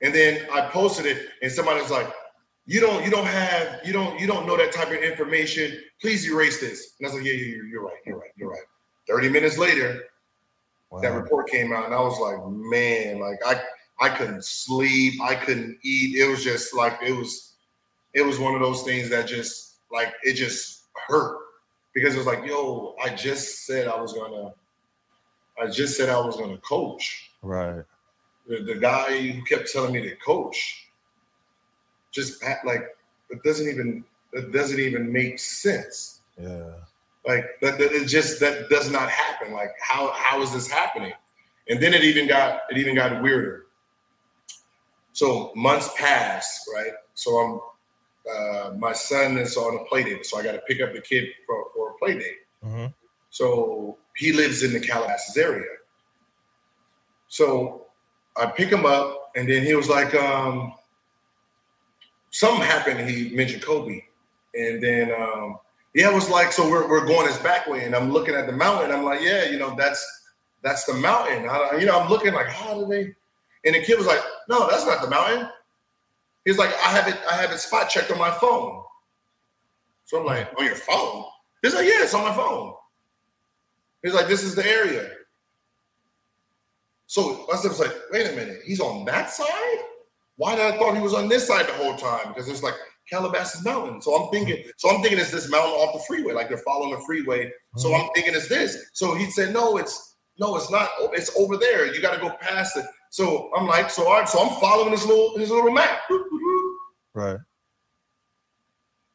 And 0.02 0.14
then 0.14 0.46
I 0.52 0.62
posted 0.70 1.06
it 1.06 1.30
and 1.42 1.52
somebody's 1.52 1.90
like, 1.90 2.12
you 2.68 2.82
don't 2.82 3.06
you 3.06 3.12
don't 3.12 3.28
have 3.28 3.80
you 3.86 3.94
don't 3.94 4.20
you 4.20 4.26
don't 4.26 4.48
know 4.48 4.58
that 4.58 4.74
type 4.74 4.88
of 4.88 4.98
information. 4.98 5.80
Please 6.02 6.28
erase 6.28 6.60
this. 6.60 6.96
And 7.00 7.08
I 7.08 7.12
was 7.12 7.20
like, 7.22 7.28
yeah, 7.32 7.38
yeah, 7.38 7.46
you're, 7.56 7.66
you're 7.68 7.84
right, 7.86 7.98
you're 8.06 8.18
right, 8.18 8.32
you're 8.36 8.50
right. 8.50 8.60
30 9.08 9.30
minutes 9.30 9.58
later, 9.60 10.02
that 11.02 11.10
report 11.14 11.48
came 11.48 11.72
out, 11.74 11.86
and 11.86 11.94
I 11.94 12.00
was 12.00 12.20
like, 12.20 12.40
man, 12.52 13.20
like 13.20 13.38
I 13.46 13.62
I 14.00 14.10
couldn't 14.10 14.44
sleep, 14.44 15.22
I 15.22 15.36
couldn't 15.36 15.78
eat. 15.84 16.18
It 16.18 16.28
was 16.28 16.44
just 16.44 16.74
like 16.74 16.98
it 17.04 17.12
was 17.14 17.54
it 18.16 18.24
was 18.24 18.40
one 18.40 18.56
of 18.56 18.62
those 18.62 18.82
things 18.82 19.10
that 19.10 19.28
just 19.28 19.76
like 19.92 20.14
it 20.24 20.34
just 20.34 20.86
hurt 21.08 21.38
because 21.96 22.14
it 22.14 22.18
was 22.18 22.28
like, 22.28 22.46
yo, 22.46 22.94
I 23.04 23.16
just 23.16 23.66
said 23.66 23.88
I 23.88 24.00
was 24.00 24.14
gonna 24.14 24.54
I 25.60 25.68
just 25.68 25.98
said 25.98 26.10
I 26.10 26.20
was 26.20 26.36
to 26.36 26.58
coach. 26.58 27.32
Right. 27.42 27.84
The, 28.48 28.62
the 28.62 28.76
guy 28.76 29.30
who 29.30 29.42
kept 29.44 29.72
telling 29.72 29.94
me 29.94 30.02
to 30.02 30.16
coach 30.18 30.90
just 32.12 32.44
act 32.44 32.66
like 32.66 32.84
it 33.30 33.42
doesn't 33.44 33.68
even 33.68 34.04
it 34.34 34.52
doesn't 34.52 34.80
even 34.80 35.12
make 35.12 35.40
sense. 35.40 36.22
Yeah. 36.40 36.74
Like 37.26 37.46
that, 37.62 37.80
that 37.80 37.92
it 37.94 38.08
just 38.08 38.40
that 38.42 38.70
does 38.70 38.92
not 38.92 39.10
happen. 39.10 39.54
Like 39.54 39.72
how 39.82 40.12
how 40.14 40.42
is 40.42 40.52
this 40.52 40.70
happening? 40.70 41.14
And 41.70 41.82
then 41.82 41.94
it 41.94 42.04
even 42.04 42.28
got 42.28 42.62
it 42.70 42.78
even 42.78 42.96
got 42.96 43.24
weirder. 43.24 43.64
So 45.14 45.54
months 45.56 45.90
pass, 45.98 46.68
right? 46.76 46.92
So 47.14 47.38
I'm 47.38 47.60
uh, 48.30 48.72
my 48.78 48.92
son 48.94 49.38
is 49.38 49.56
on 49.56 49.76
a 49.76 49.86
play 49.86 50.04
date, 50.04 50.26
so 50.26 50.40
I 50.40 50.44
got 50.44 50.54
to 50.54 50.62
pick 50.68 50.82
up 50.82 50.94
the 50.94 51.02
kid 51.02 51.30
for, 51.46 51.66
for 51.76 51.85
play 52.00 52.14
date. 52.16 52.38
Mm-hmm. 52.64 52.86
So 53.30 53.98
he 54.16 54.32
lives 54.32 54.64
in 54.64 54.74
the 54.74 54.80
Calabasas 54.80 55.36
area. 55.38 55.66
So 57.28 57.88
I 58.38 58.46
pick 58.48 58.70
him 58.70 58.86
up, 58.86 59.32
and 59.36 59.50
then 59.50 59.64
he 59.64 59.76
was 59.76 59.90
like, 59.90 60.16
um, 60.16 60.74
something 62.32 62.62
happened. 62.62 63.10
He 63.10 63.36
mentioned 63.36 63.64
Kobe, 63.64 64.02
and 64.54 64.82
then 64.82 65.12
um, 65.12 65.58
yeah, 65.94 66.12
it 66.12 66.14
was 66.14 66.30
like, 66.30 66.52
so 66.52 66.70
we're, 66.70 66.88
we're 66.90 67.06
going 67.06 67.28
his 67.28 67.38
back 67.38 67.68
way, 67.68 67.86
and 67.86 67.96
I'm 67.96 68.12
looking 68.12 68.36
at 68.36 68.48
the 68.48 68.54
mountain. 68.54 68.92
I'm 68.92 69.04
like, 69.04 69.22
yeah, 69.22 69.46
you 69.46 69.58
know, 69.58 69.76
that's 69.78 70.06
that's 70.62 70.84
the 70.86 70.94
mountain. 70.94 71.48
I, 71.50 71.78
you 71.80 71.86
know, 71.86 72.00
I'm 72.00 72.10
looking 72.10 72.34
like, 72.34 72.48
how 72.48 72.74
do 72.74 72.88
they? 72.88 73.14
And 73.66 73.76
the 73.76 73.82
kid 73.82 73.98
was 73.98 74.08
like, 74.08 74.20
no, 74.50 74.68
that's 74.70 74.86
not 74.86 75.02
the 75.02 75.10
mountain. 75.10 75.50
He's 76.44 76.58
like, 76.58 76.70
I 76.76 76.90
have 76.90 77.08
it, 77.08 77.18
I 77.32 77.36
have 77.36 77.52
it 77.52 77.60
spot 77.60 77.90
checked 77.90 78.12
on 78.12 78.20
my 78.20 78.32
phone. 78.32 78.84
So 80.06 80.20
I'm 80.20 80.26
like, 80.26 80.54
on 80.58 80.66
your 80.66 80.76
phone? 80.76 81.26
He's 81.66 81.74
like, 81.74 81.88
yeah, 81.88 82.04
it's 82.04 82.14
on 82.14 82.24
my 82.24 82.36
phone. 82.36 82.74
He's 84.04 84.14
like, 84.14 84.28
this 84.28 84.44
is 84.44 84.54
the 84.54 84.64
area. 84.64 85.10
So 87.08 87.48
I 87.52 87.56
was 87.56 87.80
like, 87.80 87.92
wait 88.12 88.28
a 88.28 88.36
minute, 88.36 88.60
he's 88.66 88.80
on 88.80 89.04
that 89.06 89.32
side? 89.32 89.78
Why 90.36 90.56
did 90.56 90.66
I 90.66 90.78
thought 90.78 90.96
he 90.96 91.02
was 91.02 91.16
on 91.16 91.28
this 91.28 91.48
side 91.48 91.68
the 91.68 91.74
whole 91.74 91.96
time? 91.96 92.28
Because 92.28 92.48
it's 92.50 92.62
like 92.62 92.76
Calabasas 93.10 93.66
Mountain. 93.66 94.04
So 94.04 94.16
I'm 94.16 94.30
thinking, 94.30 94.64
so 94.78 94.92
I'm 94.92 95.02
thinking 95.02 95.18
it's 95.18 95.32
this 95.32 95.50
mountain 95.50 95.72
off 95.72 95.94
the 95.94 96.04
freeway, 96.08 96.34
like 96.34 96.50
they're 96.50 96.58
following 96.60 96.92
the 96.92 97.04
freeway. 97.04 97.52
So 97.78 97.90
mm-hmm. 97.90 98.04
I'm 98.04 98.10
thinking 98.14 98.36
it's 98.36 98.48
this. 98.48 98.92
So 98.94 99.16
he 99.16 99.32
said, 99.32 99.52
no, 99.52 99.78
it's 99.78 100.18
no, 100.38 100.56
it's 100.58 100.70
not. 100.70 100.90
It's 101.14 101.36
over 101.36 101.58
there. 101.58 101.92
You 101.92 102.00
got 102.00 102.14
to 102.14 102.22
go 102.22 102.30
past 102.42 102.78
it. 102.78 102.86
So 103.10 103.50
I'm 103.58 103.66
like, 103.66 103.90
so 103.90 104.08
all 104.08 104.20
right, 104.20 104.30
so 104.30 104.40
I'm 104.40 104.60
following 104.60 104.92
this 104.92 105.06
little 105.08 105.34
this 105.36 105.50
little 105.50 105.72
map. 105.72 106.02
Right. 107.16 107.40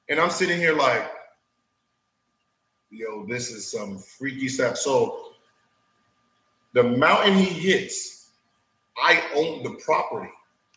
And 0.08 0.18
I'm 0.18 0.30
sitting 0.30 0.58
here 0.58 0.74
like, 0.74 1.08
yo, 2.91 3.27
this 3.27 3.51
is 3.51 3.70
some 3.70 3.99
freaky 3.99 4.49
stuff. 4.49 4.77
So 4.77 5.33
the 6.75 6.83
mountain 6.83 7.35
he 7.36 7.44
hits, 7.44 8.31
I 9.02 9.23
own 9.35 9.62
the 9.62 9.81
property. 9.85 10.31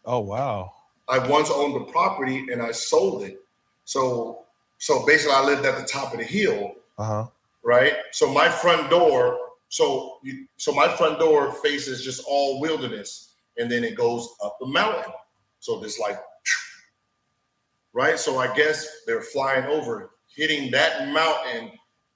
Oh 0.05 0.19
wow. 0.19 0.71
I 1.09 1.19
once 1.27 1.49
owned 1.51 1.75
the 1.75 1.91
property 1.91 2.45
and 2.51 2.61
I 2.61 2.71
sold 2.71 3.23
it. 3.23 3.43
So 3.85 4.45
so 4.77 5.05
basically 5.05 5.35
I 5.35 5.43
lived 5.45 5.65
at 5.65 5.77
the 5.77 5.85
top 5.87 6.13
of 6.13 6.19
the 6.19 6.25
hill, 6.25 6.75
Uh-huh. 6.97 7.27
right? 7.63 7.93
So 8.11 8.31
my 8.31 8.49
front 8.49 8.89
door, 8.89 9.37
so 9.69 10.17
you, 10.23 10.45
so 10.57 10.71
my 10.73 10.87
front 10.95 11.19
door 11.19 11.51
faces 11.51 12.03
just 12.03 12.23
all 12.27 12.59
wilderness 12.59 13.33
and 13.57 13.71
then 13.71 13.83
it 13.83 13.95
goes 13.95 14.27
up 14.43 14.57
the 14.59 14.67
mountain. 14.67 15.11
So 15.59 15.79
this 15.79 15.99
like 15.99 16.19
right? 17.93 18.17
So 18.19 18.39
I 18.39 18.53
guess 18.55 18.87
they're 19.05 19.21
flying 19.21 19.65
over, 19.65 20.11
hitting 20.35 20.71
that 20.71 21.09
mountain, 21.09 21.71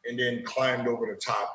and 0.07 0.17
then 0.19 0.43
climbed 0.43 0.87
over 0.87 1.05
the 1.05 1.15
top 1.15 1.53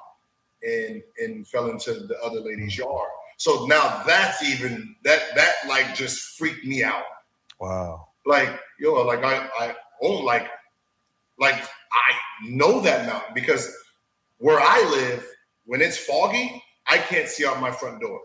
and 0.63 1.03
and 1.19 1.47
fell 1.47 1.71
into 1.71 1.93
the 1.95 2.19
other 2.23 2.41
lady's 2.41 2.77
yard. 2.77 3.09
So 3.37 3.67
now 3.67 4.03
that's 4.07 4.43
even 4.43 4.95
that 5.05 5.35
that 5.35 5.55
like 5.69 5.95
just 5.95 6.39
freaked 6.39 6.65
me 6.65 6.85
out. 6.85 7.05
Wow. 7.61 8.09
Like 8.27 8.61
yo, 8.79 8.93
like 9.05 9.25
I 9.25 9.49
I 9.59 9.75
own 10.01 10.25
like 10.25 10.49
like 11.39 11.55
I 11.55 12.49
know 12.49 12.81
that 12.81 13.07
mountain 13.07 13.35
because 13.35 13.75
where 14.39 14.61
I 14.61 14.83
live, 14.91 15.27
when 15.65 15.81
it's 15.81 15.97
foggy, 15.97 16.63
I 16.87 16.99
can't 16.99 17.29
see 17.29 17.47
out 17.47 17.61
my 17.61 17.71
front 17.71 18.01
door. 18.01 18.21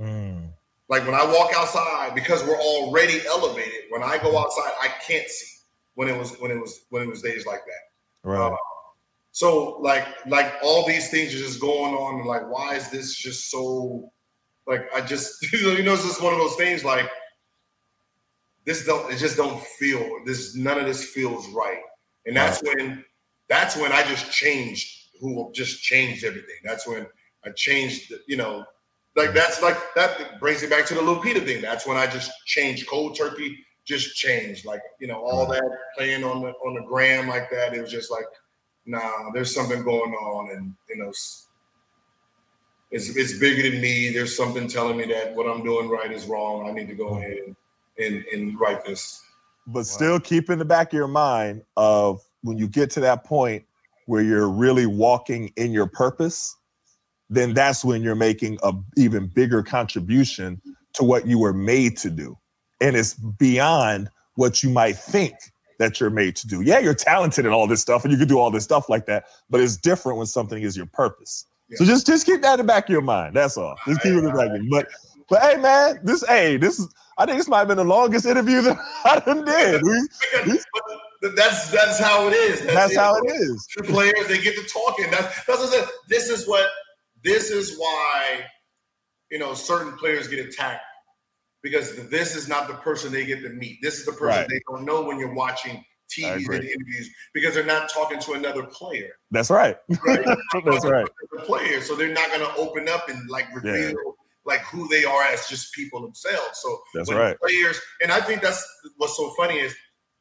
Mm. 0.00 0.48
Like 0.88 1.04
when 1.04 1.14
I 1.14 1.24
walk 1.24 1.50
outside, 1.54 2.14
because 2.14 2.42
we're 2.44 2.60
already 2.60 3.20
elevated. 3.26 3.84
When 3.90 4.02
I 4.02 4.16
go 4.18 4.38
outside, 4.38 4.72
I 4.80 4.88
can't 5.06 5.28
see. 5.28 5.46
When 5.94 6.08
it 6.08 6.16
was 6.16 6.32
when 6.38 6.50
it 6.50 6.60
was 6.60 6.84
when 6.90 7.02
it 7.02 7.08
was 7.08 7.22
days 7.22 7.44
like 7.44 7.60
that. 7.66 8.28
Right. 8.28 8.52
Uh, 8.52 8.56
so 9.32 9.78
like 9.80 10.06
like 10.26 10.54
all 10.62 10.86
these 10.86 11.10
things 11.10 11.34
are 11.34 11.38
just 11.38 11.60
going 11.60 11.94
on, 11.94 12.20
and 12.20 12.28
like 12.28 12.48
why 12.50 12.74
is 12.74 12.90
this 12.90 13.14
just 13.14 13.50
so? 13.50 14.10
Like 14.66 14.88
I 14.94 15.00
just 15.00 15.52
you 15.52 15.82
know 15.82 15.94
it's 15.94 16.04
just 16.04 16.22
one 16.22 16.32
of 16.32 16.38
those 16.38 16.56
things 16.56 16.84
like 16.84 17.08
this 18.64 18.84
don't 18.84 19.10
it 19.12 19.16
just 19.16 19.36
don't 19.36 19.62
feel 19.62 20.06
this 20.26 20.54
none 20.54 20.78
of 20.78 20.86
this 20.86 21.04
feels 21.04 21.48
right, 21.50 21.80
and 22.26 22.36
that's 22.36 22.62
when 22.62 23.04
that's 23.48 23.76
when 23.76 23.92
I 23.92 24.02
just 24.02 24.30
changed 24.30 24.94
who 25.20 25.50
just 25.54 25.82
changed 25.82 26.24
everything. 26.24 26.56
That's 26.64 26.86
when 26.86 27.06
I 27.44 27.50
changed 27.50 28.10
the, 28.10 28.20
you 28.26 28.36
know 28.36 28.64
like 29.18 29.34
that's 29.34 29.60
like 29.60 29.76
that 29.96 30.38
brings 30.38 30.62
it 30.62 30.70
back 30.70 30.86
to 30.86 30.94
the 30.94 31.00
Lupita 31.00 31.44
thing. 31.44 31.60
That's 31.60 31.86
when 31.86 31.96
I 31.96 32.06
just 32.06 32.30
changed 32.46 32.86
cold 32.86 33.16
turkey, 33.16 33.58
just 33.84 34.14
changed. 34.14 34.64
Like, 34.64 34.80
you 35.00 35.08
know, 35.08 35.20
all 35.20 35.46
that 35.46 35.68
playing 35.96 36.22
on 36.22 36.40
the 36.40 36.50
on 36.50 36.74
the 36.74 36.82
gram 36.82 37.26
like 37.26 37.50
that. 37.50 37.74
It 37.74 37.82
was 37.82 37.90
just 37.90 38.12
like, 38.12 38.24
nah, 38.88 39.30
there's 39.32 39.54
something 39.54 39.82
going 39.82 40.12
on, 40.12 40.50
and 40.50 40.74
you 40.88 40.96
know, 40.96 41.10
it's 41.10 41.46
it's, 42.90 43.38
bigger 43.38 43.70
than 43.70 43.80
me. 43.80 44.10
There's 44.10 44.36
something 44.36 44.66
telling 44.66 44.96
me 44.96 45.04
that 45.06 45.34
what 45.34 45.46
I'm 45.46 45.62
doing 45.62 45.88
right 45.88 46.10
is 46.10 46.26
wrong. 46.26 46.68
I 46.68 46.72
need 46.72 46.88
to 46.88 46.94
go 46.94 47.12
mm-hmm. 47.12 47.18
ahead 47.18 47.38
and 47.46 47.56
and, 47.98 48.24
and 48.32 48.58
write 48.58 48.84
this. 48.84 49.22
But 49.66 49.84
still 49.84 50.18
keep 50.18 50.48
in 50.48 50.58
the 50.58 50.64
back 50.64 50.88
of 50.88 50.94
your 50.94 51.08
mind 51.08 51.62
of 51.76 52.22
when 52.42 52.56
you 52.56 52.66
get 52.66 52.90
to 52.92 53.00
that 53.00 53.24
point 53.24 53.64
where 54.06 54.22
you're 54.22 54.48
really 54.48 54.86
walking 54.86 55.52
in 55.56 55.72
your 55.72 55.86
purpose, 55.86 56.56
then 57.28 57.52
that's 57.52 57.84
when 57.84 58.02
you're 58.02 58.14
making 58.14 58.58
a 58.62 58.72
even 58.96 59.26
bigger 59.26 59.62
contribution 59.62 60.62
to 60.94 61.04
what 61.04 61.26
you 61.26 61.38
were 61.38 61.52
made 61.52 61.98
to 61.98 62.08
do. 62.08 62.38
And 62.80 62.96
it's 62.96 63.12
beyond 63.14 64.08
what 64.36 64.62
you 64.62 64.70
might 64.70 64.96
think 64.96 65.34
that 65.78 66.00
you're 66.00 66.10
made 66.10 66.36
to 66.36 66.46
do. 66.46 66.60
Yeah, 66.60 66.78
you're 66.78 66.94
talented 66.94 67.44
and 67.44 67.54
all 67.54 67.66
this 67.66 67.80
stuff, 67.80 68.04
and 68.04 68.12
you 68.12 68.18
can 68.18 68.28
do 68.28 68.38
all 68.38 68.50
this 68.50 68.64
stuff 68.64 68.88
like 68.88 69.06
that, 69.06 69.26
but 69.48 69.60
it's 69.60 69.76
different 69.76 70.18
when 70.18 70.26
something 70.26 70.62
is 70.62 70.76
your 70.76 70.86
purpose. 70.86 71.46
So 71.74 71.84
just 71.84 72.06
just 72.06 72.24
keep 72.24 72.40
that 72.42 72.52
in 72.52 72.58
the 72.58 72.64
back 72.64 72.84
of 72.84 72.90
your 72.90 73.02
mind. 73.02 73.36
That's 73.36 73.56
all. 73.56 73.76
Just 73.86 74.00
keep 74.00 74.12
it 74.12 74.18
in 74.18 74.24
the 74.24 74.30
back 74.30 74.48
of 74.48 74.56
your 74.56 74.64
mind. 74.64 74.70
But 74.70 74.88
but 75.28 75.42
hey 75.42 75.56
man, 75.60 76.00
this 76.02 76.24
hey, 76.26 76.56
this 76.56 76.78
is 76.78 76.88
I 77.18 77.26
think 77.26 77.38
this 77.38 77.48
might 77.48 77.58
have 77.58 77.68
been 77.68 77.76
the 77.76 77.84
longest 77.84 78.24
interview 78.24 78.62
that 78.62 78.78
I 79.04 79.20
done 79.20 79.44
did. 79.44 79.82
We, 80.46 80.58
that's 81.34 81.70
that's 81.72 81.98
how 81.98 82.28
it 82.28 82.32
is. 82.32 82.64
that's 82.64 82.94
how 82.96 83.16
it 83.16 83.26
is. 83.28 83.66
The 83.76 83.82
players 83.82 84.28
they 84.28 84.40
get 84.40 84.54
to 84.54 84.62
talking. 84.72 85.10
That's 85.10 85.44
that's 85.46 85.58
what 85.58 85.68
I 85.68 85.80
said. 85.80 85.88
This 86.08 86.30
is 86.30 86.46
what 86.46 86.64
this 87.24 87.50
is 87.50 87.76
why 87.76 88.46
you 89.30 89.38
know 89.40 89.52
certain 89.52 89.94
players 89.98 90.28
get 90.28 90.38
attacked 90.46 90.84
because 91.62 92.08
this 92.08 92.36
is 92.36 92.48
not 92.48 92.68
the 92.68 92.74
person 92.74 93.12
they 93.12 93.24
get 93.26 93.42
to 93.42 93.50
meet. 93.50 93.78
This 93.82 93.98
is 93.98 94.06
the 94.06 94.12
person 94.12 94.26
Right. 94.40 94.48
they 94.48 94.60
don't 94.68 94.84
know 94.84 95.02
when 95.02 95.18
you're 95.18 95.34
watching 95.34 95.84
TV 96.10 96.36
and 96.46 96.64
interviews 96.64 97.10
because 97.34 97.54
they're 97.54 97.64
not 97.66 97.90
talking 97.90 98.18
to 98.20 98.32
another 98.32 98.62
player. 98.64 99.10
That's 99.30 99.50
right. 99.50 99.76
Right? 100.06 100.24
That's 100.64 100.86
right. 100.86 101.06
The 101.32 101.42
player, 101.42 101.80
so 101.82 101.94
they're 101.94 102.12
not 102.12 102.28
going 102.28 102.40
to 102.40 102.54
open 102.56 102.88
up 102.88 103.08
and 103.08 103.28
like 103.28 103.46
reveal 103.54 103.94
like 104.46 104.60
who 104.62 104.88
they 104.88 105.04
are 105.04 105.24
as 105.24 105.46
just 105.48 105.74
people 105.74 106.00
themselves. 106.00 106.60
So 106.62 106.78
That's 106.94 107.12
right. 107.12 107.38
players, 107.38 107.78
and 108.02 108.10
I 108.10 108.20
think 108.20 108.40
that's 108.40 108.66
what's 108.96 109.14
so 109.16 109.30
funny 109.36 109.58
is 109.58 109.74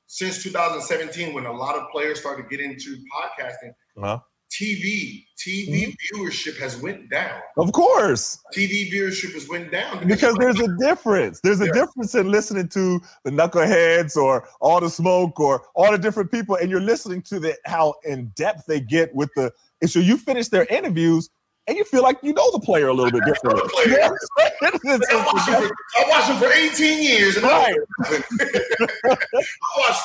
since 0.07 0.43
2017, 0.43 1.33
when 1.33 1.45
a 1.45 1.51
lot 1.53 1.75
of 1.75 1.90
players 1.91 2.19
started 2.19 2.43
to 2.43 2.49
get 2.49 2.59
into 2.59 2.98
podcasting, 3.14 3.72
Uh-huh. 3.98 4.19
TV 4.50 5.26
TV 5.38 5.67
Mm-hmm. 5.67 6.22
viewership 6.22 6.58
has 6.59 6.82
went 6.82 7.09
down. 7.09 7.40
Of 7.58 7.72
course. 7.72 8.40
TV 8.56 8.92
viewership 8.92 9.34
has 9.34 9.48
went 9.48 9.72
down 9.72 10.08
Because 10.08 10.35
there's 10.40 10.59
a 10.59 10.76
difference. 10.77 11.40
There's 11.42 11.61
a 11.61 11.72
difference 11.72 12.16
in 12.16 12.32
listening 12.32 12.67
to 12.69 13.00
the 13.24 13.32
knuckleheads 13.32 14.16
or 14.16 14.48
all 14.59 14.82
the 14.82 14.90
smoke 14.90 15.40
or 15.40 15.64
all 15.76 15.92
the 15.92 15.98
different 15.98 16.32
people, 16.32 16.56
and 16.56 16.72
you're 16.72 16.82
listening 16.82 17.22
to 17.24 17.40
the 17.40 17.56
how 17.66 17.95
in 18.03 18.32
depth 18.35 18.66
they 18.66 18.80
get 18.80 19.14
with 19.14 19.30
the. 19.35 19.51
And 19.82 19.90
so 19.92 20.00
you 20.00 20.17
finish 20.17 20.48
their 20.48 20.66
interviews, 20.66 21.30
and 21.67 21.77
you 21.77 21.83
feel 21.83 22.01
like 22.03 22.17
you 22.21 22.33
know 22.33 22.49
the 22.51 22.59
player 22.59 22.87
a 22.87 22.93
little 22.93 23.11
bit 23.11 23.23
differently. 23.25 23.61
the 23.61 23.69
player. 23.69 23.87
Yeah, 24.61 24.67
it's- 24.69 24.85
it's- 24.85 25.09
I 25.11 25.25
watched, 25.25 25.49
him 25.49 25.61
for, 25.67 25.75
I 25.97 26.09
watched 26.09 26.29
him 26.29 26.37
for 26.37 26.51
18 26.51 27.03
years, 27.03 27.35
and 27.37 27.45
I, 27.45 27.49
Right. 27.49 27.75
I 29.05 29.79
watched 29.79 30.01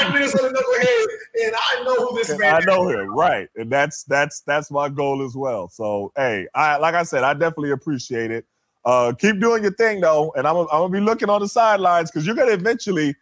45 0.00 0.12
minutes 0.12 0.34
of 0.34 0.40
the 0.42 0.48
knucklehead, 0.48 1.44
and 1.46 1.54
I 1.56 1.84
know 1.84 2.08
who 2.08 2.16
this 2.16 2.28
man 2.30 2.38
is. 2.38 2.42
I 2.54 2.58
is. 2.58 2.66
know 2.66 2.88
him, 2.88 3.14
right? 3.16 3.48
And 3.56 3.70
that's 3.70 4.04
that's 4.04 4.40
that's 4.40 4.70
my 4.70 4.88
goal 4.88 5.24
as 5.24 5.34
well. 5.34 5.68
So 5.68 6.12
hey, 6.16 6.46
I 6.54 6.76
like 6.76 6.94
I 6.94 7.02
said, 7.04 7.22
I 7.24 7.32
definitely 7.34 7.70
appreciate 7.70 8.30
it. 8.30 8.44
Uh, 8.84 9.12
keep 9.18 9.40
doing 9.40 9.62
your 9.62 9.72
thing 9.74 10.00
though, 10.00 10.32
and 10.36 10.46
I'm 10.46 10.56
I'm 10.56 10.66
gonna 10.68 10.88
be 10.90 11.00
looking 11.00 11.28
on 11.30 11.40
the 11.40 11.48
sidelines 11.48 12.10
because 12.10 12.26
you're 12.26 12.36
gonna 12.36 12.52
eventually 12.52 13.14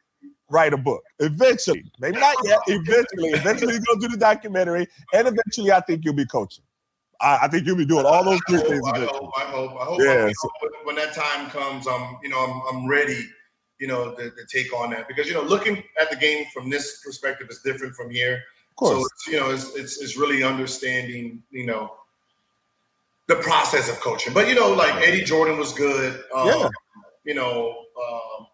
write 0.51 0.73
a 0.73 0.77
book. 0.77 1.03
Eventually, 1.21 1.85
maybe 2.01 2.19
not 2.21 2.37
yet. 2.45 2.59
Eventually, 2.67 3.31
eventually 3.31 3.75
you're 3.75 3.83
gonna 3.87 4.01
do 4.01 4.09
the 4.09 4.17
documentary, 4.19 4.87
and 5.15 5.27
eventually, 5.29 5.73
I 5.73 5.81
think 5.81 6.05
you'll 6.05 6.15
be 6.15 6.27
coaching. 6.27 6.65
I, 7.21 7.41
I 7.43 7.49
think 7.49 7.67
you'll 7.67 7.77
be 7.77 7.85
doing 7.85 8.07
all 8.07 8.25
those 8.25 8.41
hope, 8.47 8.67
things. 8.67 8.81
I 8.87 8.99
hope, 9.01 9.31
I 9.37 9.41
hope, 9.43 9.71
I 9.81 9.85
hope. 9.85 10.01
Yeah, 10.01 10.31
I- 10.31 10.69
when 10.85 10.97
that 10.97 11.15
time 11.15 11.51
comes, 11.51 11.87
I'm, 11.87 12.17
you 12.23 12.29
know, 12.29 12.39
I'm, 12.39 12.77
I'm 12.77 12.89
ready, 12.89 13.27
you 13.79 13.87
know, 13.87 14.15
to, 14.15 14.31
to 14.31 14.47
take 14.51 14.73
on 14.75 14.91
that 14.91 15.09
because 15.09 15.27
you 15.27 15.35
know, 15.35 15.43
looking 15.43 15.83
at 16.01 16.11
the 16.11 16.17
game 16.17 16.47
from 16.53 16.71
this 16.71 17.01
perspective 17.05 17.49
is 17.51 17.61
different 17.61 17.95
from 17.95 18.11
here. 18.11 18.43
Of 18.71 18.77
course. 18.77 18.93
So 18.93 19.05
it's, 19.07 19.27
you 19.29 19.41
know, 19.41 19.51
it's, 19.51 19.75
it's 19.77 20.01
it's 20.01 20.17
really 20.17 20.43
understanding, 20.43 21.43
you 21.51 21.67
know, 21.67 21.93
the 23.27 23.37
process 23.37 23.89
of 23.89 24.01
coaching. 24.01 24.33
But 24.35 24.49
you 24.49 24.55
know, 24.55 24.71
like 24.73 24.95
Eddie 24.97 25.25
Jordan 25.25 25.59
was 25.59 25.73
good. 25.73 26.23
Um, 26.35 26.47
Yeah. 26.49 26.69
You 27.25 27.35
know, 27.35 27.75
um, 27.99 28.47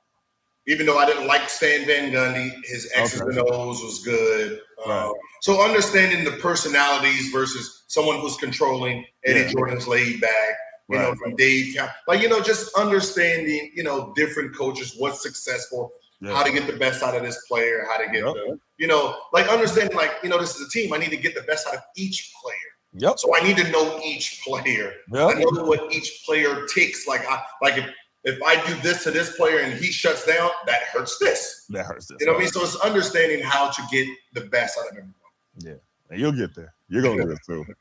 even 0.69 0.87
though 0.87 0.97
I 0.99 1.05
didn't 1.05 1.27
like 1.27 1.49
Stan 1.51 1.87
Van 1.87 2.13
Gundy, 2.13 2.53
his 2.65 2.89
X's 2.95 3.21
Okay. 3.21 3.37
and 3.37 3.49
O's 3.51 3.83
was 3.83 3.99
good. 4.05 4.61
Right. 4.87 5.07
Um, 5.07 5.13
so 5.43 5.63
understanding 5.63 6.25
the 6.25 6.33
personalities 6.33 7.31
versus 7.33 7.85
someone 7.89 8.21
who's 8.21 8.37
controlling. 8.37 9.05
Eddie 9.25 9.41
Yeah. 9.41 9.49
Jordan's 9.53 9.87
laid 9.89 10.21
back. 10.21 10.55
You 10.89 10.99
know, 10.99 11.15
from 11.23 11.37
Dave, 11.37 11.77
like 12.09 12.21
you 12.21 12.29
know, 12.29 12.41
just 12.41 12.75
understanding, 12.77 13.71
you 13.77 13.85
know, 13.85 14.13
different 14.17 14.57
coaches, 14.57 14.97
what's 14.99 15.23
successful, 15.23 15.93
Yeah. 16.21 16.35
how 16.35 16.43
to 16.43 16.51
get 16.51 16.67
the 16.67 16.73
best 16.73 17.01
out 17.05 17.15
of 17.15 17.23
this 17.23 17.39
player, 17.47 17.87
how 17.89 17.97
to 17.99 18.07
get 18.07 18.25
Yep. 18.25 18.35
the, 18.35 18.59
you 18.79 18.89
know, 18.89 19.17
like 19.33 19.47
understanding, 19.49 19.97
like 19.97 20.11
you 20.25 20.29
know, 20.29 20.39
this 20.41 20.57
is 20.57 20.67
a 20.67 20.71
team. 20.71 20.93
I 20.93 20.99
need 20.99 21.11
to 21.11 21.17
get 21.17 21.37
the 21.37 21.43
best 21.43 21.69
out 21.69 21.75
of 21.75 21.81
each 21.97 22.33
player. 22.43 22.57
Yep. 22.95 23.21
So 23.21 23.37
I 23.37 23.41
need 23.41 23.57
to 23.59 23.71
know 23.71 24.01
each 24.05 24.43
player. 24.45 24.93
Yep. 25.13 25.29
I 25.29 25.35
know 25.35 25.63
what 25.65 25.93
each 25.93 26.23
player 26.27 26.67
takes. 26.75 27.07
Like 27.07 27.25
I 27.29 27.41
like 27.63 27.79
if 27.79 27.87
if 28.25 28.43
I 28.43 28.65
do 28.67 28.75
this 28.83 29.03
to 29.05 29.11
this 29.11 29.37
player 29.37 29.61
and 29.61 29.73
he 29.73 29.91
shuts 29.91 30.27
down, 30.27 30.51
that 30.67 30.83
hurts 30.93 31.19
this. 31.19 31.67
That 31.71 31.87
hurts. 31.87 32.07
This 32.07 32.19
You 32.21 32.27
know 32.27 32.33
what 32.33 32.41
I 32.41 32.43
mean? 32.43 32.53
So 32.53 32.63
it's 32.63 32.77
understanding 32.77 33.43
how 33.43 33.71
to 33.71 33.83
get 33.91 34.09
the 34.35 34.43
best 34.43 34.79
out 34.79 34.87
of 34.87 34.93
everyone. 34.93 35.15
Yeah. 35.59 35.75
And 36.11 36.21
you'll 36.21 36.33
get 36.33 36.55
there. 36.55 36.75
You're 36.89 37.03
gonna 37.03 37.25
do 37.25 37.31
it 37.33 37.39
too. 37.47 37.65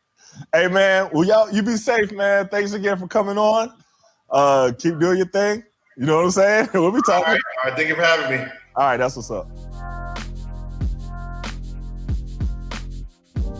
Hey 0.53 0.67
man, 0.67 1.09
well 1.11 1.23
y'all 1.23 1.51
you 1.51 1.63
be 1.63 1.75
safe, 1.75 2.11
man. 2.11 2.47
Thanks 2.49 2.73
again 2.73 2.97
for 2.99 3.07
coming 3.07 3.37
on. 3.37 3.73
Uh 4.29 4.71
keep 4.77 4.99
doing 4.99 5.17
your 5.17 5.27
thing. 5.27 5.63
You 5.97 6.05
know 6.05 6.17
what 6.17 6.25
I'm 6.25 6.31
saying? 6.31 6.69
We'll 6.73 6.91
be 6.91 7.01
talking. 7.01 7.33
right, 7.33 7.41
all 7.63 7.69
right. 7.69 7.75
Thank 7.75 7.89
you 7.89 7.95
for 7.95 8.03
having 8.03 8.37
me. 8.37 8.45
All 8.75 8.85
right, 8.85 8.97
that's 8.97 9.15
what's 9.15 9.31
up. 9.31 9.49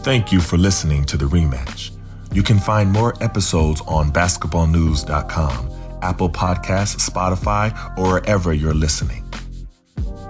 Thank 0.03 0.32
you 0.32 0.40
for 0.40 0.58
listening 0.58 1.06
to 1.06 1.17
the 1.17 1.25
rematch. 1.25 1.91
You 2.33 2.43
can 2.43 2.59
find 2.59 2.91
more 2.91 3.16
episodes 3.22 3.82
on 3.88 4.11
basketballnews.com, 4.11 5.69
Apple 6.02 6.30
Podcasts, 6.30 7.10
Spotify, 7.10 7.98
or 7.98 8.14
wherever 8.14 8.53
you're 8.53 8.74
listening. 8.74 9.24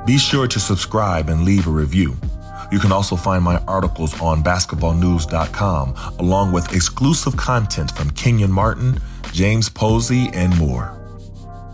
Be 0.05 0.17
sure 0.17 0.47
to 0.47 0.59
subscribe 0.59 1.29
and 1.29 1.43
leave 1.43 1.67
a 1.67 1.71
review. 1.71 2.15
You 2.71 2.79
can 2.79 2.91
also 2.91 3.15
find 3.15 3.43
my 3.43 3.57
articles 3.67 4.19
on 4.21 4.43
basketballnews.com, 4.43 5.95
along 6.19 6.51
with 6.51 6.73
exclusive 6.73 7.35
content 7.35 7.91
from 7.91 8.11
Kenyon 8.11 8.51
Martin, 8.51 8.99
James 9.31 9.69
Posey, 9.69 10.29
and 10.33 10.55
more. 10.57 10.95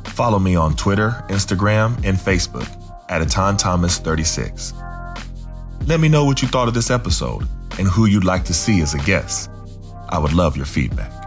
Follow 0.06 0.40
me 0.40 0.56
on 0.56 0.76
Twitter, 0.76 1.24
Instagram, 1.30 1.96
and 2.06 2.18
Facebook 2.18 2.68
at 3.10 3.22
Etan 3.22 3.58
Thomas 3.58 3.98
36. 3.98 4.74
Let 5.86 6.00
me 6.00 6.08
know 6.08 6.26
what 6.26 6.42
you 6.42 6.48
thought 6.48 6.68
of 6.68 6.74
this 6.74 6.90
episode 6.90 7.48
and 7.78 7.88
who 7.88 8.06
you'd 8.06 8.24
like 8.24 8.46
to 8.46 8.54
see 8.54 8.82
as 8.82 8.94
a 8.94 9.00
guest. 9.00 9.50
I 10.10 10.18
would 10.18 10.34
love 10.34 10.56
your 10.56 10.66
feedback. 10.66 11.25